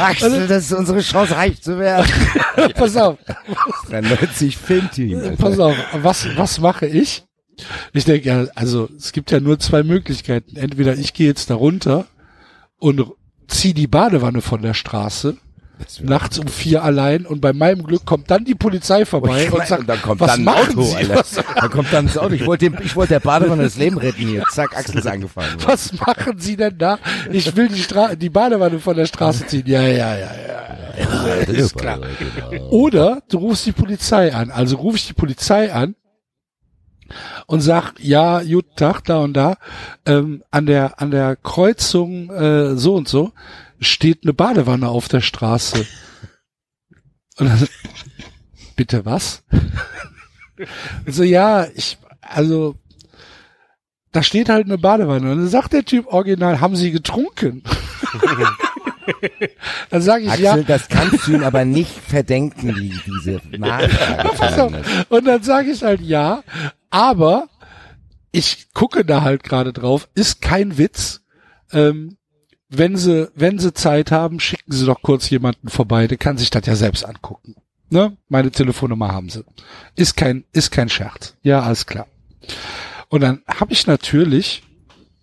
Axel, 0.00 0.46
das 0.46 0.64
ist 0.66 0.72
unsere 0.72 1.00
Chance, 1.00 1.36
reich 1.36 1.60
zu 1.60 1.78
werden. 1.78 2.10
Pass 2.74 2.96
auf, 2.96 3.18
93 3.90 4.56
Filmteam. 4.56 5.18
Alter. 5.18 5.36
pass 5.36 5.58
auf, 5.58 5.76
was 5.94 6.26
was 6.36 6.58
mache 6.60 6.86
ich? 6.86 7.25
Ich 7.92 8.04
denke, 8.04 8.28
ja, 8.28 8.46
also 8.54 8.88
es 8.96 9.12
gibt 9.12 9.30
ja 9.30 9.40
nur 9.40 9.58
zwei 9.58 9.82
Möglichkeiten. 9.82 10.56
Entweder 10.56 10.96
ich 10.96 11.14
gehe 11.14 11.26
jetzt 11.26 11.50
da 11.50 11.54
runter 11.54 12.06
und 12.78 13.04
zieh 13.48 13.74
die 13.74 13.86
Badewanne 13.86 14.42
von 14.42 14.62
der 14.62 14.74
Straße 14.74 15.36
nachts 16.02 16.38
um 16.38 16.48
vier 16.48 16.82
allein 16.82 17.26
und 17.26 17.40
bei 17.40 17.52
meinem 17.52 17.84
Glück 17.84 18.06
kommt 18.06 18.30
dann 18.30 18.44
die 18.44 18.54
Polizei 18.54 19.04
vorbei 19.04 19.44
Ich 19.44 19.52
und 19.52 19.66
sagt, 19.66 19.82
und 19.82 19.88
dann 19.88 20.00
kommt 20.00 20.20
was 20.20 20.32
dann 20.32 20.44
machen 20.44 20.70
Auto, 20.70 20.82
Sie? 20.82 21.08
Was, 21.08 21.34
Dann 21.54 21.70
kommt 21.70 21.92
dann 21.92 22.06
das 22.06 22.18
Auto. 22.18 22.34
Ich 22.34 22.46
wollte 22.46 22.70
dem, 22.70 22.78
ich 22.82 22.96
wollte 22.96 23.14
der 23.14 23.20
Badewanne 23.20 23.62
das 23.62 23.76
Leben 23.76 23.98
retten 23.98 24.26
hier. 24.26 24.44
Zack, 24.50 24.76
Axel 24.76 24.98
ist 24.98 25.06
angefallen. 25.06 25.52
worden. 25.52 25.64
was 25.68 25.92
machen 25.92 26.38
Sie 26.38 26.56
denn 26.56 26.78
da? 26.78 26.98
Ich 27.30 27.56
will 27.56 27.68
die, 27.68 27.82
Stra 27.82 28.14
die 28.14 28.30
Badewanne 28.30 28.78
von 28.78 28.96
der 28.96 29.06
Straße 29.06 29.46
ziehen. 29.46 29.64
Ja, 29.66 29.82
ja, 29.82 30.16
ja, 30.16 30.30
ja. 30.96 31.32
ist 31.46 31.76
klar. 31.76 32.00
Oder 32.70 33.22
du 33.28 33.38
rufst 33.38 33.66
die 33.66 33.72
Polizei 33.72 34.34
an. 34.34 34.50
Also 34.50 34.76
rufe 34.76 34.96
ich 34.96 35.06
die 35.06 35.14
Polizei 35.14 35.72
an 35.72 35.94
und 37.46 37.60
sag, 37.60 37.94
ja, 37.98 38.42
guten 38.42 38.76
Tag, 38.76 39.02
da 39.04 39.18
und 39.18 39.34
da, 39.34 39.56
ähm, 40.04 40.42
an 40.50 40.66
der, 40.66 41.00
an 41.00 41.10
der 41.10 41.36
Kreuzung 41.36 42.30
äh, 42.30 42.76
so 42.76 42.94
und 42.94 43.08
so 43.08 43.32
steht 43.80 44.20
eine 44.22 44.32
Badewanne 44.32 44.88
auf 44.88 45.08
der 45.08 45.20
Straße. 45.20 45.86
Und 47.38 47.48
dann, 47.48 47.68
bitte 48.76 49.04
was? 49.04 49.42
Und 51.04 51.14
so, 51.14 51.22
ja, 51.22 51.66
ich, 51.74 51.98
also, 52.22 52.76
da 54.12 54.22
steht 54.22 54.48
halt 54.48 54.64
eine 54.64 54.78
Badewanne. 54.78 55.30
Und 55.30 55.40
dann 55.40 55.48
sagt 55.48 55.74
der 55.74 55.84
Typ 55.84 56.06
original, 56.06 56.62
haben 56.62 56.76
Sie 56.76 56.92
getrunken? 56.92 57.62
dann 59.90 60.02
sage 60.02 60.24
ich, 60.24 60.36
ja, 60.38 60.52
Axel, 60.52 60.64
das 60.64 60.88
kannst 60.88 61.26
du 61.26 61.34
ihn 61.34 61.44
aber 61.44 61.64
nicht 61.64 61.90
verdenken, 61.90 62.74
die, 62.74 62.94
diese 63.06 63.40
Nachfrage. 63.58 64.56
Zumindest. 64.56 65.10
Und 65.10 65.24
dann 65.26 65.42
sage 65.42 65.70
ich 65.70 65.82
halt 65.82 66.00
ja, 66.00 66.42
aber 66.90 67.48
ich 68.32 68.72
gucke 68.74 69.04
da 69.04 69.22
halt 69.22 69.42
gerade 69.42 69.72
drauf, 69.72 70.08
ist 70.14 70.42
kein 70.42 70.78
Witz. 70.78 71.22
Ähm, 71.72 72.16
wenn 72.68 72.96
sie, 72.96 73.30
wenn 73.34 73.58
sie 73.58 73.72
Zeit 73.72 74.10
haben, 74.10 74.40
schicken 74.40 74.72
sie 74.72 74.86
doch 74.86 75.00
kurz 75.02 75.30
jemanden 75.30 75.68
vorbei, 75.68 76.06
der 76.06 76.18
kann 76.18 76.36
sich 76.36 76.50
das 76.50 76.66
ja 76.66 76.74
selbst 76.74 77.04
angucken. 77.04 77.54
Ne? 77.88 78.16
Meine 78.28 78.50
Telefonnummer 78.50 79.12
haben 79.12 79.30
sie. 79.30 79.44
Ist 79.94 80.16
kein, 80.16 80.44
ist 80.52 80.70
kein 80.70 80.88
Scherz. 80.88 81.36
Ja, 81.42 81.62
alles 81.62 81.86
klar. 81.86 82.08
Und 83.08 83.20
dann 83.20 83.42
habe 83.46 83.72
ich 83.72 83.86
natürlich 83.86 84.64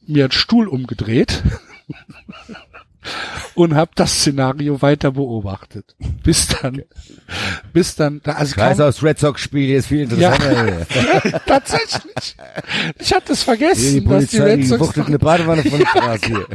mir 0.07 0.25
einen 0.25 0.31
Stuhl 0.31 0.67
umgedreht 0.67 1.43
und 3.55 3.75
habe 3.75 3.91
das 3.95 4.13
Szenario 4.13 4.81
weiter 4.81 5.11
beobachtet. 5.11 5.95
Bis 6.23 6.47
dann, 6.47 6.81
bis 7.73 7.95
dann, 7.95 8.21
da- 8.23 8.33
also 8.33 8.55
Scheiß 8.55 8.77
kaum- 8.77 8.87
aus 8.87 9.03
Red 9.03 9.19
Sox 9.19 9.41
Spiel, 9.41 9.75
ist 9.75 9.87
viel 9.87 10.09
Ja. 10.19 10.33
interessanter. 10.33 11.41
Tatsächlich. 11.45 12.35
Ich 12.99 13.13
hatte 13.13 13.33
es 13.33 13.43
vergessen, 13.43 13.81
die 13.81 13.85
dass 13.85 13.93
die 13.93 14.01
Polizei, 14.37 14.43
Red 14.43 14.59
die 14.59 14.65
Sox 14.65 14.81
wuchtet 14.81 15.07
eine 15.07 15.19
Badewanne 15.19 15.63
von 15.63 15.79
Straße 15.85 16.25
hier. 16.27 16.47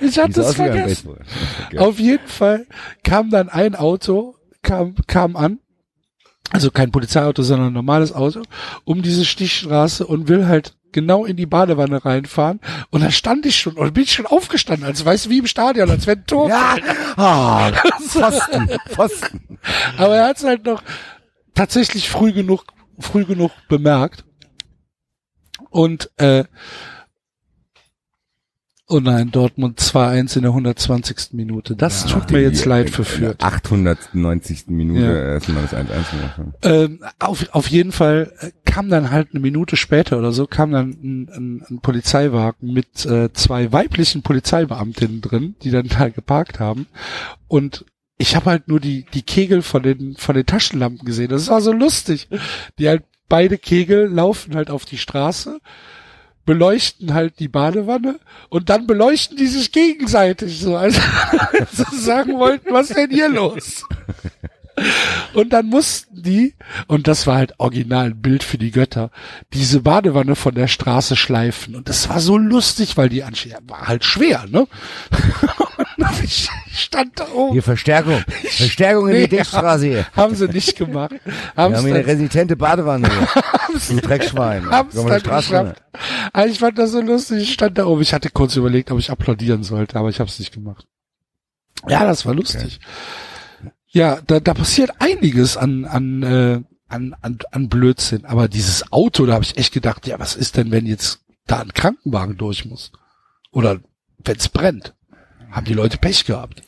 Ich 0.00 0.18
hatte 0.18 0.32
Die 0.32 0.40
es 0.40 0.54
vergessen. 0.54 1.10
Okay. 1.66 1.78
Auf 1.78 1.98
jeden 1.98 2.26
Fall 2.26 2.66
kam 3.02 3.30
dann 3.30 3.48
ein 3.48 3.74
Auto, 3.74 4.36
kam, 4.62 4.94
kam 5.06 5.36
an, 5.36 5.58
also 6.52 6.70
kein 6.70 6.92
Polizeiauto, 6.92 7.42
sondern 7.42 7.68
ein 7.68 7.72
normales 7.74 8.12
Auto, 8.12 8.42
um 8.84 9.02
diese 9.02 9.24
Stichstraße 9.24 10.06
und 10.06 10.28
will 10.28 10.46
halt 10.46 10.74
genau 10.96 11.26
in 11.26 11.36
die 11.36 11.44
Badewanne 11.44 12.02
reinfahren. 12.06 12.58
Und 12.88 13.02
da 13.02 13.10
stand 13.10 13.44
ich 13.44 13.58
schon, 13.58 13.74
und 13.74 13.92
bin 13.92 14.04
ich 14.04 14.14
schon 14.14 14.24
aufgestanden, 14.24 14.86
als 14.86 15.04
weißt 15.04 15.26
du, 15.26 15.30
wie 15.30 15.38
im 15.38 15.46
Stadion, 15.46 15.90
als 15.90 16.06
wenn 16.06 16.20
ein 16.20 16.26
Tor. 16.26 16.48
Ja, 16.48 16.76
ah, 17.16 17.70
Pfosten, 18.00 18.70
Pfosten. 18.88 19.58
Aber 19.98 20.16
er 20.16 20.28
hat 20.28 20.38
es 20.38 20.44
halt 20.44 20.64
noch 20.64 20.82
tatsächlich 21.54 22.08
früh 22.08 22.32
genug, 22.32 22.64
früh 22.98 23.26
genug 23.26 23.52
bemerkt. 23.68 24.24
Und 25.68 26.10
äh, 26.16 26.44
oh 28.88 29.00
nein, 29.00 29.30
Dortmund 29.30 29.80
2-1 29.80 30.36
in 30.36 30.42
der 30.42 30.50
120. 30.52 31.32
Minute. 31.32 31.74
Das 31.76 32.06
tut 32.06 32.30
mir 32.30 32.40
jetzt 32.40 32.64
leid 32.64 32.90
für 32.90 33.04
Fürth. 33.04 33.42
890. 33.42 34.68
Minute 34.68 35.00
Ja. 35.04 35.32
erstmal 35.34 35.62
das 35.62 35.74
1-1 35.74 35.86
gemacht 36.10 36.38
haben. 36.38 36.54
Ähm, 36.62 37.00
auf, 37.18 37.48
auf 37.52 37.68
jeden 37.68 37.92
Fall 37.92 38.32
äh, 38.40 38.50
kam 38.64 38.88
dann 38.88 39.10
halt 39.10 39.28
eine 39.32 39.40
Minute 39.40 39.76
später 39.76 40.18
oder 40.18 40.32
so, 40.32 40.46
kam 40.46 40.70
dann 40.72 40.90
ein, 40.90 41.28
ein, 41.34 41.64
ein 41.68 41.80
Polizeiwagen 41.80 42.72
mit 42.72 43.04
äh, 43.06 43.32
zwei 43.32 43.72
weiblichen 43.72 44.22
Polizeibeamtinnen 44.22 45.20
drin, 45.20 45.56
die 45.62 45.70
dann 45.70 45.88
da 45.88 46.08
geparkt 46.08 46.60
haben. 46.60 46.86
Und 47.48 47.84
ich 48.18 48.34
habe 48.36 48.50
halt 48.50 48.68
nur 48.68 48.80
die, 48.80 49.04
die 49.12 49.22
Kegel 49.22 49.62
von 49.62 49.82
den, 49.82 50.16
von 50.16 50.34
den 50.34 50.46
Taschenlampen 50.46 51.04
gesehen. 51.04 51.28
Das 51.28 51.48
war 51.48 51.60
so 51.60 51.72
lustig. 51.72 52.28
Die 52.78 52.88
halt 52.88 53.02
beide 53.28 53.58
Kegel 53.58 54.06
laufen 54.06 54.54
halt 54.54 54.70
auf 54.70 54.84
die 54.84 54.98
Straße, 54.98 55.58
beleuchten 56.46 57.12
halt 57.12 57.38
die 57.40 57.48
Badewanne 57.48 58.18
und 58.48 58.70
dann 58.70 58.86
beleuchten 58.86 59.36
die 59.36 59.48
sich 59.48 59.72
gegenseitig 59.72 60.58
so, 60.58 60.76
als 60.76 60.98
als 61.52 61.76
sie 61.76 61.98
sagen 61.98 62.38
wollten, 62.38 62.72
was 62.72 62.88
denn 62.88 63.10
hier 63.10 63.28
los? 63.28 63.84
Und 65.32 65.52
dann 65.52 65.66
mussten 65.66 66.22
die, 66.22 66.54
und 66.86 67.08
das 67.08 67.26
war 67.26 67.36
halt 67.36 67.54
original 67.58 68.06
ein 68.06 68.20
Bild 68.20 68.44
für 68.44 68.58
die 68.58 68.70
Götter, 68.70 69.10
diese 69.54 69.80
Badewanne 69.80 70.36
von 70.36 70.54
der 70.54 70.68
Straße 70.68 71.16
schleifen. 71.16 71.74
Und 71.74 71.88
das 71.88 72.10
war 72.10 72.20
so 72.20 72.36
lustig, 72.36 72.96
weil 72.96 73.08
die 73.08 73.24
Anstehung 73.24 73.68
war 73.68 73.88
halt 73.88 74.04
schwer, 74.04 74.44
ne? 74.48 74.66
Ich 76.22 76.48
stand 76.72 77.18
da 77.18 77.28
oben. 77.28 77.52
Hier 77.52 77.62
Verstärkung. 77.62 78.22
Verstärkung 78.44 79.08
in 79.08 79.14
Nee, 79.14 79.26
die 79.26 79.36
Dichtstraße 79.36 79.86
hier. 79.86 80.06
Haben 80.14 80.34
sie 80.34 80.48
nicht 80.48 80.76
gemacht. 80.76 81.12
Wir 81.24 81.32
Haben's 81.56 81.78
haben 81.78 81.86
hier 81.86 81.94
eine 81.94 82.06
resistente 82.06 82.56
Badewanne. 82.56 83.08
Du 83.88 83.96
Dreckschwein. 84.00 84.64
Wir 84.64 84.70
dann 84.70 85.06
eine 85.06 85.20
Straße 85.20 85.50
geschafft. 85.50 85.82
Also 86.32 86.52
ich 86.52 86.58
fand 86.58 86.78
das 86.78 86.92
so 86.92 87.00
lustig. 87.00 87.42
Ich 87.42 87.52
stand 87.52 87.78
da 87.78 87.86
oben. 87.86 88.02
Ich 88.02 88.12
hatte 88.12 88.30
kurz 88.30 88.56
überlegt, 88.56 88.90
ob 88.90 88.98
ich 88.98 89.10
applaudieren 89.10 89.62
sollte, 89.62 89.98
aber 89.98 90.08
ich 90.08 90.20
habe 90.20 90.28
es 90.28 90.38
nicht 90.38 90.52
gemacht. 90.52 90.86
Ja, 91.88 92.04
das 92.04 92.26
war 92.26 92.34
lustig. 92.34 92.80
Ja, 93.88 94.20
da, 94.26 94.40
da 94.40 94.54
passiert 94.54 94.90
einiges 94.98 95.56
an, 95.56 95.84
an, 95.84 96.22
äh, 96.22 96.60
an, 96.88 97.14
an, 97.20 97.38
an 97.50 97.68
Blödsinn. 97.68 98.24
Aber 98.24 98.48
dieses 98.48 98.92
Auto, 98.92 99.26
da 99.26 99.34
habe 99.34 99.44
ich 99.44 99.56
echt 99.56 99.72
gedacht, 99.72 100.06
ja, 100.06 100.18
was 100.18 100.36
ist 100.36 100.56
denn, 100.56 100.70
wenn 100.70 100.86
jetzt 100.86 101.20
da 101.46 101.60
ein 101.60 101.72
Krankenwagen 101.72 102.36
durch 102.36 102.64
muss? 102.64 102.92
Oder 103.52 103.80
wenn's 104.18 104.48
brennt? 104.48 104.95
Haben 105.56 105.64
die 105.64 105.72
Leute 105.72 105.96
Pech 105.96 106.26
gehabt? 106.26 106.62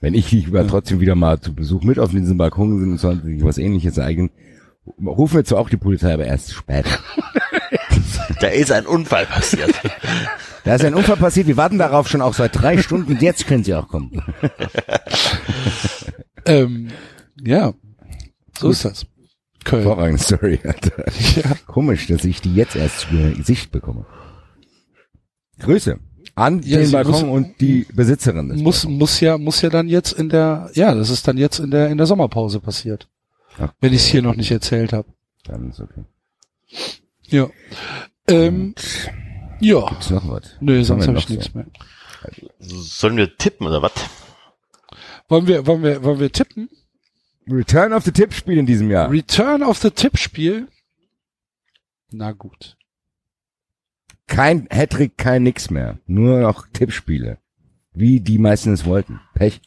Wenn 0.00 0.14
ich 0.14 0.30
lieber 0.30 0.64
trotzdem 0.68 1.00
wieder 1.00 1.16
mal 1.16 1.40
zu 1.40 1.52
Besuch 1.52 1.82
mit 1.82 1.98
auf 1.98 2.12
diesem 2.12 2.36
Balkon 2.38 2.78
sind 2.78 2.92
und 2.92 2.98
sollte 2.98 3.24
sich 3.24 3.42
was 3.42 3.58
ähnliches 3.58 3.98
ereignen, 3.98 4.30
rufen 5.04 5.38
wir 5.38 5.44
zwar 5.44 5.58
auch 5.58 5.68
die 5.68 5.76
Polizei, 5.76 6.14
aber 6.14 6.24
erst 6.24 6.54
später. 6.54 6.90
Da 8.40 8.48
ist 8.48 8.72
ein 8.72 8.86
Unfall 8.86 9.26
passiert. 9.26 9.72
Da 10.64 10.74
ist 10.74 10.84
ein 10.84 10.94
Unfall 10.94 11.16
passiert, 11.16 11.46
wir 11.46 11.56
warten 11.56 11.78
darauf 11.78 12.08
schon 12.08 12.22
auch 12.22 12.34
seit 12.34 12.60
drei 12.60 12.78
Stunden, 12.78 13.18
jetzt 13.20 13.46
können 13.46 13.64
sie 13.64 13.74
auch 13.74 13.88
kommen. 13.88 14.22
Ähm, 16.46 16.90
ja, 17.42 17.72
so 18.58 18.68
ist 18.68 18.84
das. 18.84 19.06
Köln. 19.64 19.82
Hervorragende 19.82 20.22
Story, 20.22 20.60
Alter. 20.62 21.04
Ja. 21.36 21.56
Komisch, 21.66 22.06
dass 22.06 22.22
ich 22.26 22.42
die 22.42 22.54
jetzt 22.54 22.76
erst 22.76 23.00
zu 23.00 23.06
Gesicht 23.34 23.72
bekomme. 23.72 24.04
Grüße 25.58 25.98
an 26.34 26.62
Ja, 26.62 26.78
den 26.78 26.90
Balkon 26.90 27.12
muss- 27.12 27.22
und 27.22 27.60
die 27.60 27.86
Besitzerin 27.92 28.48
des 28.48 28.60
muss 28.60 28.84
muss 28.86 29.20
ja 29.20 29.38
muss 29.38 29.62
ja 29.62 29.70
dann 29.70 29.88
jetzt 29.88 30.12
in 30.12 30.28
der 30.28 30.70
ja 30.74 30.94
das 30.94 31.10
ist 31.10 31.26
dann 31.28 31.38
jetzt 31.38 31.58
in 31.60 31.70
der 31.70 31.88
in 31.90 31.96
der 31.98 32.06
Sommerpause 32.06 32.60
passiert. 32.60 33.08
Ach, 33.58 33.72
wenn 33.80 33.92
ich 33.92 34.00
es 34.00 34.06
hier 34.06 34.22
noch 34.22 34.34
nicht 34.34 34.50
erzählt 34.50 34.92
habe 34.92 35.08
Dann 35.44 35.70
ist 35.70 35.80
okay. 35.80 36.04
ja. 37.28 37.48
Ähm, 38.26 38.74
ja. 39.60 39.86
Gibt's 39.88 40.10
noch 40.10 40.28
was? 40.28 40.42
nö 40.60 40.82
sonst 40.82 41.06
haben 41.06 41.16
habe 41.16 41.16
wir 41.16 41.18
ich 41.18 41.28
nichts 41.28 41.54
mehr. 41.54 41.66
Sollen 42.58 43.16
wir 43.16 43.36
tippen 43.36 43.66
oder 43.66 43.82
was? 43.82 43.92
wollen 45.28 45.46
wir 45.46 45.66
wollen 45.66 45.82
wir 45.82 46.02
wollen 46.02 46.18
wir 46.18 46.32
tippen? 46.32 46.68
Return 47.48 47.92
of 47.92 48.04
the 48.04 48.12
Tippspiel 48.12 48.56
in 48.58 48.66
diesem 48.66 48.90
Jahr. 48.90 49.10
Return 49.10 49.62
of 49.62 49.78
the 49.78 49.90
Tippspiel 49.90 50.66
na 52.10 52.32
gut 52.32 52.76
Kein 54.26 54.66
Hattrick, 54.70 55.18
kein 55.18 55.42
nix 55.42 55.70
mehr. 55.70 55.98
Nur 56.06 56.40
noch 56.40 56.66
Tippspiele. 56.72 57.38
Wie 57.92 58.20
die 58.20 58.38
meisten 58.38 58.72
es 58.72 58.84
wollten. 58.84 59.20
Pech. 59.34 59.60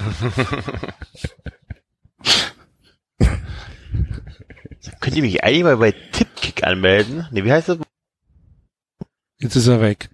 Könnt 5.00 5.16
ihr 5.16 5.22
mich 5.22 5.42
eigentlich 5.44 5.62
mal 5.64 5.76
bei 5.76 5.92
Tippkick 5.92 6.64
anmelden? 6.64 7.26
Nee, 7.30 7.44
wie 7.44 7.52
heißt 7.52 7.68
das? 7.68 7.78
jetzt 9.38 9.56
ist 9.56 9.66
er 9.68 9.80
weg 9.80 10.10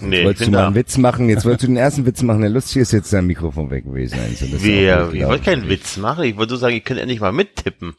Nee, 0.00 0.20
ich 0.20 0.24
wolltest 0.24 0.46
du 0.46 0.50
mal 0.52 0.58
da. 0.58 0.66
einen 0.68 0.74
Witz 0.74 0.96
machen? 0.96 1.28
Jetzt 1.28 1.44
wolltest 1.44 1.64
du 1.64 1.66
den 1.66 1.76
ersten 1.76 2.06
Witz 2.06 2.22
machen, 2.22 2.40
der 2.40 2.48
lustig 2.48 2.78
ist, 2.78 2.92
jetzt 2.92 3.04
ist 3.04 3.12
dein 3.12 3.26
Mikrofon 3.26 3.70
weg 3.70 3.84
gewesen. 3.84 4.18
Also 4.18 4.46
das 4.46 4.62
auch 4.62 5.12
ich 5.12 5.26
wollte 5.26 5.44
keinen 5.44 5.68
Witz 5.68 5.98
machen. 5.98 6.24
Ich 6.24 6.36
wollte 6.38 6.54
nur 6.54 6.58
sagen, 6.58 6.74
ihr 6.74 6.80
könnt 6.80 6.98
endlich 6.98 7.20
mal 7.20 7.32
mittippen. 7.32 7.94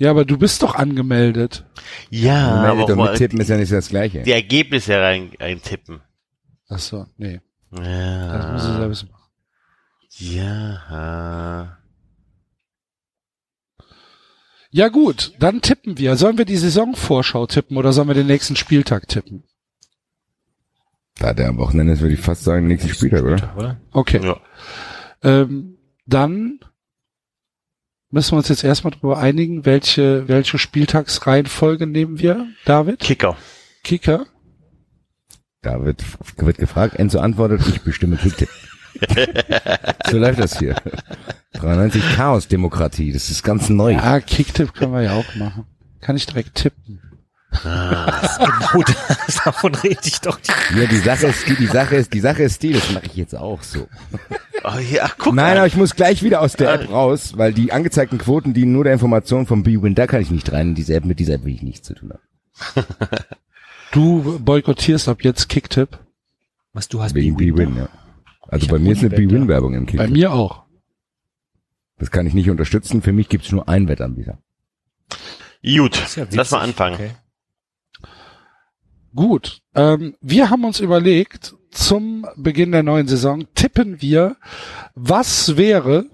Ja 0.00 0.10
aber 0.10 0.24
du 0.24 0.36
bist 0.36 0.62
doch 0.64 0.74
angemeldet 0.74 1.64
Ja, 2.10 2.48
aber 2.50 2.62
Meldet 2.74 2.84
auch 2.84 2.88
und 2.90 2.96
mal 2.98 3.12
mittippen 3.12 3.40
ist 3.40 3.48
ja 3.48 3.56
nicht 3.56 3.70
das 3.70 3.88
Gleiche. 3.90 4.22
die 4.22 4.32
Ergebnisse 4.32 4.98
rein, 5.00 5.30
reintippen. 5.38 6.00
ach 6.68 6.78
so 6.80 7.06
nee 7.16 7.40
das 7.70 8.52
muss 8.52 8.62
ich 8.64 8.68
Ja. 8.68 8.78
selbst 8.80 9.10
machen 9.10 9.30
Ja. 10.18 11.76
Ja 14.72 14.88
gut, 14.88 15.32
dann 15.40 15.62
tippen 15.62 15.98
wir. 15.98 16.16
Sollen 16.16 16.38
wir 16.38 16.44
die 16.44 16.56
Saisonvorschau 16.56 17.46
tippen 17.46 17.76
oder 17.76 17.92
sollen 17.92 18.06
wir 18.08 18.14
den 18.14 18.28
nächsten 18.28 18.54
Spieltag 18.54 19.08
tippen? 19.08 19.42
Da 21.18 21.34
der 21.34 21.48
am 21.48 21.58
Wochenende 21.58 21.92
ist, 21.92 22.00
würde 22.00 22.14
ich 22.14 22.20
fast 22.20 22.44
sagen, 22.44 22.66
nächsten 22.68 22.88
Spieltag, 22.88 23.22
oder? 23.24 23.52
oder? 23.56 23.80
Okay. 23.92 24.20
Ja. 24.22 24.40
Ähm, 25.22 25.76
dann 26.06 26.60
müssen 28.10 28.32
wir 28.32 28.38
uns 28.38 28.48
jetzt 28.48 28.64
erstmal 28.64 28.92
darüber 28.92 29.18
einigen, 29.18 29.64
welche, 29.64 30.28
welche 30.28 30.58
Spieltagsreihenfolge 30.58 31.86
nehmen 31.86 32.18
wir, 32.18 32.46
David? 32.64 33.00
Kicker. 33.00 33.36
Kicker? 33.82 34.26
Da 35.62 35.84
wird, 35.84 36.02
wird 36.36 36.58
gefragt, 36.58 36.96
Enzo 36.96 37.20
antwortet, 37.20 37.62
ich 37.68 37.82
bestimme 37.82 38.16
Kicktipp. 38.16 38.48
so 40.10 40.18
läuft 40.18 40.40
das 40.40 40.58
hier. 40.58 40.76
93 41.52 42.02
Chaos-Demokratie, 42.16 43.12
das 43.12 43.30
ist 43.30 43.42
ganz 43.42 43.68
neu. 43.68 43.92
Ja, 43.92 44.20
Kicktipp 44.20 44.74
können 44.74 44.92
wir 44.92 45.02
ja 45.02 45.12
auch 45.12 45.34
machen. 45.36 45.66
Kann 46.00 46.16
ich 46.16 46.26
direkt 46.26 46.54
tippen. 46.54 47.00
Genau 47.62 48.82
das, 48.86 49.40
davon 49.44 49.74
rede 49.74 50.00
ich 50.04 50.20
doch. 50.20 50.38
Die 50.40 50.78
Ja, 50.78 50.86
die 50.86 50.98
Sache 50.98 51.26
ist, 51.26 51.48
die, 51.48 51.56
die 51.56 51.66
Sache 51.66 51.96
ist, 51.96 52.14
die 52.14 52.20
Sache 52.20 52.42
ist 52.44 52.62
die, 52.62 52.72
das 52.72 52.90
mache 52.92 53.06
ich 53.06 53.16
jetzt 53.16 53.36
auch 53.36 53.62
so. 53.62 53.88
Oh 54.64 54.78
ja, 54.78 55.10
guck 55.18 55.34
Nein, 55.34 55.52
aber 55.52 55.60
mal. 55.60 55.66
ich 55.66 55.76
muss 55.76 55.94
gleich 55.96 56.22
wieder 56.22 56.40
aus 56.40 56.54
der 56.54 56.72
App 56.74 56.90
raus, 56.90 57.36
weil 57.36 57.52
die 57.52 57.72
angezeigten 57.72 58.18
Quoten 58.18 58.52
dienen 58.54 58.72
nur 58.72 58.84
der 58.84 58.92
Information 58.92 59.46
vom 59.46 59.62
B-Win, 59.62 59.94
da 59.94 60.06
kann 60.06 60.20
ich 60.20 60.30
nicht 60.30 60.52
rein, 60.52 60.68
in 60.68 60.74
diese 60.74 60.94
App, 60.94 61.04
mit 61.04 61.18
dieser 61.18 61.34
App 61.34 61.44
will 61.44 61.54
ich 61.54 61.62
nichts 61.62 61.86
zu 61.86 61.94
tun 61.94 62.12
haben. 62.12 62.86
Du 63.92 64.38
boykottierst 64.38 65.08
ab 65.08 65.24
jetzt 65.24 65.48
Kicktipp. 65.48 65.98
Was 66.72 66.86
du 66.88 67.02
hast 67.02 67.14
Wegen 67.16 67.36
B-Win, 67.36 67.76
ja. 67.76 67.88
Also 68.46 68.64
Ich 68.64 68.70
bei 68.70 68.78
mir 68.78 68.92
ist 68.92 69.00
eine. 69.00 69.10
B-Win-Werbung 69.10 69.74
im 69.74 69.86
Kick. 69.86 69.98
Bei 69.98 70.06
mir 70.06 70.32
auch. 70.32 70.62
Das 71.98 72.10
kann 72.12 72.26
ich 72.26 72.32
nicht 72.34 72.50
unterstützen, 72.50 73.02
für 73.02 73.12
mich 73.12 73.28
gibt's 73.28 73.50
nur 73.50 73.68
einen 73.68 73.88
Wettanbieter. 73.88 74.38
Gut, 75.62 76.16
ja 76.16 76.24
lass 76.30 76.52
mal 76.52 76.60
anfangen. 76.60 76.94
Okay. 76.94 77.10
Gut. 79.14 79.60
Ähm, 79.74 80.14
wir 80.20 80.50
haben 80.50 80.64
uns 80.64 80.80
überlegt, 80.80 81.56
zum 81.70 82.26
Beginn 82.36 82.72
der 82.72 82.82
neuen 82.82 83.08
Saison 83.08 83.46
tippen 83.54 84.00
wir, 84.00 84.36
was 84.94 85.56
wäre, 85.56 86.06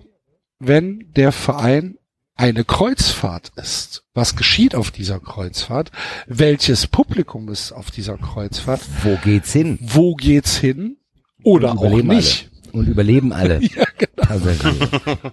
wenn 0.59 1.12
der 1.16 1.33
Verein 1.33 1.99
eine 2.37 2.65
Kreuzfahrt 2.65 3.53
ist. 3.57 4.05
Was 4.15 4.37
geschieht 4.37 4.74
auf 4.74 4.91
dieser 4.91 5.20
Kreuzfahrt? 5.20 5.91
Welches 6.27 6.87
Publikum 6.87 7.49
ist 7.49 7.73
auf 7.73 7.91
dieser 7.91 8.19
Kreuzfahrt? 8.19 8.83
Wo 9.03 9.16
geht's 9.16 9.53
hin? 9.53 9.78
Wo 9.81 10.15
geht's 10.15 10.57
hin? 10.57 10.99
Oder 11.43 11.73
auch 11.73 11.83
überleben 11.83 12.09
nicht. 12.09 12.51
Alle. 12.53 12.73
Und 12.73 12.89
überleben 12.89 13.33
alle. 13.33 13.61
Ja, 13.74 13.85
genau. 13.97 15.33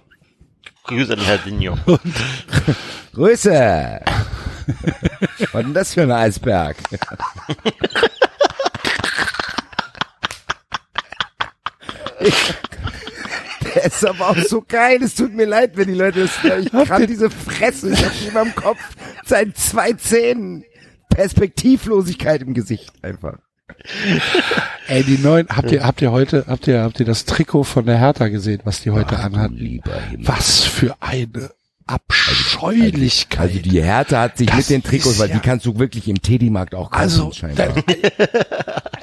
Grüße 0.84 1.12
an 1.14 1.20
Herr 1.20 1.38
Dinho. 1.38 1.76
Grüße! 3.14 4.00
Was 5.52 5.62
denn 5.62 5.74
das 5.74 5.94
für 5.94 6.02
ein 6.02 6.10
Eisberg? 6.10 6.76
Ich, 12.26 12.54
der 13.74 13.84
ist 13.84 14.04
aber 14.06 14.30
auch 14.30 14.36
so 14.38 14.62
geil. 14.66 15.02
Es 15.02 15.14
tut 15.14 15.34
mir 15.34 15.46
leid, 15.46 15.76
wenn 15.76 15.88
die 15.88 15.94
Leute 15.94 16.20
das. 16.22 16.32
Ich 16.64 16.88
kann 16.88 17.06
diese 17.06 17.30
Fresse. 17.30 17.90
Ich 17.92 18.04
hab 18.04 18.12
immer 18.28 18.42
im 18.42 18.54
Kopf. 18.54 18.78
Seit 19.24 19.56
zwei 19.56 19.92
Zähnen. 19.92 20.64
Perspektivlosigkeit 21.10 22.42
im 22.42 22.54
Gesicht 22.54 22.92
einfach. 23.02 23.34
Ey, 24.88 25.04
die 25.04 25.16
neuen, 25.18 25.46
habt 25.48 25.70
ihr, 25.70 25.84
habt 25.84 26.02
ihr 26.02 26.10
heute, 26.10 26.44
habt 26.48 26.66
ihr, 26.66 26.82
habt 26.82 26.98
ihr 26.98 27.06
das 27.06 27.24
Trikot 27.24 27.62
von 27.64 27.86
der 27.86 27.98
Hertha 27.98 28.28
gesehen, 28.28 28.60
was 28.64 28.80
die 28.80 28.90
heute 28.90 29.16
Ach, 29.18 29.24
anhatten? 29.24 29.56
Himmel. 29.56 29.80
Was 30.18 30.64
für 30.64 30.96
eine 31.00 31.50
Abscheulichkeit. 31.86 33.40
Also 33.50 33.58
die 33.60 33.82
Härte 33.82 34.18
hat 34.18 34.38
sich 34.38 34.48
Das 34.48 34.56
mit 34.56 34.70
den 34.70 34.82
Trikots, 34.82 35.18
weil 35.18 35.28
ja- 35.28 35.36
die 35.36 35.40
kannst 35.40 35.66
du 35.66 35.78
wirklich 35.78 36.08
im 36.08 36.20
Teddy-Markt 36.20 36.74
auch 36.74 36.90
kaufen, 36.90 37.00
Also, 37.02 37.32
scheinbar. 37.32 37.68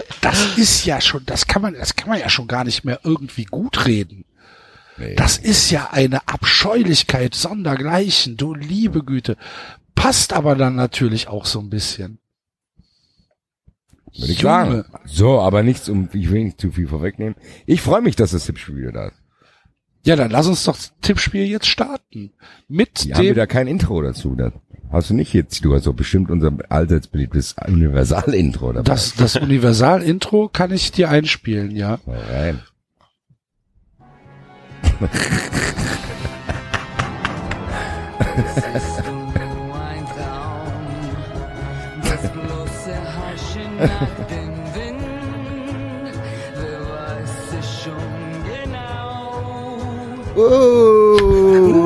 das 0.41 0.57
ist 0.57 0.85
ja 0.85 1.01
schon, 1.01 1.25
das 1.25 1.47
kann 1.47 1.61
man, 1.61 1.73
das 1.73 1.95
kann 1.95 2.09
man 2.09 2.19
ja 2.19 2.29
schon 2.29 2.47
gar 2.47 2.63
nicht 2.63 2.83
mehr 2.83 2.99
irgendwie 3.03 3.45
gut 3.45 3.85
reden. 3.85 4.25
Nee. 4.97 5.15
Das 5.15 5.37
ist 5.37 5.71
ja 5.71 5.89
eine 5.91 6.27
Abscheulichkeit 6.27 7.33
sondergleichen, 7.33 8.37
du 8.37 8.53
liebe 8.53 9.03
Güte. 9.03 9.37
Passt 9.95 10.33
aber 10.33 10.55
dann 10.55 10.75
natürlich 10.75 11.27
auch 11.27 11.45
so 11.45 11.59
ein 11.59 11.69
bisschen. 11.69 12.19
Würde 14.17 14.33
ich 14.33 14.39
sagen. 14.39 14.83
So, 15.05 15.39
aber 15.39 15.63
nichts, 15.63 15.87
um, 15.87 16.09
ich 16.13 16.29
will 16.29 16.43
nicht 16.43 16.59
zu 16.59 16.71
viel 16.71 16.87
vorwegnehmen. 16.87 17.35
Ich 17.65 17.81
freue 17.81 18.01
mich, 18.01 18.15
dass 18.15 18.31
das 18.31 18.45
Tippspiel 18.45 18.75
wieder 18.75 18.91
da 18.91 19.07
ist. 19.07 19.21
Ja, 20.03 20.15
dann 20.15 20.31
lass 20.31 20.47
uns 20.47 20.63
doch 20.63 20.75
das 20.75 20.93
Tippspiel 21.01 21.45
jetzt 21.45 21.67
starten. 21.67 22.33
Mit 22.67 23.05
Die 23.05 23.13
haben 23.13 23.23
dem, 23.23 23.35
wieder 23.35 23.47
kein 23.47 23.67
Intro 23.67 24.01
dazu. 24.01 24.35
Das 24.35 24.53
hast 24.91 25.09
du 25.09 25.13
nicht 25.13 25.33
jetzt. 25.33 25.63
Du 25.63 25.73
hast 25.73 25.87
doch 25.87 25.93
bestimmt 25.93 26.29
unser 26.29 26.51
allseits 26.69 27.07
beliebtes 27.07 27.55
Universal-Intro 27.67 28.73
dabei. 28.73 28.83
das, 28.83 29.15
das 29.15 29.35
Universal-Intro 29.35 30.49
kann 30.51 30.71
ich 30.71 30.91
dir 30.91 31.09
einspielen, 31.09 31.71
ja. 31.71 31.99
Mal 32.05 32.19
rein. 32.29 32.59
Bist 51.21 51.80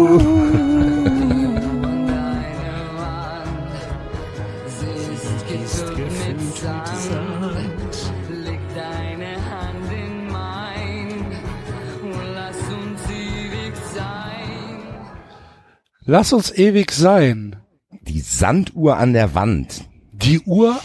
Lass 16.05 16.33
uns 16.33 16.51
ewig 16.51 16.91
sein. 16.91 17.57
Die 18.01 18.19
Sanduhr 18.21 18.97
an 18.97 19.13
der 19.13 19.33
Wand. 19.33 19.85
Die 20.11 20.39
Uhr 20.41 20.79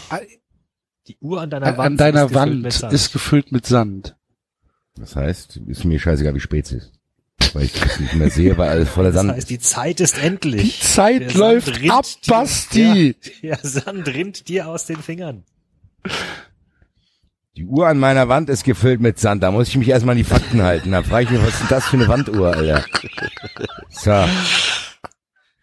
Die 1.07 1.17
Uhr 1.19 1.41
an 1.41 1.49
deiner 1.49 1.67
an, 1.67 1.77
Wand, 1.77 1.87
an 1.87 1.97
deiner 1.97 2.23
ist 2.25 2.29
gefüllt 2.31 2.35
Wand 2.35 2.61
mit 2.63 2.73
Sand. 2.73 2.93
ist 2.93 3.13
gefüllt 3.13 3.51
mit 3.51 3.65
Sand. 3.65 4.15
Das 4.95 5.15
heißt, 5.15 5.57
ist 5.67 5.85
mir 5.85 5.99
scheißegal, 5.99 6.35
wie 6.35 6.39
spät 6.39 6.65
es 6.65 6.71
ist. 6.73 6.91
Weil 7.53 7.63
ich 7.65 7.73
das 7.73 7.99
nicht 7.99 8.13
mehr 8.15 8.29
sehe, 8.29 8.57
weil 8.57 8.69
alles 8.69 8.89
voller 8.89 9.09
Das 9.11 9.15
Sand 9.21 9.31
heißt, 9.31 9.49
die 9.49 9.59
Zeit 9.59 9.99
ist 9.99 10.17
endlich. 10.17 10.79
Die 10.79 10.85
Zeit 10.85 11.21
Der 11.21 11.33
läuft 11.33 11.69
ab, 11.89 12.05
dir- 12.05 12.29
Basti. 12.31 13.15
Ja, 13.41 13.55
der 13.57 13.69
Sand 13.69 14.07
rinnt 14.07 14.47
dir 14.47 14.67
aus 14.67 14.85
den 14.85 14.97
Fingern. 14.97 15.43
Die 17.57 17.65
Uhr 17.65 17.87
an 17.87 17.99
meiner 17.99 18.29
Wand 18.29 18.49
ist 18.49 18.63
gefüllt 18.63 19.01
mit 19.01 19.19
Sand. 19.19 19.43
Da 19.43 19.51
muss 19.51 19.67
ich 19.67 19.77
mich 19.77 19.89
erstmal 19.89 20.13
an 20.13 20.17
die 20.17 20.23
Fakten 20.23 20.61
halten. 20.61 20.91
Da 20.91 21.03
frage 21.03 21.25
ich 21.25 21.29
mich, 21.31 21.41
was 21.41 21.49
ist 21.53 21.59
denn 21.61 21.67
das 21.69 21.85
für 21.85 21.97
eine 21.97 22.07
Wanduhr, 22.07 22.55
Alter? 22.55 22.85
So. 23.89 24.25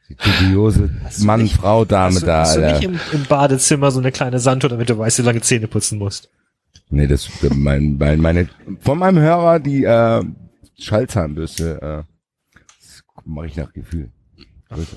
Die 0.09 0.52
du 0.52 0.90
Mann, 1.24 1.43
nicht- 1.43 1.56
Frau, 1.56 1.85
Dame 1.85 2.14
Hast 2.14 2.22
du, 2.22 2.26
da, 2.26 2.40
hast 2.40 2.56
du 2.56 2.60
nicht 2.60 2.82
im, 2.82 2.98
im 3.12 3.24
Badezimmer 3.24 3.90
so 3.90 4.01
eine 4.01 4.10
kleine 4.10 4.39
Sanduhr, 4.39 4.70
damit 4.70 4.89
du 4.89 4.97
weißt, 4.97 5.18
wie 5.18 5.22
lange 5.22 5.43
Zähne 5.43 5.68
putzen 5.68 5.98
musst? 5.98 6.30
Nee, 6.89 7.06
das, 7.06 7.28
mein, 7.55 7.98
mein, 7.98 8.20
meine, 8.20 8.48
von 8.80 8.98
meinem 8.98 9.18
Hörer, 9.18 9.60
die, 9.60 9.85
äh, 9.85 10.24
Schallzahnbürste, 10.78 11.82
äh, 11.82 12.02
das 12.80 13.02
mache 13.24 13.47
ich 13.47 13.56
nach 13.56 13.72
Gefühl. 13.72 14.10
Größer. 14.70 14.97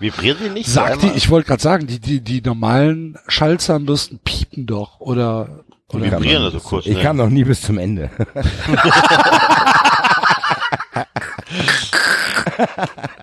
Vibriert 0.00 0.38
die 0.42 0.50
nicht? 0.50 0.70
Sagt 0.70 1.02
die, 1.02 1.10
ich 1.10 1.28
wollte 1.28 1.48
gerade 1.48 1.62
sagen, 1.62 1.86
die, 1.86 1.98
die, 1.98 2.20
die 2.20 2.40
normalen 2.40 3.18
Schallzahnbürsten 3.26 4.20
piepen 4.20 4.66
doch, 4.66 5.00
oder, 5.00 5.64
oder 5.88 6.12
Vibrieren 6.12 6.44
also 6.44 6.60
kurz, 6.60 6.86
Ich 6.86 6.96
ne? 6.96 7.02
kam 7.02 7.16
noch 7.16 7.28
nie 7.28 7.44
bis 7.44 7.60
zum 7.60 7.78
Ende. 7.78 8.10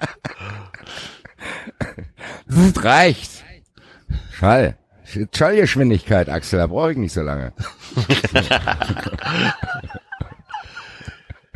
Das 2.48 2.84
reicht. 2.84 3.32
Schall. 4.32 4.78
Schallgeschwindigkeit, 5.34 6.30
Axel, 6.30 6.60
da 6.60 6.68
brauche 6.68 6.92
ich 6.92 6.98
nicht 6.98 7.14
so 7.14 7.22
lange. 7.22 7.54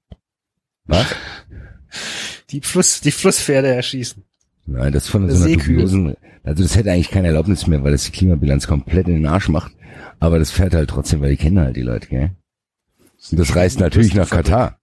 Was? 0.85 1.07
Die 2.49 2.61
Fluss, 2.61 3.02
die 3.02 3.11
Flusspferde 3.11 3.73
erschießen. 3.73 4.23
Nein, 4.65 4.91
das 4.91 5.07
von 5.07 5.30
so 5.30 5.45
einer 5.45 5.56
dubiosen, 5.56 6.15
also 6.44 6.64
das 6.64 6.76
hätte 6.76 6.91
eigentlich 6.91 7.10
keine 7.10 7.27
Erlaubnis 7.27 7.68
mehr, 7.68 7.84
weil 7.84 7.91
das 7.91 8.06
die 8.06 8.11
Klimabilanz 8.11 8.68
komplett 8.68 9.07
in 9.07 9.15
den 9.15 9.26
Arsch 9.26 9.49
macht. 9.49 9.73
Aber 10.19 10.39
das 10.39 10.52
fährt 10.52 10.73
halt 10.73 10.89
trotzdem, 10.89 11.22
weil 11.22 11.31
die 11.31 11.38
kennen 11.38 11.60
halt 11.60 11.76
die 11.76 11.81
Leute, 11.81 12.07
gell? 12.07 12.31
Und 13.31 13.39
das 13.39 13.56
reist 13.56 13.80
natürlich 13.80 14.14
nach 14.14 14.30
Katar. 14.30 14.80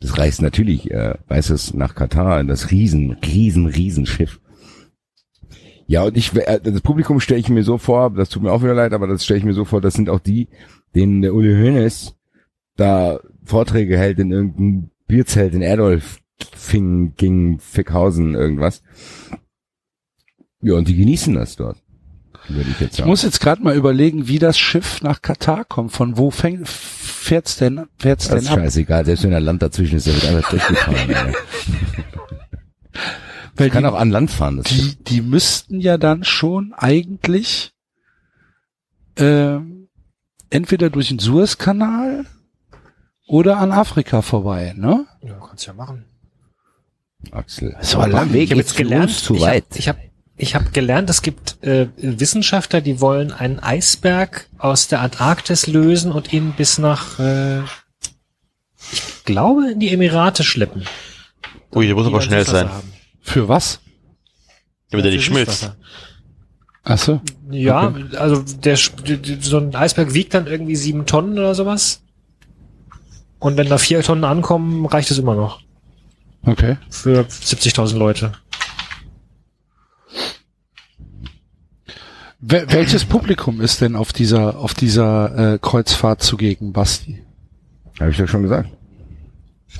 Das 0.00 0.16
reist 0.16 0.40
natürlich, 0.42 0.90
äh, 0.90 1.14
weiß 1.28 1.50
es, 1.50 1.74
nach 1.74 1.94
Katar, 1.94 2.40
in 2.40 2.46
das 2.46 2.70
riesen, 2.70 3.12
riesen, 3.12 3.66
riesen 3.66 4.06
Schiff. 4.06 4.40
Ja, 5.90 6.04
und 6.04 6.16
ich, 6.16 6.32
äh, 6.36 6.60
das 6.62 6.82
Publikum 6.82 7.18
stelle 7.18 7.40
ich 7.40 7.48
mir 7.48 7.64
so 7.64 7.76
vor, 7.76 8.10
das 8.10 8.28
tut 8.28 8.44
mir 8.44 8.52
auch 8.52 8.62
wieder 8.62 8.74
leid, 8.74 8.92
aber 8.92 9.08
das 9.08 9.24
stelle 9.24 9.38
ich 9.38 9.44
mir 9.44 9.54
so 9.54 9.64
vor, 9.64 9.80
das 9.80 9.94
sind 9.94 10.08
auch 10.08 10.20
die, 10.20 10.46
denen 10.94 11.20
der 11.20 11.34
Uli 11.34 11.52
Hoeneß 11.52 12.14
da 12.76 13.18
Vorträge 13.44 13.98
hält 13.98 14.20
in 14.20 14.30
irgendeinem 14.30 14.90
Bierzelt 15.08 15.52
in 15.52 15.62
Erdolf 15.62 16.20
Fing, 16.54 17.14
ging 17.16 17.58
Fickhausen 17.58 18.36
irgendwas. 18.36 18.84
Ja, 20.62 20.74
und 20.74 20.86
die 20.86 20.94
genießen 20.94 21.34
das 21.34 21.56
dort. 21.56 21.78
Würde 22.46 22.70
ich 22.70 22.78
jetzt 22.78 22.92
Ich 22.92 22.98
sagen. 22.98 23.10
muss 23.10 23.22
jetzt 23.24 23.40
gerade 23.40 23.60
mal 23.60 23.74
überlegen, 23.74 24.28
wie 24.28 24.38
das 24.38 24.60
Schiff 24.60 25.02
nach 25.02 25.22
Katar 25.22 25.64
kommt. 25.64 25.90
Von 25.90 26.16
wo 26.16 26.30
fängt, 26.30 26.68
fährt's 26.68 27.56
denn, 27.56 27.86
fährt's 27.98 28.28
das 28.28 28.44
denn 28.44 28.52
ab? 28.52 28.60
scheißegal, 28.60 29.06
selbst 29.06 29.24
wenn 29.24 29.32
da 29.32 29.38
Land 29.38 29.60
dazwischen 29.60 29.96
ist, 29.96 30.06
der 30.06 30.14
wird 30.14 30.26
einfach 30.26 30.50
durchgefahren. 30.50 31.34
Weil 33.56 33.70
Kann 33.70 33.84
die, 33.84 33.88
auch 33.88 33.94
an 33.94 34.10
Land 34.10 34.30
fahren. 34.30 34.58
Das 34.58 34.68
die, 34.68 34.96
die 35.04 35.20
müssten 35.20 35.80
ja 35.80 35.98
dann 35.98 36.24
schon 36.24 36.72
eigentlich 36.76 37.72
ähm, 39.16 39.88
entweder 40.50 40.90
durch 40.90 41.08
den 41.08 41.18
Suezkanal 41.18 42.26
oder 43.26 43.58
an 43.58 43.72
Afrika 43.72 44.22
vorbei, 44.22 44.74
ne? 44.76 45.06
Ja, 45.22 45.38
kannst 45.46 45.66
ja 45.66 45.72
machen. 45.72 46.04
Axel. 47.30 47.76
Das 47.78 47.96
war 47.96 48.08
lang. 48.08 48.32
Weg 48.32 48.44
Ich 48.44 48.50
habe 48.50 48.60
ist 48.60 48.68
jetzt 48.70 48.76
gelernt, 48.76 49.10
zu 49.10 49.34
ich 49.34 49.42
weit. 49.42 49.64
habe 49.64 49.78
ich 49.78 49.88
hab, 49.88 49.98
ich 50.36 50.54
hab 50.54 50.72
gelernt, 50.72 51.10
es 51.10 51.22
gibt 51.22 51.62
äh, 51.62 51.88
Wissenschaftler, 51.96 52.80
die 52.80 53.00
wollen 53.00 53.30
einen 53.30 53.60
Eisberg 53.60 54.48
aus 54.58 54.88
der 54.88 55.00
Antarktis 55.00 55.66
lösen 55.66 56.12
und 56.12 56.32
ihn 56.32 56.54
bis 56.56 56.78
nach, 56.78 57.18
äh, 57.18 57.60
ich 58.92 59.24
glaube, 59.24 59.72
in 59.72 59.80
die 59.80 59.92
Emirate 59.92 60.42
schleppen. 60.42 60.84
Ui, 61.74 61.86
der 61.86 61.94
muss 61.94 62.06
aber 62.06 62.22
schnell 62.22 62.44
sein, 62.46 62.70
haben. 62.70 62.89
Für 63.20 63.48
was? 63.48 63.80
damit 64.90 65.06
er 65.06 65.12
nicht 65.12 65.24
schmilzt. 65.24 65.60
Süßwasser. 65.60 65.76
Ach 66.82 66.98
so. 66.98 67.20
Ja, 67.50 67.94
also 68.16 68.42
der 68.42 68.76
so 68.76 69.58
ein 69.58 69.74
Eisberg 69.74 70.14
wiegt 70.14 70.34
dann 70.34 70.46
irgendwie 70.46 70.76
sieben 70.76 71.06
Tonnen 71.06 71.38
oder 71.38 71.54
sowas. 71.54 72.02
Und 73.38 73.56
wenn 73.56 73.68
da 73.68 73.78
vier 73.78 74.02
Tonnen 74.02 74.24
ankommen, 74.24 74.86
reicht 74.86 75.10
es 75.10 75.18
immer 75.18 75.34
noch 75.34 75.60
Okay. 76.44 76.76
für 76.88 77.20
70.000 77.22 77.96
Leute. 77.96 78.32
Wel 82.40 82.70
welches 82.72 83.04
Publikum 83.04 83.60
ist 83.60 83.82
denn 83.82 83.94
auf 83.94 84.12
dieser, 84.12 84.58
auf 84.58 84.72
dieser 84.72 85.54
äh, 85.54 85.58
Kreuzfahrt 85.58 86.22
zugegen, 86.22 86.72
Basti? 86.72 87.22
Habe 88.00 88.10
ich 88.10 88.16
doch 88.16 88.26
schon 88.26 88.42
gesagt. 88.42 88.70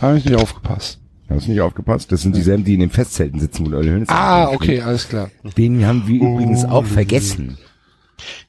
Habe 0.01 0.19
ich 0.19 0.25
nicht 0.27 0.37
aufgepasst. 0.37 1.00
Hast 1.31 1.47
du 1.47 1.53
nicht 1.53 1.61
aufgepasst? 1.61 2.11
Das 2.13 2.23
sind 2.23 2.35
dieselben, 2.35 2.65
die 2.65 2.75
in 2.75 2.81
den 2.81 2.91
Festzelten 2.91 3.39
sitzen, 3.41 3.65
wo 3.67 3.71
der 3.71 3.79
Uli 3.81 3.91
Hoeneß 3.91 4.09
Ah, 4.09 4.49
steht. 4.49 4.57
okay, 4.61 4.81
alles 4.83 5.09
klar. 5.09 5.31
Den 5.57 5.87
haben 5.87 6.07
wir 6.09 6.21
übrigens 6.21 6.65
auch 6.65 6.85
vergessen. 6.85 7.57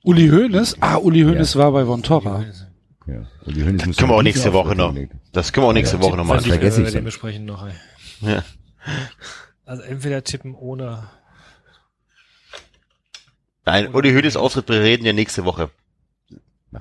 Uli 0.03 0.27
Hoeneß? 0.29 0.77
Ah, 0.81 0.95
Uli 0.97 1.21
Hoeneß 1.21 1.55
war 1.57 1.71
bei 1.71 1.85
Von 1.85 2.01
Torra. 2.03 2.43
Ja. 3.07 3.27
Uli 3.45 3.61
Hoeneß 3.61 3.85
muss 3.85 3.97
Können 3.97 4.09
wir 4.11 4.15
auch 4.15 4.23
nächste 4.23 4.51
Woche 4.53 4.75
noch. 4.75 4.95
Das 5.31 5.53
können 5.53 5.65
wir 5.65 5.69
auch 5.69 5.73
nächste 5.73 6.01
Woche 6.01 6.17
noch 6.17 6.25
mal. 6.25 6.37
was 6.37 6.47
vergesse 6.47 6.81
ich 6.83 6.91
den 6.91 7.03
besprechen 7.03 7.45
noch. 7.45 7.65
Ey. 7.65 7.73
Ja. 8.21 8.43
Also 9.65 9.83
entweder 9.83 10.23
tippen 10.23 10.55
ohne. 10.55 11.03
Nein, 13.65 13.93
Uli 13.93 14.11
Hoeneß 14.11 14.35
Auftritt 14.37 14.65
bereden 14.65 15.05
ja 15.05 15.13
nächste 15.13 15.45
Woche. 15.45 15.69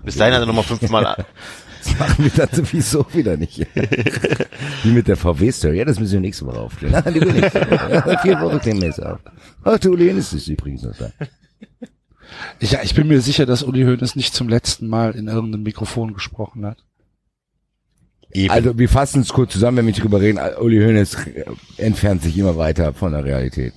Bis 0.03 0.17
dahin 0.17 0.33
hat 0.35 0.41
er 0.43 0.47
nochmal 0.47 0.65
fünfmal. 0.65 1.27
Das 1.83 1.99
machen 1.99 2.25
wir 2.25 2.31
dann 2.31 2.49
sowieso 2.53 3.07
wieder 3.13 3.37
nicht. 3.37 3.59
Wie 4.83 4.91
mit 4.91 5.09
der 5.09 5.17
VW-Story. 5.17 5.79
Ja, 5.79 5.85
das 5.85 5.99
müssen 5.99 6.15
wir 6.15 6.21
nächste 6.21 6.47
Woche 6.47 6.59
aufklären. 6.59 7.03
Nein, 7.05 7.15
die 7.15 7.21
will 7.21 7.33
nicht. 7.33 7.55
Ja, 7.55 8.19
vier 8.23 8.41
Wochen 8.41 8.59
klären 8.61 8.81
wir 8.83 8.91
es 8.91 9.01
auf. 9.01 9.19
Ach, 9.65 9.79
der 9.79 9.91
Uli 9.91 10.09
Hoeneß 10.09 10.33
ist 10.35 10.49
übrigens 10.49 10.83
noch 10.83 10.97
da. 10.97 11.11
Ich, 12.59 12.73
ja, 12.73 12.81
ich 12.83 12.95
bin 12.95 13.09
mir 13.09 13.21
sicher, 13.21 13.47
dass 13.47 13.63
Uli 13.63 13.83
Hoeneß 13.85 14.17
nicht 14.17 14.35
zum 14.35 14.49
letzten 14.49 14.89
Mal 14.89 15.13
in 15.13 15.29
irgendeinem 15.29 15.63
Mikrofon 15.63 16.13
gesprochen 16.13 16.67
hat. 16.67 16.85
Eben. 18.33 18.51
Also, 18.53 18.79
wir 18.79 18.89
fassen 18.89 19.23
es 19.23 19.31
kurz 19.31 19.53
zusammen, 19.53 19.79
wenn 19.79 19.87
wir 19.87 19.91
nicht 19.93 20.03
drüber 20.03 20.21
reden. 20.21 20.39
Uli 20.61 20.79
Hoeneß 20.79 21.17
entfernt 21.79 22.23
sich 22.23 22.37
immer 22.39 22.57
weiter 22.57 22.93
von 22.93 23.13
der 23.13 23.25
Realität. 23.25 23.73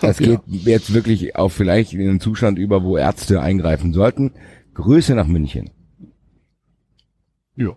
Das 0.00 0.18
geht 0.18 0.40
jetzt 0.46 0.94
wirklich 0.94 1.36
auf 1.36 1.52
vielleicht 1.52 1.92
in 1.92 2.08
einen 2.08 2.20
Zustand 2.20 2.58
über, 2.58 2.82
wo 2.82 2.96
Ärzte 2.96 3.40
eingreifen 3.40 3.92
sollten. 3.92 4.32
Grüße 4.74 5.14
nach 5.14 5.26
München. 5.26 5.70
Ja. 7.56 7.72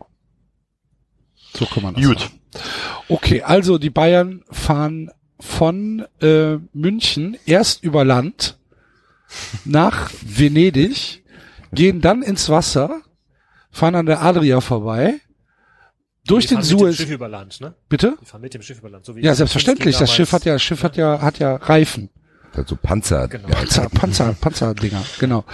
So 1.56 1.66
kann 1.66 1.84
man 1.84 1.96
das 1.96 2.04
Gut. 2.06 2.20
sagen. 2.20 2.34
Okay, 3.08 3.42
also 3.42 3.78
die 3.78 3.90
Bayern 3.90 4.44
fahren 4.52 5.10
von 5.40 6.06
äh, 6.22 6.58
München 6.74 7.38
erst 7.46 7.84
über 7.84 8.04
Land 8.06 8.58
nach 9.66 10.12
Venedig, 10.22 11.24
gehen 11.72 12.02
dann 12.02 12.22
ins 12.24 12.50
Wasser, 12.50 13.02
fahren 13.72 13.96
an 13.96 14.06
der 14.06 14.22
Adria 14.22 14.60
vorbei, 14.62 15.20
durch 16.26 16.48
Die 16.48 16.56
den 16.56 16.64
fahren 16.64 16.70
mit 16.70 16.72
dem 16.72 16.80
Suez. 16.80 16.96
Schiff 16.98 17.10
über 17.12 17.28
Land, 17.30 17.62
ne? 17.62 17.74
Bitte? 17.88 18.18
Die 18.22 18.26
fahren 18.26 18.42
mit 18.42 18.54
dem 18.54 18.62
Schiff 18.62 18.80
über 18.80 18.90
Land. 18.90 19.06
So 19.06 19.16
wie 19.16 19.22
Ja, 19.22 19.34
selbstverständlich. 19.34 19.98
Das. 19.98 20.14
Schiff 20.14 20.32
hat 20.32 20.46
ja, 20.46 20.54
das 20.54 20.62
Schiff 20.64 20.84
hat 20.84 20.98
ja, 20.98 21.22
hat 21.22 21.40
ja 21.40 21.56
Reifen. 21.56 22.10
Also 22.54 22.76
Panzer. 22.76 23.28
Genau. 23.28 23.48
Panzer, 23.48 23.90
Panzer, 23.90 24.34
Panzerdinger, 24.34 25.04
genau. 25.20 25.46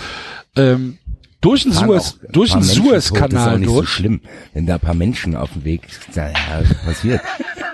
Ähm, 0.55 0.97
durch 1.45 1.63
den 1.63 1.71
Suez, 1.71 2.17
auch- 2.23 2.31
durch 2.31 2.51
den 2.51 2.59
Menschen 2.59 2.83
tot, 2.83 2.93
ist 2.93 3.11
auch 3.11 3.15
Suezkanal 3.17 3.59
nicht 3.59 3.69
so 3.69 3.75
durch. 3.77 3.89
schlimm, 3.89 4.21
wenn 4.53 4.65
da 4.65 4.73
ein 4.75 4.79
paar 4.79 4.93
Menschen 4.95 5.35
auf 5.35 5.53
dem 5.53 5.63
Weg, 5.63 5.87
ja, 6.13 6.31
was 6.61 6.73
passiert? 6.83 7.21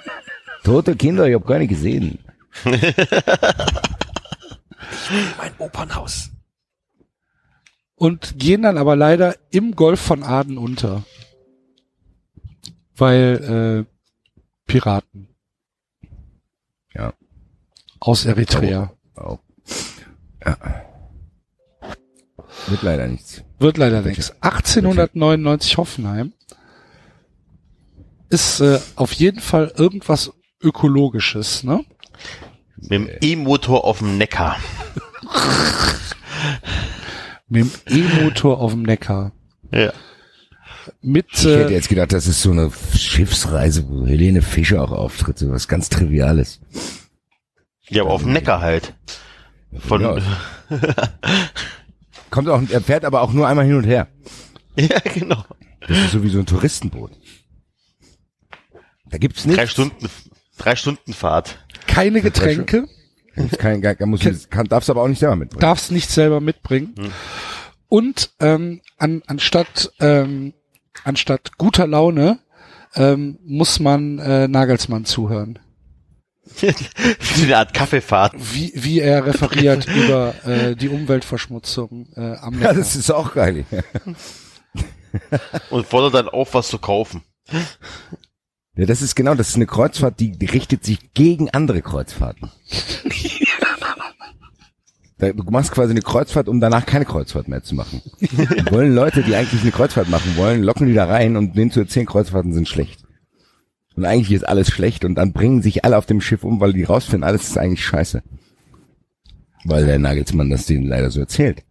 Tote 0.64 0.96
Kinder, 0.96 1.28
ich 1.28 1.34
habe 1.34 1.46
keine 1.46 1.68
gesehen. 1.68 2.20
Mein 5.38 5.54
Opernhaus. 5.58 6.30
und 7.96 8.38
gehen 8.40 8.62
dann 8.64 8.78
aber 8.78 8.96
leider 8.96 9.36
im 9.52 9.76
Golf 9.76 10.00
von 10.00 10.24
Aden 10.24 10.58
unter. 10.58 11.04
Weil 12.96 13.86
äh, 13.88 13.92
Piraten 14.68 15.28
Ja, 16.94 17.14
aus 18.00 18.26
Eritrea. 18.26 18.92
auch. 19.16 19.40
Ja. 20.46 20.58
Wird 22.68 22.82
leider 22.84 23.08
nichts. 23.08 23.44
Wird 23.62 23.78
leider 23.78 24.02
nichts. 24.02 24.34
1899 24.42 25.78
Hoffenheim 25.78 26.34
ist 28.30 28.60
äh, 28.60 28.80
auf 28.96 29.12
jeden 29.14 29.40
Fall 29.40 29.72
irgendwas 29.78 30.32
Ökologisches, 30.64 31.64
ne? 31.64 31.86
Mit 32.78 32.92
dem 32.92 33.10
E-Motor 33.22 33.84
auf 33.86 34.00
dem 34.00 34.18
Neckar. 34.18 34.58
Mit 37.50 37.66
dem 37.66 37.72
E-Motor 37.88 38.60
auf 38.60 38.72
dem 38.72 38.82
Neckar. 38.82 39.32
Ja. 39.72 39.94
Mit 41.04 41.28
Ich 41.32 41.46
hätte 41.46 41.70
äh, 41.70 41.74
jetzt 41.74 41.90
gedacht, 41.90 42.14
das 42.14 42.26
ist 42.26 42.42
so 42.42 42.50
eine 42.50 42.72
Schiffsreise, 42.96 43.88
wo 43.88 44.08
Helene 44.08 44.42
Fischer 44.42 44.82
auch 44.82 44.92
auftritt, 44.92 45.38
so 45.38 45.52
was 45.52 45.68
ganz 45.68 45.90
Triviales. 45.90 46.62
Ja, 47.90 48.02
aber 48.02 48.12
auf 48.14 48.24
dem 48.24 48.34
Neckar 48.34 48.62
halt. 48.62 48.96
Von, 49.78 50.02
Ja. 50.02 50.18
Kommt 52.32 52.50
auch, 52.50 52.62
er 52.70 52.82
fährt 52.82 53.06
aber 53.06 53.22
auch 53.22 53.34
nur 53.34 53.48
einmal 53.48 53.66
hin 53.66 53.76
und 53.76 53.84
her. 53.84 54.08
ja, 54.76 55.00
genau. 55.14 55.44
Das 55.88 55.98
ist 55.98 56.12
so 56.12 56.24
wie 56.24 56.30
so 56.30 56.40
ein 56.40 56.46
Touristenboot. 56.46 57.12
Da 59.10 59.18
gibt's 59.18 59.44
Drei 59.44 59.50
nichts. 59.50 59.72
Stunden, 59.72 60.10
drei 60.58 60.76
Stunden 60.76 61.14
Fahrt. 61.14 61.60
keine 61.86 62.22
Getränke, 62.22 62.88
Gibt's 63.36 63.58
kein, 63.58 63.82
muss, 64.06 64.22
kann, 64.50 64.68
darfst 64.68 64.90
aber 64.90 65.04
auch 65.04 65.08
nicht 65.08 65.20
selber 65.20 65.36
mitbringen. 65.36 65.62
darfst 65.62 65.92
nicht 65.92 66.10
selber 66.10 66.42
mitbringen. 66.42 66.96
Und 67.88 68.32
ähm, 68.40 68.82
an, 68.98 69.22
anstatt 69.28 69.92
ähm, 70.00 70.54
anstatt 71.04 71.58
guter 71.58 71.88
Laune 71.88 72.40
ähm, 72.96 73.38
muss 73.44 73.80
man 73.80 74.20
äh, 74.20 74.48
Nagelsmann 74.48 75.06
zuhören. 75.06 75.60
Wie 76.60 77.44
eine 77.44 77.58
Art 77.58 77.74
Kaffeefahrt. 77.74 78.34
wie, 78.38 78.72
wie 78.76 79.00
er 79.00 79.26
referiert 79.26 79.88
über 79.88 80.34
äh, 80.46 80.76
die 80.76 80.90
Umweltverschmutzung 80.90 82.08
äh, 82.16 82.36
am 82.38 82.54
Ja, 82.56 82.60
Neckar. 82.60 82.74
das 82.74 82.96
ist 82.96 83.12
auch 83.12 83.34
geil. 83.34 83.66
Und 85.70 85.86
fordert 85.88 86.14
dann 86.16 86.30
auf, 86.30 86.54
was 86.54 86.70
zu 86.70 86.80
kaufen. 86.80 87.22
Ja, 88.76 88.86
das 88.86 89.02
ist 89.02 89.16
genau, 89.16 89.36
das 89.36 89.50
ist 89.50 89.56
eine 89.56 89.68
Kreuzfahrt, 89.68 90.20
die, 90.20 90.46
richtet 90.46 90.84
sich 90.86 91.14
gegen 91.14 91.50
andere 91.50 91.82
Kreuzfahrten. 91.82 92.50
Du 95.20 95.44
machst 95.52 95.72
quasi 95.72 95.92
eine 95.92 96.02
Kreuzfahrt, 96.02 96.48
um 96.48 96.60
danach 96.60 96.86
keine 96.88 97.06
Kreuzfahrt 97.06 97.48
mehr 97.48 97.62
zu 97.62 97.76
machen. 97.76 98.02
Die 98.20 98.38
wollen 98.72 98.96
Leute, 98.96 99.22
die 99.22 99.36
eigentlich 99.36 99.62
eine 99.62 99.72
Kreuzfahrt 99.72 100.10
machen 100.10 100.36
wollen, 100.36 100.64
locken 100.64 100.88
die 100.88 100.96
da 100.96 101.06
rein 101.06 101.38
und 101.38 101.56
denen 101.56 101.70
zu 101.70 101.82
erzählen, 101.82 102.08
Kreuzfahrten 102.08 102.54
sind 102.54 102.68
schlecht. 102.68 103.04
Und 104.02 104.08
eigentlich 104.08 104.32
ist 104.32 104.48
alles 104.50 104.68
schlecht 104.72 105.06
und 105.06 105.14
dann 105.14 105.32
bringen 105.32 105.62
sich 105.62 105.86
alle 105.86 105.96
auf 105.96 106.08
dem 106.08 106.22
Schiff 106.22 106.44
um, 106.44 106.60
weil 106.60 106.74
die 106.74 106.82
rausfinden, 106.84 107.24
alles 107.24 107.50
ist 107.50 107.58
eigentlich 107.60 107.86
scheiße. 107.86 108.24
Weil 109.64 109.86
der 109.86 110.00
Nagelsmann 110.00 110.50
das 110.50 110.66
denen 110.66 110.88
leider 110.88 111.12
so 111.12 111.20
erzählt. 111.20 111.62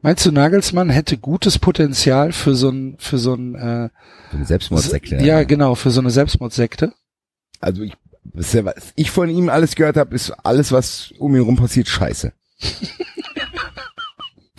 Meinst 0.00 0.24
du, 0.24 0.30
Nagelsmann 0.30 0.88
hätte 0.88 1.18
gutes 1.18 1.58
Potenzial 1.58 2.30
für 2.30 2.54
so 2.54 2.68
ein, 2.70 2.94
für 3.00 3.18
so 3.18 3.34
ein, 3.34 3.56
äh, 3.56 3.88
So 4.30 4.36
eine 4.36 4.46
Selbstmordsekte. 4.46 5.16
ja, 5.16 5.42
genau, 5.42 5.74
für 5.74 5.90
so 5.90 6.00
eine 6.00 6.10
Selbstmordsekte? 6.10 6.92
Also 7.60 7.82
ich, 7.82 7.94
ja- 8.52 8.64
was 8.64 8.92
ich 8.94 9.10
von 9.10 9.28
ihm 9.28 9.48
alles 9.48 9.74
gehört 9.74 9.96
habe, 9.96 10.14
ist 10.14 10.30
alles, 10.44 10.70
was 10.70 11.12
um 11.18 11.34
ihn 11.34 11.42
rum 11.42 11.56
passiert, 11.56 11.88
scheiße. 11.88 12.32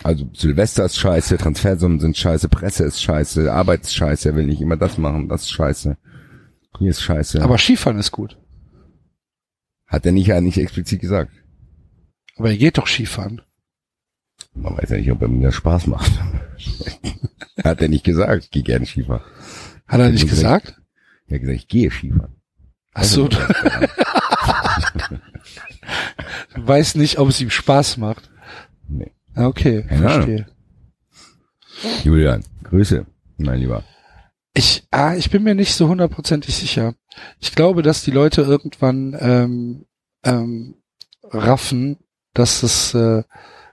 Also 0.04 0.28
Silvester 0.34 0.84
ist 0.84 0.98
scheiße, 0.98 1.36
Transfersummen 1.38 2.00
sind 2.00 2.16
scheiße, 2.16 2.48
Presse 2.48 2.82
ist 2.84 3.00
scheiße, 3.00 3.52
Arbeit 3.52 3.82
ist 3.82 3.94
scheiße, 3.94 4.30
er 4.30 4.34
will 4.34 4.46
nicht 4.46 4.60
immer 4.60 4.76
das 4.76 4.98
machen, 4.98 5.28
das 5.28 5.42
ist 5.42 5.50
scheiße. 5.52 5.96
Hier 6.78 6.90
ist 6.90 7.02
scheiße. 7.02 7.42
Aber 7.42 7.58
Skifahren 7.58 7.98
ist 7.98 8.12
gut. 8.12 8.38
Hat 9.86 10.06
er 10.06 10.12
nicht 10.12 10.26
ja 10.28 10.40
nicht 10.40 10.58
explizit 10.58 11.00
gesagt. 11.00 11.32
Aber 12.36 12.50
er 12.50 12.56
geht 12.56 12.78
doch 12.78 12.86
Skifahren. 12.86 13.42
Man 14.54 14.76
weiß 14.76 14.90
ja 14.90 14.96
nicht, 14.96 15.10
ob 15.12 15.22
er 15.22 15.28
mir 15.28 15.46
das 15.46 15.54
Spaß 15.54 15.86
macht. 15.86 16.10
Hat 17.64 17.80
er 17.82 17.88
nicht 17.88 18.04
gesagt, 18.04 18.44
ich 18.44 18.50
gehe 18.50 18.62
gerne 18.62 18.86
Skifahren. 18.86 19.22
Hat 19.86 20.00
er 20.00 20.10
nicht 20.10 20.22
Okay. 20.24 20.30
gesagt? 20.30 20.80
Er 21.28 21.34
hat 21.36 21.40
gesagt, 21.42 21.58
ich 21.58 21.68
gehe 21.68 21.90
Skifahren. 21.90 22.34
Ach 22.94 23.04
so, 23.04 23.28
du 23.28 23.36
weißt 26.54 26.96
nicht, 26.96 27.18
ob 27.18 27.28
es 27.28 27.40
ihm 27.40 27.50
Spaß 27.50 27.96
macht. 27.98 28.30
Nee. 28.88 29.12
Ah, 29.34 29.46
Okay, 29.46 29.82
Keine 29.88 30.10
Ahnung. 30.10 30.12
verstehe. 30.26 30.46
Julian, 32.04 32.44
Grüße, 32.64 33.06
mein 33.38 33.60
Lieber. 33.60 33.82
Ich, 34.54 34.86
ah, 34.90 35.14
ich 35.14 35.30
bin 35.30 35.42
mir 35.42 35.54
nicht 35.54 35.74
so 35.74 35.88
hundertprozentig 35.88 36.54
sicher. 36.54 36.94
Ich 37.40 37.54
glaube, 37.54 37.82
dass 37.82 38.02
die 38.02 38.10
Leute 38.10 38.42
irgendwann 38.42 39.16
ähm, 39.18 39.86
ähm, 40.24 40.74
raffen, 41.24 41.98
dass 42.34 42.62
es, 42.62 42.92
äh, 42.94 43.22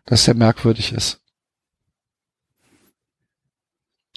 dass 0.05 0.25
der 0.25 0.35
merkwürdig 0.35 0.93
ist. 0.93 1.21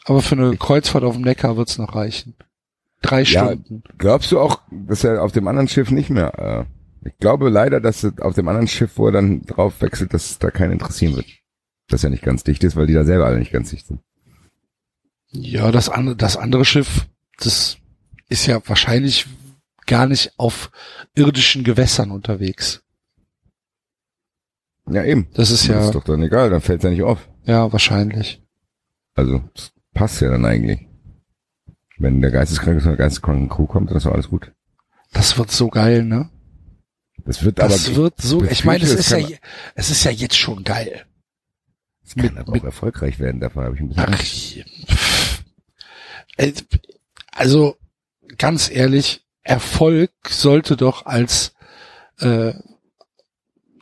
Aber 0.05 0.23
für 0.23 0.37
eine 0.37 0.57
Kreuzfahrt 0.57 1.05
auf 1.05 1.15
dem 1.15 1.23
Neckar 1.23 1.57
wird's 1.57 1.79
noch 1.79 1.95
reichen. 1.95 2.35
Drei 3.03 3.23
Ja. 3.23 3.45
Stunden. 3.47 3.83
Glaubst 3.99 4.31
du 4.31 4.39
auch, 4.39 4.61
dass 4.71 5.05
er 5.05 5.23
auf 5.23 5.33
dem 5.33 5.49
anderen 5.49 5.69
Schiff 5.69 5.91
nicht 5.91 6.11
mehr? 6.11 6.67
Äh, 7.03 7.09
ich 7.09 7.17
glaube 7.19 7.49
leider, 7.49 7.81
dass 7.81 8.05
er 8.05 8.13
auf 8.21 8.35
dem 8.35 8.47
anderen 8.47 8.69
Schiff, 8.69 8.93
wo 8.97 9.07
er 9.07 9.13
dann 9.13 9.43
drauf 9.43 9.81
wechselt, 9.81 10.15
dass 10.15 10.39
da 10.39 10.51
keinen 10.53 10.73
interessieren 10.73 11.17
wird. 11.17 11.27
Dass 11.89 12.05
er 12.05 12.11
nicht 12.11 12.23
ganz 12.23 12.45
dicht 12.45 12.63
ist, 12.63 12.77
weil 12.77 12.87
die 12.87 12.95
da 12.95 13.05
selber 13.05 13.27
alle 13.27 13.39
nicht 13.39 13.53
ganz 13.53 13.71
dicht 13.71 13.87
sind. 13.87 14.01
Ja, 15.33 15.71
das 15.73 15.89
andere, 15.89 16.17
das 16.17 16.37
andere 16.37 16.65
Schiff, 16.65 17.07
das 17.39 17.79
ist 18.29 18.47
ja 18.47 18.61
wahrscheinlich 18.69 19.27
gar 19.87 20.07
nicht 20.07 20.33
auf 20.39 20.71
irdischen 21.15 21.65
Gewässern 21.65 22.11
unterwegs. 22.11 22.83
Ja, 24.91 25.05
eben. 25.05 25.29
Das 25.35 25.51
ist 25.51 25.63
Das 25.63 25.69
ja, 25.69 25.85
ist 25.87 25.95
doch 25.95 26.05
dann 26.05 26.23
egal, 26.23 26.51
dann 26.51 26.61
fällt 26.61 26.81
es 26.81 26.85
ja 26.85 26.91
nicht 26.91 27.03
auf. 27.03 27.29
ja, 27.45 27.73
wahrscheinlich. 27.73 28.43
Also, 29.15 29.43
das 29.55 29.73
passt 29.95 30.21
ja 30.21 30.31
dann 30.31 30.45
eigentlich. 30.45 30.81
Wenn 31.99 32.21
der 32.21 32.31
geisteskranke 32.31 32.81
von 32.81 32.91
der 32.93 32.99
geisteskranken 32.99 33.49
Crew 33.49 33.67
kommt, 33.67 33.91
dann 33.91 33.97
ist 33.99 34.07
doch 34.07 34.13
alles 34.13 34.29
gut. 34.29 34.53
Das 35.13 35.37
wird 35.39 35.51
so 35.51 35.69
geil, 35.69 36.05
ne? 36.05 36.31
Das 37.25 37.45
wird 37.45 37.59
Das 37.59 37.87
aber, 37.89 37.97
wird 37.97 38.21
so, 38.21 38.43
ich 38.45 38.65
meine, 38.65 38.83
es 38.83 38.93
ist 38.93 39.11
ja, 39.11 39.19
es 39.75 39.91
ist 39.91 40.03
ja 40.05 40.11
jetzt 40.11 40.37
schon 40.37 40.65
geil. 40.65 41.05
es 42.05 42.15
kann 42.17 42.25
mit- 42.27 42.39
aber 42.39 42.53
mit- 42.53 42.63
auch 42.63 42.67
erfolgreich 42.67 43.19
werden, 43.21 43.41
davon 43.41 43.65
habe 43.65 43.77
ich 43.77 43.81
ein 43.83 43.89
bisschen 43.89 44.05
Ach, 44.09 44.19
also, 47.31 47.77
ganz 48.39 48.71
ehrlich, 48.71 49.23
Erfolg 49.43 50.11
sollte 50.29 50.77
doch 50.77 51.07
als, 51.07 51.55
äh, 52.21 52.53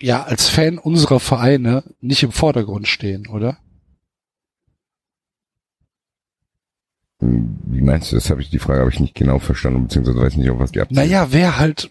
ja, 0.01 0.23
als 0.23 0.49
Fan 0.49 0.79
unserer 0.79 1.21
Vereine 1.21 1.85
nicht 2.01 2.23
im 2.23 2.33
Vordergrund 2.33 2.89
stehen, 2.89 3.27
oder? 3.29 3.59
Wie 7.21 7.83
meinst 7.83 8.11
du 8.11 8.17
das? 8.17 8.31
Habe 8.31 8.41
ich 8.41 8.49
die 8.49 8.59
Frage 8.59 8.81
habe 8.81 8.91
ich 8.91 9.01
nicht 9.01 9.15
genau 9.15 9.39
verstanden, 9.39 9.83
beziehungsweise 9.85 10.19
weiß 10.19 10.37
nicht, 10.37 10.51
auf 10.51 10.59
was 10.59 10.73
die 10.73 10.81
abzielt. 10.81 10.97
Naja, 10.97 11.29
wer 11.31 11.59
halt 11.59 11.91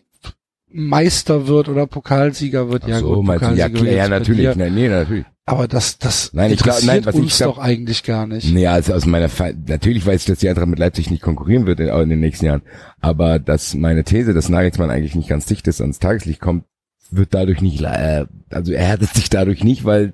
Meister 0.67 1.47
wird 1.47 1.69
oder 1.69 1.85
Pokalsieger 1.87 2.69
wird, 2.69 2.83
Ach 2.85 2.89
ja 2.89 2.99
so, 2.99 3.15
gut, 3.15 3.25
meinst 3.25 3.43
du, 3.43 3.53
ja, 3.53 3.67
Pokalsieger 3.67 3.91
klar, 3.91 3.95
ja, 3.95 4.09
natürlich, 4.09 4.55
nein, 4.55 4.73
nee, 4.73 4.87
natürlich. 4.89 5.25
Aber 5.49 5.67
das, 5.67 5.97
das 5.97 6.31
Nein, 6.33 6.51
ich 6.51 6.59
glaub- 6.61 6.75
interessiert 6.75 6.93
nein, 6.95 7.05
was 7.05 7.15
ich 7.15 7.21
uns 7.21 7.37
glaub- 7.37 7.55
doch 7.55 7.61
eigentlich 7.61 8.03
gar 8.03 8.27
nicht. 8.27 8.53
Nee, 8.53 8.67
also 8.67 8.93
aus 8.93 9.05
meiner 9.05 9.29
Fa 9.29 9.49
natürlich 9.67 10.05
weiß 10.05 10.21
ich, 10.21 10.27
dass 10.27 10.39
die 10.39 10.49
Eintracht 10.49 10.67
mit 10.67 10.77
Leipzig 10.77 11.09
nicht 11.09 11.23
konkurrieren 11.23 11.65
wird 11.65 11.79
in, 11.79 11.87
in 11.87 12.09
den 12.09 12.19
nächsten 12.19 12.45
Jahren, 12.45 12.61
aber 13.01 13.39
dass 13.39 13.73
meine 13.73 14.03
These, 14.03 14.33
dass 14.33 14.49
Nagelsmann 14.49 14.91
eigentlich 14.91 15.15
nicht 15.15 15.27
ganz 15.29 15.45
dicht 15.47 15.67
ist, 15.67 15.81
ans 15.81 15.97
Tageslicht 15.97 16.39
kommt, 16.39 16.65
wird 17.09 17.33
dadurch 17.33 17.61
nicht, 17.61 17.81
äh, 17.81 18.27
also 18.51 18.71
er 18.71 18.83
härtet 18.85 19.09
sich 19.15 19.29
dadurch 19.29 19.63
nicht, 19.63 19.83
weil 19.85 20.13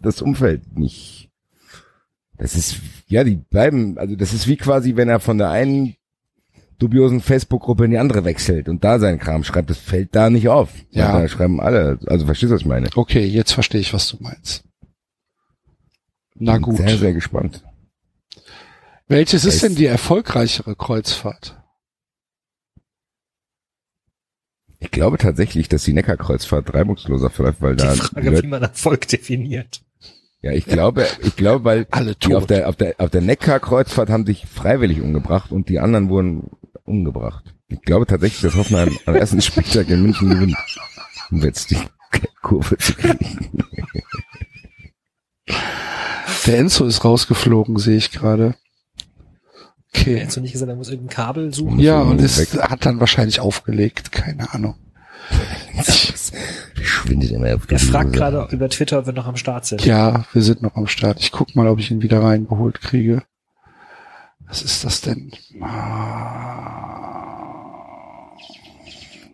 das 0.00 0.22
Umfeld 0.22 0.78
nicht, 0.78 1.28
das 2.38 2.54
ist, 2.54 2.76
ja, 3.08 3.24
die 3.24 3.36
bleiben, 3.36 3.98
also 3.98 4.14
das 4.14 4.32
ist 4.32 4.46
wie 4.46 4.56
quasi, 4.56 4.94
wenn 4.94 5.08
er 5.08 5.18
von 5.18 5.38
der 5.38 5.50
einen 5.50 5.96
dubiosen 6.82 7.20
Facebook-Gruppe 7.20 7.84
in 7.84 7.92
die 7.92 7.98
andere 7.98 8.24
wechselt 8.24 8.68
und 8.68 8.82
da 8.84 8.98
seinen 8.98 9.18
Kram 9.18 9.44
schreibt, 9.44 9.70
das 9.70 9.78
fällt 9.78 10.14
da 10.14 10.30
nicht 10.30 10.48
auf. 10.48 10.70
Ja. 10.90 11.20
Da 11.20 11.28
schreiben 11.28 11.60
alle, 11.60 11.98
also 12.06 12.26
verstehst 12.26 12.50
du, 12.50 12.54
was 12.56 12.62
ich 12.62 12.66
meine? 12.66 12.88
Okay, 12.94 13.24
jetzt 13.24 13.52
verstehe 13.52 13.80
ich, 13.80 13.94
was 13.94 14.08
du 14.08 14.16
meinst. 14.20 14.64
Na 16.34 16.58
gut. 16.58 16.78
Sehr, 16.78 16.98
sehr 16.98 17.12
gespannt. 17.12 17.64
Welches 19.08 19.44
ist 19.44 19.62
denn 19.62 19.74
die 19.76 19.86
erfolgreichere 19.86 20.74
Kreuzfahrt? 20.74 21.58
Ich 24.80 24.90
glaube 24.90 25.18
tatsächlich, 25.18 25.68
dass 25.68 25.84
die 25.84 25.92
Neckarkreuzfahrt 25.92 26.74
reibungsloser 26.74 27.30
verläuft, 27.30 27.62
weil 27.62 27.76
Die 27.76 27.84
da 27.84 27.94
Frage, 27.94 28.30
Leute- 28.30 28.42
wie 28.42 28.48
man 28.48 28.62
Erfolg 28.62 29.06
definiert. 29.08 29.82
Ja, 30.40 30.50
ich 30.50 30.64
glaube, 30.66 31.06
ich 31.22 31.36
glaube, 31.36 31.64
weil 31.64 31.86
Alle 31.92 32.16
die 32.16 32.34
auf 32.34 32.42
tot. 32.42 32.50
der 32.50 32.68
auf 32.68 32.74
der 32.74 32.96
auf 32.98 33.10
der 33.10 33.20
Neckar-Kreuzfahrt 33.20 34.10
haben 34.10 34.26
sich 34.26 34.44
freiwillig 34.46 35.00
umgebracht 35.00 35.52
und 35.52 35.68
die 35.68 35.78
anderen 35.78 36.08
wurden 36.08 36.50
umgebracht. 36.84 37.54
Ich 37.68 37.80
glaube 37.82 38.06
tatsächlich, 38.06 38.42
dass 38.42 38.54
Hoffenheim 38.54 38.96
am 39.06 39.14
ersten 39.14 39.40
Spieltag 39.40 39.88
in 39.88 40.02
München 40.02 40.30
gewinnt, 40.30 40.56
um 41.30 41.42
jetzt 41.42 41.70
die 41.70 41.78
Kurve 42.42 42.76
zu 42.76 42.94
kriegen. 42.94 43.50
Der 46.46 46.58
Enzo 46.58 46.84
ist 46.84 47.04
rausgeflogen, 47.04 47.78
sehe 47.78 47.96
ich 47.96 48.10
gerade. 48.10 48.56
Okay. 49.94 50.18
Hättest 50.18 50.38
du 50.38 50.40
nicht 50.40 50.52
gesagt, 50.52 50.70
er 50.70 50.76
muss 50.76 50.88
irgendein 50.88 51.14
Kabel 51.14 51.54
suchen? 51.54 51.78
Ja, 51.78 52.00
und 52.00 52.20
es 52.20 52.58
hat 52.58 52.86
dann 52.86 52.98
wahrscheinlich 52.98 53.40
aufgelegt. 53.40 54.10
Keine 54.10 54.52
Ahnung. 54.52 54.76
Schwindet 56.82 57.30
immer 57.30 57.54
auf 57.54 57.70
Er 57.70 57.78
fragt 57.78 58.12
gerade 58.12 58.48
über 58.50 58.68
Twitter, 58.68 58.98
ob 58.98 59.06
wir 59.06 59.12
noch 59.12 59.26
am 59.26 59.36
Start 59.36 59.66
sind. 59.66 59.84
Ja, 59.84 60.24
wir 60.32 60.42
sind 60.42 60.62
noch 60.62 60.74
am 60.76 60.86
Start. 60.86 61.20
Ich 61.20 61.30
guck 61.30 61.54
mal, 61.54 61.68
ob 61.68 61.78
ich 61.78 61.90
ihn 61.90 62.02
wieder 62.02 62.22
reingeholt 62.22 62.80
kriege. 62.80 63.22
Was 64.52 64.60
ist 64.60 64.84
das 64.84 65.00
denn? 65.00 65.32
Ah. 65.62 66.92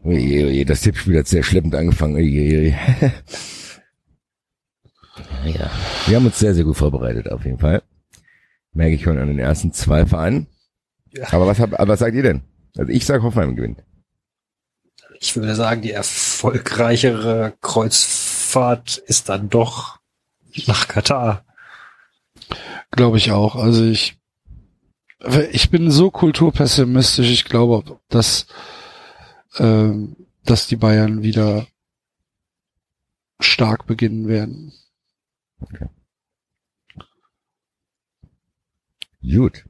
Oje, 0.04 0.46
oje, 0.46 0.64
das 0.64 0.82
Tippspiel 0.82 1.18
hat 1.18 1.26
sehr 1.26 1.42
schleppend 1.42 1.74
angefangen. 1.74 2.14
Oje, 2.14 2.40
oje. 2.40 2.78
ja. 5.44 5.70
Wir 6.06 6.16
haben 6.16 6.26
uns 6.26 6.38
sehr, 6.38 6.54
sehr 6.54 6.62
gut 6.62 6.76
vorbereitet, 6.76 7.32
auf 7.32 7.44
jeden 7.44 7.58
Fall. 7.58 7.82
Merke 8.72 8.94
ich 8.94 9.02
schon 9.02 9.18
an 9.18 9.26
den 9.26 9.40
ersten 9.40 9.72
zwei 9.72 10.06
Vereinen. 10.06 10.46
Ja. 11.12 11.32
Aber 11.32 11.48
was, 11.48 11.58
hab, 11.58 11.72
aber 11.72 11.94
was 11.94 11.98
sagt 11.98 12.14
ihr 12.14 12.22
denn? 12.22 12.42
Also 12.76 12.92
ich 12.92 13.04
sag 13.04 13.20
Hoffenheim 13.22 13.56
gewinnt. 13.56 13.82
Ich 15.18 15.34
würde 15.34 15.56
sagen, 15.56 15.82
die 15.82 15.90
erfolgreichere 15.90 17.54
Kreuzfahrt 17.60 18.98
ist 18.98 19.28
dann 19.28 19.48
doch 19.48 19.98
nach 20.68 20.86
Katar. 20.86 21.44
Glaube 22.92 23.16
ich 23.16 23.32
auch. 23.32 23.56
Also 23.56 23.84
ich, 23.84 24.17
ich 25.50 25.70
bin 25.70 25.90
so 25.90 26.10
kulturpessimistisch. 26.10 27.30
Ich 27.30 27.44
glaube, 27.44 28.00
dass, 28.08 28.46
ähm, 29.58 30.16
dass 30.44 30.66
die 30.66 30.76
Bayern 30.76 31.22
wieder 31.22 31.66
stark 33.40 33.86
beginnen 33.86 34.28
werden. 34.28 34.72
Gut. 39.22 39.64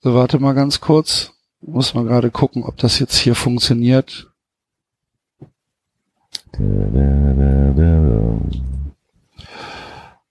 So, 0.00 0.14
warte 0.14 0.38
mal 0.38 0.54
ganz 0.54 0.80
kurz. 0.80 1.32
Muss 1.60 1.94
mal 1.94 2.04
gerade 2.04 2.30
gucken, 2.30 2.64
ob 2.64 2.78
das 2.78 2.98
jetzt 2.98 3.18
hier 3.18 3.34
funktioniert. 3.34 4.32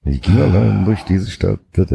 Ich 0.05 0.21
gehe 0.21 0.41
allein 0.43 0.85
durch 0.85 1.03
diese 1.03 1.29
Stadt. 1.29 1.59
Jetzt 1.75 1.89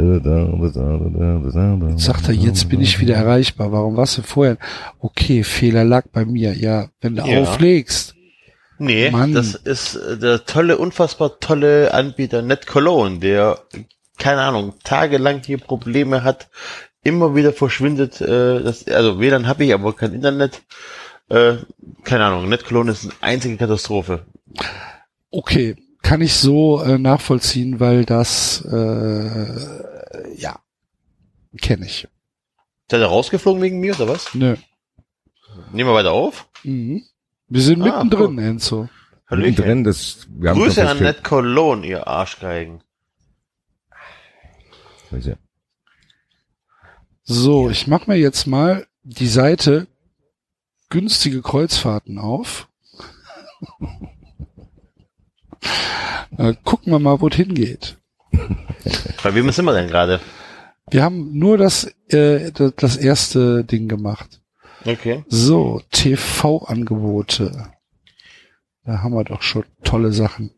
sagt 2.04 2.28
er, 2.28 2.34
jetzt 2.34 2.68
bin 2.68 2.80
ich 2.80 3.00
wieder 3.00 3.14
erreichbar. 3.16 3.72
Warum 3.72 3.96
warst 3.96 4.18
du 4.18 4.22
vorher? 4.22 4.58
Okay, 5.00 5.42
Fehler 5.42 5.84
lag 5.84 6.04
bei 6.12 6.24
mir. 6.24 6.54
Ja, 6.54 6.88
wenn 7.00 7.16
du 7.16 7.22
Ja. 7.24 7.40
auflegst. 7.40 8.14
Nee, 8.78 9.10
Mann. 9.10 9.32
das 9.32 9.54
ist 9.54 9.94
äh, 9.94 10.18
der 10.18 10.44
tolle, 10.46 10.78
unfassbar 10.78 11.38
tolle 11.38 11.94
Anbieter 11.94 12.42
Net 12.42 12.66
Cologne, 12.66 13.20
der, 13.20 13.60
keine 14.18 14.40
Ahnung, 14.42 14.74
tagelang 14.82 15.42
hier 15.44 15.58
Probleme 15.58 16.24
hat, 16.24 16.48
immer 17.04 17.36
wieder 17.36 17.52
verschwindet, 17.52 18.20
äh, 18.20 18.62
das, 18.62 18.86
also 18.88 19.20
WLAN 19.20 19.46
habe 19.46 19.64
ich, 19.64 19.72
aber 19.72 19.92
kein 19.94 20.12
Internet. 20.12 20.62
Äh, 21.30 21.54
keine 22.02 22.24
Ahnung, 22.24 22.48
Net 22.48 22.64
Cologne 22.64 22.90
ist 22.92 23.04
eine 23.04 23.12
einzige 23.20 23.56
Katastrophe. 23.56 24.26
Okay, 25.30 25.76
kann 26.04 26.20
ich 26.20 26.34
so 26.34 26.82
äh, 26.82 26.98
nachvollziehen, 26.98 27.80
weil 27.80 28.04
das, 28.04 28.64
äh, 28.64 30.36
ja, 30.36 30.60
kenne 31.60 31.86
ich. 31.86 32.04
Ist 32.04 32.92
er 32.92 33.06
rausgeflogen 33.06 33.62
wegen 33.62 33.80
mir 33.80 33.94
oder 33.94 34.08
was? 34.08 34.34
Nö. 34.34 34.56
Nehmen 35.72 35.88
wir 35.88 35.94
weiter 35.94 36.12
auf. 36.12 36.48
Mhm. 36.62 37.02
Wir 37.48 37.62
sind 37.62 37.82
Ah, 37.82 38.04
mittendrin, 38.04 38.38
Enzo. 38.38 38.88
Hallöchen. 39.26 39.56
Drin, 39.56 39.84
das, 39.84 40.26
wir 40.28 40.50
haben 40.50 40.60
Grüße 40.60 40.86
an 40.86 40.98
Net 40.98 41.24
Cologne, 41.24 41.86
ihr 41.86 42.06
Arschgeigen. 42.06 42.82
So, 47.22 47.70
ich 47.70 47.86
mache 47.86 48.10
mir 48.10 48.18
jetzt 48.18 48.46
mal 48.46 48.86
die 49.02 49.28
Seite 49.28 49.86
günstige 50.90 51.40
Kreuzfahrten 51.40 52.18
auf. 52.18 52.68
äh, 56.38 56.54
gucken 56.64 56.92
wir 56.92 56.98
mal, 56.98 57.20
wo 57.20 57.28
es 57.28 57.36
hingeht. 57.36 57.96
Bei 59.22 59.34
wem 59.34 59.50
sind 59.50 59.64
wir 59.64 59.74
denn 59.74 59.88
gerade? 59.88 60.20
Wir 60.90 61.02
haben 61.02 61.38
nur 61.38 61.56
das, 61.56 61.84
äh, 62.08 62.52
das, 62.52 62.96
erste 62.96 63.64
Ding 63.64 63.88
gemacht. 63.88 64.40
Okay. 64.84 65.24
So, 65.28 65.80
TV-Angebote. 65.90 67.70
Da 68.84 69.02
haben 69.02 69.14
wir 69.14 69.24
doch 69.24 69.40
schon 69.40 69.64
tolle 69.82 70.12
Sachen. 70.12 70.50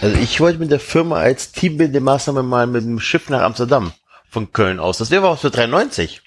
Also 0.00 0.16
ich 0.18 0.40
wollte 0.40 0.58
mit 0.58 0.70
der 0.70 0.80
Firma 0.80 1.16
als 1.16 1.54
Teambuilding-Maßnahme 1.54 2.42
mal 2.42 2.66
mit 2.66 2.84
dem 2.84 2.98
Schiff 2.98 3.28
nach 3.28 3.42
Amsterdam 3.42 3.92
von 4.28 4.52
Köln 4.52 4.80
aus. 4.80 4.98
Das 4.98 5.10
wäre 5.10 5.22
was 5.22 5.40
für 5.40 5.50
93. 5.50 6.22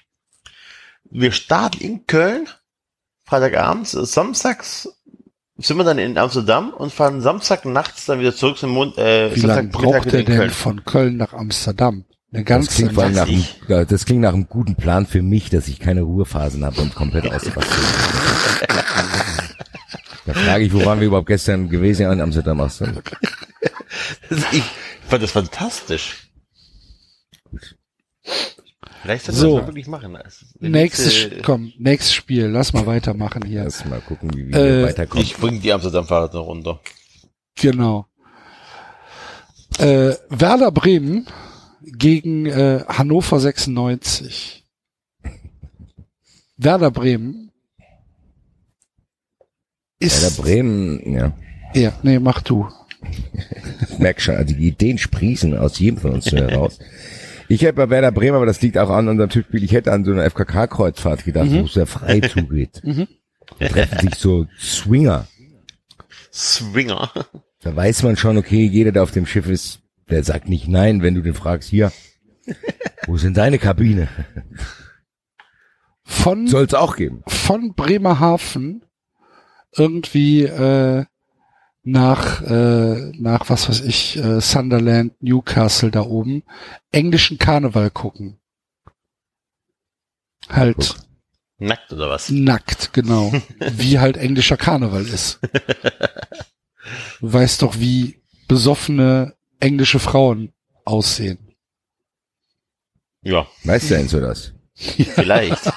Wir 1.10 1.32
starten 1.32 1.80
in 1.80 2.06
Köln, 2.06 2.48
Freitagabends, 3.24 3.92
samstags 3.92 4.88
sind 5.58 5.76
wir 5.78 5.84
dann 5.84 5.98
in 5.98 6.18
Amsterdam 6.18 6.70
und 6.70 6.92
fahren 6.92 7.20
Samstag 7.22 7.64
nachts 7.64 8.06
dann 8.06 8.20
wieder 8.20 8.34
zurück 8.34 8.58
zum 8.58 8.70
Mond. 8.70 8.98
Äh, 8.98 9.34
Wie 9.34 9.40
lange 9.40 9.68
braucht 9.68 10.06
er 10.06 10.22
denn 10.22 10.24
Köln. 10.26 10.50
von 10.50 10.84
Köln 10.84 11.16
nach 11.16 11.32
Amsterdam? 11.32 12.04
Eine 12.32 12.42
Das 12.44 12.48
ganze 12.48 12.74
klingt, 12.74 12.92
vor 12.92 13.04
allem 13.04 13.14
nach, 13.14 13.28
einem, 13.28 13.44
ja, 13.68 13.84
das 13.84 14.04
klingt 14.04 14.20
nach 14.20 14.34
einem 14.34 14.48
guten 14.48 14.74
Plan 14.74 15.06
für 15.06 15.22
mich, 15.22 15.48
dass 15.48 15.68
ich 15.68 15.78
keine 15.80 16.02
Ruhephasen 16.02 16.64
habe 16.64 16.80
und 16.82 16.94
komplett 16.94 17.26
ausraste. 17.32 17.74
da 20.26 20.32
frage 20.34 20.64
ich, 20.64 20.72
wo 20.74 20.84
waren 20.84 21.00
wir 21.00 21.06
überhaupt 21.06 21.28
gestern 21.28 21.68
gewesen 21.68 22.10
in 22.10 22.20
Amsterdam? 22.20 22.60
Ach 22.60 22.70
so. 22.70 22.84
Das- 24.28 24.40
Ich 24.52 24.62
fand 25.08 25.22
das 25.22 25.30
fantastisch. 25.30 26.28
Vielleicht 29.06 29.24
sollten 29.26 29.40
So. 29.40 29.46
wir 29.48 29.54
das 29.54 29.62
mal 29.62 29.66
wirklich 29.68 29.86
machen. 29.88 30.18
Nächstes, 30.60 31.06
nächste- 31.24 31.42
komm, 31.42 31.72
nächstes 31.78 32.12
Spiel. 32.14 32.46
Lass 32.46 32.72
mal 32.72 32.86
weitermachen 32.86 33.44
hier. 33.44 33.64
Lass 33.64 33.84
mal 33.84 34.00
gucken, 34.00 34.30
wie 34.34 34.50
Äh, 34.52 34.80
wir 34.80 34.82
weiterkommen. 34.88 35.24
Ich 35.24 35.36
bringe 35.36 35.60
die 35.60 35.72
Amsterdam-Fahrer 35.72 36.32
noch 36.34 36.46
runter. 36.46 36.80
Genau. 37.56 38.06
Äh, 39.78 40.14
Werder 40.28 40.70
Bremen 40.72 41.26
gegen 41.82 42.46
äh, 42.46 42.84
Hannover 42.88 43.38
96. 43.40 44.64
Werder 46.56 46.90
Bremen 46.90 47.50
ist 49.98 50.36
Bremen, 50.36 51.12
ja, 51.14 51.32
ja, 51.74 51.92
nee, 52.02 52.18
mach 52.18 52.42
du. 52.42 52.68
ich 53.90 53.98
merk 53.98 54.20
schon, 54.20 54.36
also 54.36 54.54
die 54.54 54.68
Ideen 54.68 54.98
sprießen 54.98 55.56
aus 55.56 55.78
jedem 55.78 55.98
von 55.98 56.12
uns 56.12 56.26
heraus. 56.32 56.78
Ich 57.48 57.62
hätte 57.62 57.74
bei 57.74 57.90
Werder 57.90 58.12
Bremen, 58.12 58.36
aber 58.36 58.46
das 58.46 58.60
liegt 58.62 58.76
auch 58.78 58.90
an 58.90 59.08
unserem 59.08 59.30
Tippspiel, 59.30 59.62
ich 59.62 59.72
hätte 59.72 59.92
an 59.92 60.04
so 60.04 60.12
eine 60.12 60.28
FKK-Kreuzfahrt 60.28 61.24
gedacht, 61.24 61.50
wo 61.50 61.60
es 61.64 61.74
sehr 61.74 61.86
frei 61.86 62.20
zugeht. 62.32 62.82
Da 63.58 63.68
treffen 63.68 63.98
sich 64.00 64.14
so 64.16 64.46
Swinger. 64.58 65.26
Swinger. 66.32 67.10
Da 67.62 67.74
weiß 67.74 68.02
man 68.02 68.16
schon, 68.16 68.36
okay, 68.36 68.64
jeder, 68.66 68.92
der 68.92 69.02
auf 69.02 69.10
dem 69.12 69.26
Schiff 69.26 69.48
ist, 69.48 69.80
der 70.10 70.22
sagt 70.24 70.48
nicht 70.48 70.68
nein, 70.68 71.02
wenn 71.02 71.14
du 71.14 71.22
den 71.22 71.34
fragst, 71.34 71.68
hier, 71.68 71.92
wo 73.06 73.16
sind 73.16 73.36
deine 73.36 73.58
Kabine? 73.58 74.08
Von 76.04 76.46
Soll's 76.46 76.74
auch 76.74 76.96
geben. 76.96 77.22
von 77.26 77.74
Bremerhaven 77.74 78.84
irgendwie 79.76 80.44
äh, 80.44 81.04
nach 81.88 82.42
äh, 82.42 83.12
nach 83.16 83.48
was 83.48 83.68
weiß 83.68 83.80
ich 83.82 84.16
äh, 84.16 84.40
Sunderland, 84.40 85.12
Newcastle 85.22 85.92
da 85.92 86.00
oben 86.02 86.42
englischen 86.90 87.38
Karneval 87.38 87.90
gucken. 87.90 88.38
Halt 90.48 90.96
Nackt 91.58 91.92
oder 91.92 92.10
was? 92.10 92.28
nackt, 92.28 92.92
genau. 92.92 93.32
wie 93.60 94.00
halt 94.00 94.16
englischer 94.16 94.56
Karneval 94.56 95.06
ist. 95.06 95.38
Du 97.20 97.32
weißt 97.32 97.62
doch, 97.62 97.78
wie 97.78 98.20
besoffene 98.48 99.34
englische 99.60 100.00
Frauen 100.00 100.52
aussehen. 100.84 101.38
Ja, 103.22 103.46
Weißt 103.64 103.90
du 103.90 103.94
denn 103.94 104.08
so 104.08 104.20
das? 104.20 104.52
vielleicht. 104.74 105.72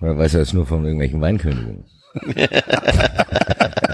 Oder 0.00 0.16
weißt 0.18 0.34
du 0.34 0.38
das 0.38 0.52
nur 0.52 0.66
von 0.66 0.84
irgendwelchen 0.84 1.20
Weinkönigen? 1.20 1.84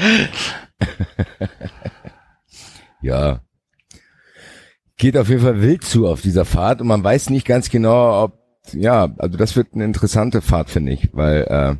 ja. 3.02 3.40
Geht 4.96 5.16
auf 5.16 5.28
jeden 5.28 5.42
Fall 5.42 5.62
wild 5.62 5.84
zu 5.84 6.06
auf 6.06 6.20
dieser 6.20 6.44
Fahrt 6.44 6.80
und 6.80 6.86
man 6.86 7.02
weiß 7.02 7.30
nicht 7.30 7.46
ganz 7.46 7.70
genau, 7.70 8.24
ob, 8.24 8.38
ja, 8.72 9.08
also 9.18 9.38
das 9.38 9.56
wird 9.56 9.74
eine 9.74 9.84
interessante 9.84 10.42
Fahrt, 10.42 10.70
finde 10.70 10.92
ich, 10.92 11.08
weil 11.12 11.42
äh, 11.42 11.76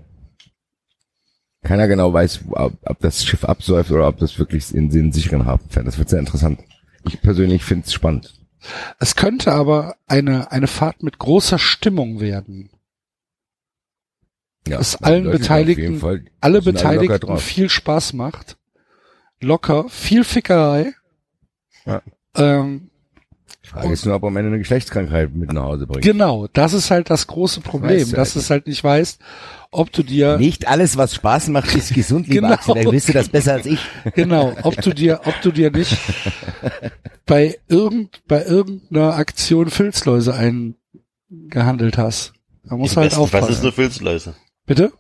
keiner 1.63 1.89
genau 1.89 2.13
weiß, 2.13 2.45
ob, 2.51 2.73
ob 2.83 2.99
das 3.01 3.25
Schiff 3.25 3.45
absäuft 3.45 3.91
oder 3.91 4.09
ob 4.09 4.19
das 4.19 4.39
wirklich 4.39 4.75
in 4.75 4.89
den 4.89 5.13
sicheren 5.13 5.45
Hafen 5.45 5.69
fährt. 5.69 5.87
Das 5.87 5.99
wird 5.99 6.09
sehr 6.09 6.21
interessant. 6.21 6.61
Ich 7.07 7.21
persönlich 7.21 7.65
finde 7.65 7.87
es 7.87 7.93
spannend. 7.93 8.35
Es 8.99 9.17
könnte 9.17 9.53
aber 9.53 9.97
eine 10.07 10.53
eine 10.53 10.67
Fahrt 10.67 11.03
mit 11.03 11.19
großer 11.19 11.59
Stimmung 11.59 12.21
werden. 12.21 12.71
Ja, 14.69 14.79
Dass 14.79 14.97
die 14.99 15.05
allen 15.05 15.25
Beteiligten- 15.31 15.83
auf 15.83 15.89
jeden 15.89 16.01
Fall- 16.01 16.25
Alle 16.41 16.63
Beteiligten 16.63 17.39
viel 17.39 17.69
Spaß 17.69 18.13
macht. 18.13 18.57
Locker, 19.41 19.87
viel 19.89 20.23
Fickerei. 20.25 20.93
Ja. 21.87 22.03
Ähm, 22.37 22.91
Frage 23.63 23.93
ist 23.93 24.05
nur, 24.05 24.17
ob 24.17 24.25
am 24.25 24.37
Ende 24.37 24.49
eine 24.49 24.59
Geschlechtskrankheit 24.59 25.35
mit 25.35 25.53
nach 25.53 25.63
Hause 25.63 25.87
bringt. 25.87 26.03
genau, 26.05 26.47
das 26.53 26.73
ist 26.75 26.91
halt 26.91 27.09
das 27.09 27.27
große 27.29 27.61
Problem, 27.61 28.11
du 28.11 28.17
dass 28.17 28.35
halt 28.35 28.43
es 28.45 28.51
halt 28.51 28.67
nicht 28.67 28.83
weißt, 28.85 29.21
ob 29.71 29.93
du 29.93 30.03
dir 30.03 30.37
Nicht 30.39 30.67
alles, 30.67 30.97
was 30.97 31.15
Spaß 31.15 31.49
macht, 31.49 31.75
ist 31.77 31.95
gesund, 31.95 32.27
lieber 32.27 32.49
Genau. 32.49 32.55
Axel. 32.55 32.75
Dann 32.75 32.93
wisst 32.93 33.09
du 33.09 33.13
das 33.13 33.29
besser 33.29 33.53
als 33.55 33.67
ich. 33.67 33.79
genau, 34.15 34.55
ob 34.63 34.77
du 34.83 34.93
dir, 34.93 35.21
ob 35.25 35.41
du 35.43 35.53
dir 35.53 35.71
nicht 35.71 35.97
bei 37.27 37.59
irgend 37.69 38.21
bei 38.27 38.45
irgendeiner 38.45 39.15
Aktion 39.15 39.71
Filzläuse 39.71 40.35
eingehandelt 40.35 41.97
hast. 41.97 42.33
Da 42.65 42.77
du 42.77 42.83
halt 42.83 42.83
besten 42.83 42.95
Fall 42.95 43.05
sind 43.05 43.13
es 43.13 43.19
aufpassen. 43.19 43.63
nur 43.63 43.73
Filzläuse. 43.73 44.35
Bitte? 44.71 44.93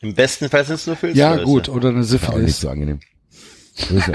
Im 0.00 0.14
besten 0.14 0.48
Fall 0.48 0.64
sind 0.64 0.76
es 0.76 0.86
nur 0.86 0.96
Filzläuse. 0.96 1.38
Ja, 1.38 1.44
gut, 1.44 1.68
oder 1.68 1.90
eine 1.90 1.98
Auch 1.98 2.00
nicht 2.00 2.08
Syphilis. 2.08 2.60
so 2.62 2.70
angenehm. 2.70 3.00
Grüße. 3.76 4.12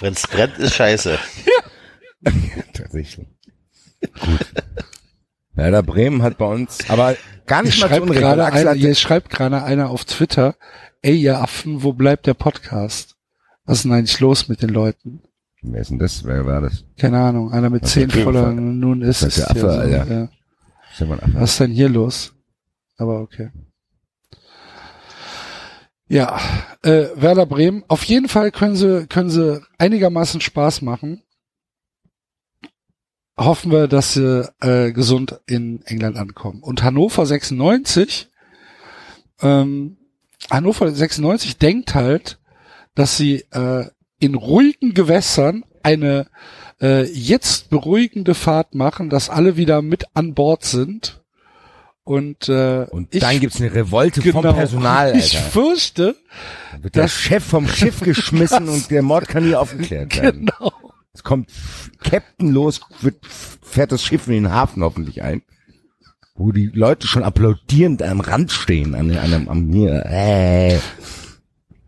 Wenn's 0.00 0.26
brennt, 0.26 0.58
ist 0.58 0.74
scheiße. 0.74 1.18
Tatsächlich. 2.74 3.26
Gut. 4.20 4.52
Werder 5.54 5.82
Bremen 5.82 6.20
hat 6.22 6.36
bei 6.36 6.44
uns, 6.44 6.78
aber 6.90 7.16
gar 7.46 7.62
nicht 7.62 7.72
Hier 7.74 7.84
mal 7.84 7.88
schreibt 7.88 8.02
Unrecht. 8.02 8.20
gerade 8.20 8.44
einer, 8.52 8.72
hier 8.74 8.94
schreibt 8.94 9.30
gerade 9.30 9.62
einer 9.62 9.88
auf 9.88 10.04
Twitter, 10.04 10.56
ey 11.00 11.14
ihr 11.16 11.38
Affen, 11.40 11.82
wo 11.82 11.94
bleibt 11.94 12.26
der 12.26 12.34
Podcast? 12.34 13.16
Was 13.64 13.78
ist 13.78 13.84
denn 13.84 13.92
eigentlich 13.92 14.20
los 14.20 14.48
mit 14.48 14.60
den 14.60 14.68
Leuten? 14.70 15.22
Wer 15.62 15.80
ist 15.80 15.90
denn 15.90 15.98
das? 15.98 16.22
Wer 16.26 16.44
war 16.44 16.60
das? 16.60 16.84
Keine 16.98 17.18
Ahnung, 17.18 17.50
einer 17.50 17.70
mit 17.70 17.82
Was 17.84 17.92
zehn 17.92 18.10
Followern, 18.10 18.78
nun 18.78 19.00
ist 19.00 19.22
Das 19.22 19.28
es 19.28 19.38
ist 19.38 19.44
der 19.44 19.50
Affe, 19.52 19.60
so, 19.60 19.68
Alter. 19.68 20.12
ja. 20.12 20.28
Was 21.34 21.52
ist 21.52 21.60
denn 21.60 21.72
hier 21.72 21.88
los? 21.88 22.34
Aber 22.96 23.20
okay. 23.20 23.50
Ja, 26.08 26.38
äh, 26.82 27.06
Werder 27.14 27.46
Bremen. 27.46 27.84
Auf 27.88 28.04
jeden 28.04 28.28
Fall 28.28 28.50
können 28.50 28.76
sie, 28.76 29.06
können 29.06 29.30
sie 29.30 29.62
einigermaßen 29.78 30.40
Spaß 30.40 30.82
machen. 30.82 31.22
Hoffen 33.38 33.72
wir, 33.72 33.88
dass 33.88 34.12
sie 34.12 34.48
äh, 34.60 34.92
gesund 34.92 35.40
in 35.46 35.82
England 35.86 36.18
ankommen. 36.18 36.62
Und 36.62 36.82
Hannover 36.82 37.24
96 37.24 38.28
ähm, 39.42 39.98
Hannover 40.50 40.90
96 40.90 41.58
denkt 41.58 41.94
halt, 41.94 42.38
dass 42.94 43.16
sie 43.16 43.44
äh, 43.50 43.86
in 44.18 44.34
ruhigen 44.34 44.94
Gewässern 44.94 45.64
eine 45.82 46.28
äh, 46.82 47.04
jetzt 47.04 47.70
beruhigende 47.70 48.34
Fahrt 48.34 48.74
machen, 48.74 49.08
dass 49.08 49.30
alle 49.30 49.56
wieder 49.56 49.80
mit 49.82 50.04
an 50.14 50.34
Bord 50.34 50.64
sind. 50.64 51.20
Und, 52.04 52.48
äh, 52.48 52.86
Und 52.90 53.14
ich, 53.14 53.20
dann 53.20 53.38
gibt's 53.38 53.60
eine 53.60 53.72
Revolte 53.72 54.20
genau, 54.20 54.42
vom 54.42 54.54
Personal, 54.54 55.06
Alter. 55.12 55.18
Ich 55.18 55.38
fürchte, 55.38 56.16
Dann 56.72 56.82
wird 56.82 56.96
der 56.96 57.08
Chef 57.08 57.44
vom 57.44 57.68
Schiff 57.68 58.00
geschmissen 58.04 58.68
und 58.68 58.90
der 58.90 59.02
Mord 59.02 59.28
kann 59.28 59.46
nie 59.46 59.54
aufgeklärt 59.54 60.16
werden. 60.20 60.46
genau. 60.46 60.72
Es 61.14 61.22
kommt 61.22 61.50
Captain 62.02 62.50
los, 62.50 62.80
wird, 63.02 63.16
fährt 63.62 63.92
das 63.92 64.02
Schiff 64.02 64.26
in 64.26 64.32
den 64.32 64.50
Hafen 64.50 64.82
hoffentlich 64.82 65.22
ein. 65.22 65.42
Wo 66.34 66.50
die 66.50 66.70
Leute 66.72 67.06
schon 67.06 67.22
applaudierend 67.22 68.02
am 68.02 68.20
Rand 68.20 68.50
stehen, 68.50 68.94
an, 68.94 69.16
an, 69.16 69.34
am, 69.34 69.48
am 69.48 69.66
mir. 69.66 70.04
Äh. 70.06 70.78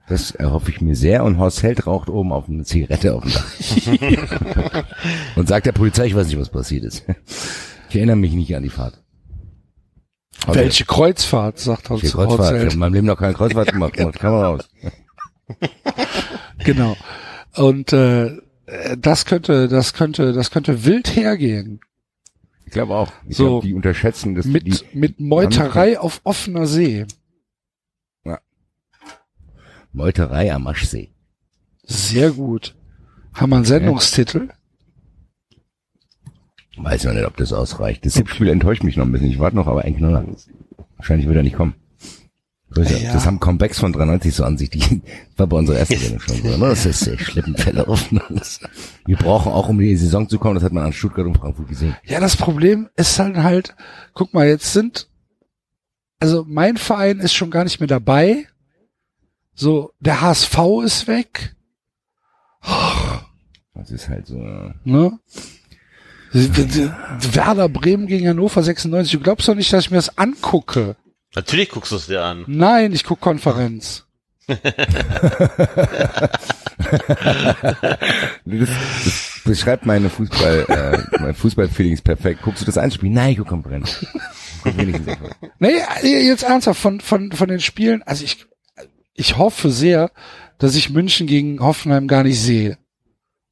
Das 0.08 0.32
erhoffe 0.32 0.70
ich 0.70 0.80
mir 0.82 0.94
sehr 0.96 1.24
und 1.24 1.38
Horst 1.38 1.62
Held 1.62 1.86
raucht 1.86 2.10
oben 2.10 2.32
auf 2.32 2.48
eine 2.48 2.64
Zigarette 2.64 3.14
auf 3.14 3.22
dem 3.24 3.32
Dach. 3.32 4.84
und 5.36 5.48
sagt 5.48 5.64
der 5.66 5.72
Polizei, 5.72 6.06
ich 6.06 6.14
weiß 6.14 6.26
nicht, 6.26 6.38
was 6.38 6.50
passiert 6.50 6.84
ist. 6.84 7.04
Ich 7.88 7.96
erinnere 7.96 8.16
mich 8.16 8.32
nicht 8.32 8.54
an 8.54 8.62
die 8.62 8.68
Fahrt. 8.68 9.02
Aber 10.46 10.56
Welche 10.56 10.84
Kreuzfahrt, 10.84 11.58
sagt 11.58 11.88
Hans 11.88 12.02
Kreuzfahrt? 12.02 12.54
Ich 12.54 12.60
habe 12.62 12.72
in 12.72 12.78
meinem 12.78 12.94
Leben 12.94 13.06
noch 13.06 13.18
keine 13.18 13.32
Kreuzfahrt 13.34 13.72
gemacht. 13.72 13.98
Macht 13.98 14.18
Kamera 14.18 14.46
raus. 14.48 14.68
Genau. 16.64 16.96
Und 17.56 17.92
äh, 17.92 18.38
das 18.98 19.26
könnte, 19.26 19.68
das 19.68 19.92
könnte, 19.92 20.32
das 20.32 20.50
könnte 20.50 20.84
wild 20.84 21.14
hergehen. 21.14 21.80
Ich 22.64 22.72
glaube 22.72 22.94
auch. 22.94 23.12
Ich 23.28 23.36
So. 23.36 23.44
glaub, 23.44 23.62
die 23.62 23.74
unterschätzen 23.74 24.34
das. 24.34 24.46
die, 24.46 24.50
Mit, 24.52 24.94
mit 24.94 25.20
Meuterei 25.20 25.98
auf 26.00 26.20
offener 26.24 26.66
See. 26.66 27.06
Meuterei 29.94 30.52
am 30.52 30.66
Aschsee. 30.66 31.10
Sehr 31.84 32.32
gut. 32.32 32.74
Haben 33.32 33.50
wir 33.50 33.56
einen 33.56 33.64
Sendungstitel? 33.64 34.48
Weiß 36.76 37.04
noch 37.04 37.12
nicht, 37.12 37.24
ob 37.26 37.36
das 37.36 37.52
ausreicht. 37.52 38.04
Das 38.04 38.14
Tippspiel 38.14 38.48
enttäuscht 38.48 38.82
mich 38.82 38.96
noch 38.96 39.06
ein 39.06 39.12
bisschen. 39.12 39.30
Ich 39.30 39.38
warte 39.38 39.56
noch, 39.56 39.68
aber 39.68 39.82
ein 39.82 39.96
Knaller. 39.96 40.26
Wahrscheinlich 40.96 41.26
wird 41.28 41.36
er 41.36 41.42
nicht 41.44 41.56
kommen. 41.56 41.74
Ja. 42.76 43.12
Das 43.12 43.24
haben 43.24 43.38
Comebacks 43.38 43.78
von 43.78 43.92
93 43.92 44.34
so 44.34 44.42
an 44.42 44.58
sich. 44.58 44.70
Die 44.70 45.02
war 45.36 45.46
bei 45.46 45.56
unserer 45.56 45.78
ersten 45.78 45.96
Sendung 45.96 46.20
schon 46.20 46.36
so. 46.36 46.56
ne? 46.56 46.68
Das 46.70 46.84
ist 46.84 47.00
sehr 47.00 47.18
schlimm 47.18 47.54
verlaufen. 47.54 48.20
Wir 49.06 49.16
brauchen 49.16 49.52
auch, 49.52 49.68
um 49.68 49.80
in 49.80 49.86
die 49.86 49.96
Saison 49.96 50.28
zu 50.28 50.40
kommen, 50.40 50.56
das 50.56 50.64
hat 50.64 50.72
man 50.72 50.84
an 50.84 50.92
Stuttgart 50.92 51.26
und 51.26 51.36
Frankfurt 51.38 51.68
gesehen. 51.68 51.94
Ja, 52.04 52.18
das 52.18 52.36
Problem 52.36 52.88
ist 52.96 53.16
halt 53.20 53.36
halt, 53.36 53.76
guck 54.12 54.34
mal, 54.34 54.48
jetzt 54.48 54.72
sind, 54.72 55.08
also 56.18 56.44
mein 56.48 56.76
Verein 56.76 57.20
ist 57.20 57.34
schon 57.34 57.52
gar 57.52 57.62
nicht 57.62 57.78
mehr 57.78 57.86
dabei. 57.86 58.48
So, 59.54 59.92
der 60.00 60.20
HSV 60.20 60.58
ist 60.84 61.06
weg, 61.06 61.54
Das 63.74 63.90
ist 63.90 64.08
halt 64.08 64.26
so. 64.26 64.38
ne? 64.84 65.18
Werder 66.32 67.68
Bremen 67.68 68.06
gegen 68.08 68.26
Hannover 68.28 68.62
96. 68.62 69.12
Du 69.12 69.20
glaubst 69.20 69.46
doch 69.46 69.54
nicht, 69.54 69.72
dass 69.72 69.84
ich 69.84 69.90
mir 69.92 69.98
das 69.98 70.18
angucke. 70.18 70.96
Natürlich 71.36 71.68
guckst 71.68 71.92
du 71.92 71.96
es 71.96 72.06
dir 72.06 72.22
an. 72.24 72.44
Nein, 72.48 72.92
ich 72.92 73.04
guck 73.04 73.20
Konferenz. 73.20 74.04
Das, 78.44 78.68
das 79.04 79.40
beschreibt 79.44 79.86
meine 79.86 80.10
Fußball, 80.10 80.66
äh, 80.68 81.18
mein 81.20 81.34
Fußball-Feelings 81.34 82.02
perfekt. 82.02 82.42
Guckst 82.42 82.62
du 82.62 82.66
das 82.66 82.78
Einspiel? 82.78 83.10
Nein, 83.10 83.32
ich 83.32 83.38
guck 83.38 83.48
Konferenz. 83.48 84.04
Guck 84.62 84.76
wenigstens 84.76 85.08
einfach. 85.08 85.30
Nee, 85.58 85.78
jetzt 86.02 86.42
ernsthaft, 86.42 86.80
von, 86.80 87.00
von, 87.00 87.32
von 87.32 87.48
den 87.48 87.60
Spielen, 87.60 88.02
also 88.02 88.24
ich, 88.24 88.46
ich 89.14 89.38
hoffe 89.38 89.70
sehr, 89.70 90.10
dass 90.58 90.74
ich 90.74 90.90
München 90.90 91.26
gegen 91.26 91.60
Hoffenheim 91.60 92.06
gar 92.08 92.22
nicht 92.24 92.40
sehe. 92.40 92.78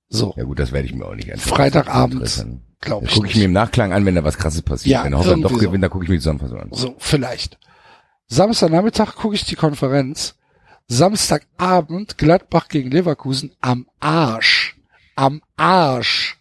So, 0.08 0.34
Ja 0.36 0.44
gut, 0.44 0.58
das 0.58 0.72
werde 0.72 0.86
ich 0.86 0.94
mir 0.94 1.06
auch 1.06 1.14
nicht 1.14 1.32
anschauen. 1.32 1.56
Freitagabend, 1.56 2.44
glaube 2.80 3.06
ich 3.06 3.14
gucke 3.14 3.28
ich 3.28 3.36
mir 3.36 3.44
im 3.44 3.52
Nachklang 3.52 3.92
an, 3.92 4.04
wenn 4.04 4.14
da 4.14 4.24
was 4.24 4.36
krasses 4.36 4.62
passiert. 4.62 4.92
Ja, 4.92 5.04
wenn 5.04 5.16
Hoffenheim 5.16 5.42
doch 5.42 5.50
irgendwie 5.50 5.64
so. 5.64 5.70
gewinnt, 5.70 5.84
dann 5.84 5.90
gucke 5.90 6.04
ich 6.04 6.10
mir 6.10 6.16
die 6.16 6.20
Zusammenfassung 6.20 6.60
an. 6.60 6.68
So, 6.72 6.94
vielleicht. 6.98 7.58
Samstagnachmittag 8.26 9.14
gucke 9.14 9.34
ich 9.34 9.44
die 9.44 9.56
Konferenz. 9.56 10.34
Samstagabend 10.88 12.18
Gladbach 12.18 12.68
gegen 12.68 12.90
Leverkusen 12.90 13.54
am 13.60 13.88
Arsch. 14.00 14.76
Am 15.16 15.42
Arsch. 15.56 16.38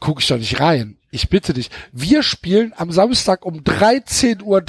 Guck 0.00 0.20
ich 0.20 0.28
doch 0.28 0.38
nicht 0.38 0.60
rein. 0.60 0.98
Ich 1.10 1.28
bitte 1.28 1.52
dich. 1.52 1.70
Wir 1.92 2.22
spielen 2.22 2.72
am 2.76 2.92
Samstag 2.92 3.44
um 3.44 3.60
13.30 3.60 4.42
Uhr. 4.42 4.62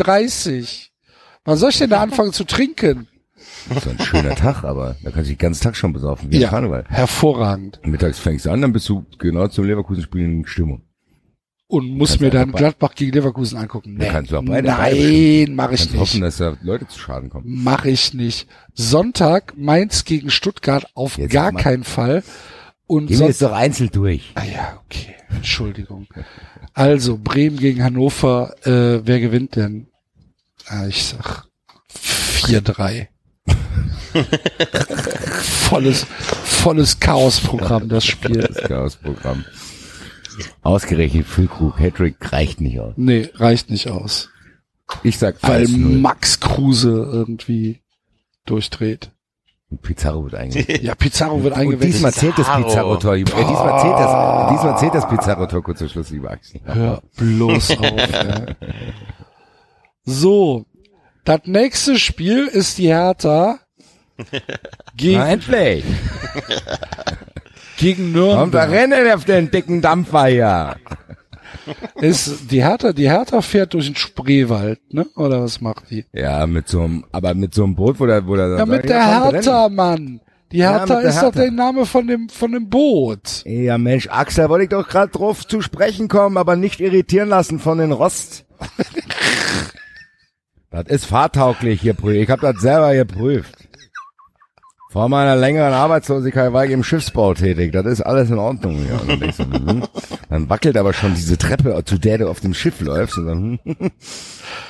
Wann 1.46 1.58
soll 1.58 1.70
ich 1.70 1.78
denn 1.78 1.90
da 1.90 2.02
anfangen 2.02 2.34
zu 2.34 2.44
trinken? 2.44 3.08
So 3.82 3.90
ein 3.92 4.00
schöner 4.00 4.36
Tag, 4.36 4.64
aber 4.64 4.96
da 5.04 5.12
kannst 5.12 5.30
du 5.30 5.34
den 5.34 5.38
ganzen 5.38 5.64
Tag 5.64 5.76
schon 5.76 5.94
besaufen, 5.94 6.32
wie 6.32 6.40
ja. 6.40 6.50
Karneval. 6.50 6.86
hervorragend. 6.88 7.80
Mittags 7.84 8.18
fängst 8.20 8.46
du 8.46 8.52
an, 8.52 8.62
dann 8.62 8.74
bist 8.74 8.88
du 8.90 9.06
genau 9.20 9.48
zum 9.48 9.66
Leverkusen-Spiel 9.66 10.24
in 10.24 10.46
Stimmung. 10.46 10.82
Und 11.68 11.88
muss 11.88 12.20
mir 12.20 12.32
dann 12.32 12.52
Gladbach 12.52 12.96
gegen 12.96 13.12
Leverkusen 13.12 13.60
angucken. 13.60 13.94
Nee. 13.94 14.08
kannst 14.08 14.32
du 14.32 14.38
auch 14.38 14.44
beide- 14.44 14.70
Nein, 14.70 15.54
mache 15.54 15.76
ich 15.76 15.82
Kannst 15.82 15.92
nicht. 15.92 16.00
hoffen, 16.02 16.22
dass 16.22 16.38
da 16.38 16.58
Leute 16.64 16.88
zu 16.88 16.98
Schaden 16.98 17.30
kommen. 17.30 17.46
Mach 17.48 17.86
ich 17.86 18.16
nicht. 18.16 18.48
Sonntag 18.74 19.54
Mainz 19.56 20.04
gegen 20.04 20.32
Stuttgart 20.32 20.88
auf 20.96 21.20
Jetzt 21.20 21.32
gar 21.32 21.52
keinen 21.54 21.84
Fall. 21.84 22.24
Und 22.88 23.06
Gehen 23.08 23.20
wir 23.20 23.28
jetzt 23.28 23.44
doch 23.44 23.52
einzeln 23.52 23.92
durch. 23.92 24.32
Ah 24.34 24.46
ja, 24.46 24.80
okay. 24.86 25.14
Entschuldigung. 25.30 26.08
Also 26.74 27.20
Bremen 27.22 27.58
gegen 27.58 27.84
Hannover, 27.84 28.56
äh, 28.66 29.06
wer 29.06 29.20
gewinnt 29.20 29.56
denn? 29.56 29.90
Ah, 30.66 30.88
ich 30.88 31.04
sag 31.04 31.46
4-3. 31.94 33.10
Volles, 35.42 36.06
volles 36.44 37.00
Chaosprogramm, 37.00 37.90
das 37.90 38.06
Spiel. 38.06 38.40
Das 38.42 38.64
Chaos-Programm. 38.68 39.46
Ausgerechnet 40.62 41.26
Füllkrug, 41.28 41.80
Hattrick 41.80 42.16
reicht 42.32 42.62
nicht 42.62 42.80
aus. 42.80 42.94
Nee, 42.98 43.30
reicht 43.36 43.70
nicht 43.70 43.90
aus. 43.90 44.30
Ich 45.04 45.18
sag 45.20 45.36
Weil 45.42 45.64
1-0. 45.66 45.78
Max 46.00 46.40
Kruse 46.40 46.90
irgendwie 47.12 47.82
durchdreht. 48.46 49.12
Pizarro 49.84 50.24
wird 50.24 50.34
eingewechselt. 50.34 50.82
Ja, 50.82 50.96
Pizarro 50.96 51.44
wird 51.44 51.54
Und 51.54 51.60
eingewechselt. 51.60 51.94
diesmal 51.94 52.12
zählt 52.14 52.40
das 52.40 52.48
Pizarro. 52.48 52.96
Pizarro-Tor. 52.96 53.16
Äh, 53.16 53.24
diesmal 53.24 53.80
zählt 53.82 53.94
das, 54.00 54.50
diesmal 54.52 54.78
zählt 54.80 54.96
das 54.96 55.08
Pizarro-Tor 55.10 55.64
kurz 55.64 55.78
zum 55.80 55.90
Schluss, 55.90 56.10
lieber 56.10 56.32
Axel. 56.32 56.62
Hör 56.66 57.04
bloß 57.18 57.72
auf. 57.78 58.12
ja. 58.12 58.46
So, 60.06 60.66
das 61.24 61.42
nächste 61.46 62.00
Spiel 62.00 62.48
ist 62.48 62.80
die 62.80 62.88
Hertha 62.88 63.60
gegen, 64.96 65.18
Na, 65.20 65.30
endlich. 65.30 65.84
gegen 67.78 68.08
Und 68.08 68.14
da 68.54 68.68
Nürnberg. 68.68 68.72
rennt 68.72 69.14
auf 69.14 69.26
den 69.26 69.52
dicken 69.52 69.82
Dampfer 69.82 70.26
hier. 70.28 70.76
Ist 71.96 72.52
die 72.52 72.64
Hertha, 72.64 72.94
die 72.94 73.10
Hertha 73.10 73.42
fährt 73.42 73.74
durch 73.74 73.86
den 73.88 73.96
Spreewald, 73.96 74.80
ne? 74.94 75.06
Oder 75.16 75.44
was 75.44 75.62
macht 75.62 75.90
die? 75.90 76.06
Ja, 76.14 76.46
mit 76.48 76.68
so 76.68 76.82
einem, 76.82 77.06
aber 77.12 77.34
mit 77.34 77.54
so 77.54 77.64
einem 77.64 77.76
Boot, 77.76 78.00
wo 78.00 78.06
der, 78.06 78.26
wo 78.26 78.36
der, 78.36 78.58
Ja, 78.58 78.66
mit 78.66 78.88
der 78.90 79.24
Hertha, 79.32 79.70
Mann. 79.70 80.22
Die 80.52 80.58
Ja, 80.58 80.80
Hertha 80.80 81.02
der 81.02 81.10
ist 81.10 81.18
doch 81.18 81.24
Hertha. 81.24 81.42
der 81.42 81.52
Name 81.52 81.86
von 81.86 82.08
dem, 82.08 82.30
von 82.30 82.52
dem 82.52 82.70
Boot. 82.70 83.44
Ja, 83.46 83.78
Mensch, 83.78 84.08
Axel, 84.10 84.50
wollte 84.50 84.64
ich 84.64 84.70
doch 84.70 84.88
gerade 84.88 85.12
drauf 85.12 85.48
zu 85.48 85.62
sprechen 85.62 86.08
kommen, 86.08 86.38
aber 86.38 86.56
nicht 86.56 86.80
irritieren 86.80 87.30
lassen 87.30 87.60
von 87.60 87.78
den 87.78 87.92
Rost. 87.92 88.46
das 90.72 90.86
ist 90.88 91.06
fahrtauglich 91.06 91.82
hier, 91.82 91.96
ich 92.04 92.30
habe 92.30 92.42
das 92.42 92.62
selber 92.62 92.94
geprüft. 92.96 93.56
Vor 94.92 95.08
meiner 95.08 95.36
längeren 95.36 95.74
Arbeitslosigkeit 95.74 96.52
war 96.52 96.66
ich 96.66 96.72
im 96.72 96.84
Schiffsbau 96.84 97.36
tätig. 97.36 97.72
Das 97.74 97.86
ist 97.86 98.02
alles 98.02 98.32
in 98.32 98.40
Ordnung. 98.40 98.84
Ja. 98.90 99.00
Dann, 99.06 99.20
denkst 99.20 99.38
du, 99.38 99.44
hm. 99.44 99.84
dann 100.30 100.50
wackelt 100.50 100.76
aber 100.78 100.94
schon 100.94 101.14
diese 101.14 101.38
Treppe, 101.38 101.80
zu 101.86 102.00
der 102.00 102.18
du 102.18 102.28
auf 102.28 102.40
dem 102.40 102.56
Schiff 102.56 102.82
läufst. 102.82 103.20
Und 103.20 103.28
dann, 103.28 103.60
hm. 103.64 103.92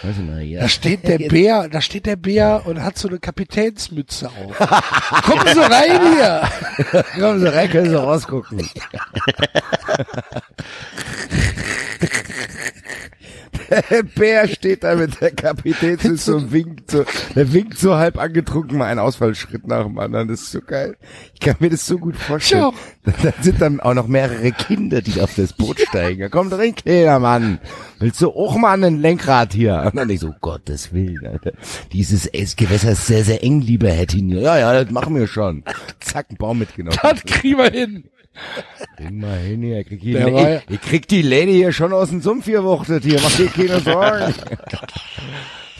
weißt 0.04 0.20
du, 0.20 0.24
na, 0.24 0.42
ja. 0.42 0.60
Da 0.60 0.68
steht 0.68 1.08
der 1.08 1.20
Bär, 1.20 1.70
da 1.70 1.80
steht 1.80 2.06
der 2.06 2.18
Bär 2.18 2.64
und 2.66 2.84
hat 2.84 2.98
so 2.98 3.08
eine 3.08 3.20
Kapitänsmütze 3.20 4.28
auf. 4.28 4.58
Kommen 5.24 5.48
Sie 5.54 5.62
rein 5.62 6.02
hier! 6.14 6.42
Kommen 7.18 7.40
Sie 7.40 7.48
rein, 7.48 7.70
können 7.70 7.90
Sie 7.90 7.96
rausgucken. 7.96 8.60
Der 13.70 14.04
Bär 14.16 14.48
steht 14.48 14.84
da 14.84 14.96
mit 14.96 15.20
der 15.22 15.32
Kapitänsmütze 15.32 16.36
und 16.36 16.52
winkt 16.52 16.92
so, 16.92 17.06
der 17.36 17.54
winkt 17.54 17.78
so 17.78 17.96
halb 17.96 18.18
angetrunken 18.18 18.78
mal 18.78 18.86
einen 18.86 19.00
Ausfallschritt 19.00 19.68
nach 19.68 19.84
dem 19.86 19.98
anderen. 20.00 20.28
Das 20.28 20.42
ist 20.42 20.52
so 20.52 20.62
geil. 20.62 20.96
Ich 21.34 21.40
kann 21.40 21.56
mir 21.60 21.70
das 21.70 21.86
so 21.86 21.98
gut 21.98 22.16
vorstellen. 22.16 22.72
Da 23.04 23.14
da 23.24 23.34
sind 23.42 23.62
dann 23.62 23.80
auch 23.80 23.94
noch 23.94 24.08
mehrere 24.08 24.52
Kinder, 24.52 25.02
die 25.02 25.22
auf 25.22 25.36
das 25.36 25.54
Boot 25.54 25.80
steigen. 25.80 26.22
Ja, 26.22 26.30
komm 26.30 26.50
drin, 26.50 26.76
kleiner 26.76 27.20
Mann. 27.20 27.60
Willst 28.00 28.22
du 28.22 28.30
auch 28.32 28.58
mal 28.58 28.82
ein 28.84 29.00
Lenkrad 29.02 29.54
hier? 29.54 29.84
Und 29.86 29.96
dann 29.96 30.10
ich 30.10 30.20
so, 30.22 30.34
Gottes 30.42 30.94
Willen, 30.94 31.26
Alter. 31.26 31.52
Dieses 31.92 32.26
Es- 32.26 32.56
Gewässer 32.56 32.92
ist 32.92 33.06
sehr, 33.08 33.24
sehr 33.24 33.44
eng, 33.44 33.62
lieber 33.62 33.90
Herr 33.90 34.08
Tinio. 34.08 34.40
Ja, 34.42 34.58
ja, 34.58 34.84
das 34.84 34.92
machen 34.92 35.16
wir 35.16 35.28
schon. 35.28 35.64
Zack, 36.00 36.28
einen 36.30 36.38
Baum 36.38 36.60
mitgenommen. 36.60 36.98
Das 37.02 37.24
kriegen 37.24 37.58
wir 37.58 37.70
hin. 37.72 38.04
Bring 38.98 39.19
mal 39.19 39.38
hin 39.38 39.61
hier, 39.61 39.84
krieg 39.84 40.01
die, 40.01 40.14
La 40.14 40.61
ich 40.69 40.82
krieg 40.82 41.08
die 41.08 41.22
Lady 41.22 41.53
hier 41.53 41.72
schon 41.72 41.93
aus 41.93 42.09
dem 42.09 42.22
Sumpf 42.22 42.45
hier 42.45 42.64
wuchtet 42.64 43.03
hier, 43.03 43.19
mach 43.22 43.35
dir 43.35 43.48
keine 43.48 43.80
Sorgen. 43.80 44.34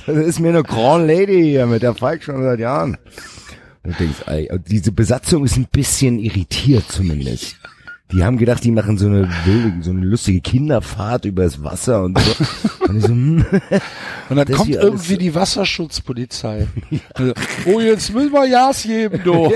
Das 0.06 0.18
ist 0.26 0.40
mir 0.40 0.50
eine 0.50 0.64
Grand 0.64 1.06
Lady 1.06 1.52
hier 1.52 1.68
mit 1.68 1.84
der 1.84 1.94
Falk 1.94 2.24
schon 2.24 2.42
seit 2.42 2.60
Jahren. 2.60 2.98
Und 3.84 4.00
du 4.00 4.06
denkst, 4.06 4.50
diese 4.68 4.92
Besatzung 4.92 5.46
ist 5.46 5.56
ein 5.56 5.68
bisschen 5.72 6.18
irritiert 6.18 6.86
zumindest. 6.88 7.58
Die 8.12 8.24
haben 8.24 8.38
gedacht, 8.38 8.64
die 8.64 8.72
machen 8.72 8.98
so 8.98 9.06
eine 9.06 9.30
wilde, 9.46 9.84
so 9.84 9.92
eine 9.92 10.04
lustige 10.04 10.42
Kinderfahrt 10.42 11.26
übers 11.26 11.64
Wasser 11.64 12.04
und 12.04 12.18
so. 12.18 12.32
Und 12.90 12.98
ich 12.98 13.04
so, 13.04 13.10
hm, 13.10 13.46
Und 14.30 14.36
dann 14.36 14.48
kommt 14.48 14.70
irgendwie 14.70 15.18
die 15.18 15.36
Wasserschutzpolizei. 15.36 16.68
Also, 17.14 17.34
oh, 17.66 17.80
jetzt 17.80 18.12
müssen 18.14 18.32
wir 18.32 18.50
Gas 18.50 18.84
geben, 18.84 19.22
du. 19.24 19.52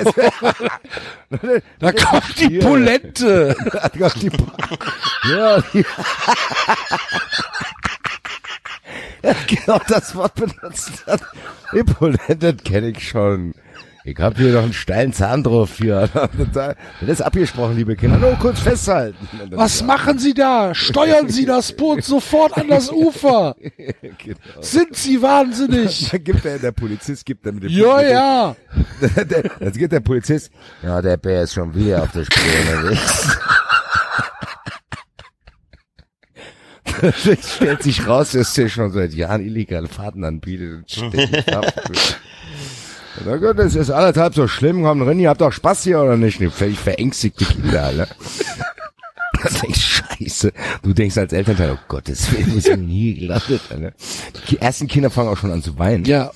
da 1.79 1.91
kommt 1.91 2.39
die. 2.39 2.59
Polente. 2.59 3.55
die 3.93 3.99
ja, 3.99 5.63
die 5.73 5.85
ja, 9.23 9.35
genau 9.47 9.79
das 9.87 10.13
Wort 10.15 10.35
benutzt 10.35 11.05
hat. 11.07 11.21
Impolent, 11.71 12.43
das 12.43 12.57
kenne 12.63 12.89
ich 12.89 13.07
schon. 13.07 13.53
Ich 14.05 14.17
hab 14.19 14.37
hier 14.37 14.51
noch 14.53 14.63
einen 14.63 14.73
steilen 14.73 15.13
Zahn 15.13 15.43
drauf 15.43 15.77
hier. 15.77 16.09
Das 16.53 16.75
ist 17.01 17.21
abgesprochen, 17.21 17.75
liebe 17.77 17.95
Kinder. 17.95 18.17
Nur 18.17 18.33
kurz 18.33 18.59
festhalten. 18.59 19.27
Was 19.51 19.81
machen 19.83 20.19
Sie 20.19 20.33
da? 20.33 20.75
Steuern 20.75 21.29
Sie 21.29 21.45
das 21.45 21.71
Boot 21.71 22.03
sofort 22.03 22.57
an 22.57 22.67
das 22.67 22.91
Ufer. 22.91 23.55
Genau. 24.01 24.37
Sind 24.61 24.95
Sie 24.95 25.21
wahnsinnig? 25.21 26.09
Da 26.11 26.17
gibt 26.17 26.43
der, 26.43 26.59
der 26.59 26.71
Polizist 26.73 27.25
gibt 27.25 27.45
dann 27.45 27.55
mit 27.55 27.63
dem 27.63 27.69
Ja, 27.71 27.99
dem- 28.01 28.11
ja. 28.11 28.55
Jetzt 29.61 29.77
geht 29.77 29.91
der 29.91 29.99
Polizist. 30.01 30.51
Ja, 30.81 31.01
der 31.01 31.17
Bär 31.17 31.43
ist 31.43 31.53
schon 31.53 31.73
wieder 31.73 32.03
auf 32.03 32.11
der 32.11 32.25
Spur 32.25 32.43
unterwegs. 32.75 33.37
Das 37.01 37.55
stellt 37.55 37.83
sich 37.83 38.05
raus, 38.07 38.31
dass 38.33 38.53
der 38.53 38.69
schon 38.69 38.91
seit 38.91 39.13
Jahren 39.13 39.41
illegale 39.41 39.87
Fahrten 39.87 40.23
anbietet 40.23 40.73
und 40.77 40.91
ständig. 40.91 41.45
Na 43.25 43.37
gut, 43.37 43.59
das 43.59 43.75
ist 43.75 43.89
anderthalb 43.91 44.33
so 44.35 44.47
schlimm. 44.47 44.83
Komm 44.83 44.99
drin, 44.99 45.19
ihr 45.19 45.29
habt 45.29 45.41
doch 45.41 45.51
Spaß 45.51 45.83
hier 45.83 46.01
oder 46.01 46.17
nicht? 46.17 46.41
Völlig 46.51 46.79
verängstigte 46.79 47.45
Kinder, 47.45 47.83
alle. 47.83 48.07
Das 49.41 49.53
ist 49.53 49.63
echt 49.63 49.81
scheiße. 49.81 50.53
Du 50.83 50.93
denkst 50.93 51.17
als 51.17 51.33
Elternteil, 51.33 51.73
oh 51.73 51.79
Gottes 51.87 52.31
Willen, 52.31 52.57
ist 52.57 52.67
denn 52.67 52.87
hier 52.87 53.13
gelandet, 53.15 53.61
Alter? 53.69 53.91
Die 54.49 54.57
ersten 54.59 54.87
Kinder 54.87 55.09
fangen 55.09 55.29
auch 55.29 55.37
schon 55.37 55.51
an 55.51 55.61
zu 55.61 55.77
weinen. 55.77 56.05
Ja. 56.05 56.31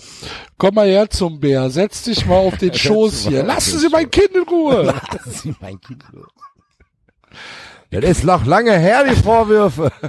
Komm 0.57 0.75
mal 0.75 0.87
her 0.87 1.09
zum 1.09 1.39
Bär. 1.39 1.69
Setz 1.69 2.03
dich 2.03 2.25
mal 2.25 2.35
auf 2.35 2.57
den 2.57 2.73
Schoß 2.75 3.27
hier. 3.27 3.43
Lassen 3.45 3.79
Sie 3.79 3.89
mein 3.89 4.11
Kind 4.11 4.31
in 4.35 4.43
Ruhe. 4.43 4.83
Lassen 4.83 5.31
Sie 5.31 5.55
mein 5.61 5.79
Kind 5.79 6.03
los. 6.11 6.27
Das 7.91 8.03
ist 8.03 8.23
noch 8.25 8.45
lange 8.45 8.77
her, 8.77 9.05
die 9.05 9.15
Vorwürfe. 9.15 9.91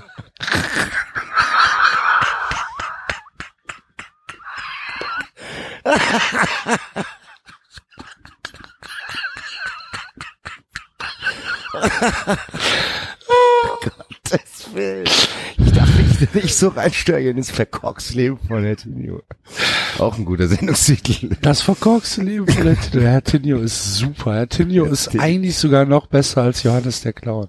Gottes 14.30 14.68
Willen. 14.74 15.06
Ich 15.58 15.72
darf 15.72 15.88
mich 15.96 16.34
nicht 16.34 16.54
so 16.54 16.68
reinsteigen 16.68 17.36
ins 17.36 17.50
Verkorksleben 17.50 18.38
von 18.46 18.64
Herr 18.64 18.76
Tinio. 18.76 19.22
Auch 19.98 20.16
ein 20.18 20.24
guter 20.24 20.48
Sendungstitel. 20.48 21.36
Das 21.40 21.62
verkorkste 21.62 22.22
Leben 22.22 22.46
von 22.46 22.64
Herr 22.64 22.80
Tinio. 22.80 23.06
Herr 23.06 23.24
Tinio 23.24 23.58
ist 23.58 23.96
super. 23.96 24.34
Herr 24.34 24.48
Tinio 24.48 24.84
ist 24.86 25.18
eigentlich 25.18 25.56
sogar 25.56 25.84
noch 25.84 26.06
besser 26.06 26.42
als 26.42 26.62
Johannes 26.62 27.00
der 27.02 27.12
Clown. 27.12 27.48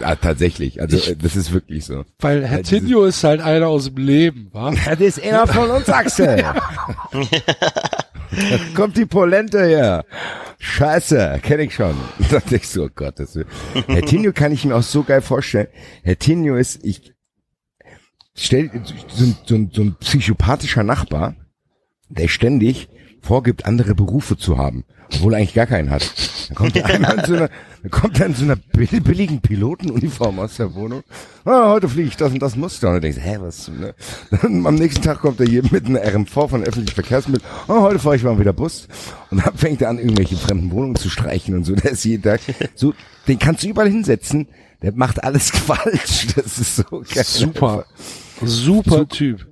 Ah, 0.00 0.16
tatsächlich. 0.16 0.80
Also, 0.80 0.96
äh, 1.10 1.16
das 1.16 1.36
ist 1.36 1.52
wirklich 1.52 1.84
so. 1.84 2.04
Weil 2.18 2.44
Herr 2.46 2.58
Ja, 2.58 2.62
diese- 2.62 2.80
Tinio 2.80 3.04
ist 3.04 3.22
halt 3.24 3.40
einer 3.40 3.68
aus 3.68 3.84
dem 3.86 3.96
Leben, 3.98 4.48
wa? 4.52 4.72
Das 4.86 5.00
ist 5.00 5.22
einer 5.22 5.46
von 5.46 5.70
uns, 5.70 5.88
Axel. 5.88 6.36
Da 6.36 6.54
kommt 8.74 8.96
die 8.96 9.06
Polente 9.06 9.64
her. 9.64 10.04
Scheiße, 10.58 11.40
kenne 11.42 11.64
ich 11.64 11.74
schon. 11.74 11.94
Da 12.30 12.38
dachte 12.38 12.56
ich 12.56 12.68
so, 12.68 12.84
oh 12.84 12.88
Gott, 12.94 13.18
das 13.18 13.34
will. 13.36 13.46
Herr 13.88 14.02
Tinio 14.02 14.32
kann 14.32 14.52
ich 14.52 14.64
mir 14.64 14.76
auch 14.76 14.82
so 14.82 15.02
geil 15.02 15.20
vorstellen. 15.20 15.68
Herr 16.02 16.18
Tinio 16.18 16.56
ist, 16.56 16.84
ich 16.84 17.12
stell 18.34 18.70
so, 19.08 19.24
so, 19.44 19.68
so 19.72 19.82
ein 19.82 19.96
psychopathischer 20.00 20.82
Nachbar, 20.84 21.34
der 22.08 22.28
ständig 22.28 22.88
vorgibt, 23.20 23.66
andere 23.66 23.94
Berufe 23.94 24.36
zu 24.36 24.56
haben, 24.56 24.84
obwohl 25.14 25.34
er 25.34 25.38
eigentlich 25.38 25.54
gar 25.54 25.66
keinen 25.66 25.90
hat. 25.90 26.12
Dann 26.48 26.54
kommt 26.56 26.76
er 26.76 26.86
einmal 26.86 27.18
in 27.18 27.24
so 27.24 27.34
einer, 27.34 27.48
dann 27.82 27.90
kommt 27.90 28.20
er 28.20 28.26
in 28.26 28.34
so 28.34 28.44
einer 28.44 28.56
bill- 28.56 29.00
billigen 29.00 29.40
Pilotenuniform 29.40 30.38
aus 30.38 30.56
der 30.56 30.74
Wohnung. 30.74 31.02
Ah, 31.44 31.68
heute 31.70 31.88
fliege 31.88 32.08
ich 32.08 32.16
das 32.16 32.32
und 32.32 32.40
das 32.40 32.56
Muster. 32.56 32.88
Und 32.88 32.94
du 32.94 33.00
denkst, 33.00 33.18
hä, 33.20 33.36
was? 33.40 33.68
Ne? 33.68 33.94
Dann 34.30 34.66
am 34.66 34.74
nächsten 34.74 35.02
Tag 35.02 35.20
kommt 35.20 35.40
er 35.40 35.46
hier 35.46 35.62
mit 35.70 35.86
einer 35.86 36.00
RMV 36.02 36.32
von 36.32 36.62
öffentlichen 36.64 36.94
Verkehrsmitteln. 36.94 37.48
Ah, 37.68 37.80
heute 37.80 37.98
fahre 37.98 38.16
ich 38.16 38.22
mal 38.22 38.38
wieder 38.38 38.52
Bus. 38.52 38.88
Und 39.30 39.44
dann 39.44 39.56
fängt 39.56 39.82
er 39.82 39.88
an, 39.90 39.98
irgendwelche 39.98 40.36
fremden 40.36 40.70
Wohnungen 40.70 40.96
zu 40.96 41.08
streichen 41.10 41.54
und 41.54 41.64
so. 41.64 41.74
Der 41.74 41.92
ist 41.92 42.04
jeden 42.04 42.22
Tag, 42.22 42.40
so, 42.74 42.94
den 43.28 43.38
kannst 43.38 43.62
du 43.64 43.68
überall 43.68 43.88
hinsetzen. 43.88 44.48
Der 44.82 44.92
macht 44.92 45.22
alles 45.22 45.50
falsch. 45.50 46.26
Das 46.34 46.58
ist 46.58 46.76
so 46.76 46.84
geil. 46.90 47.24
Super. 47.24 47.84
Super 48.44 49.08
Typ. 49.08 49.46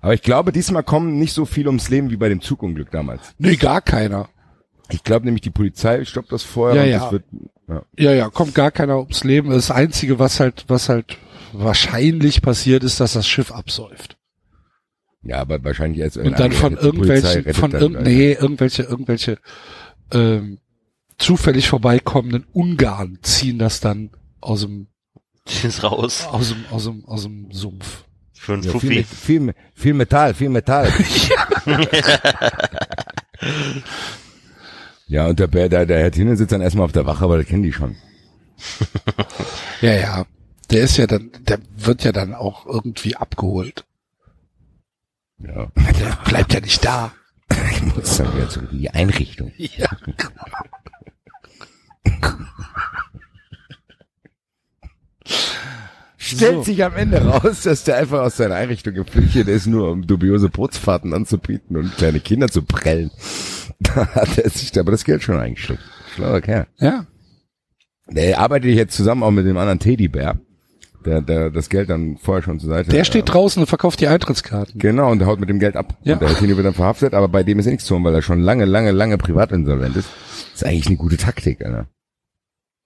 Aber 0.00 0.14
ich 0.14 0.22
glaube, 0.22 0.52
diesmal 0.52 0.82
kommen 0.82 1.18
nicht 1.18 1.32
so 1.32 1.44
viele 1.44 1.68
ums 1.68 1.88
Leben 1.88 2.10
wie 2.10 2.16
bei 2.16 2.28
dem 2.28 2.40
Zugunglück 2.40 2.90
damals. 2.90 3.34
Nee, 3.38 3.56
gar 3.56 3.80
keiner. 3.80 4.28
Ich 4.90 5.02
glaube 5.02 5.26
nämlich, 5.26 5.42
die 5.42 5.50
Polizei 5.50 6.04
stoppt 6.04 6.32
das 6.32 6.42
vorher 6.42 6.76
Ja, 6.76 6.82
und 6.82 6.90
ja. 6.90 6.98
das 6.98 7.12
wird, 7.12 7.24
ja. 7.68 7.82
Ja, 7.98 8.12
ja, 8.12 8.30
kommt 8.30 8.54
gar 8.54 8.70
keiner 8.70 8.98
ums 8.98 9.24
Leben. 9.24 9.50
Das 9.50 9.70
Einzige, 9.70 10.18
was 10.18 10.40
halt, 10.40 10.64
was 10.68 10.88
halt 10.88 11.18
wahrscheinlich 11.52 12.42
passiert, 12.42 12.84
ist, 12.84 13.00
dass 13.00 13.12
das 13.12 13.26
Schiff 13.26 13.52
absäuft. 13.52 14.16
Ja, 15.22 15.40
aber 15.40 15.62
wahrscheinlich 15.64 16.00
erst 16.00 16.16
Und 16.16 16.38
dann 16.38 16.52
von 16.52 16.76
irgendwelchen, 16.76 17.52
von 17.52 17.72
irgend, 17.72 18.02
nee, 18.02 18.32
irgendwelche, 18.32 18.84
irgendwelche 18.84 19.38
ähm, 20.12 20.58
zufällig 21.18 21.68
vorbeikommenden 21.68 22.46
Ungarn 22.52 23.18
ziehen 23.22 23.58
das 23.58 23.80
dann 23.80 24.10
aus 24.40 24.60
dem, 24.60 24.86
raus. 25.82 26.26
aus 26.30 26.48
dem, 26.48 26.64
aus 26.70 26.84
dem, 26.84 27.04
aus 27.04 27.22
dem 27.24 27.50
Sumpf. 27.50 28.04
Für 28.38 28.54
einen 28.54 28.62
ja, 28.62 28.70
Fuffi. 28.72 28.88
viel, 28.88 29.04
viel, 29.04 29.54
viel 29.74 29.94
Metall, 29.94 30.32
viel 30.34 30.48
Metall. 30.48 30.92
ja, 35.06 35.26
und 35.26 35.38
der 35.38 35.46
Bär, 35.48 35.68
der, 35.68 35.84
der 35.86 35.98
Herr 36.00 36.10
Tine 36.12 36.36
sitzt 36.36 36.52
dann 36.52 36.60
erstmal 36.60 36.84
auf 36.84 36.92
der 36.92 37.04
Wache, 37.06 37.24
aber 37.24 37.36
das 37.36 37.46
kennen 37.46 37.62
die 37.62 37.72
schon. 37.72 37.96
Ja, 39.80 39.94
ja. 39.94 40.26
Der 40.70 40.82
ist 40.82 40.96
ja 40.96 41.06
dann, 41.06 41.30
der 41.40 41.60
wird 41.76 42.02
ja 42.04 42.12
dann 42.12 42.34
auch 42.34 42.66
irgendwie 42.66 43.14
abgeholt. 43.16 43.84
Ja. 45.38 45.68
Der 45.76 46.18
bleibt 46.24 46.52
ja 46.52 46.60
nicht 46.60 46.84
da. 46.84 47.12
Ich 47.70 47.82
muss 47.82 48.16
dann 48.18 48.34
wieder 48.34 48.48
zurück 48.48 48.72
in 48.72 48.80
die 48.80 48.90
Einrichtung. 48.90 49.52
Ja. 49.58 49.88
Stellt 56.36 56.54
So. 56.56 56.62
sich 56.62 56.84
am 56.84 56.94
Ende 56.96 57.18
raus, 57.24 57.62
dass 57.62 57.84
der 57.84 57.96
einfach 57.96 58.20
aus 58.20 58.36
seiner 58.36 58.54
Einrichtung 58.56 58.94
geflüchtet 58.94 59.48
ist, 59.48 59.66
nur 59.66 59.90
um 59.90 60.06
dubiose 60.06 60.48
Bootsfahrten 60.48 61.14
anzubieten 61.14 61.76
und 61.76 61.96
kleine 61.96 62.20
Kinder 62.20 62.48
zu 62.48 62.62
prellen. 62.62 63.10
Da 63.80 64.06
hat 64.08 64.36
er 64.38 64.50
sich 64.50 64.76
aber 64.78 64.90
das 64.90 65.04
Geld 65.04 65.22
schon 65.22 65.38
eingesteckt. 65.38 65.80
Schlauer 66.16 66.40
Kerl. 66.40 66.66
Ja. 66.78 67.06
Der 68.10 68.40
arbeitet 68.40 68.72
jetzt 68.74 68.96
zusammen 68.96 69.22
auch 69.22 69.30
mit 69.30 69.46
dem 69.46 69.56
anderen 69.56 69.78
Teddybär, 69.78 70.36
der, 71.06 71.22
der 71.22 71.50
das 71.50 71.68
Geld 71.68 71.88
dann 71.88 72.16
vorher 72.16 72.42
schon 72.42 72.58
zur 72.58 72.70
Seite 72.70 72.90
Der 72.90 73.04
steht 73.04 73.28
draußen 73.32 73.60
und 73.62 73.66
verkauft 73.68 74.00
die 74.00 74.08
Eintrittskarten. 74.08 74.80
Genau, 74.80 75.12
und 75.12 75.20
der 75.20 75.28
haut 75.28 75.38
mit 75.38 75.48
dem 75.48 75.60
Geld 75.60 75.76
ab. 75.76 75.96
Ja. 76.02 76.14
Und 76.14 76.22
der 76.22 76.34
Tini 76.34 76.56
wird 76.56 76.66
dann 76.66 76.74
verhaftet, 76.74 77.14
aber 77.14 77.28
bei 77.28 77.44
dem 77.44 77.60
ist 77.60 77.66
eh 77.66 77.70
nichts 77.70 77.84
zu 77.84 77.94
holen, 77.94 78.02
weil 78.04 78.14
er 78.14 78.22
schon 78.22 78.40
lange, 78.40 78.64
lange, 78.64 78.90
lange 78.90 79.16
privatinsolvent 79.16 79.96
ist. 79.96 80.08
Das 80.54 80.62
ist 80.62 80.64
eigentlich 80.64 80.86
eine 80.88 80.96
gute 80.96 81.16
Taktik, 81.18 81.64
Alter. 81.64 81.86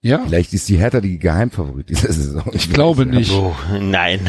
Ja. 0.03 0.19
Vielleicht 0.25 0.53
ist 0.53 0.67
die 0.69 0.77
Hertha 0.77 0.99
die 1.01 1.17
Geheimfavorit 1.17 1.89
dieser 1.89 2.11
Saison. 2.11 2.43
Ich 2.53 2.69
glaube 2.69 3.05
nicht. 3.05 3.31
Oh, 3.31 3.55
nein. 3.79 4.19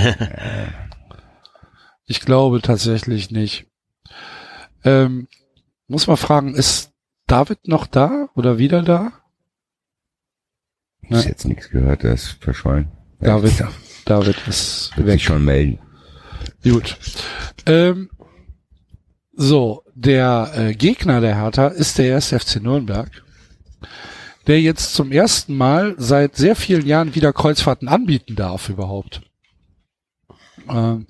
Ich 2.06 2.20
glaube 2.20 2.62
tatsächlich 2.62 3.30
nicht. 3.30 3.66
Ähm, 4.84 5.26
muss 5.88 6.06
mal 6.06 6.16
fragen, 6.16 6.54
ist 6.54 6.92
David 7.26 7.66
noch 7.66 7.86
da 7.86 8.28
oder 8.36 8.58
wieder 8.58 8.82
da? 8.82 9.12
Ich 11.02 11.10
hab 11.16 11.24
jetzt 11.24 11.44
nichts 11.44 11.70
gehört, 11.70 12.02
der 12.02 12.14
ist 12.14 12.28
verschollen. 12.42 12.88
David, 13.20 13.58
Ja, 13.58 13.70
David 14.04 14.36
ist 14.46 14.92
wird 14.96 15.06
weg. 15.08 15.14
sich 15.14 15.24
schon 15.24 15.44
melden. 15.44 15.78
Gut. 16.62 16.96
Ähm, 17.66 18.10
so, 19.32 19.82
der 19.94 20.52
äh, 20.54 20.74
Gegner 20.74 21.20
der 21.20 21.36
Hertha 21.36 21.66
ist 21.68 21.98
der 21.98 22.14
1. 22.14 22.28
FC 22.28 22.62
Nürnberg, 22.62 23.10
der 24.46 24.60
jetzt 24.60 24.94
zum 24.94 25.12
ersten 25.12 25.56
Mal 25.56 25.94
seit 25.98 26.36
sehr 26.36 26.56
vielen 26.56 26.86
Jahren 26.86 27.14
wieder 27.14 27.32
Kreuzfahrten 27.32 27.88
anbieten 27.88 28.36
darf 28.36 28.68
überhaupt. 28.68 29.22
Ähm, 30.68 31.06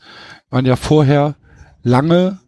waren 0.50 0.66
ja 0.66 0.76
vorher 0.76 1.36
lange 1.82 2.38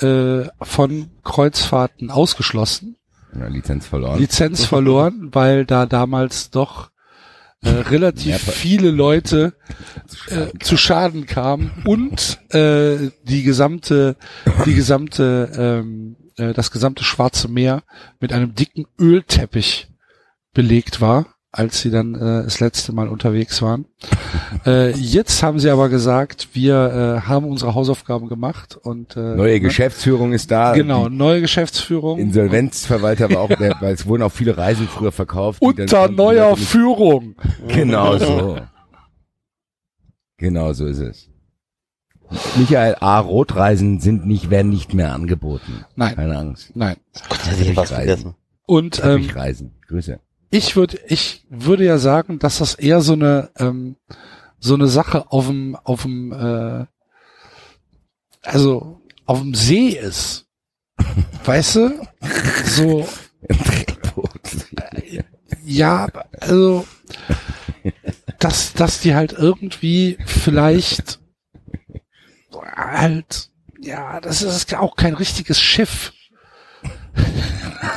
äh, 0.00 0.44
von 0.62 1.10
Kreuzfahrten 1.24 2.10
ausgeschlossen. 2.10 2.96
Ja, 3.38 3.48
Lizenz 3.48 3.86
verloren. 3.86 4.18
Lizenz 4.18 4.64
verloren, 4.64 5.30
weil 5.32 5.66
da 5.66 5.86
damals 5.86 6.50
doch 6.50 6.90
äh, 7.62 7.70
relativ 7.70 8.38
viele 8.38 8.90
Leute 8.90 9.54
äh, 10.28 10.58
zu 10.60 10.76
Schaden 10.76 11.26
kamen 11.26 11.72
und 11.84 12.38
äh, 12.54 13.10
die 13.24 13.42
gesamte, 13.42 14.16
die 14.64 14.74
gesamte, 14.74 15.50
ähm, 15.56 16.16
äh, 16.36 16.52
das 16.52 16.70
gesamte 16.70 17.02
Schwarze 17.02 17.48
Meer 17.48 17.82
mit 18.20 18.32
einem 18.32 18.54
dicken 18.54 18.86
Ölteppich 18.98 19.88
belegt 20.56 21.02
war, 21.02 21.26
als 21.52 21.82
sie 21.82 21.90
dann 21.90 22.14
äh, 22.14 22.42
das 22.42 22.60
letzte 22.60 22.92
Mal 22.92 23.08
unterwegs 23.08 23.60
waren. 23.60 23.84
äh, 24.66 24.90
jetzt 24.92 25.42
haben 25.42 25.60
sie 25.60 25.70
aber 25.70 25.88
gesagt, 25.90 26.48
wir 26.54 27.20
äh, 27.24 27.28
haben 27.28 27.46
unsere 27.46 27.74
Hausaufgaben 27.74 28.28
gemacht 28.28 28.76
und 28.82 29.16
äh, 29.16 29.36
Neue 29.36 29.52
ne? 29.52 29.60
Geschäftsführung 29.60 30.32
ist 30.32 30.50
da. 30.50 30.72
Genau, 30.72 31.08
neue 31.08 31.42
Geschäftsführung. 31.42 32.18
Insolvenzverwalter 32.18 33.30
war 33.30 33.40
auch, 33.40 33.48
der, 33.60 33.76
weil 33.80 33.94
es 33.94 34.06
wurden 34.06 34.22
auch 34.22 34.32
viele 34.32 34.56
Reisen 34.56 34.88
früher 34.88 35.12
verkauft. 35.12 35.60
unter 35.60 36.08
neuer 36.08 36.56
Führung. 36.56 37.36
Genau 37.68 38.18
so. 38.18 38.58
Genau 40.38 40.74
so 40.74 40.84
ist 40.84 40.98
es. 40.98 41.30
Michael 42.58 42.96
A. 43.00 43.20
Rotreisen 43.20 44.00
sind 44.00 44.26
nicht, 44.26 44.50
werden 44.50 44.68
nicht 44.68 44.92
mehr 44.92 45.14
angeboten. 45.14 45.86
Nein, 45.94 46.14
Keine 46.14 46.36
Angst. 46.36 46.76
nein. 46.76 46.96
Gott, 47.30 47.46
hätte 47.46 47.62
ich 47.62 47.74
was 47.74 47.90
vergessen. 47.90 48.34
Und 48.66 48.98
ähm, 48.98 49.22
Teppichreisen. 49.22 49.72
Grüße. 49.88 50.20
Ich 50.50 50.76
würde, 50.76 50.98
ich 51.08 51.44
würde 51.48 51.84
ja 51.84 51.98
sagen, 51.98 52.38
dass 52.38 52.58
das 52.58 52.74
eher 52.74 53.00
so 53.00 53.14
eine 53.14 53.50
ähm, 53.58 53.96
so 54.58 54.74
eine 54.74 54.88
Sache 54.88 55.30
auf 55.30 55.46
dem 55.46 55.76
auf 55.76 56.02
dem 56.02 56.32
äh, 56.32 56.86
also 58.42 59.00
auf 59.24 59.40
dem 59.40 59.54
See 59.54 59.88
ist. 59.88 60.46
Weißt 61.44 61.76
du? 61.76 62.08
So 62.64 63.06
ja, 65.64 66.06
also 66.40 66.86
dass 68.38 68.72
dass 68.72 69.00
die 69.00 69.14
halt 69.14 69.32
irgendwie 69.32 70.16
vielleicht 70.26 71.20
halt 72.76 73.50
ja, 73.80 74.20
das 74.20 74.42
ist 74.42 74.74
auch 74.74 74.96
kein 74.96 75.14
richtiges 75.14 75.60
Schiff. 75.60 76.12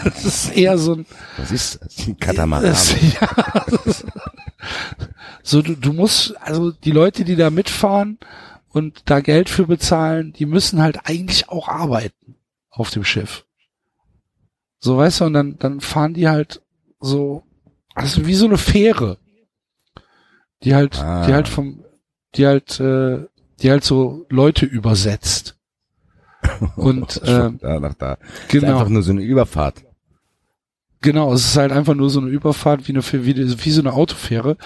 Das 0.03 0.23
ist 0.25 0.55
eher 0.55 0.77
so 0.77 0.95
ein 0.95 1.05
Was 1.37 1.51
ist 1.51 1.79
das? 1.81 2.07
Ein 2.07 2.17
Katamaran. 2.17 2.65
das, 2.65 2.95
ja, 3.13 3.65
das 3.69 3.85
ist- 3.85 4.05
so, 5.43 5.61
du, 5.61 5.75
du 5.75 5.93
musst, 5.93 6.35
also 6.41 6.71
die 6.71 6.91
Leute, 6.91 7.23
die 7.25 7.35
da 7.35 7.49
mitfahren 7.49 8.17
und 8.69 9.01
da 9.05 9.19
Geld 9.19 9.49
für 9.49 9.65
bezahlen, 9.65 10.33
die 10.33 10.45
müssen 10.45 10.81
halt 10.81 10.99
eigentlich 11.05 11.49
auch 11.49 11.67
arbeiten 11.69 12.35
auf 12.69 12.91
dem 12.91 13.03
Schiff. 13.03 13.45
So, 14.79 14.97
weißt 14.97 15.21
du, 15.21 15.25
und 15.25 15.33
dann, 15.33 15.57
dann 15.57 15.81
fahren 15.81 16.13
die 16.13 16.27
halt 16.27 16.61
so, 16.99 17.43
also 17.95 18.25
wie 18.27 18.35
so 18.35 18.45
eine 18.45 18.57
Fähre. 18.57 19.17
Die 20.63 20.75
halt, 20.75 20.99
Ah. 20.99 21.25
die 21.25 21.33
halt 21.33 21.47
vom, 21.47 21.83
die 22.35 22.45
halt, 22.45 22.79
äh, 22.79 23.25
die 23.61 23.71
halt 23.71 23.83
so 23.83 24.25
Leute 24.29 24.65
übersetzt. 24.65 25.57
Und, 26.75 27.21
äh, 27.23 27.51
da 27.59 27.79
nach 27.79 27.93
da. 27.95 28.13
Ist 28.13 28.49
genau. 28.49 28.73
einfach 28.73 28.89
nur 28.89 29.03
so 29.03 29.11
eine 29.11 29.21
Überfahrt. 29.21 29.83
Genau, 31.01 31.31
es 31.33 31.45
ist 31.45 31.55
halt 31.57 31.71
einfach 31.71 31.95
nur 31.95 32.09
so 32.09 32.19
eine 32.19 32.29
Überfahrt 32.29 32.87
wie, 32.87 32.91
eine, 32.91 33.01
wie, 33.25 33.35
wie 33.65 33.71
so 33.71 33.81
eine 33.81 33.93
Autofähre. 33.93 34.57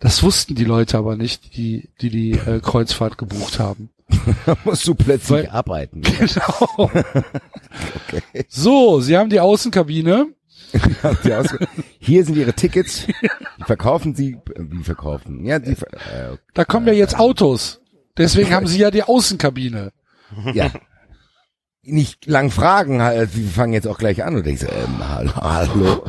Das 0.00 0.22
wussten 0.22 0.54
die 0.54 0.64
Leute 0.64 0.96
aber 0.96 1.16
nicht, 1.16 1.54
die 1.56 1.90
die, 2.00 2.08
die 2.08 2.30
äh, 2.32 2.60
Kreuzfahrt 2.60 3.18
gebucht 3.18 3.58
haben. 3.58 3.90
Da 4.46 4.56
musst 4.64 4.86
du 4.86 4.94
plötzlich 4.94 5.44
Weil- 5.44 5.50
arbeiten. 5.50 6.02
Genau. 6.12 6.90
So, 8.48 9.00
sie 9.00 9.16
haben 9.16 9.30
die 9.30 9.40
Außenkabine. 9.40 10.26
Hier 11.98 12.24
sind 12.24 12.36
ihre 12.36 12.52
Tickets. 12.54 13.06
Die 13.06 13.64
verkaufen 13.64 14.14
sie, 14.14 14.32
äh, 14.54 14.60
wie 14.70 14.82
verkaufen? 14.84 15.44
Ja, 15.44 15.58
die, 15.58 15.72
äh, 15.72 16.36
Da 16.54 16.64
kommen 16.64 16.86
ja 16.86 16.92
jetzt 16.92 17.18
Autos. 17.18 17.80
Deswegen 18.16 18.50
haben 18.54 18.66
sie 18.66 18.78
ja 18.78 18.90
die 18.90 19.02
Außenkabine. 19.02 19.92
ja. 20.54 20.70
Nicht 21.84 22.26
lang 22.26 22.52
fragen, 22.52 23.00
äh, 23.00 23.26
sie 23.26 23.42
fangen 23.42 23.72
jetzt 23.72 23.88
auch 23.88 23.98
gleich 23.98 24.22
an 24.22 24.36
und 24.36 24.46
denkst, 24.46 24.62
ähm, 24.68 25.08
hallo, 25.08 25.34
hallo. 25.34 26.04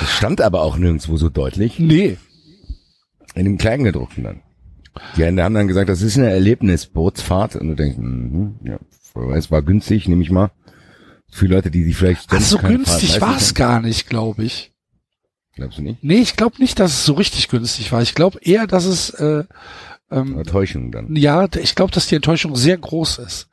Das 0.00 0.10
stand 0.16 0.40
aber 0.40 0.62
auch 0.62 0.78
nirgendwo 0.78 1.18
so 1.18 1.28
deutlich. 1.28 1.78
Nee. 1.78 2.16
In 3.34 3.44
dem 3.44 3.58
Kleingedruckten 3.58 4.24
dann. 4.24 4.40
Die 5.16 5.24
haben 5.24 5.36
dann 5.36 5.68
gesagt, 5.68 5.88
das 5.88 6.02
ist 6.02 6.16
eine 6.16 6.30
Erlebnisbootsfahrt. 6.30 7.56
Und 7.56 7.68
du 7.68 7.74
denkst, 7.74 7.98
mhm, 7.98 8.56
ja, 8.64 8.78
es 9.34 9.50
war 9.50 9.60
günstig, 9.62 10.08
nehme 10.08 10.22
ich 10.22 10.30
mal. 10.30 10.50
Für 11.30 11.46
Leute, 11.46 11.70
die 11.70 11.84
sich 11.84 11.96
vielleicht 11.96 12.26
Ach, 12.30 12.40
so 12.40 12.58
günstig 12.58 13.20
war 13.20 13.36
es 13.36 13.54
gar 13.54 13.80
nicht, 13.80 14.08
glaube 14.08 14.44
ich. 14.44 14.72
Glaubst 15.56 15.78
du 15.78 15.82
nicht? 15.82 16.02
Nee, 16.02 16.18
ich 16.18 16.36
glaube 16.36 16.56
nicht, 16.58 16.78
dass 16.80 16.92
es 16.92 17.04
so 17.04 17.14
richtig 17.14 17.48
günstig 17.48 17.92
war. 17.92 18.02
Ich 18.02 18.14
glaube 18.14 18.38
eher, 18.40 18.66
dass 18.66 18.84
es 18.84 19.10
äh, 19.10 19.44
ähm, 20.14 20.36
Oder 20.36 20.44
Täuschung 20.44 20.92
dann. 20.92 21.14
Ja, 21.16 21.46
ich 21.56 21.74
glaube, 21.74 21.92
dass 21.92 22.06
die 22.06 22.14
Enttäuschung 22.14 22.56
sehr 22.56 22.78
groß 22.78 23.18
ist. 23.18 23.48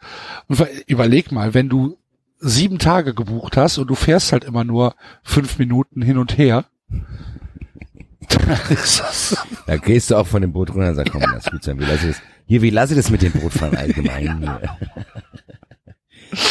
Und 0.47 0.61
überleg 0.87 1.31
mal, 1.31 1.53
wenn 1.53 1.69
du 1.69 1.97
sieben 2.39 2.79
Tage 2.79 3.13
gebucht 3.13 3.57
hast 3.57 3.77
und 3.77 3.87
du 3.87 3.95
fährst 3.95 4.31
halt 4.31 4.43
immer 4.43 4.63
nur 4.63 4.95
fünf 5.23 5.59
Minuten 5.59 6.01
hin 6.01 6.17
und 6.17 6.37
her. 6.37 6.65
Da 9.67 9.77
gehst 9.77 10.11
du 10.11 10.15
auch 10.15 10.27
von 10.27 10.41
dem 10.41 10.53
Boot 10.53 10.69
runter 10.71 10.89
und 10.89 10.95
sagst, 10.95 11.11
komm, 11.11 11.21
das 11.21 11.45
ist 11.45 11.51
gut 11.51 11.63
sein. 11.63 11.79
Wie 11.79 11.85
lasse 11.85 12.09
ich 12.09 12.15
das? 12.15 12.21
Hier, 12.45 12.61
wie 12.61 12.69
lasse 12.69 12.93
ich 12.93 12.97
das 12.97 13.09
mit 13.09 13.21
dem 13.21 13.31
Bootfahren 13.33 13.75
allgemein? 13.75 14.39
Hier. 14.39 14.77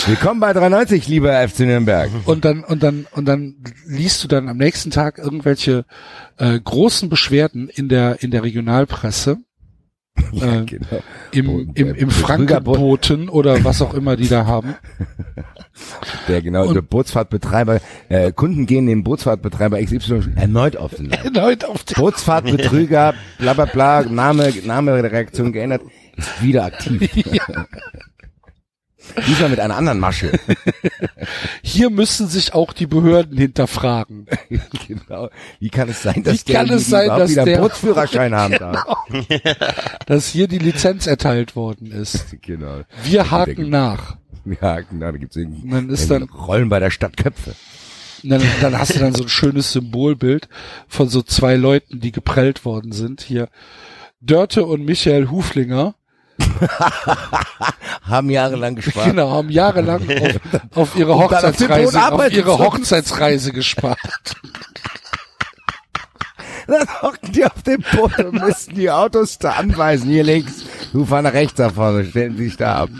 Willkommen 0.06 0.40
bei 0.40 0.52
93, 0.52 1.08
lieber 1.08 1.48
FC 1.48 1.60
Nürnberg. 1.60 2.10
und 2.26 2.44
dann 2.44 2.64
und 2.64 2.82
dann 2.82 3.06
und 3.12 3.24
dann 3.24 3.56
liest 3.86 4.22
du 4.22 4.28
dann 4.28 4.48
am 4.48 4.58
nächsten 4.58 4.90
Tag 4.90 5.18
irgendwelche 5.18 5.86
äh, 6.36 6.60
großen 6.60 7.08
Beschwerden 7.08 7.68
in 7.68 7.89
der 7.89 8.22
in 8.22 8.30
der 8.30 8.42
Regionalpresse 8.42 9.39
Ja, 10.32 10.60
äh, 10.62 10.65
genau. 10.65 10.86
im 11.32 11.70
im, 11.74 11.94
im. 11.94 12.10
Frankenboten 12.10 13.28
oder 13.28 13.62
was 13.65 13.82
auch 13.82 13.94
immer 13.94 14.16
die 14.16 14.28
da 14.28 14.47
haben. 14.47 14.74
Der 16.28 16.42
genau, 16.42 16.66
und- 16.66 16.74
der 16.74 16.82
Bootsfahrtbetreiber, 16.82 17.81
äh, 18.10 18.32
Kunden 18.32 18.66
gehen 18.66 18.86
dem 18.86 19.02
Bootsfahrtbetreiber 19.02 19.81
XY 19.82 20.32
erneut 20.36 20.76
auf 20.76 20.94
den 20.94 21.07
Leim. 21.08 21.20
Erneut 21.34 21.65
auf 21.65 21.84
den 21.84 21.94
Bootsfahrtbetrüger, 21.94 23.15
bla 23.39 23.55
bla 23.55 23.65
bla, 23.65 24.02
Name, 24.02 24.52
Name 24.65 25.00
der 25.00 25.10
Reaktion 25.10 25.52
geändert, 25.52 25.82
ist 26.16 26.42
wieder 26.42 26.65
aktiv. 26.66 27.08
Diesmal 29.26 29.48
mit 29.50 29.60
einer 29.60 29.76
anderen 29.76 29.98
Masche. 30.00 30.32
Hier 31.62 31.90
müssen 31.90 32.28
sich 32.28 32.55
auch 32.55 32.72
die 32.72 32.86
Behörden 32.86 33.36
hinterfragen. 33.36 34.26
genau. 34.89 35.28
Wie 35.58 35.70
kann 35.70 35.89
es 35.89 36.02
sein, 36.02 36.22
dass 36.22 36.47
Wie 36.47 36.52
kann 36.52 36.66
der 36.68 36.76
es 36.76 36.86
sein, 36.89 37.08
dass 37.08 37.30
wieder 37.30 37.42
einen 37.42 37.52
der- 37.52 37.60
Bootsführerschein 37.60 38.34
haben 38.34 38.55
darf? 38.58 38.84
dass 40.06 40.28
hier 40.28 40.48
die 40.48 40.58
Lizenz 40.58 41.06
erteilt 41.06 41.56
worden 41.56 41.90
ist. 41.92 42.26
Genau. 42.42 42.82
Wir 43.05 43.30
haken 43.30 43.68
nach. 43.70 44.16
Ja, 44.60 44.80
genau, 44.80 45.12
da 45.12 45.18
gibt's 45.18 45.36
irgendwie 45.36 45.68
dann 45.70 45.89
ist 45.90 46.10
irgendwie 46.10 46.26
dann- 46.32 46.40
Rollen 46.47 46.68
bei 46.68 46.80
der 46.80 46.90
Stadt 46.90 47.16
Köpfe. 47.16 47.55
Dann, 48.22 48.42
dann 48.60 48.78
hast 48.78 48.94
du 48.94 48.98
dann 48.98 49.14
so 49.14 49.22
ein 49.24 49.28
schönes 49.30 49.72
Symbolbild 49.72 50.48
von 50.89 51.08
so 51.08 51.22
zwei 51.22 51.56
Leuten, 51.56 52.00
die 52.00 52.12
geprellt 52.12 52.64
worden 52.66 52.92
sind. 52.92 53.22
Hier 53.22 53.48
Dörte 54.20 54.64
und 54.66 54.84
Michael 54.84 55.30
Huflinger. 55.30 55.94
Haben 58.08 58.30
jahrelang 58.30 58.74
gespart. 58.74 59.06
Genau, 59.06 59.30
haben 59.30 59.50
jahrelang 59.50 60.02
auf, 60.02 60.76
auf 60.76 60.96
ihre 60.96 61.14
auf 61.14 61.24
Hochzeitsreise, 61.24 61.98
auf 61.98 62.04
arbeiten 62.04 62.34
ihre. 62.34 62.58
Hochzeitsreise 62.58 63.52
gespart. 63.52 63.98
Dann 66.78 67.02
hocken 67.02 67.32
die 67.32 67.44
auf 67.44 67.62
dem 67.62 67.82
Boot 67.92 68.18
und 68.20 68.34
müssten 68.34 68.76
die 68.76 68.90
Autos 68.90 69.39
da 69.39 69.52
anweisen. 69.52 70.08
Hier 70.08 70.23
links, 70.23 70.65
du 70.92 71.05
fahr 71.05 71.23
nach 71.23 71.32
rechts 71.32 71.55
da 71.55 71.70
vorne, 71.70 72.05
stellen 72.05 72.36
Sie 72.36 72.44
sich 72.44 72.57
da 72.57 72.82
ab. 72.82 72.90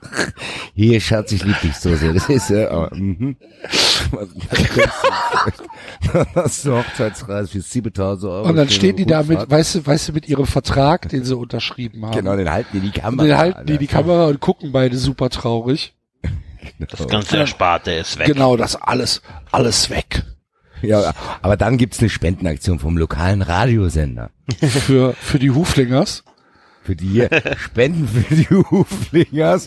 Hier, 0.74 1.00
Schatz, 1.00 1.32
ich 1.32 1.44
lieb 1.44 1.60
dich 1.60 1.76
so 1.76 1.94
sehr. 1.96 2.12
Das 2.12 2.28
ist, 2.28 2.50
äh, 2.50 2.68
oh, 2.70 2.86
mhm. 2.94 3.36
Das 6.34 6.58
ist 6.58 6.66
eine 6.66 6.78
Hochzeitsreise 6.78 7.48
für 7.48 7.60
7000 7.60 8.32
Euro. 8.32 8.48
Und 8.48 8.56
dann 8.56 8.68
stehen 8.68 8.96
die 8.96 9.06
da 9.06 9.22
mit, 9.22 9.50
weißt 9.50 9.74
du, 9.74 9.86
weißt 9.86 10.08
du, 10.08 10.12
mit 10.12 10.28
ihrem 10.28 10.46
Vertrag, 10.46 11.08
den 11.08 11.24
sie 11.24 11.36
unterschrieben 11.36 12.06
haben. 12.06 12.16
Genau, 12.16 12.36
den 12.36 12.50
halten 12.50 12.68
die 12.72 12.80
die 12.80 13.00
Kamera. 13.00 13.26
Dann 13.26 13.38
halten 13.38 13.66
die 13.66 13.78
die 13.78 13.86
Kamera 13.86 14.26
und 14.26 14.40
gucken 14.40 14.72
beide 14.72 14.96
super 14.96 15.30
traurig. 15.30 15.94
Das 16.78 17.06
ganze 17.08 17.38
Ersparte 17.38 17.92
ist 17.92 18.18
weg. 18.18 18.26
Genau, 18.26 18.56
das 18.56 18.76
alles, 18.76 19.22
alles 19.50 19.90
weg. 19.90 20.24
Ja, 20.82 21.12
aber 21.42 21.56
dann 21.56 21.76
gibt's 21.76 22.00
eine 22.00 22.08
Spendenaktion 22.08 22.78
vom 22.78 22.96
lokalen 22.96 23.42
Radiosender. 23.42 24.30
Für, 24.60 25.14
für 25.14 25.38
die 25.38 25.50
Huflingers. 25.50 26.24
Für 26.82 26.96
die 26.96 27.28
Spenden 27.58 28.08
für 28.08 28.34
die 28.34 28.48
Huflingers, 28.48 29.66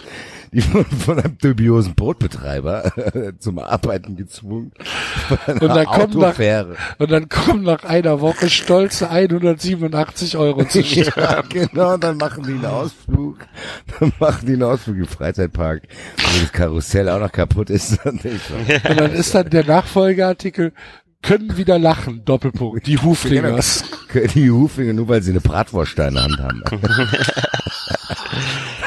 die 0.51 0.73
wurden 0.73 0.97
von 0.97 1.19
einem 1.19 1.37
dubiosen 1.37 1.95
Bootbetreiber 1.95 2.91
zum 3.39 3.59
Arbeiten 3.59 4.15
gezwungen. 4.15 4.71
Und 5.47 5.61
dann 5.61 5.85
kommen 5.85 6.19
nach, 6.19 6.39
und 6.97 7.11
dann 7.11 7.29
kommen 7.29 7.63
nach 7.63 7.83
einer 7.83 8.19
Woche 8.19 8.49
stolze 8.49 9.09
187 9.09 10.37
Euro 10.37 10.63
zu 10.67 10.81
Ja, 10.81 11.41
genau, 11.41 11.97
dann 11.97 12.17
machen 12.17 12.43
die 12.43 12.53
einen 12.53 12.65
Ausflug. 12.65 13.37
Dann 13.99 14.11
machen 14.19 14.45
die 14.45 14.53
einen 14.53 14.63
Ausflug 14.63 14.97
im 14.97 15.07
Freizeitpark, 15.07 15.83
wo 16.17 16.39
das 16.41 16.51
Karussell 16.51 17.09
auch 17.09 17.19
noch 17.19 17.31
kaputt 17.31 17.69
ist. 17.69 18.03
Und 18.05 18.23
dann 18.23 19.11
ist 19.11 19.33
dann 19.33 19.49
der 19.49 19.65
Nachfolgeartikel, 19.65 20.73
können 21.23 21.57
wieder 21.57 21.79
lachen. 21.79 22.23
Doppelpunkt. 22.23 22.85
Die 22.85 22.99
Huflingers. 22.99 23.83
Die 24.35 24.51
Huflinge 24.51 24.93
nur, 24.93 25.07
weil 25.07 25.23
sie 25.23 25.31
eine 25.31 25.41
Bratwurst 25.41 25.97
in 25.97 26.13
der 26.13 26.23
Hand 26.23 26.39
haben. 26.39 26.61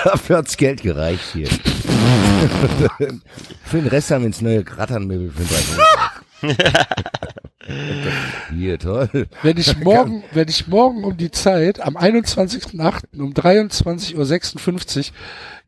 Dafür 0.05 0.37
hat's 0.37 0.57
Geld 0.57 0.83
gereicht 0.83 1.25
hier. 1.33 1.49
für 3.65 3.79
den 3.79 3.89
Rest 3.89 4.13
haben 4.13 4.23
wir 4.23 4.29
ins 4.29 4.41
neue 4.41 4.63
Gratternmöbel 4.63 5.33
für 5.33 5.43
den 5.43 5.51
Hier, 8.57 8.79
toll. 8.79 9.27
Wenn 9.43 9.57
ich 9.57 9.77
morgen, 9.79 10.23
wenn 10.33 10.49
ich 10.49 10.69
morgen 10.69 11.03
um 11.03 11.17
die 11.17 11.33
Zeit 11.33 11.81
am 11.81 11.97
21.08. 11.97 13.19
um 13.19 13.33
23.56 13.33 14.15
Uhr 14.15 14.25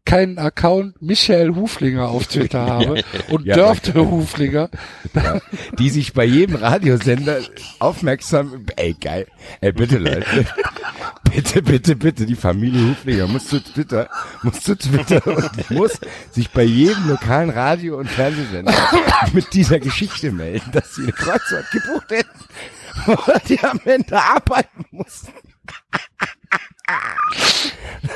keinen 0.09 0.39
Account 0.39 1.03
Michael 1.03 1.55
Huflinger 1.55 2.09
auf 2.09 2.27
Twitter 2.27 2.67
habe 2.67 3.05
und 3.29 3.45
Ja, 3.45 3.57
dürfte 3.57 3.95
Huflinger, 3.95 4.71
Ja, 5.15 5.39
die 5.79 5.91
sich 5.91 6.15
bei 6.15 6.25
jedem 6.25 6.57
Radiosender 6.57 7.41
aufmerksam, 7.79 8.65
ey 8.77 8.95
geil, 8.95 9.27
ey 9.61 9.73
bitte 9.73 9.99
Leute, 9.99 10.47
bitte, 11.31 11.61
bitte, 11.61 11.95
bitte, 11.95 12.25
die 12.25 12.37
Familie 12.37 12.89
Huflinger 12.89 13.27
muss 13.27 13.49
zu 13.49 13.63
Twitter, 13.63 14.09
muss 14.43 14.61
zu 14.61 14.77
Twitter 14.79 15.27
und 15.27 15.71
muss 15.71 16.01
sich 16.33 16.49
bei 16.53 16.63
jedem 16.63 17.11
lokalen 17.11 17.51
Radio- 17.51 17.99
und 17.99 18.09
Fernsehsender 18.09 18.73
mit 19.35 19.53
dieser 19.53 19.79
Geschichte 19.79 20.33
melden, 20.33 20.71
dass 20.73 20.95
sie 20.95 21.03
eine 21.03 21.13
Kreuzfahrt 21.13 21.71
gebucht 21.71 22.11
hätten, 22.11 23.25
weil 23.27 23.43
die 23.47 23.61
am 23.63 23.79
Ende 23.85 24.19
arbeiten 24.19 24.87
mussten. 24.91 25.33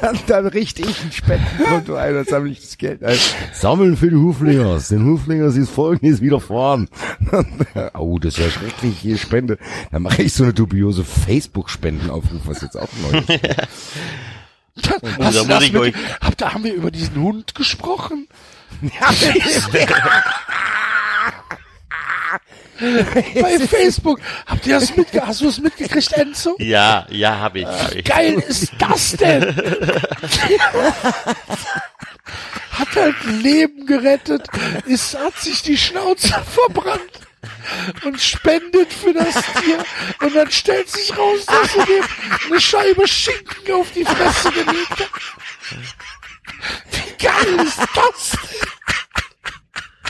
Dann, 0.01 0.19
dann 0.27 0.47
richte 0.47 0.83
ich 0.83 1.03
ein 1.03 1.13
Spendenkonto 1.13 1.95
ein 1.95 2.17
und 2.17 2.29
sammle 2.29 2.51
ich 2.53 2.61
das 2.61 2.79
Geld 2.79 3.03
ein. 3.05 3.19
Sammeln 3.53 3.97
für 3.97 4.09
die 4.11 4.17
Huflingers. 4.17 4.89
Den 4.89 5.05
Huflingers 5.05 5.57
ist 5.57 5.71
folgendes 5.71 6.21
widerfahren. 6.21 6.89
oh, 7.95 8.19
das 8.19 8.39
ist 8.39 8.45
ja 8.45 8.51
schrecklich, 8.51 8.99
hier 8.99 9.19
Spende. 9.19 9.59
Dann 9.91 10.03
mache 10.03 10.23
ich 10.23 10.33
so 10.33 10.45
eine 10.45 10.55
dubiose 10.55 11.05
Facebook-Spendenaufruf, 11.05 12.41
was 12.45 12.63
jetzt 12.63 12.77
auch 12.77 12.89
neu 13.11 13.19
ist. 13.19 13.29
Hast 14.75 14.91
da 14.91 14.99
du 14.99 15.45
muss 15.45 15.49
das 15.49 15.63
ich 15.65 15.73
mit, 15.73 15.83
euch- 15.83 15.95
hab, 16.21 16.37
da 16.39 16.55
haben 16.55 16.65
wir 16.65 16.73
über 16.75 16.91
diesen 16.91 17.17
Hund 17.21 17.55
gesprochen. 17.55 18.27
Bei 23.41 23.59
Facebook. 23.59 24.21
Habt 24.47 24.67
ihr 24.67 24.81
das 24.81 24.97
mitge 24.97 25.25
hast 25.27 25.41
du 25.41 25.49
es 25.49 25.61
mitgekriegt, 25.61 26.13
Enzo? 26.13 26.57
Ja, 26.59 27.07
ja, 27.11 27.39
habe 27.39 27.61
ich. 27.61 27.67
Hab 27.67 27.95
ich. 27.95 28.05
geil 28.05 28.43
ist 28.47 28.73
das 28.79 29.13
denn? 29.13 29.55
hat 32.73 32.97
halt 32.97 33.25
Leben 33.25 33.87
gerettet, 33.87 34.47
ist, 34.87 35.17
hat 35.19 35.37
sich 35.39 35.63
die 35.63 35.77
Schnauze 35.77 36.29
verbrannt 36.51 37.21
und 38.05 38.21
spendet 38.21 38.93
für 38.93 39.13
das 39.13 39.35
Tier 39.61 39.85
und 40.21 40.35
dann 40.35 40.51
stellt 40.51 40.89
sich 40.89 41.17
raus, 41.17 41.45
dass 41.47 41.77
er 41.77 41.87
dem 41.87 42.05
eine 42.47 42.61
Scheibe 42.61 43.07
Schinken 43.07 43.75
auf 43.75 43.91
die 43.93 44.05
Fresse 44.05 44.51
gelegt 44.53 44.91
hat. 44.91 45.11
Wie 46.91 47.25
geil 47.25 47.67
ist 47.67 47.81
das? 47.95 48.37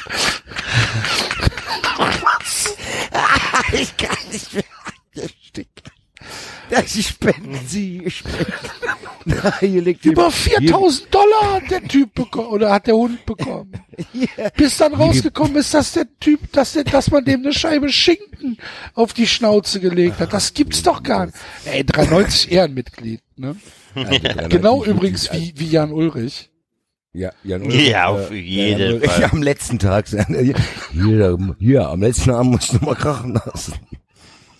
ich 3.72 3.96
kann 3.96 4.16
nicht 4.30 4.54
mehr. 4.54 4.64
Ja, 6.70 6.82
sie 6.86 7.02
spenden 7.02 7.58
sie, 7.66 8.08
spenden. 8.10 8.52
Na, 9.26 9.58
hier 9.60 9.82
liegt 9.82 10.04
Über 10.06 10.30
hier- 10.30 10.58
4000 10.60 11.14
Dollar 11.14 11.54
hat 11.56 11.70
der 11.70 11.82
Typ 11.86 12.14
bekommen, 12.14 12.48
oder 12.48 12.72
hat 12.72 12.86
der 12.86 12.96
Hund 12.96 13.26
bekommen. 13.26 13.72
Bis 14.56 14.78
dann 14.78 14.94
rausgekommen 14.94 15.56
ist, 15.56 15.74
dass 15.74 15.92
der 15.92 16.06
Typ, 16.18 16.50
dass, 16.52 16.72
der, 16.72 16.84
dass 16.84 17.10
man 17.10 17.24
dem 17.26 17.40
eine 17.42 17.52
Scheibe 17.52 17.90
Schinken 17.90 18.56
auf 18.94 19.12
die 19.12 19.26
Schnauze 19.26 19.80
gelegt 19.80 20.18
hat. 20.18 20.32
Das 20.32 20.54
gibt's 20.54 20.82
doch 20.82 21.02
gar 21.02 21.26
nicht. 21.26 21.36
Ey, 21.66 21.84
93 21.84 22.50
Ehrenmitglied, 22.50 23.20
ne? 23.36 23.56
hier- 23.94 24.48
Genau 24.48 24.82
übrigens 24.82 25.30
wie, 25.32 25.52
wie 25.56 25.68
Jan 25.68 25.92
Ulrich. 25.92 26.48
Ja, 27.14 27.30
Jan 27.44 27.62
Ulrich, 27.62 27.88
Ja, 27.88 28.06
auf 28.06 28.30
äh, 28.30 28.34
jeden 28.36 28.80
Jan 28.80 28.92
Ulrich, 28.94 29.10
Fall. 29.10 29.24
Am 29.32 29.42
letzten 29.42 29.78
Tag. 29.78 30.08
Hier, 30.92 31.38
hier, 31.58 31.88
am 31.88 32.00
letzten 32.00 32.30
Abend 32.30 32.52
musst 32.52 32.72
du 32.72 32.78
mal 32.84 32.94
krachen 32.94 33.34
lassen. 33.34 33.74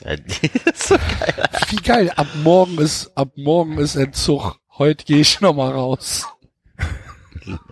Ja, 0.04 0.16
so 0.74 0.96
geil. 0.96 1.48
Wie 1.70 1.76
geil. 1.76 2.10
Ab 2.16 2.26
morgen 2.42 2.78
ist, 2.78 3.10
ab 3.16 3.32
morgen 3.36 3.78
ist 3.78 3.96
Entzug. 3.96 4.56
Heute 4.78 5.04
gehe 5.04 5.20
ich 5.20 5.40
noch 5.40 5.54
mal 5.54 5.72
raus. 5.72 6.26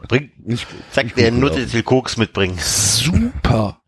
Bring, 0.08 0.30
Nicht, 0.38 0.66
sag 0.90 1.14
der 1.14 1.30
Nutte, 1.30 1.66
viel 1.68 1.82
Koks 1.82 2.16
mitbringen. 2.16 2.58
Super. 2.58 3.80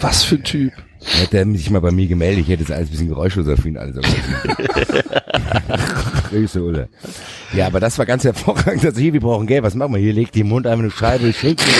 Was 0.00 0.24
für 0.24 0.36
ein 0.36 0.44
Typ. 0.44 0.72
Hätte 1.06 1.38
er 1.38 1.46
sich 1.52 1.70
mal 1.70 1.80
bei 1.80 1.92
mir 1.92 2.06
gemeldet, 2.06 2.42
ich 2.44 2.48
hätte 2.48 2.62
jetzt 2.62 2.72
alles 2.72 2.88
ein 2.88 2.90
bisschen 2.90 3.08
geräuschloser 3.08 3.56
für 3.56 3.68
ihn 3.68 3.76
alles. 3.76 3.96
Grüße, 6.30 6.62
Ulle. 6.62 6.88
Ja, 7.52 7.66
aber 7.68 7.80
das 7.80 7.96
war 7.98 8.06
ganz 8.06 8.24
hervorragend. 8.24 8.84
Also 8.84 9.00
hier, 9.00 9.12
wir 9.12 9.20
brauchen 9.20 9.46
Geld. 9.46 9.62
Was 9.62 9.74
machen 9.74 9.94
wir? 9.94 10.00
Hier 10.00 10.12
legt 10.12 10.34
die 10.34 10.44
Mund 10.44 10.66
einfach 10.66 10.82
eine 10.82 10.90
Scheibe, 10.90 11.26
Gesicht. 11.28 11.64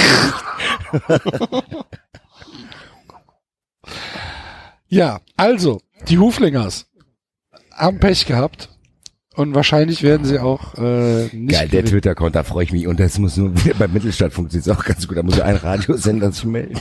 Ja, 4.89 5.21
also, 5.37 5.81
die 6.09 6.19
Huflingers 6.19 6.87
haben 7.73 7.99
Pech 7.99 8.27
gehabt. 8.27 8.71
Und 9.35 9.55
wahrscheinlich 9.55 10.03
werden 10.03 10.25
sie 10.25 10.39
auch 10.39 10.77
äh, 10.79 11.25
nicht 11.37 11.53
Geil, 11.53 11.69
der. 11.69 11.85
Twitter-Account, 11.85 12.35
da 12.35 12.43
freue 12.43 12.65
ich 12.65 12.73
mich. 12.73 12.87
Und 12.87 13.01
das 13.01 13.19
muss 13.19 13.37
nur, 13.37 13.53
beim 13.79 13.93
Mittelstadt 13.93 14.33
funktioniert 14.33 14.67
es 14.67 14.75
auch 14.75 14.83
ganz 14.83 15.07
gut. 15.07 15.19
Da 15.19 15.23
muss 15.23 15.41
ein 15.41 15.57
Radiosender 15.57 16.33
sich 16.33 16.45
melden. 16.45 16.81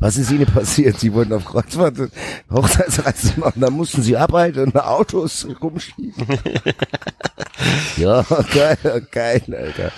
Was 0.00 0.16
ist 0.16 0.30
Ihnen 0.30 0.46
passiert? 0.46 0.98
Sie 0.98 1.12
wollten 1.12 1.32
auf 1.32 1.44
Kreuzfahrt 1.44 1.96
Hochzeitsreise 2.50 3.40
machen, 3.40 3.60
da 3.60 3.70
mussten 3.70 4.02
Sie 4.02 4.16
arbeiten 4.16 4.60
und 4.60 4.76
Autos 4.76 5.46
rumschieben. 5.60 6.26
ja, 7.96 8.24
geil, 8.54 9.06
geil, 9.10 9.42
Alter. 9.52 9.92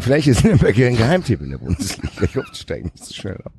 Vielleicht 0.00 0.28
ist 0.28 0.44
Nürnberg 0.44 0.74
hier 0.74 0.88
ein 0.88 0.96
Geheimtipp 0.96 1.40
in 1.40 1.50
der 1.50 1.58
Bundesliga. 1.58 2.24
Ich 2.24 2.36
hoffe, 2.36 2.54
steigen 2.54 2.90
nicht 2.92 3.04
so 3.04 3.14
schnell 3.14 3.38
ab. 3.44 3.52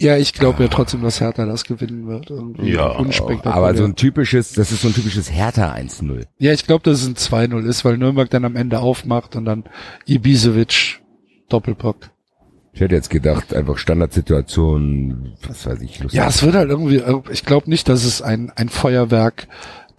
Ja, 0.00 0.16
ich 0.16 0.32
glaube 0.32 0.62
ja 0.62 0.68
trotzdem, 0.68 1.02
dass 1.02 1.20
Hertha 1.20 1.44
das 1.44 1.64
gewinnen 1.64 2.06
wird. 2.06 2.30
Irgendwie 2.30 2.70
Ja, 2.70 2.90
unspektakulär. 2.90 3.56
Aber 3.56 3.74
so 3.74 3.82
ein 3.84 3.96
typisches, 3.96 4.52
das 4.52 4.70
ist 4.70 4.82
so 4.82 4.88
ein 4.88 4.94
typisches 4.94 5.32
Hertha 5.32 5.72
1-0. 5.72 6.24
ja, 6.38 6.52
ich 6.52 6.64
glaube, 6.66 6.84
dass 6.84 7.02
es 7.02 7.08
ein 7.08 7.16
2-0 7.16 7.66
ist, 7.66 7.84
weil 7.84 7.98
Nürnberg 7.98 8.30
dann 8.30 8.44
am 8.44 8.54
Ende 8.54 8.78
aufmacht 8.78 9.34
und 9.34 9.44
dann 9.44 9.64
Ibisevic 10.06 11.00
Doppelbock. 11.48 12.10
Ich 12.78 12.82
hätte 12.82 12.94
jetzt 12.94 13.10
gedacht, 13.10 13.52
einfach 13.54 13.76
Standardsituation, 13.76 15.36
was 15.42 15.66
weiß 15.66 15.80
ich, 15.80 15.98
lustig. 15.98 16.16
Ja, 16.16 16.28
es 16.28 16.44
wird 16.44 16.54
halt 16.54 16.70
irgendwie, 16.70 17.02
ich 17.32 17.44
glaube 17.44 17.68
nicht, 17.68 17.88
dass 17.88 18.04
es 18.04 18.22
ein, 18.22 18.52
ein 18.54 18.68
Feuerwerk 18.68 19.48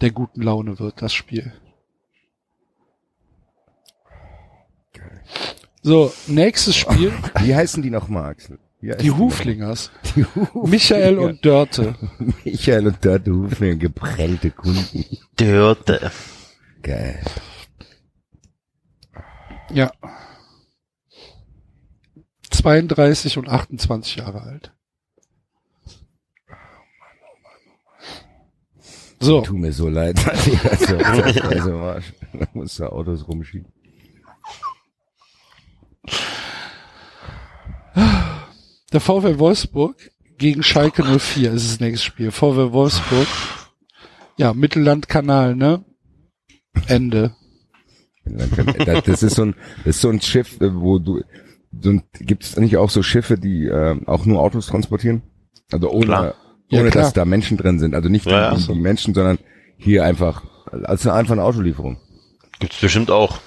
der 0.00 0.12
guten 0.12 0.40
Laune 0.40 0.78
wird, 0.78 1.02
das 1.02 1.12
Spiel. 1.12 1.52
So, 5.82 6.10
nächstes 6.26 6.74
Spiel, 6.74 7.12
Wie 7.42 7.54
heißen 7.54 7.82
die 7.82 7.90
nochmal, 7.90 8.30
Axel? 8.30 8.58
Die? 8.80 9.10
Huflingers. 9.10 9.90
Die 10.16 10.24
Huflinger. 10.24 10.66
Michael 10.66 11.18
und 11.18 11.44
Dörte. 11.44 11.96
Michael 12.46 12.86
und 12.86 13.04
Dörte 13.04 13.30
Huflinger, 13.30 13.76
geprellte 13.76 14.52
Kunden. 14.52 15.04
Dörte. 15.36 16.10
Geil. 16.82 17.20
Ja. 19.70 19.92
32 22.60 23.38
und 23.38 23.48
28 23.48 24.16
Jahre 24.16 24.42
alt. 24.42 24.72
So, 29.20 29.42
Tut 29.42 29.58
mir 29.58 29.72
so 29.72 29.88
leid. 29.88 30.18
also, 30.70 30.96
also, 30.96 31.70
Marsch. 31.76 32.12
Da 32.32 32.46
musst 32.54 32.78
du 32.78 32.86
Autos 32.86 33.28
rumschieben. 33.28 33.70
der 38.92 39.00
VW 39.00 39.38
Wolfsburg 39.38 40.10
gegen 40.38 40.62
Schalke 40.62 41.02
04 41.02 41.52
ist 41.52 41.70
das 41.70 41.80
nächste 41.80 42.06
Spiel. 42.06 42.30
VW 42.30 42.72
Wolfsburg. 42.72 43.26
Ja, 44.38 44.54
Mittellandkanal, 44.54 45.54
ne? 45.54 45.84
Ende. 46.86 47.36
Das 48.24 49.22
ist 49.22 49.34
so 49.34 49.42
ein, 49.42 49.54
das 49.84 49.96
ist 49.96 50.00
so 50.00 50.08
ein 50.08 50.20
Schiff, 50.20 50.56
wo 50.60 50.98
du, 50.98 51.22
gibt 51.72 52.44
es 52.44 52.56
nicht 52.56 52.76
auch 52.76 52.90
so 52.90 53.02
Schiffe, 53.02 53.38
die 53.38 53.66
äh, 53.66 53.96
auch 54.06 54.26
nur 54.26 54.40
Autos 54.40 54.66
transportieren? 54.66 55.22
Also 55.70 55.90
ohne, 55.90 56.06
Klar. 56.06 56.34
Ja, 56.68 56.80
ohne 56.80 56.90
klar. 56.90 57.04
dass 57.04 57.12
da 57.12 57.24
Menschen 57.24 57.56
drin 57.56 57.78
sind. 57.78 57.94
Also 57.94 58.08
nicht 58.08 58.26
Ja, 58.26 58.52
ja. 58.52 58.54
die, 58.54 58.66
die 58.66 58.74
Menschen, 58.78 59.14
sondern 59.14 59.38
hier 59.76 60.04
einfach, 60.04 60.44
also 60.70 61.10
einfach 61.10 61.32
eine 61.32 61.44
Autolieferung. 61.44 61.98
Gibt's 62.58 62.80
bestimmt 62.80 63.10
auch. 63.10 63.40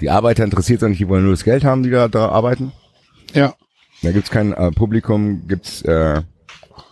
Die 0.00 0.10
Arbeiter 0.10 0.44
interessiert 0.44 0.82
es 0.82 0.88
nicht, 0.88 1.00
die 1.00 1.08
wollen 1.08 1.24
nur 1.24 1.32
das 1.32 1.44
Geld 1.44 1.64
haben, 1.64 1.82
die 1.82 1.90
da, 1.90 2.08
da 2.08 2.28
arbeiten. 2.28 2.72
Ja. 3.34 3.54
Da 4.02 4.12
gibt's 4.12 4.30
kein 4.30 4.52
äh, 4.52 4.70
Publikum, 4.70 5.48
gibt's 5.48 5.82
äh, 5.82 6.22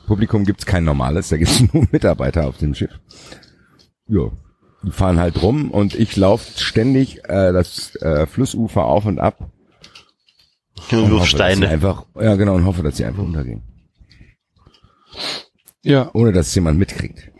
Publikum 0.06 0.44
gibt's 0.44 0.66
kein 0.66 0.84
normales, 0.84 1.28
da 1.28 1.36
gibt's 1.36 1.60
nur 1.72 1.86
Mitarbeiter 1.92 2.46
auf 2.46 2.58
dem 2.58 2.74
Schiff. 2.74 2.90
Ja, 4.08 4.30
die 4.82 4.90
fahren 4.90 5.18
halt 5.18 5.42
rum 5.42 5.70
und 5.70 5.94
ich 5.94 6.16
laufe 6.16 6.58
ständig 6.58 7.24
äh, 7.28 7.52
das 7.52 7.94
äh, 7.96 8.26
Flussufer 8.26 8.84
auf 8.84 9.04
und 9.04 9.18
ab. 9.18 9.50
Und 10.90 11.10
wirfst 11.10 11.10
hoffe, 11.10 11.18
dass 11.18 11.28
sie 11.28 11.28
Steine. 11.28 11.68
einfach, 11.68 12.06
ja 12.14 12.34
genau, 12.36 12.54
und 12.54 12.64
hoffe, 12.64 12.82
dass 12.82 12.96
sie 12.96 13.04
einfach 13.04 13.22
untergehen. 13.22 13.62
Ja. 15.82 16.10
ohne 16.14 16.32
dass 16.32 16.48
es 16.48 16.54
jemand 16.54 16.78
mitkriegt. 16.78 17.30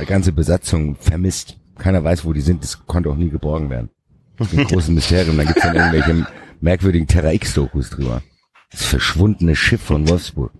Die 0.00 0.06
ganze 0.06 0.32
Besatzung 0.32 0.96
vermisst. 0.96 1.58
Keiner 1.76 2.02
weiß, 2.04 2.24
wo 2.24 2.32
die 2.32 2.40
sind. 2.40 2.62
Das 2.62 2.86
konnte 2.86 3.10
auch 3.10 3.16
nie 3.16 3.28
geborgen 3.28 3.70
werden. 3.70 3.90
Das 4.36 4.52
ist 4.52 4.58
ein 4.58 4.66
großes 4.68 4.90
Mysterium. 4.90 5.36
Da 5.36 5.44
gibt's 5.44 5.62
dann 5.62 5.74
irgendwelche 5.76 6.26
merkwürdigen 6.60 7.06
Terra 7.06 7.32
X-Dokus 7.32 7.90
drüber. 7.90 8.22
Das 8.70 8.84
verschwundene 8.84 9.54
Schiff 9.56 9.82
von 9.82 10.08
Wolfsburg. 10.08 10.52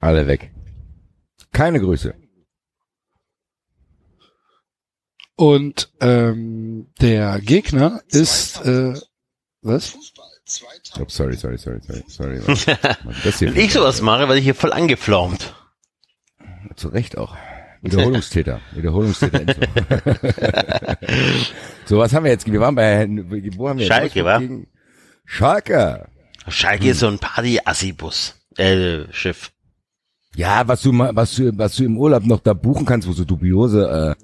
Alle 0.00 0.26
weg. 0.26 0.52
Keine 1.52 1.80
Grüße. 1.80 2.14
Und 5.36 5.92
ähm, 6.00 6.88
der 7.00 7.40
Gegner 7.40 8.02
ist 8.08 8.64
äh, 8.66 8.94
was? 9.66 9.96
Oh, 10.98 11.04
sorry, 11.08 11.36
sorry, 11.36 11.58
sorry, 11.58 11.80
sorry, 11.82 12.04
sorry. 12.08 12.40
Was 12.46 12.64
hier 13.38 13.54
Wenn 13.54 13.64
ich 13.64 13.72
sowas 13.72 14.00
mache, 14.00 14.28
werde 14.28 14.38
ich 14.38 14.44
hier 14.44 14.54
voll 14.54 14.72
angeflaumt. 14.72 15.54
Zu 16.76 16.88
Recht 16.88 17.18
auch. 17.18 17.36
Wiederholungstäter. 17.82 18.60
Wiederholungstäter. 18.74 19.54
So, 21.86 21.98
was 21.98 22.12
haben 22.12 22.24
wir 22.24 22.32
jetzt? 22.32 22.50
Wir 22.50 22.58
waren 22.60 22.74
bei, 22.74 23.06
wo 23.56 23.68
haben 23.68 23.78
wir? 23.78 23.86
Schalke, 23.86 24.24
wa? 24.24 24.42
Schalke. 25.24 26.08
Schalke 26.48 26.90
ist 26.90 26.98
so 26.98 27.06
ein 27.06 27.20
Party-Assi-Bus. 27.20 28.34
Äh, 28.56 29.04
Schiff. 29.12 29.52
Ja, 30.34 30.66
was 30.66 30.82
du 30.82 30.90
mal, 30.92 31.14
was 31.14 31.36
du, 31.36 31.56
was 31.56 31.76
du 31.76 31.84
im 31.84 31.96
Urlaub 31.96 32.24
noch 32.24 32.40
da 32.40 32.54
buchen 32.54 32.86
kannst, 32.86 33.06
wo 33.06 33.12
so 33.12 33.24
dubiose 33.24 34.16
äh, 34.18 34.22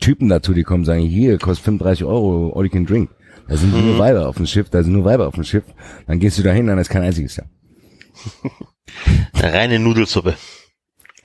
Typen 0.00 0.28
dazu, 0.28 0.54
die 0.54 0.62
kommen, 0.62 0.84
sagen, 0.84 1.02
hier, 1.02 1.36
kostet 1.38 1.64
35 1.64 2.04
Euro, 2.04 2.52
all 2.56 2.64
you 2.64 2.70
can 2.70 2.86
drink. 2.86 3.10
Da 3.50 3.56
sind 3.56 3.72
nur 3.72 3.98
Weiber 3.98 4.28
auf 4.28 4.36
dem 4.36 4.46
Schiff, 4.46 4.70
da 4.70 4.82
sind 4.84 4.92
nur 4.92 5.04
Weiber 5.04 5.26
auf 5.26 5.34
dem 5.34 5.42
Schiff. 5.42 5.64
Dann 6.06 6.20
gehst 6.20 6.38
du 6.38 6.42
da 6.44 6.52
hin, 6.52 6.68
dann 6.68 6.78
ist 6.78 6.88
kein 6.88 7.02
einziges 7.02 7.34
da. 7.34 7.42
Eine 9.32 9.52
reine 9.52 9.78
Nudelsuppe. 9.80 10.36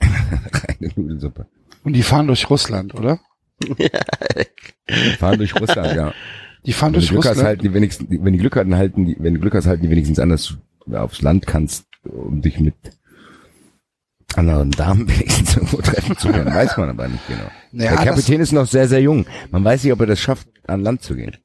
Eine 0.00 0.90
Nudelsuppe. 0.96 1.46
Und 1.84 1.92
die 1.92 2.02
fahren 2.02 2.26
durch 2.26 2.50
Russland, 2.50 2.94
oder? 2.94 3.20
Fahren 5.18 5.38
durch 5.38 5.54
Russland, 5.60 5.94
ja. 5.96 6.12
Die 6.64 6.72
fahren 6.72 6.92
Wenn 6.94 7.00
durch 7.00 7.10
Glück 7.10 7.24
hast, 7.24 7.30
Russland. 7.30 7.46
halten 7.48 7.62
die 7.62 7.74
wenigstens, 7.74 8.08
die- 8.08 8.22
wenn 8.24 8.32
die 8.32 8.38
Glück 8.40 8.56
hatten, 8.56 8.74
halten 8.76 9.04
die, 9.06 9.16
wenn 9.20 9.34
du 9.34 9.40
Glück 9.40 9.54
hast, 9.54 9.66
halten 9.66 9.84
die 9.84 9.90
wenigstens 9.90 10.18
an, 10.18 10.28
dass 10.30 10.56
du 10.86 10.96
aufs 10.96 11.22
Land 11.22 11.46
kannst, 11.46 11.86
um 12.02 12.42
dich 12.42 12.58
mit 12.58 12.74
anderen 14.34 14.72
Damen 14.72 15.08
wenigstens 15.08 15.54
irgendwo 15.56 15.76
treffen 15.80 16.16
zu 16.18 16.28
können. 16.28 16.52
Weiß 16.52 16.76
man 16.76 16.88
aber 16.88 17.06
nicht 17.08 17.26
genau. 17.28 17.48
Naja, 17.70 17.94
Der 17.96 18.04
Kapitän 18.04 18.40
ist 18.40 18.52
noch 18.52 18.66
sehr, 18.66 18.88
sehr 18.88 19.00
jung. 19.00 19.26
Man 19.52 19.62
weiß 19.64 19.84
nicht, 19.84 19.92
ob 19.92 20.00
er 20.00 20.06
das 20.06 20.18
schafft, 20.20 20.48
an 20.66 20.82
Land 20.82 21.02
zu 21.02 21.14
gehen. 21.14 21.36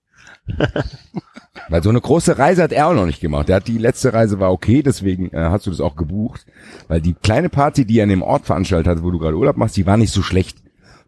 Weil 1.69 1.83
so 1.83 1.89
eine 1.89 2.01
große 2.01 2.37
Reise 2.37 2.63
hat 2.63 2.71
er 2.71 2.87
auch 2.87 2.93
noch 2.93 3.05
nicht 3.05 3.21
gemacht. 3.21 3.49
Er 3.49 3.57
hat 3.57 3.67
die 3.67 3.77
letzte 3.77 4.13
Reise 4.13 4.39
war 4.39 4.51
okay, 4.51 4.83
deswegen 4.83 5.31
äh, 5.31 5.49
hast 5.49 5.67
du 5.67 5.69
das 5.69 5.81
auch 5.81 5.95
gebucht. 5.95 6.45
Weil 6.87 7.01
die 7.01 7.13
kleine 7.13 7.49
Party, 7.49 7.85
die 7.85 7.99
er 7.99 8.03
an 8.03 8.09
dem 8.09 8.23
Ort 8.23 8.45
veranstaltet 8.45 8.87
hat, 8.87 9.03
wo 9.03 9.11
du 9.11 9.19
gerade 9.19 9.37
Urlaub 9.37 9.57
machst, 9.57 9.77
die 9.77 9.85
war 9.85 9.97
nicht 9.97 10.11
so 10.11 10.21
schlecht. 10.21 10.57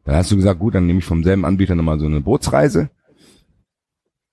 Dann 0.06 0.16
hast 0.16 0.32
du 0.32 0.36
gesagt, 0.36 0.60
gut, 0.60 0.76
dann 0.76 0.86
nehme 0.86 1.00
ich 1.00 1.06
vom 1.06 1.24
selben 1.24 1.46
Anbieter 1.46 1.76
nochmal 1.76 2.00
so 2.00 2.06
eine 2.06 2.22
Bootsreise. 2.22 2.90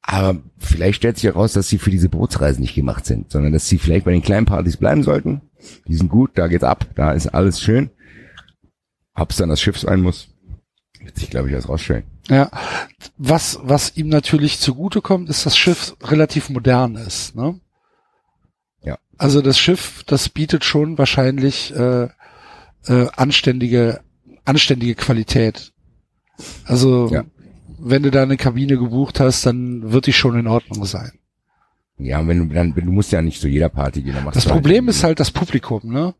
Aber 0.03 0.41
vielleicht 0.59 0.97
stellt 0.97 1.17
sich 1.17 1.25
heraus, 1.25 1.53
dass 1.53 1.69
sie 1.69 1.79
für 1.79 1.91
diese 1.91 2.09
Bootsreisen 2.09 2.63
nicht 2.63 2.75
gemacht 2.75 3.07
sind, 3.07 3.31
sondern 3.31 3.53
dass 3.53 3.69
sie 3.69 3.79
vielleicht 3.79 4.05
bei 4.05 4.13
den 4.13 4.23
kleinen 4.23 4.47
Partys 4.47 4.77
bleiben 4.77 5.03
sollten. 5.03 5.43
Die 5.87 5.95
sind 5.95 6.09
gut, 6.09 6.33
da 6.35 6.49
geht's 6.49 6.65
ab, 6.65 6.87
da 6.95 7.13
ist 7.13 7.29
alles 7.29 7.61
schön. 7.61 7.91
Ob's 9.15 9.37
dann 9.37 9.51
das 9.51 9.61
Schiff 9.61 9.79
sein 9.79 10.01
muss, 10.01 10.29
wird 11.03 11.17
sich, 11.17 11.31
glaube 11.31 11.49
ich, 11.49 11.55
erst 11.55 11.69
rausstellen. 11.69 12.05
Ja. 12.29 12.51
Was, 13.19 13.59
was 13.63 13.97
ihm 13.97 14.09
natürlich 14.09 14.59
zugutekommt, 14.61 15.29
ist, 15.29 15.39
dass 15.47 15.55
das 15.55 15.57
Schiff 15.59 15.97
relativ 16.03 16.51
modern 16.51 16.97
ist, 16.97 17.35
ne? 17.35 17.59
Ja. 18.83 18.99
Also 19.19 19.43
das 19.43 19.59
Schiff, 19.59 20.05
das 20.07 20.29
bietet 20.29 20.65
schon 20.65 20.99
wahrscheinlich 20.99 21.75
äh, 21.75 22.09
äh, 22.87 23.07
anständige, 23.17 24.01
anständige 24.45 24.95
Qualität. 24.95 25.73
Also 26.65 27.09
Ja. 27.11 27.25
wenn 27.79 28.03
du 28.03 28.11
da 28.11 28.23
eine 28.23 28.37
Kabine 28.37 28.77
gebucht 28.79 29.21
hast, 29.21 29.45
dann 29.47 29.93
wird 29.93 30.07
die 30.07 30.13
schon 30.13 30.39
in 30.39 30.47
Ordnung 30.47 30.85
sein. 30.85 31.13
Ja, 31.99 32.27
wenn 32.27 32.49
du 32.49 32.55
dann, 32.55 32.75
wenn 32.77 32.87
du 32.87 32.93
musst 32.93 33.13
ja 33.13 33.21
nicht 33.21 33.41
zu 33.41 33.49
jeder 33.49 33.69
Party 33.69 34.03
gehen. 34.03 34.15
Dann 34.15 34.25
machst 34.25 34.37
Das 34.37 34.45
du 34.45 34.51
Problem 34.51 34.87
halt 34.87 34.97
ist 34.97 35.05
halt 35.05 35.21
das 35.21 35.31
Publikum, 35.31 35.83
ne? 35.93 36.15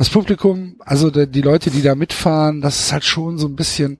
Das 0.00 0.08
Publikum, 0.08 0.76
also 0.78 1.10
die 1.10 1.42
Leute, 1.42 1.70
die 1.70 1.82
da 1.82 1.94
mitfahren, 1.94 2.62
das 2.62 2.80
ist 2.80 2.90
halt 2.92 3.04
schon 3.04 3.36
so 3.36 3.46
ein 3.46 3.54
bisschen, 3.54 3.98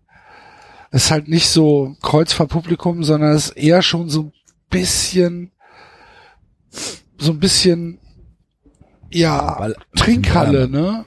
ist 0.93 1.11
halt 1.11 1.29
nicht 1.29 1.47
so 1.51 1.95
Kreuzfahrtpublikum, 2.01 3.05
sondern 3.05 3.33
es 3.35 3.51
ist 3.51 3.57
eher 3.59 3.83
schon 3.83 4.09
so 4.09 4.23
ein 4.23 4.33
bisschen, 4.71 5.53
so 7.19 7.33
ein 7.33 7.39
bisschen, 7.39 7.99
ja, 9.11 9.59
Ball- 9.59 9.77
Trinkhalle, 9.95 10.71
ne? 10.71 11.05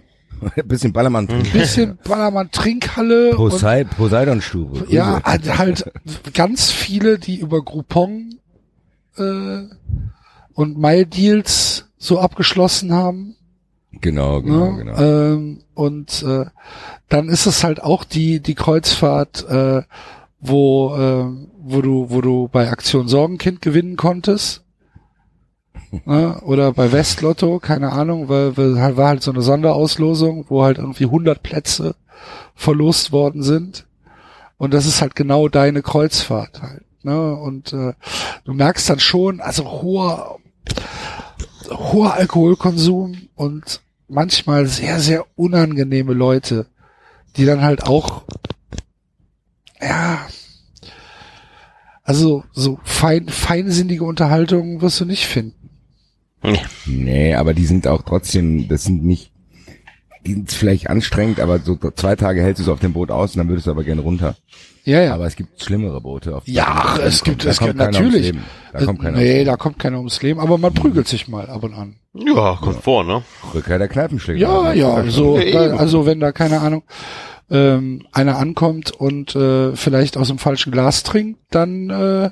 ein 0.58 0.68
bisschen 0.68 0.94
Ballermann. 0.94 1.28
Ein 1.28 1.42
bisschen 1.52 1.98
Ballermann 2.04 2.52
Trinkhalle 2.52 3.32
und 3.32 3.38
Posei 3.38 3.86
Poseidon-Stufe. 3.86 4.86
ja, 4.90 5.24
halt, 5.24 5.58
halt 5.58 5.92
ganz 6.36 6.70
viele, 6.70 7.18
die 7.18 7.40
über 7.40 7.64
Groupon 7.64 8.36
äh, 9.18 9.64
und 10.54 10.78
Mile 10.78 11.08
Deals 11.08 11.86
so 11.98 12.20
abgeschlossen 12.20 12.94
haben. 12.94 13.38
Genau, 14.02 14.42
genau, 14.42 14.72
Ne? 14.72 14.78
genau. 14.84 14.98
Ähm, 15.02 15.60
und 15.76 16.24
äh, 16.24 16.46
dann 17.10 17.30
ist 17.30 17.46
es 17.46 17.64
halt 17.64 17.82
auch 17.84 18.04
die 18.04 18.40
die 18.42 18.56
Kreuzfahrt, 18.56 19.48
äh, 19.50 19.84
wo 20.40 20.96
äh, 20.96 21.26
wo 21.60 21.82
du 21.82 22.10
wo 22.10 22.22
du 22.22 22.48
bei 22.52 22.70
Aktion 22.70 23.08
Sorgenkind 23.08 23.62
gewinnen 23.62 23.96
konntest. 23.96 24.64
ne? 26.06 26.40
Oder 26.42 26.74
bei 26.74 26.92
Westlotto, 26.92 27.60
keine 27.60 27.92
Ahnung, 27.92 28.30
weil, 28.30 28.58
weil 28.58 28.80
halt- 28.82 28.98
war 28.98 29.08
halt 29.10 29.24
so 29.24 29.32
eine 29.32 29.42
Sonderauslosung, 29.42 30.46
wo 30.50 30.64
halt 30.64 30.78
irgendwie 30.80 31.06
100 31.06 31.42
Plätze 31.44 31.96
verlost 32.56 33.12
worden 33.12 33.44
sind. 33.44 33.86
Und 34.58 34.74
das 34.74 34.86
ist 34.86 35.02
halt 35.02 35.16
genau 35.16 35.50
deine 35.50 35.82
Kreuzfahrt 35.82 36.62
halt. 36.62 36.84
Ne? 37.04 37.36
Und 37.36 37.74
äh, 37.74 37.94
du 38.46 38.54
merkst 38.54 38.90
dann 38.90 39.00
schon, 39.00 39.40
also 39.42 39.66
hoher 39.66 40.38
hoher 41.70 42.14
Alkoholkonsum 42.14 43.28
und 43.36 43.82
manchmal 44.07 44.67
sehr, 44.67 44.99
sehr 44.99 45.25
unangenehme 45.35 46.14
Leute, 46.14 46.67
die 47.35 47.45
dann 47.45 47.61
halt 47.61 47.83
auch, 47.83 48.23
ja, 49.82 50.25
also 52.03 52.43
so 52.51 52.80
fein, 52.83 53.27
feinsinnige 53.30 54.03
Unterhaltung 54.03 54.82
wirst 54.82 54.99
du 54.99 55.06
nicht 55.06 55.25
finden. 55.25 55.69
Nee, 56.85 57.35
aber 57.35 57.53
die 57.53 57.65
sind 57.65 57.88
auch 57.88 58.01
trotzdem, 58.01 58.67
das 58.67 58.83
sind 58.83 59.03
nicht, 59.03 59.32
die 60.26 60.34
sind 60.34 60.52
vielleicht 60.52 60.90
anstrengend, 60.90 61.40
aber 61.40 61.60
so 61.60 61.77
zwei 61.95 62.16
Tage 62.16 62.42
hältst 62.42 62.60
du 62.60 62.64
es 62.64 62.69
auf 62.69 62.80
dem 62.80 62.93
Boot 62.93 63.11
aus 63.11 63.35
und 63.35 63.40
dann 63.40 63.50
würdest 63.50 63.68
du 63.68 63.72
aber 63.72 63.84
gerne 63.84 64.02
runter. 64.02 64.35
Ja, 64.85 65.02
ja. 65.02 65.14
Aber 65.14 65.26
es 65.26 65.35
gibt 65.35 65.61
schlimmere 65.61 66.02
Boote. 66.02 66.35
Auf 66.35 66.43
ja, 66.45 66.98
es 66.98 67.24
gibt, 67.24 67.45
da 67.45 67.50
es 67.50 67.60
gibt 67.60 67.76
natürlich. 67.76 68.03
ums 68.03 68.26
Leben. 68.26 68.43
Da 68.74 68.85
kommt 68.85 69.02
keiner 69.02 69.18
nee, 69.18 69.34
ums 69.35 69.45
da 69.45 69.56
kommt 69.56 69.80
keiner 69.80 69.98
ums 69.98 70.22
Leben, 70.22 70.40
aber 70.40 70.58
man 70.58 70.74
prügelt 70.74 71.08
sich 71.08 71.27
mal 71.27 71.50
ab 71.50 71.64
und 71.64 71.74
an. 71.74 71.95
Ja, 72.14 72.58
kommt 72.61 72.84
vor, 72.84 73.03
ne? 73.03 73.24
Rückkehr 73.53 73.80
der 73.80 73.88
Kneipenschläger. 73.88 74.40
Ja, 74.40 74.74
ja, 74.74 75.10
so, 75.10 75.40
Ja, 75.40 75.69
da, 75.69 75.77
also 75.77 76.06
wenn 76.06 76.19
da 76.19 76.32
keine 76.32 76.60
Ahnung, 76.60 76.84
ähm, 77.50 78.06
einer 78.11 78.38
ankommt 78.38 78.92
und 78.92 79.35
äh, 79.35 79.76
vielleicht 79.76 80.18
aus 80.18 80.27
dem 80.27 80.38
falschen 80.38 80.72
Glas 80.72 81.03
trinkt, 81.03 81.40
dann 81.50 81.90
äh, 81.90 82.30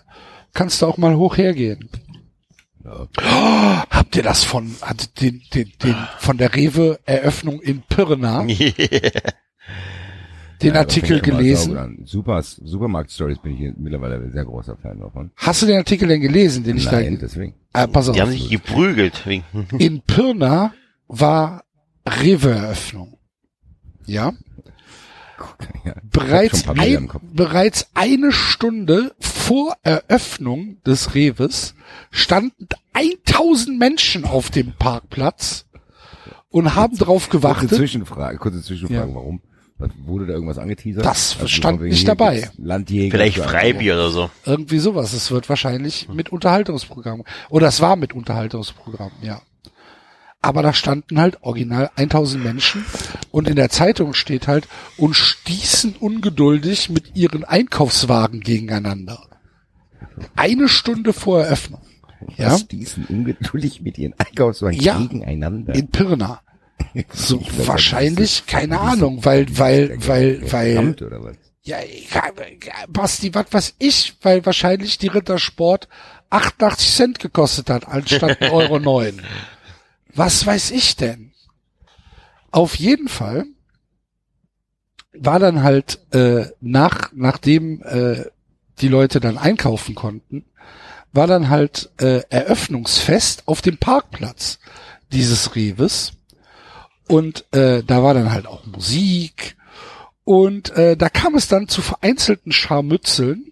kannst 0.54 0.82
du 0.82 0.86
auch 0.88 0.98
mal 0.98 1.16
hoch 1.16 1.38
hergehen. 1.38 1.90
Oh, 2.86 3.08
habt 3.90 4.16
ihr 4.16 4.24
das 4.24 4.44
von 4.44 4.76
hat 4.82 5.22
den, 5.22 5.42
den, 5.54 5.72
den 5.84 5.96
von 6.20 6.38
der 6.38 6.56
Rewe 6.56 7.00
Eröffnung 7.06 7.62
in 7.62 7.82
Pirna 7.84 8.44
den 10.62 10.74
Ja, 10.74 10.76
Artikel 10.76 11.22
gelesen? 11.22 12.04
Super, 12.06 12.42
Supermarkt-Stories 12.44 13.40
bin 13.40 13.54
ich 13.54 13.74
mittlerweile 13.78 14.16
ein 14.16 14.32
sehr 14.32 14.46
großer 14.46 14.78
Fan 14.78 15.00
davon. 15.00 15.32
Hast 15.36 15.62
du 15.62 15.66
den 15.66 15.78
Artikel 15.78 16.08
denn 16.08 16.22
gelesen, 16.22 16.64
den 16.64 16.78
ich 16.78 16.86
Nein, 16.86 17.16
da 17.16 17.22
deswegen. 17.22 17.56
äh, 17.74 17.88
pass 17.88 18.10
auf. 18.10 18.16
Die 18.16 18.22
haben 18.22 18.32
sich 18.32 18.50
geprügelt. 18.50 19.24
In 19.78 20.02
Pirna 20.02 20.74
war 21.08 21.64
Rewe 22.08 22.52
Eröffnung. 22.52 23.18
Ja? 24.06 24.34
Ja, 25.84 25.94
bereits, 26.12 26.68
ein 26.68 27.10
bereits 27.34 27.88
eine 27.94 28.32
Stunde 28.32 29.14
vor 29.20 29.76
Eröffnung 29.84 30.78
des 30.86 31.16
Rewes 31.16 31.74
standen 32.12 32.68
1000 32.94 33.78
Menschen 33.80 34.26
auf 34.26 34.50
dem 34.50 34.74
Parkplatz 34.74 35.66
und 36.50 36.76
haben 36.76 36.98
darauf 36.98 37.30
Kurze 37.30 37.38
gewartet. 37.38 37.70
Zwischenfrage, 37.72 38.38
kurze 38.38 38.62
Zwischenfrage, 38.62 39.10
Ja. 39.10 39.16
warum? 39.16 39.42
Wurde 40.06 40.28
da 40.28 40.34
irgendwas 40.34 40.60
angeteasert? 40.60 41.04
Das 41.04 41.36
Also 41.38 41.48
stand 41.48 41.82
nicht 41.82 42.08
dabei. 42.08 42.52
Landjäger. 42.58 43.18
vielleicht 43.18 43.40
Freibier 43.40 43.96
oder 43.96 44.12
so. 44.12 44.30
Irgendwie 44.46 44.78
sowas. 44.78 45.14
Es 45.14 45.32
wird 45.32 45.50
wahrscheinlich 45.50 46.08
mit 46.08 46.32
Unterhaltungsprogramm. 46.32 47.24
Oder 47.50 47.68
es 47.70 47.82
war 47.82 47.96
mit 47.96 48.14
Unterhaltungsprogramm, 48.14 49.12
ja. 49.24 49.42
Aber 50.42 50.64
da 50.64 50.74
standen 50.74 51.20
halt 51.20 51.38
original 51.42 51.92
1000 51.96 52.44
Menschen 52.44 52.84
und 53.30 53.48
in 53.48 53.56
der 53.56 53.70
Zeitung 53.70 54.14
steht 54.16 54.48
halt 54.48 54.68
und 54.98 55.14
stießen 55.14 55.96
ungeduldig 56.00 56.90
mit 56.90 57.16
ihren 57.16 57.44
Einkaufswagen 57.44 58.40
gegeneinander. 58.40 59.28
Eine 60.36 60.68
Stunde 60.68 61.14
vor 61.14 61.44
Eröffnung. 61.44 61.82
Ja. 62.38 62.52
Was, 62.54 62.66
sind 62.70 63.10
ungeduldig 63.10 63.82
mit 63.82 63.98
ihren 63.98 64.14
Einkaufswagen 64.18 64.80
Ja. 64.80 64.98
gegeneinander. 64.98 65.76
In 65.76 65.88
Pirna. 65.90 66.42
So 67.14 67.38
glaub, 67.38 67.68
wahrscheinlich, 67.68 68.48
keine 68.48 68.80
Ahnung, 68.80 69.24
weil, 69.24 69.46
weil, 69.56 69.96
weil, 70.08 70.52
weil, 70.52 70.96
was? 71.24 71.36
ja, 71.62 71.78
Basti, 72.90 73.36
was 73.36 73.46
weiß 73.52 73.76
ich, 73.78 74.16
weil 74.24 74.44
wahrscheinlich 74.48 74.98
die 74.98 75.08
Rittersport 75.08 75.88
88 76.32 76.90
Cent 76.90 77.20
gekostet 77.20 77.70
hat, 77.70 77.88
anstatt 77.88 78.42
1,09 78.42 78.52
Euro. 78.52 79.12
Was 80.14 80.46
weiß 80.46 80.72
ich 80.72 80.96
denn? 80.96 81.32
Auf 82.52 82.76
jeden 82.76 83.08
Fall 83.08 83.46
war 85.14 85.40
dann 85.40 85.64
halt 85.64 86.00
äh, 86.14 86.48
nach 86.60 87.12
nachdem 87.14 87.82
äh, 87.84 88.26
die 88.80 88.88
Leute 88.88 89.20
dann 89.20 89.38
einkaufen 89.38 89.96
konnten, 89.96 90.46
war 91.14 91.28
dann 91.28 91.50
halt 91.50 91.90
äh, 92.00 92.22
Eröffnungsfest 92.30 93.48
auf 93.48 93.62
dem 93.62 93.78
Parkplatz 93.78 94.60
dieses 95.12 95.56
Reves 95.56 96.14
und 97.08 97.46
äh, 97.54 97.84
da 97.84 98.04
war 98.04 98.14
dann 98.14 98.32
halt 98.32 98.48
auch 98.48 98.66
Musik 98.66 99.58
und 100.24 100.70
äh, 100.78 100.96
da 100.96 101.10
kam 101.10 101.36
es 101.36 101.48
dann 101.48 101.68
zu 101.68 101.82
vereinzelten 101.82 102.52
Scharmützeln. 102.52 103.52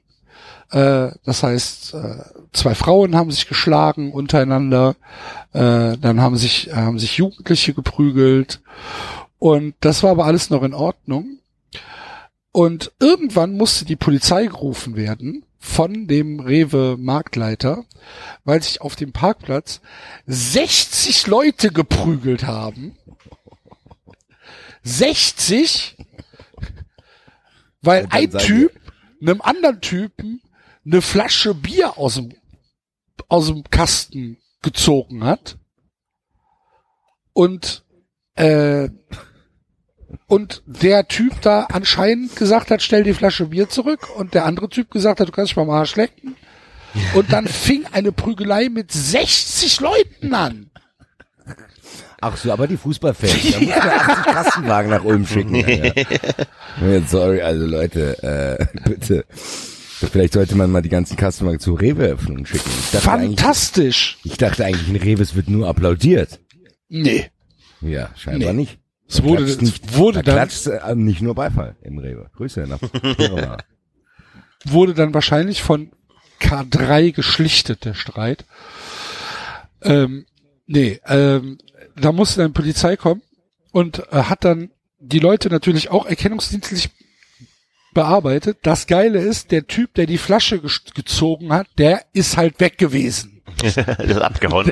Äh, 0.71 1.09
das 1.25 1.43
heißt, 1.43 1.93
äh, 1.95 2.23
zwei 2.53 2.75
Frauen 2.75 3.15
haben 3.15 3.31
sich 3.31 3.47
geschlagen 3.47 4.11
untereinander, 4.11 4.95
äh, 5.53 5.97
dann 5.97 6.21
haben 6.21 6.37
sich 6.37 6.71
haben 6.73 6.99
sich 6.99 7.17
Jugendliche 7.17 7.73
geprügelt 7.73 8.61
und 9.37 9.75
das 9.79 10.03
war 10.03 10.11
aber 10.11 10.25
alles 10.25 10.49
noch 10.49 10.63
in 10.63 10.73
Ordnung. 10.73 11.39
Und 12.51 12.91
irgendwann 12.99 13.55
musste 13.55 13.85
die 13.85 13.95
Polizei 13.95 14.47
gerufen 14.47 14.95
werden 14.95 15.45
von 15.59 16.07
dem 16.07 16.39
Rewe 16.39 16.95
Marktleiter, 16.97 17.85
weil 18.43 18.63
sich 18.63 18.81
auf 18.81 18.95
dem 18.95 19.11
Parkplatz 19.11 19.81
60 20.25 21.27
Leute 21.27 21.71
geprügelt 21.71 22.45
haben. 22.45 22.97
60, 24.83 25.97
weil 27.81 28.07
ein 28.09 28.31
Typ 28.31 28.71
einem 29.21 29.41
anderen 29.41 29.81
Typen 29.81 30.41
eine 30.85 31.01
Flasche 31.01 31.53
Bier 31.53 31.97
aus 31.97 32.15
dem, 32.15 32.33
aus 33.29 33.47
dem 33.47 33.63
Kasten 33.69 34.37
gezogen 34.61 35.23
hat. 35.23 35.57
Und, 37.33 37.85
äh, 38.35 38.89
und 40.27 40.63
der 40.65 41.07
Typ 41.07 41.39
da 41.41 41.65
anscheinend 41.71 42.35
gesagt 42.35 42.71
hat, 42.71 42.81
stell 42.81 43.03
die 43.03 43.13
Flasche 43.13 43.45
Bier 43.45 43.69
zurück 43.69 44.09
und 44.15 44.33
der 44.33 44.45
andere 44.45 44.67
Typ 44.67 44.91
gesagt 44.91 45.19
hat, 45.19 45.27
du 45.29 45.31
kannst 45.31 45.51
dich 45.51 45.55
mal 45.55 45.63
am 45.63 45.69
Arsch 45.69 45.95
lecken. 45.95 46.35
Und 47.13 47.31
dann 47.31 47.47
fing 47.47 47.85
eine 47.91 48.11
Prügelei 48.11 48.67
mit 48.67 48.91
60 48.91 49.79
Leuten 49.79 50.33
an. 50.33 50.69
Ach 52.21 52.35
so, 52.35 52.51
aber 52.51 52.67
die 52.67 52.75
Fußballfans, 52.75 53.51
da 53.53 53.59
muss 53.61 53.69
man 53.69 53.79
80 53.89 54.33
Kastenwagen 54.33 54.91
nach 54.91 55.05
Ulm 55.05 55.25
schicken. 55.25 55.63
Sorry, 57.07 57.41
also 57.41 57.65
Leute, 57.65 58.21
äh, 58.21 58.89
bitte. 58.89 59.25
Vielleicht 60.07 60.33
sollte 60.33 60.55
man 60.55 60.71
mal 60.71 60.81
die 60.81 60.89
ganzen 60.89 61.17
Kastenwagen 61.17 61.59
zur 61.59 61.79
Rewe-Öffnung 61.79 62.45
schicken. 62.45 62.69
Ich 62.69 62.99
Fantastisch. 62.99 64.17
ich 64.23 64.37
dachte 64.37 64.63
eigentlich, 64.65 64.87
in 64.87 64.95
Rewe 64.95 65.25
wird 65.35 65.49
nur 65.49 65.67
applaudiert. 65.67 66.39
Nee. 66.87 67.29
Ja, 67.81 68.09
scheinbar 68.15 68.53
Nee. 68.53 68.61
nicht. 68.61 68.79
Es 69.07 69.17
Da 69.17 69.23
wurde, 69.23 69.43
es 69.43 69.59
nicht, 69.59 69.95
wurde 69.97 70.19
da 70.19 70.23
dann, 70.23 70.35
klatscht 70.47 70.67
äh, 70.67 70.95
nicht 70.95 71.21
nur 71.21 71.35
Beifall 71.35 71.75
im 71.81 71.97
Rewe. 71.97 72.29
Grüße 72.35 72.61
nach 72.61 72.79
Pirna. 72.79 73.57
wurde 74.65 74.93
dann 74.93 75.13
wahrscheinlich 75.13 75.63
von 75.63 75.91
K3 76.41 77.11
geschlichtet, 77.11 77.85
der 77.85 77.93
Streit. 77.93 78.45
Ähm, 79.81 80.25
nee, 80.67 80.99
ähm, 81.05 81.57
da 81.95 82.11
musste 82.11 82.41
dann 82.41 82.53
Polizei 82.53 82.95
kommen 82.97 83.21
und 83.71 83.99
äh, 84.11 84.23
hat 84.23 84.45
dann 84.45 84.71
die 84.99 85.19
Leute 85.19 85.49
natürlich 85.49 85.89
auch 85.89 86.05
erkennungsdienstlich 86.05 86.89
bearbeitet. 87.93 88.59
Das 88.63 88.87
Geile 88.87 89.19
ist, 89.19 89.51
der 89.51 89.67
Typ, 89.67 89.93
der 89.95 90.05
die 90.05 90.17
Flasche 90.17 90.57
ges- 90.57 90.93
gezogen 90.93 91.51
hat, 91.53 91.67
der 91.77 92.05
ist 92.13 92.37
halt 92.37 92.59
weg 92.59 92.77
gewesen. 92.77 93.41
das 93.61 93.75
ist 93.77 94.17
abgehauen. 94.21 94.71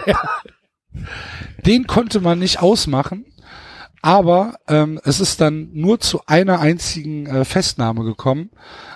Den 1.65 1.87
konnte 1.87 2.21
man 2.21 2.39
nicht 2.39 2.59
ausmachen, 2.61 3.25
aber 4.01 4.55
ähm, 4.67 4.99
es 5.03 5.19
ist 5.19 5.41
dann 5.41 5.69
nur 5.73 5.99
zu 5.99 6.21
einer 6.25 6.59
einzigen 6.59 7.25
äh, 7.27 7.45
Festnahme 7.45 8.03
gekommen. 8.03 8.51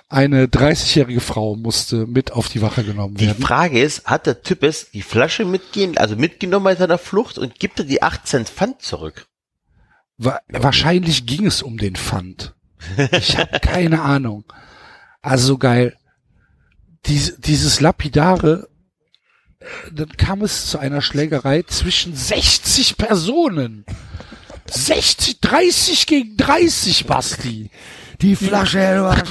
Eine 0.09 0.45
30-jährige 0.45 1.21
Frau 1.21 1.55
musste 1.55 2.05
mit 2.05 2.31
auf 2.33 2.49
die 2.49 2.61
Wache 2.61 2.83
genommen 2.83 3.15
Die 3.15 3.27
werden. 3.27 3.43
Frage 3.43 3.81
ist, 3.81 4.05
hat 4.05 4.25
der 4.25 4.41
Typ 4.41 4.63
es 4.63 4.91
die 4.91 5.01
Flasche 5.03 5.45
mitgehen, 5.45 5.97
also 5.97 6.15
mitgenommen 6.15 6.65
bei 6.65 6.75
seiner 6.75 6.97
Flucht 6.97 7.37
und 7.37 7.59
gibt 7.59 7.79
er 7.79 7.85
die 7.85 8.01
8 8.03 8.27
Cent 8.27 8.49
Pfand 8.49 8.81
zurück? 8.81 9.27
Wa 10.17 10.39
wahrscheinlich 10.49 11.25
ging 11.25 11.45
es 11.45 11.61
um 11.61 11.77
den 11.77 11.95
Pfand. 11.95 12.53
Ich 13.11 13.37
habe 13.37 13.59
keine 13.59 14.01
Ahnung. 14.01 14.45
Also 15.21 15.47
so 15.47 15.57
geil. 15.57 15.95
Dies, 17.05 17.37
dieses 17.39 17.81
lapidare, 17.81 18.67
dann 19.91 20.09
kam 20.17 20.41
es 20.41 20.67
zu 20.67 20.79
einer 20.79 21.01
Schlägerei 21.01 21.63
zwischen 21.63 22.15
60 22.15 22.97
Personen. 22.97 23.85
60, 24.67 25.41
30 25.41 26.07
gegen 26.07 26.37
30, 26.37 27.05
Basti. 27.05 27.69
Die 28.21 28.35
Flasche. 28.35 29.23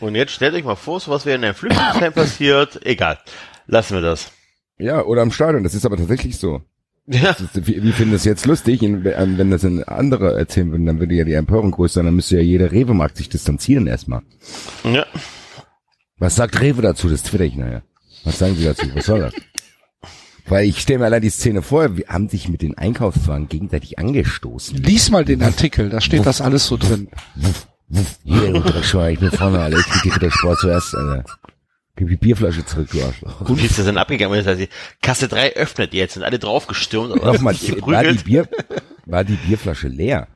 Und 0.00 0.14
jetzt 0.14 0.32
stellt 0.32 0.54
euch 0.54 0.64
mal 0.64 0.76
vor, 0.76 1.00
so 1.00 1.10
was 1.10 1.26
wäre 1.26 1.36
in 1.36 1.44
einem 1.44 1.54
Flüchtlingsheim 1.54 2.12
passiert. 2.12 2.84
Egal. 2.84 3.18
Lassen 3.66 3.94
wir 3.94 4.02
das. 4.02 4.30
Ja, 4.78 5.02
oder 5.02 5.22
am 5.22 5.30
Stadion, 5.30 5.62
das 5.62 5.74
ist 5.74 5.84
aber 5.84 5.98
tatsächlich 5.98 6.38
so. 6.38 6.62
Ja. 7.12 7.30
Ist, 7.30 7.66
wir, 7.66 7.82
wir 7.82 7.92
finden 7.92 8.12
das 8.12 8.24
jetzt 8.24 8.46
lustig, 8.46 8.82
wenn 8.82 9.50
das 9.50 9.64
ein 9.64 9.82
anderer 9.82 10.38
erzählen 10.38 10.70
würden, 10.70 10.86
dann 10.86 11.00
würde 11.00 11.14
ja 11.14 11.24
die 11.24 11.32
Empörung 11.32 11.72
größer 11.72 11.94
sein, 11.94 12.04
dann 12.04 12.14
müsste 12.14 12.36
ja 12.36 12.42
jeder 12.42 12.70
Rewe-Markt 12.70 13.16
sich 13.16 13.28
distanzieren 13.28 13.86
erstmal. 13.86 14.22
ja. 14.84 15.04
Was 16.18 16.36
sagt 16.36 16.60
Rewe 16.60 16.82
dazu? 16.82 17.08
Das 17.08 17.22
twitter 17.22 17.44
ich 17.44 17.56
nachher. 17.56 17.82
Was 18.24 18.38
sagen 18.38 18.54
Sie 18.54 18.64
dazu? 18.64 18.86
Was 18.94 19.06
soll 19.06 19.20
das? 19.20 19.32
Weil 20.46 20.66
ich 20.66 20.80
stelle 20.80 20.98
mir 20.98 21.04
allein 21.06 21.22
die 21.22 21.30
Szene 21.30 21.62
vor, 21.62 21.96
wir 21.96 22.08
haben 22.08 22.28
sich 22.28 22.48
mit 22.48 22.60
den 22.60 22.76
Einkaufswagen 22.76 23.48
gegenseitig 23.48 23.98
angestoßen. 23.98 24.76
Lies 24.76 25.10
mal 25.10 25.24
den 25.24 25.42
Artikel, 25.42 25.88
da 25.88 26.00
steht 26.00 26.26
das 26.26 26.40
alles 26.40 26.66
so 26.66 26.76
drin. 26.76 27.08
Hier, 28.22 28.54
Rittersport, 28.54 29.12
ich 29.12 29.20
bin 29.20 29.30
vorne, 29.30 29.60
Alter. 29.60 29.78
Ich 29.78 29.86
krieg 29.86 30.02
die 30.02 30.10
Rittersport 30.10 30.58
zuerst, 30.58 30.94
Alter. 30.94 31.24
Gib 32.00 32.08
die 32.08 32.16
Bierflasche 32.16 32.64
zurück, 32.64 32.88
du 32.92 33.02
Arschloch. 33.04 33.42
Wie 33.58 33.66
ist 33.66 33.78
das 33.78 33.84
denn 33.84 33.98
abgegangen? 33.98 34.42
Das 34.42 34.46
heißt, 34.58 34.68
Kasse 35.02 35.28
3 35.28 35.52
öffnet 35.56 35.92
jetzt, 35.92 36.14
sind 36.14 36.22
alle 36.22 36.38
draufgestürmt. 36.38 37.22
Nochmal, 37.22 37.54
war 37.82 38.02
die, 38.04 38.14
Bier, 38.24 38.48
war 39.04 39.22
die 39.22 39.34
Bierflasche 39.36 39.88
leer? 39.88 40.26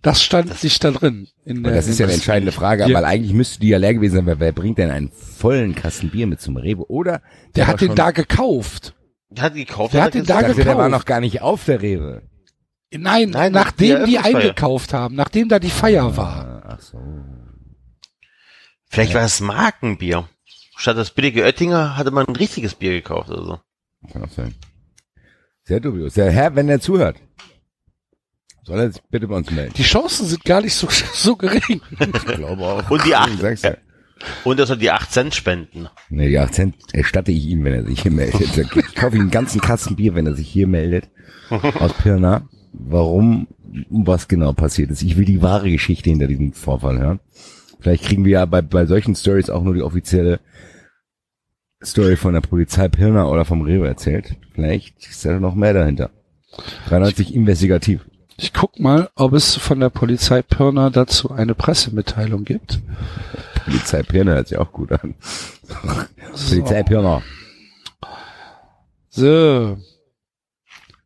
Das 0.00 0.22
stand 0.22 0.62
nicht 0.62 0.82
da 0.82 0.92
drin. 0.92 1.28
In 1.44 1.62
der, 1.64 1.74
das 1.74 1.86
ist 1.86 1.98
ja 1.98 2.06
eine 2.06 2.14
in- 2.14 2.18
entscheidende 2.20 2.52
Frage, 2.52 2.88
Ja. 2.88 2.94
weil 2.96 3.04
eigentlich 3.04 3.34
müsste 3.34 3.60
die 3.60 3.68
ja 3.68 3.76
leer 3.76 3.92
gewesen 3.92 4.14
sein, 4.16 4.26
weil 4.26 4.40
wer 4.40 4.52
bringt 4.52 4.78
denn 4.78 4.90
einen 4.90 5.10
vollen 5.10 5.74
Kasten 5.74 6.08
Bier 6.08 6.26
mit 6.26 6.40
zum 6.40 6.56
Rewe? 6.56 6.88
Oder 6.90 7.20
Der 7.56 7.66
war 7.66 7.74
hat 7.74 7.80
den 7.82 7.94
da 7.94 8.10
gekauft. 8.12 8.94
Der 9.28 9.44
hat 9.44 9.54
gekauft. 9.54 9.92
Der 9.92 10.00
hat 10.00 10.06
hat 10.08 10.14
den 10.14 10.24
da 10.24 10.40
dachte, 10.40 10.54
der 10.54 10.64
war 10.66 10.74
gekauft. 10.86 10.90
noch 10.92 11.04
gar 11.04 11.20
nicht 11.20 11.42
auf 11.42 11.66
der 11.66 11.82
Rewe. 11.82 12.22
Nein, 12.90 13.30
Nein, 13.30 13.52
nachdem 13.52 14.06
die 14.06 14.18
eingekauft 14.18 14.94
haben, 14.94 15.14
nachdem 15.14 15.50
da 15.50 15.58
die 15.58 15.68
Feier 15.68 16.16
war. 16.16 16.62
Ah, 16.64 16.76
Ach 16.78 16.80
so. 16.80 16.98
Vielleicht 18.88 19.12
war 19.14 19.24
es 19.24 19.40
Markenbier. 19.40 20.28
Statt 20.76 20.96
das 20.96 21.10
billige 21.10 21.42
Oettinger 21.42 21.96
hatte 21.96 22.10
man 22.10 22.26
ein 22.26 22.36
richtiges 22.36 22.74
Bier 22.74 22.92
gekauft 22.92 23.30
oder 23.30 23.42
so. 23.44 23.60
Kann 24.12 24.22
auch 24.24 24.30
sein. 24.30 24.54
Sehr 25.64 25.80
dubios. 25.80 26.14
Der 26.14 26.30
Herr, 26.30 26.54
wenn 26.54 26.68
er 26.68 26.80
zuhört, 26.80 27.16
soll 28.64 28.78
er 28.80 28.90
sich 28.92 29.02
bitte 29.10 29.26
bei 29.28 29.36
uns 29.36 29.50
melden. 29.50 29.74
Die 29.76 29.82
Chancen 29.82 30.26
sind 30.26 30.44
gar 30.44 30.60
nicht 30.60 30.74
so, 30.74 30.86
so 31.12 31.36
gering. 31.36 31.80
Ich 31.98 32.24
glaube 32.24 32.62
auch. 32.62 32.90
Und 32.90 33.04
die 33.04 33.14
acht- 33.14 33.32
Ich 33.34 33.40
sag's 33.40 33.62
ja. 33.62 33.76
Und 34.44 34.58
er 34.58 34.64
soll 34.66 34.78
die 34.78 34.90
8 34.90 35.12
Cent 35.12 35.34
spenden. 35.34 35.88
Nee, 36.08 36.28
die 36.28 36.38
8 36.38 36.54
Cent 36.54 36.74
erstatte 36.94 37.32
ich 37.32 37.44
ihm, 37.46 37.64
wenn 37.64 37.74
er 37.74 37.84
sich 37.84 38.00
hier 38.00 38.10
meldet. 38.12 38.40
Ich 38.76 38.94
kaufe 38.94 39.14
ihm 39.16 39.22
einen 39.22 39.30
ganzen 39.30 39.60
Kasten 39.60 39.94
Bier, 39.96 40.14
wenn 40.14 40.26
er 40.26 40.34
sich 40.34 40.48
hier 40.48 40.66
meldet. 40.66 41.10
Aus 41.50 41.92
Pirna. 41.94 42.48
Warum, 42.72 43.46
was 43.90 44.26
genau 44.26 44.54
passiert 44.54 44.90
ist. 44.90 45.02
Ich 45.02 45.18
will 45.18 45.26
die 45.26 45.42
wahre 45.42 45.70
Geschichte 45.70 46.08
hinter 46.08 46.28
diesem 46.28 46.54
Vorfall 46.54 46.98
hören. 46.98 47.20
Vielleicht 47.86 48.04
kriegen 48.06 48.24
wir 48.24 48.32
ja 48.32 48.46
bei, 48.46 48.62
bei 48.62 48.84
solchen 48.84 49.14
Stories 49.14 49.48
auch 49.48 49.62
nur 49.62 49.72
die 49.72 49.82
offizielle 49.82 50.40
Story 51.80 52.16
von 52.16 52.34
der 52.34 52.40
Polizei 52.40 52.88
Pirna 52.88 53.26
oder 53.26 53.44
vom 53.44 53.62
Rewe 53.62 53.86
erzählt. 53.86 54.34
Vielleicht 54.52 55.08
ist 55.08 55.24
da 55.24 55.38
noch 55.38 55.54
mehr 55.54 55.72
dahinter. 55.72 56.10
93 56.88 57.32
investigativ. 57.32 58.04
Ich 58.38 58.52
guck 58.52 58.80
mal, 58.80 59.08
ob 59.14 59.34
es 59.34 59.54
von 59.54 59.78
der 59.78 59.90
Polizei 59.90 60.42
Pirna 60.42 60.90
dazu 60.90 61.30
eine 61.30 61.54
Pressemitteilung 61.54 62.44
gibt. 62.44 62.80
Polizei 63.64 64.02
Pirna 64.02 64.32
hört 64.32 64.48
sich 64.48 64.58
auch 64.58 64.72
gut 64.72 64.90
an. 64.90 65.14
Polizei 66.48 66.82
Pirna. 66.82 67.22
So. 69.10 69.78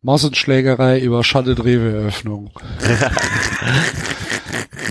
Massenschlägerei 0.01 0.99
überschattet 0.99 1.63
Rewe-Eröffnung. 1.63 2.53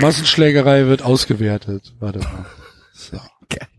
Massenschlägerei 0.02 0.86
wird 0.88 1.02
ausgewertet. 1.02 1.94
Warte 2.00 2.20
mal. 2.20 2.46
So. 2.94 3.18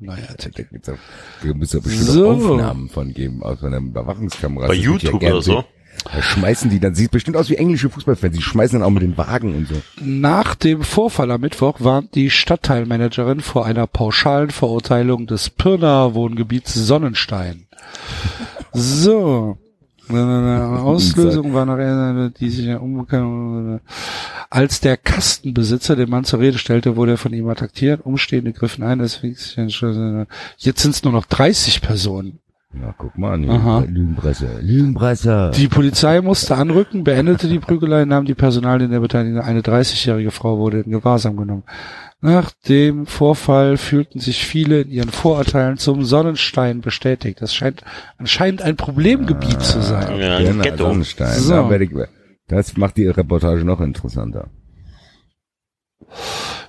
Neuer 0.01 0.17
Da 0.17 0.31
Artikel. 0.31 0.65
gibt's 0.73 0.89
auch, 0.89 0.97
da 1.45 1.55
müsste 1.55 1.81
bestimmt 1.81 2.09
So. 2.09 2.31
auch 2.31 2.37
Aufnahmen 2.37 2.89
von 2.89 3.15
geben, 3.15 3.43
aus 3.43 3.63
einer 3.63 3.77
Überwachungskamera. 3.79 4.67
Bei 4.67 4.75
Das 4.75 4.85
ja 4.85 4.91
YouTube 4.91 5.21
gern 5.21 5.33
oder 5.35 5.43
so. 5.43 5.65
Da 6.05 6.23
schmeißen 6.23 6.71
die, 6.71 6.81
dann 6.81 6.95
sieht 6.95 7.11
bestimmt 7.11 7.37
aus 7.37 7.51
wie 7.51 7.57
englische 7.57 7.91
Fußballfans, 7.91 8.35
die 8.35 8.43
schmeißen 8.43 8.79
dann 8.81 8.87
auch 8.87 8.91
mit 8.93 9.03
den 9.03 9.17
Wagen 9.19 9.55
und 9.55 9.69
so. 9.69 9.75
Nach 10.01 10.55
dem 10.55 10.83
Vorfall 10.83 11.31
am 11.31 11.43
Mittwoch 11.43 11.77
warnt 11.81 12.15
die 12.15 12.31
Stadtteilmanagerin 12.31 13.41
vor 13.41 13.67
einer 13.67 13.87
pauschalen 13.87 14.51
Verurteilung 14.51 15.27
des 15.27 15.51
Pirnaer 15.51 16.15
Wohngebiets 16.15 16.75
Sonnenstein. 16.75 17.67
So. 18.73 19.59
Auslösung 20.83 21.53
war 21.55 21.67
noch 21.67 22.31
die 22.39 22.51
sich 22.51 22.67
ja 22.67 22.79
unbekannt. 22.79 23.81
Als 24.51 24.81
der 24.81 24.97
Kastenbesitzer 24.97 25.97
den 25.97 26.11
Mann 26.11 26.25
zur 26.25 26.41
Rede 26.41 26.59
stellte, 26.59 26.97
wurde 26.97 27.13
er 27.13 27.19
von 27.19 27.33
ihm 27.33 27.49
attackiert. 27.49 28.05
Umstehende 28.05 28.53
griffen 28.53 28.83
ein. 28.83 28.99
Deswegen 28.99 29.37
jetzt 30.59 30.83
sind 30.83 30.95
es 30.95 31.03
nur 31.05 31.13
noch 31.13 31.27
30 31.27 31.81
Personen. 31.81 32.41
Na, 32.73 32.95
guck 32.97 33.19
mal, 33.19 33.37
nee, 33.37 33.49
Aha. 33.49 33.81
Lügenpresse, 33.81 34.61
Lügenpresse. 34.61 35.51
Die 35.57 35.67
Polizei 35.67 36.21
musste 36.21 36.55
anrücken, 36.57 37.03
beendete 37.03 37.49
die 37.49 37.59
Prügelei, 37.59 38.05
nahm 38.05 38.27
die 38.27 38.35
Personalien 38.35 38.93
der 38.93 39.01
Beteiligten. 39.01 39.41
Eine 39.41 39.61
30-jährige 39.61 40.31
Frau 40.31 40.59
wurde 40.59 40.81
in 40.81 40.93
Gewahrsam 40.93 41.37
genommen. 41.37 41.65
Nach 42.21 42.53
dem 42.69 43.07
Vorfall 43.07 43.77
fühlten 43.77 44.21
sich 44.21 44.45
viele 44.45 44.83
in 44.83 44.91
ihren 44.91 45.09
Vorurteilen 45.09 45.79
zum 45.79 46.05
Sonnenstein 46.05 46.81
bestätigt. 46.81 47.41
Das 47.41 47.55
scheint 47.55 47.83
anscheinend 48.19 48.63
ein 48.63 48.77
Problemgebiet 48.77 49.63
zu 49.63 49.83
sein. 49.83 50.21
Ja, 50.21 50.39
Genau, 50.39 50.63
Ghetto. 50.63 50.85
Sonnenstein. 50.85 51.39
So. 51.41 51.71
Ich, 51.73 51.91
das 52.47 52.77
macht 52.77 52.99
die 52.99 53.09
Reportage 53.09 53.65
noch 53.65 53.81
interessanter. 53.81 54.49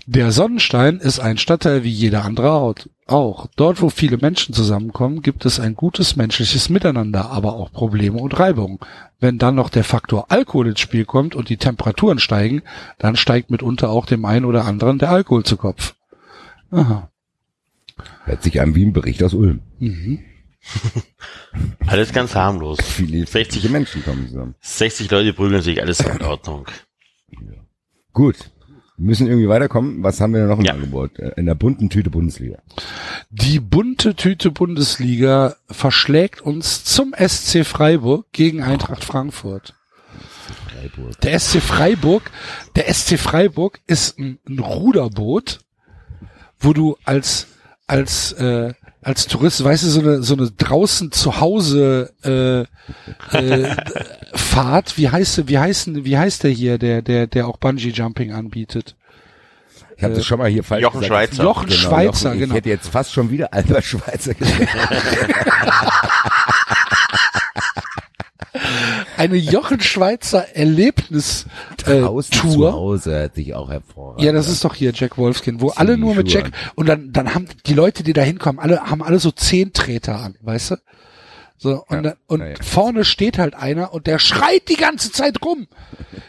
Der 0.07 0.31
Sonnenstein 0.31 0.97
ist 0.97 1.19
ein 1.19 1.37
Stadtteil 1.37 1.83
wie 1.83 1.89
jeder 1.89 2.25
andere 2.25 2.51
Ort. 2.51 2.89
Auch 3.11 3.47
dort, 3.57 3.81
wo 3.81 3.89
viele 3.89 4.17
Menschen 4.17 4.53
zusammenkommen, 4.55 5.21
gibt 5.21 5.45
es 5.45 5.59
ein 5.59 5.75
gutes 5.75 6.15
menschliches 6.15 6.69
Miteinander, 6.69 7.29
aber 7.29 7.55
auch 7.55 7.69
Probleme 7.69 8.17
und 8.17 8.39
Reibungen. 8.39 8.79
Wenn 9.19 9.37
dann 9.37 9.55
noch 9.55 9.69
der 9.69 9.83
Faktor 9.83 10.27
Alkohol 10.29 10.69
ins 10.69 10.79
Spiel 10.79 11.03
kommt 11.03 11.35
und 11.35 11.49
die 11.49 11.57
Temperaturen 11.57 12.19
steigen, 12.19 12.61
dann 12.99 13.17
steigt 13.17 13.51
mitunter 13.51 13.89
auch 13.89 14.05
dem 14.05 14.23
einen 14.23 14.45
oder 14.45 14.63
anderen 14.63 14.97
der 14.97 15.09
Alkohol 15.09 15.43
zu 15.43 15.57
Kopf. 15.57 15.95
Aha. 16.71 17.09
Hört 18.23 18.43
sich 18.43 18.61
an 18.61 18.75
wie 18.75 18.85
ein 18.85 18.93
Bericht 18.93 19.21
aus 19.23 19.33
Ulm. 19.33 19.59
Mhm. 19.79 20.19
Alles 21.87 22.13
ganz 22.13 22.33
harmlos. 22.33 22.79
Viele 22.81 23.25
60 23.25 23.61
60 23.61 23.69
Menschen 23.71 24.03
kommen 24.05 24.29
zusammen. 24.29 24.55
60 24.61 25.11
Leute 25.11 25.33
prügeln 25.33 25.61
sich, 25.61 25.81
alles 25.81 25.99
in 25.99 26.21
Ordnung. 26.21 26.65
Gut. 28.13 28.37
Wir 28.97 29.07
müssen 29.07 29.25
irgendwie 29.27 29.49
weiterkommen. 29.49 30.03
Was 30.03 30.21
haben 30.21 30.33
wir 30.33 30.41
denn 30.41 30.49
noch 30.49 30.59
im 30.59 30.65
Ja. 30.65 30.73
Angebot? 30.73 31.17
Äh, 31.17 31.31
In 31.37 31.47
der 31.47 31.55
bunten 31.55 31.89
Tüte 31.89 32.11
Bundesliga. 32.11 32.59
Die 33.33 33.61
bunte 33.61 34.13
Tüte 34.15 34.51
Bundesliga 34.51 35.55
verschlägt 35.69 36.41
uns 36.41 36.83
zum 36.83 37.13
SC 37.17 37.65
Freiburg 37.65 38.25
gegen 38.33 38.61
Eintracht 38.61 39.05
Frankfurt. 39.05 39.73
Freiburg. 40.67 41.21
Der 41.21 41.39
SC 41.39 41.61
Freiburg, 41.61 42.29
der 42.75 42.93
SC 42.93 43.17
Freiburg 43.17 43.79
ist 43.87 44.19
ein, 44.19 44.39
ein 44.49 44.59
Ruderboot, 44.59 45.61
wo 46.59 46.73
du 46.73 46.97
als 47.05 47.47
als 47.87 48.33
äh, 48.33 48.73
als 49.01 49.27
Tourist, 49.27 49.63
weißt 49.63 49.83
du, 49.83 49.87
so 49.87 50.01
eine 50.01 50.23
so 50.23 50.33
eine 50.33 50.51
draußen 50.51 51.13
zu 51.13 51.39
Hause 51.39 52.13
äh, 52.25 53.37
äh, 53.37 53.75
Fahrt. 54.33 54.97
Wie 54.97 55.09
heißt 55.09 55.47
wie 55.47 55.57
heißen 55.57 56.03
wie 56.03 56.17
heißt 56.17 56.43
der 56.43 56.51
hier, 56.51 56.77
der 56.77 57.01
der 57.01 57.27
der 57.27 57.47
auch 57.47 57.55
Bungee 57.55 57.91
Jumping 57.91 58.33
anbietet? 58.33 58.97
Ich 60.01 60.05
habe 60.05 60.15
das 60.15 60.25
schon 60.25 60.39
mal 60.39 60.49
hier 60.49 60.63
falsch 60.63 60.81
Jochen 60.81 61.01
gesagt. 61.01 61.29
Schweizer. 61.29 61.43
Jochen 61.43 61.67
Genau, 61.67 61.79
Schweizer, 61.79 62.29
Jochen, 62.29 62.39
genau. 62.39 62.53
Ich 62.53 62.57
hätte 62.57 62.69
jetzt 62.69 62.87
fast 62.87 63.13
schon 63.13 63.29
wieder 63.29 63.53
Albert 63.53 63.83
Schweizer 63.83 64.33
gesagt. 64.33 64.67
Eine 69.15 69.35
Jochen 69.35 69.79
Schweizer 69.79 70.55
Erlebnis 70.55 71.45
äh. 71.85 72.01
Hause 72.71 73.11
hört 73.11 73.35
sich 73.35 73.53
auch 73.53 73.69
hervorragend. 73.69 74.23
Ja, 74.23 74.31
das 74.31 74.47
ist 74.49 74.65
doch 74.65 74.73
hier 74.73 74.91
Jack 74.91 75.19
Wolfskin, 75.19 75.61
wo 75.61 75.69
alle 75.69 75.99
nur 75.99 76.15
mit 76.15 76.31
Schuhe 76.31 76.41
Jack 76.45 76.51
und 76.73 76.89
dann 76.89 77.13
dann 77.13 77.35
haben 77.35 77.45
die 77.67 77.75
Leute, 77.75 78.01
die 78.01 78.13
da 78.13 78.23
hinkommen, 78.23 78.59
alle 78.59 78.81
haben 78.81 79.03
alle 79.03 79.19
so 79.19 79.29
zehn 79.29 79.71
Treter 79.71 80.19
an, 80.19 80.33
weißt 80.41 80.71
du? 80.71 80.75
So 81.59 81.83
und 81.87 81.97
Ja, 81.97 82.01
dann, 82.01 82.13
und 82.25 82.41
ja. 82.41 82.55
vorne 82.63 83.05
steht 83.05 83.37
halt 83.37 83.53
einer 83.53 83.93
und 83.93 84.07
der 84.07 84.17
schreit 84.17 84.67
die 84.67 84.77
ganze 84.77 85.11
Zeit 85.11 85.43
rum, 85.45 85.67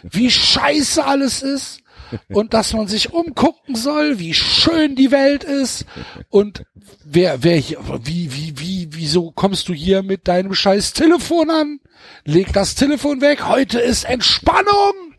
wie 0.02 0.30
scheiße 0.30 1.02
alles 1.02 1.40
ist 1.40 1.81
und 2.28 2.54
dass 2.54 2.72
man 2.72 2.88
sich 2.88 3.12
umgucken 3.12 3.74
soll, 3.74 4.18
wie 4.18 4.34
schön 4.34 4.94
die 4.96 5.10
Welt 5.10 5.44
ist 5.44 5.84
und 6.28 6.64
wer 7.04 7.42
wer 7.42 7.56
hier, 7.56 7.78
wie 8.04 8.32
wie 8.32 8.58
wie 8.58 8.88
wieso 8.92 9.30
kommst 9.30 9.68
du 9.68 9.74
hier 9.74 10.02
mit 10.02 10.28
deinem 10.28 10.54
scheiß 10.54 10.92
Telefon 10.92 11.50
an? 11.50 11.80
Leg 12.24 12.52
das 12.52 12.74
Telefon 12.74 13.20
weg, 13.20 13.46
heute 13.46 13.80
ist 13.80 14.04
Entspannung. 14.04 15.14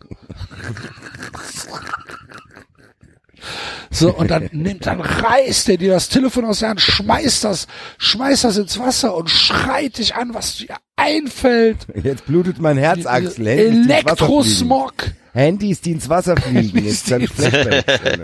So, 3.91 4.13
und 4.13 4.31
dann 4.31 4.49
nimmt, 4.51 4.85
dann 4.85 5.01
reißt 5.01 5.69
er 5.69 5.77
dir 5.77 5.91
das 5.93 6.09
Telefon 6.09 6.45
aus 6.45 6.59
der 6.59 6.69
Hand, 6.69 6.81
schmeißt 6.81 7.43
das, 7.43 7.67
schmeißt 7.97 8.43
das 8.45 8.57
ins 8.57 8.80
Wasser 8.80 9.15
und 9.15 9.30
schreit 9.30 9.97
dich 9.97 10.15
an, 10.15 10.33
was 10.33 10.57
dir 10.57 10.75
einfällt. 10.95 11.88
Jetzt 12.01 12.25
blutet 12.25 12.59
mein 12.59 12.77
Herz, 12.77 13.05
Axel. 13.05 13.47
Elektrosmog. 13.47 14.93
Handys, 15.33 15.81
die 15.81 15.91
ins 15.93 16.09
Wasser 16.09 16.38
fliegen. 16.38 16.85
Jetzt 16.85 17.09
dann. 17.11 17.27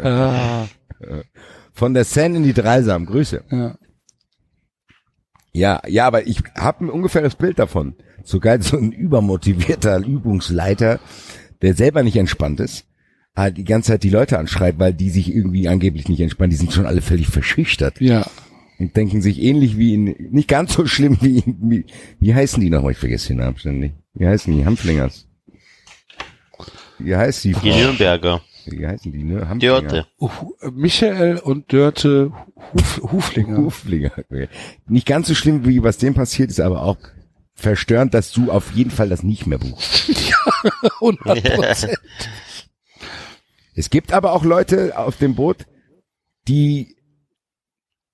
Ah, 0.03 0.67
Von 1.73 1.93
der 1.93 2.03
Seine 2.06 2.38
in 2.38 2.43
die 2.43 2.53
Dreisam. 2.53 3.06
Grüße. 3.06 3.43
ja. 3.51 3.75
Ja, 5.51 5.81
ja, 5.88 6.06
aber 6.06 6.27
ich 6.27 6.43
habe 6.56 6.85
ein 6.85 6.89
ungefähres 6.91 7.33
Bild 7.35 7.57
davon. 7.57 7.95
Sogar 8.23 8.61
so 8.61 8.77
ein 8.77 8.91
übermotivierter 8.91 9.98
Übungsleiter, 9.98 10.99
der 11.64 11.73
selber 11.73 12.03
nicht 12.03 12.17
entspannt 12.17 12.59
ist, 12.59 12.85
halt 13.35 13.58
die 13.58 13.64
ganze 13.64 13.91
Zeit 13.91 14.03
die 14.03 14.09
Leute 14.09 14.38
anschreit, 14.40 14.80
weil 14.80 14.93
die 14.93 15.09
sich 15.09 15.33
irgendwie 15.33 15.67
angeblich 15.67 16.08
nicht 16.09 16.19
entspannen. 16.19 16.51
Die 16.51 16.58
sind 16.58 16.74
schon 16.74 16.85
alle 16.85 17.01
völlig 17.01 17.27
verschüchtert 17.27 18.01
Ja. 18.01 18.25
und 18.80 18.95
denken 18.98 19.22
sich 19.22 19.41
ähnlich 19.41 19.77
wie 19.77 19.93
in, 19.93 20.06
nicht 20.32 20.48
ganz 20.48 20.74
so 20.74 20.85
schlimm 20.85 21.17
wie, 21.22 21.40
in, 21.40 21.58
wie, 21.69 21.85
wie 22.19 22.33
heißen 22.35 22.61
die 22.61 22.69
nochmal? 22.69 22.91
Ich 22.93 22.98
vergesse 22.98 23.30
den 23.30 23.38
Namen 23.38 23.58
ständig. 23.58 23.93
Wie 24.14 24.27
heißen 24.27 24.56
die? 24.56 24.66
Hamflingers. 24.66 25.27
Wie 26.98 27.16
heißt 27.16 27.43
die 27.45 27.53
Frau? 27.53 27.61
Die 27.61 27.72
Nürnberger. 27.72 28.41
Wie 28.66 28.85
heißen 28.85 29.11
die, 29.11 29.24
ne? 29.24 29.48
Hamflinger. 29.48 29.82
Dörte. 29.82 30.08
Hu- 30.19 30.53
Michael 30.74 31.38
und 31.38 31.72
Dörte 31.72 32.32
Huf, 32.74 33.01
Huflinger. 33.11 33.58
Huflinger. 33.58 34.11
Nicht 34.88 35.08
ganz 35.08 35.27
so 35.30 35.33
schlimm, 35.35 35.66
wie 35.66 35.82
was 35.82 35.98
dem 35.98 36.14
passiert 36.14 36.49
ist, 36.49 36.59
aber 36.59 36.83
auch 36.83 36.98
verstörend, 37.56 38.14
dass 38.14 38.32
du 38.32 38.51
auf 38.51 38.72
jeden 38.74 38.91
Fall 38.91 39.08
das 39.09 39.24
nicht 39.24 39.48
mehr 39.48 39.58
buchst. 39.59 40.11
100 40.99 41.43
Prozent. 41.56 41.98
Es 43.75 43.89
gibt 43.89 44.14
aber 44.14 44.33
auch 44.33 44.43
Leute 44.43 44.98
auf 44.98 45.17
dem 45.17 45.35
Boot, 45.35 45.65
die, 46.48 46.95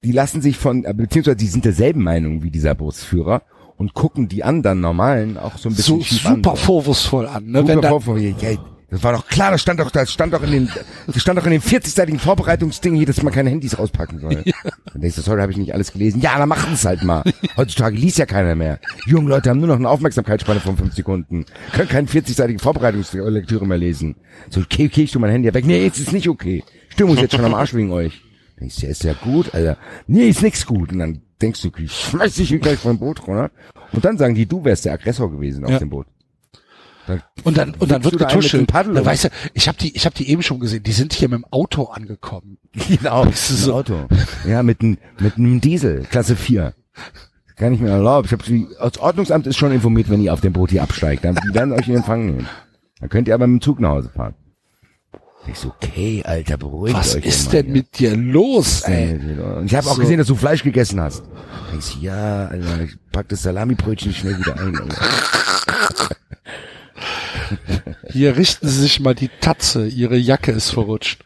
die 0.04 0.12
lassen 0.12 0.42
sich 0.42 0.58
von, 0.58 0.84
äh, 0.86 0.94
beziehungsweise 0.94 1.38
die 1.38 1.48
sind 1.48 1.66
derselben 1.66 2.04
Meinung 2.04 2.44
wie 2.44 2.52
dieser 2.52 2.76
Bootsführer 2.76 3.44
und 3.78 3.94
gucken 3.94 4.28
die 4.28 4.44
anderen 4.44 4.80
Normalen 4.82 5.38
auch 5.38 5.58
so 5.58 5.70
ein 5.70 5.76
bisschen 5.76 6.02
So 6.02 6.18
super 6.18 6.52
an. 6.52 6.58
vorwurfsvoll 6.58 7.28
an, 7.28 7.46
ne? 7.48 7.60
Super 7.60 7.68
Wenn 7.74 7.82
da, 7.82 7.90
Vorwurf. 7.90 8.20
Ja, 8.20 8.52
das 8.96 9.04
war 9.04 9.12
doch 9.12 9.28
klar, 9.28 9.52
das 9.52 9.62
stand 9.62 9.82
doch, 9.82 9.92
das 9.92 10.10
stand 10.10 10.34
doch 10.34 10.42
in 10.42 10.52
den, 10.52 10.70
das 11.06 11.22
stand 11.22 11.38
doch 11.38 11.46
in 11.46 11.52
dem 11.52 11.62
40-seitigen 11.62 12.18
Vorbereitungsding 12.18 12.96
hier, 12.96 13.06
dass 13.06 13.22
man 13.22 13.34
keine 13.34 13.50
Handys 13.50 13.78
rauspacken 13.78 14.20
soll. 14.20 14.44
Dann 14.94 15.02
denkst 15.02 15.18
du, 15.18 15.28
heute 15.30 15.42
habe 15.42 15.52
ich 15.52 15.58
nicht 15.58 15.74
alles 15.74 15.92
gelesen. 15.92 16.22
Ja, 16.22 16.38
dann 16.38 16.48
machen 16.48 16.74
es 16.76 16.86
halt 16.86 17.04
mal. 17.04 17.22
Heutzutage 17.58 17.98
liest 17.98 18.20
ja 18.20 18.26
keiner 18.26 18.56
mehr. 18.56 18.80
Die 19.06 19.10
jungen 19.10 19.28
Leute 19.28 19.50
haben 19.50 19.60
nur 19.60 19.68
noch 19.68 19.76
eine 19.76 19.90
Aufmerksamkeitsspanne 19.90 20.62
von 20.62 20.78
fünf 20.78 20.94
Sekunden. 20.96 21.46
Können 21.74 21.90
keine 21.90 22.08
40-seitige 22.08 22.62
Vorbereitungslektüre 22.62 23.68
mehr 23.68 23.78
lesen. 23.78 24.16
So, 24.50 24.62
okay, 24.62 24.88
okay, 24.90 25.04
ich 25.04 25.12
tu 25.12 25.20
mein 25.20 25.32
Handy 25.32 25.54
weg. 25.54 25.66
Nee, 25.66 25.84
jetzt 25.84 26.00
ist 26.00 26.14
nicht 26.14 26.30
okay. 26.30 26.64
Stimmung 26.88 27.16
ist 27.16 27.22
jetzt 27.22 27.36
schon 27.36 27.44
am 27.44 27.54
Arsch 27.54 27.74
wegen 27.74 27.92
euch. 27.92 28.22
Denkst 28.62 28.78
du, 28.78 28.86
ja, 28.86 28.92
ist 28.92 29.04
ja 29.04 29.14
gut, 29.14 29.54
Alter. 29.54 29.78
Nee, 30.08 30.30
ist 30.30 30.42
nix 30.42 30.66
gut. 30.66 30.94
Und 30.94 31.00
dann 31.00 31.22
denkst 31.42 31.62
du, 31.62 31.72
ich 31.78 31.92
schmeiß 31.92 32.36
dich 32.36 32.62
gleich 32.62 32.80
vom 32.80 32.98
Boot 32.98 33.28
runter. 33.28 33.52
Und 33.92 34.06
dann 34.06 34.18
sagen 34.18 34.36
die, 34.36 34.46
du 34.46 34.64
wärst 34.64 34.86
der 34.86 34.94
Aggressor 34.94 35.30
gewesen 35.30 35.66
auf 35.66 35.72
Ja. 35.72 35.80
dem 35.80 35.90
Boot. 35.90 36.08
Dann 37.08 37.22
und 37.44 37.58
dann, 37.58 37.74
und 37.76 37.92
dann 37.92 38.04
wird 38.04 38.18
getuschelt. 38.18 38.72
Da 38.74 39.06
weißt 39.06 39.26
du, 39.26 39.30
ich 39.54 39.68
habe 39.68 39.78
die, 39.78 39.96
ich 39.96 40.06
habe 40.06 40.16
die 40.16 40.30
eben 40.30 40.42
schon 40.42 40.60
gesehen. 40.60 40.82
Die 40.84 40.92
sind 40.92 41.14
hier 41.14 41.30
mit 41.30 41.38
dem 41.40 41.46
Auto 41.52 41.84
angekommen. 41.86 42.58
Genau, 42.90 43.26
Das 43.26 43.50
ist 43.52 43.64
so- 43.64 43.74
Auto. 43.76 44.08
Ja, 44.48 44.64
mit, 44.64 44.82
einem 44.82 44.98
mit 45.20 45.38
einem 45.38 45.62
Diesel, 45.62 46.04
Klasse 46.10 46.36
4. 46.36 46.74
Kann 47.56 47.74
ich 47.74 47.80
mir 47.80 47.90
erlauben. 47.92 48.26
Ich 48.26 48.34
hab, 48.34 48.44
die, 48.44 48.68
das 48.80 48.98
Ordnungsamt 48.98 49.48
ist 49.48 49.58
schon 49.58 49.72
informiert, 49.72 50.10
wenn 50.10 50.22
ihr 50.22 50.34
auf 50.34 50.42
dem 50.42 50.52
Boot 50.54 50.72
hier 50.72 50.84
absteigt. 50.84 51.24
Dann, 51.24 51.36
die 51.36 51.54
werden 51.54 51.72
euch 51.74 51.88
in 51.88 51.96
Empfang 51.96 52.26
nehmen. 52.26 52.48
Dann 53.00 53.10
könnt 53.10 53.28
ihr 53.28 53.34
aber 53.34 53.48
mit 53.48 53.62
dem 53.62 53.64
Zug 53.64 53.80
nach 53.80 53.90
Hause 53.92 54.10
fahren. 54.10 54.34
Ich 55.48 55.60
so, 55.60 55.70
okay, 55.80 56.24
Alter, 56.26 56.58
beruhigt 56.58 56.98
Was 56.98 57.16
euch. 57.16 57.24
ist 57.26 57.48
doch 57.48 57.54
mal 57.54 57.62
denn 57.62 57.66
hier. 57.66 57.74
mit 57.76 58.00
dir 58.00 58.18
los, 58.18 58.82
ey? 58.82 59.14
Und 59.14 59.66
ich 59.68 59.76
habe 59.76 59.88
auch 59.88 59.96
So. 59.96 60.02
gesehen, 60.02 60.18
dass 60.18 60.28
du 60.28 60.36
Fleisch 60.36 60.64
gegessen 60.64 61.00
hast. 61.00 61.24
Denkst 61.72 61.94
du, 61.94 62.00
ja, 62.06 62.48
Alter, 62.48 62.82
ich 62.84 62.98
pack 63.12 63.30
das 63.30 63.44
Salamibrötchen 63.44 64.12
schnell 64.12 64.38
wieder 64.40 64.60
ein. 64.60 64.74
Hier 68.10 68.38
richten 68.38 68.68
Sie 68.68 68.82
sich 68.82 69.00
mal 69.00 69.16
die 69.16 69.30
Tatze. 69.42 69.88
Ihre 69.88 70.18
Jacke 70.18 70.52
ist 70.52 70.72
verrutscht. 70.72 71.24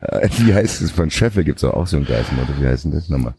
Äh, 0.00 0.28
Wie 0.38 0.54
heißt 0.54 0.82
es 0.82 0.90
von 0.90 1.10
Scheffel? 1.10 1.44
Gibt's 1.44 1.64
auch, 1.64 1.74
auch 1.74 1.86
so 1.86 1.96
ein 1.96 2.04
geiles 2.04 2.30
Motto. 2.32 2.52
Wie 2.60 2.66
heißt 2.66 2.84
denn 2.84 2.92
das 2.92 3.08
nochmal? 3.08 3.34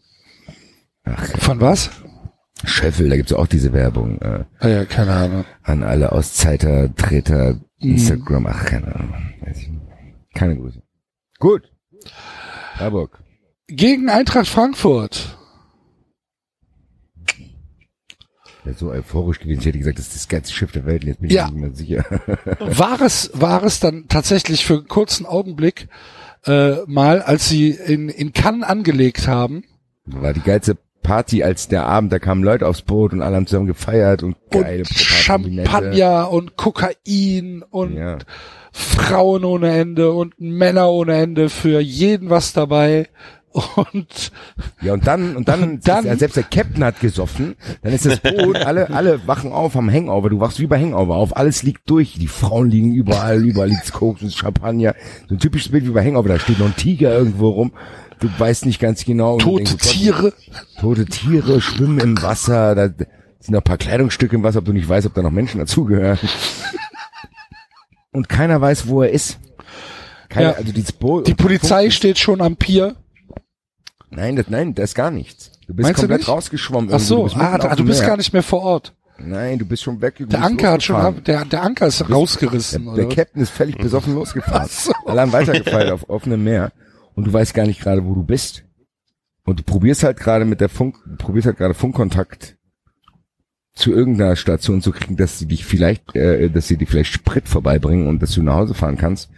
Ach, 1.04 1.24
Von 1.38 1.60
was? 1.60 1.90
Scheffel, 2.64 3.08
da 3.08 3.16
gibt's 3.16 3.32
auch 3.32 3.46
diese 3.46 3.72
Werbung. 3.72 4.20
Äh, 4.20 4.44
Ah 4.58 4.68
ja, 4.68 4.84
keine 4.84 5.12
Ahnung. 5.12 5.44
an 5.62 5.82
alle 5.84 6.12
Auszeiter, 6.12 6.94
Treter, 6.94 7.54
Mhm. 7.80 7.92
Instagram, 7.92 8.46
ach, 8.48 8.64
keine 8.64 8.92
Ahnung. 8.94 9.14
Keine 10.34 10.56
Grüße. 10.56 10.82
Gut. 11.38 11.72
Harburg. 12.76 13.20
Gegen 13.68 14.08
Eintracht 14.10 14.48
Frankfurt. 14.48 15.37
So 18.76 18.90
euphorisch 18.90 19.40
gewesen. 19.40 19.60
Ich 19.60 19.66
hätte 19.66 19.78
gesagt, 19.78 19.98
das 19.98 20.06
ist 20.08 20.16
das 20.16 20.28
geilste 20.28 20.52
Schiff 20.54 20.72
der 20.72 20.86
Welt. 20.86 21.04
Jetzt 21.04 21.20
bin 21.20 21.30
ich 21.30 21.36
Ja. 21.36 21.46
nicht 21.46 21.56
mehr 21.56 21.72
sicher. 21.74 22.04
War 22.60 23.00
es, 23.00 23.30
war 23.34 23.62
es 23.64 23.80
dann 23.80 24.06
tatsächlich 24.08 24.64
für 24.64 24.74
einen 24.74 24.88
kurzen 24.88 25.26
Augenblick 25.26 25.88
äh, 26.46 26.76
mal, 26.86 27.20
als 27.22 27.48
sie 27.48 27.70
in, 27.70 28.08
in 28.08 28.32
Cannes 28.32 28.66
angelegt 28.66 29.26
haben 29.26 29.64
War 30.06 30.32
die 30.32 30.40
geilste 30.40 30.76
Party, 31.02 31.42
als 31.42 31.68
der 31.68 31.86
Abend, 31.86 32.12
da 32.12 32.18
kamen 32.18 32.42
Leute 32.44 32.66
aufs 32.66 32.82
Boot 32.82 33.12
und 33.12 33.22
alle 33.22 33.36
haben 33.36 33.46
zusammen 33.46 33.66
gefeiert 33.66 34.22
und 34.22 34.36
geile 34.50 34.80
und 34.80 34.88
Champagner 34.88 36.30
und 36.30 36.56
Kokain 36.56 37.64
und 37.70 37.94
Ja. 37.96 38.18
Frauen 38.72 39.44
ohne 39.44 39.70
Ende 39.76 40.12
und 40.12 40.38
Männer 40.38 40.90
ohne 40.90 41.14
Ende, 41.16 41.48
für 41.48 41.80
jeden 41.80 42.30
was 42.30 42.52
dabei. 42.52 43.08
Und 43.52 44.30
Ja, 44.82 44.92
und 44.92 45.06
dann, 45.06 45.34
und 45.36 45.48
dann, 45.48 45.80
Dann- 45.84 46.04
ja, 46.06 46.16
selbst 46.16 46.36
der 46.36 46.42
Captain 46.44 46.84
hat 46.84 47.00
gesoffen, 47.00 47.56
dann 47.82 47.92
ist 47.92 48.04
das 48.06 48.20
Boot, 48.20 48.56
alle, 48.64 48.90
alle 48.90 49.26
wachen 49.26 49.52
auf 49.52 49.74
am 49.76 49.90
Hangover, 49.90 50.28
du 50.30 50.38
wachst 50.40 50.60
wie 50.60 50.66
bei 50.66 50.78
Hangover 50.80 51.16
auf, 51.16 51.36
alles 51.36 51.62
liegt 51.62 51.88
durch, 51.90 52.14
die 52.14 52.28
Frauen 52.28 52.70
liegen 52.70 52.92
überall, 52.94 53.42
überall 53.44 53.68
liegt 53.68 53.92
Koks 53.92 54.22
und 54.22 54.32
Champagner, 54.32 54.94
so 55.28 55.34
ein 55.34 55.38
typisches 55.38 55.72
Bild 55.72 55.86
wie 55.86 55.90
bei 55.90 56.04
Hangover, 56.04 56.28
da 56.28 56.38
steht 56.38 56.58
noch 56.58 56.66
ein 56.66 56.76
Tiger 56.76 57.10
irgendwo 57.16 57.48
rum, 57.48 57.72
du 58.20 58.28
weißt 58.38 58.66
nicht 58.66 58.80
ganz 58.80 59.04
genau. 59.04 59.34
und 59.34 59.40
tote 59.42 59.64
denkst, 59.64 59.72
Gott, 59.82 59.92
Tiere. 59.92 60.32
Tote 60.78 61.06
Tiere 61.06 61.60
schwimmen 61.60 61.98
im 62.00 62.22
Wasser, 62.22 62.74
da 62.74 62.88
sind 63.40 63.52
noch 63.54 63.60
ein 63.60 63.64
paar 63.64 63.78
Kleidungsstücke 63.78 64.36
im 64.36 64.42
Wasser, 64.42 64.58
ob 64.58 64.66
du 64.66 64.72
nicht 64.72 64.88
weißt, 64.88 65.06
ob 65.06 65.14
da 65.14 65.22
noch 65.22 65.30
Menschen 65.30 65.58
dazugehören. 65.58 66.18
Und 68.12 68.28
keiner 68.28 68.60
weiß, 68.60 68.88
wo 68.88 69.02
er 69.02 69.10
ist. 69.10 69.38
Keiner, 70.28 70.50
Ja. 70.50 70.56
also 70.56 70.72
dieses 70.72 70.92
Boot. 70.92 71.26
Die 71.26 71.34
Polizei 71.34 71.90
steht 71.90 72.18
schon 72.18 72.40
am 72.40 72.56
Pier. 72.56 72.96
Nein, 74.10 74.36
das, 74.36 74.48
nein, 74.48 74.74
das 74.74 74.90
ist 74.90 74.94
gar 74.94 75.10
nichts. 75.10 75.52
Du 75.66 75.74
bist 75.74 75.84
Meinst 75.86 75.98
du 75.98 76.02
komplett 76.02 76.20
nicht? 76.20 76.28
rausgeschwommen. 76.28 76.90
Ach 76.92 77.00
so, 77.00 77.16
du 77.18 77.22
bist 77.24 77.36
ah, 77.36 77.58
ah, 77.60 77.76
du 77.76 77.84
bist 77.84 78.02
gar 78.02 78.16
nicht 78.16 78.32
mehr 78.32 78.42
vor 78.42 78.62
Ort. 78.62 78.94
Nein, 79.18 79.58
du 79.58 79.66
bist 79.66 79.82
schon 79.82 80.00
weg. 80.00 80.16
du 80.16 80.26
Der 80.26 80.38
bist 80.38 80.48
Anker 80.50 80.72
hat 80.72 80.82
schon, 80.82 81.24
der, 81.24 81.44
der 81.44 81.62
Anker 81.62 81.86
ist 81.88 82.08
rausgerissen, 82.08 82.84
Der, 82.84 82.92
oder? 82.92 83.06
der 83.06 83.14
Captain 83.14 83.42
ist 83.42 83.50
völlig 83.50 83.76
besoffen 83.76 84.14
losgefahren. 84.14 84.68
So. 84.70 84.92
Alle 85.06 85.22
haben 85.22 85.32
weitergefeiert 85.32 85.90
auf 85.90 86.08
offenem 86.08 86.44
Meer 86.44 86.72
und 87.14 87.26
du 87.26 87.32
weißt 87.32 87.52
gar 87.52 87.66
nicht 87.66 87.80
gerade, 87.80 88.04
wo 88.04 88.14
du 88.14 88.22
bist. 88.22 88.64
Und 89.44 89.58
du 89.60 89.62
probierst 89.64 90.04
halt 90.04 90.18
gerade 90.18 90.44
mit 90.44 90.60
der 90.60 90.68
Funk, 90.68 90.96
du 91.06 91.16
probierst 91.16 91.46
halt 91.46 91.56
gerade 91.58 91.74
Funkkontakt 91.74 92.56
zu 93.74 93.92
irgendeiner 93.92 94.36
Station 94.36 94.82
zu 94.82 94.92
kriegen, 94.92 95.16
dass 95.16 95.38
sie 95.38 95.46
dich 95.46 95.64
vielleicht, 95.64 96.14
äh, 96.14 96.48
dass 96.50 96.68
sie 96.68 96.76
dir 96.76 96.86
vielleicht 96.86 97.12
Sprit 97.12 97.48
vorbeibringen 97.48 98.06
und 98.08 98.20
dass 98.22 98.32
du 98.32 98.42
nach 98.42 98.54
Hause 98.56 98.74
fahren 98.74 98.96
kannst. 98.98 99.30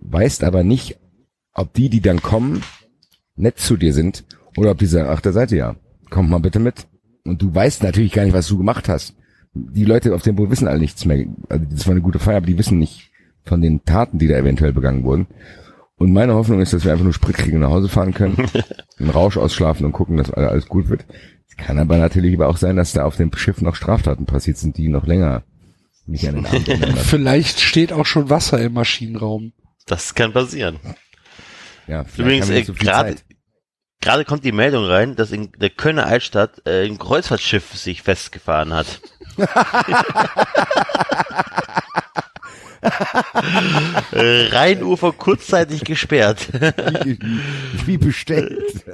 Weißt 0.00 0.44
aber 0.44 0.62
nicht, 0.62 0.98
ob 1.52 1.72
die, 1.74 1.88
die 1.88 2.00
dann 2.00 2.22
kommen, 2.22 2.62
nett 3.36 3.58
zu 3.58 3.76
dir 3.76 3.92
sind 3.92 4.24
oder 4.56 4.70
ob 4.70 4.78
die 4.78 4.86
sagen, 4.86 5.08
ach, 5.10 5.20
da 5.20 5.32
seid 5.32 5.52
ihr 5.52 5.58
ja. 5.58 5.76
Kommt 6.10 6.30
mal 6.30 6.38
bitte 6.38 6.58
mit. 6.58 6.86
Und 7.24 7.42
du 7.42 7.54
weißt 7.54 7.82
natürlich 7.82 8.12
gar 8.12 8.24
nicht, 8.24 8.34
was 8.34 8.46
du 8.48 8.56
gemacht 8.56 8.88
hast. 8.88 9.14
Die 9.54 9.84
Leute 9.84 10.14
auf 10.14 10.22
dem 10.22 10.36
Boot 10.36 10.50
wissen 10.50 10.68
alle 10.68 10.78
nichts 10.78 11.04
mehr. 11.04 11.26
Also 11.48 11.64
das 11.70 11.86
war 11.86 11.92
eine 11.92 12.02
gute 12.02 12.18
Feier, 12.18 12.38
aber 12.38 12.46
die 12.46 12.58
wissen 12.58 12.78
nicht 12.78 13.10
von 13.44 13.60
den 13.60 13.84
Taten, 13.84 14.18
die 14.18 14.28
da 14.28 14.36
eventuell 14.36 14.72
begangen 14.72 15.04
wurden. 15.04 15.26
Und 15.98 16.12
meine 16.12 16.34
Hoffnung 16.34 16.60
ist, 16.60 16.72
dass 16.72 16.84
wir 16.84 16.92
einfach 16.92 17.04
nur 17.04 17.14
Sprit 17.14 17.36
kriegen 17.36 17.56
und 17.56 17.62
nach 17.62 17.70
Hause 17.70 17.88
fahren 17.88 18.12
können, 18.12 18.36
einen 18.98 19.10
Rausch 19.10 19.36
ausschlafen 19.36 19.86
und 19.86 19.92
gucken, 19.92 20.18
dass 20.18 20.30
alles 20.30 20.66
gut 20.66 20.88
wird. 20.90 21.06
Es 21.48 21.56
kann 21.56 21.78
aber 21.78 21.96
natürlich 21.96 22.34
aber 22.34 22.48
auch 22.48 22.58
sein, 22.58 22.76
dass 22.76 22.92
da 22.92 23.04
auf 23.04 23.16
dem 23.16 23.32
Schiff 23.34 23.62
noch 23.62 23.74
Straftaten 23.74 24.26
passiert 24.26 24.58
sind, 24.58 24.76
die 24.76 24.88
noch 24.88 25.06
länger 25.06 25.42
nicht 26.06 26.28
an 26.28 26.36
den 26.36 26.46
Abend 26.46 26.68
erinnern. 26.68 26.96
Vielleicht 26.96 27.60
steht 27.60 27.92
auch 27.92 28.06
schon 28.06 28.28
Wasser 28.28 28.60
im 28.60 28.74
Maschinenraum. 28.74 29.52
Das 29.86 30.14
kann 30.14 30.32
passieren. 30.32 30.78
Ja, 31.86 32.04
vielleicht 32.04 32.18
Übrigens, 32.18 32.44
haben 32.46 32.50
wir 32.50 32.54
äh, 32.54 32.58
nicht 32.58 32.66
so 32.66 32.74
viel 32.74 32.86
gerade 32.86 33.14
Zeit. 33.14 33.24
Gerade 34.00 34.24
kommt 34.24 34.44
die 34.44 34.52
Meldung 34.52 34.84
rein, 34.84 35.16
dass 35.16 35.32
in 35.32 35.50
der 35.52 35.70
Kölner 35.70 36.06
Altstadt 36.06 36.62
äh, 36.66 36.86
ein 36.86 36.98
Kreuzfahrtschiff 36.98 37.74
sich 37.76 38.02
festgefahren 38.02 38.72
hat. 38.72 39.00
äh, 44.12 44.48
Rheinufer 44.48 45.12
kurzzeitig 45.12 45.84
gesperrt. 45.84 46.48
wie, 47.04 47.18
wie 47.84 47.98
bestellt. 47.98 48.84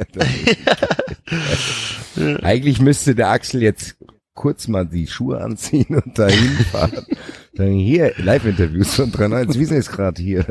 Eigentlich 2.43 2.81
müsste 2.81 3.15
der 3.15 3.29
Axel 3.29 3.63
jetzt 3.63 3.97
kurz 4.35 4.67
mal 4.67 4.87
die 4.87 5.07
Schuhe 5.07 5.41
anziehen 5.41 6.01
und 6.03 6.19
dahin 6.19 6.57
fahren. 6.71 7.07
Dann 7.55 7.73
hier 7.73 8.15
Live-Interviews 8.17 8.95
von 8.95 9.13
390. 9.13 9.61
Wie 9.61 9.65
ist 9.65 9.71
es 9.73 9.91
gerade 9.91 10.23
hier? 10.23 10.47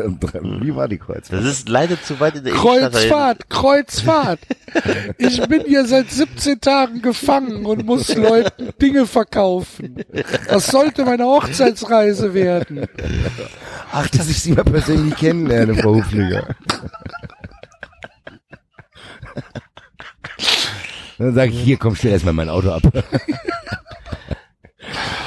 Wie 0.62 0.76
war 0.76 0.88
die 0.88 1.00
Kreuzfahrt? 1.00 1.42
Das 1.44 1.52
ist 1.52 1.68
leider 1.68 2.00
zu 2.02 2.20
weit 2.20 2.36
in 2.36 2.44
der. 2.44 2.54
Kreuzfahrt, 2.54 3.50
Kreuzfahrt. 3.50 4.40
Ich 5.18 5.42
bin 5.48 5.64
hier 5.66 5.86
seit 5.86 6.12
17 6.12 6.62
Tagen 6.62 7.02
gefangen 7.02 7.66
und 7.66 7.86
muss 7.86 8.14
Leuten 8.16 8.70
Dinge 8.80 9.08
verkaufen. 9.08 10.04
Das 10.48 10.68
sollte 10.68 11.04
meine 11.04 11.26
Hochzeitsreise 11.26 12.36
werden. 12.36 12.88
Ach, 13.92 14.08
dass 14.10 14.30
ich 14.30 14.40
sie 14.42 14.52
mal 14.52 14.64
persönlich 14.64 15.16
kennenlerne, 15.16 15.74
Frau 15.74 15.96
Hufliger. 15.96 16.56
Dann 21.22 21.36
sage 21.36 21.52
ich, 21.52 21.60
hier, 21.60 21.78
komm, 21.78 21.96
stell 21.96 22.12
erstmal 22.12 22.34
mein 22.34 22.50
Auto 22.50 22.72
ab. 22.72 22.82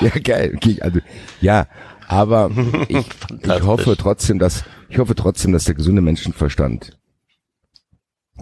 ja, 0.01 0.09
geil. 0.09 0.53
Okay, 0.57 0.81
also, 0.81 0.99
ja, 1.41 1.69
aber 2.09 2.51
ich, 2.89 3.07
ich 3.43 3.63
hoffe 3.63 3.97
trotzdem, 3.97 4.41
dass, 4.41 4.65
ich 4.89 4.99
hoffe 4.99 5.15
trotzdem, 5.15 5.53
dass 5.53 5.67
der 5.67 5.77
gesunde 5.77 6.03
Menschenverstand 6.03 6.99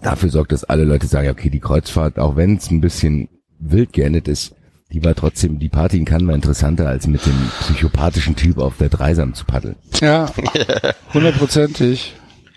dafür 0.00 0.30
sorgt, 0.30 0.52
dass 0.52 0.64
alle 0.64 0.84
Leute 0.84 1.06
sagen, 1.06 1.26
ja, 1.26 1.32
okay, 1.32 1.50
die 1.50 1.60
Kreuzfahrt, 1.60 2.18
auch 2.18 2.36
wenn 2.36 2.56
es 2.56 2.70
ein 2.70 2.80
bisschen 2.80 3.28
wild 3.58 3.92
geendet 3.92 4.28
ist, 4.28 4.54
die 4.90 5.04
war 5.04 5.14
trotzdem, 5.14 5.58
die 5.58 5.68
Party 5.68 5.98
in 5.98 6.06
Cannes 6.06 6.28
war 6.28 6.34
interessanter, 6.34 6.88
als 6.88 7.06
mit 7.06 7.24
dem 7.26 7.50
psychopathischen 7.60 8.34
Typ 8.34 8.56
auf 8.56 8.78
der 8.78 8.88
Dreisam 8.88 9.34
zu 9.34 9.44
paddeln. 9.44 9.76
Ja, 10.00 10.32
hundertprozentig. 11.12 12.14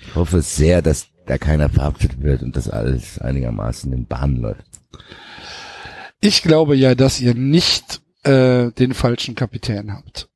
Ich 0.07 0.15
hoffe 0.15 0.41
sehr, 0.41 0.81
dass 0.81 1.07
da 1.25 1.37
keiner 1.37 1.67
verhaftet 1.67 2.21
wird 2.21 2.43
und 2.43 2.55
dass 2.55 2.69
alles 2.69 3.19
einigermaßen 3.19 3.91
in 3.91 4.05
Bahn 4.05 4.37
läuft. 4.37 4.74
Ich 6.21 6.41
glaube 6.41 6.75
ja, 6.75 6.95
dass 6.95 7.19
ihr 7.19 7.33
nicht 7.35 8.01
äh, 8.23 8.71
den 8.71 8.93
falschen 8.93 9.35
Kapitän 9.35 9.93
habt. 9.93 10.27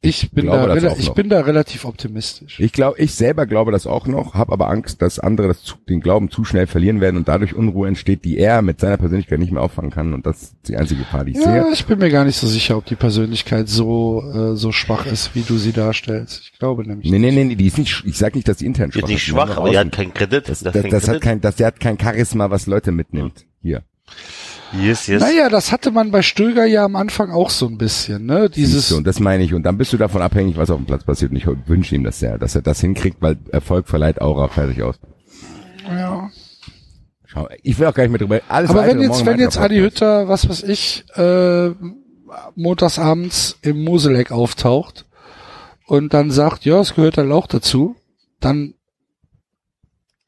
Ich 0.00 0.30
bin, 0.30 0.44
glaube 0.44 0.68
da, 0.68 0.76
das 0.76 0.98
ich 1.00 1.10
bin 1.10 1.28
da 1.28 1.40
relativ 1.40 1.84
optimistisch. 1.84 2.60
Ich 2.60 2.72
glaube, 2.72 3.00
ich 3.00 3.14
selber 3.16 3.46
glaube 3.46 3.72
das 3.72 3.84
auch 3.88 4.06
noch, 4.06 4.34
habe 4.34 4.52
aber 4.52 4.70
Angst, 4.70 5.02
dass 5.02 5.18
andere 5.18 5.48
das 5.48 5.64
zu, 5.64 5.74
den 5.88 6.00
Glauben 6.00 6.30
zu 6.30 6.44
schnell 6.44 6.68
verlieren 6.68 7.00
werden 7.00 7.16
und 7.16 7.26
dadurch 7.26 7.52
Unruhe 7.52 7.88
entsteht, 7.88 8.24
die 8.24 8.38
er 8.38 8.62
mit 8.62 8.78
seiner 8.78 8.96
Persönlichkeit 8.96 9.40
nicht 9.40 9.50
mehr 9.50 9.60
auffangen 9.60 9.90
kann. 9.90 10.14
Und 10.14 10.24
das 10.24 10.42
ist 10.42 10.54
die 10.68 10.76
einzige 10.76 11.00
Gefahr, 11.00 11.24
die 11.24 11.32
ich 11.32 11.38
Ja, 11.38 11.64
sehe. 11.64 11.72
ich 11.72 11.84
bin 11.84 11.98
mir 11.98 12.10
gar 12.10 12.24
nicht 12.24 12.36
so 12.36 12.46
sicher, 12.46 12.76
ob 12.76 12.84
die 12.84 12.94
Persönlichkeit 12.94 13.68
so 13.68 14.22
äh, 14.22 14.54
so 14.54 14.70
schwach 14.70 15.04
ist, 15.06 15.34
wie 15.34 15.42
du 15.42 15.58
sie 15.58 15.72
darstellst. 15.72 16.42
Ich 16.52 16.58
glaube 16.60 16.86
nämlich. 16.86 17.10
Nee, 17.10 17.18
nee, 17.18 17.32
nee, 17.32 17.42
nee, 17.44 17.56
die 17.56 17.66
ist 17.66 17.78
nicht, 17.78 18.04
ich 18.06 18.16
sag 18.18 18.36
nicht, 18.36 18.46
dass 18.46 18.58
die 18.58 18.66
intern 18.66 18.90
Die 18.90 19.00
schwach 19.00 19.08
ist 19.08 19.10
nicht 19.10 19.18
ist. 19.22 19.26
die 19.26 19.32
haben 19.40 19.48
schwach, 19.48 19.56
aber 19.56 19.70
die 19.70 19.78
hat 19.78 19.90
keinen 19.90 20.14
Kredit. 20.14 20.48
das, 20.48 20.60
Die 20.60 20.66
hat 20.68 20.74
das, 20.76 20.82
keinen 20.82 20.90
das 20.92 21.08
hat 21.08 21.20
kein, 21.20 21.40
das, 21.40 21.56
der 21.56 21.66
hat 21.66 21.80
kein 21.80 21.98
Charisma, 21.98 22.50
was 22.50 22.66
Leute 22.68 22.92
mitnimmt. 22.92 23.46
Hier. 23.62 23.82
Yes, 24.72 25.06
yes. 25.06 25.22
Naja, 25.22 25.48
das 25.48 25.72
hatte 25.72 25.90
man 25.90 26.10
bei 26.10 26.22
Stöger 26.22 26.66
ja 26.66 26.84
am 26.84 26.96
Anfang 26.96 27.30
auch 27.30 27.50
so 27.50 27.66
ein 27.66 27.78
bisschen, 27.78 28.26
ne? 28.26 28.50
Dieses, 28.50 28.92
und 28.92 29.06
das 29.06 29.18
meine 29.18 29.42
ich. 29.42 29.54
Und 29.54 29.62
dann 29.62 29.78
bist 29.78 29.92
du 29.92 29.96
davon 29.96 30.20
abhängig, 30.20 30.56
was 30.56 30.70
auf 30.70 30.76
dem 30.76 30.86
Platz 30.86 31.04
passiert. 31.04 31.30
Und 31.30 31.36
ich 31.38 31.46
wünsche 31.66 31.94
ihm 31.94 32.04
das 32.04 32.18
sehr, 32.18 32.38
dass 32.38 32.54
er 32.54 32.62
das 32.62 32.80
hinkriegt, 32.80 33.18
weil 33.20 33.38
Erfolg 33.50 33.88
verleiht 33.88 34.20
Aura 34.20 34.48
fertig 34.48 34.82
aus. 34.82 34.96
ja. 35.88 36.30
Schau, 37.30 37.46
ich 37.62 37.78
will 37.78 37.86
auch 37.86 37.92
gar 37.92 38.04
nicht 38.04 38.12
mehr 38.12 38.18
drüber. 38.18 38.40
Alles 38.48 38.70
Aber 38.70 38.86
wenn 38.86 39.02
jetzt, 39.02 39.26
wenn 39.26 39.38
jetzt. 39.38 39.58
Adi 39.58 39.76
Hütter, 39.76 40.28
was 40.28 40.48
weiß 40.48 40.62
ich, 40.62 41.04
äh, 41.14 41.72
montagsabends 42.54 43.58
im 43.60 43.84
Moseleck 43.84 44.32
auftaucht 44.32 45.04
und 45.86 46.14
dann 46.14 46.30
sagt, 46.30 46.64
ja, 46.64 46.80
es 46.80 46.94
gehört 46.94 47.18
halt 47.18 47.30
auch 47.30 47.46
dazu, 47.46 47.96
dann 48.40 48.74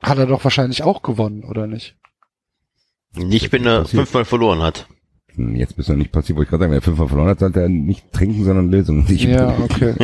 hat 0.02 0.18
er 0.18 0.26
doch 0.26 0.44
wahrscheinlich 0.44 0.82
auch 0.82 1.00
gewonnen, 1.02 1.44
oder 1.44 1.66
nicht? 1.66 1.96
Nicht, 3.14 3.52
wenn 3.52 3.66
er 3.66 3.84
fünfmal 3.84 4.24
verloren 4.24 4.60
hat. 4.62 4.86
Hm, 5.34 5.56
Jetzt 5.56 5.76
bist 5.76 5.88
du 5.88 5.92
noch 5.92 5.98
nicht 5.98 6.12
passiv, 6.12 6.36
wollte 6.36 6.46
ich 6.46 6.50
gerade 6.50 6.62
sagen, 6.64 6.72
wer 6.72 6.82
fünfmal 6.82 7.08
verloren 7.08 7.28
hat, 7.28 7.40
sollte 7.40 7.60
er 7.62 7.68
nicht 7.68 8.12
trinken, 8.12 8.44
sondern 8.44 8.70
Lösungen. 8.70 9.06
Ja, 9.08 9.58
okay. 9.58 9.94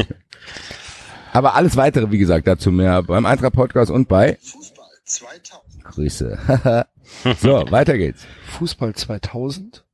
Aber 1.32 1.54
alles 1.54 1.76
weitere, 1.76 2.10
wie 2.10 2.18
gesagt, 2.18 2.46
dazu 2.46 2.72
mehr 2.72 3.02
beim 3.02 3.26
Eintracht 3.26 3.52
Podcast 3.52 3.90
und 3.90 4.08
bei 4.08 4.38
Fußball 4.40 4.86
2000. 5.04 5.84
Grüße. 5.84 6.86
so, 7.38 7.64
weiter 7.70 7.98
geht's. 7.98 8.26
Fußball 8.58 8.94
2000? 8.94 9.84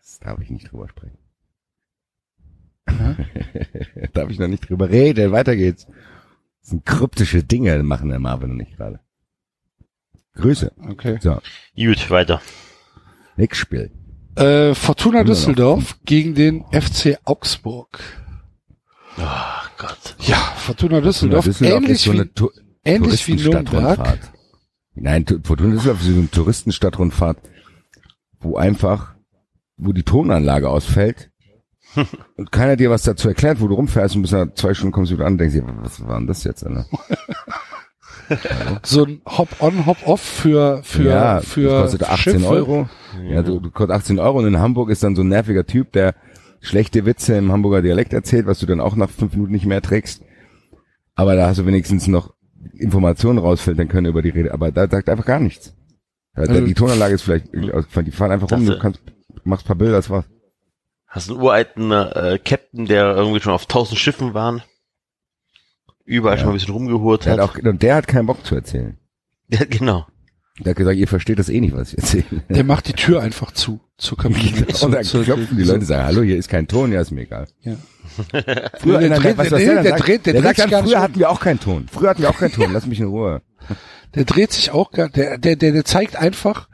Das 0.00 0.18
darf 0.20 0.40
ich 0.40 0.50
nicht 0.50 0.70
drüber 0.70 0.88
sprechen. 0.88 1.18
darf 4.12 4.30
ich 4.30 4.38
noch 4.38 4.48
nicht 4.48 4.68
drüber 4.68 4.88
reden. 4.88 5.32
Weiter 5.32 5.56
geht's. 5.56 5.86
Das 6.60 6.70
sind 6.70 6.86
kryptische 6.86 7.42
Dinge, 7.42 7.82
machen 7.82 8.08
der 8.08 8.18
Marvin 8.18 8.52
und 8.52 8.60
ich 8.60 8.76
gerade. 8.76 9.00
Grüße. 10.36 10.72
Okay. 10.90 11.18
So, 11.20 11.38
Gut, 11.76 12.10
weiter. 12.10 12.40
nächstes 13.36 13.58
Spiel. 13.60 13.90
Äh, 14.36 14.74
Fortuna. 14.74 15.24
Düsseldorf 15.24 15.96
gegen 16.04 16.34
den 16.34 16.64
FC 16.70 17.18
Augsburg. 17.24 18.00
Oh 19.18 19.22
Gott. 19.78 20.14
Ja, 20.20 20.36
Fortuna 20.56 21.00
Düsseldorf, 21.00 21.46
Düsseldorf 21.46 21.76
ähnlich 21.82 21.90
ist 21.92 22.02
so 22.04 22.12
wie, 22.12 22.26
Tu- 22.26 22.50
ähnlich 22.84 23.26
wie 23.28 23.34
Nürnberg. 23.36 23.64
Touristenstadtrundfahrt. 23.66 24.32
Nein, 24.94 25.24
Tu- 25.24 25.40
Fortuna 25.42 25.70
Düsseldorf 25.74 26.00
ist 26.02 26.06
so 26.08 26.12
eine 26.18 26.30
Touristenstadtrundfahrt, 26.30 27.38
wo 28.40 28.56
einfach, 28.58 29.14
wo 29.78 29.92
die 29.94 30.02
Tonanlage 30.02 30.68
ausfällt 30.68 31.30
und 32.36 32.52
keiner 32.52 32.76
dir 32.76 32.90
was 32.90 33.04
dazu 33.04 33.28
erklärt, 33.28 33.60
wo 33.62 33.68
du 33.68 33.74
rumfährst 33.74 34.16
und 34.16 34.22
bis 34.22 34.32
nach 34.32 34.52
zwei 34.54 34.74
Stunden 34.74 34.92
kommst 34.92 35.10
du 35.12 35.16
wieder 35.16 35.24
an 35.24 35.32
und 35.32 35.38
denkst 35.38 35.54
dir, 35.54 35.64
was 35.66 36.06
war 36.06 36.18
denn 36.18 36.26
das 36.26 36.44
jetzt, 36.44 36.66
Alter? 36.66 36.84
So 38.82 39.04
ein 39.04 39.20
Hop-on, 39.26 39.86
Hop-off 39.86 40.20
für, 40.20 40.82
für, 40.82 41.02
ja, 41.04 41.40
für 41.40 41.62
das 41.70 41.82
kostet 41.82 42.02
18 42.04 42.32
Schiffe. 42.34 42.46
Euro. 42.48 42.88
Ja, 43.28 43.42
du, 43.42 43.60
du 43.60 43.70
kostet 43.70 43.90
18 43.96 44.18
Euro 44.18 44.38
und 44.38 44.46
in 44.46 44.58
Hamburg 44.58 44.90
ist 44.90 45.02
dann 45.02 45.16
so 45.16 45.22
ein 45.22 45.28
nerviger 45.28 45.66
Typ, 45.66 45.92
der 45.92 46.14
schlechte 46.60 47.06
Witze 47.06 47.36
im 47.36 47.52
Hamburger 47.52 47.82
Dialekt 47.82 48.12
erzählt, 48.12 48.46
was 48.46 48.58
du 48.58 48.66
dann 48.66 48.80
auch 48.80 48.96
nach 48.96 49.10
fünf 49.10 49.32
Minuten 49.34 49.52
nicht 49.52 49.66
mehr 49.66 49.82
trägst. 49.82 50.22
Aber 51.14 51.34
da 51.36 51.48
hast 51.48 51.58
du 51.58 51.66
wenigstens 51.66 52.06
noch 52.08 52.34
Informationen 52.72 53.38
rausfiltern 53.38 53.88
können 53.88 54.06
über 54.06 54.22
die 54.22 54.30
Rede. 54.30 54.52
Aber 54.52 54.70
da 54.72 54.88
sagt 54.88 55.08
einfach 55.08 55.24
gar 55.24 55.40
nichts. 55.40 55.74
Also- 56.34 56.60
die 56.60 56.74
Tonanlage 56.74 57.14
ist 57.14 57.22
vielleicht, 57.22 57.46
die 57.54 58.10
fahren 58.10 58.30
einfach 58.32 58.50
rum, 58.50 58.66
du 58.66 58.78
kannst, 58.78 59.00
machst 59.44 59.64
ein 59.64 59.68
paar 59.68 59.76
Bilder, 59.76 59.96
das 59.96 60.10
war's. 60.10 60.26
Hast 61.06 61.30
einen 61.30 61.40
uralten 61.40 61.92
äh, 61.92 62.38
Captain, 62.44 62.84
der 62.84 63.16
irgendwie 63.16 63.40
schon 63.40 63.52
auf 63.54 63.66
tausend 63.66 63.98
Schiffen 63.98 64.34
waren. 64.34 64.62
Überall 66.06 66.36
Ja. 66.36 66.38
schon 66.38 66.46
mal 66.48 66.52
ein 66.52 66.58
bisschen 66.58 66.72
rumgehurt 66.72 67.26
Der 67.26 67.32
hat. 67.34 67.40
hat 67.40 67.50
auch, 67.50 67.58
und 67.70 67.82
der 67.82 67.94
hat 67.96 68.08
keinen 68.08 68.26
Bock 68.26 68.44
zu 68.46 68.54
erzählen. 68.54 68.96
Ja, 69.48 69.60
genau. 69.68 70.06
Der 70.60 70.70
hat 70.70 70.78
gesagt, 70.78 70.96
ihr 70.96 71.06
versteht 71.08 71.38
das 71.38 71.50
eh 71.50 71.60
nicht, 71.60 71.74
was 71.76 71.92
ich 71.92 71.98
erzähle. 71.98 72.24
Der 72.48 72.64
macht 72.64 72.88
die 72.88 72.94
Tür 72.94 73.20
einfach 73.20 73.52
zu, 73.52 73.80
zur 73.98 74.16
Kabine. 74.16 74.66
zu, 74.72 74.86
und 74.86 74.92
dann 74.92 75.04
zu- 75.04 75.22
klopfen 75.22 75.56
die. 75.58 75.64
Leute 75.64 75.84
sagen, 75.84 76.06
hallo, 76.06 76.22
hier 76.22 76.36
ist 76.38 76.48
kein 76.48 76.66
Ton, 76.66 76.92
ja, 76.92 77.00
ist 77.02 77.10
mir 77.10 77.22
egal. 77.22 77.46
Ja. 77.60 77.76
Früher, 78.78 79.00
Der 79.00 79.18
dreht- 79.18 79.36
was 79.36 79.48
der- 79.50 79.58
dreht- 79.58 80.24
der 80.24 80.32
der 80.32 80.42
dreht 80.42 80.56
sich 80.56 80.64
früher 80.74 81.00
hatten 81.00 81.18
wir 81.18 81.28
auch 81.28 81.40
keinen 81.40 81.60
Ton. 81.60 81.86
Früher 81.92 82.08
hatten 82.10 82.22
wir 82.22 82.30
auch 82.30 82.38
keinen 82.38 82.52
Ton, 82.52 82.72
lass 82.72 82.86
mich 82.86 83.00
in 83.00 83.06
Ruhe. 83.06 83.42
Der 84.14 84.24
dreht 84.24 84.52
sich 84.52 84.70
auch 84.70 84.92
gar, 84.92 85.10
der, 85.10 85.36
der, 85.36 85.56
der, 85.56 85.72
der 85.72 85.84
zeigt 85.84 86.16
einfach, 86.16 86.68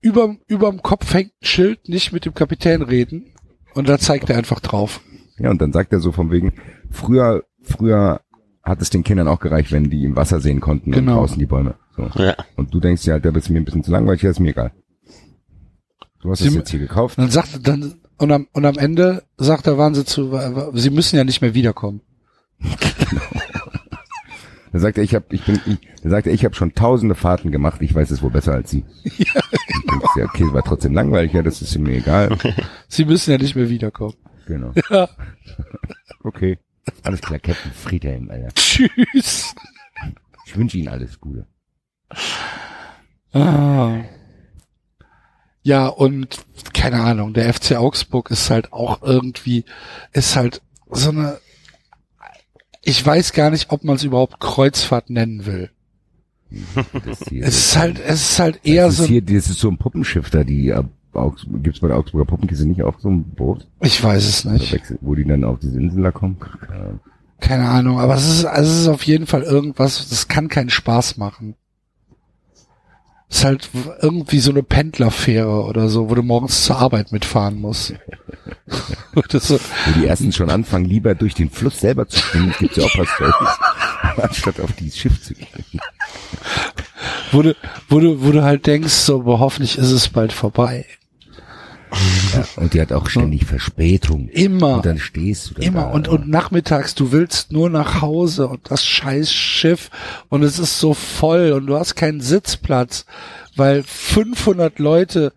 überm, 0.00 0.38
überm 0.46 0.80
Kopf 0.82 1.12
hängt 1.12 1.32
ein 1.42 1.44
Schild, 1.46 1.88
nicht 1.88 2.12
mit 2.12 2.24
dem 2.24 2.34
Kapitän 2.34 2.82
reden. 2.82 3.32
Und 3.74 3.88
da 3.88 3.98
zeigt 3.98 4.30
er 4.30 4.36
einfach 4.36 4.60
drauf. 4.60 5.00
Ja, 5.38 5.50
und 5.50 5.60
dann 5.60 5.72
sagt 5.72 5.92
er 5.92 5.98
so 6.00 6.12
von 6.12 6.30
wegen, 6.30 6.52
früher, 6.90 7.44
früher 7.62 8.20
hat 8.62 8.82
es 8.82 8.90
den 8.90 9.04
Kindern 9.04 9.28
auch 9.28 9.40
gereicht, 9.40 9.72
wenn 9.72 9.90
die 9.90 10.04
im 10.04 10.16
Wasser 10.16 10.40
sehen 10.40 10.60
konnten 10.60 10.92
Genau. 10.92 11.12
und 11.12 11.18
draußen 11.18 11.38
die 11.38 11.46
Bäume. 11.46 11.74
So. 11.96 12.08
Ja. 12.22 12.36
Und 12.56 12.72
du 12.74 12.80
denkst 12.80 13.06
halt, 13.08 13.24
da 13.24 13.30
bist 13.30 13.50
mir 13.50 13.58
ein 13.58 13.64
bisschen 13.64 13.82
zu 13.84 13.90
langweilig, 13.90 14.22
ja, 14.22 14.30
ist 14.30 14.40
mir 14.40 14.50
egal. 14.50 14.72
Du 16.22 16.30
hast 16.30 16.40
es 16.42 16.52
Sie- 16.52 16.58
jetzt 16.58 16.70
hier 16.70 16.78
gekauft. 16.80 17.16
Und 17.18 17.24
dann 17.24 17.30
sagt 17.30 17.54
er 17.54 17.60
dann, 17.60 17.94
und 18.18 18.30
am, 18.32 18.46
und 18.52 18.66
am 18.66 18.76
Ende 18.76 19.22
sagt 19.38 19.66
er, 19.66 19.78
waren 19.78 19.94
sie 19.94 20.04
zu, 20.04 20.38
sie 20.74 20.90
müssen 20.90 21.16
ja 21.16 21.24
nicht 21.24 21.40
mehr 21.40 21.54
wiederkommen. 21.54 22.02
Dann 24.72 24.80
sagt 24.82 24.98
er, 24.98 25.04
ich 25.04 25.14
habe, 25.16 25.24
ich 25.30 25.44
bin, 25.44 25.58
ich, 25.66 25.78
dann 26.02 26.10
sagt 26.12 26.28
er, 26.28 26.32
ich 26.32 26.44
habe 26.44 26.54
schon 26.54 26.74
tausende 26.74 27.16
Fahrten 27.16 27.50
gemacht, 27.50 27.82
ich 27.82 27.92
weiß 27.92 28.08
es 28.12 28.22
wohl 28.22 28.30
besser 28.30 28.52
als 28.52 28.70
sie. 28.70 28.84
Ja. 29.18 29.40
Denkst 29.90 30.14
dir, 30.14 30.24
okay, 30.26 30.44
es 30.44 30.52
war 30.52 30.62
trotzdem 30.62 30.92
langweilig, 30.94 31.32
ja, 31.32 31.42
das 31.42 31.60
ist 31.60 31.76
mir 31.78 31.96
egal. 31.96 32.36
Sie 32.86 33.04
müssen 33.04 33.32
ja 33.32 33.38
nicht 33.38 33.56
mehr 33.56 33.68
wiederkommen. 33.68 34.14
Genau. 34.46 34.72
Ja. 34.90 35.08
Okay. 36.22 36.58
Alles 37.02 37.20
klar, 37.20 37.38
Captain 37.38 37.72
Friedhelm, 37.72 38.30
Alter. 38.30 38.52
Tschüss. 38.54 39.54
Ich 40.46 40.56
wünsche 40.56 40.78
Ihnen 40.78 40.88
alles 40.88 41.20
Gute. 41.20 41.46
Ah. 43.32 44.00
Ja, 45.62 45.86
und 45.86 46.38
keine 46.72 47.00
Ahnung, 47.02 47.34
der 47.34 47.52
FC 47.52 47.76
Augsburg 47.76 48.30
ist 48.30 48.50
halt 48.50 48.72
auch 48.72 49.02
irgendwie, 49.02 49.64
ist 50.12 50.34
halt 50.34 50.62
so 50.90 51.10
eine, 51.10 51.38
ich 52.82 53.04
weiß 53.04 53.32
gar 53.32 53.50
nicht, 53.50 53.70
ob 53.70 53.84
man 53.84 53.96
es 53.96 54.04
überhaupt 54.04 54.40
Kreuzfahrt 54.40 55.10
nennen 55.10 55.46
will. 55.46 55.70
Hier, 57.28 57.44
Es 57.44 57.56
ist 57.56 57.76
halt, 57.76 58.00
es 58.00 58.30
ist 58.32 58.38
halt 58.40 58.60
eher 58.64 58.86
das 58.86 58.96
so, 58.96 59.02
ist 59.04 59.08
hier, 59.08 59.22
das 59.22 59.48
ist 59.50 59.60
so 59.60 59.68
ein 59.68 59.78
Puppenschiff 59.78 60.30
da, 60.30 60.42
die 60.42 60.74
Augs 61.12 61.44
gibt's 61.62 61.80
bei 61.80 61.88
der 61.88 61.96
Augsburger 61.96 62.24
Puppenkiste 62.26 62.66
nicht 62.66 62.82
auch 62.82 62.98
so 63.00 63.08
ein 63.10 63.24
Boot, 63.24 63.66
ich 63.80 64.02
weiß 64.02 64.24
es 64.26 64.44
nicht. 64.44 64.72
wechsel- 64.72 64.98
wo 65.00 65.14
die 65.14 65.24
dann 65.24 65.44
auf 65.44 65.58
diese 65.58 65.78
Insel 65.78 66.02
da 66.02 66.10
kommen? 66.12 66.38
Keine 66.38 66.74
Ahnung. 66.84 67.00
Keine 67.40 67.68
Ahnung, 67.68 67.98
aber 68.00 68.14
es 68.14 68.28
ist, 68.28 68.44
also 68.44 68.70
es 68.70 68.80
ist 68.82 68.88
auf 68.88 69.02
jeden 69.04 69.26
Fall 69.26 69.42
irgendwas, 69.42 70.08
das 70.08 70.28
kann 70.28 70.48
keinen 70.48 70.70
Spaß 70.70 71.16
machen. 71.16 71.56
Es 73.30 73.38
ist 73.38 73.44
halt 73.44 73.70
irgendwie 74.02 74.40
so 74.40 74.50
eine 74.50 74.62
Pendlerfähre 74.64 75.62
oder 75.64 75.88
so, 75.88 76.10
wo 76.10 76.14
du 76.16 76.22
morgens 76.22 76.64
zur 76.64 76.76
Arbeit 76.78 77.12
mitfahren 77.12 77.60
musst. 77.60 77.94
so, 79.32 79.54
Wo 79.58 80.00
die 80.00 80.06
ersten 80.06 80.32
schon 80.32 80.50
anfangen, 80.50 80.84
lieber 80.84 81.14
durch 81.14 81.34
den 81.34 81.48
Fluss 81.48 81.78
selber 81.80 82.08
zu 82.08 82.18
schwimmen, 82.18 82.52
gibt's 82.58 82.76
ja 82.76 82.84
auch 82.84 82.98
was 82.98 83.08
Stories, 83.08 83.58
anstatt 84.22 84.60
auf 84.60 84.72
dieses 84.72 84.98
Schiff 84.98 85.22
zu 85.22 85.34
gehen. 85.34 85.46
wo 87.32 87.42
du, 87.42 87.54
wo 87.88 88.00
du, 88.00 88.22
wo 88.22 88.32
du 88.32 88.42
halt 88.42 88.66
denkst, 88.66 88.92
so, 88.92 89.22
boah, 89.22 89.38
hoffentlich 89.38 89.78
ist 89.78 89.92
es 89.92 90.08
bald 90.08 90.32
vorbei. 90.32 90.84
Ja, 92.34 92.44
und 92.56 92.74
die 92.74 92.80
hat 92.80 92.92
auch 92.92 93.08
ständig 93.08 93.44
Verspätung. 93.44 94.28
Immer. 94.28 94.76
Und 94.76 94.86
dann 94.86 94.98
stehst 94.98 95.50
du 95.50 95.54
da. 95.54 95.62
Immer 95.62 95.92
und, 95.92 96.08
und 96.08 96.28
nachmittags, 96.28 96.94
du 96.94 97.12
willst 97.12 97.52
nur 97.52 97.70
nach 97.70 98.00
Hause 98.00 98.48
und 98.48 98.70
das 98.70 98.84
scheiß 98.84 99.32
Schiff 99.32 99.90
und 100.28 100.42
es 100.42 100.58
ist 100.58 100.78
so 100.78 100.94
voll 100.94 101.52
und 101.52 101.66
du 101.66 101.76
hast 101.76 101.94
keinen 101.96 102.20
Sitzplatz, 102.20 103.06
weil 103.56 103.82
500 103.82 104.78
Leute 104.78 105.32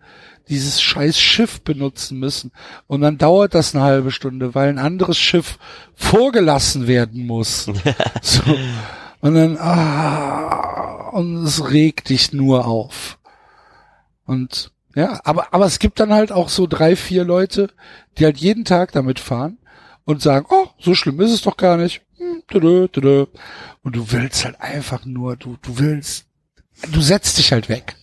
dieses 0.48 0.82
scheiß 0.82 1.18
Schiff 1.18 1.60
benutzen 1.62 2.18
müssen 2.18 2.52
und 2.86 3.00
dann 3.00 3.18
dauert 3.18 3.54
das 3.54 3.74
eine 3.74 3.84
halbe 3.84 4.10
Stunde, 4.10 4.54
weil 4.54 4.68
ein 4.68 4.78
anderes 4.78 5.18
Schiff 5.18 5.58
vorgelassen 5.94 6.86
werden 6.86 7.26
muss. 7.26 7.64
so. 8.22 8.42
Und 9.20 9.34
dann, 9.34 9.56
ah, 9.56 11.08
und 11.12 11.44
es 11.44 11.70
regt 11.70 12.10
dich 12.10 12.32
nur 12.32 12.66
auf. 12.66 13.18
Und 14.26 14.73
ja, 14.94 15.20
aber, 15.24 15.52
aber 15.52 15.66
es 15.66 15.78
gibt 15.78 16.00
dann 16.00 16.12
halt 16.12 16.32
auch 16.32 16.48
so 16.48 16.66
drei, 16.66 16.96
vier 16.96 17.24
Leute, 17.24 17.68
die 18.18 18.24
halt 18.24 18.38
jeden 18.38 18.64
Tag 18.64 18.92
damit 18.92 19.18
fahren 19.20 19.58
und 20.04 20.22
sagen, 20.22 20.46
oh, 20.50 20.68
so 20.78 20.94
schlimm 20.94 21.20
ist 21.20 21.32
es 21.32 21.42
doch 21.42 21.56
gar 21.56 21.76
nicht. 21.76 22.02
Hm. 22.18 22.42
Und 23.82 23.96
du 23.96 24.12
willst 24.12 24.44
halt 24.44 24.60
einfach 24.60 25.04
nur, 25.04 25.36
du, 25.36 25.56
du 25.62 25.78
willst, 25.78 26.26
du 26.92 27.00
setzt 27.00 27.38
dich 27.38 27.52
halt 27.52 27.68
weg. 27.68 27.96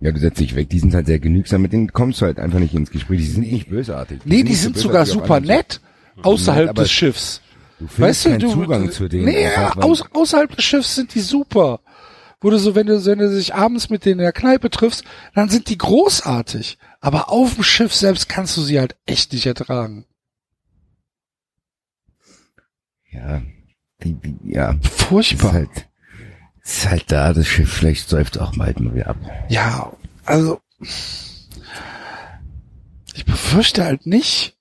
Ja, 0.00 0.12
du 0.12 0.20
setzt 0.20 0.38
dich 0.38 0.54
weg. 0.54 0.70
Die 0.70 0.78
sind 0.78 0.94
halt 0.94 1.06
sehr 1.06 1.18
genügsam. 1.18 1.62
Mit 1.62 1.72
denen 1.72 1.92
kommst 1.92 2.20
du 2.20 2.26
halt 2.26 2.38
einfach 2.38 2.60
nicht 2.60 2.74
ins 2.74 2.90
Gespräch. 2.90 3.18
Die 3.18 3.26
sind 3.26 3.50
nicht 3.50 3.68
bösartig. 3.68 4.20
Nee, 4.24 4.44
die 4.44 4.54
so 4.54 4.64
sind 4.64 4.78
sogar 4.78 5.06
super 5.06 5.40
nett 5.40 5.80
außerhalb 6.22 6.68
Nett, 6.68 6.78
des 6.78 6.90
Schiffs. 6.92 7.40
Du 7.78 7.86
findest 7.86 8.00
Weißt 8.00 8.24
du, 8.24 8.28
keinen 8.30 8.40
du, 8.40 8.50
Zugang 8.50 8.86
du, 8.86 8.92
zu 8.92 9.08
denen. 9.08 9.24
Nee, 9.24 9.48
weil- 9.56 9.84
aus, 9.84 10.04
außerhalb 10.12 10.54
des 10.54 10.64
Schiffs 10.64 10.94
sind 10.94 11.14
die 11.14 11.20
super. 11.20 11.80
Wo 12.40 12.50
du 12.50 12.58
so, 12.58 12.74
wenn 12.74 12.86
du, 12.86 13.04
wenn 13.04 13.18
du 13.18 13.34
dich 13.34 13.54
abends 13.54 13.90
mit 13.90 14.04
denen 14.04 14.20
in 14.20 14.24
der 14.24 14.32
Kneipe 14.32 14.70
triffst, 14.70 15.04
dann 15.34 15.48
sind 15.48 15.68
die 15.68 15.78
großartig. 15.78 16.78
Aber 17.00 17.30
auf 17.30 17.54
dem 17.54 17.64
Schiff 17.64 17.94
selbst 17.94 18.28
kannst 18.28 18.56
du 18.56 18.62
sie 18.62 18.78
halt 18.78 18.96
echt 19.06 19.32
nicht 19.32 19.46
ertragen. 19.46 20.04
ja, 23.10 23.42
die, 24.02 24.14
die, 24.14 24.36
ja, 24.44 24.72
ist 24.72 24.88
Furchtbar. 24.88 25.52
halt, 25.52 25.88
ist 26.62 26.88
halt 26.88 27.10
da, 27.10 27.32
das 27.32 27.46
Schiff 27.46 27.72
vielleicht 27.72 28.08
säuft 28.08 28.38
auch 28.38 28.54
mal 28.54 28.74
wieder 28.76 29.08
ab. 29.08 29.16
Ja, 29.48 29.92
also 30.24 30.60
ich 33.14 33.24
befürchte 33.24 33.84
halt 33.84 34.06
nicht. 34.06 34.56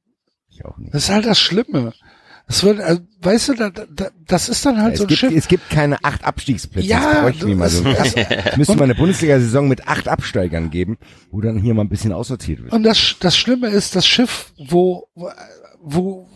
Ich 0.50 0.66
auch 0.66 0.78
nicht. 0.78 0.94
Das 0.94 1.04
ist 1.04 1.10
halt 1.10 1.26
das 1.26 1.40
Schlimme. 1.40 1.94
Das 2.48 2.64
wird, 2.64 2.80
also, 2.80 3.02
weißt 3.22 3.50
du, 3.50 3.54
da, 3.56 3.70
da, 3.70 4.10
das 4.26 4.48
ist 4.48 4.66
dann 4.66 4.82
halt 4.82 4.94
es, 4.94 5.00
so 5.00 5.04
ein 5.04 5.08
gibt, 5.10 5.20
Schiff. 5.20 5.34
es 5.36 5.48
gibt 5.50 5.70
keine 5.70 6.02
acht 6.04 6.24
Abstiegsplätze. 6.24 6.88
Ja, 6.88 7.02
das 7.02 7.22
bräuchten 7.22 7.48
wir 7.48 7.56
mal 7.58 7.70
so. 7.70 7.84
müsste 8.56 8.76
mal 8.78 8.86
eine 8.86 8.96
Bundesliga-Saison 8.96 9.68
mit 9.68 9.88
acht 9.88 10.08
Absteigern 10.08 10.70
geben, 10.70 10.98
wo 11.30 11.42
dann 11.42 11.60
hier 11.60 11.74
mal 11.74 11.82
ein 11.82 11.90
bisschen 11.90 12.14
aussortiert 12.14 12.64
wird. 12.64 12.72
Und 12.72 12.84
das, 12.84 13.18
das 13.20 13.36
Schlimme 13.36 13.68
ist, 13.68 13.98
das 13.98 14.08
Schiff, 14.08 14.54
wo, 14.58 15.10
wo, 15.82 16.30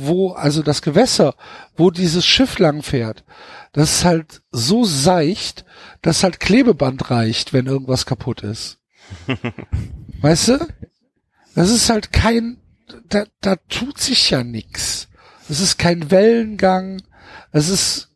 wo, 0.00 0.32
also 0.32 0.62
das 0.62 0.80
Gewässer, 0.80 1.34
wo 1.76 1.90
dieses 1.90 2.24
Schiff 2.24 2.58
lang 2.58 2.82
fährt, 2.82 3.22
das 3.72 3.98
ist 3.98 4.04
halt 4.06 4.42
so 4.52 4.84
seicht, 4.84 5.66
dass 6.00 6.24
halt 6.24 6.40
Klebeband 6.40 7.10
reicht, 7.10 7.52
wenn 7.52 7.66
irgendwas 7.66 8.06
kaputt 8.06 8.42
ist. 8.42 8.78
Weißt 10.22 10.48
du? 10.48 10.66
Das 11.54 11.70
ist 11.70 11.90
halt 11.90 12.10
kein, 12.12 12.56
da, 13.10 13.24
da 13.42 13.56
tut 13.68 13.98
sich 13.98 14.30
ja 14.30 14.42
nix. 14.42 15.08
Es 15.52 15.60
ist 15.60 15.76
kein 15.76 16.10
Wellengang, 16.10 17.02
es 17.50 17.68
ist 17.68 18.08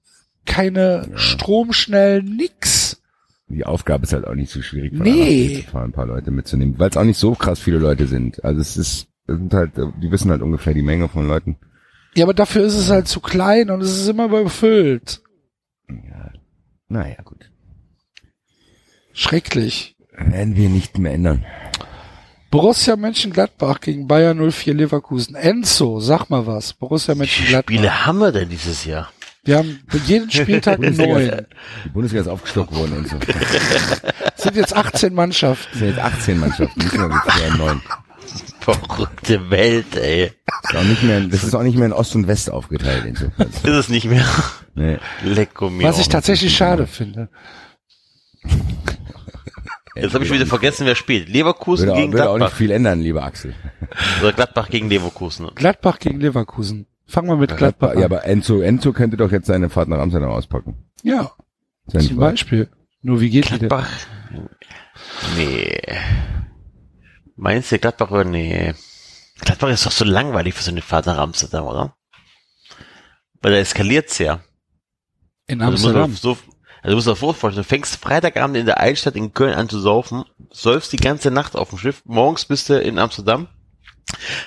keine 0.47 1.11
Stromschnell, 1.17 2.23
nix. 2.23 3.03
Die 3.49 3.67
Aufgabe 3.67 4.05
ist 4.05 4.15
halt 4.15 4.27
auch 4.27 4.35
nicht 4.35 4.51
so 4.51 4.63
schwierig, 4.63 4.97
von 4.97 5.03
Nee. 5.05 5.63
Zu 5.67 5.71
fahren, 5.71 5.91
ein 5.91 5.93
paar 5.93 6.07
Leute 6.07 6.31
mitzunehmen, 6.31 6.79
weil 6.79 6.89
es 6.89 6.97
auch 6.97 7.05
nicht 7.05 7.19
so 7.19 7.35
krass 7.35 7.61
viele 7.61 7.77
Leute 7.77 8.07
sind. 8.07 8.43
Also 8.43 8.63
es 8.63 8.79
ist, 8.79 9.09
es 9.27 9.37
sind 9.37 9.53
halt, 9.53 9.73
die 9.77 10.11
wissen 10.11 10.31
halt 10.31 10.41
ungefähr 10.41 10.73
die 10.73 10.81
Menge 10.81 11.11
von 11.11 11.29
Leuten. 11.29 11.59
Ja, 12.15 12.25
aber 12.25 12.33
dafür 12.33 12.65
ist 12.65 12.75
es 12.75 12.89
halt 12.89 13.07
zu 13.07 13.21
klein 13.21 13.69
und 13.69 13.83
es 13.83 13.91
ist 14.01 14.09
immer 14.09 14.25
überfüllt. 14.25 15.21
Ja. 15.91 16.33
Naja, 16.89 17.21
gut. 17.23 17.51
Schrecklich. 19.13 19.95
Werden 20.17 20.57
wir 20.57 20.71
nicht 20.71 20.97
mehr 20.97 21.13
ändern. 21.13 21.45
Borussia 22.51 22.97
Mönchengladbach 22.97 23.81
gegen 23.81 24.07
Bayern 24.07 24.39
04 24.51 24.75
Leverkusen. 24.75 25.35
Enzo, 25.35 26.01
sag 26.01 26.31
mal 26.31 26.47
was. 26.47 26.73
Borussia 26.73 27.15
Wie 27.15 27.27
viele 27.27 27.27
Mönchengladbach. 27.27 27.73
Spiele 27.75 28.07
haben 28.07 28.19
wir 28.19 28.33
denn 28.33 28.49
dieses 28.49 28.85
Jahr? 28.85 29.11
Wir 29.45 29.59
haben 29.59 29.81
jeden 30.07 30.31
Spieltag 30.31 30.79
neun. 30.81 31.47
Die 31.85 31.89
Bundesliga 31.91 32.23
ist 32.23 32.29
aufgestockt 32.29 32.75
worden 32.75 32.99
und 32.99 33.09
so. 33.09 33.17
Es 34.37 34.43
sind 34.43 34.57
jetzt 34.57 34.75
18 34.75 35.15
Mannschaften. 35.15 35.69
Es 35.73 35.79
sind 35.79 35.89
jetzt 35.89 36.01
18 36.01 36.41
Mannschaften, 36.41 36.81
nicht 36.81 36.95
mehr 36.95 37.57
neun. 37.57 37.81
Verrückte 38.61 39.51
Welt, 39.51 39.95
ey. 39.97 40.33
Das 40.65 40.73
ist 40.73 40.77
auch 40.77 40.83
nicht 40.85 41.03
mehr, 41.05 41.21
das 41.21 41.45
ist 41.45 41.55
auch 41.55 41.63
nicht 41.63 41.77
mehr 41.77 41.87
in 41.87 41.93
Ost 41.93 42.17
und 42.17 42.27
West 42.27 42.51
aufgeteilt 42.51 43.05
insofern. 43.07 43.49
Ist 43.63 43.65
es 43.67 43.89
nicht 43.89 44.07
mehr. 44.07 44.27
Nee. 44.75 44.99
Lecko 45.23 45.71
mir. 45.71 45.85
Was 45.85 46.01
ich 46.01 46.09
tatsächlich 46.09 46.57
schade 46.57 46.89
finde. 46.89 47.29
Jetzt 49.97 50.15
habe 50.15 50.25
ich 50.25 50.31
wieder 50.33 50.47
vergessen, 50.47 50.87
wer 50.87 50.95
spielt. 50.95 51.29
Leverkusen 51.29 51.89
Würde, 51.89 52.01
gegen 52.01 52.13
würde 52.13 52.29
auch 52.29 52.35
nicht 52.35 52.41
Gladbach. 52.41 52.57
viel 52.57 52.71
ändern, 52.71 53.01
lieber 53.01 53.23
Axel. 53.25 53.55
Oder 54.21 54.33
Gladbach 54.33 54.69
gegen 54.69 54.89
Leverkusen. 54.89 55.49
Gladbach 55.55 55.99
gegen 55.99 56.21
Leverkusen. 56.21 56.87
Fangen 57.07 57.29
wir 57.29 57.37
mit 57.37 57.57
Gladbach 57.57 57.93
Ja, 57.95 57.99
an. 57.99 58.05
aber 58.05 58.25
Enzo, 58.25 58.61
Enzo 58.61 58.93
könnte 58.93 59.17
doch 59.17 59.31
jetzt 59.33 59.47
seine 59.47 59.71
Fahrt 59.71 59.89
nach 59.89 59.99
Amsterdam 59.99 60.31
auspacken. 60.31 60.77
Ja, 61.03 61.33
Sein 61.87 62.03
zum 62.03 62.17
Beispiel. 62.17 62.69
Nur 63.03 63.21
wie 63.21 63.31
geht? 63.31 63.47
Gladbach. 63.47 63.89
Nee. 65.37 65.81
Meinst 67.37 67.71
du 67.73 67.79
Gladbach 67.79 68.11
oder 68.11 68.25
nee? 68.25 68.75
Gladbach 69.41 69.69
ist 69.71 69.87
doch 69.87 69.93
so 69.93 70.05
langweilig 70.05 70.55
für 70.55 70.63
so 70.63 70.71
eine 70.71 70.83
Fahrt 70.83 71.07
nach 71.07 71.19
Amsterdam, 71.19 71.65
oder? 71.67 71.97
Weil 73.43 73.53
da 73.53 73.59
eskaliert's 73.59 74.19
ja. 74.19 74.41
In 75.47 75.61
Also 75.61 75.89
Amsterdam. 75.89 76.11
musst 76.11 76.25
dir 76.25 76.29
so, 76.35 76.39
also 76.87 76.91
du 76.91 76.95
musst 76.97 77.09
dir 77.09 77.17
vorstellen, 77.17 77.57
du 77.57 77.65
fängst 77.65 77.97
Freitagabend 77.97 78.57
in 78.57 78.67
der 78.67 78.79
Altstadt 78.81 79.17
in 79.17 79.33
Köln 79.35 79.55
an 79.55 79.69
zu 79.69 79.81
saufen, 79.81 80.25
säufst 80.53 80.93
die 80.93 80.97
ganze 80.99 81.33
Nacht 81.33 81.57
auf 81.57 81.71
dem 81.71 81.79
Schiff, 81.79 82.03
morgens 82.05 82.45
bist 82.45 82.69
du 82.69 82.79
in 82.81 82.99
Amsterdam, 83.01 83.49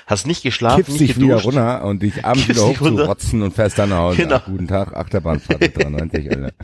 hast 0.06 0.26
nicht 0.26 0.42
geschlafen, 0.42 0.76
Kippst 0.78 0.92
nicht 0.92 1.00
dich 1.10 1.16
wieder 1.18 1.26
geduscht. 1.36 1.44
runter 1.46 1.84
und 1.84 2.00
dich 2.02 2.24
abends 2.24 2.46
Kippst 2.46 2.62
wieder 2.62 2.70
dich 2.70 2.80
runter. 2.80 3.02
hochzurotzen 3.02 3.42
und 3.42 3.52
fährst 3.54 3.78
dann 3.78 3.90
nach 3.90 3.98
Hause. 3.98 4.16
Genau. 4.16 4.36
Ach, 4.36 4.44
guten 4.46 4.68
Tag, 4.68 4.96
Achterbahnfahrt 4.96 5.60
mit 5.60 5.76
93, 5.84 6.30
Alter. 6.30 6.52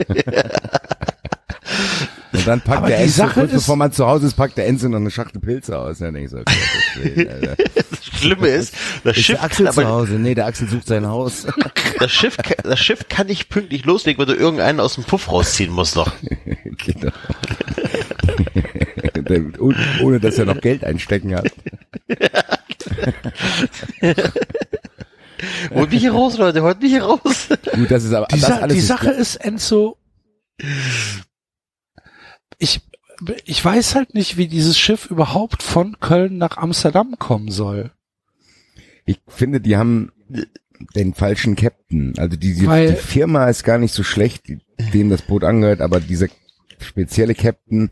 Und 2.37 2.47
dann 2.47 2.61
packt 2.61 2.79
Aber 2.79 2.89
der 2.89 2.99
die 2.99 3.05
Enzo, 3.05 3.17
Sache 3.17 3.41
kurz 3.41 3.53
ist- 3.53 3.61
bevor 3.61 3.77
man 3.77 3.93
zu 3.93 4.07
Hause 4.07 4.27
ist, 4.27 4.35
packt 4.35 4.59
der 4.59 4.67
Enzo 4.67 4.89
noch 4.89 4.99
eine 4.99 5.11
Schachtel 5.11 5.41
Pilze 5.41 5.79
aus. 5.79 5.99
Dann 5.99 6.15
denk 6.15 6.27
ich 6.27 6.31
so, 6.31 6.39
okay, 6.39 7.29
das 7.75 8.05
Schlimme 8.21 8.49
ist, 8.49 8.75
das 9.05 9.17
Ist 9.17 9.25
Schiff 9.25 9.37
der 9.37 9.45
Axel 9.45 9.65
kann 9.67 9.75
zu 9.75 9.87
Hause? 9.89 10.13
Nee, 10.15 10.35
der 10.35 10.47
Axel 10.47 10.69
sucht 10.69 10.87
sein 10.87 11.07
Haus. 11.07 11.47
das 11.99 12.11
Schiff, 12.13 12.37
kann- 12.37 12.57
das 12.63 12.79
Schiff 12.81 13.09
kann 13.09 13.27
nicht 13.29 13.49
pünktlich 13.49 13.85
loslegen, 13.85 14.19
weil 14.19 14.27
du 14.27 14.35
irgendeinen 14.41 14.81
aus 14.81 14.95
dem 14.95 15.05
Puff 15.05 15.31
rausziehen 15.31 15.73
musst 15.73 15.97
noch. 15.97 16.13
genau. 16.85 17.11
Ohne, 19.59 19.77
ohne 20.03 20.21
dass 20.21 20.39
er 20.39 20.45
noch 20.45 20.61
Geld 20.61 20.85
einstecken 20.85 21.35
hat. 21.35 21.51
Holt 25.75 25.91
mich 25.91 26.01
hier 26.01 26.13
raus, 26.13 26.39
Leute, 26.39 26.63
holt 26.63 26.81
mich 26.81 26.93
hier 26.93 27.03
raus. 27.03 27.49
Gut, 27.75 27.91
das 27.91 28.05
ist 28.05 28.13
aber 28.15 28.27
Die, 28.27 28.41
das 28.41 28.49
Sa 28.49 28.57
alles 28.59 28.73
die 28.75 28.79
ist 28.79 28.87
Sache 28.87 29.11
ist, 29.11 29.37
Enzo, 29.37 29.97
ich, 32.59 32.81
ich 33.45 33.65
weiß 33.65 33.95
halt 33.95 34.15
nicht, 34.15 34.37
wie 34.37 34.49
dieses 34.49 34.79
Schiff 34.79 35.11
überhaupt 35.11 35.63
von 35.63 35.99
Köln 36.01 36.39
nach 36.39 36.57
Amsterdam 36.57 37.17
kommen 37.19 37.51
soll. 37.51 37.93
Ich 39.05 39.21
finde, 39.29 39.61
die 39.61 39.77
haben 39.77 40.13
den 40.95 41.15
falschen 41.15 41.57
Captain. 41.57 42.15
Also 42.19 42.37
die, 42.37 42.55
die, 42.55 42.67
Weil- 42.67 42.89
die 42.91 42.97
Firma 42.97 43.49
ist 43.49 43.65
gar 43.65 43.79
nicht 43.79 43.95
so 43.95 44.03
schlecht, 44.03 44.49
die- 44.49 44.59
dem 44.93 45.09
das 45.11 45.23
Boot 45.23 45.45
angehört, 45.45 45.81
aber 45.81 46.01
dieser 46.01 46.27
spezielle 46.81 47.35
Captain, 47.35 47.91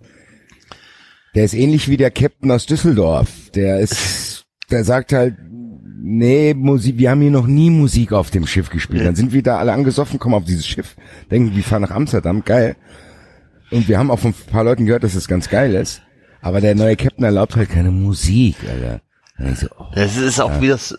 der 1.34 1.44
ist 1.46 1.54
ähnlich 1.54 1.88
wie 1.88 1.96
der 1.96 2.10
Captain 2.10 2.50
aus 2.50 2.66
Düsseldorf. 2.66 3.28
Der 3.54 3.80
ist, 3.80 4.44
der 4.70 4.84
sagt 4.84 5.12
halt, 5.12 5.36
nee, 6.06 6.52
Musik, 6.54 6.98
wir 6.98 7.10
haben 7.10 7.22
hier 7.22 7.30
noch 7.30 7.46
nie 7.46 7.70
Musik 7.70 8.12
auf 8.12 8.30
dem 8.30 8.46
Schiff 8.46 8.68
gespielt. 8.68 9.06
Dann 9.06 9.16
sind 9.16 9.32
wir 9.32 9.42
da 9.42 9.58
alle 9.58 9.72
angesoffen, 9.72 10.18
kommen 10.18 10.34
auf 10.34 10.44
dieses 10.44 10.66
Schiff, 10.66 10.96
denken, 11.30 11.56
wir 11.56 11.62
fahren 11.64 11.82
nach 11.82 11.90
Amsterdam, 11.90 12.44
geil. 12.44 12.76
Und 13.74 13.88
wir 13.88 13.98
haben 13.98 14.10
auch 14.10 14.20
von 14.20 14.30
ein 14.30 14.52
paar 14.52 14.62
Leuten 14.62 14.86
gehört, 14.86 15.02
dass 15.02 15.16
es 15.16 15.26
ganz 15.26 15.48
geil 15.48 15.74
ist. 15.74 16.00
Aber 16.40 16.60
der 16.60 16.74
neue 16.74 16.94
Captain 16.94 17.24
erlaubt 17.24 17.56
halt 17.56 17.70
keine 17.70 17.90
Musik, 17.90 18.56
Alter. 18.68 19.00
So, 19.56 19.66
oh. 19.78 19.86
Das 19.94 20.16
ist 20.16 20.40
auch 20.40 20.60
wie 20.60 20.68
das, 20.68 20.96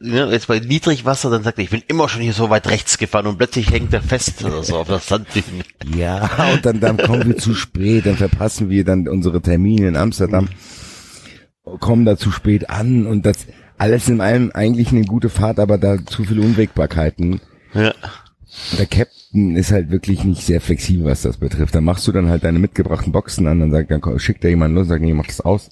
ne, 0.00 0.28
jetzt 0.32 0.48
bei 0.48 0.58
Niedrigwasser, 0.58 1.30
dann 1.30 1.44
sagt 1.44 1.58
er, 1.58 1.64
ich 1.64 1.70
bin 1.70 1.84
immer 1.86 2.08
schon 2.08 2.22
hier 2.22 2.32
so 2.32 2.50
weit 2.50 2.66
rechts 2.66 2.98
gefahren 2.98 3.28
und 3.28 3.38
plötzlich 3.38 3.70
hängt 3.70 3.94
er 3.94 4.02
fest 4.02 4.44
oder 4.44 4.64
so 4.64 4.76
auf 4.78 4.88
der 4.88 4.98
Sanddüne. 4.98 5.44
Ja, 5.96 6.28
und 6.52 6.66
dann, 6.66 6.80
dann 6.80 6.96
kommen 6.96 7.28
wir 7.28 7.36
zu 7.36 7.54
spät, 7.54 8.06
dann 8.06 8.16
verpassen 8.16 8.70
wir 8.70 8.84
dann 8.84 9.06
unsere 9.06 9.40
Termine 9.40 9.86
in 9.86 9.96
Amsterdam, 9.96 10.48
kommen 11.78 12.04
da 12.04 12.16
zu 12.16 12.32
spät 12.32 12.68
an 12.70 13.06
und 13.06 13.24
das 13.24 13.46
alles 13.78 14.08
in 14.08 14.20
allem 14.20 14.50
eigentlich 14.52 14.88
eine 14.88 15.04
gute 15.04 15.28
Fahrt, 15.28 15.60
aber 15.60 15.78
da 15.78 16.04
zu 16.04 16.24
viele 16.24 16.40
Unwägbarkeiten. 16.40 17.40
Ja. 17.72 17.94
Der 18.78 18.86
Captain 18.86 19.25
ist 19.36 19.72
halt 19.72 19.90
wirklich 19.90 20.24
nicht 20.24 20.42
sehr 20.42 20.60
flexibel, 20.60 21.06
was 21.06 21.22
das 21.22 21.36
betrifft. 21.36 21.74
Dann 21.74 21.84
machst 21.84 22.06
du 22.06 22.12
dann 22.12 22.28
halt 22.28 22.44
deine 22.44 22.58
mitgebrachten 22.58 23.12
Boxen 23.12 23.46
an, 23.46 23.60
dann 23.60 23.70
sagt, 23.70 23.90
dann 23.90 24.18
schickt 24.18 24.44
da 24.44 24.48
jemand 24.48 24.74
los, 24.74 24.88
sagt, 24.88 25.02
nee, 25.02 25.14
mach 25.14 25.26
das 25.26 25.40
aus. 25.40 25.70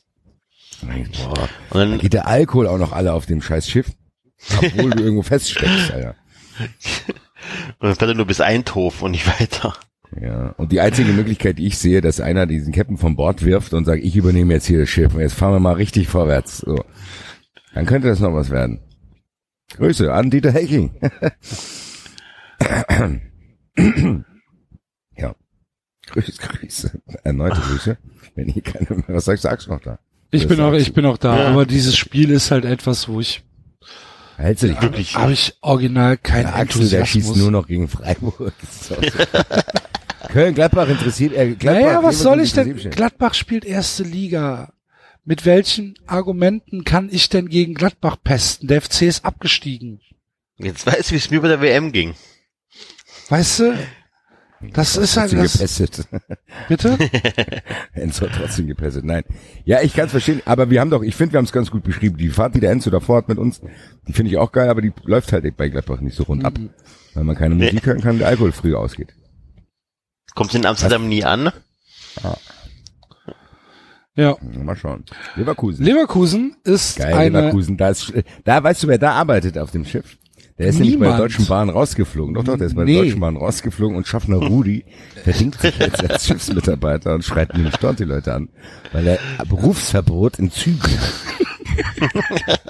Und 0.83 0.91
dann, 0.91 1.09
boah, 1.12 1.49
Und 1.70 1.81
dann 1.81 1.91
dann, 1.91 1.99
geht 1.99 2.12
der 2.12 2.26
Alkohol 2.26 2.67
auch 2.67 2.78
noch 2.78 2.93
alle 2.93 3.12
auf 3.12 3.26
dem 3.26 3.41
scheiß 3.43 3.68
Schiff, 3.68 3.91
obwohl 4.59 4.91
du 4.91 5.02
irgendwo 5.02 5.23
feststeckst, 5.23 5.93
Alter. 5.93 6.15
und 7.78 7.89
dann 7.89 7.94
fährt 7.94 8.10
er 8.10 8.15
nur 8.15 8.26
bis 8.26 8.41
Eindhoven 8.41 9.07
und 9.07 9.10
nicht 9.12 9.26
weiter. 9.41 9.75
Ja, 10.20 10.55
und 10.59 10.70
die 10.70 10.81
einzige 10.81 11.12
Möglichkeit, 11.12 11.59
die 11.59 11.67
ich 11.67 11.78
sehe, 11.78 12.01
dass 12.01 12.20
einer 12.20 12.47
diesen 12.47 12.73
Captain 12.73 12.99
vom 12.99 13.17
Bord 13.17 13.44
wirft 13.44 13.75
und 13.75 13.84
sagt, 13.84 14.05
ich 14.05 14.15
übernehme 14.15 14.55
jetzt 14.55 14.67
hier 14.67 14.81
das 14.81 14.89
Schiff 14.89 15.15
und 15.15 15.20
jetzt 15.20 15.34
fahren 15.34 15.52
wir 15.52 15.60
mal 15.60 15.73
richtig 15.73 16.09
vorwärts. 16.09 16.59
So. 16.59 16.84
Dann 17.75 17.86
könnte 17.86 18.09
das 18.09 18.20
noch 18.20 18.33
was 18.33 18.51
werden. 18.51 18.81
Grüße 19.76 20.12
an 20.12 20.31
Dieter 20.31 20.52
Hecking. 20.52 20.93
ja. 25.17 25.35
Grüße, 26.07 26.33
Grüße. 26.33 27.03
Erneute 27.23 27.61
Grüße. 27.61 27.97
Wenn 28.35 28.49
hier 28.49 28.62
keine 28.62 28.86
mehr 28.91 29.05
was 29.09 29.25
sagst, 29.25 29.43
sagst 29.43 29.67
du 29.67 29.73
noch 29.73 29.81
da. 29.81 29.99
Ich 30.31 30.43
Das 30.43 30.49
bin 30.49 30.61
auch, 30.61 30.73
ich 30.73 30.93
bin 30.93 31.07
auch 31.07 31.19
da, 31.19 31.39
Ja. 31.39 31.49
aber 31.49 31.65
dieses 31.67 31.97
Spiel 31.97 32.31
ist 32.31 32.51
halt 32.51 32.65
etwas, 32.65 33.09
wo 33.09 33.20
ich 33.20 33.43
Hältst 34.36 34.65
du 34.65 34.69
dich 34.69 34.83
wirklich? 34.83 35.15
habe 35.15 35.33
ich 35.33 35.55
original 35.61 36.17
kein 36.17 36.43
Der 36.43 36.57
Axel, 36.57 36.89
der 36.89 37.07
schießt 37.07 37.36
nur 37.36 37.53
noch 37.53 37.69
gegen 37.69 37.86
Freiburg. 37.89 38.53
So. 38.70 38.97
Köln, 40.28 40.55
Gladbach 40.55 40.89
interessiert, 40.89 41.35
äh, 41.35 41.55
Gladbach. 41.55 41.83
naja, 41.83 42.03
was 42.03 42.19
soll 42.20 42.41
ich 42.41 42.53
denn? 42.53 42.75
Gladbach 42.91 43.35
spielt 43.35 43.65
erste 43.65 44.03
Liga. 44.03 44.73
Mit 45.25 45.47
welchen 45.47 45.94
Argumenten 46.07 46.85
kann 46.85 47.09
ich 47.11 47.28
denn 47.28 47.49
gegen 47.49 47.75
Gladbach 47.75 48.17
pesten? 48.23 48.67
Der 48.67 48.83
FC 48.83 49.03
ist 49.03 49.25
abgestiegen. 49.25 50.01
Jetzt 50.59 50.86
weißt 50.86 51.11
du, 51.11 51.15
wie 51.15 51.19
es 51.19 51.31
mir 51.31 51.41
bei 51.41 51.49
der 51.49 51.61
WM 51.61 51.93
ging. 51.93 52.15
Weißt 53.28 53.61
du? 53.61 53.75
Das 54.73 54.97
ist 54.97 55.17
halt 55.17 55.31
Trotzdem 55.33 55.43
das. 55.43 55.53
gepestet. 55.55 56.09
Bitte? 56.69 56.99
Enzo 57.93 58.27
hat 58.27 58.33
trotzdem 58.39 58.67
gepestet. 58.67 59.05
Nein. 59.05 59.25
Ja, 59.65 59.83
ich 59.83 59.93
kann 59.93 60.07
es 60.07 60.12
verstehen, 60.12 60.41
aber 60.47 60.70
wir 60.70 60.81
haben 60.81 60.91
doch, 60.91 61.03
ich 61.03 61.15
finde, 61.15 61.35
wir 61.35 61.39
haben 61.39 61.44
es 61.44 61.53
ganz 61.53 61.70
gut 61.70 61.83
beschrieben. 61.83 62.17
Die 62.17 62.31
Fahrt, 62.31 62.55
die 62.55 62.61
der 62.61 62.70
Enzo 62.70 62.89
davor 62.91 63.19
hat 63.19 63.28
mit 63.28 63.39
uns, 63.39 63.61
die 64.09 64.12
finde 64.12 64.31
ich 64.31 64.39
auch 64.39 64.53
geil, 64.53 64.69
aber 64.70 64.81
die 64.81 64.93
läuft 65.05 65.33
halt 65.33 65.57
bei 65.57 65.69
Gladbach 65.69 66.01
nicht 66.01 66.17
so 66.17 66.23
rund 66.23 66.44
ab. 66.44 66.55
Weil 67.15 67.25
man 67.25 67.36
keine 67.36 67.55
Musik 67.55 67.85
hören 67.86 68.01
kann, 68.01 68.19
der 68.19 68.28
Alkohol 68.28 68.53
früher 68.53 68.78
ausgeht. 68.81 69.15
Kommt 70.35 70.55
in 70.55 70.67
Amsterdam 70.67 71.09
nie 71.09 71.25
an. 71.25 71.53
Ja. 74.17 74.36
Mal 74.41 74.77
schauen. 74.77 75.05
Leverkusen. 75.36 75.85
Leverkusen 75.85 76.57
ist 76.65 76.97
Geil, 76.99 77.15
eine. 77.15 77.39
Leverkusen. 77.41 77.77
Da, 77.77 77.91
ist, 77.91 78.12
da 78.44 78.62
weißt 78.62 78.85
du, 78.85 78.89
wer 78.89 78.99
da 78.99 79.12
arbeitet 79.12 79.59
auf 79.59 79.73
dem 79.73 79.85
Schiff? 79.85 80.17
Der 80.58 80.68
ist 80.68 80.78
nämlich 80.78 80.99
bei 81.00 81.08
der. 81.08 81.16
Deutschen 81.18 81.47
Bahn 81.47 81.68
rausgeflogen. 81.68 82.34
Doch, 82.34 82.44
doch, 82.44 82.57
der 82.57 82.68
ist 82.68 82.76
bei 82.76 82.84
Nee. 82.84 82.94
der 82.94 83.02
Deutschen 83.05 83.20
Bahn 83.20 83.36
rausgeflogen 83.36 83.97
und 83.97 84.07
Schaffner 84.07 84.36
Rudi 84.36 84.84
verdingt 85.24 85.60
sich 85.60 85.76
jetzt 85.78 86.08
als 86.08 86.26
Schiffsmitarbeiter 86.28 87.15
und 87.15 87.24
schreit 87.24 87.52
nämlich 87.55 87.74
dort 87.76 87.99
die 87.99 88.05
Leute 88.05 88.34
an, 88.34 88.49
weil 88.92 89.07
er 89.07 89.18
Berufsverbot 89.49 90.39
in 90.39 90.52
Zügen 90.52 90.81
hat. 90.83 92.60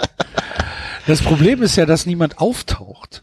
Das 1.06 1.20
Problem 1.20 1.62
ist 1.62 1.76
ja, 1.76 1.84
dass 1.84 2.06
niemand 2.06 2.38
auftaucht. 2.38 3.22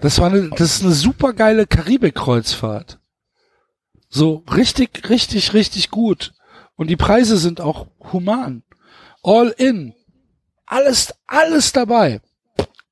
Das 0.00 0.18
war 0.18 0.30
eine, 0.30 0.50
das 0.50 0.76
ist 0.76 0.82
eine 0.84 0.92
super 0.92 1.32
geile 1.32 1.66
Karibik-Kreuzfahrt. 1.66 2.98
So 4.08 4.42
richtig, 4.52 5.08
richtig, 5.08 5.54
richtig 5.54 5.90
gut. 5.90 6.32
Und 6.74 6.88
die 6.90 6.96
Preise 6.96 7.36
sind 7.36 7.60
auch 7.60 7.86
human. 8.12 8.64
All 9.22 9.48
in. 9.56 9.94
Alles, 10.66 11.14
alles 11.26 11.72
dabei. 11.72 12.20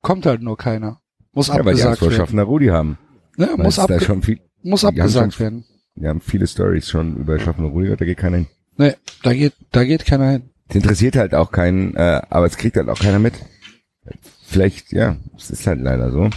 Kommt 0.08 0.24
halt 0.26 0.42
nur 0.42 0.56
keiner. 0.56 1.00
Muss 1.32 1.48
ja, 1.48 1.54
weil 1.56 1.74
die 1.74 1.82
Angst 1.82 1.84
abgesagt 1.84 1.98
vor 1.98 2.08
werden. 2.10 2.16
Schaffner 2.18 2.42
Rudi 2.44 2.66
haben. 2.68 2.98
Ne, 3.36 3.48
Weil 3.56 3.64
muss, 3.66 3.78
abge 3.78 4.00
schon 4.00 4.22
viel, 4.22 4.40
muss 4.62 4.84
abgesagt 4.84 5.34
schon- 5.34 5.40
werden. 5.44 5.64
wir 5.96 6.08
haben 6.08 6.20
viele 6.20 6.46
Stories 6.46 6.88
schon 6.88 7.16
über 7.16 7.38
Schaffner 7.38 7.66
Rudi, 7.68 7.94
da 7.94 8.04
geht 8.04 8.16
keiner 8.18 8.38
hin. 8.38 8.46
Ne, 8.78 8.96
da 9.22 9.32
geht, 9.34 9.52
da 9.70 9.84
geht 9.84 10.06
keiner 10.06 10.30
hin. 10.30 10.50
Es 10.68 10.76
interessiert 10.76 11.14
halt 11.16 11.34
auch 11.34 11.52
keinen, 11.52 11.94
äh, 11.94 12.22
aber 12.30 12.46
es 12.46 12.56
kriegt 12.56 12.76
halt 12.76 12.88
auch 12.88 12.98
keiner 12.98 13.18
mit. 13.18 13.34
Vielleicht, 14.46 14.92
ja, 14.92 15.16
es 15.36 15.50
ist 15.50 15.66
halt 15.66 15.80
leider 15.80 16.10
so. 16.10 16.30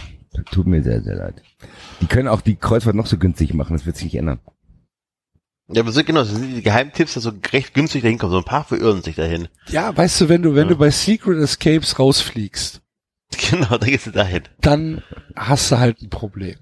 Tut 0.50 0.66
mir 0.66 0.82
sehr, 0.82 1.02
sehr 1.02 1.16
leid. 1.16 1.42
Die 2.02 2.06
können 2.06 2.28
auch 2.28 2.42
die 2.42 2.56
Kreuzfahrt 2.56 2.94
noch 2.96 3.06
so 3.06 3.16
günstig 3.16 3.54
machen, 3.54 3.74
das 3.74 3.86
wird 3.86 3.96
sich 3.96 4.04
nicht 4.04 4.16
ändern. 4.16 4.40
Ja, 5.68 5.80
aber 5.82 5.92
so 5.92 6.04
genau, 6.04 6.20
das 6.20 6.30
sind 6.30 6.54
die 6.54 6.62
Geheimtipps, 6.62 7.14
dass 7.14 7.22
so 7.22 7.32
recht 7.52 7.72
günstig 7.72 8.02
dahin 8.02 8.18
kommen. 8.18 8.32
So 8.32 8.38
ein 8.38 8.44
paar 8.44 8.64
verirren 8.64 9.00
sich 9.02 9.16
dahin. 9.16 9.48
Ja, 9.68 9.96
weißt 9.96 10.20
du, 10.20 10.28
wenn 10.28 10.42
du, 10.42 10.54
wenn 10.54 10.64
Ja. 10.64 10.70
du 10.74 10.76
bei 10.76 10.90
Secret 10.90 11.38
Escapes 11.38 11.98
rausfliegst, 11.98 12.81
Genau, 13.50 13.78
da 13.78 13.86
gehst 13.86 14.06
du 14.06 14.10
dahin. 14.10 14.42
dann 14.60 15.02
hast 15.36 15.70
du 15.72 15.78
halt 15.78 16.00
ein 16.02 16.10
Problem. 16.10 16.56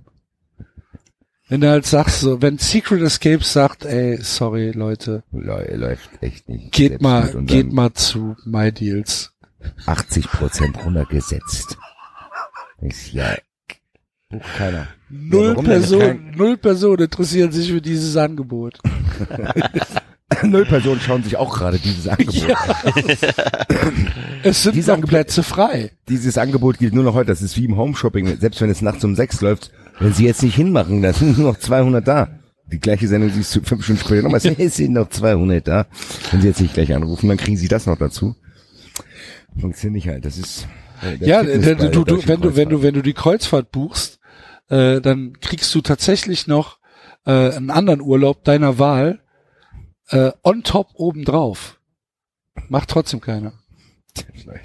Wenn 1.49 1.62
du 1.62 1.68
halt 1.68 1.84
sagst, 1.84 2.20
so, 2.20 2.40
wenn 2.42 2.58
Secret 2.58 3.02
Escapes 3.02 3.52
sagt, 3.52 3.84
ey, 3.84 4.18
sorry, 4.23 4.70
Leute, 4.70 5.24
Leu- 5.32 5.74
Läuft 5.74 6.10
echt 6.23 6.49
nicht. 6.49 6.70
geht 6.73 7.02
mal, 7.02 7.28
geht 7.44 7.73
mal 7.73 7.92
zu 7.92 8.36
My 8.44 8.70
Deals. 8.70 9.32
80 9.86 10.31
Prozent 10.31 10.76
runtergesetzt. 10.84 11.76
Ist 12.81 13.12
ja, 13.12 13.36
bucht 14.28 14.55
keiner. 14.57 14.86
Null 15.08 15.57
denn? 15.57 15.65
Personen, 15.65 16.31
null 16.36 16.57
Personen 16.57 17.02
interessieren 17.02 17.50
sich 17.52 17.70
für 17.73 17.82
dieses 17.82 18.16
Angebot. 18.16 18.78
Null 20.44 20.65
Personen 20.65 21.00
schauen 21.00 21.23
sich 21.25 21.36
auch 21.36 21.57
gerade 21.59 21.78
dieses 21.78 22.07
Angebot. 22.09 22.57
Es 24.42 24.62
sind 24.62 24.75
Dieses 24.76 24.89
Angebot- 24.91 25.09
Plätze 25.09 25.42
frei. 25.42 25.91
Dieses 26.09 26.39
Angebot 26.39 26.78
gilt 26.78 26.94
nur 26.94 27.05
noch 27.05 27.15
heute. 27.15 27.26
Das 27.33 27.42
ist 27.42 27.57
wie 27.57 27.65
im 27.65 27.76
Home-Shopping. 27.76 28.39
Selbst 28.41 28.60
wenn 28.60 28.70
es 28.70 28.81
nachts 28.83 29.05
um 29.05 29.15
sechs 29.17 29.41
läuft, 29.41 29.70
wenn 29.99 30.12
sie 30.12 30.25
jetzt 30.26 30.42
nicht 30.42 30.55
hinmachen, 30.55 31.02
dann 31.02 31.12
sind 31.15 31.39
nur 31.39 31.52
noch 31.52 31.59
200 31.59 32.07
da. 32.07 32.28
Die 32.73 32.78
gleiche 32.78 33.09
Sendung 33.09 33.31
siehst 33.31 33.55
du 33.57 33.60
fünf 33.62 33.83
Stunden 33.83 34.00
später 34.00 34.23
nochmal. 34.23 34.41
Es 34.59 34.76
sind 34.76 34.92
noch 34.92 35.09
200 35.09 35.67
da. 35.67 35.86
Wenn 36.31 36.41
sie 36.41 36.49
jetzt 36.49 36.60
nicht 36.60 36.75
gleich 36.75 36.94
anrufen, 36.94 37.28
dann 37.28 37.36
kriegen 37.36 37.57
sie 37.57 37.68
das 37.68 37.86
noch 37.86 37.99
dazu. 37.99 38.36
Funktioniert 39.60 39.94
nicht 40.05 40.09
halt. 40.09 40.25
Das 40.25 40.39
ist, 40.39 40.68
äh, 41.02 41.25
Ja, 41.26 41.41
Fitnessball 41.41 41.91
du, 41.91 42.05
du, 42.05 42.28
wenn 42.28 42.41
du, 42.41 42.57
wenn 42.57 42.68
du, 42.68 42.83
wenn 42.83 42.94
du 42.94 43.02
die 43.02 43.15
Kreuzfahrt 43.15 43.73
buchst, 43.73 44.20
äh, 44.68 45.00
dann 45.00 45.33
kriegst 45.41 45.75
du 45.75 45.81
tatsächlich 45.81 46.47
noch 46.47 46.78
äh, 47.26 47.50
einen 47.50 47.70
anderen 47.70 48.00
Urlaub 48.00 48.44
deiner 48.44 48.78
Wahl 48.78 49.18
äh, 50.10 50.32
on 50.42 50.62
top 50.62 50.89
obendrauf. 50.94 51.78
Macht 52.68 52.90
trotzdem 52.90 53.20
keiner. 53.20 53.52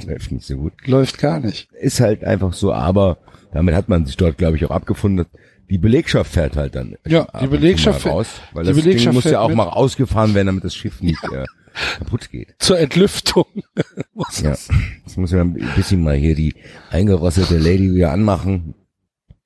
Läuft 0.06 0.32
nicht 0.32 0.46
so 0.46 0.58
gut. 0.58 0.74
Läuft 0.88 1.18
gar 1.20 1.40
nicht. 1.40 1.72
Ist 1.74 2.00
halt 2.00 2.24
einfach 2.24 2.54
so, 2.54 2.74
aber 2.74 3.18
damit 3.54 3.76
hat 3.76 3.90
man 3.90 4.06
sich 4.06 4.18
dort, 4.18 4.38
glaube 4.38 4.58
ich, 4.58 4.66
auch 4.66 4.72
abgefunden. 4.72 5.26
Die 5.70 5.78
Belegschaft 5.78 6.32
fährt 6.34 6.56
halt 6.58 6.76
dann. 6.76 6.98
Ja, 7.08 7.28
die 7.42 7.48
Belegschaft 7.48 8.02
fährt- 8.02 8.14
raus, 8.14 8.28
weil 8.54 8.64
die 8.66 8.70
das 8.74 8.78
Belegschaft 8.82 9.08
Ding 9.08 9.14
muss 9.16 9.24
ja 9.32 9.40
auch 9.42 9.48
mit. 9.48 9.58
mal 9.58 9.70
ausgefahren 9.70 10.34
werden, 10.36 10.48
damit 10.48 10.64
das 10.64 10.76
Schiff 10.76 11.02
nicht 11.02 11.24
äh, 11.26 11.46
kaputt 12.00 12.30
geht. 12.32 12.56
Zur 12.60 12.80
Entlüftung. 12.80 13.46
Muss 14.14 14.42
Ja, 14.42 14.52
das- 14.52 14.70
das 15.04 15.18
muss 15.18 15.32
ja 15.32 15.42
ein 15.42 15.54
bisschen 15.76 16.02
mal 16.04 16.16
hier 16.16 16.36
die 16.36 16.56
eingerossete 16.92 17.58
Lady 17.58 17.94
wieder 17.94 18.12
anmachen. 18.12 18.74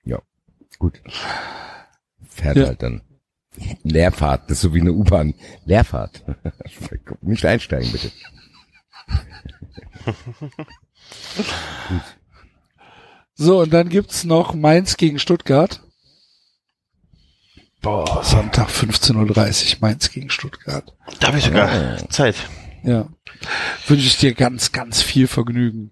Ja, 0.06 0.20
gut. 0.78 1.02
Fährt 2.28 2.58
Ja. 2.58 2.68
halt 2.68 2.84
dann. 2.84 3.02
Leerfahrt, 3.84 4.44
das 4.50 4.58
ist 4.58 4.62
so 4.62 4.74
wie 4.74 4.82
eine 4.82 4.94
U-Bahn. 4.94 5.34
Leerfahrt. 5.66 6.24
Nicht 7.22 7.46
einsteigen, 7.46 7.92
bitte. 7.92 8.12
So, 13.42 13.62
und 13.62 13.74
dann 13.74 13.88
gibt's 13.88 14.26
noch 14.26 14.54
Mainz 14.54 14.98
gegen 14.98 15.18
Stuttgart. 15.18 15.80
Boah, 17.82 18.22
Sonntag 18.22 18.68
15.30 18.68 19.76
Uhr, 19.76 19.78
Mainz 19.80 20.12
gegen 20.12 20.30
Stuttgart. 20.30 20.94
Da 21.22 21.28
habe 21.28 21.38
ich 21.38 21.46
sogar 21.46 21.98
Zeit. 22.10 22.36
Ja. 22.84 23.08
Wünsche 23.88 24.08
ich 24.08 24.18
dir 24.18 24.34
ganz, 24.34 24.74
ganz 24.74 25.02
viel 25.02 25.28
Vergnügen. 25.28 25.92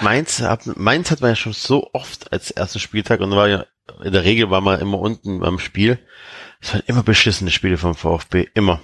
Mainz, 0.00 0.40
hat, 0.40 0.76
Mainz 0.76 1.12
hat 1.12 1.20
man 1.20 1.30
ja 1.30 1.36
schon 1.36 1.52
so 1.52 1.88
oft 1.92 2.32
als 2.32 2.50
ersten 2.50 2.80
Spieltag 2.80 3.20
und 3.20 3.30
war 3.30 3.48
ja, 3.48 3.66
in 4.02 4.12
der 4.12 4.24
Regel 4.24 4.50
war 4.50 4.60
man 4.60 4.80
immer 4.80 4.98
unten 4.98 5.38
beim 5.38 5.60
Spiel. 5.60 6.00
Es 6.62 6.72
waren 6.72 6.82
immer 6.86 7.02
beschissene 7.02 7.50
Spiele 7.50 7.76
vom 7.76 7.94
VfB, 7.94 8.46
immer. 8.54 8.80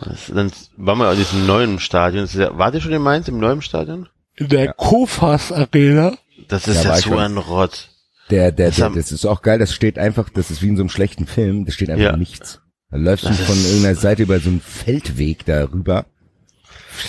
Das, 0.00 0.26
dann 0.34 0.50
war 0.76 0.96
man 0.96 1.12
in 1.12 1.18
diesem 1.18 1.46
neuen 1.46 1.78
Stadion. 1.78 2.26
Ja, 2.32 2.56
wart 2.58 2.74
ihr 2.74 2.80
schon 2.80 2.92
in 2.92 3.02
Mainz 3.02 3.28
im 3.28 3.38
neuen 3.38 3.62
Stadion? 3.62 4.08
In 4.34 4.48
der 4.48 4.72
Kofas 4.72 5.52
Arena. 5.52 6.16
Das 6.48 6.66
ist 6.66 6.82
Ja, 6.84 6.90
ja, 6.90 6.96
so 6.96 7.10
schon. 7.10 7.18
ein 7.18 7.36
Rott. 7.38 7.90
Der, 8.30 8.50
der, 8.50 8.68
Das 8.68 8.76
der, 8.76 8.84
haben- 8.86 8.96
das 8.96 9.12
ist 9.12 9.24
auch 9.26 9.42
geil, 9.42 9.58
das 9.58 9.72
steht 9.74 9.98
einfach, 9.98 10.30
das 10.30 10.50
ist 10.50 10.62
wie 10.62 10.68
in 10.68 10.76
so 10.76 10.82
einem 10.82 10.88
schlechten 10.88 11.26
Film, 11.26 11.64
das 11.66 11.74
steht 11.74 11.90
einfach 11.90 12.02
Ja. 12.04 12.16
nichts. 12.16 12.60
Da 12.90 12.96
läufst 12.96 13.24
du 13.26 13.28
Das 13.28 13.40
von 13.40 13.54
ist- 13.56 13.66
irgendeiner 13.68 13.94
Seite 13.96 14.22
über 14.22 14.40
so 14.40 14.48
einen 14.50 14.60
Feldweg 14.60 15.44
darüber. 15.44 16.06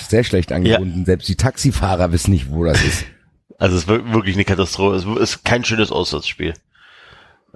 Sehr 0.10 0.24
schlecht 0.24 0.52
angebunden. 0.52 1.06
Selbst 1.06 1.28
die 1.30 1.36
Taxifahrer 1.36 2.12
wissen 2.12 2.32
nicht, 2.32 2.52
wo 2.52 2.64
das 2.66 2.84
ist. 2.84 3.06
Also 3.58 3.78
es 3.78 3.84
ist 3.84 3.88
wir- 3.90 4.12
wirklich 4.14 4.36
eine 4.36 4.44
Katastrophe. 4.44 4.98
Es 4.98 5.06
ist 5.32 5.46
kein 5.46 5.64
schönes 5.64 5.90
Auswärtsspiel. 5.90 6.54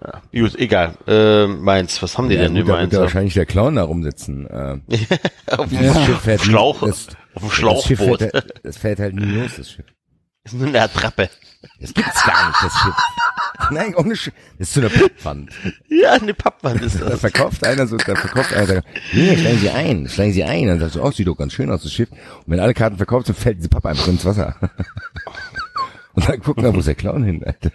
Ja, 0.02 0.22
gut, 0.42 0.56
egal. 0.58 0.94
Äh, 1.08 1.48
Mainz, 1.48 2.02
was 2.02 2.18
haben 2.18 2.30
die 2.30 2.36
Ja, 2.36 2.44
denn 2.44 2.54
gut, 2.54 2.62
in 2.62 2.68
da 2.68 2.80
wird 2.82 2.94
wahrscheinlich 3.02 3.34
der 3.34 3.46
Clown 3.46 3.76
da 3.76 3.84
rumsitzen. 3.84 4.48
Äh, 4.50 4.80
auf 5.58 5.68
dem 5.70 5.84
Ja. 5.84 5.94
das 5.94 6.06
Schiff 6.06 6.20
fährt 6.22 6.42
Schlauch, 6.42 6.80
das, 6.82 7.08
auf 7.36 7.42
dem 7.42 7.50
das 7.50 7.54
Schlauchboot. 7.54 8.20
fährt, 8.20 8.34
halt- 8.34 8.54
das 8.64 8.78
fährt 8.78 9.00
halt 9.00 9.16
nie 9.16 9.26
los, 9.26 9.52
das 9.58 9.72
Schiff. 9.72 9.86
ist 10.46 10.54
nur 10.54 10.68
eine 10.68 10.82
Attrappe. 10.82 11.30
Das 11.82 11.94
gibt's 11.94 12.24
gar 12.24 12.48
nicht, 12.48 12.64
das 12.64 12.74
Schiff. 12.74 12.96
Nein, 13.72 13.94
ohne 13.96 14.16
Schiff. 14.16 14.34
Das 14.58 14.70
ist 14.70 14.74
so 14.76 14.80
eine 14.80 14.90
Pappwand. 14.90 15.52
Ja, 15.90 16.14
eine 16.14 16.34
Pappwand 16.34 16.82
ist 16.82 17.02
Da 17.02 17.10
das. 17.10 17.20
verkauft 17.20 17.66
einer 17.66 17.86
so, 17.88 17.98
da 17.98 18.16
verkauft 18.16 18.54
einer, 18.54 18.66
sagt, 18.68 18.88
nee, 19.12 19.36
steigen 19.38 19.60
Sie 19.60 19.70
ein, 19.70 20.08
steigen 20.08 20.32
Sie 20.34 20.44
ein. 20.46 20.68
Dann 20.68 20.80
sagst 20.80 20.96
du, 20.96 21.04
oh, 21.04 21.12
sieht 21.12 21.28
doch 21.28 21.36
ganz 21.36 21.52
schön 21.52 21.70
aus, 21.70 21.84
das 21.84 21.92
Schiff. 21.92 22.10
Und 22.12 22.44
wenn 22.48 22.62
alle 22.62 22.74
Karten 22.74 22.96
verkauft 22.96 23.26
sind, 23.26 23.38
fällt 23.38 23.58
diese 23.58 23.68
Pappe 23.68 23.90
einfach 23.90 24.08
ins 24.08 24.24
Wasser. 24.24 24.56
Und 26.14 26.28
dann 26.30 26.40
gucken 26.42 26.64
wir, 26.64 26.74
wo 26.74 26.80
ist 26.80 26.88
der 26.88 26.96
Clown 26.96 27.24
hin, 27.26 27.44
Alter. 27.44 27.72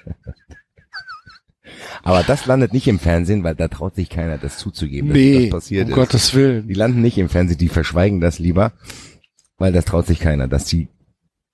Aber 2.05 2.23
das 2.23 2.45
landet 2.45 2.75
nicht 2.75 2.87
im 2.87 2.99
Fernsehen, 2.99 3.43
weil 3.45 3.55
da 3.55 3.69
traut 3.69 3.95
sich 3.95 4.11
keiner, 4.11 4.37
das 4.37 4.59
zuzugeben, 4.59 5.09
dass 5.09 5.17
Nee, 5.17 5.41
das 5.45 5.51
passiert 5.51 5.87
um 5.87 5.91
ist. 5.91 5.97
Gottes 5.97 6.35
Willen. 6.35 6.69
Die 6.69 6.75
landen 6.75 7.01
nicht 7.01 7.17
im 7.17 7.31
Fernsehen, 7.31 7.57
die 7.57 7.71
verschweigen 7.71 8.21
das 8.21 8.39
lieber, 8.39 8.73
weil 9.57 9.73
das 9.73 9.87
traut 9.87 10.07
sich 10.07 10.21
keiner, 10.21 10.47
dass 10.47 10.67
die 10.67 10.89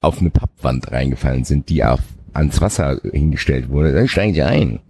auf 0.01 0.19
eine 0.19 0.31
Pappwand 0.31 0.91
reingefallen 0.91 1.45
sind, 1.45 1.69
die 1.69 1.85
auf, 1.85 2.01
ans 2.33 2.61
Wasser 2.61 3.01
hingestellt 3.13 3.69
wurde. 3.69 3.93
Dann 3.93 4.09
steigen 4.09 4.35
die 4.35 4.43
ein. 4.43 4.81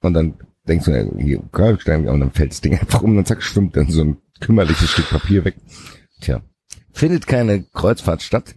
Und 0.00 0.14
dann 0.14 0.34
denkst 0.66 0.86
du, 0.86 1.18
hier, 1.18 1.40
okay, 1.40 1.76
steigen 1.78 2.08
und 2.08 2.20
dann 2.20 2.30
fällt 2.30 2.52
das 2.52 2.62
Ding 2.62 2.72
einfach 2.78 3.02
um 3.02 3.16
und 3.18 3.26
zack, 3.26 3.42
schwimmt 3.42 3.76
dann 3.76 3.90
so 3.90 4.02
ein 4.02 4.16
kümmerliches 4.40 4.90
Stück 4.90 5.10
Papier 5.10 5.44
weg. 5.44 5.56
Tja, 6.22 6.40
findet 6.92 7.26
keine 7.26 7.64
Kreuzfahrt 7.74 8.22
statt. 8.22 8.54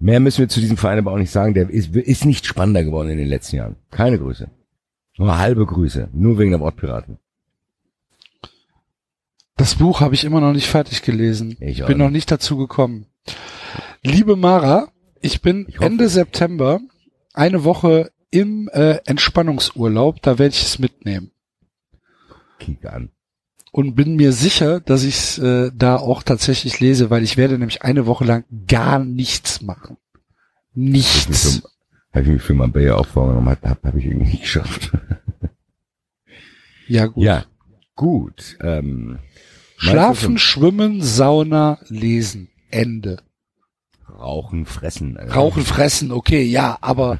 Mehr 0.00 0.18
müssen 0.18 0.38
wir 0.38 0.48
zu 0.48 0.60
diesem 0.60 0.76
Verein 0.76 0.98
aber 0.98 1.12
auch 1.12 1.18
nicht 1.18 1.30
sagen. 1.30 1.54
Der 1.54 1.70
ist, 1.70 1.94
ist 1.94 2.24
nicht 2.24 2.46
spannender 2.46 2.82
geworden 2.82 3.10
in 3.10 3.18
den 3.18 3.28
letzten 3.28 3.56
Jahren. 3.56 3.76
Keine 3.92 4.18
Grüße. 4.18 4.50
Nur 5.18 5.38
halbe 5.38 5.66
Grüße. 5.66 6.08
Nur 6.12 6.38
wegen 6.38 6.52
der 6.52 6.60
Wortpiraten. 6.60 7.18
Das 9.56 9.76
Buch 9.76 10.00
habe 10.00 10.14
ich 10.14 10.24
immer 10.24 10.40
noch 10.40 10.52
nicht 10.52 10.66
fertig 10.66 11.02
gelesen. 11.02 11.56
Ich 11.60 11.82
auch 11.82 11.86
bin 11.86 11.98
noch 11.98 12.10
nicht. 12.10 12.30
dazu 12.30 12.56
gekommen. 12.56 13.06
Liebe 14.02 14.36
Mara, 14.36 14.88
ich 15.20 15.42
bin 15.42 15.66
Ich. 15.68 15.80
Ende 15.80 16.08
September 16.08 16.80
eine 17.32 17.64
Woche 17.64 18.10
im 18.30 18.68
äh, 18.72 18.98
Entspannungsurlaub. 19.04 20.20
Da 20.22 20.38
werde 20.38 20.54
ich 20.54 20.62
es 20.62 20.78
mitnehmen. 20.78 21.30
Kick 22.58 22.84
an. 22.86 23.10
Und 23.70 23.94
bin 23.94 24.16
mir 24.16 24.32
sicher, 24.32 24.80
dass 24.80 25.02
ich 25.04 25.14
es 25.14 25.38
äh, 25.38 25.70
da 25.74 25.96
auch 25.96 26.22
tatsächlich 26.22 26.80
lese, 26.80 27.08
weil 27.10 27.22
ich 27.22 27.36
werde 27.36 27.58
nämlich 27.58 27.82
eine 27.82 28.06
Woche 28.06 28.24
lang 28.24 28.44
gar 28.66 28.98
nichts 28.98 29.62
machen. 29.62 29.96
Nichts. 30.74 31.62
Für, 32.12 32.18
hab 32.18 32.22
ich 32.22 32.28
mir 32.28 32.38
für 32.38 32.54
Marbella 32.54 32.96
auch 32.96 33.06
vorgenommen, 33.06 33.48
hab, 33.48 33.62
hab, 33.62 33.84
hab 33.84 33.94
ich 33.94 34.04
irgendwie 34.06 34.30
nicht 34.30 34.42
geschafft. 34.42 34.92
Ja 36.88 37.06
gut. 37.06 37.24
Ja, 37.24 37.44
gut. 37.94 38.56
Ähm, 38.60 39.18
Schlafen, 39.76 40.38
schwimmen, 40.38 41.00
Sauna, 41.02 41.78
lesen. 41.88 42.48
Ende. 42.70 43.18
Rauchen, 44.08 44.66
fressen. 44.66 45.16
äh, 45.16 45.30
Rauchen, 45.30 45.64
fressen, 45.64 46.12
okay, 46.12 46.42
ja, 46.42 46.78
aber 46.80 47.18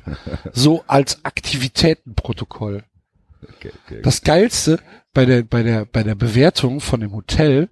so 0.52 0.84
als 0.86 1.24
Aktivitätenprotokoll. 1.24 2.84
Okay, 3.42 3.72
okay. 3.84 4.02
Das 4.02 4.22
Geilste 4.22 4.78
bei 5.12 5.24
der, 5.24 5.42
bei 5.42 5.62
der, 5.62 5.84
bei 5.84 6.02
der 6.02 6.14
Bewertung 6.14 6.80
von 6.80 7.00
dem 7.00 7.12
Hotel 7.12 7.68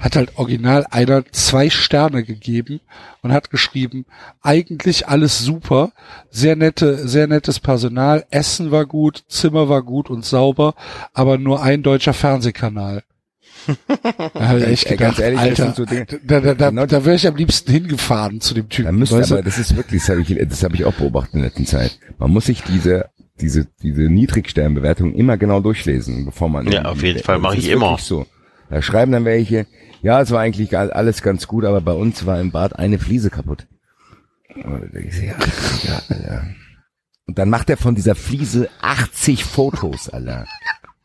hat 0.00 0.16
halt 0.16 0.36
original 0.36 0.86
einer 0.90 1.24
zwei 1.30 1.70
Sterne 1.70 2.24
gegeben 2.24 2.80
und 3.22 3.32
hat 3.32 3.50
geschrieben, 3.50 4.06
eigentlich 4.42 5.06
alles 5.08 5.38
super, 5.38 5.92
sehr 6.30 6.56
nette, 6.56 7.06
sehr 7.06 7.26
nettes 7.26 7.60
Personal, 7.60 8.24
Essen 8.30 8.70
war 8.70 8.86
gut, 8.86 9.24
Zimmer 9.28 9.68
war 9.68 9.82
gut 9.82 10.10
und 10.10 10.24
sauber, 10.24 10.74
aber 11.12 11.38
nur 11.38 11.62
ein 11.62 11.82
deutscher 11.82 12.14
Fernsehkanal. 12.14 13.02
Da 14.34 14.48
hab 14.48 14.56
ich 14.56 14.66
echt 14.66 14.88
gedacht, 14.88 15.18
ehrlich, 15.18 15.38
Alter, 15.38 15.74
so 15.76 15.84
Dinge- 15.84 16.06
da, 16.24 16.40
da, 16.40 16.54
da, 16.54 16.70
Genau 16.70 16.86
da 16.86 17.04
wäre 17.04 17.16
ich 17.16 17.26
am 17.26 17.36
liebsten 17.36 17.70
hingefahren 17.70 18.40
zu 18.40 18.54
dem 18.54 18.68
Typen. 18.70 18.86
Man 18.86 18.96
müsste 19.00 19.18
weißt 19.18 19.30
du? 19.30 19.34
aber, 19.34 19.42
das 19.42 19.58
ist 19.58 19.76
wirklich, 19.76 20.00
das 20.02 20.08
habe 20.08 20.22
ich, 20.22 20.48
das 20.48 20.62
hab 20.62 20.72
ich 20.74 20.84
auch 20.84 20.94
beobachtet 20.94 21.34
in 21.34 21.40
der 21.40 21.48
letzten 21.50 21.66
Zeit. 21.66 21.98
Man 22.18 22.30
muss 22.30 22.46
sich 22.46 22.62
diese, 22.62 23.10
diese, 23.40 23.66
diese 23.82 24.02
Niedrigsternbewertung 24.02 25.14
immer 25.14 25.36
genau 25.36 25.60
durchlesen, 25.60 26.24
bevor 26.24 26.48
man. 26.48 26.70
Ja, 26.72 26.86
auf 26.86 27.02
jeden 27.02 27.22
Fall, 27.22 27.36
Das 27.36 27.42
mache 27.42 27.56
ich 27.58 27.68
immer. 27.68 27.98
So. 27.98 28.26
Da 28.70 28.80
schreiben 28.82 29.12
dann 29.12 29.24
welche, 29.24 29.66
ja, 30.02 30.20
es 30.20 30.30
war 30.30 30.40
eigentlich 30.40 30.76
all- 30.78 30.92
alles 30.92 31.22
ganz 31.22 31.46
gut, 31.46 31.64
aber 31.64 31.80
bei 31.80 31.92
uns 31.92 32.24
war 32.24 32.40
im 32.40 32.52
Bad 32.52 32.78
eine 32.78 32.98
Fliese 32.98 33.28
kaputt. 33.30 33.66
Und 34.54 34.90
ja, 34.94 35.34
ja, 35.84 36.02
Alter. 36.08 36.46
Und 37.26 37.38
dann 37.38 37.50
macht 37.50 37.70
er 37.70 37.76
von 37.76 37.94
dieser 37.94 38.14
Fliese 38.14 38.68
80 38.80 39.44
Fotos, 39.44 40.08
Alter. 40.08 40.46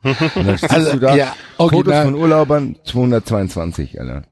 Und 0.03 0.47
dann 0.47 0.57
siehst 0.57 0.71
Also, 0.71 0.91
du 0.93 0.99
da 0.99 1.15
ja, 1.15 1.35
Fotos 1.57 1.73
original. 1.73 2.05
von 2.05 2.15
Urlaubern 2.15 2.75
222, 2.85 3.99
Alter. 3.99 4.23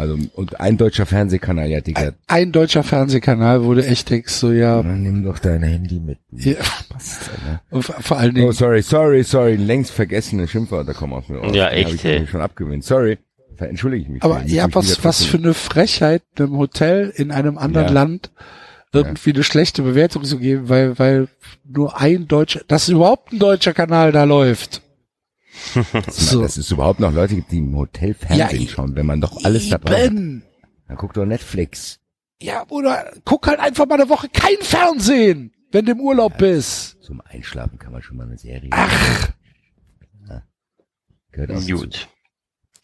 Also, 0.00 0.16
und 0.34 0.58
ein 0.60 0.76
deutscher 0.76 1.06
Fernsehkanal, 1.06 1.68
ja, 1.68 1.80
Digga. 1.80 2.12
Ein 2.26 2.52
deutscher 2.52 2.82
Fernsehkanal, 2.82 3.64
du 3.74 3.84
echt 3.84 4.10
denkst, 4.10 4.32
so 4.32 4.50
ja, 4.52 4.82
Dann 4.82 5.02
nimm 5.02 5.22
doch 5.24 5.38
dein 5.38 5.62
Handy 5.62 6.00
mit. 6.00 6.18
ja 6.32 6.54
Was, 6.92 7.20
Alter? 7.30 7.62
und 7.70 7.82
vor 7.82 7.94
vor 8.00 8.16
allen 8.18 8.30
Oh, 8.32 8.34
Dingen, 8.34 8.52
sorry, 8.52 8.82
sorry, 8.82 9.22
sorry. 9.22 9.56
Längst 9.56 9.90
vergessene 9.92 10.48
Schimpfwörter 10.48 10.94
kommen 10.94 11.12
aus 11.12 11.28
mir 11.28 11.38
raus. 11.38 11.54
Ja, 11.54 11.68
echt, 11.68 11.86
Hab 11.88 11.94
ich 11.94 12.04
ey. 12.04 12.20
mir 12.20 12.26
schon 12.26 12.40
abgewöhnt. 12.40 12.84
Sorry. 12.84 13.18
Entschuldige 13.58 14.04
ich 14.04 14.08
mich. 14.08 14.22
aber 14.22 14.42
ja, 14.46 14.66
was, 14.72 15.04
was 15.04 15.22
für 15.22 15.36
eine 15.36 15.52
Frechheit, 15.52 16.22
einem 16.38 16.56
Hotel 16.56 17.12
in 17.14 17.30
einem 17.30 17.58
anderen 17.58 17.88
Ja. 17.88 17.92
Land 17.92 18.30
irgendwie 18.92 19.34
eine 19.34 19.44
schlechte 19.44 19.82
Bewertung 19.82 20.24
zu 20.24 20.38
geben, 20.38 20.68
weil, 20.70 20.98
weil 20.98 21.28
nur 21.68 22.00
ein 22.00 22.26
deutscher, 22.26 22.62
dass 22.66 22.88
überhaupt 22.88 23.32
ein 23.32 23.38
deutscher 23.38 23.72
Kanal 23.74 24.12
da 24.12 24.24
läuft. 24.24 24.82
So. 26.08 26.42
Dass 26.42 26.56
es 26.56 26.70
überhaupt 26.70 27.00
noch 27.00 27.12
Leute 27.12 27.34
gibt, 27.36 27.52
die 27.52 27.58
im 27.58 27.76
Hotel 27.76 28.14
Fernsehen 28.14 28.62
Ja, 28.62 28.68
schauen, 28.68 28.94
wenn 28.96 29.06
man 29.06 29.20
doch 29.20 29.44
alles 29.44 29.68
dabei 29.68 29.92
hat. 29.92 30.06
Eben. 30.06 30.42
Dann 30.88 30.96
guck 30.96 31.12
doch 31.14 31.24
Netflix. 31.24 32.00
Ja, 32.42 32.64
oder 32.68 33.12
guck 33.24 33.46
halt 33.46 33.60
einfach 33.60 33.86
mal 33.86 34.00
eine 34.00 34.08
Woche 34.08 34.28
kein 34.28 34.56
Fernsehen, 34.62 35.52
wenn 35.72 35.84
du 35.84 35.92
im 35.92 36.00
Urlaub 36.00 36.38
bist. 36.38 36.96
Zum 37.02 37.20
Einschlafen 37.20 37.78
kann 37.78 37.92
man 37.92 38.02
schon 38.02 38.16
mal 38.16 38.26
eine 38.26 38.38
Serie. 38.38 38.70
Ach. 38.72 39.28
Ja. 40.28 40.42
Gehört 41.32 41.50
auch 41.50 41.54
dazu. 41.56 41.76
Gut. 41.76 42.08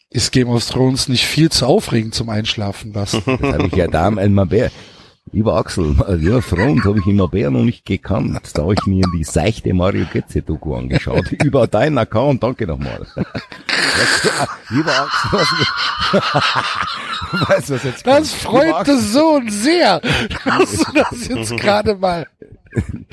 Ist 0.09 0.31
Game 0.31 0.47
of 0.49 0.65
Thrones 0.65 1.09
nicht 1.09 1.25
viel 1.25 1.49
zu 1.51 1.65
aufregend 1.65 2.13
zum 2.15 2.29
Einschlafen 2.29 2.93
lassen? 2.93 3.21
Das 3.25 3.53
habe 3.53 3.67
ich 3.67 3.75
ja 3.75 3.87
da 3.87 4.07
am 4.07 4.17
Elmar 4.17 4.45
Bär. 4.45 4.71
Lieber 5.33 5.55
Axel, 5.55 5.95
ja, 6.21 6.39
Front 6.41 6.85
habe 6.85 6.99
ich 6.99 7.05
Elmar 7.05 7.27
Bär 7.27 7.51
noch 7.51 7.63
nicht 7.63 7.85
gekannt. 7.85 8.39
Da 8.53 8.61
habe 8.61 8.73
ich 8.73 8.85
mir 8.85 9.05
die 9.13 9.23
seichte 9.23 9.73
Mario 9.73 10.05
Götze 10.11 10.41
Doku 10.41 10.75
angeschaut. 10.75 11.31
Über 11.43 11.67
deinen 11.67 11.97
Account, 11.97 12.43
danke 12.43 12.65
nochmal. 12.65 13.05
Lieber 14.69 14.91
Axel, 14.91 15.39
was, 15.39 15.49
weißt 17.49 17.69
du, 17.69 17.73
was 17.75 17.83
jetzt 17.83 18.07
Das 18.07 18.33
freut 18.33 18.87
den 18.87 18.99
Sohn 18.99 19.49
sehr, 19.49 19.99
dass 20.45 20.77
du 20.77 20.93
das 20.93 21.27
jetzt 21.27 21.57
gerade 21.57 21.95
mal. 21.95 22.27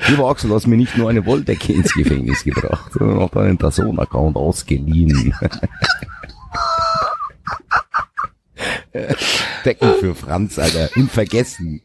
Lieber 0.07 0.29
Axel, 0.29 0.49
du 0.49 0.55
hast 0.55 0.67
mir 0.67 0.77
nicht 0.77 0.95
nur 0.95 1.09
eine 1.09 1.25
Wolldecke 1.25 1.73
ins 1.73 1.93
Gefängnis 1.93 2.43
gebracht, 2.43 2.93
sondern 2.93 3.19
auch 3.19 3.31
deinen 3.31 3.57
Person-Account 3.57 4.37
ausgeliehen. 4.37 5.33
Decken 9.65 9.93
für 9.99 10.15
Franz, 10.15 10.57
Alter. 10.59 10.89
Unvergessen. 10.95 11.81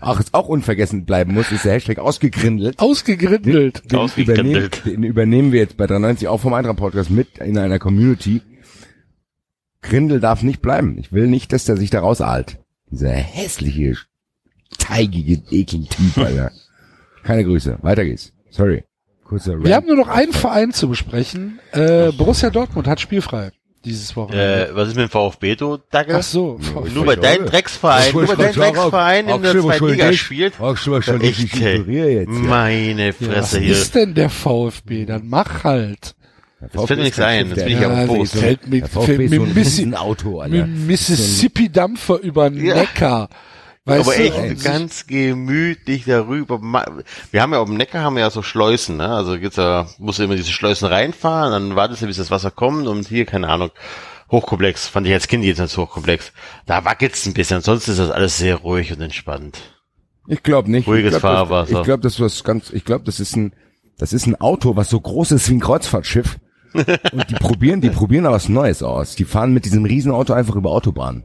Ach, 0.00 0.18
was 0.18 0.32
auch 0.34 0.48
unvergessen 0.48 1.04
bleiben 1.04 1.34
muss, 1.34 1.52
ist 1.52 1.64
der 1.64 1.72
Hashtag 1.72 1.98
ausgegrindelt. 1.98 2.78
Ausgegrindelt. 2.78 3.90
Den 3.92 3.98
Ausgegrindelt. 3.98 4.78
übernehmen, 4.80 5.02
den 5.02 5.02
übernehmen 5.04 5.52
wir 5.52 5.60
jetzt 5.60 5.76
bei 5.76 5.86
93 5.86 6.28
auch 6.28 6.40
vom 6.40 6.54
Eintracht 6.54 6.76
Podcast 6.78 7.10
mit 7.10 7.38
in 7.38 7.58
einer 7.58 7.78
Community. 7.78 8.42
Grindel 9.82 10.20
darf 10.20 10.42
nicht 10.42 10.62
bleiben. 10.62 10.98
Ich 10.98 11.12
will 11.12 11.26
nicht, 11.26 11.52
dass 11.52 11.64
der 11.64 11.76
sich 11.76 11.90
da 11.90 12.00
rausahlt. 12.00 12.58
Dieser 12.90 13.10
hässliche, 13.12 13.96
teigige 14.78 15.42
Ekeltyp, 15.50 16.16
Alter. 16.18 16.52
Keine 17.22 17.44
Grüße. 17.44 17.78
Weiter 17.82 18.04
geht's. 18.04 18.32
Sorry. 18.50 18.84
Kurzer 19.24 19.52
Rant. 19.54 19.64
Wir 19.66 19.76
haben 19.76 19.86
nur 19.86 19.96
noch 19.96 20.08
einen 20.08 20.32
Verein 20.32 20.72
zu 20.72 20.88
besprechen. 20.88 21.60
Äh, 21.72 22.10
Borussia 22.12 22.50
Dortmund 22.50 22.88
hat 22.88 23.00
spielfrei 23.00 23.52
dieses 23.84 24.14
Wochenende. 24.16 24.68
Äh, 24.68 24.74
was 24.76 24.88
ist 24.88 24.96
mit 24.96 25.04
dem 25.04 25.10
VfB, 25.10 25.54
du 25.56 25.78
Dackel? 25.90 26.16
Ach 26.16 26.22
so. 26.22 26.58
Nur 26.94 27.06
weil 27.06 27.16
dein 27.16 27.46
Drecksverein, 27.46 28.12
nur 28.12 28.28
weil 28.28 28.36
dein 28.36 28.52
Drecksverein 28.52 29.28
in 29.28 29.42
der 29.42 29.58
zweiten 29.60 29.86
Liga 29.88 30.12
spielt. 30.12 30.54
Ach, 30.60 30.76
schon, 30.76 31.02
schon 31.02 31.20
Echt, 31.20 31.54
jetzt. 31.56 31.88
Ja. 31.88 32.24
Meine 32.26 33.06
Ja, 33.08 33.12
was 33.20 33.26
Fresse 33.28 33.60
hier. 33.60 33.72
ist 33.72 33.94
denn 33.94 34.14
der 34.14 34.30
VfB? 34.30 35.06
Dann 35.06 35.28
mach 35.28 35.64
halt. 35.64 36.14
Jetzt 36.60 36.86
fällt 36.86 36.98
mir 36.98 37.04
nichts 37.04 37.20
ein, 37.20 37.48
jetzt 37.48 37.64
bin 37.64 37.68
ich 37.74 37.80
Ja, 37.80 38.06
Post. 38.06 38.36
fällt 38.36 38.66
mir, 38.68 38.84
fällt 38.86 39.30
mir 39.30 39.40
ein 39.40 40.86
Mississippi-Dampfer 40.86 42.20
über 42.20 42.50
den 42.50 42.64
Ja. 42.64 42.74
Neckar. 42.74 43.28
Weißt 43.86 44.06
aber 44.08 44.16
du? 44.16 44.22
echt 44.22 44.38
Und- 44.38 44.64
ganz 44.64 45.06
gemütlich 45.06 46.04
darüber. 46.04 46.60
Wir 47.30 47.42
haben 47.42 47.52
ja 47.52 47.60
auf 47.60 47.68
dem 47.68 47.76
Neckar 47.78 48.02
haben 48.02 48.14
wir 48.16 48.20
ja 48.20 48.30
so 48.30 48.42
Schleusen, 48.42 48.98
ne? 48.98 49.08
Also 49.08 49.38
gibt's 49.38 49.56
ja, 49.56 49.88
musst 49.98 50.18
du 50.18 50.24
immer 50.24 50.36
diese 50.36 50.52
Schleusen 50.52 50.86
reinfahren, 50.86 51.52
dann 51.52 51.76
wartest 51.76 52.02
du, 52.02 52.06
bis 52.06 52.18
das 52.18 52.30
Wasser 52.30 52.50
kommt 52.50 52.86
und 52.86 53.08
hier, 53.08 53.24
keine 53.24 53.48
Ahnung, 53.48 53.70
hochkomplex, 54.30 54.86
fand 54.86 55.06
ich 55.06 55.12
als 55.12 55.28
Kind 55.28 55.44
jetzt 55.44 55.60
als 55.60 55.76
hochkomplex. 55.76 56.32
Da 56.66 56.84
wackelt's 56.84 57.26
ein 57.26 57.32
bisschen, 57.34 57.56
ansonsten 57.56 57.92
ist 57.92 57.98
das 57.98 58.10
alles 58.10 58.38
sehr 58.38 58.56
ruhig 58.56 58.92
und 58.92 59.00
entspannt. 59.00 59.58
Ich 60.28 60.42
glaube 60.42 60.70
nicht. 60.70 60.86
Ruhiges 60.86 61.14
ich 61.14 61.20
glaub, 61.20 61.32
Fahrwasser. 61.32 61.72
Das, 61.72 61.80
ich 61.80 61.84
glaube, 61.84 62.02
das 62.02 62.12
ist 62.14 62.20
was 62.20 62.44
ganz, 62.44 62.70
ich 62.70 62.84
glaube, 62.84 63.04
das 63.04 63.18
ist 63.18 63.34
ein, 63.34 63.54
das 63.98 64.12
ist 64.12 64.26
ein 64.26 64.40
Auto, 64.40 64.76
was 64.76 64.90
so 64.90 65.00
groß 65.00 65.32
ist 65.32 65.48
wie 65.48 65.54
ein 65.54 65.60
Kreuzfahrtschiff. 65.60 66.38
Und 66.72 67.30
die 67.30 67.34
probieren, 67.34 67.80
die 67.80 67.90
probieren 67.90 68.24
da 68.24 68.30
was 68.30 68.48
Neues 68.48 68.82
aus. 68.84 69.16
Die 69.16 69.24
fahren 69.24 69.52
mit 69.52 69.64
diesem 69.64 69.84
Riesenauto 69.84 70.32
einfach 70.34 70.54
über 70.54 70.70
Autobahn. 70.70 71.24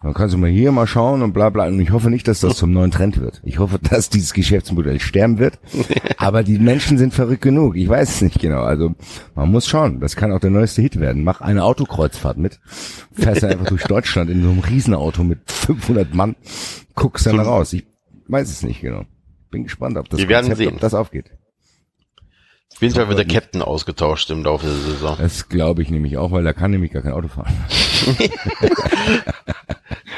Dann 0.00 0.14
kannst 0.14 0.32
du 0.32 0.38
mal 0.38 0.48
hier 0.48 0.70
mal 0.70 0.86
schauen 0.86 1.22
und 1.22 1.32
bla 1.32 1.50
bla. 1.50 1.66
Und 1.66 1.80
ich 1.80 1.90
hoffe 1.90 2.08
nicht, 2.08 2.28
dass 2.28 2.40
das 2.40 2.56
zum 2.56 2.72
neuen 2.72 2.92
Trend 2.92 3.18
wird. 3.18 3.40
Ich 3.42 3.58
hoffe, 3.58 3.80
dass 3.80 4.10
dieses 4.10 4.32
Geschäftsmodell 4.32 5.00
sterben 5.00 5.38
wird. 5.38 5.58
Aber 6.18 6.44
die 6.44 6.58
Menschen 6.58 6.98
sind 6.98 7.14
verrückt 7.14 7.42
genug. 7.42 7.76
Ich 7.76 7.88
weiß 7.88 8.08
es 8.08 8.22
nicht 8.22 8.38
genau. 8.38 8.62
Also 8.62 8.94
man 9.34 9.50
muss 9.50 9.66
schauen. 9.66 9.98
Das 9.98 10.14
kann 10.14 10.30
auch 10.30 10.38
der 10.38 10.50
neueste 10.50 10.82
Hit 10.82 11.00
werden. 11.00 11.24
Mach 11.24 11.40
eine 11.40 11.64
Autokreuzfahrt 11.64 12.38
mit. 12.38 12.60
Fährst 13.12 13.42
dann 13.42 13.50
einfach 13.50 13.66
durch 13.66 13.84
Deutschland 13.84 14.30
in 14.30 14.42
so 14.42 14.50
einem 14.50 14.60
Riesenauto 14.60 15.24
mit 15.24 15.40
500 15.50 16.14
Mann. 16.14 16.36
Guckst 16.94 17.26
dann 17.26 17.40
raus. 17.40 17.72
Ich 17.72 17.84
weiß 18.28 18.48
es 18.50 18.62
nicht 18.62 18.80
genau. 18.80 19.04
Bin 19.50 19.64
gespannt, 19.64 19.96
ob 19.96 20.08
das, 20.08 20.20
Wir 20.20 20.28
Konzept, 20.28 20.72
ob 20.72 20.80
das 20.80 20.94
aufgeht. 20.94 21.32
Auf 22.78 22.82
jeden 22.82 22.94
Fall 22.94 23.08
wird 23.08 23.18
der 23.18 23.26
Captain 23.26 23.60
ausgetauscht 23.60 24.30
im 24.30 24.44
Laufe 24.44 24.64
der 24.64 24.76
Saison. 24.76 25.16
Das 25.18 25.48
glaube 25.48 25.82
ich 25.82 25.90
nämlich 25.90 26.16
auch, 26.16 26.30
weil 26.30 26.44
da 26.44 26.52
kann 26.52 26.70
nämlich 26.70 26.92
gar 26.92 27.02
kein 27.02 27.10
Auto 27.10 27.26
fahren. 27.26 27.52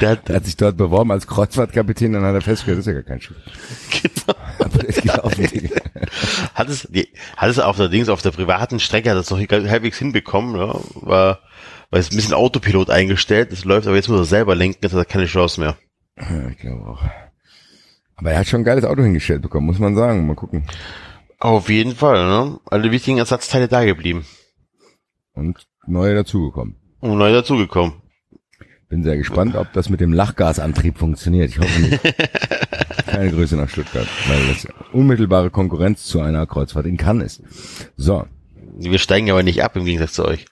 Der 0.03 0.17
Der 0.17 0.37
hat 0.37 0.45
sich 0.45 0.59
dort 0.59 0.77
beworben 0.77 1.11
als 1.11 1.27
Kreuzfahrtkapitän, 1.27 2.13
dann 2.13 2.23
hat 2.23 2.35
er 2.35 2.43
festgestellt, 2.43 2.77
das 2.77 2.87
ist 2.87 2.93
ja 2.93 3.01
gar 3.01 3.03
kein 3.03 3.23
Schiff. 3.23 3.39
genau. 4.03 4.35
Aber 4.59 5.31
hat 6.55 6.69
es, 6.69 6.87
die, 6.91 7.09
hat 7.39 7.49
es 7.49 7.59
auf 7.59 7.79
der 7.79 7.89
Dings, 7.89 8.11
auf 8.11 8.21
der 8.21 8.31
privaten 8.31 8.79
Strecke, 8.79 9.11
hat 9.11 9.17
es 9.17 9.31
noch 9.31 9.39
halbwegs 9.39 9.97
hinbekommen, 9.97 10.57
ja, 10.57 10.79
war, 10.97 11.39
war 11.89 11.99
jetzt 11.99 12.13
ein 12.13 12.17
bisschen 12.17 12.35
Autopilot 12.35 12.91
eingestellt, 12.91 13.53
das 13.53 13.65
läuft, 13.65 13.87
aber 13.87 13.97
jetzt 13.97 14.11
muss 14.11 14.21
er 14.21 14.25
selber 14.27 14.55
lenken, 14.55 14.81
jetzt 14.83 14.93
hat 14.93 15.01
er 15.01 15.07
keine 15.07 15.25
Chance 15.25 15.61
mehr. 15.63 15.79
Ja, 16.19 16.51
ich 16.51 16.59
glaube 16.59 16.87
auch. 16.87 17.03
Aber 18.17 18.33
er 18.33 18.41
hat 18.41 18.49
schon 18.49 18.61
ein 18.61 18.65
geiles 18.65 18.85
Auto 18.85 19.03
hingestellt 19.03 19.41
bekommen, 19.41 19.65
muss 19.65 19.79
man 19.79 19.97
sagen. 19.97 20.27
Mal 20.27 20.37
gucken. 20.37 20.67
Auf 21.41 21.71
jeden 21.71 21.97
Fall, 21.97 22.27
ne? 22.29 22.61
Alle 22.67 22.91
wichtigen 22.93 23.17
Ersatzteile 23.17 23.67
da 23.67 23.85
geblieben. 23.85 24.27
Und 25.33 25.67
neue 25.87 26.15
dazugekommen. 26.15 26.77
Und 27.01 27.17
neu 27.17 27.33
dazugekommen. 27.33 27.95
Bin 28.91 29.03
sehr 29.03 29.17
gespannt, 29.17 29.57
ob 29.57 29.73
das 29.73 29.89
mit 29.89 30.01
dem 30.01 30.13
Lachgasantrieb 30.13 30.99
funktioniert. 30.99 31.49
Ich 31.49 31.59
hoffe 31.59 31.81
nicht. 31.81 32.01
Keine 33.07 33.31
Grüße 33.31 33.57
nach 33.57 33.71
Stuttgart, 33.71 34.07
weil 34.29 34.49
das 34.49 34.67
unmittelbare 34.93 35.51
Konkurrenz 35.51 36.05
zu 36.05 36.21
einer 36.21 36.47
Kreuzfahrt 36.47 36.87
in 36.87 36.99
Cannes 36.99 37.39
ist. 37.39 37.91
So. 37.97 38.27
Wir 38.77 38.99
steigen 38.99 39.31
aber 39.31 39.43
nicht 39.43 39.63
ab 39.63 39.77
im 39.77 39.85
Gegensatz 39.87 40.13
zu 40.13 40.27
euch. 40.27 40.45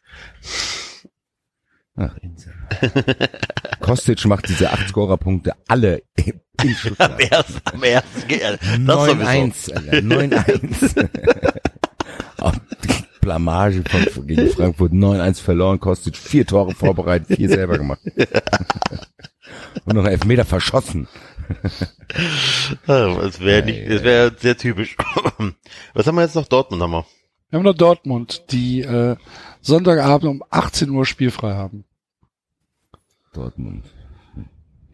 Ach, 1.96 2.16
Insel. 2.22 2.54
Kostic 3.80 4.24
macht 4.26 4.48
diese 4.48 4.70
8 4.70 4.88
Scorer-Punkte 4.88 5.54
alle 5.66 6.02
in 6.16 6.74
Stuttgart. 6.74 7.12
Am 7.12 7.18
ersten, 7.20 7.60
am 7.64 7.82
ersten, 7.82 8.28
Ge- 8.28 8.40
das 8.40 8.60
sowieso. 8.60 9.22
9-1, 9.22 9.72
Alter. 9.74 9.98
9-1. 9.98 11.08
Auch 12.40 12.54
die 12.84 13.04
Blamage 13.20 13.82
von, 13.88 14.26
gegen 14.26 14.48
Frankfurt 14.50 14.92
9-1 14.92 15.40
verloren, 15.42 15.80
kostet 15.80 16.16
vier 16.16 16.46
Tore 16.46 16.74
vorbereitet, 16.74 17.36
vier 17.36 17.48
selber 17.48 17.78
gemacht. 17.78 18.00
Und 19.84 19.94
noch 19.94 20.04
elf 20.06 20.24
Meter 20.24 20.44
verschossen. 20.44 21.08
Ja, 22.86 23.14
Das 23.20 23.40
wäre 23.40 23.64
nicht, 23.64 23.88
das 23.90 24.02
wäre 24.02 24.34
sehr 24.38 24.56
typisch. 24.56 24.96
Was 25.94 26.06
haben 26.06 26.16
wir 26.16 26.22
jetzt 26.22 26.34
noch? 26.34 26.46
Dortmund 26.46 26.82
haben 26.82 26.90
wir. 26.92 27.06
Wir 27.50 27.58
haben 27.58 27.64
noch 27.64 27.74
Dortmund, 27.74 28.44
die 28.50 28.82
äh, 28.82 29.16
Sonntagabend 29.62 30.24
um 30.30 30.44
18 30.50 30.90
Uhr 30.90 31.06
spielfrei 31.06 31.54
haben. 31.54 31.84
Dortmund. 33.32 33.84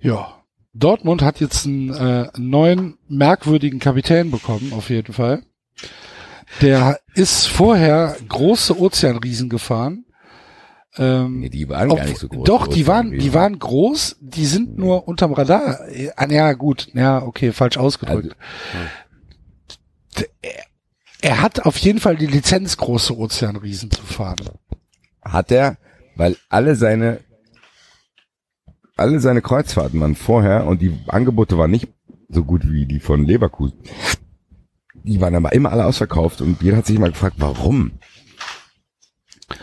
Ja. 0.01 0.43
Dortmund 0.75 1.23
hat 1.23 1.41
jetzt 1.41 1.67
einen 1.67 1.95
äh, 1.95 2.29
neuen 2.37 2.99
merkwürdigen 3.09 3.79
Kapitän 3.79 4.31
bekommen, 4.31 4.73
auf 4.73 4.91
jeden 4.91 5.13
Fall. 5.13 5.43
Der 6.61 6.99
ist 7.15 7.47
vorher 7.47 8.17
große 8.29 8.79
Ozeanriesen 8.79 9.49
gefahren. 9.49 10.05
Ähm, 10.97 11.41
Nee, 11.41 11.49
die 11.49 11.69
waren 11.69 11.91
Ob- 11.91 11.99
gar 11.99 12.07
nicht 12.07 12.19
so 12.19 12.29
groß. 12.29 12.45
Doch, 12.45 12.67
die 12.69 12.87
waren, 12.87 13.11
die 13.19 13.33
waren 13.35 13.59
groß, 13.59 14.17
die 14.21 14.47
sind 14.47 14.77
nur 14.77 15.09
unterm 15.09 15.33
Radar. 15.33 15.81
Ah, 16.17 16.27
Ja, 16.29 16.53
gut, 16.53 16.89
ja, 16.95 17.23
okay, 17.23 17.53
falsch 17.53 17.77
ausgedrückt. 17.79 18.37
Er, 20.43 20.53
er 21.23 21.41
hat 21.41 21.65
auf 21.67 21.77
jeden 21.79 21.99
Fall 22.01 22.17
die 22.17 22.27
Lizenz, 22.27 22.77
große 22.77 23.17
Ozeanriesen 23.17 23.91
zu 23.91 24.03
fahren. 24.03 24.37
Hat 25.23 25.51
er, 25.51 25.79
weil 26.17 26.37
alle 26.49 26.77
seine, 26.77 27.21
alle 28.97 29.21
seine 29.21 29.43
Kreuzfahrten 29.43 30.01
waren 30.01 30.15
vorher 30.15 30.67
und 30.67 30.81
die 30.81 30.93
Angebote 31.09 31.59
waren 31.59 31.71
nicht 31.71 31.89
so 32.29 32.45
gut 32.45 32.71
wie 32.71 32.87
die 32.87 33.01
von 33.01 33.25
Leverkusen. 33.25 33.79
Die 35.03 35.21
waren 35.21 35.35
aber 35.35 35.53
immer 35.53 35.73
alle 35.73 35.85
ausverkauft 35.85 36.41
und 36.41 36.63
jeder 36.63 36.79
hat 36.79 36.87
sich 36.87 36.97
immer 36.97 37.11
gefragt, 37.11 37.37
warum? 37.39 37.93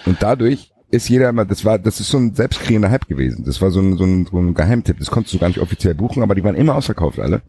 Und 0.05 0.21
dadurch 0.21 0.71
ist 0.91 1.09
jeder 1.09 1.29
immer, 1.29 1.45
das 1.45 1.63
war, 1.65 1.79
das 1.79 1.99
ist 1.99 2.09
so 2.09 2.17
ein 2.17 2.35
selbstkriegender 2.35 2.91
Hype 2.91 3.07
gewesen. 3.07 3.45
Das 3.45 3.61
war 3.61 3.71
so 3.71 3.79
ein, 3.79 3.97
so 3.97 4.03
ein, 4.03 4.25
so 4.25 4.37
ein 4.37 4.53
Geheimtipp. 4.53 4.99
Das 4.99 5.09
konntest 5.09 5.33
du 5.33 5.39
gar 5.39 5.47
nicht 5.47 5.59
offiziell 5.59 5.95
buchen, 5.95 6.21
aber 6.21 6.35
die 6.35 6.43
waren 6.43 6.55
immer 6.55 6.75
ausverkauft 6.75 7.19
alle. 7.19 7.41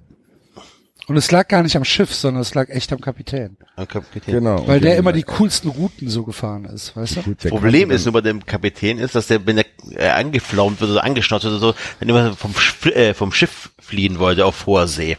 Und 1.09 1.17
es 1.17 1.31
lag 1.33 1.49
gar 1.49 1.63
nicht 1.63 1.77
am 1.77 1.85
Schiff, 1.85 2.15
sondern 2.15 2.43
es 2.43 2.55
lag 2.55 2.69
echt 2.69 2.93
am 2.93 3.01
Kapitän. 3.01 3.57
Ein 3.77 3.89
Kapitän. 3.89 4.35
Genau. 4.35 4.67
Weil 4.69 4.81
der 4.81 4.97
immer 4.97 5.13
die 5.13 5.25
coolsten 5.25 5.69
Routen 5.69 6.09
so 6.09 6.23
gefahren 6.23 6.65
ist, 6.65 6.97
weißt 6.97 7.17
du? 7.17 7.23
Gut, 7.23 7.43
der 7.45 7.49
Problem 7.51 7.91
ist 7.91 8.05
nur 8.05 8.13
bei 8.13 8.21
dem 8.21 8.47
Kapitän 8.47 8.99
ist, 8.99 9.15
dass 9.17 9.27
der, 9.27 9.45
wenn 9.47 9.59
er 9.59 9.65
äh, 9.97 10.09
angeflaumt 10.11 10.81
wird 10.81 10.91
oder 10.93 11.03
angeschnauzt 11.05 11.45
wird 11.45 11.55
oder 11.55 11.73
so, 11.73 11.75
dann 11.99 12.09
immer 12.09 12.35
vom, 12.35 12.55
Sch 12.55 12.87
äh, 12.87 13.15
vom 13.15 13.33
Schiff 13.33 13.71
fliehen 13.81 14.19
wollte 14.21 14.45
auf 14.47 14.65
hoher 14.67 14.87
See. 14.87 15.17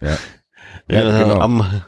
dann- 0.00 0.18
Ja, 0.88 0.98
Ja, 1.00 1.22
genau. 1.22 1.40
am, 1.40 1.82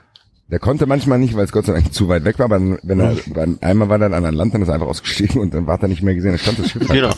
Der 0.48 0.60
konnte 0.60 0.86
manchmal 0.86 1.18
nicht, 1.18 1.34
weil 1.34 1.44
es 1.44 1.52
Gott 1.52 1.66
sei 1.66 1.72
Dank 1.72 1.92
zu 1.92 2.08
weit 2.08 2.24
weg 2.24 2.38
war, 2.38 2.44
aber 2.46 2.60
wenn 2.60 3.00
er, 3.00 3.16
wenn 3.34 3.60
einmal 3.60 3.88
war 3.88 4.00
er 4.00 4.08
dann 4.10 4.24
an 4.24 4.34
Land, 4.34 4.55
dann 4.55 4.62
ist 4.62 4.68
er 4.68 4.74
einfach 4.74 4.86
ausgestiegen 4.86 5.40
und 5.40 5.52
dann 5.52 5.66
war 5.66 5.82
er 5.82 5.88
nicht 5.88 6.02
mehr 6.02 6.14
gesehen, 6.14 6.30
dann 6.30 6.38
stand 6.38 6.60
das 6.60 6.70
Schiff 6.70 6.88
halt 6.88 6.92
genau. 7.00 7.10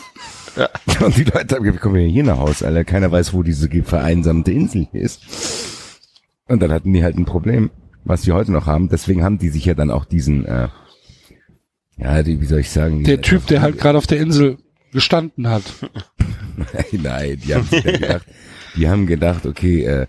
da. 0.55 1.05
Und 1.05 1.15
die 1.15 1.23
Leute 1.23 1.55
haben 1.55 1.63
gesagt, 1.63 1.75
wie 1.75 1.77
kommen 1.79 1.95
wir 1.95 2.07
hier 2.07 2.23
nach 2.23 2.39
Hause, 2.39 2.65
Alter? 2.65 2.83
Keiner 2.83 3.11
weiß, 3.11 3.31
wo 3.33 3.43
diese 3.43 3.69
vereinsamte 3.83 4.51
Insel 4.51 4.87
hier 4.91 5.01
ist. 5.03 5.21
Und 6.49 6.61
dann 6.61 6.71
hatten 6.71 6.91
die 6.91 7.03
halt 7.03 7.15
ein 7.15 7.25
Problem, 7.25 7.69
was 8.03 8.23
die 8.23 8.31
heute 8.31 8.51
noch 8.51 8.65
haben. 8.65 8.89
Deswegen 8.89 9.23
haben 9.23 9.37
die 9.37 9.49
sich 9.49 9.65
ja 9.65 9.75
dann 9.75 9.91
auch 9.91 10.03
diesen, 10.03 10.45
äh, 10.45 10.67
ja, 11.97 12.23
die, 12.23 12.41
wie 12.41 12.45
soll 12.45 12.59
ich 12.59 12.71
sagen? 12.71 13.03
Der 13.03 13.21
Typ, 13.21 13.45
der 13.47 13.61
halt 13.61 13.77
gerade 13.77 13.97
auf 13.97 14.07
der 14.07 14.19
Insel 14.19 14.57
gestanden 14.91 15.47
hat. 15.47 15.63
Nein, 16.57 16.85
nein, 17.03 17.41
die 17.45 17.53
haben 17.53 17.65
sich 17.65 17.83
dann 17.83 17.93
gedacht, 17.93 18.25
die 18.75 18.89
haben 18.89 19.05
gedacht, 19.05 19.45
okay, 19.45 19.83
äh, 19.83 20.07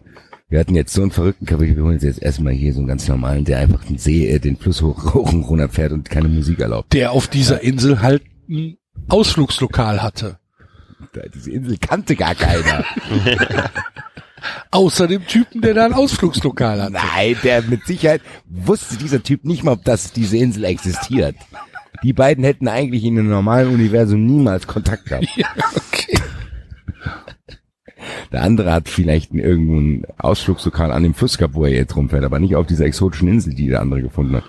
wir 0.48 0.58
hatten 0.58 0.74
jetzt 0.74 0.94
so 0.94 1.02
einen 1.02 1.10
verrückten 1.10 1.44
Kapitän, 1.44 1.76
wir 1.76 1.84
holen 1.84 1.94
uns 1.94 2.02
jetzt 2.02 2.22
erstmal 2.22 2.54
hier 2.54 2.72
so 2.72 2.80
einen 2.80 2.88
ganz 2.88 3.06
normalen, 3.06 3.44
der 3.44 3.58
einfach 3.58 3.84
den 3.84 3.98
See, 3.98 4.26
äh, 4.26 4.38
den 4.38 4.56
Fluss 4.56 4.80
hoch, 4.80 5.14
hoch 5.14 5.32
und 5.32 5.44
runter 5.44 5.68
fährt 5.68 5.92
und 5.92 6.08
keine 6.08 6.28
Musik 6.28 6.60
erlaubt. 6.60 6.92
Der 6.94 7.12
auf 7.12 7.28
dieser 7.28 7.62
Insel 7.62 8.00
halt 8.00 8.22
ein 8.48 8.78
Ausflugslokal 9.08 10.02
hatte. 10.02 10.38
Diese 11.34 11.50
Insel 11.50 11.76
kannte 11.78 12.16
gar 12.16 12.34
keiner. 12.34 12.84
Außer 14.70 15.06
dem 15.06 15.26
Typen, 15.26 15.60
der 15.60 15.74
da 15.74 15.84
ein 15.84 15.92
Ausflugslokal 15.92 16.82
hatte. 16.82 16.92
Nein, 16.92 17.36
der 17.42 17.62
mit 17.62 17.86
Sicherheit 17.86 18.22
wusste 18.48 18.96
dieser 18.96 19.22
Typ 19.22 19.44
nicht 19.44 19.64
mal, 19.64 19.72
ob 19.72 19.84
das 19.84 20.12
diese 20.12 20.36
Insel 20.36 20.64
existiert. 20.64 21.36
Die 22.02 22.12
beiden 22.12 22.44
hätten 22.44 22.68
eigentlich 22.68 23.04
in 23.04 23.18
einem 23.18 23.28
normalen 23.28 23.72
Universum 23.74 24.24
niemals 24.24 24.66
Kontakt 24.66 25.06
gehabt. 25.06 25.28
Ja, 25.36 25.48
okay. 25.76 26.18
Der 28.32 28.42
andere 28.42 28.72
hat 28.72 28.88
vielleicht 28.88 29.32
irgendwo 29.34 29.78
ein 29.78 30.06
Ausflugslokal 30.18 30.92
an 30.92 31.02
dem 31.02 31.14
Fluss 31.14 31.36
gehabt, 31.36 31.54
wo 31.54 31.64
er 31.64 31.72
jetzt 31.72 31.96
rumfährt, 31.96 32.24
aber 32.24 32.38
nicht 32.38 32.54
auf 32.54 32.66
dieser 32.66 32.86
exotischen 32.86 33.28
Insel, 33.28 33.54
die 33.54 33.68
der 33.68 33.80
andere 33.80 34.02
gefunden 34.02 34.36
hat. 34.36 34.44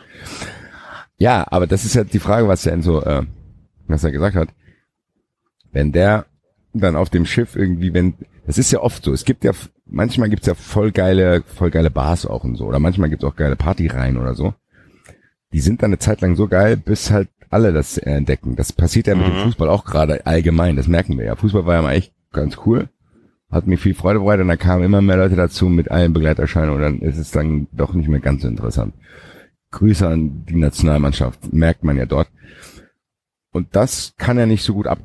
Ja, 1.17 1.45
aber 1.49 1.67
das 1.67 1.85
ist 1.85 1.95
ja 1.95 2.03
die 2.03 2.19
Frage, 2.19 2.47
was 2.47 2.63
der 2.63 2.73
Enzo, 2.73 3.01
äh, 3.01 3.23
was 3.87 4.03
er 4.03 4.11
gesagt 4.11 4.35
hat. 4.35 4.49
Wenn 5.71 5.91
der 5.91 6.25
dann 6.73 6.95
auf 6.95 7.09
dem 7.09 7.25
Schiff 7.25 7.55
irgendwie, 7.55 7.93
wenn, 7.93 8.13
das 8.45 8.57
ist 8.57 8.71
ja 8.71 8.79
oft 8.79 9.03
so, 9.03 9.13
es 9.13 9.25
gibt 9.25 9.43
ja, 9.43 9.51
manchmal 9.91 10.29
gibt's 10.29 10.47
ja 10.47 10.55
voll 10.55 10.91
geile, 10.91 11.43
voll 11.45 11.69
geile 11.69 11.91
Bars 11.91 12.25
auch 12.25 12.43
und 12.43 12.55
so, 12.55 12.65
oder 12.65 12.79
manchmal 12.79 13.09
gibt's 13.09 13.25
auch 13.25 13.35
geile 13.35 13.55
Partyreihen 13.55 14.17
oder 14.17 14.33
so. 14.33 14.53
Die 15.53 15.59
sind 15.59 15.83
dann 15.83 15.89
eine 15.89 15.99
Zeit 15.99 16.21
lang 16.21 16.35
so 16.35 16.47
geil, 16.47 16.77
bis 16.77 17.11
halt 17.11 17.29
alle 17.49 17.73
das 17.73 17.97
entdecken. 17.97 18.55
Das 18.55 18.71
passiert 18.71 19.07
ja 19.07 19.15
mit 19.15 19.27
dem 19.27 19.43
Fußball 19.43 19.69
auch 19.69 19.85
gerade 19.85 20.25
allgemein, 20.25 20.77
das 20.77 20.87
merken 20.87 21.17
wir 21.17 21.25
ja. 21.25 21.35
Fußball 21.35 21.65
war 21.65 21.75
ja 21.75 21.81
mal 21.81 21.93
echt 21.93 22.13
ganz 22.31 22.57
cool, 22.65 22.89
hat 23.51 23.67
mir 23.67 23.77
viel 23.77 23.93
Freude 23.93 24.19
bereitet 24.19 24.43
und 24.43 24.47
da 24.47 24.57
kamen 24.57 24.83
immer 24.83 25.01
mehr 25.01 25.17
Leute 25.17 25.35
dazu 25.35 25.67
mit 25.67 25.91
allen 25.91 26.13
Begleiterscheinungen 26.13 26.75
und 26.75 26.81
dann 26.81 27.07
ist 27.07 27.17
es 27.17 27.31
dann 27.31 27.67
doch 27.73 27.93
nicht 27.93 28.07
mehr 28.07 28.21
ganz 28.21 28.43
so 28.43 28.47
interessant. 28.47 28.93
Grüße 29.71 30.07
an 30.07 30.45
die 30.45 30.55
Nationalmannschaft, 30.55 31.53
merkt 31.53 31.83
man 31.83 31.97
ja 31.97 32.05
dort. 32.05 32.29
Und 33.51 33.75
das 33.75 34.13
kann 34.17 34.37
er 34.37 34.45
nicht 34.45 34.63
so 34.63 34.73
gut 34.73 34.87
ab, 34.87 34.99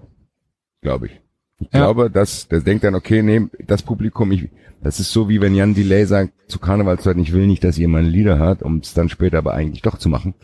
glaube 0.81 1.07
ich. 1.07 1.21
Ich 1.59 1.68
Ja. 1.73 1.81
glaube, 1.81 2.10
dass 2.10 2.49
der 2.49 2.60
denkt 2.60 2.85
dann, 2.85 2.94
okay, 2.94 3.23
nee, 3.23 3.47
das 3.67 3.83
Publikum, 3.83 4.31
ich, 4.33 4.49
das 4.83 5.01
ist 5.01 5.10
so 5.12 5.28
wie 5.28 5.41
wenn 5.41 5.55
Jan 5.55 5.75
Delay 5.75 6.05
sagt 6.05 6.33
zu 6.49 6.59
Karnevalszeit, 6.59 7.17
ich 7.17 7.33
will 7.33 7.47
nicht, 7.47 7.65
dass 7.65 7.78
ihr 7.78 7.89
meine 7.89 8.09
Lieder 8.09 8.39
hört, 8.39 8.62
um 8.62 8.78
es 8.78 8.93
dann 8.94 9.09
später 9.09 9.39
aber 9.39 9.55
eigentlich 9.55 9.83
doch 9.83 9.97
zu 9.99 10.09
machen. 10.09 10.35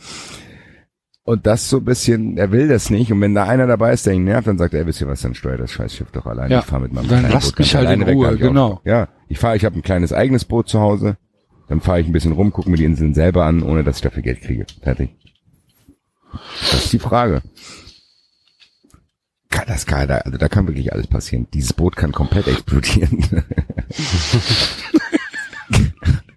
Und 1.24 1.46
das 1.46 1.70
so 1.70 1.76
ein 1.76 1.84
bisschen, 1.84 2.36
er 2.36 2.50
will 2.50 2.66
das 2.66 2.90
nicht. 2.90 3.12
Und 3.12 3.20
wenn 3.20 3.34
da 3.34 3.44
einer 3.44 3.68
dabei 3.68 3.92
ist, 3.92 4.06
der 4.06 4.14
ihn 4.14 4.24
nervt, 4.24 4.48
dann 4.48 4.58
sagt 4.58 4.74
er, 4.74 4.80
ey, 4.80 4.86
wisst 4.86 5.00
ihr 5.02 5.06
was, 5.06 5.20
dann 5.20 5.34
steuert 5.34 5.60
das 5.60 5.70
Scheißschiff 5.70 6.10
doch 6.10 6.26
alleine. 6.26 6.52
Ja, 6.52 6.60
Ich 6.60 6.64
fahr 6.64 6.80
mit 6.80 6.92
meinem 6.92 7.06
dann 7.06 7.20
kleinen 7.20 7.32
lasst 7.34 7.50
Boot 7.52 7.58
mich 7.60 7.74
halt 7.76 7.90
in 7.90 8.02
Ruhe, 8.02 8.34
ich 8.34 8.42
auch. 8.42 8.48
genau. 8.48 8.80
Ja, 8.84 9.08
ich 9.28 9.38
fahre, 9.38 9.56
ich 9.56 9.64
habe 9.64 9.78
ein 9.78 9.82
kleines 9.82 10.12
eigenes 10.12 10.44
Boot 10.44 10.68
zu 10.68 10.80
Hause. 10.80 11.16
Dann 11.68 11.80
fahre 11.80 12.00
ich 12.00 12.06
ein 12.08 12.12
bisschen 12.12 12.32
rum, 12.32 12.52
gucke 12.52 12.68
mir 12.68 12.76
die 12.76 12.84
Inseln 12.84 13.14
selber 13.14 13.44
an, 13.44 13.62
ohne 13.62 13.84
dass 13.84 13.96
ich 13.96 14.02
dafür 14.02 14.22
Geld 14.22 14.40
kriege. 14.40 14.66
Fertig. 14.82 15.10
Das 16.72 16.84
ist 16.86 16.92
die 16.92 16.98
Frage. 16.98 17.42
Kann 19.52 19.66
das 19.68 19.84
kann 19.84 20.08
da, 20.08 20.16
also 20.16 20.38
da 20.38 20.48
kann 20.48 20.66
wirklich 20.66 20.92
alles 20.94 21.06
passieren. 21.06 21.46
Dieses 21.52 21.74
Boot 21.74 21.94
kann 21.94 22.10
komplett 22.10 22.48
explodieren. 22.48 23.44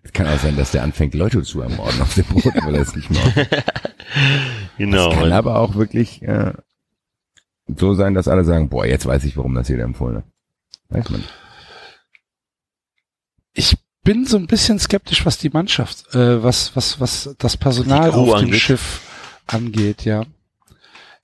Es 0.04 0.12
kann 0.12 0.28
auch 0.28 0.40
sein, 0.40 0.58
dass 0.58 0.72
der 0.72 0.84
anfängt, 0.84 1.16
Leute 1.16 1.42
zu 1.42 1.62
ermorden 1.62 2.02
auf 2.02 2.14
dem 2.14 2.26
Boot, 2.26 2.44
weil 2.64 2.76
er 2.76 2.82
es 2.82 2.94
nicht 2.94 3.10
mehr. 3.10 3.48
Genau. 4.78 5.12
Kann 5.14 5.32
aber 5.32 5.60
auch 5.60 5.76
wirklich 5.76 6.22
äh, 6.24 6.54
so 7.68 7.94
sein, 7.94 8.14
dass 8.14 8.28
alle 8.28 8.44
sagen, 8.44 8.68
boah, 8.70 8.86
jetzt 8.86 9.06
weiß 9.06 9.24
ich, 9.24 9.38
warum 9.38 9.56
das 9.56 9.70
jeder 9.70 9.84
empfohlen 9.84 10.18
hat. 10.18 10.26
Weiß 10.90 11.10
man. 11.10 11.24
Ich 13.54 13.78
bin 14.04 14.26
so 14.26 14.38
ein 14.38 14.48
bisschen 14.48 14.78
skeptisch, 14.78 15.26
was 15.26 15.38
die 15.38 15.50
Mannschaft, 15.50 16.14
äh, 16.14 16.44
was, 16.44 16.76
was, 16.76 17.00
was 17.00 17.34
das 17.38 17.56
Personal 17.56 18.12
auf 18.12 18.40
dem 18.40 18.46
angeht. 18.46 18.60
Schiff 18.60 19.02
angeht, 19.48 20.04
ja. 20.04 20.26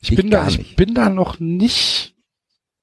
Ich, 0.01 0.11
Ich 0.11 0.15
bin 0.17 0.29
da, 0.29 0.47
ich 0.47 0.57
nicht. 0.57 0.75
bin 0.75 0.93
da 0.93 1.09
noch 1.09 1.39
nicht 1.39 2.15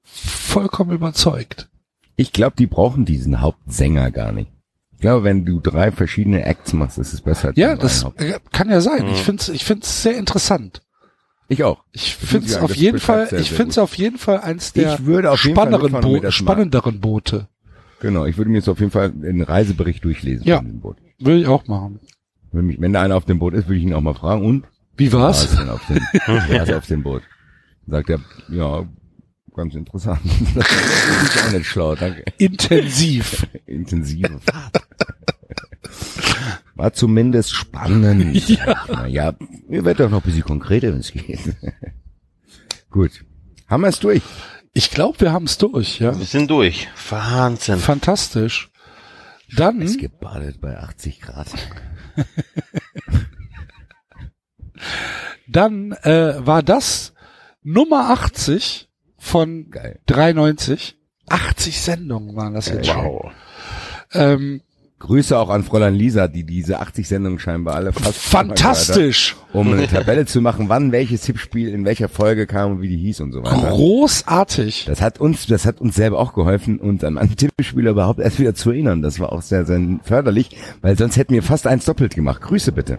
vollkommen 0.03 0.93
überzeugt. 0.93 1.69
Ich 2.17 2.33
glaube, 2.33 2.57
die 2.57 2.67
brauchen 2.67 3.05
diesen 3.05 3.41
Hauptsänger 3.41 4.11
gar 4.11 4.33
nicht. 4.33 4.51
Ich 4.93 4.99
glaube, 5.01 5.23
wenn 5.25 5.45
du 5.45 5.61
drei 5.61 5.93
verschiedene 5.93 6.45
Acts 6.45 6.73
machst, 6.73 6.99
ist 6.99 7.13
es 7.13 7.21
besser. 7.21 7.49
als 7.49 7.57
Ja, 7.57 7.77
das 7.77 8.05
äh, 8.17 8.41
kann 8.51 8.69
ja 8.71 8.81
sein. 8.81 9.05
Mhm. 9.05 9.13
Ich 9.13 9.23
find's, 9.23 9.49
ich 9.49 9.65
find's 9.65 10.03
sehr 10.03 10.17
interessant. 10.17 10.83
Ich 11.49 11.63
auch. 11.65 11.85
Ich 11.93 12.17
muss 12.33 12.45
ich 12.51 12.57
auf 12.59 12.75
jeden 12.75 12.99
Fall, 12.99 13.29
sehr, 13.29 13.39
ich 13.41 13.51
find's 13.53 13.77
gut. 13.77 13.85
auf 13.85 13.95
jeden 13.97 14.19
Fall 14.19 14.41
eins 14.41 14.73
der 14.73 14.95
Ich 14.95 15.07
würde 15.07 15.31
auf 15.31 15.43
jeden 15.45 15.55
Fall 15.57 15.69
spannenderen, 15.69 16.23
Bo 16.23 16.31
spannenderen 16.31 17.01
Boote. 17.01 17.49
Genau, 18.01 18.27
ich 18.27 18.37
würde 18.37 18.51
mir 18.51 18.59
jetzt 18.59 18.69
auf 18.69 18.81
jeden 18.81 18.91
Fall 18.93 19.07
einen 19.07 19.43
Reisebericht 19.43 20.05
durchlesen 20.05 20.47
Ja. 20.47 20.59
von 20.59 20.67
dem 20.67 20.81
Boot. 20.81 20.97
Würde 21.19 21.41
ich 21.41 21.47
auch 21.47 21.67
machen. 21.67 22.01
Wenn, 22.53 22.67
mich, 22.67 22.81
wenn 22.81 22.93
da 22.93 23.03
einer 23.03 23.17
auf 23.17 23.25
dem 23.25 23.39
Boot 23.39 23.55
ist, 23.55 23.67
würde 23.69 23.79
ich 23.79 23.85
ihn 23.85 23.95
auch 23.95 24.01
mal 24.01 24.15
fragen, 24.15 24.45
und? 24.45 24.65
Wie 24.99 25.13
War 25.13 25.21
war's? 25.23 25.45
es 25.45 25.57
denn 25.57 25.69
auf 25.71 25.81
dem, 25.87 25.97
ist 26.63 26.73
auf 26.73 26.87
dem 26.87 27.03
Boot? 27.03 27.23
Sagt 27.87 28.11
er, 28.11 28.21
ja, 28.51 28.85
ganz 29.55 29.75
interessant. 29.75 30.21
ist 30.55 31.45
auch 31.47 31.53
nicht 31.53 31.67
schlau, 31.67 31.95
danke. 31.95 32.25
Intensiv. 32.39 33.47
Intensive 33.67 34.39
Fahrt. 34.41 34.83
War 36.75 36.93
zumindest 36.93 37.55
spannend. 37.55 38.37
Ja. 38.49 38.85
Naja, 38.89 39.35
ihr 39.69 39.85
werdet 39.85 40.01
doch 40.07 40.11
noch 40.11 40.23
ein 40.23 40.27
bisschen 40.27 40.45
konkreter, 40.45 40.93
wenn 40.93 41.01
es 41.01 41.13
geht. 41.13 41.41
Gut. 42.91 43.25
Haben 43.67 43.83
wir 43.83 43.89
es 43.89 43.99
durch? 44.01 44.23
Ich 44.75 44.91
glaube, 44.91 45.21
wir 45.21 45.33
haben's 45.33 45.59
durch, 45.59 45.99
ja. 45.99 46.17
Wir 46.19 46.27
sind 46.27 46.51
durch. 46.51 46.89
Wahnsinn. 47.11 47.79
Fantastisch. 47.79 48.71
Dann, 49.57 49.81
Es 49.81 49.97
gebadet 49.99 50.61
bei 50.61 50.77
80 50.79 51.21
Grad. 51.21 51.49
Dann 55.49 55.93
äh, 56.03 56.35
war 56.39 56.63
das 56.63 57.13
Nummer 57.63 58.11
80 58.11 58.89
von 59.19 59.71
Geil. 59.71 60.01
93. 60.07 60.97
80 61.29 61.81
Sendungen 61.81 62.37
waren 62.37 62.55
das 62.55 62.69
jetzt 62.69 62.87
schon. 62.87 63.05
Wow. 63.05 63.33
Ähm, 64.13 64.63
Grüße 65.01 65.39
auch 65.39 65.49
an 65.49 65.63
Fräulein 65.63 65.95
Lisa, 65.95 66.27
die 66.27 66.45
diese 66.45 66.81
80 66.81 67.07
Sendungen 67.07 67.39
scheinbar 67.39 67.77
alle 67.77 67.93
fast 67.93 68.19
fantastisch. 68.19 69.37
um 69.53 69.73
eine 69.73 69.87
Tabelle 69.87 70.27
zu 70.27 70.41
machen, 70.41 70.69
wann 70.69 70.91
welches 70.91 71.21
Tippspiel 71.23 71.69
in 71.69 71.85
welcher 71.85 72.09
Folge 72.09 72.49
kam 72.49 72.73
und 72.73 72.83
wie 72.83 72.89
die 72.89 72.97
hieß 72.97 73.21
und 73.21 73.31
so 73.33 73.45
weiter. 73.45 73.71
Großartig. 73.71 74.87
Das 74.87 75.01
hat 75.01 75.21
uns, 75.21 75.47
das 75.47 75.67
hat 75.67 75.81
uns 75.81 75.95
selber 75.95 76.19
auch 76.19 76.33
geholfen, 76.33 76.81
uns 76.81 77.05
an 77.05 77.15
manche 77.15 77.37
Tippspiele 77.37 77.91
überhaupt 77.91 78.19
erst 78.19 78.41
wieder 78.41 78.57
zu 78.57 78.71
erinnern. 78.71 79.01
Das 79.01 79.21
war 79.21 79.33
auch 79.33 79.43
sehr, 79.43 79.65
sehr 79.67 79.81
förderlich, 80.03 80.51
weil 80.81 80.99
sonst 80.99 81.17
hätten 81.17 81.33
wir 81.33 81.45
fast 81.45 81.69
eins 81.69 81.85
doppelt 81.85 82.17
gemacht. 82.17 82.43
Grüße 82.43 82.73
bitte. 82.73 82.99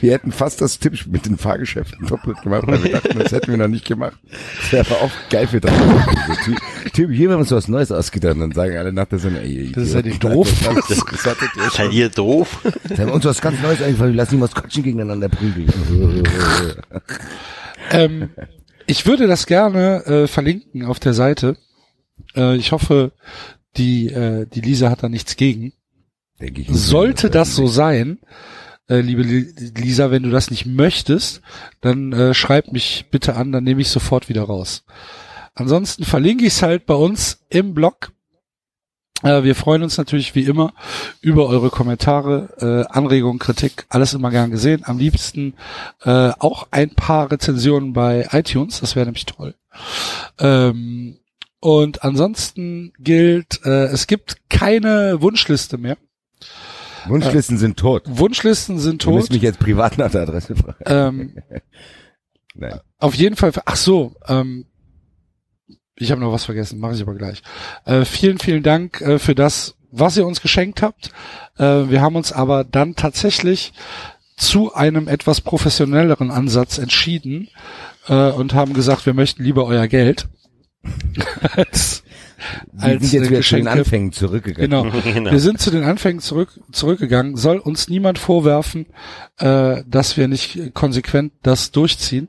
Wir 0.00 0.12
hätten 0.12 0.32
fast 0.32 0.60
das 0.60 0.78
Tippspiel 0.78 1.12
mit 1.12 1.26
den 1.26 1.36
Fahrgeschäften 1.36 2.06
doppelt 2.06 2.40
gemacht, 2.42 2.66
weil 2.66 2.82
wir 2.84 2.92
dachten, 3.00 3.18
das 3.18 3.32
hätten 3.32 3.50
wir 3.50 3.58
noch 3.58 3.68
nicht 3.68 3.86
gemacht. 3.86 4.16
Das 4.60 4.72
wäre 4.72 4.86
aber 4.86 5.02
auch 5.02 5.10
geil 5.30 5.46
für. 5.46 5.60
So, 5.60 6.52
Typ, 6.92 7.10
hier 7.10 7.28
haben 7.28 7.36
wir 7.36 7.38
uns 7.38 7.50
was 7.50 7.68
Neues 7.68 7.90
ausgedacht 7.92 8.34
und 8.34 8.40
dann 8.40 8.52
sagen 8.52 8.76
alle 8.76 8.92
nach 8.92 9.06
der 9.06 9.18
Sendung, 9.18 9.42
ey, 9.42 9.72
Das 9.72 9.84
ist 9.84 9.94
ja 9.94 10.02
nicht 10.02 10.22
doof. 10.22 10.48
Das, 10.64 10.88
das, 10.88 11.24
das 11.56 11.74
Seid 11.74 11.92
ihr 11.92 12.08
doof? 12.08 12.60
Da 12.88 12.98
haben 12.98 13.06
wir 13.08 13.14
uns 13.14 13.24
was 13.24 13.40
ganz 13.40 13.60
Neues 13.62 13.82
eingefallen, 13.82 14.12
wir 14.12 14.16
lassen 14.16 14.36
die 14.36 14.40
Maskottchen 14.40 14.82
gegeneinander 14.82 15.28
prügeln. 15.28 15.72
Ähm, 17.90 18.30
ich 18.86 19.06
würde 19.06 19.26
das 19.26 19.46
gerne 19.46 20.04
äh, 20.06 20.26
verlinken 20.26 20.84
auf 20.84 21.00
der 21.00 21.14
Seite. 21.14 21.56
Äh, 22.36 22.56
ich 22.56 22.72
hoffe, 22.72 23.12
die, 23.76 24.08
äh, 24.08 24.46
die 24.46 24.60
Lisa 24.60 24.90
hat 24.90 25.02
da 25.02 25.08
nichts 25.08 25.36
gegen. 25.36 25.72
Denke 26.40 26.62
ich. 26.62 26.68
Sollte 26.68 27.30
das 27.30 27.54
so 27.54 27.66
sein, 27.66 28.18
äh, 28.88 29.00
liebe 29.00 29.22
Li- 29.22 29.52
Lisa, 29.76 30.10
wenn 30.10 30.22
du 30.22 30.30
das 30.30 30.50
nicht 30.50 30.66
möchtest, 30.66 31.40
dann 31.80 32.12
äh, 32.12 32.34
schreib 32.34 32.72
mich 32.72 33.06
bitte 33.10 33.36
an, 33.36 33.52
dann 33.52 33.64
nehme 33.64 33.80
ich 33.80 33.88
sofort 33.88 34.28
wieder 34.28 34.42
raus. 34.42 34.84
Ansonsten 35.54 36.04
verlinke 36.04 36.44
ich 36.44 36.54
es 36.54 36.62
halt 36.62 36.86
bei 36.86 36.94
uns 36.94 37.44
im 37.48 37.74
Blog. 37.74 38.12
Äh, 39.22 39.44
wir 39.44 39.54
freuen 39.54 39.82
uns 39.82 39.96
natürlich 39.96 40.34
wie 40.34 40.44
immer 40.44 40.74
über 41.20 41.46
eure 41.46 41.70
Kommentare, 41.70 42.86
äh, 42.88 42.92
Anregungen, 42.92 43.38
Kritik, 43.38 43.86
alles 43.88 44.14
immer 44.14 44.30
gern 44.30 44.50
gesehen. 44.50 44.82
Am 44.84 44.98
liebsten 44.98 45.54
äh, 46.02 46.32
auch 46.38 46.66
ein 46.72 46.90
paar 46.90 47.30
Rezensionen 47.30 47.92
bei 47.92 48.28
iTunes, 48.32 48.80
das 48.80 48.96
wäre 48.96 49.06
nämlich 49.06 49.26
toll. 49.26 49.54
Ähm, 50.38 51.18
und 51.60 52.04
ansonsten 52.04 52.92
gilt, 52.98 53.64
äh, 53.64 53.86
es 53.86 54.06
gibt 54.06 54.50
keine 54.50 55.22
Wunschliste 55.22 55.78
mehr. 55.78 55.96
Wunschlisten 57.08 57.58
sind 57.58 57.78
tot. 57.78 58.02
Wunschlisten 58.06 58.78
sind 58.78 59.04
Du 59.04 59.10
musst 59.10 59.28
tot. 59.28 59.34
mich 59.34 59.42
jetzt 59.42 59.58
privat 59.58 59.98
nach 59.98 60.10
der 60.10 60.22
Adresse 60.22 60.56
fragen. 60.56 60.76
Ähm, 60.86 61.36
Nein. 62.54 62.80
auf 62.98 63.14
jeden 63.14 63.36
Fall, 63.36 63.52
ach 63.64 63.76
so, 63.76 64.14
ähm, 64.28 64.66
ich 65.96 66.10
habe 66.10 66.20
noch 66.20 66.32
was 66.32 66.44
vergessen, 66.44 66.78
mache 66.80 66.94
ich 66.94 67.02
aber 67.02 67.14
gleich. 67.14 67.42
Äh, 67.84 68.04
vielen, 68.04 68.38
vielen 68.38 68.62
Dank 68.62 69.00
äh, 69.00 69.18
für 69.18 69.34
das, 69.34 69.76
was 69.90 70.16
ihr 70.16 70.26
uns 70.26 70.40
geschenkt 70.40 70.82
habt. 70.82 71.10
Äh, 71.56 71.88
wir 71.88 72.00
haben 72.00 72.16
uns 72.16 72.32
aber 72.32 72.64
dann 72.64 72.96
tatsächlich 72.96 73.72
zu 74.36 74.74
einem 74.74 75.06
etwas 75.06 75.40
professionelleren 75.40 76.30
Ansatz 76.32 76.78
entschieden 76.78 77.48
äh, 78.08 78.30
und 78.30 78.54
haben 78.54 78.72
gesagt, 78.74 79.06
wir 79.06 79.14
möchten 79.14 79.44
lieber 79.44 79.64
euer 79.66 79.86
Geld. 79.86 80.28
als, 82.76 82.82
Wir 82.82 82.92
als 82.92 83.10
sind 83.10 83.20
jetzt 83.20 83.30
wieder 83.30 83.40
zu 83.42 83.56
den. 83.56 83.68
Anfängen 83.68 84.12
zurückgegangen. 84.12 84.70
Genau. 84.70 84.84
Genau. 85.14 85.30
Wir 85.30 85.40
sind 85.40 85.60
zu 85.60 85.70
den 85.70 85.84
Anfängen 85.84 86.20
zurück, 86.20 86.60
zurückgegangen. 86.72 87.36
Soll 87.36 87.58
uns 87.58 87.88
niemand 87.88 88.18
vorwerfen, 88.18 88.86
äh, 89.38 89.82
dass 89.86 90.16
wir 90.16 90.28
nicht 90.28 90.74
konsequent 90.74 91.32
das 91.42 91.70
durchziehen. 91.70 92.28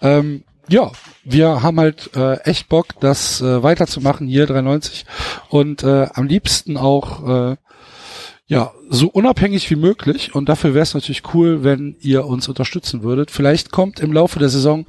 Ähm, 0.00 0.44
ja, 0.68 0.92
wir 1.24 1.62
haben 1.62 1.80
halt 1.80 2.10
äh, 2.14 2.38
echt 2.42 2.68
Bock, 2.68 3.00
das 3.00 3.40
äh, 3.40 3.62
weiterzumachen 3.62 4.28
hier 4.28 4.46
93 4.46 5.04
und 5.48 5.82
äh, 5.82 6.06
am 6.14 6.26
liebsten 6.26 6.76
auch 6.76 7.50
äh, 7.52 7.56
ja 8.46 8.72
so 8.88 9.08
unabhängig 9.08 9.68
wie 9.70 9.76
möglich. 9.76 10.34
Und 10.34 10.48
dafür 10.48 10.74
wäre 10.74 10.82
es 10.82 10.94
natürlich 10.94 11.22
cool, 11.34 11.64
wenn 11.64 11.96
ihr 12.00 12.26
uns 12.26 12.48
unterstützen 12.48 13.02
würdet. 13.02 13.30
Vielleicht 13.30 13.72
kommt 13.72 14.00
im 14.00 14.12
Laufe 14.12 14.38
der 14.38 14.48
Saison 14.48 14.86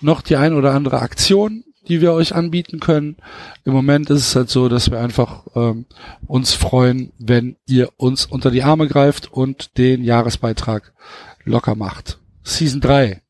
noch 0.00 0.20
die 0.22 0.36
ein 0.36 0.54
oder 0.54 0.72
andere 0.72 1.00
Aktion, 1.00 1.64
die 1.88 2.00
wir 2.00 2.12
euch 2.12 2.34
anbieten 2.34 2.80
können. 2.80 3.16
Im 3.64 3.72
Moment 3.72 4.10
ist 4.10 4.28
es 4.28 4.36
halt 4.36 4.50
so, 4.50 4.68
dass 4.68 4.90
wir 4.90 5.00
einfach 5.00 5.42
ähm, 5.54 5.86
uns 6.26 6.54
freuen, 6.54 7.12
wenn 7.18 7.56
ihr 7.66 7.90
uns 7.96 8.26
unter 8.26 8.50
die 8.50 8.62
Arme 8.62 8.88
greift 8.88 9.32
und 9.32 9.76
den 9.78 10.02
Jahresbeitrag 10.04 10.92
locker 11.44 11.74
macht. 11.74 12.18
Season 12.42 12.80
3. 12.80 13.20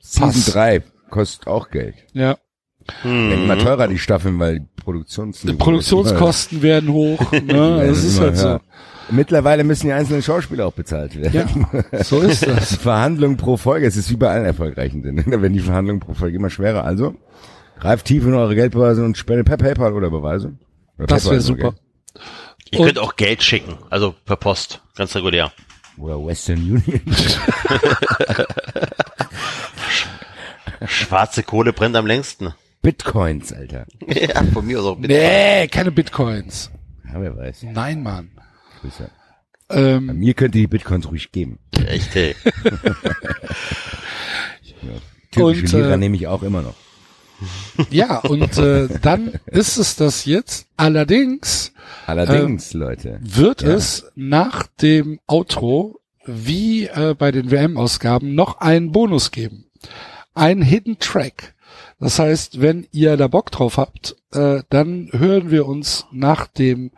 Season 0.00 0.28
Pass. 0.32 0.46
3 0.46 0.82
kostet 1.10 1.46
auch 1.46 1.70
Geld. 1.70 1.94
Ja. 2.12 2.36
Werden 3.02 3.26
Mhm. 3.28 3.32
immer 3.44 3.58
teurer 3.58 3.88
die 3.88 3.98
Staffeln, 3.98 4.38
weil 4.38 4.60
die 4.60 4.66
Produktions 4.82 5.40
Die 5.40 5.54
Produktionskosten 5.54 6.60
werden 6.62 6.90
hoch. 6.92 7.32
Ne? 7.32 7.86
Das 7.86 8.04
ist 8.04 8.20
halt 8.20 8.36
so. 8.36 8.60
Mittlerweile 9.10 9.64
müssen 9.64 9.86
die 9.86 9.92
einzelnen 9.92 10.22
Schauspieler 10.22 10.66
auch 10.66 10.72
bezahlt 10.72 11.14
werden. 11.16 11.66
Ja, 11.92 12.04
so 12.04 12.20
ist 12.20 12.46
das. 12.46 12.74
Verhandlungen 12.76 13.36
pro 13.36 13.56
Folge, 13.56 13.86
es 13.86 13.96
ist 13.96 14.10
wie 14.10 14.16
bei 14.16 14.30
allen 14.30 14.44
erfolgreichen 14.46 15.02
Dingen. 15.02 15.24
Da 15.30 15.40
werden 15.42 15.52
die 15.52 15.60
Verhandlungen 15.60 16.00
pro 16.00 16.14
Folge 16.14 16.36
immer 16.36 16.50
schwerer. 16.50 16.84
Also, 16.84 17.14
greift 17.78 18.06
tief 18.06 18.24
in 18.24 18.34
eure 18.34 18.54
Geldbeweise 18.54 19.04
und 19.04 19.16
spendet 19.16 19.46
per 19.46 19.56
PayPal 19.56 19.92
oder 19.92 20.10
Beweise. 20.10 20.54
Oder 20.98 21.06
Das 21.06 21.24
wäre 21.28 21.40
super. 21.40 21.74
Ihr 22.70 22.84
könnt 22.84 22.98
auch 22.98 23.16
Geld 23.16 23.42
schicken, 23.42 23.78
also 23.90 24.14
per 24.24 24.36
Post, 24.36 24.80
ganz 24.96 25.14
regulär. 25.14 25.52
Oder 25.96 26.24
Western 26.24 26.58
Union. 26.58 27.00
Schwarze 30.86 31.42
Kohle 31.44 31.72
brennt 31.72 31.96
am 31.96 32.06
längsten. 32.06 32.52
Bitcoins, 32.82 33.52
Alter. 33.52 33.86
ja, 34.06 34.42
von 34.52 34.66
mir 34.66 34.80
aus 34.80 34.86
auch 34.86 34.96
bitte. 34.96 35.14
Nee, 35.14 35.68
keine 35.68 35.90
Bitcoins. 35.92 36.70
Ja, 37.06 37.20
wer 37.20 37.36
weiß. 37.36 37.62
Nein, 37.72 38.02
Mann. 38.02 38.30
Grüße. 38.80 39.08
Ähm, 39.70 40.18
Mir 40.18 40.34
könnt 40.34 40.54
ihr 40.54 40.62
die 40.62 40.66
Bitcoins 40.66 41.08
ruhig 41.08 41.32
geben. 41.32 41.58
Echt, 41.86 42.14
hey. 42.14 42.34
Türkische 45.30 45.76
Und, 45.76 45.82
Lira 45.82 45.94
äh, 45.94 45.96
nehme 45.96 46.16
ich 46.16 46.26
auch 46.26 46.42
immer 46.42 46.60
noch. 46.60 46.74
Ja, 47.90 48.18
und 48.20 48.56
äh, 48.58 48.88
dann 49.02 49.32
ist 49.46 49.76
es 49.76 49.96
das 49.96 50.24
jetzt. 50.24 50.66
Allerdings 50.76 51.72
Allerdings, 52.06 52.72
Leute. 52.74 53.18
wird 53.22 53.62
Ja. 53.62 53.68
es 53.70 54.06
nach 54.14 54.66
dem 54.80 55.18
Outro 55.26 56.00
wie 56.26 56.86
äh, 56.86 57.14
bei 57.18 57.30
den 57.32 57.50
WM-Ausgaben 57.50 58.34
noch 58.34 58.58
einen 58.60 58.92
Bonus 58.92 59.30
geben. 59.30 59.66
Ein 60.34 60.62
Hidden 60.62 60.98
Track. 60.98 61.54
Das 62.00 62.18
heißt, 62.18 62.60
wenn 62.60 62.86
ihr 62.92 63.16
da 63.16 63.28
Bock 63.28 63.50
drauf 63.50 63.76
habt, 63.76 64.16
äh, 64.32 64.62
dann 64.70 65.08
hören 65.12 65.50
wir 65.50 65.66
uns 65.66 66.06
nach 66.12 66.46
dem 66.46 66.90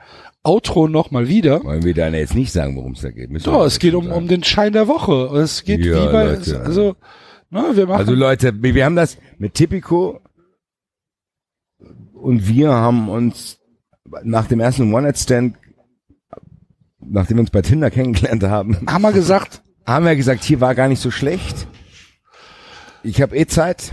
Outro 0.43 0.87
nochmal 0.89 1.29
wieder. 1.29 1.63
Wollen 1.65 1.83
wir 1.85 1.95
dann 1.95 2.15
jetzt 2.15 2.35
nicht 2.35 2.53
sagen, 2.53 2.77
worum 2.77 2.93
es 2.93 3.01
da 3.01 3.11
geht? 3.11 3.31
Müssen 3.31 3.53
das 3.53 3.73
es 3.75 3.79
geht 3.81 3.95
um, 3.95 4.05
sagen. 4.07 4.17
um 4.17 4.29
den 4.29 4.45
Schein 4.45 4.73
der 4.73 4.87
Woche. 4.89 5.37
Es 5.39 5.65
geht 5.65 5.85
Ja, 5.85 5.95
wie 6.09 6.13
bei, 6.13 6.25
Leute. 6.27 6.61
also, 6.61 6.97
na, 7.51 7.77
wir 7.77 7.87
machen, 7.87 7.99
Also 7.99 8.15
Leute, 8.15 8.53
wir 8.63 8.75
wir 8.75 8.85
haben 8.85 8.97
das 8.97 9.19
mit 9.39 9.55
Tipico 9.55 10.21
und 12.17 12.49
wir 12.49 12.71
haben 12.71 13.09
uns 13.09 13.59
nach 14.23 14.47
dem 14.47 14.61
ersten 14.61 14.93
One-Night-Stand, 14.93 15.57
nachdem 17.01 17.37
wir 17.37 17.43
uns 17.43 17.51
bei 17.51 17.63
Tinder 17.63 17.91
kennengelernt 17.91 18.43
haben, 18.45 18.79
haben 18.89 19.03
wir 19.03 19.13
gesagt, 19.13 19.63
haben 19.87 20.05
wir 20.05 20.17
gesagt, 20.17 20.45
hier 20.45 20.61
war 20.61 20.75
gar 20.75 20.89
nicht 20.89 21.01
so 21.01 21.11
schlecht. 21.11 21.67
Ich 23.03 23.23
habe 23.23 23.37
eh 23.37 23.47
Zeit. 23.47 23.93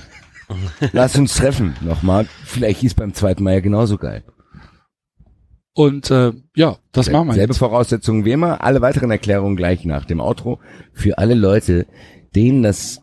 Lass 0.92 1.16
uns 1.16 1.34
treffen 1.34 1.76
nochmal. 1.80 2.26
Vielleicht 2.44 2.82
ist 2.82 2.94
beim 2.94 3.14
zweiten 3.14 3.42
Mal 3.42 3.54
ja 3.54 3.60
genauso 3.60 3.98
geil. 3.98 4.22
und 5.74 6.10
äh, 6.10 6.32
ja, 6.54 6.76
das 6.92 7.10
machen 7.10 7.28
wir 7.28 7.34
Selbe 7.34 7.52
jetzt. 7.52 7.58
Voraussetzungen 7.58 8.24
wie 8.24 8.32
immer. 8.32 8.62
Alle 8.62 8.80
weiteren 8.80 9.10
Erklärungen 9.10 9.56
gleich 9.56 9.84
nach 9.84 10.04
dem 10.04 10.20
Outro. 10.20 10.60
Für 10.92 11.18
alle 11.18 11.34
Leute, 11.34 11.86
denen 12.34 12.62
das 12.62 13.00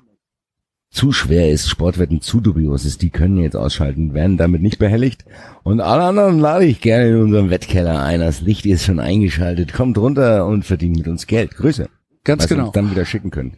zu 0.92 1.11
schwer 1.11 1.51
ist, 1.51 1.69
Sportwetten 1.69 2.22
zu 2.22 2.42
dubios 2.42 2.85
ist, 2.85 3.01
die 3.01 3.11
können 3.11 3.38
jetzt 3.38 3.56
ausschalten, 3.56 4.14
werden 4.14 4.38
damit 4.38 4.61
nicht 4.61 4.80
behelligt. 4.80 5.24
Und 5.64 5.82
alle 5.82 6.03
anderen 6.03 6.40
lade 6.40 6.66
ich 6.66 6.82
gerne 6.82 7.09
in 7.09 7.22
unserem 7.22 7.50
Wettkeller 7.50 8.01
ein. 8.01 8.19
Das 8.22 8.42
Licht 8.42 8.66
ist 8.66 8.85
schon 8.85 9.00
eingeschaltet. 9.00 9.74
Kommt 9.74 9.98
runter 9.98 10.45
und 10.48 10.66
verdient 10.66 10.98
mit 10.98 11.08
uns 11.08 11.27
Geld. 11.27 11.56
Grüße. 11.56 11.90
Ganz 12.24 12.43
was 12.43 12.50
genau. 12.50 12.66
uns 12.66 12.74
dann 12.74 12.92
wieder 12.92 13.06
schicken 13.06 13.32
können. 13.32 13.56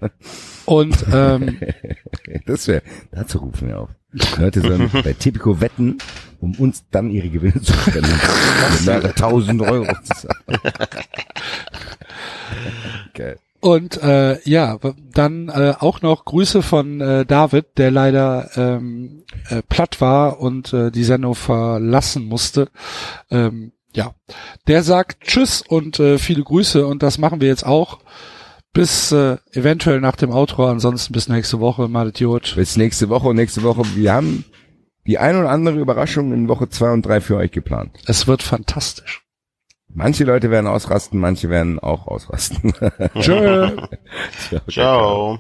Und 0.66 1.06
ähm, 1.12 1.58
Das 2.46 2.68
wäre, 2.68 2.82
dazu 3.12 3.40
rufen 3.40 3.68
wir 3.68 3.80
auf. 3.80 3.90
Leute 4.38 4.62
sollen 4.62 4.90
bei 5.04 5.14
Tipico 5.14 5.60
wetten, 5.62 5.98
um 6.40 6.54
uns 6.56 6.84
dann 6.92 7.10
ihre 7.10 7.30
Gewinne 7.30 7.62
zu 7.62 7.74
spenden. 7.74 8.12
mehrere 8.86 9.14
tausend 9.14 9.62
Euro 9.62 9.94
zu 10.04 10.14
zahlen. 10.28 10.60
Geil. 13.14 13.40
Und 13.62 14.02
äh, 14.02 14.42
ja, 14.50 14.80
dann 15.14 15.50
äh, 15.50 15.76
auch 15.80 16.02
noch 16.02 16.26
Grüße 16.26 16.64
von 16.64 17.00
äh, 17.00 17.26
David, 17.28 17.78
der 17.78 17.92
leider 17.92 18.50
ähm, 18.56 19.24
äh, 19.50 19.62
platt 19.62 20.02
war 20.02 20.40
und 20.40 20.74
äh, 20.74 20.90
die 20.90 21.04
Sendung 21.04 21.36
verlassen 21.36 22.26
musste. 22.26 22.70
Ähm, 23.30 23.72
ja, 23.94 24.16
der 24.68 24.82
sagt 24.82 25.26
Tschüss 25.26 25.62
und 25.62 26.00
äh, 26.00 26.18
viele 26.18 26.44
Grüße 26.44 26.88
und 26.88 27.04
das 27.04 27.20
machen 27.20 27.40
wir 27.40 27.48
jetzt 27.48 27.66
auch. 27.66 28.00
Bis 28.74 29.12
äh, 29.12 29.38
eventuell 29.52 30.00
nach 30.00 30.16
dem 30.16 30.32
Outro, 30.32 30.66
ansonsten 30.66 31.14
bis 31.14 31.28
nächste 31.28 31.60
Woche, 31.60 31.88
mal 31.88 32.10
Idiot. 32.10 32.54
Bis 32.56 32.78
nächste 32.78 33.10
Woche 33.10 33.28
und 33.28 33.36
nächste 33.36 33.62
Woche. 33.64 33.84
Wir 33.96 34.14
haben 34.14 34.46
die 35.06 35.20
ein 35.20 35.38
oder 35.38 35.50
andere 35.50 35.78
Überraschung 35.78 36.34
in 36.34 36.48
Woche 36.48 36.70
zwei 36.70 36.92
und 36.92 37.06
drei 37.06 37.22
für 37.22 37.36
euch 37.36 37.52
geplant. 37.52 38.00
Es 38.08 38.28
wird 38.28 38.42
fantastisch. 38.42 39.21
Manche 39.94 40.24
Leute 40.24 40.50
werden 40.50 40.68
ausrasten, 40.68 41.20
manche 41.20 41.50
werden 41.50 41.80
auch 41.80 42.08
ausrasten. 42.08 42.74
Tschö. 43.20 43.70
Ciao. 44.70 45.40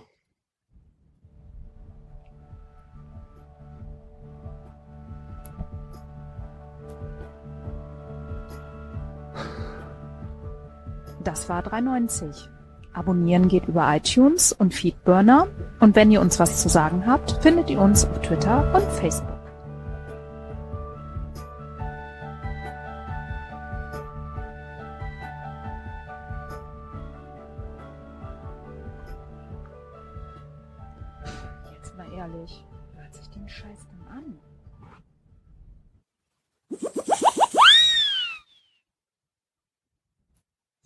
Das 11.23 11.49
war 11.49 11.63
3,90. 11.63 12.47
Abonnieren 12.93 13.47
geht 13.47 13.67
über 13.67 13.95
iTunes 13.95 14.51
und 14.51 14.73
Feedburner. 14.73 15.47
Und 15.79 15.95
wenn 15.95 16.11
ihr 16.11 16.19
uns 16.19 16.39
was 16.39 16.61
zu 16.61 16.67
sagen 16.67 17.05
habt, 17.05 17.41
findet 17.41 17.69
ihr 17.69 17.79
uns 17.79 18.05
auf 18.05 18.21
Twitter 18.21 18.73
und 18.75 18.91
Facebook. 18.91 19.40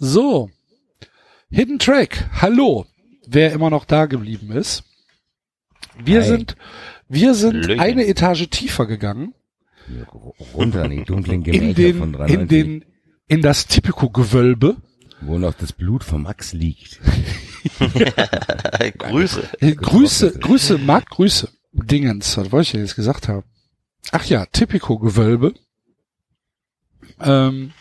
So. 0.05 0.51
Hidden 1.49 1.79
Track, 1.79 2.29
hallo, 2.39 2.85
wer 3.25 3.53
immer 3.53 3.71
noch 3.71 3.85
da 3.85 4.05
geblieben 4.05 4.51
ist. 4.51 4.83
Wir 5.97 6.21
Hi. 6.21 6.27
sind, 6.27 6.55
wir 7.09 7.33
sind 7.33 7.63
Hallöchen. 7.63 7.79
eine 7.79 8.05
Etage 8.07 8.47
tiefer 8.49 8.85
gegangen 8.85 9.33
runter 10.53 10.85
in 10.85 10.91
die 10.91 11.03
dunklen 11.03 11.43
in 11.43 11.43
Gemächer 11.43 11.73
den, 11.73 11.97
von 11.97 12.13
in 12.13 12.17
93, 12.17 12.47
den, 12.49 12.85
in 13.27 13.41
das 13.41 13.67
Typico-Gewölbe. 13.67 14.77
wo 15.21 15.37
noch 15.39 15.53
das 15.53 15.73
Blut 15.73 16.03
vom 16.03 16.23
Max 16.23 16.53
liegt. 16.53 16.99
Grüße. 18.99 19.49
Äh, 19.59 19.73
Grüße, 19.73 20.39
Grüße, 20.39 20.77
Marc, 20.77 21.09
Grüße. 21.09 21.49
Dingens, 21.71 22.37
was 22.37 22.51
wollte 22.51 22.63
ich 22.63 22.71
denn 22.73 22.81
jetzt 22.81 22.95
gesagt 22.95 23.27
haben? 23.27 23.43
Ach 24.11 24.25
ja, 24.25 24.45
Typico-Gewölbe. 24.45 25.53
Ähm, 27.19 27.71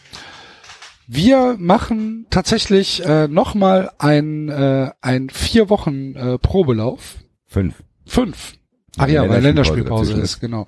wir 1.07 1.57
machen 1.58 2.26
tatsächlich 2.31 3.05
äh, 3.05 3.28
nochmal 3.28 3.91
ein, 3.99 4.49
äh, 4.49 4.91
ein 5.00 5.31
vier 5.31 5.68
Wochen 5.70 6.15
äh, 6.15 6.39
Probelauf. 6.39 7.16
Fünf. 7.47 7.83
Fünf. 8.07 8.55
Ach 8.97 9.08
Ja, 9.08 9.28
weil 9.28 9.42
Länderspielpause 9.42 10.15
ist, 10.15 10.41
genau. 10.41 10.66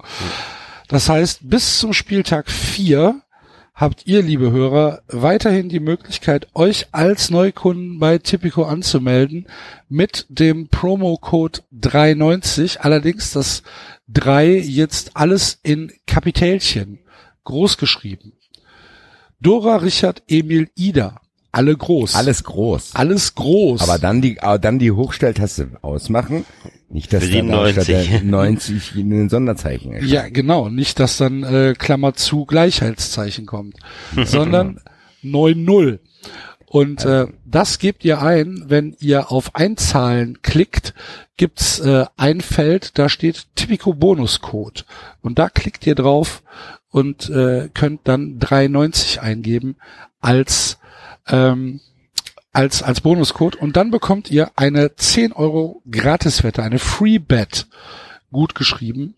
Das 0.89 1.08
heißt, 1.08 1.48
bis 1.48 1.78
zum 1.78 1.92
Spieltag 1.92 2.50
vier 2.50 3.23
habt 3.74 4.06
ihr, 4.06 4.23
liebe 4.23 4.50
Hörer, 4.50 5.02
weiterhin 5.08 5.68
die 5.68 5.81
Möglichkeit, 5.81 6.48
euch 6.55 6.89
als 6.92 7.31
Neukunden 7.31 7.98
bei 7.98 8.18
Tipico 8.18 8.65
anzumelden 8.65 9.47
mit 9.89 10.26
dem 10.28 10.68
Promocode 10.68 11.62
390. 11.73 12.81
Allerdings 12.81 13.32
das 13.32 13.62
3 14.08 14.58
jetzt 14.58 15.16
alles 15.16 15.60
in 15.62 15.92
Kapitälchen 16.06 17.00
groß 17.44 17.76
geschrieben. 17.76 18.32
Dora, 19.40 19.76
Richard, 19.76 20.23
Emil, 20.28 20.68
Ida. 20.76 21.20
Alle 21.52 21.74
groß. 21.74 22.15
Alles 22.16 22.44
groß. 22.44 22.94
Alles 22.94 23.34
groß. 23.34 23.81
Aber 23.81 23.98
dann 23.98 24.20
die, 24.20 24.40
aber 24.40 24.58
dann 24.58 24.78
die 24.78 24.90
Hochstelltaste 24.92 25.70
ausmachen. 25.81 26.44
Nicht, 26.90 27.12
dass 27.12 27.31
dann 27.31 27.52
auch 27.52 27.66
statt 27.68 27.86
97. 27.86 28.10
der 28.10 28.23
90 28.24 28.97
in 28.97 29.10
den 29.10 29.28
Sonderzeichen 29.31 29.92
erscheint. 29.92 30.12
Ja, 30.12 30.28
genau. 30.28 30.68
Nicht, 30.68 31.00
dass 31.00 31.16
dann 31.16 31.42
äh, 31.44 31.74
Klammer 31.76 32.12
zu 32.12 32.44
Gleichheitszeichen 32.44 33.47
kommt, 33.47 33.76
sondern 34.24 34.81
9-0. 35.24 35.98
Und 36.66 37.05
äh, 37.05 37.26
das 37.47 37.78
gebt 37.78 38.05
ihr 38.05 38.20
ein, 38.20 38.65
wenn 38.66 38.94
ihr 39.00 39.32
auf 39.32 39.55
Einzahlen 39.55 40.42
klickt, 40.42 40.94
gibt's 41.36 41.78
äh, 41.78 42.05
ein 42.16 42.40
Feld, 42.40 42.98
da 42.98 43.08
steht 43.08 43.47
Typico 43.55 43.94
Bonuscode. 43.94 44.84
Und 45.23 45.39
da 45.39 45.48
klickt 45.48 45.86
ihr 45.86 45.94
drauf 45.94 46.42
und 46.97 47.28
äh, 47.28 47.68
könnt 47.75 48.08
dann 48.08 48.39
3,90 48.39 49.18
eingeben 49.18 49.76
als 50.18 50.78
ähm, 51.28 51.81
als, 52.55 52.83
als 52.83 53.02
Bonuscode 53.02 53.55
und 53.57 53.76
dann 53.76 53.91
bekommt 53.91 54.31
ihr 54.31 54.50
eine 54.57 54.97
10 54.97 55.33
Euro 55.33 55.83
Gratiswette, 55.91 56.62
eine 56.62 56.78
Free 56.78 57.18
Bet, 57.18 57.66
gut 58.33 58.55
geschrieben, 58.55 59.15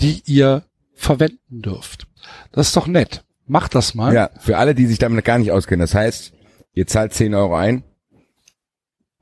die 0.00 0.22
ihr 0.26 0.64
verwenden 0.92 1.62
dürft. 1.62 2.06
Das 2.52 2.66
ist 2.66 2.76
doch 2.76 2.86
nett. 2.86 3.24
Macht 3.46 3.74
das 3.74 3.94
mal. 3.94 4.12
Ja, 4.12 4.28
für 4.38 4.58
alle, 4.58 4.74
die 4.74 4.84
sich 4.84 4.98
damit 4.98 5.24
gar 5.24 5.38
nicht 5.38 5.50
auskennen. 5.50 5.80
Das 5.80 5.94
heißt, 5.94 6.34
ihr 6.74 6.86
zahlt 6.86 7.14
10 7.14 7.34
Euro 7.34 7.56
ein, 7.56 7.84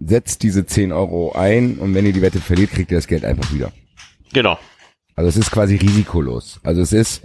setzt 0.00 0.42
diese 0.42 0.66
10 0.66 0.90
Euro 0.90 1.34
ein 1.36 1.78
und 1.78 1.94
wenn 1.94 2.04
ihr 2.04 2.12
die 2.12 2.22
Wette 2.22 2.40
verliert, 2.40 2.72
kriegt 2.72 2.90
ihr 2.90 2.98
das 2.98 3.06
Geld 3.06 3.24
einfach 3.24 3.52
wieder. 3.52 3.70
Genau. 4.32 4.58
Also 5.14 5.28
es 5.28 5.36
ist 5.36 5.52
quasi 5.52 5.76
risikolos. 5.76 6.58
Also 6.64 6.80
es 6.80 6.92
ist 6.92 7.22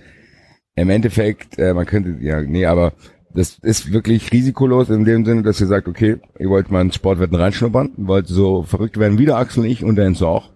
im 0.77 0.89
Endeffekt, 0.91 1.57
äh, 1.57 1.73
man 1.73 1.85
könnte, 1.85 2.17
ja, 2.21 2.41
nee, 2.41 2.65
aber 2.65 2.93
das 3.33 3.57
ist 3.61 3.91
wirklich 3.91 4.31
risikolos 4.31 4.89
in 4.89 5.03
dem 5.05 5.25
Sinne, 5.25 5.41
dass 5.41 5.59
ihr 5.59 5.67
sagt, 5.67 5.87
okay, 5.87 6.17
ihr 6.39 6.49
wollt 6.49 6.71
mal 6.71 6.81
in 6.81 6.91
Sportwetten 6.91 7.35
reinschnuppern, 7.35 7.91
wollt 7.97 8.27
so 8.27 8.63
verrückt 8.63 8.97
werden 8.97 9.17
wie 9.17 9.25
der 9.25 9.37
Axel 9.37 9.63
und 9.63 9.69
ich 9.69 9.83
und 9.83 9.95
der 9.95 10.05
Enzo 10.05 10.27
auch. 10.27 10.51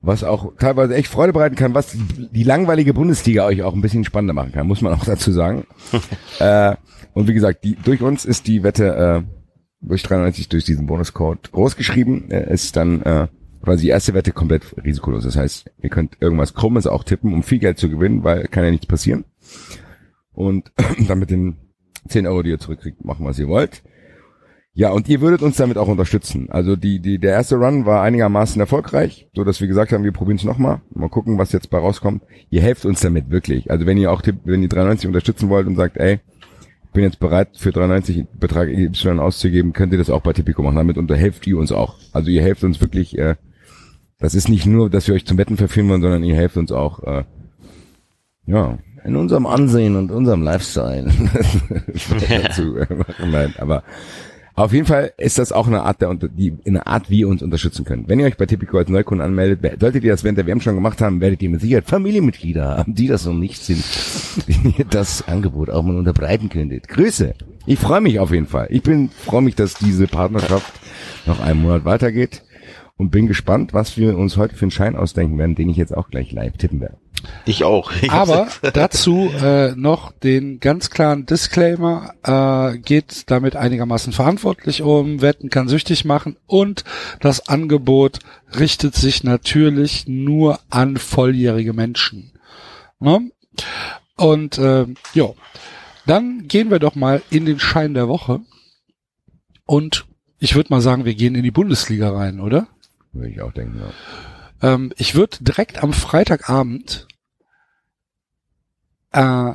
Was 0.00 0.24
auch 0.24 0.54
teilweise 0.58 0.96
echt 0.96 1.08
Freude 1.08 1.32
bereiten 1.32 1.54
kann, 1.54 1.74
was 1.74 1.94
die 1.94 2.42
langweilige 2.42 2.92
Bundesliga 2.92 3.46
euch 3.46 3.62
auch 3.62 3.74
ein 3.74 3.82
bisschen 3.82 4.04
spannender 4.04 4.34
machen 4.34 4.52
kann, 4.52 4.66
muss 4.66 4.80
man 4.80 4.94
auch 4.94 5.04
dazu 5.06 5.30
sagen. 5.30 5.66
äh, 6.40 6.74
und 7.12 7.28
wie 7.28 7.34
gesagt, 7.34 7.64
die, 7.64 7.76
durch 7.76 8.02
uns 8.02 8.24
ist 8.24 8.46
die 8.46 8.62
Wette 8.62 9.22
äh, 9.22 9.32
durch 9.82 10.02
93 10.02 10.48
durch 10.48 10.64
diesen 10.64 10.86
Bonuscode 10.86 11.52
großgeschrieben, 11.52 12.30
äh, 12.30 12.52
ist 12.52 12.76
dann 12.76 13.02
äh, 13.02 13.28
quasi 13.62 13.84
die 13.84 13.90
erste 13.90 14.14
Wette 14.14 14.32
komplett 14.32 14.74
risikolos. 14.84 15.24
Das 15.24 15.36
heißt, 15.36 15.70
ihr 15.80 15.90
könnt 15.90 16.16
irgendwas 16.20 16.54
Krummes 16.54 16.86
auch 16.86 17.04
tippen, 17.04 17.32
um 17.32 17.42
viel 17.42 17.58
Geld 17.58 17.78
zu 17.78 17.88
gewinnen, 17.88 18.24
weil 18.24 18.48
kann 18.48 18.64
ja 18.64 18.70
nichts 18.70 18.86
passieren. 18.86 19.24
Und 20.32 20.72
dann 21.08 21.18
mit 21.18 21.30
den 21.30 21.56
10 22.08 22.26
Euro, 22.26 22.42
die 22.42 22.50
ihr 22.50 22.58
zurückkriegt, 22.58 23.04
machen, 23.04 23.24
was 23.24 23.38
ihr 23.38 23.48
wollt. 23.48 23.82
Ja, 24.74 24.90
und 24.90 25.06
ihr 25.08 25.20
würdet 25.20 25.42
uns 25.42 25.56
damit 25.56 25.76
auch 25.76 25.88
unterstützen. 25.88 26.48
Also 26.50 26.76
die, 26.76 26.98
die, 26.98 27.18
der 27.18 27.32
erste 27.32 27.56
Run 27.56 27.84
war 27.84 28.02
einigermaßen 28.02 28.58
erfolgreich, 28.58 29.28
so 29.34 29.44
dass 29.44 29.60
wir 29.60 29.68
gesagt 29.68 29.92
haben, 29.92 30.02
wir 30.02 30.12
probieren 30.12 30.38
es 30.38 30.44
nochmal. 30.44 30.80
Mal 30.94 31.10
gucken, 31.10 31.36
was 31.36 31.52
jetzt 31.52 31.68
bei 31.68 31.76
rauskommt. 31.76 32.22
Ihr 32.48 32.62
helft 32.62 32.86
uns 32.86 33.00
damit 33.00 33.30
wirklich. 33.30 33.70
Also 33.70 33.84
wenn 33.84 33.98
ihr 33.98 34.10
auch, 34.10 34.22
tippt, 34.22 34.46
wenn 34.46 34.62
ihr 34.62 34.70
93 34.70 35.06
unterstützen 35.06 35.50
wollt 35.50 35.66
und 35.66 35.76
sagt, 35.76 35.98
ey, 35.98 36.20
bin 36.94 37.04
jetzt 37.04 37.20
bereit 37.20 37.50
für 37.56 37.72
93 37.72 38.26
Betrag 38.38 38.68
Y 38.68 39.18
auszugeben, 39.18 39.72
könnt 39.72 39.92
ihr 39.92 39.98
das 39.98 40.10
auch 40.10 40.22
bei 40.22 40.32
Tipico 40.32 40.62
machen. 40.62 40.76
Damit 40.76 40.96
unterhelft 40.96 41.46
ihr 41.46 41.58
uns 41.58 41.72
auch. 41.72 41.96
Also 42.12 42.30
ihr 42.30 42.42
helft 42.42 42.64
uns 42.64 42.80
wirklich, 42.80 43.18
äh, 43.18 43.36
das 44.22 44.34
ist 44.34 44.48
nicht 44.48 44.66
nur, 44.66 44.88
dass 44.88 45.08
wir 45.08 45.14
euch 45.14 45.26
zum 45.26 45.36
Wetten 45.36 45.56
verführen 45.56 45.88
wollen, 45.88 46.00
sondern 46.00 46.24
ihr 46.24 46.36
helft 46.36 46.56
uns 46.56 46.72
auch, 46.72 47.02
äh, 47.02 47.24
ja, 48.46 48.78
in 49.04 49.16
unserem 49.16 49.46
Ansehen 49.46 49.96
und 49.96 50.12
unserem 50.12 50.42
Lifestyle 50.42 51.10
dazu 52.28 52.76
äh, 52.76 52.94
machen. 52.94 53.30
Nein, 53.32 53.52
aber 53.58 53.82
auf 54.54 54.72
jeden 54.72 54.86
Fall 54.86 55.12
ist 55.16 55.38
das 55.38 55.50
auch 55.50 55.66
eine 55.66 55.82
Art 55.82 56.02
der 56.02 56.14
die 56.14 56.54
eine 56.64 56.86
Art, 56.86 57.10
wie 57.10 57.20
ihr 57.20 57.28
uns 57.28 57.42
unterstützen 57.42 57.84
könnt. 57.84 58.08
Wenn 58.08 58.20
ihr 58.20 58.26
euch 58.26 58.36
bei 58.36 58.46
Tipico 58.46 58.78
als 58.78 58.88
Neukunden 58.88 59.26
anmeldet, 59.26 59.80
solltet 59.80 60.04
ihr 60.04 60.12
das 60.12 60.22
während 60.22 60.38
der 60.38 60.46
WM 60.46 60.60
schon 60.60 60.76
gemacht 60.76 61.00
haben, 61.00 61.20
werdet 61.20 61.42
ihr 61.42 61.50
mit 61.50 61.60
Sicherheit 61.60 61.86
Familienmitglieder 61.86 62.78
haben, 62.78 62.94
die 62.94 63.08
das 63.08 63.26
noch 63.26 63.34
nicht 63.34 63.60
sind, 63.62 63.82
wenn 64.46 64.74
ihr 64.78 64.84
das 64.84 65.26
Angebot 65.26 65.68
auch 65.68 65.82
mal 65.82 65.96
unterbreiten 65.96 66.48
könntet. 66.48 66.86
Grüße. 66.86 67.34
Ich 67.66 67.78
freue 67.78 68.00
mich 68.00 68.20
auf 68.20 68.30
jeden 68.30 68.46
Fall. 68.46 68.68
Ich 68.70 68.82
bin 68.82 69.08
freue 69.08 69.42
mich, 69.42 69.56
dass 69.56 69.74
diese 69.74 70.06
Partnerschaft 70.06 70.72
noch 71.26 71.40
einen 71.40 71.62
Monat 71.62 71.84
weitergeht 71.84 72.42
und 73.02 73.10
bin 73.10 73.26
gespannt, 73.26 73.74
was 73.74 73.96
wir 73.96 74.16
uns 74.16 74.36
heute 74.36 74.54
für 74.54 74.62
einen 74.62 74.70
Schein 74.70 74.94
ausdenken 74.94 75.36
werden, 75.36 75.56
den 75.56 75.68
ich 75.68 75.76
jetzt 75.76 75.94
auch 75.94 76.08
gleich 76.08 76.30
live 76.30 76.56
tippen 76.56 76.80
werde. 76.80 76.98
Ich 77.46 77.64
auch. 77.64 77.90
Ich 78.00 78.12
Aber 78.12 78.46
dazu 78.74 79.28
äh, 79.42 79.74
noch 79.74 80.12
den 80.12 80.60
ganz 80.60 80.88
klaren 80.88 81.26
Disclaimer, 81.26 82.14
äh, 82.22 82.78
geht 82.78 83.28
damit 83.28 83.56
einigermaßen 83.56 84.12
verantwortlich 84.12 84.82
um, 84.82 85.20
Wetten 85.20 85.50
kann 85.50 85.66
süchtig 85.66 86.04
machen 86.04 86.36
und 86.46 86.84
das 87.18 87.48
Angebot 87.48 88.20
richtet 88.56 88.94
sich 88.94 89.24
natürlich 89.24 90.06
nur 90.06 90.60
an 90.70 90.96
volljährige 90.96 91.72
Menschen. 91.72 92.32
Ne? 93.00 93.32
Und 94.16 94.58
äh, 94.58 94.86
ja, 95.12 95.26
dann 96.06 96.46
gehen 96.46 96.70
wir 96.70 96.78
doch 96.78 96.94
mal 96.94 97.20
in 97.30 97.46
den 97.46 97.58
Schein 97.58 97.94
der 97.94 98.06
Woche 98.06 98.40
und 99.66 100.06
ich 100.38 100.54
würde 100.54 100.72
mal 100.72 100.80
sagen, 100.80 101.04
wir 101.04 101.14
gehen 101.14 101.34
in 101.34 101.42
die 101.42 101.50
Bundesliga 101.50 102.10
rein, 102.10 102.38
oder? 102.38 102.68
Würde 103.12 103.28
ich 103.28 103.40
auch 103.40 103.52
denken, 103.52 103.80
ja. 103.80 104.74
Ähm, 104.74 104.92
ich 104.96 105.14
würde 105.14 105.38
direkt 105.40 105.82
am 105.82 105.92
Freitagabend 105.92 107.08
äh, 109.10 109.54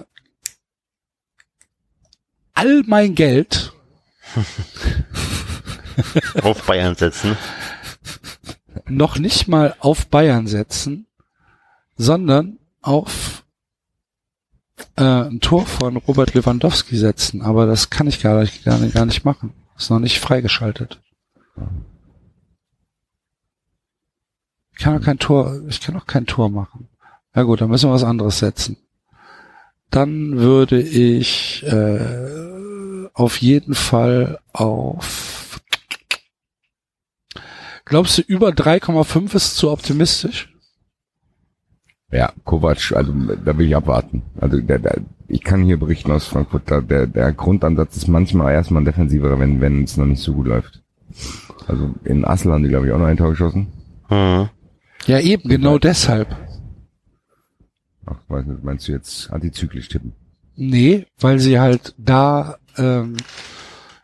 all 2.53 2.84
mein 2.86 3.16
Geld 3.16 3.74
auf 6.42 6.64
Bayern 6.64 6.95
setzen. 6.95 7.38
noch 8.86 9.18
nicht 9.18 9.48
mal 9.48 9.76
auf 9.80 10.08
Bayern 10.08 10.48
setzen, 10.48 11.08
sondern 11.95 12.60
auf 12.82 13.45
äh, 14.95 15.03
ein 15.03 15.40
Tor 15.40 15.66
von 15.66 15.98
Robert 15.98 16.34
Lewandowski 16.34 16.98
setzen. 16.98 17.42
Aber 17.42 17.66
das 17.66 17.90
kann 17.90 18.08
ich 18.08 18.22
gar 18.22 18.42
nicht, 18.42 18.64
gar 18.64 18.77
nicht, 18.77 18.94
gar 18.94 19.06
nicht 19.06 19.26
machen. 19.26 19.53
Ist 19.77 19.90
noch 19.90 20.00
nicht 20.00 20.19
freigeschaltet. 20.19 21.02
Ich 24.78 24.84
kann 24.84 24.98
auch 24.98 25.04
kein 25.04 25.20
Tor, 25.20 25.60
ich 25.68 25.82
kann 25.82 25.98
auch 25.98 26.06
kein 26.06 26.26
Tor 26.26 26.50
machen. 26.50 26.88
Ja 27.36 27.44
gut, 27.44 27.62
dann 27.62 27.70
müssen 27.70 27.90
wir 27.90 27.94
was 27.94 28.04
anderes 28.04 28.40
setzen. 28.40 28.78
Dann 29.90 30.38
würde 30.38 30.82
ich 30.82 31.64
äh, 31.66 33.08
auf 33.14 33.38
jeden 33.38 33.74
Fall 33.74 34.40
auf 34.54 35.62
Glaubst 37.86 38.18
du, 38.18 38.22
über 38.22 38.50
3,5 38.50 39.34
ist 39.34 39.56
zu 39.56 39.72
optimistisch? 39.72 40.54
Ja, 42.12 42.34
Kovac, 42.44 42.92
also 42.94 43.14
da 43.14 43.58
will 43.58 43.68
ich 43.68 43.76
abwarten. 43.76 44.24
Also 44.42 44.60
der, 44.60 44.80
der, 44.80 44.98
ich 45.30 45.42
kann 45.42 45.64
hier 45.64 45.78
berichten 45.78 46.12
aus 46.12 46.28
Frankfurt, 46.28 46.64
da, 46.66 46.82
der, 46.82 47.08
der 47.08 47.32
Grundansatz 47.32 47.96
ist 47.96 48.08
manchmal 48.08 48.54
erstmal 48.54 48.82
ein 48.82 48.86
defensiverer, 48.86 49.40
wenn 49.40 49.62
wenn 49.62 49.84
es 49.86 49.96
noch 49.96 50.06
nicht 50.06 50.22
so 50.22 50.34
gut 50.34 50.48
läuft. 50.48 50.84
Also 51.68 51.96
in 52.04 52.26
Assel 52.26 52.52
haben 52.52 52.64
die, 52.64 52.70
glaube 52.70 52.88
ich, 52.88 52.92
auch 52.92 53.00
noch 53.00 53.06
ein 53.06 53.18
Tor 53.18 53.30
geschossen. 53.30 53.68
Mhm. 54.10 54.50
Ja, 55.08 55.19
eben, 55.19 55.50
genau 55.50 55.77
deshalb. 55.77 56.36
Ach, 58.06 58.18
weiß 58.27 58.45
nicht, 58.45 58.64
meinst 58.64 58.88
du 58.88 58.92
jetzt 58.92 59.32
antizyklisch 59.32 59.88
tippen? 59.88 60.14
Nee, 60.56 61.06
weil 61.19 61.40
sie 61.40 61.60
halt 61.60 61.94
da 61.98 62.58
ähm, 62.77 63.18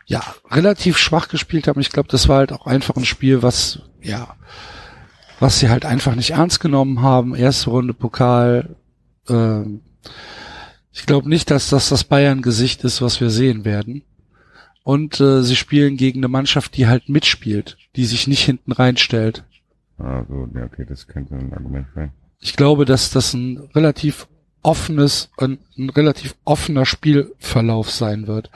ja 0.06 0.22
relativ 0.50 0.98
schwach 0.98 1.28
gespielt 1.28 1.68
haben. 1.68 1.82
Ich 1.82 1.90
glaube, 1.90 2.10
das 2.10 2.28
war 2.28 2.38
halt 2.38 2.54
auch 2.54 2.68
einfach 2.68 2.96
ein 2.96 3.06
Spiel, 3.06 3.42
was 3.42 3.82
ja 4.02 4.36
was 5.40 5.60
sie 5.60 5.70
halt 5.70 5.86
einfach 5.86 6.16
nicht 6.16 6.32
ernst 6.32 6.60
genommen 6.60 7.02
haben. 7.02 7.36
Erste 7.36 7.70
Runde 7.70 7.94
Pokal. 7.94 8.78
Ähm, 9.28 9.82
ich 10.94 11.06
glaube 11.06 11.28
nicht, 11.28 11.52
dass 11.52 11.70
das 11.70 11.90
das 11.90 12.04
Bayern-Gesicht 12.04 12.84
ist, 12.84 13.02
was 13.02 13.20
wir 13.20 13.30
sehen 13.30 13.66
werden. 13.66 14.04
Und 14.84 15.20
äh, 15.20 15.44
sie 15.44 15.56
spielen 15.56 15.98
gegen 15.98 16.20
eine 16.20 16.28
Mannschaft, 16.28 16.78
die 16.78 16.88
halt 16.88 17.10
mitspielt, 17.10 17.78
die 17.96 18.06
sich 18.06 18.28
nicht 18.28 18.44
hinten 18.44 18.72
reinstellt. 18.72 19.44
Ah, 20.04 20.26
so, 20.28 20.48
ja, 20.54 20.66
okay, 20.66 20.86
das 20.88 21.08
könnte 21.08 21.36
ein 21.36 21.54
Argument 21.54 21.88
sein. 21.96 22.12
Ich 22.40 22.58
glaube, 22.58 22.84
dass 22.84 23.10
das 23.10 23.34
ein 23.34 23.70
relativ 23.74 24.28
offenes, 24.64 25.30
ein, 25.38 25.60
ein 25.78 25.90
relativ 25.90 26.36
offener 26.44 26.86
Spielverlauf 26.86 27.90
sein 27.90 28.28
wird. 28.28 28.50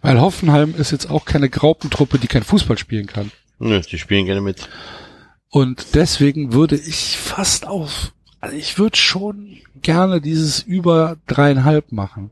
Weil 0.00 0.20
Hoffenheim 0.20 0.74
ist 0.76 0.92
jetzt 0.92 1.10
auch 1.10 1.24
keine 1.24 1.48
Graupentruppe, 1.48 2.18
die 2.18 2.28
kein 2.28 2.44
Fußball 2.44 2.78
spielen 2.78 3.06
kann. 3.06 3.32
Nö, 3.58 3.80
die 3.80 3.98
spielen 3.98 4.26
gerne 4.26 4.40
mit. 4.40 4.68
Und 5.48 5.94
deswegen 5.94 6.52
würde 6.52 6.76
ich 6.76 7.18
fast 7.18 7.66
auf, 7.66 8.12
also 8.40 8.56
ich 8.56 8.78
würde 8.78 8.96
schon 8.96 9.58
gerne 9.80 10.20
dieses 10.20 10.62
über 10.62 11.16
dreieinhalb 11.26 11.92
machen. 11.92 12.30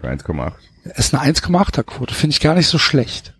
Für 0.00 0.08
1,8 0.08 0.52
Es 0.84 1.06
ist 1.06 1.14
eine 1.14 1.32
1,8er 1.32 1.84
Quote, 1.84 2.14
finde 2.14 2.34
ich 2.34 2.40
gar 2.40 2.54
nicht 2.54 2.68
so 2.68 2.78
schlecht. 2.78 3.34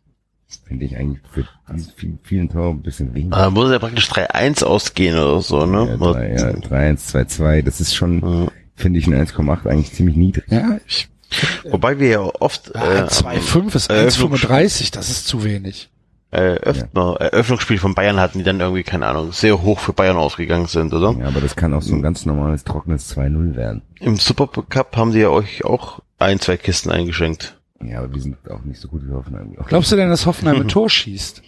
Finde 0.72 0.84
ich 0.86 0.96
eigentlich 0.96 1.20
für 1.30 1.44
diese 1.74 1.92
vielen, 1.94 2.18
vielen 2.22 2.48
Tore 2.48 2.70
ein 2.70 2.82
bisschen 2.82 3.12
wenig. 3.14 3.30
Da 3.30 3.50
muss 3.50 3.70
ja 3.70 3.78
praktisch 3.78 4.10
3-1 4.10 4.64
ausgehen 4.64 5.18
oder 5.18 5.40
so, 5.42 5.66
ne? 5.66 5.86
Ja, 5.86 5.96
drei, 5.96 6.32
ja, 6.32 6.50
3-1, 6.50 7.12
2-2, 7.14 7.62
das 7.62 7.80
ist 7.80 7.94
schon, 7.94 8.50
finde 8.74 8.98
ich, 8.98 9.06
ein 9.06 9.14
1,8 9.14 9.66
eigentlich 9.68 9.92
ziemlich 9.92 10.16
niedrig. 10.16 10.44
Ja, 10.48 10.78
ich, 10.86 11.08
Wobei 11.70 11.98
wir 11.98 12.08
ja 12.08 12.20
oft 12.40 12.74
äh, 12.74 12.78
äh, 12.78 13.02
2,5 13.04 13.74
ist 13.76 13.90
Eröffnungsspiel- 13.90 14.48
1,35, 14.48 14.92
das 14.92 15.10
ist 15.10 15.26
zu 15.26 15.44
wenig. 15.44 15.90
äh, 16.30 16.54
öfter 16.56 17.16
Eröffnungsspiel 17.20 17.78
von 17.78 17.94
Bayern 17.94 18.18
hatten, 18.18 18.38
die 18.38 18.44
dann 18.44 18.58
irgendwie, 18.60 18.82
keine 18.82 19.06
Ahnung, 19.06 19.32
sehr 19.32 19.60
hoch 19.62 19.78
für 19.80 19.92
Bayern 19.92 20.16
ausgegangen 20.16 20.66
sind, 20.66 20.92
oder? 20.94 21.14
Ja, 21.18 21.26
aber 21.28 21.40
das 21.42 21.54
kann 21.56 21.74
auch 21.74 21.82
so 21.82 21.94
ein 21.94 22.00
ganz 22.02 22.24
normales, 22.26 22.64
trockenes 22.64 23.14
2-0 23.14 23.54
werden. 23.56 23.82
Im 24.00 24.16
Supercup 24.16 24.96
haben 24.96 25.12
die 25.12 25.18
ja 25.20 25.28
euch 25.28 25.64
auch 25.66 26.00
ein, 26.18 26.40
zwei 26.40 26.56
Kisten 26.56 26.90
eingeschenkt. 26.90 27.58
Ja, 27.82 27.98
aber 28.00 28.14
wir 28.14 28.20
sind 28.22 28.36
auch 28.50 28.62
nicht 28.62 28.80
so 28.80 28.88
gut 28.88 29.02
wie 29.06 29.12
Hoffenheim. 29.12 29.54
Glaubst 29.66 29.90
du 29.92 29.96
denn, 29.96 30.08
dass 30.08 30.26
Hoffenheim 30.26 30.60
ein 30.62 30.68
Tor 30.68 30.88
schießt? 30.90 31.42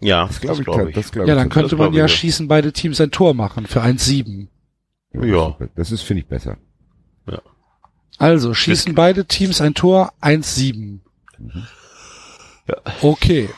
Ja, 0.00 0.26
Das 0.26 0.40
glaube 0.40 0.58
ich, 0.60 0.64
glaub 0.64 0.92
das 0.92 1.12
glaube 1.12 1.28
Ja, 1.28 1.34
ich. 1.34 1.40
dann 1.40 1.48
könnte 1.48 1.76
man 1.76 1.90
glaub 1.92 1.98
ja 1.98 2.04
ich, 2.06 2.10
ja. 2.12 2.16
schießen 2.18 2.48
beide 2.48 2.72
Teams 2.72 3.00
ein 3.00 3.10
Tor 3.10 3.34
machen 3.34 3.66
für 3.66 3.82
1,7. 3.82 4.48
Ja. 5.22 5.56
Das 5.76 5.92
ist, 5.92 6.02
finde 6.02 6.22
ich, 6.22 6.26
besser. 6.28 6.56
Also 8.18 8.52
schießen 8.54 8.94
beide 8.94 9.24
Teams 9.24 9.60
ein 9.60 9.74
Tor 9.74 10.12
1,7. 10.20 10.98
Ja. 12.68 12.76
Okay. 13.00 13.48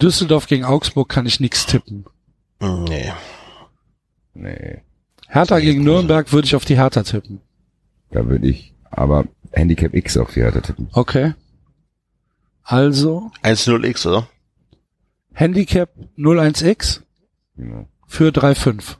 Düsseldorf 0.00 0.46
gegen 0.46 0.64
Augsburg 0.64 1.08
kann 1.08 1.26
ich 1.26 1.38
nix 1.40 1.66
tippen. 1.66 2.04
Nee. 2.60 3.12
Nee, 4.34 4.82
Hertha 5.28 5.58
gegen 5.60 5.82
Nürnberg 5.84 6.32
würde 6.32 6.46
ich 6.46 6.54
auf 6.56 6.64
die 6.64 6.76
Hertha 6.76 7.02
tippen. 7.02 7.40
da 8.10 8.26
würde 8.26 8.46
ich 8.48 8.72
aber 8.90 9.24
Handicap 9.52 9.94
X 9.94 10.16
auf 10.16 10.32
die 10.34 10.40
Hertha 10.42 10.60
tippen. 10.60 10.88
Okay. 10.92 11.34
Also 12.62 13.30
1-0x, 13.42 14.06
oder? 14.08 14.28
Handicap 15.32 15.90
01x 16.18 17.02
Genau, 17.56 17.88
für 18.06 18.28
3,5. 18.30 18.96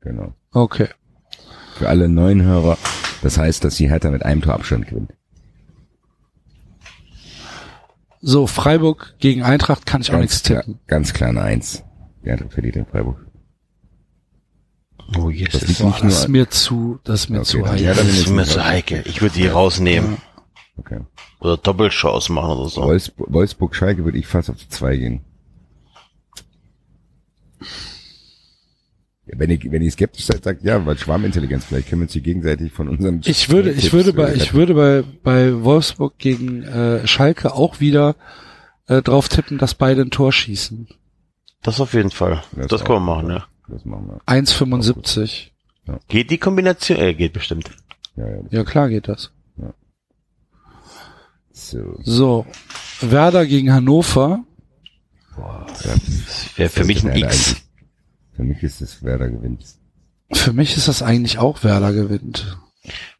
genau. 0.00 0.34
Okay. 0.52 0.88
Für 1.76 1.88
alle 1.88 2.08
neuen 2.08 2.42
Hörer, 2.42 2.78
das 3.22 3.38
heißt, 3.38 3.64
dass 3.64 3.76
die 3.76 3.88
Hertha 3.90 4.10
mit 4.10 4.24
einem 4.24 4.42
Tor 4.42 4.54
Abstand 4.54 4.86
gewinnt. 4.88 5.12
So, 8.20 8.46
Freiburg 8.46 9.14
gegen 9.18 9.42
Eintracht 9.42 9.84
kann 9.84 10.00
ich 10.00 10.12
auch 10.12 10.18
nichts 10.18 10.42
klar, 10.42 10.62
tippen. 10.62 10.80
ganz 10.86 11.12
klar 11.12 11.30
eine 11.30 11.42
Eins. 11.42 11.82
Die 12.24 12.28
Hertha 12.30 12.48
verliert 12.48 12.76
in 12.76 12.86
Freiburg. 12.86 13.26
Oh, 15.18 15.28
yes. 15.30 15.50
Das 15.52 15.66
liegt 15.68 15.80
Boah, 15.80 15.86
nicht 15.88 16.04
das 16.04 16.12
ist 16.14 16.20
nur, 16.22 16.30
mir 16.30 16.50
zu, 16.50 16.98
das 17.04 17.20
ist 17.20 17.28
mir 17.30 17.38
Okay, 17.40 17.46
zu 17.46 17.66
heikel. 17.68 17.84
ja, 17.86 17.94
dann- 17.94 18.06
Das 18.06 18.16
ist 18.18 18.28
mir 18.30 18.44
zu 18.44 18.64
heikel. 18.64 19.02
Ich 19.06 19.20
würde 19.20 19.34
die 19.34 19.46
rausnehmen. 19.46 20.18
okay. 20.76 21.00
Oder 21.40 21.56
Doppelchance 21.56 22.32
machen 22.32 22.56
oder 22.58 22.68
so. 22.68 22.82
Wolfsburg, 22.82 23.32
Wolfsburg 23.32 23.74
Schalke 23.74 24.04
würde 24.04 24.18
ich 24.18 24.26
fast 24.26 24.48
auf 24.48 24.56
die 24.56 24.68
zwei 24.68 24.96
gehen. 24.96 25.22
Ja, 29.26 29.38
wenn 29.38 29.50
ihr, 29.50 29.58
wenn 29.70 29.82
ihr 29.82 29.90
skeptisch 29.90 30.24
seid, 30.26 30.42
sagt 30.42 30.64
ja, 30.64 30.84
weil 30.84 30.98
Schwarmintelligenz, 30.98 31.64
vielleicht 31.64 31.88
können 31.88 32.00
wir 32.02 32.04
uns 32.06 32.12
hier 32.12 32.22
gegenseitig 32.22 32.72
von 32.72 32.88
unserem 32.88 33.20
Ich 33.24 33.48
würde, 33.50 33.70
ich 33.70 33.82
Tipps 33.82 33.92
würde 33.92 34.12
bei, 34.12 34.34
ich 34.34 34.52
würde 34.52 34.74
bei, 34.74 35.04
bei 35.22 35.62
Wolfsburg 35.62 36.18
gegen 36.18 36.62
äh, 36.64 37.06
Schalke 37.06 37.54
auch 37.54 37.78
wieder 37.80 38.16
äh, 38.88 39.00
drauf 39.00 39.28
tippen, 39.28 39.58
dass 39.58 39.74
beide 39.74 40.02
ein 40.02 40.10
Tor 40.10 40.32
schießen. 40.32 40.88
Das 41.62 41.80
auf 41.80 41.94
jeden 41.94 42.10
Fall. 42.10 42.42
Das 42.56 42.66
Das, 42.66 42.84
kann 42.84 42.96
man 42.96 43.04
machen, 43.04 43.30
ja. 43.30 43.46
Das 43.68 43.84
machen 43.84 44.08
wir. 44.08 44.20
1,75. 44.26 45.50
Geht 46.08 46.30
die 46.30 46.38
Kombination? 46.38 46.98
Äh, 46.98 47.14
geht 47.14 47.32
bestimmt. 47.32 47.70
Ja, 48.16 48.28
ja. 48.28 48.40
Ja, 48.50 48.64
klar 48.64 48.88
geht 48.88 49.08
das. 49.08 49.30
So. 51.52 51.98
So. 52.02 52.46
Werder 53.00 53.46
gegen 53.46 53.72
Hannover. 53.72 54.44
Das 55.36 56.56
wäre 56.56 56.68
für 56.68 56.84
mich 56.84 57.02
ein 57.04 57.08
Werder 57.14 57.26
X. 57.26 57.48
eigentlich. 57.48 57.64
Für 58.32 58.44
mich 58.44 58.62
ist 58.62 58.80
es 58.80 59.02
Werder 59.02 59.28
gewinnt. 59.28 59.64
Für 60.32 60.52
mich 60.52 60.76
ist 60.76 60.88
das 60.88 61.02
eigentlich 61.02 61.38
auch 61.38 61.62
Werder 61.62 61.92
gewinnt. 61.92 62.58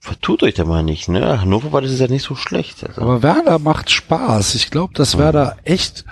Vertut 0.01 0.43
euch 0.43 0.55
da 0.55 0.65
mal 0.65 0.83
nicht, 0.83 1.09
ne? 1.09 1.41
Hannover 1.41 1.73
war 1.73 1.83
das 1.83 1.99
ja 1.99 2.09
nicht 2.09 2.25
so 2.25 2.35
schlecht. 2.35 2.85
Also. 2.85 3.01
Aber 3.01 3.23
Werder 3.23 3.59
macht 3.59 3.91
Spaß. 3.91 4.55
Ich 4.55 4.71
glaube, 4.71 4.95
dass 4.95 5.19
Werder 5.19 5.57
echt, 5.65 6.05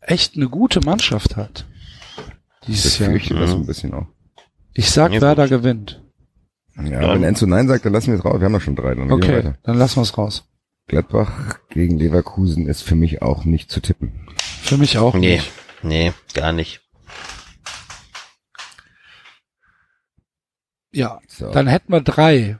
echt 0.00 0.36
eine 0.36 0.48
gute 0.48 0.80
Mannschaft 0.80 1.36
hat. 1.36 1.66
Dieses 2.66 2.98
Jahr. 2.98 3.10
fürchte 3.10 3.34
das 3.34 3.52
ein 3.52 3.66
bisschen 3.66 3.92
auch. 3.94 4.06
Ich 4.74 4.90
sag, 4.90 5.12
Ja, 5.12 5.20
Werder 5.20 5.48
gut. 5.48 5.58
gewinnt. 5.58 6.02
Ja, 6.76 7.12
wenn 7.14 7.22
Enzo 7.24 7.46
Nein 7.46 7.68
sagt, 7.68 7.84
dann 7.84 7.92
lassen 7.92 8.12
wir 8.12 8.18
es 8.18 8.24
raus. 8.24 8.40
Wir 8.40 8.46
haben 8.46 8.52
doch 8.54 8.60
schon 8.62 8.76
drei. 8.76 8.94
Dann 8.94 9.08
gehen 9.08 9.10
wir 9.10 9.14
Okay, 9.16 9.36
weiter. 9.36 9.58
dann 9.62 9.76
lassen 9.76 9.96
wir 9.96 10.02
es 10.02 10.16
raus. 10.16 10.44
Gladbach 10.88 11.58
gegen 11.68 11.98
Leverkusen 11.98 12.66
ist 12.66 12.82
für 12.82 12.94
mich 12.94 13.20
auch 13.22 13.44
nicht 13.44 13.70
zu 13.70 13.80
tippen. 13.80 14.26
Für 14.38 14.78
mich 14.78 14.96
auch 14.98 15.14
nee, 15.14 15.36
nicht. 15.36 15.52
nee, 15.82 16.12
gar 16.34 16.52
nicht. 16.52 16.80
Ja, 20.92 21.20
So. 21.28 21.50
dann 21.50 21.66
hätten 21.66 21.92
wir 21.92 22.00
drei. 22.00 22.58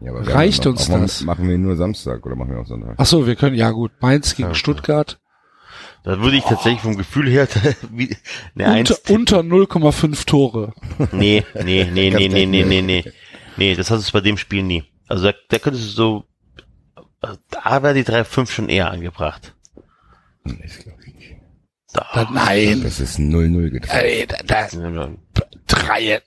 Ja, 0.00 0.10
aber 0.10 0.26
wir 0.26 0.34
reicht 0.34 0.66
uns 0.66 0.86
das? 0.88 1.22
Machen 1.22 1.48
wir 1.48 1.56
nur 1.58 1.76
Samstag 1.76 2.24
oder 2.26 2.36
machen 2.36 2.50
wir 2.50 2.60
auch 2.60 2.66
Sonntag? 2.66 2.94
Ach 2.98 3.06
so, 3.06 3.26
wir 3.26 3.36
können, 3.36 3.56
ja 3.56 3.70
gut, 3.70 3.92
Mainz 4.00 4.34
gegen 4.36 4.50
Ja. 4.50 4.54
Stuttgart. 4.54 5.20
Da 6.04 6.20
würde 6.20 6.36
ich 6.36 6.44
tatsächlich 6.44 6.82
vom 6.82 6.96
Gefühl 6.96 7.28
her 7.30 7.48
wie 7.90 8.14
eine 8.54 8.66
Eins. 8.68 8.90
Unter, 9.08 9.40
unter 9.40 9.40
0,5 9.40 10.26
Tore. 10.26 10.72
Nee, 11.12 11.44
nee, 11.64 11.84
nee, 11.90 12.10
nee, 12.10 12.28
nee, 12.28 12.46
nee, 12.46 12.62
nee, 12.62 12.82
nee. 12.82 13.04
Nee, 13.56 13.74
das 13.74 13.90
hast 13.90 14.08
du 14.08 14.12
bei 14.12 14.20
dem 14.20 14.36
Spiel 14.36 14.62
nie. 14.62 14.84
Also 15.08 15.24
da, 15.30 15.34
da 15.48 15.58
könntest 15.58 15.86
du 15.86 15.90
so, 15.90 16.24
da 17.50 17.82
wäre 17.82 17.94
die 17.94 18.04
3-5 18.04 18.50
schon 18.50 18.68
eher 18.68 18.90
angebracht. 18.90 19.54
Das 20.44 20.78
glaube 20.78 20.98
ich 21.06 21.14
nicht. 21.14 21.36
Da, 21.92 22.28
nein, 22.32 22.82
Das 22.82 23.00
ist 23.00 23.18
0-0 23.18 23.70
getroffen. 23.70 23.98
ey, 24.00 24.26
da, 24.26 24.36
da, 24.44 24.68
Da, 25.32 25.42
drei, 25.66 26.20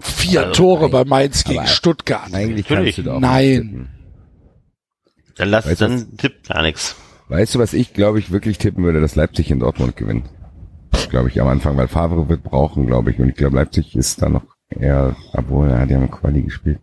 vier 0.00 0.40
Also, 0.48 0.52
Tore 0.52 0.88
bei 0.90 1.04
Mainz 1.04 1.44
gegen 1.44 1.60
aber- 1.60 1.68
Stuttgart. 1.68 2.34
Eigentlich 2.34 2.68
Natürlich. 2.68 2.96
kannst 2.96 2.98
du 2.98 3.10
da 3.10 3.16
auch 3.16 3.20
Nein. 3.20 3.54
tippen. 3.62 3.88
dann 5.36 5.48
lass, 5.48 5.66
Weißt 5.66 5.80
du 5.80 5.88
dann 5.88 6.16
tippt 6.18 6.48
gar 6.48 6.60
nichts. 6.62 6.96
Weißt 7.28 7.54
du, 7.54 7.58
was 7.58 7.72
ich 7.72 7.94
glaube 7.94 8.18
ich 8.18 8.30
wirklich 8.30 8.58
tippen 8.58 8.84
würde, 8.84 9.00
dass 9.00 9.14
Leipzig 9.16 9.50
in 9.50 9.60
Dortmund 9.60 9.96
gewinnt? 9.96 10.28
Glaube 11.10 11.28
ich 11.28 11.40
am 11.40 11.48
Anfang, 11.48 11.76
weil 11.76 11.88
Favre 11.88 12.28
wird 12.28 12.42
brauchen, 12.42 12.86
glaube 12.86 13.10
ich. 13.10 13.18
Und 13.18 13.28
ich 13.28 13.34
glaube, 13.36 13.56
Leipzig 13.56 13.96
ist 13.96 14.20
da 14.22 14.28
noch 14.28 14.44
eher, 14.68 15.16
obwohl 15.32 15.68
er 15.70 15.88
ja 15.88 15.96
im 15.96 16.10
Quali 16.10 16.42
gespielt. 16.42 16.80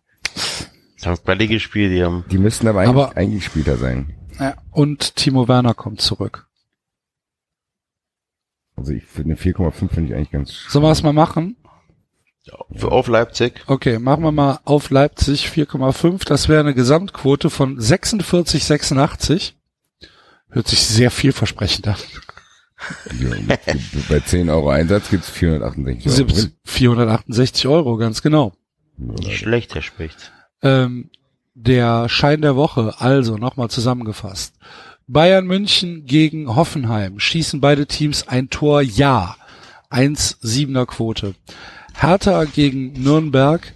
Die 1.01 1.05
haben 1.07 1.17
Quali 1.23 1.47
gespielt, 1.47 1.91
die 1.93 2.03
haben, 2.03 2.23
Die 2.31 2.37
müssten 2.37 2.67
aber 2.67 2.81
eigentlich, 2.81 2.89
Aber- 3.05 3.17
eigentlich 3.17 3.45
Spieler 3.45 3.77
sein. 3.77 4.15
Ja, 4.39 4.55
und 4.71 5.15
Timo 5.15 5.47
Werner 5.47 5.73
kommt 5.73 6.01
zurück. 6.01 6.47
Also 8.75 8.93
ich 8.93 9.03
finde 9.05 9.31
eine 9.31 9.35
4,5 9.39 9.89
finde 9.93 10.09
ich 10.09 10.15
eigentlich 10.15 10.31
ganz 10.31 10.65
Sollen 10.69 10.83
wir 10.85 10.91
es 10.91 11.03
mal 11.03 11.13
machen? 11.13 11.57
für 12.75 12.91
auf 12.91 13.07
Leipzig. 13.07 13.63
Okay, 13.67 13.99
machen 13.99 14.23
wir 14.23 14.31
mal 14.31 14.59
auf 14.65 14.89
Leipzig 14.89 15.47
4,5. 15.47 16.25
Das 16.25 16.49
wäre 16.49 16.61
eine 16.61 16.73
Gesamtquote 16.73 17.51
von 17.51 17.79
46, 17.79 18.63
86. 18.65 19.55
Hört 20.51 20.67
sich 20.67 20.83
sehr 20.83 21.11
vielversprechend 21.11 21.87
an. 21.87 21.95
Ja, 23.19 23.57
bei 24.09 24.19
10 24.19 24.49
Euro 24.49 24.69
Einsatz 24.69 25.09
gibt's 25.09 25.29
468 25.29 26.07
Euro. 26.07 26.15
17 26.15 26.51
468 26.65 27.67
Euro, 27.67 27.97
ganz 27.97 28.21
genau. 28.21 28.53
Nicht 28.97 29.37
schlecht, 29.37 29.75
Herr 29.75 29.81
Specht. 29.81 30.31
Ähm, 30.61 31.09
der 31.53 32.09
Schein 32.09 32.41
der 32.41 32.55
Woche, 32.55 32.95
also 32.99 33.37
nochmal 33.37 33.69
zusammengefasst. 33.69 34.55
Bayern 35.07 35.45
München 35.45 36.05
gegen 36.05 36.55
Hoffenheim. 36.55 37.19
Schießen 37.19 37.59
beide 37.59 37.85
Teams 37.85 38.27
ein 38.27 38.49
Tor? 38.49 38.81
Ja. 38.81 39.35
1,7er 39.89 40.85
Quote. 40.85 41.35
Hertha 41.93 42.45
gegen 42.45 42.93
Nürnberg. 42.93 43.73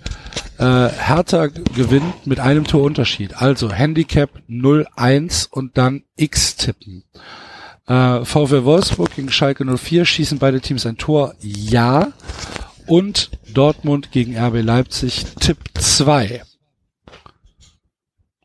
Äh, 0.58 0.90
Hertha 0.90 1.48
gewinnt 1.48 2.26
mit 2.26 2.40
einem 2.40 2.66
Torunterschied. 2.66 3.42
Also 3.42 3.72
Handicap 3.72 4.30
0-1 4.50 5.50
und 5.50 5.78
dann 5.78 6.04
X 6.16 6.56
tippen. 6.56 7.04
Äh, 7.88 8.24
VfL 8.24 8.64
Wolfsburg 8.64 9.16
gegen 9.16 9.32
Schalke 9.32 9.66
04 9.66 10.06
schießen 10.06 10.40
beide 10.40 10.62
Teams 10.62 10.86
ein 10.86 10.98
Tor. 10.98 11.36
Ja. 11.42 12.14
Und 12.88 13.32
Dortmund 13.54 14.12
gegen 14.12 14.38
RB 14.38 14.62
Leipzig 14.62 15.26
Tipp 15.40 15.58
2. 15.74 16.44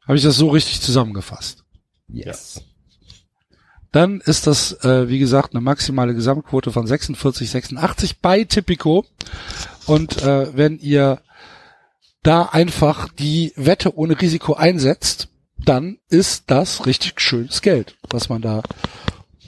Habe 0.07 0.17
ich 0.17 0.25
das 0.25 0.37
so 0.37 0.49
richtig 0.49 0.81
zusammengefasst? 0.81 1.63
Yes. 2.09 2.63
Dann 3.93 4.21
ist 4.21 4.47
das, 4.47 4.73
äh, 4.85 5.09
wie 5.09 5.19
gesagt, 5.19 5.55
eine 5.55 5.61
maximale 5.61 6.15
Gesamtquote 6.15 6.71
von 6.71 6.87
46, 6.87 7.51
86 7.51 8.21
bei 8.21 8.45
Tipico. 8.45 9.05
Und 9.87 10.23
äh, 10.23 10.57
wenn 10.57 10.79
ihr 10.79 11.21
da 12.23 12.43
einfach 12.43 13.09
die 13.09 13.53
Wette 13.57 13.97
ohne 13.97 14.21
Risiko 14.21 14.55
einsetzt, 14.55 15.29
dann 15.65 15.99
ist 16.09 16.45
das 16.51 16.87
richtig 16.87 17.21
schönes 17.21 17.63
Geld, 17.63 17.97
was 18.09 18.29
man 18.29 18.43
da 18.43 18.63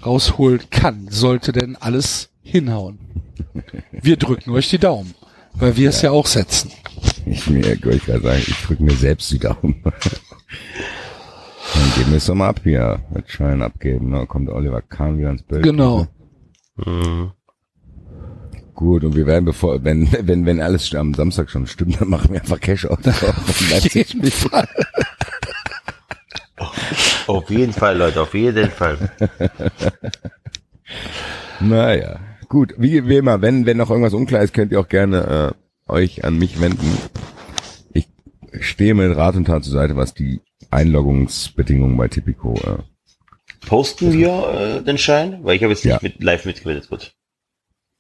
rausholen 0.05 0.63
kann. 0.71 1.09
Sollte 1.09 1.53
denn 1.53 1.77
alles 1.77 2.31
hinhauen. 2.43 2.99
Wir 3.91 4.17
drücken 4.17 4.51
euch 4.51 4.69
die 4.69 4.79
Daumen, 4.79 5.15
weil 5.55 5.77
wir 5.77 5.91
es 5.91 6.03
ja 6.03 6.11
auch 6.11 6.27
setzen. 6.27 6.71
Ich 7.25 7.49
mir, 7.49 7.73
ich 7.73 8.05
sagen, 8.05 8.43
ich 8.47 8.63
drücke 8.63 8.83
mir 8.83 8.97
selbst 8.97 9.31
die 9.31 9.39
Daumen. 9.39 9.83
Dann 11.75 11.93
geben 11.97 12.11
wir 12.11 12.17
es 12.17 12.27
doch 12.27 12.35
mal 12.35 12.49
ab 12.49 12.61
hier. 12.65 13.01
Mit 13.15 13.31
Schein 13.31 13.63
abgeben, 13.63 14.11
ne? 14.11 14.27
Kommt 14.27 14.51
Oliver 14.51 14.83
Kahn 14.83 15.19
wieder 15.19 15.31
ins 15.31 15.43
Bild. 15.43 15.63
Genau. 15.63 16.07
Mhm. 16.77 17.33
Gut, 18.75 19.05
und 19.05 19.15
wir 19.17 19.27
werden 19.27 19.45
bevor, 19.45 19.85
wenn, 19.85 20.09
wenn, 20.23 20.47
wenn 20.47 20.61
alles 20.61 20.95
am 20.95 21.15
Samstag 21.15 21.51
schon 21.51 21.67
stimmt, 21.67 22.01
dann 22.01 22.09
machen 22.09 22.33
wir 22.33 22.41
einfach 22.41 22.61
Cash 22.61 22.87
out. 22.87 23.07
Auf 23.07 23.95
jeden 23.95 24.31
Fall. 24.31 24.69
Auf 27.27 27.51
jeden 27.51 27.73
Fall, 27.73 27.97
Leute, 27.99 28.21
auf 28.23 28.35
jeden 28.35 28.71
Fall. 28.71 28.99
Naja. 31.61 32.19
Gut, 32.49 32.75
wie, 32.77 33.09
wie 33.09 33.17
immer, 33.17 33.41
wenn, 33.41 33.65
wenn 33.67 33.77
noch 33.79 33.91
irgendwas 33.91 34.13
unklar 34.15 34.43
ist, 34.43 34.53
könnt 34.53 34.73
ihr 34.73 34.81
auch 34.81 34.89
gerne 34.89 35.55
äh, 35.89 35.93
euch 35.93 36.25
an 36.25 36.39
mich 36.39 36.61
wenden. 36.61 36.99
Ich 37.95 38.09
stehe 38.61 38.95
mit 38.95 39.17
Rat 39.17 39.37
und 39.37 39.47
Tat 39.47 39.65
zur 39.65 39.73
Seite, 39.73 39.97
was 39.97 40.13
die 40.13 40.41
Einloggungsbedingungen 40.71 41.97
bei 41.97 42.09
Tipico. 42.09 42.55
Äh, 42.55 42.83
Posten 43.67 44.13
wir 44.13 44.81
äh, 44.81 44.85
den 44.85 44.99
Schein? 44.99 45.39
Weil 45.43 45.57
ich 45.57 45.63
habe 45.63 45.73
jetzt 45.73 45.85
Ja. 45.85 45.95
nicht 45.95 46.03
mit 46.03 46.23
live 46.23 46.45
mitgemeldet. 46.45 46.91
Gut. 46.91 47.15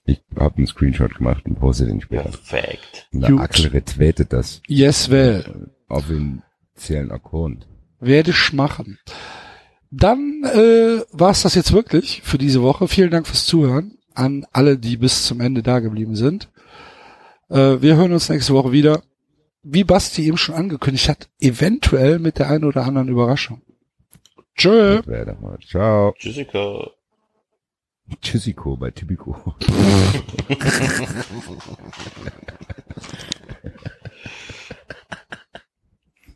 Ich 0.05 0.21
habe 0.37 0.57
einen 0.57 0.67
Screenshot 0.67 1.15
gemacht 1.15 1.45
und 1.47 1.59
poste 1.61 1.87
den 1.87 2.01
später. 2.01 2.25
Perfekt. 2.25 3.09
Und 3.13 3.21
der. 3.23 3.39
Axel 3.39 3.71
retweetet 3.71 4.33
das 4.33 4.61
Yes, 4.67 5.11
well. 5.11 5.71
auf 5.89 6.07
den 6.09 6.43
zählen 6.75 7.11
Account. 7.11 7.67
Werde 8.01 8.31
ich 8.31 8.53
machen. 8.53 8.99
Dann 9.91 10.43
äh, 10.45 11.03
war 11.13 11.31
es 11.31 11.43
das 11.43 11.55
jetzt 11.55 11.73
wirklich 11.73 12.23
für 12.23 12.39
diese 12.39 12.63
Woche. 12.63 12.89
Vielen 12.89 13.11
Dank 13.11 13.27
fürs 13.27 13.47
Zuhören 13.47 13.99
an 14.15 14.47
alle, 14.53 14.79
die 14.79 14.97
bis 14.97 15.25
zum 15.27 15.41
Ende 15.41 15.63
da 15.63 15.81
geblieben 15.81 16.17
sind. 16.17 16.49
Äh, 17.51 17.81
wir 17.83 17.97
hören 17.97 18.13
uns 18.13 18.29
nächste 18.29 18.55
Woche 18.55 18.73
wieder. 18.73 19.03
Wie 19.63 19.85
Basti 19.85 20.27
eben 20.27 20.39
schon 20.39 20.57
angekündigt 20.57 21.09
hat, 21.09 21.29
eventuell 21.39 22.19
mit 22.19 22.39
der 22.39 22.49
einen 22.51 22.65
oder 22.65 22.85
anderen 22.85 23.09
Überraschung. 23.09 23.63
Tschö. 24.57 25.01
Ciao. 25.69 26.13
Tschüssika. 26.19 26.91
Tschüssiko 28.21 28.77
bei 28.77 28.91
Tipico. 28.91 29.55